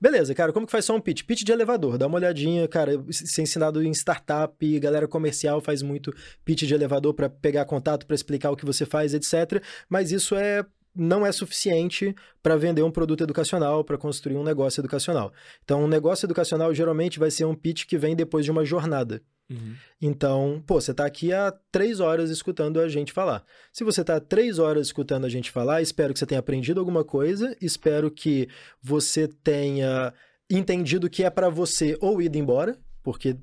Beleza, 0.00 0.32
cara, 0.32 0.52
como 0.52 0.64
que 0.64 0.70
faz 0.70 0.84
só 0.84 0.94
um 0.94 1.00
pitch? 1.00 1.24
Pitch 1.24 1.42
de 1.42 1.50
elevador, 1.50 1.98
dá 1.98 2.06
uma 2.06 2.16
olhadinha, 2.18 2.68
cara, 2.68 2.92
ser 3.10 3.40
é 3.40 3.44
ensinado 3.44 3.82
em 3.82 3.90
startup, 3.90 4.78
galera 4.78 5.08
comercial 5.08 5.60
faz 5.60 5.82
muito 5.82 6.14
pitch 6.44 6.62
de 6.62 6.74
elevador 6.74 7.14
para 7.14 7.28
pegar 7.28 7.64
contato, 7.64 8.06
para 8.06 8.14
explicar 8.14 8.52
o 8.52 8.56
que 8.56 8.64
você 8.64 8.86
faz, 8.86 9.12
etc. 9.12 9.60
Mas 9.88 10.12
isso 10.12 10.36
é 10.36 10.64
não 10.94 11.26
é 11.26 11.32
suficiente 11.32 12.14
para 12.42 12.56
vender 12.56 12.82
um 12.82 12.90
produto 12.90 13.24
educacional, 13.24 13.82
para 13.82 13.98
construir 13.98 14.36
um 14.36 14.44
negócio 14.44 14.80
educacional. 14.80 15.32
Então, 15.64 15.82
um 15.82 15.88
negócio 15.88 16.26
educacional 16.26 16.72
geralmente 16.72 17.18
vai 17.18 17.30
ser 17.30 17.44
um 17.44 17.54
pitch 17.54 17.86
que 17.86 17.98
vem 17.98 18.14
depois 18.14 18.44
de 18.44 18.50
uma 18.50 18.64
jornada. 18.64 19.22
Uhum. 19.52 19.74
Então, 20.00 20.62
pô, 20.66 20.80
você 20.80 20.90
está 20.90 21.04
aqui 21.04 21.32
há 21.32 21.52
três 21.70 22.00
horas 22.00 22.30
escutando 22.30 22.80
a 22.80 22.88
gente 22.88 23.12
falar. 23.12 23.44
Se 23.72 23.84
você 23.84 24.00
está 24.00 24.18
três 24.18 24.58
horas 24.58 24.88
escutando 24.88 25.24
a 25.24 25.28
gente 25.28 25.50
falar, 25.50 25.82
espero 25.82 26.12
que 26.12 26.18
você 26.18 26.26
tenha 26.26 26.38
aprendido 26.38 26.80
alguma 26.80 27.04
coisa, 27.04 27.56
espero 27.60 28.10
que 28.10 28.48
você 28.82 29.28
tenha 29.28 30.12
entendido 30.50 31.08
que 31.08 31.24
é 31.24 31.30
para 31.30 31.48
você 31.48 31.96
ou 32.00 32.20
ido 32.20 32.36
embora, 32.36 32.78
porque 33.02 33.36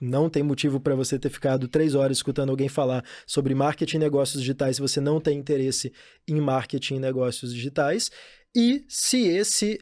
não 0.00 0.30
tem 0.30 0.42
motivo 0.42 0.80
para 0.80 0.94
você 0.94 1.18
ter 1.18 1.28
ficado 1.28 1.68
três 1.68 1.94
horas 1.94 2.16
escutando 2.16 2.50
alguém 2.50 2.68
falar 2.68 3.04
sobre 3.26 3.54
marketing 3.54 3.96
e 3.96 4.00
negócios 4.00 4.40
digitais 4.40 4.76
se 4.76 4.82
você 4.82 5.00
não 5.00 5.20
tem 5.20 5.38
interesse 5.38 5.92
em 6.26 6.40
marketing 6.40 6.94
e 6.94 7.00
negócios 7.00 7.52
digitais. 7.52 8.10
E 8.56 8.84
se 8.88 9.28
esse 9.28 9.78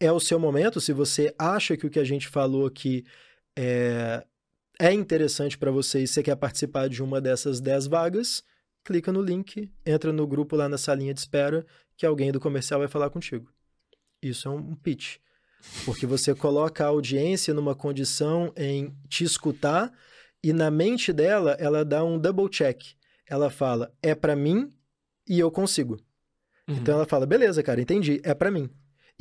é 0.00 0.10
o 0.10 0.18
seu 0.18 0.38
momento, 0.38 0.80
se 0.80 0.92
você 0.92 1.34
acha 1.38 1.76
que 1.76 1.86
o 1.86 1.90
que 1.90 2.00
a 2.00 2.04
gente 2.04 2.28
falou 2.28 2.66
aqui 2.66 3.04
é, 3.56 4.24
é 4.82 4.92
interessante 4.92 5.56
para 5.56 5.70
você 5.70 6.02
e 6.02 6.08
você 6.08 6.24
quer 6.24 6.34
participar 6.34 6.88
de 6.88 7.04
uma 7.04 7.20
dessas 7.20 7.60
10 7.60 7.86
vagas, 7.86 8.42
clica 8.82 9.12
no 9.12 9.22
link, 9.22 9.70
entra 9.86 10.12
no 10.12 10.26
grupo 10.26 10.56
lá 10.56 10.68
na 10.68 10.76
salinha 10.76 11.14
de 11.14 11.20
espera 11.20 11.64
que 11.96 12.04
alguém 12.04 12.32
do 12.32 12.40
comercial 12.40 12.80
vai 12.80 12.88
falar 12.88 13.08
contigo. 13.08 13.48
Isso 14.20 14.48
é 14.48 14.50
um 14.50 14.74
pitch. 14.74 15.18
Porque 15.84 16.04
você 16.04 16.34
coloca 16.34 16.82
a 16.82 16.88
audiência 16.88 17.54
numa 17.54 17.76
condição 17.76 18.52
em 18.56 18.92
te 19.08 19.22
escutar 19.22 19.92
e 20.42 20.52
na 20.52 20.68
mente 20.68 21.12
dela 21.12 21.56
ela 21.60 21.84
dá 21.84 22.02
um 22.02 22.18
double 22.18 22.48
check. 22.48 22.82
Ela 23.24 23.50
fala: 23.50 23.94
"É 24.02 24.16
para 24.16 24.34
mim 24.34 24.68
e 25.28 25.38
eu 25.38 25.48
consigo". 25.52 25.94
Uhum. 26.68 26.74
Então 26.74 26.96
ela 26.96 27.06
fala: 27.06 27.24
"Beleza, 27.24 27.62
cara, 27.62 27.80
entendi, 27.80 28.20
é 28.24 28.34
para 28.34 28.50
mim". 28.50 28.68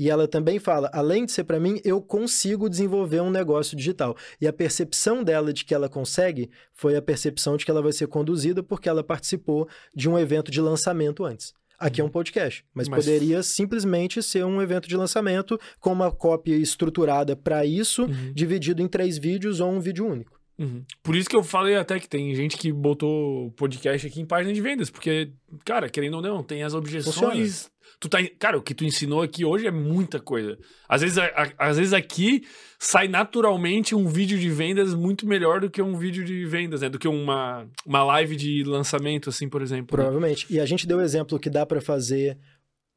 E 0.02 0.10
ela 0.10 0.28
também 0.28 0.58
fala: 0.58 0.90
além 0.92 1.28
de 1.28 1.32
ser 1.32 1.44
para 1.44 1.60
mim, 1.60 1.80
eu 1.86 2.02
consigo 2.02 2.68
desenvolver 2.68 3.22
um 3.22 3.30
negócio 3.30 3.78
digital. 3.78 4.18
E 4.42 4.48
a 4.48 4.52
percepção 4.52 5.24
dela 5.24 5.54
de 5.54 5.64
que 5.64 5.76
ela 5.76 5.88
consegue 5.88 6.50
foi 6.74 6.96
a 6.96 7.02
percepção 7.04 7.56
de 7.56 7.64
que 7.64 7.70
ela 7.70 7.84
vai 7.84 7.92
ser 7.92 8.08
conduzida 8.08 8.64
porque 8.64 8.90
ela 8.90 9.04
participou 9.04 9.70
de 9.96 10.10
um 10.10 10.18
evento 10.18 10.50
de 10.50 10.60
lançamento 10.60 11.24
antes. 11.24 11.54
Aqui 11.78 12.02
é 12.02 12.04
um 12.04 12.10
podcast, 12.10 12.66
mas, 12.74 12.90
Mas- 12.90 13.06
poderia 13.06 13.44
simplesmente 13.44 14.24
ser 14.24 14.44
um 14.44 14.60
evento 14.60 14.90
de 14.90 14.98
lançamento 14.98 15.60
com 15.80 15.92
uma 15.94 16.12
cópia 16.12 16.56
estruturada 16.56 17.36
para 17.36 17.64
isso, 17.64 18.06
Uhum. 18.06 18.34
dividido 18.34 18.82
em 18.82 18.88
três 18.88 19.20
vídeos 19.20 19.60
ou 19.60 19.72
um 19.72 19.80
vídeo 19.80 20.08
único. 20.08 20.41
Uhum. 20.62 20.84
Por 21.02 21.16
isso 21.16 21.28
que 21.30 21.36
eu 21.36 21.44
falei 21.44 21.76
até 21.76 22.00
que 22.00 22.08
tem 22.08 22.36
gente 22.36 22.56
que 22.56 22.72
botou 22.72 23.50
podcast 23.52 24.06
aqui 24.06 24.22
em 24.22 24.26
página 24.26 24.54
de 24.54 24.62
vendas, 24.62 24.90
porque, 24.90 25.32
cara, 25.66 25.90
querendo 25.90 26.16
ou 26.16 26.22
não, 26.22 26.44
tem 26.44 26.62
as 26.64 26.74
objeções. 26.74 27.70
Tu 28.00 28.08
tá, 28.10 28.18
cara, 28.40 28.58
o 28.58 28.62
que 28.62 28.74
tu 28.74 28.86
ensinou 28.86 29.22
aqui 29.22 29.44
hoje 29.44 29.68
é 29.68 29.72
muita 29.72 30.20
coisa. 30.20 30.58
Às 30.88 31.02
vezes, 31.02 31.18
a- 31.18 31.26
a- 31.36 31.70
às 31.70 31.78
vezes 31.78 31.94
aqui 31.94 32.42
sai 32.80 33.08
naturalmente 33.08 33.94
um 33.96 34.08
vídeo 34.08 34.40
de 34.40 34.50
vendas 34.50 34.94
muito 34.94 35.28
melhor 35.28 35.60
do 35.62 35.70
que 35.70 35.82
um 35.82 35.98
vídeo 35.98 36.24
de 36.24 36.46
vendas, 36.46 36.82
né? 36.82 36.90
Do 36.90 36.98
que 37.00 37.08
uma, 37.08 37.68
uma 37.86 38.04
live 38.04 38.36
de 38.36 38.64
lançamento, 38.64 39.30
assim, 39.30 39.48
por 39.50 39.62
exemplo. 39.62 39.82
né? 39.98 40.04
Provavelmente. 40.04 40.46
E 40.50 40.60
a 40.60 40.66
gente 40.66 40.88
deu 40.88 40.98
o 40.98 41.02
exemplo 41.02 41.40
que 41.40 41.50
dá 41.50 41.66
para 41.66 41.82
fazer 41.82 42.38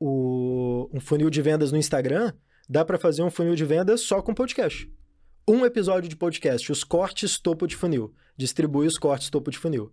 o, 0.01 0.89
um 0.93 1.01
funil 1.01 1.31
de 1.31 1.43
vendas 1.43 1.73
no 1.73 1.78
Instagram, 1.78 2.33
dá 2.68 2.84
para 2.84 2.99
fazer 2.99 3.23
um 3.23 3.31
funil 3.31 3.55
de 3.55 3.65
vendas 3.65 4.01
só 4.02 4.23
com 4.23 4.34
podcast. 4.34 4.89
Um 5.47 5.62
episódio 5.66 6.08
de 6.08 6.16
podcast, 6.16 6.73
os 6.73 6.82
cortes 6.82 7.39
topo 7.39 7.66
de 7.66 7.76
funil. 7.76 8.14
Distribui 8.34 8.86
os 8.86 8.97
cortes 8.97 9.28
topo 9.28 9.50
de 9.50 9.58
funil. 9.58 9.92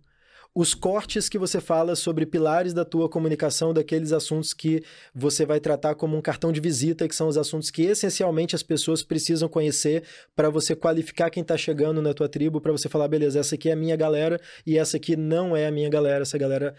Os 0.54 0.72
cortes 0.72 1.28
que 1.28 1.36
você 1.38 1.60
fala 1.60 1.94
sobre 1.94 2.24
pilares 2.24 2.72
da 2.72 2.86
tua 2.86 3.06
comunicação, 3.06 3.74
daqueles 3.74 4.12
assuntos 4.12 4.54
que 4.54 4.82
você 5.14 5.44
vai 5.44 5.60
tratar 5.60 5.94
como 5.94 6.16
um 6.16 6.22
cartão 6.22 6.52
de 6.52 6.58
visita, 6.58 7.06
que 7.06 7.14
são 7.14 7.28
os 7.28 7.36
assuntos 7.36 7.70
que 7.70 7.82
essencialmente 7.82 8.56
as 8.56 8.62
pessoas 8.62 9.02
precisam 9.02 9.46
conhecer 9.46 10.04
para 10.34 10.48
você 10.48 10.74
qualificar 10.74 11.28
quem 11.28 11.42
está 11.42 11.56
chegando 11.58 12.00
na 12.00 12.14
tua 12.14 12.30
tribo, 12.30 12.58
para 12.58 12.72
você 12.72 12.88
falar, 12.88 13.08
beleza, 13.08 13.38
essa 13.38 13.54
aqui 13.54 13.68
é 13.68 13.72
a 13.72 13.76
minha 13.76 13.94
galera 13.96 14.40
e 14.66 14.78
essa 14.78 14.96
aqui 14.96 15.16
não 15.16 15.54
é 15.54 15.66
a 15.66 15.70
minha 15.70 15.90
galera, 15.90 16.22
essa 16.22 16.38
galera 16.38 16.74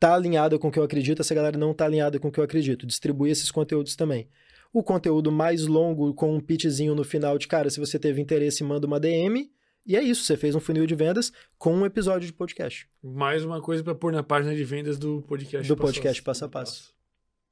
tá 0.00 0.12
alinhada 0.12 0.58
com 0.58 0.68
o 0.68 0.72
que 0.72 0.78
eu 0.80 0.84
acredito, 0.84 1.22
essa 1.22 1.34
galera 1.36 1.56
não 1.56 1.72
tá 1.72 1.84
alinhada 1.84 2.18
com 2.18 2.28
o 2.28 2.32
que 2.32 2.40
eu 2.40 2.44
acredito. 2.44 2.84
Distribui 2.84 3.30
esses 3.30 3.50
conteúdos 3.52 3.94
também. 3.94 4.28
O 4.72 4.82
conteúdo 4.82 5.32
mais 5.32 5.66
longo, 5.66 6.12
com 6.14 6.34
um 6.34 6.40
pitchzinho 6.40 6.94
no 6.94 7.04
final 7.04 7.38
de, 7.38 7.46
cara, 7.48 7.70
se 7.70 7.80
você 7.80 7.98
teve 7.98 8.20
interesse, 8.20 8.62
manda 8.64 8.86
uma 8.86 9.00
DM. 9.00 9.50
E 9.86 9.96
é 9.96 10.02
isso, 10.02 10.24
você 10.24 10.36
fez 10.36 10.54
um 10.54 10.60
funil 10.60 10.84
de 10.86 10.94
vendas 10.96 11.32
com 11.56 11.72
um 11.74 11.86
episódio 11.86 12.26
de 12.26 12.32
podcast. 12.32 12.88
Mais 13.02 13.44
uma 13.44 13.60
coisa 13.62 13.84
pra 13.84 13.94
pôr 13.94 14.12
na 14.12 14.22
página 14.22 14.54
de 14.54 14.64
vendas 14.64 14.98
do 14.98 15.22
podcast. 15.22 15.66
Do 15.68 15.76
podcast 15.76 16.20
Passo 16.22 16.44
a 16.44 16.48
Passo. 16.48 16.92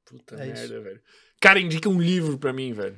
Puta 0.05 0.35
É 0.35 0.45
merda, 0.47 0.61
isso. 0.65 0.81
velho. 0.81 1.01
Cara, 1.39 1.59
indica 1.59 1.87
um 1.89 1.99
livro 1.99 2.37
pra 2.37 2.51
mim, 2.53 2.73
velho. 2.73 2.97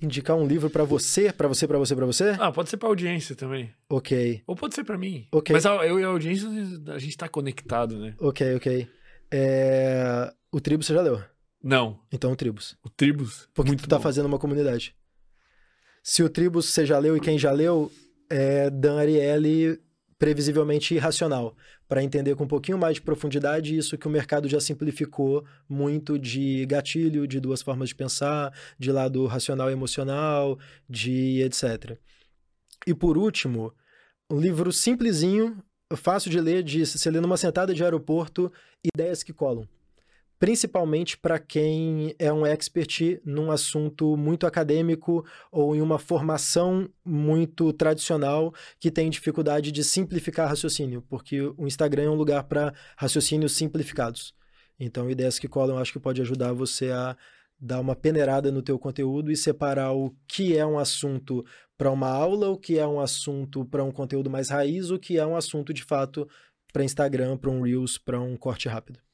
Indicar 0.00 0.36
um 0.36 0.46
livro 0.46 0.68
pra 0.68 0.84
você, 0.84 1.32
pra 1.32 1.48
você, 1.48 1.66
pra 1.66 1.78
você, 1.78 1.96
pra 1.96 2.04
você? 2.04 2.36
Ah, 2.38 2.52
pode 2.52 2.68
ser 2.68 2.76
pra 2.76 2.88
audiência 2.88 3.34
também. 3.34 3.72
Ok, 3.88 4.42
Ou 4.46 4.54
pode 4.54 4.74
ser 4.74 4.84
pra 4.84 4.98
mim. 4.98 5.26
Ok. 5.32 5.54
Mas 5.54 5.64
eu 5.64 5.98
e 5.98 6.04
a 6.04 6.08
audiência, 6.08 6.46
a 6.88 6.98
gente 6.98 7.16
tá 7.16 7.28
conectado, 7.30 7.98
né? 7.98 8.14
ok, 8.20 8.56
ok. 8.56 8.86
É, 9.32 10.30
O 10.52 10.60
Tribus 10.60 10.86
você 10.86 10.92
já 10.94 11.00
leu. 11.00 11.20
Não. 11.62 11.98
Então, 12.12 12.32
o 12.32 12.36
Tribus. 12.36 12.76
O 12.84 12.88
Tribus. 12.88 13.48
Porque 13.54 13.70
muito 13.70 13.82
tu 13.84 13.88
tá 13.88 13.96
bom. 13.96 14.02
fazendo 14.02 14.26
uma 14.26 14.38
comunidade. 14.38 14.94
Se 16.02 16.22
o 16.22 16.28
Tribus 16.28 16.66
você 16.66 16.86
já 16.86 16.98
leu 16.98 17.16
e 17.16 17.20
quem 17.20 17.38
já 17.38 17.50
leu, 17.50 17.90
é 18.30 18.70
Dan 18.70 18.98
Ariely 18.98 19.80
previsivelmente 20.18 20.94
irracional. 20.94 21.56
Para 21.88 22.02
entender 22.02 22.34
com 22.34 22.44
um 22.44 22.48
pouquinho 22.48 22.78
mais 22.78 22.94
de 22.94 23.02
profundidade 23.02 23.76
isso 23.76 23.98
que 23.98 24.06
o 24.06 24.10
mercado 24.10 24.48
já 24.48 24.60
simplificou 24.60 25.44
muito 25.68 26.18
de 26.18 26.64
gatilho, 26.66 27.26
de 27.26 27.40
duas 27.40 27.62
formas 27.62 27.88
de 27.88 27.94
pensar, 27.94 28.52
de 28.78 28.90
lado 28.90 29.26
racional 29.26 29.68
e 29.68 29.72
emocional, 29.72 30.58
de 30.88 31.42
etc. 31.42 31.98
E 32.86 32.94
por 32.94 33.18
último, 33.18 33.72
um 34.30 34.40
livro 34.40 34.72
simplesinho, 34.72 35.62
fácil 35.96 36.30
de 36.30 36.40
ler, 36.40 36.62
de 36.62 36.84
você 36.84 37.10
lê 37.10 37.20
numa 37.20 37.36
sentada 37.36 37.74
de 37.74 37.82
aeroporto, 37.84 38.52
Ideias 38.84 39.22
que 39.22 39.32
Colam 39.32 39.68
principalmente 40.38 41.16
para 41.16 41.38
quem 41.38 42.14
é 42.18 42.32
um 42.32 42.44
expert 42.44 43.20
num 43.24 43.50
assunto 43.50 44.16
muito 44.16 44.46
acadêmico 44.46 45.24
ou 45.50 45.74
em 45.74 45.80
uma 45.80 45.98
formação 45.98 46.88
muito 47.04 47.72
tradicional 47.72 48.52
que 48.78 48.90
tem 48.90 49.08
dificuldade 49.08 49.72
de 49.72 49.82
simplificar 49.82 50.48
raciocínio, 50.48 51.02
porque 51.08 51.40
o 51.40 51.66
Instagram 51.66 52.04
é 52.04 52.10
um 52.10 52.14
lugar 52.14 52.44
para 52.44 52.74
raciocínios 52.96 53.52
simplificados. 53.52 54.34
Então, 54.78 55.10
ideias 55.10 55.38
que 55.38 55.48
colam, 55.48 55.78
acho 55.78 55.92
que 55.92 55.98
pode 55.98 56.20
ajudar 56.20 56.52
você 56.52 56.90
a 56.90 57.16
dar 57.58 57.80
uma 57.80 57.96
peneirada 57.96 58.52
no 58.52 58.60
teu 58.60 58.78
conteúdo 58.78 59.32
e 59.32 59.36
separar 59.36 59.92
o 59.92 60.14
que 60.28 60.56
é 60.56 60.66
um 60.66 60.78
assunto 60.78 61.44
para 61.78 61.90
uma 61.90 62.08
aula, 62.08 62.50
o 62.50 62.58
que 62.58 62.78
é 62.78 62.86
um 62.86 63.00
assunto 63.00 63.64
para 63.64 63.82
um 63.82 63.90
conteúdo 63.90 64.28
mais 64.28 64.50
raiz, 64.50 64.90
o 64.90 64.98
que 64.98 65.16
é 65.16 65.26
um 65.26 65.36
assunto 65.36 65.72
de 65.72 65.82
fato 65.82 66.28
para 66.72 66.84
Instagram, 66.84 67.38
para 67.38 67.50
um 67.50 67.62
Reels, 67.62 67.96
para 67.96 68.20
um 68.20 68.36
corte 68.36 68.68
rápido. 68.68 69.05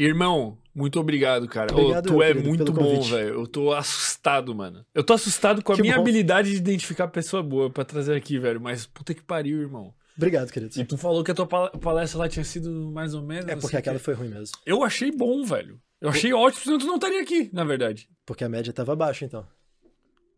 Irmão, 0.00 0.56
muito 0.74 1.00
obrigado, 1.00 1.48
cara. 1.48 1.72
Obrigado, 1.74 2.06
tu 2.06 2.12
meu 2.12 2.22
é 2.22 2.28
querido, 2.28 2.48
muito 2.48 2.72
bom, 2.72 3.00
velho. 3.02 3.34
Eu 3.40 3.46
tô 3.48 3.72
assustado, 3.72 4.54
mano. 4.54 4.84
Eu 4.94 5.02
tô 5.02 5.12
assustado 5.12 5.62
com 5.62 5.72
a 5.72 5.76
Que 5.76 5.82
minha 5.82 5.96
bom. 5.96 6.02
habilidade 6.02 6.50
de 6.52 6.56
identificar 6.56 7.08
pessoa 7.08 7.42
boa 7.42 7.68
pra 7.68 7.84
trazer 7.84 8.14
aqui, 8.14 8.38
velho. 8.38 8.60
Mas 8.60 8.86
puta 8.86 9.12
que 9.12 9.22
pariu, 9.22 9.60
irmão. 9.60 9.92
Obrigado, 10.16 10.50
querido. 10.52 10.80
E 10.80 10.84
tu 10.84 10.96
falou 10.96 11.24
que 11.24 11.30
a 11.32 11.34
tua 11.34 11.46
pal- 11.46 11.70
palestra 11.72 12.20
lá 12.20 12.28
tinha 12.28 12.44
sido 12.44 12.90
mais 12.92 13.12
ou 13.12 13.22
menos. 13.22 13.48
É 13.48 13.56
porque 13.56 13.74
o 13.76 13.78
aquela 13.78 13.98
quê. 13.98 14.04
foi 14.04 14.14
ruim 14.14 14.28
mesmo. 14.28 14.56
Eu 14.64 14.84
achei 14.84 15.10
bom, 15.10 15.44
velho. 15.44 15.80
Eu 16.00 16.10
achei 16.10 16.32
ótimo, 16.32 16.62
senão 16.62 16.78
tu 16.78 16.86
não 16.86 16.94
estaria 16.94 17.20
aqui, 17.20 17.50
na 17.52 17.64
verdade. 17.64 18.08
Porque 18.24 18.44
a 18.44 18.48
média 18.48 18.72
tava 18.72 18.94
baixa, 18.94 19.24
então. 19.24 19.44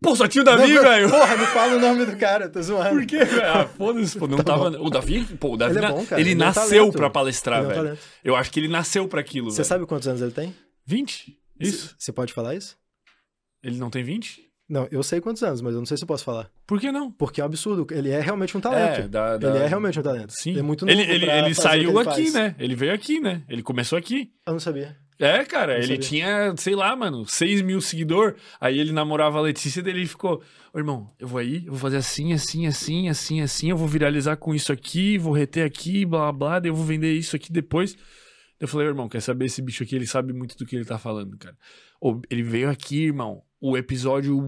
Pô, 0.03 0.17
só 0.17 0.27
tinha 0.27 0.41
o 0.41 0.45
Davi, 0.45 0.73
Não, 0.73 0.83
velho. 0.83 1.11
Porra, 1.11 1.37
me 1.37 1.47
fala 1.47 1.77
o 1.77 1.79
nome 1.81 2.07
do 2.07 2.17
cara, 2.17 2.49
tô 2.49 2.63
zoando. 2.63 2.91
Por 2.97 3.05
quê, 3.07 3.23
velho? 3.25 3.47
Ah, 3.47 3.67
foda-se, 3.67 4.19
pô. 4.19 4.27
Não 4.27 4.39
Tá 4.39 4.45
tava. 4.45 4.71
bom. 4.71 4.87
O 4.87 4.91
Davi, 4.91 5.25
pô, 5.39 5.53
o 5.53 5.57
Davi. 5.59 5.73
Ele 5.77 5.79
é 5.79 5.83
na- 5.89 5.95
bom, 5.95 6.07
cara. 6.07 6.21
Ele 6.21 6.31
Ele 6.31 6.41
é 6.43 6.45
nasceu 6.47 6.79
talento. 6.85 6.97
pra 6.97 7.11
palestrar, 7.11 7.59
Ele 7.63 7.67
é 7.73 7.81
um 7.81 7.83
velho. 7.85 7.99
Eu 8.25 8.35
acho 8.37 8.51
que 8.51 8.59
ele 8.61 8.69
nasceu 8.69 9.07
pra 9.07 9.21
aquilo, 9.21 9.51
Você 9.51 9.59
velho. 9.59 9.69
sabe 9.69 9.87
quantos 9.87 10.09
anos 10.09 10.23
ele 10.23 10.31
tem? 10.33 10.55
20? 10.87 11.37
Isso? 11.61 11.95
Você 11.99 12.11
pode 12.13 12.33
falar 12.33 12.55
isso? 12.55 12.79
Ele 13.63 13.77
não 13.77 13.91
tem 13.91 14.03
20? 14.03 14.49
Não, 14.67 14.89
eu 14.91 15.03
sei 15.03 15.21
quantos 15.21 15.43
anos, 15.43 15.61
mas 15.61 15.75
eu 15.75 15.81
não 15.81 15.85
sei 15.87 15.97
se 15.99 16.05
eu 16.05 16.07
posso 16.07 16.25
falar. 16.25 16.49
Por 16.67 16.81
que 16.81 16.91
não? 16.93 17.11
Porque 17.11 17.41
é 17.41 17.45
um 17.45 17.47
absurdo. 17.47 17.87
Ele 17.93 18.09
é 18.09 18.21
realmente 18.21 18.57
um 18.57 18.61
talento. 18.61 19.01
É, 19.01 19.09
da, 19.09 19.37
da- 19.37 19.49
Ele 19.51 19.59
é 19.59 19.67
realmente 19.67 19.99
um 19.99 20.03
talento. 20.03 20.33
Sim. 20.33 20.51
Ele 20.51 20.61
é 20.61 20.63
muito 20.63 20.89
ele 20.89 21.03
ele, 21.03 21.29
ele 21.29 21.55
saiu 21.55 21.91
ele 21.91 21.99
aqui, 21.99 22.31
faz. 22.31 22.33
né? 22.35 22.55
Ele 22.59 22.75
veio 22.77 22.95
aqui, 22.95 23.21
né? 23.21 23.43
Ele 23.49 23.63
começou 23.63 23.99
aqui. 23.99 24.31
Eu 24.47 24.53
não 24.55 24.61
sabia. 24.61 24.97
É, 25.21 25.45
cara, 25.45 25.79
ele 25.79 25.99
tinha, 25.99 26.55
sei 26.57 26.75
lá, 26.75 26.97
mano, 26.97 27.27
6 27.27 27.61
mil 27.61 27.79
seguidores. 27.83 28.41
Aí 28.59 28.79
ele 28.79 28.91
namorava 28.91 29.37
a 29.39 29.43
Letícia, 29.43 29.83
daí 29.83 29.93
ele 29.93 30.07
ficou: 30.07 30.43
Ô 30.73 30.79
irmão, 30.79 31.11
eu 31.19 31.29
vou 31.29 31.39
aí, 31.39 31.67
eu 31.67 31.73
vou 31.73 31.79
fazer 31.79 31.99
assim, 31.99 32.33
assim, 32.33 32.67
assim, 32.67 33.07
assim, 33.07 33.43
assim, 33.43 33.69
eu 33.69 33.77
vou 33.77 33.87
viralizar 33.87 34.37
com 34.37 34.55
isso 34.55 34.73
aqui, 34.73 35.19
vou 35.19 35.35
reter 35.35 35.67
aqui, 35.67 36.07
blá 36.07 36.33
blá, 36.33 36.59
daí 36.59 36.71
eu 36.71 36.75
vou 36.75 36.87
vender 36.87 37.13
isso 37.13 37.37
aqui 37.37 37.53
depois. 37.53 37.95
Eu 38.59 38.67
falei, 38.67 38.87
irmão, 38.87 39.09
quer 39.11 39.21
saber 39.21 39.45
esse 39.45 39.61
bicho 39.61 39.83
aqui? 39.83 39.95
Ele 39.95 40.07
sabe 40.07 40.33
muito 40.33 40.57
do 40.57 40.65
que 40.65 40.75
ele 40.75 40.85
tá 40.87 40.99
falando, 40.99 41.37
cara. 41.37 41.57
Ô, 42.01 42.21
ele 42.31 42.43
veio 42.43 42.71
aqui, 42.71 43.05
irmão. 43.05 43.43
O 43.61 43.77
episódio 43.77 44.39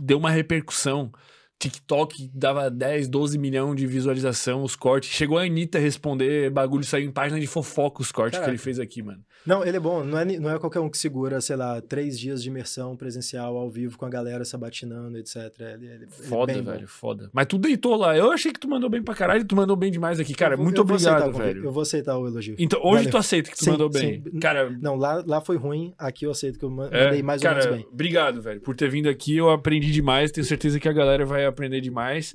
deu 0.00 0.16
uma 0.16 0.30
repercussão. 0.30 1.12
TikTok 1.58 2.30
dava 2.34 2.70
10, 2.70 3.08
12 3.08 3.38
milhões 3.38 3.76
de 3.76 3.86
visualização, 3.86 4.62
os 4.62 4.74
cortes. 4.74 5.10
Chegou 5.10 5.38
a 5.38 5.44
Anitta 5.44 5.78
responder, 5.78 6.50
bagulho 6.50 6.82
saiu 6.82 7.06
em 7.06 7.12
página 7.12 7.38
de 7.38 7.46
fofoca 7.46 8.02
os 8.02 8.10
cortes 8.10 8.38
que 8.38 8.40
Caraca. 8.40 8.50
ele 8.50 8.58
fez 8.58 8.78
aqui, 8.80 9.02
mano. 9.02 9.22
Não, 9.46 9.64
ele 9.64 9.76
é 9.76 9.80
bom. 9.80 10.04
Não 10.04 10.18
é, 10.18 10.24
não 10.24 10.50
é 10.50 10.58
qualquer 10.58 10.80
um 10.80 10.88
que 10.88 10.96
segura, 10.96 11.40
sei 11.40 11.56
lá, 11.56 11.80
três 11.80 12.18
dias 12.18 12.42
de 12.42 12.48
imersão 12.48 12.96
presencial 12.96 13.56
ao 13.56 13.68
vivo 13.70 13.98
com 13.98 14.04
a 14.04 14.08
galera 14.08 14.44
sabatinando, 14.44 15.18
etc. 15.18 15.36
Ele, 15.58 15.86
ele- 15.86 15.86
ele 15.94 16.04
é 16.04 16.08
Foda, 16.08 16.52
bem 16.52 16.62
bom. 16.62 16.70
velho, 16.70 16.86
foda. 16.88 17.30
Mas 17.32 17.46
tu 17.46 17.58
deitou 17.58 17.96
lá. 17.96 18.16
Eu 18.16 18.30
achei 18.30 18.52
que 18.52 18.60
tu 18.60 18.68
mandou 18.68 18.88
bem 18.88 19.02
pra 19.02 19.14
caralho, 19.14 19.44
tu 19.44 19.56
mandou 19.56 19.74
bem 19.76 19.90
demais 19.90 20.20
aqui. 20.20 20.34
Cara, 20.34 20.56
vou- 20.56 20.64
muito 20.64 20.80
aceitar 20.82 20.94
obrigado, 21.16 21.32
convite. 21.32 21.54
velho. 21.54 21.64
Eu 21.64 21.72
vou 21.72 21.82
aceitar 21.82 22.16
o 22.18 22.26
elogio. 22.26 22.54
Então, 22.58 22.78
hoje 22.80 22.96
Valeu. 23.04 23.10
tu 23.10 23.16
aceita 23.16 23.50
que 23.50 23.56
tu 23.56 23.64
Sim, 23.64 23.70
mandou 23.72 23.90
bem. 23.90 24.22
sim. 24.22 24.38
Cara, 24.38 24.70
Não, 24.80 24.96
lá, 24.96 25.22
lá 25.26 25.40
foi 25.40 25.56
ruim, 25.56 25.92
aqui 25.98 26.24
eu 26.26 26.30
aceito 26.30 26.58
que 26.58 26.64
eu 26.64 26.70
é, 26.90 27.04
mandei 27.04 27.22
mais 27.22 27.42
cara, 27.42 27.58
ou 27.58 27.64
menos 27.64 27.76
bem. 27.82 27.92
obrigado, 27.92 28.40
velho, 28.42 28.60
por 28.60 28.76
ter 28.76 28.88
vindo 28.90 29.08
aqui. 29.08 29.36
Eu 29.36 29.50
aprendi 29.50 29.90
demais, 29.90 30.30
tenho 30.30 30.44
certeza 30.46 30.78
que 30.78 30.88
a 30.88 30.92
galera 30.92 31.24
vai 31.24 31.44
aprender 31.46 31.80
demais. 31.80 32.34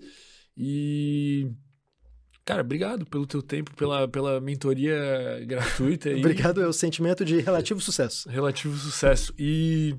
E 0.57 1.49
cara, 2.47 2.61
obrigado 2.61 3.05
pelo 3.05 3.27
teu 3.27 3.41
tempo, 3.41 3.75
pela, 3.75 4.07
pela 4.07 4.39
mentoria 4.39 5.43
gratuita. 5.45 6.09
Obrigado, 6.15 6.61
é 6.61 6.65
o 6.67 6.71
sentimento 6.73 7.25
de 7.25 7.39
relativo 7.41 7.81
sucesso. 7.81 8.29
Relativo 8.29 8.75
sucesso. 8.77 9.33
E 9.37 9.93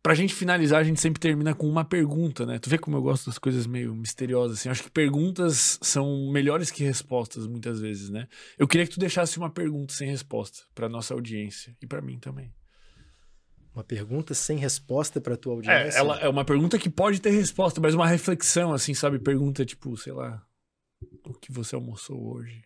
pra 0.00 0.14
gente 0.14 0.32
finalizar, 0.32 0.80
a 0.80 0.84
gente 0.84 1.00
sempre 1.00 1.18
termina 1.20 1.54
com 1.54 1.68
uma 1.68 1.84
pergunta, 1.84 2.46
né? 2.46 2.60
Tu 2.60 2.70
vê 2.70 2.78
como 2.78 2.96
eu 2.96 3.02
gosto 3.02 3.26
das 3.26 3.38
coisas 3.38 3.66
meio 3.66 3.92
misteriosas, 3.94 4.58
assim. 4.60 4.68
Eu 4.68 4.72
acho 4.72 4.84
que 4.84 4.90
perguntas 4.90 5.78
são 5.82 6.30
melhores 6.30 6.70
que 6.70 6.84
respostas, 6.84 7.46
muitas 7.46 7.80
vezes, 7.80 8.08
né? 8.08 8.28
Eu 8.56 8.68
queria 8.68 8.86
que 8.86 8.94
tu 8.94 9.00
deixasse 9.00 9.36
uma 9.36 9.50
pergunta 9.50 9.92
sem 9.92 10.08
resposta 10.08 10.62
pra 10.76 10.88
nossa 10.88 11.12
audiência 11.12 11.76
e 11.82 11.86
pra 11.88 12.00
mim 12.00 12.18
também. 12.20 12.54
Uma 13.74 13.82
pergunta 13.84 14.32
sem 14.32 14.58
resposta 14.58 15.20
pra 15.20 15.36
tua 15.36 15.52
É, 15.52 15.56
audiência? 15.56 15.98
ela 15.98 16.18
é 16.20 16.28
uma 16.28 16.44
pergunta 16.44 16.78
que 16.78 16.88
pode 16.88 17.20
ter 17.20 17.30
resposta, 17.30 17.80
mas 17.80 17.94
uma 17.94 18.06
reflexão, 18.06 18.72
assim, 18.72 18.94
sabe? 18.94 19.18
Pergunta 19.18 19.64
tipo, 19.64 19.96
sei 19.96 20.12
lá, 20.12 20.40
o 21.24 21.34
que 21.34 21.52
você 21.52 21.74
almoçou 21.74 22.34
hoje? 22.34 22.62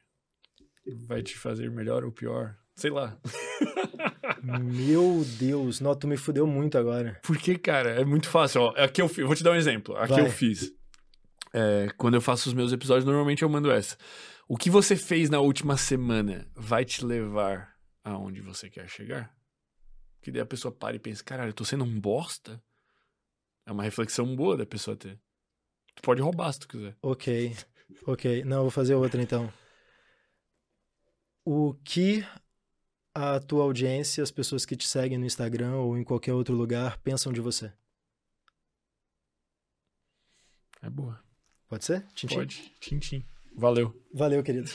Vai 1.06 1.22
te 1.22 1.36
fazer 1.38 1.70
melhor 1.70 2.04
ou 2.04 2.12
pior? 2.12 2.56
Sei 2.74 2.90
lá. 2.90 3.18
Meu 4.42 5.24
Deus, 5.38 5.80
não, 5.80 5.94
tu 5.94 6.08
me 6.08 6.16
fudeu 6.16 6.46
muito 6.46 6.76
agora. 6.76 7.20
Porque, 7.22 7.56
cara, 7.56 7.90
é 8.00 8.04
muito 8.04 8.28
fácil. 8.28 8.62
Ó, 8.62 8.74
aqui 8.76 9.00
eu 9.00 9.08
fiz, 9.08 9.24
vou 9.24 9.36
te 9.36 9.44
dar 9.44 9.52
um 9.52 9.56
exemplo. 9.56 9.96
Aqui 9.96 10.14
Vai. 10.14 10.22
eu 10.22 10.30
fiz. 10.30 10.72
É, 11.52 11.88
quando 11.96 12.14
eu 12.14 12.20
faço 12.20 12.48
os 12.48 12.54
meus 12.54 12.72
episódios, 12.72 13.04
normalmente 13.04 13.42
eu 13.42 13.48
mando 13.48 13.70
essa. 13.70 13.96
O 14.48 14.56
que 14.56 14.70
você 14.70 14.96
fez 14.96 15.30
na 15.30 15.38
última 15.38 15.76
semana 15.76 16.50
vai 16.54 16.84
te 16.84 17.04
levar 17.04 17.76
aonde 18.02 18.40
você 18.40 18.68
quer 18.68 18.88
chegar? 18.88 19.32
Que 20.20 20.30
daí 20.30 20.42
a 20.42 20.46
pessoa 20.46 20.72
para 20.72 20.96
e 20.96 20.98
pensa, 20.98 21.22
caralho, 21.22 21.50
eu 21.50 21.54
tô 21.54 21.64
sendo 21.64 21.84
um 21.84 22.00
bosta? 22.00 22.62
É 23.66 23.70
uma 23.72 23.82
reflexão 23.82 24.34
boa 24.34 24.56
da 24.56 24.66
pessoa 24.66 24.96
ter. 24.96 25.20
Tu 25.94 26.02
pode 26.02 26.22
roubar 26.22 26.52
se 26.52 26.60
tu 26.60 26.68
quiser. 26.68 26.96
Ok, 27.02 27.54
ok. 28.06 28.44
Não, 28.44 28.58
eu 28.58 28.62
vou 28.62 28.70
fazer 28.70 28.94
outra 28.94 29.22
então. 29.22 29.52
O 31.44 31.74
que 31.84 32.24
a 33.14 33.40
tua 33.40 33.64
audiência, 33.64 34.22
as 34.22 34.30
pessoas 34.30 34.64
que 34.64 34.76
te 34.76 34.86
seguem 34.86 35.18
no 35.18 35.26
Instagram 35.26 35.74
ou 35.76 35.98
em 35.98 36.04
qualquer 36.04 36.32
outro 36.32 36.54
lugar 36.54 36.98
pensam 36.98 37.32
de 37.32 37.40
você? 37.40 37.72
É 40.80 40.90
boa. 40.90 41.22
Pode 41.68 41.84
ser? 41.84 42.04
Tintim? 42.14 42.36
Pode. 42.36 42.72
Tchim. 42.80 43.24
Valeu. 43.56 43.94
Valeu, 44.12 44.42
querido. 44.42 44.70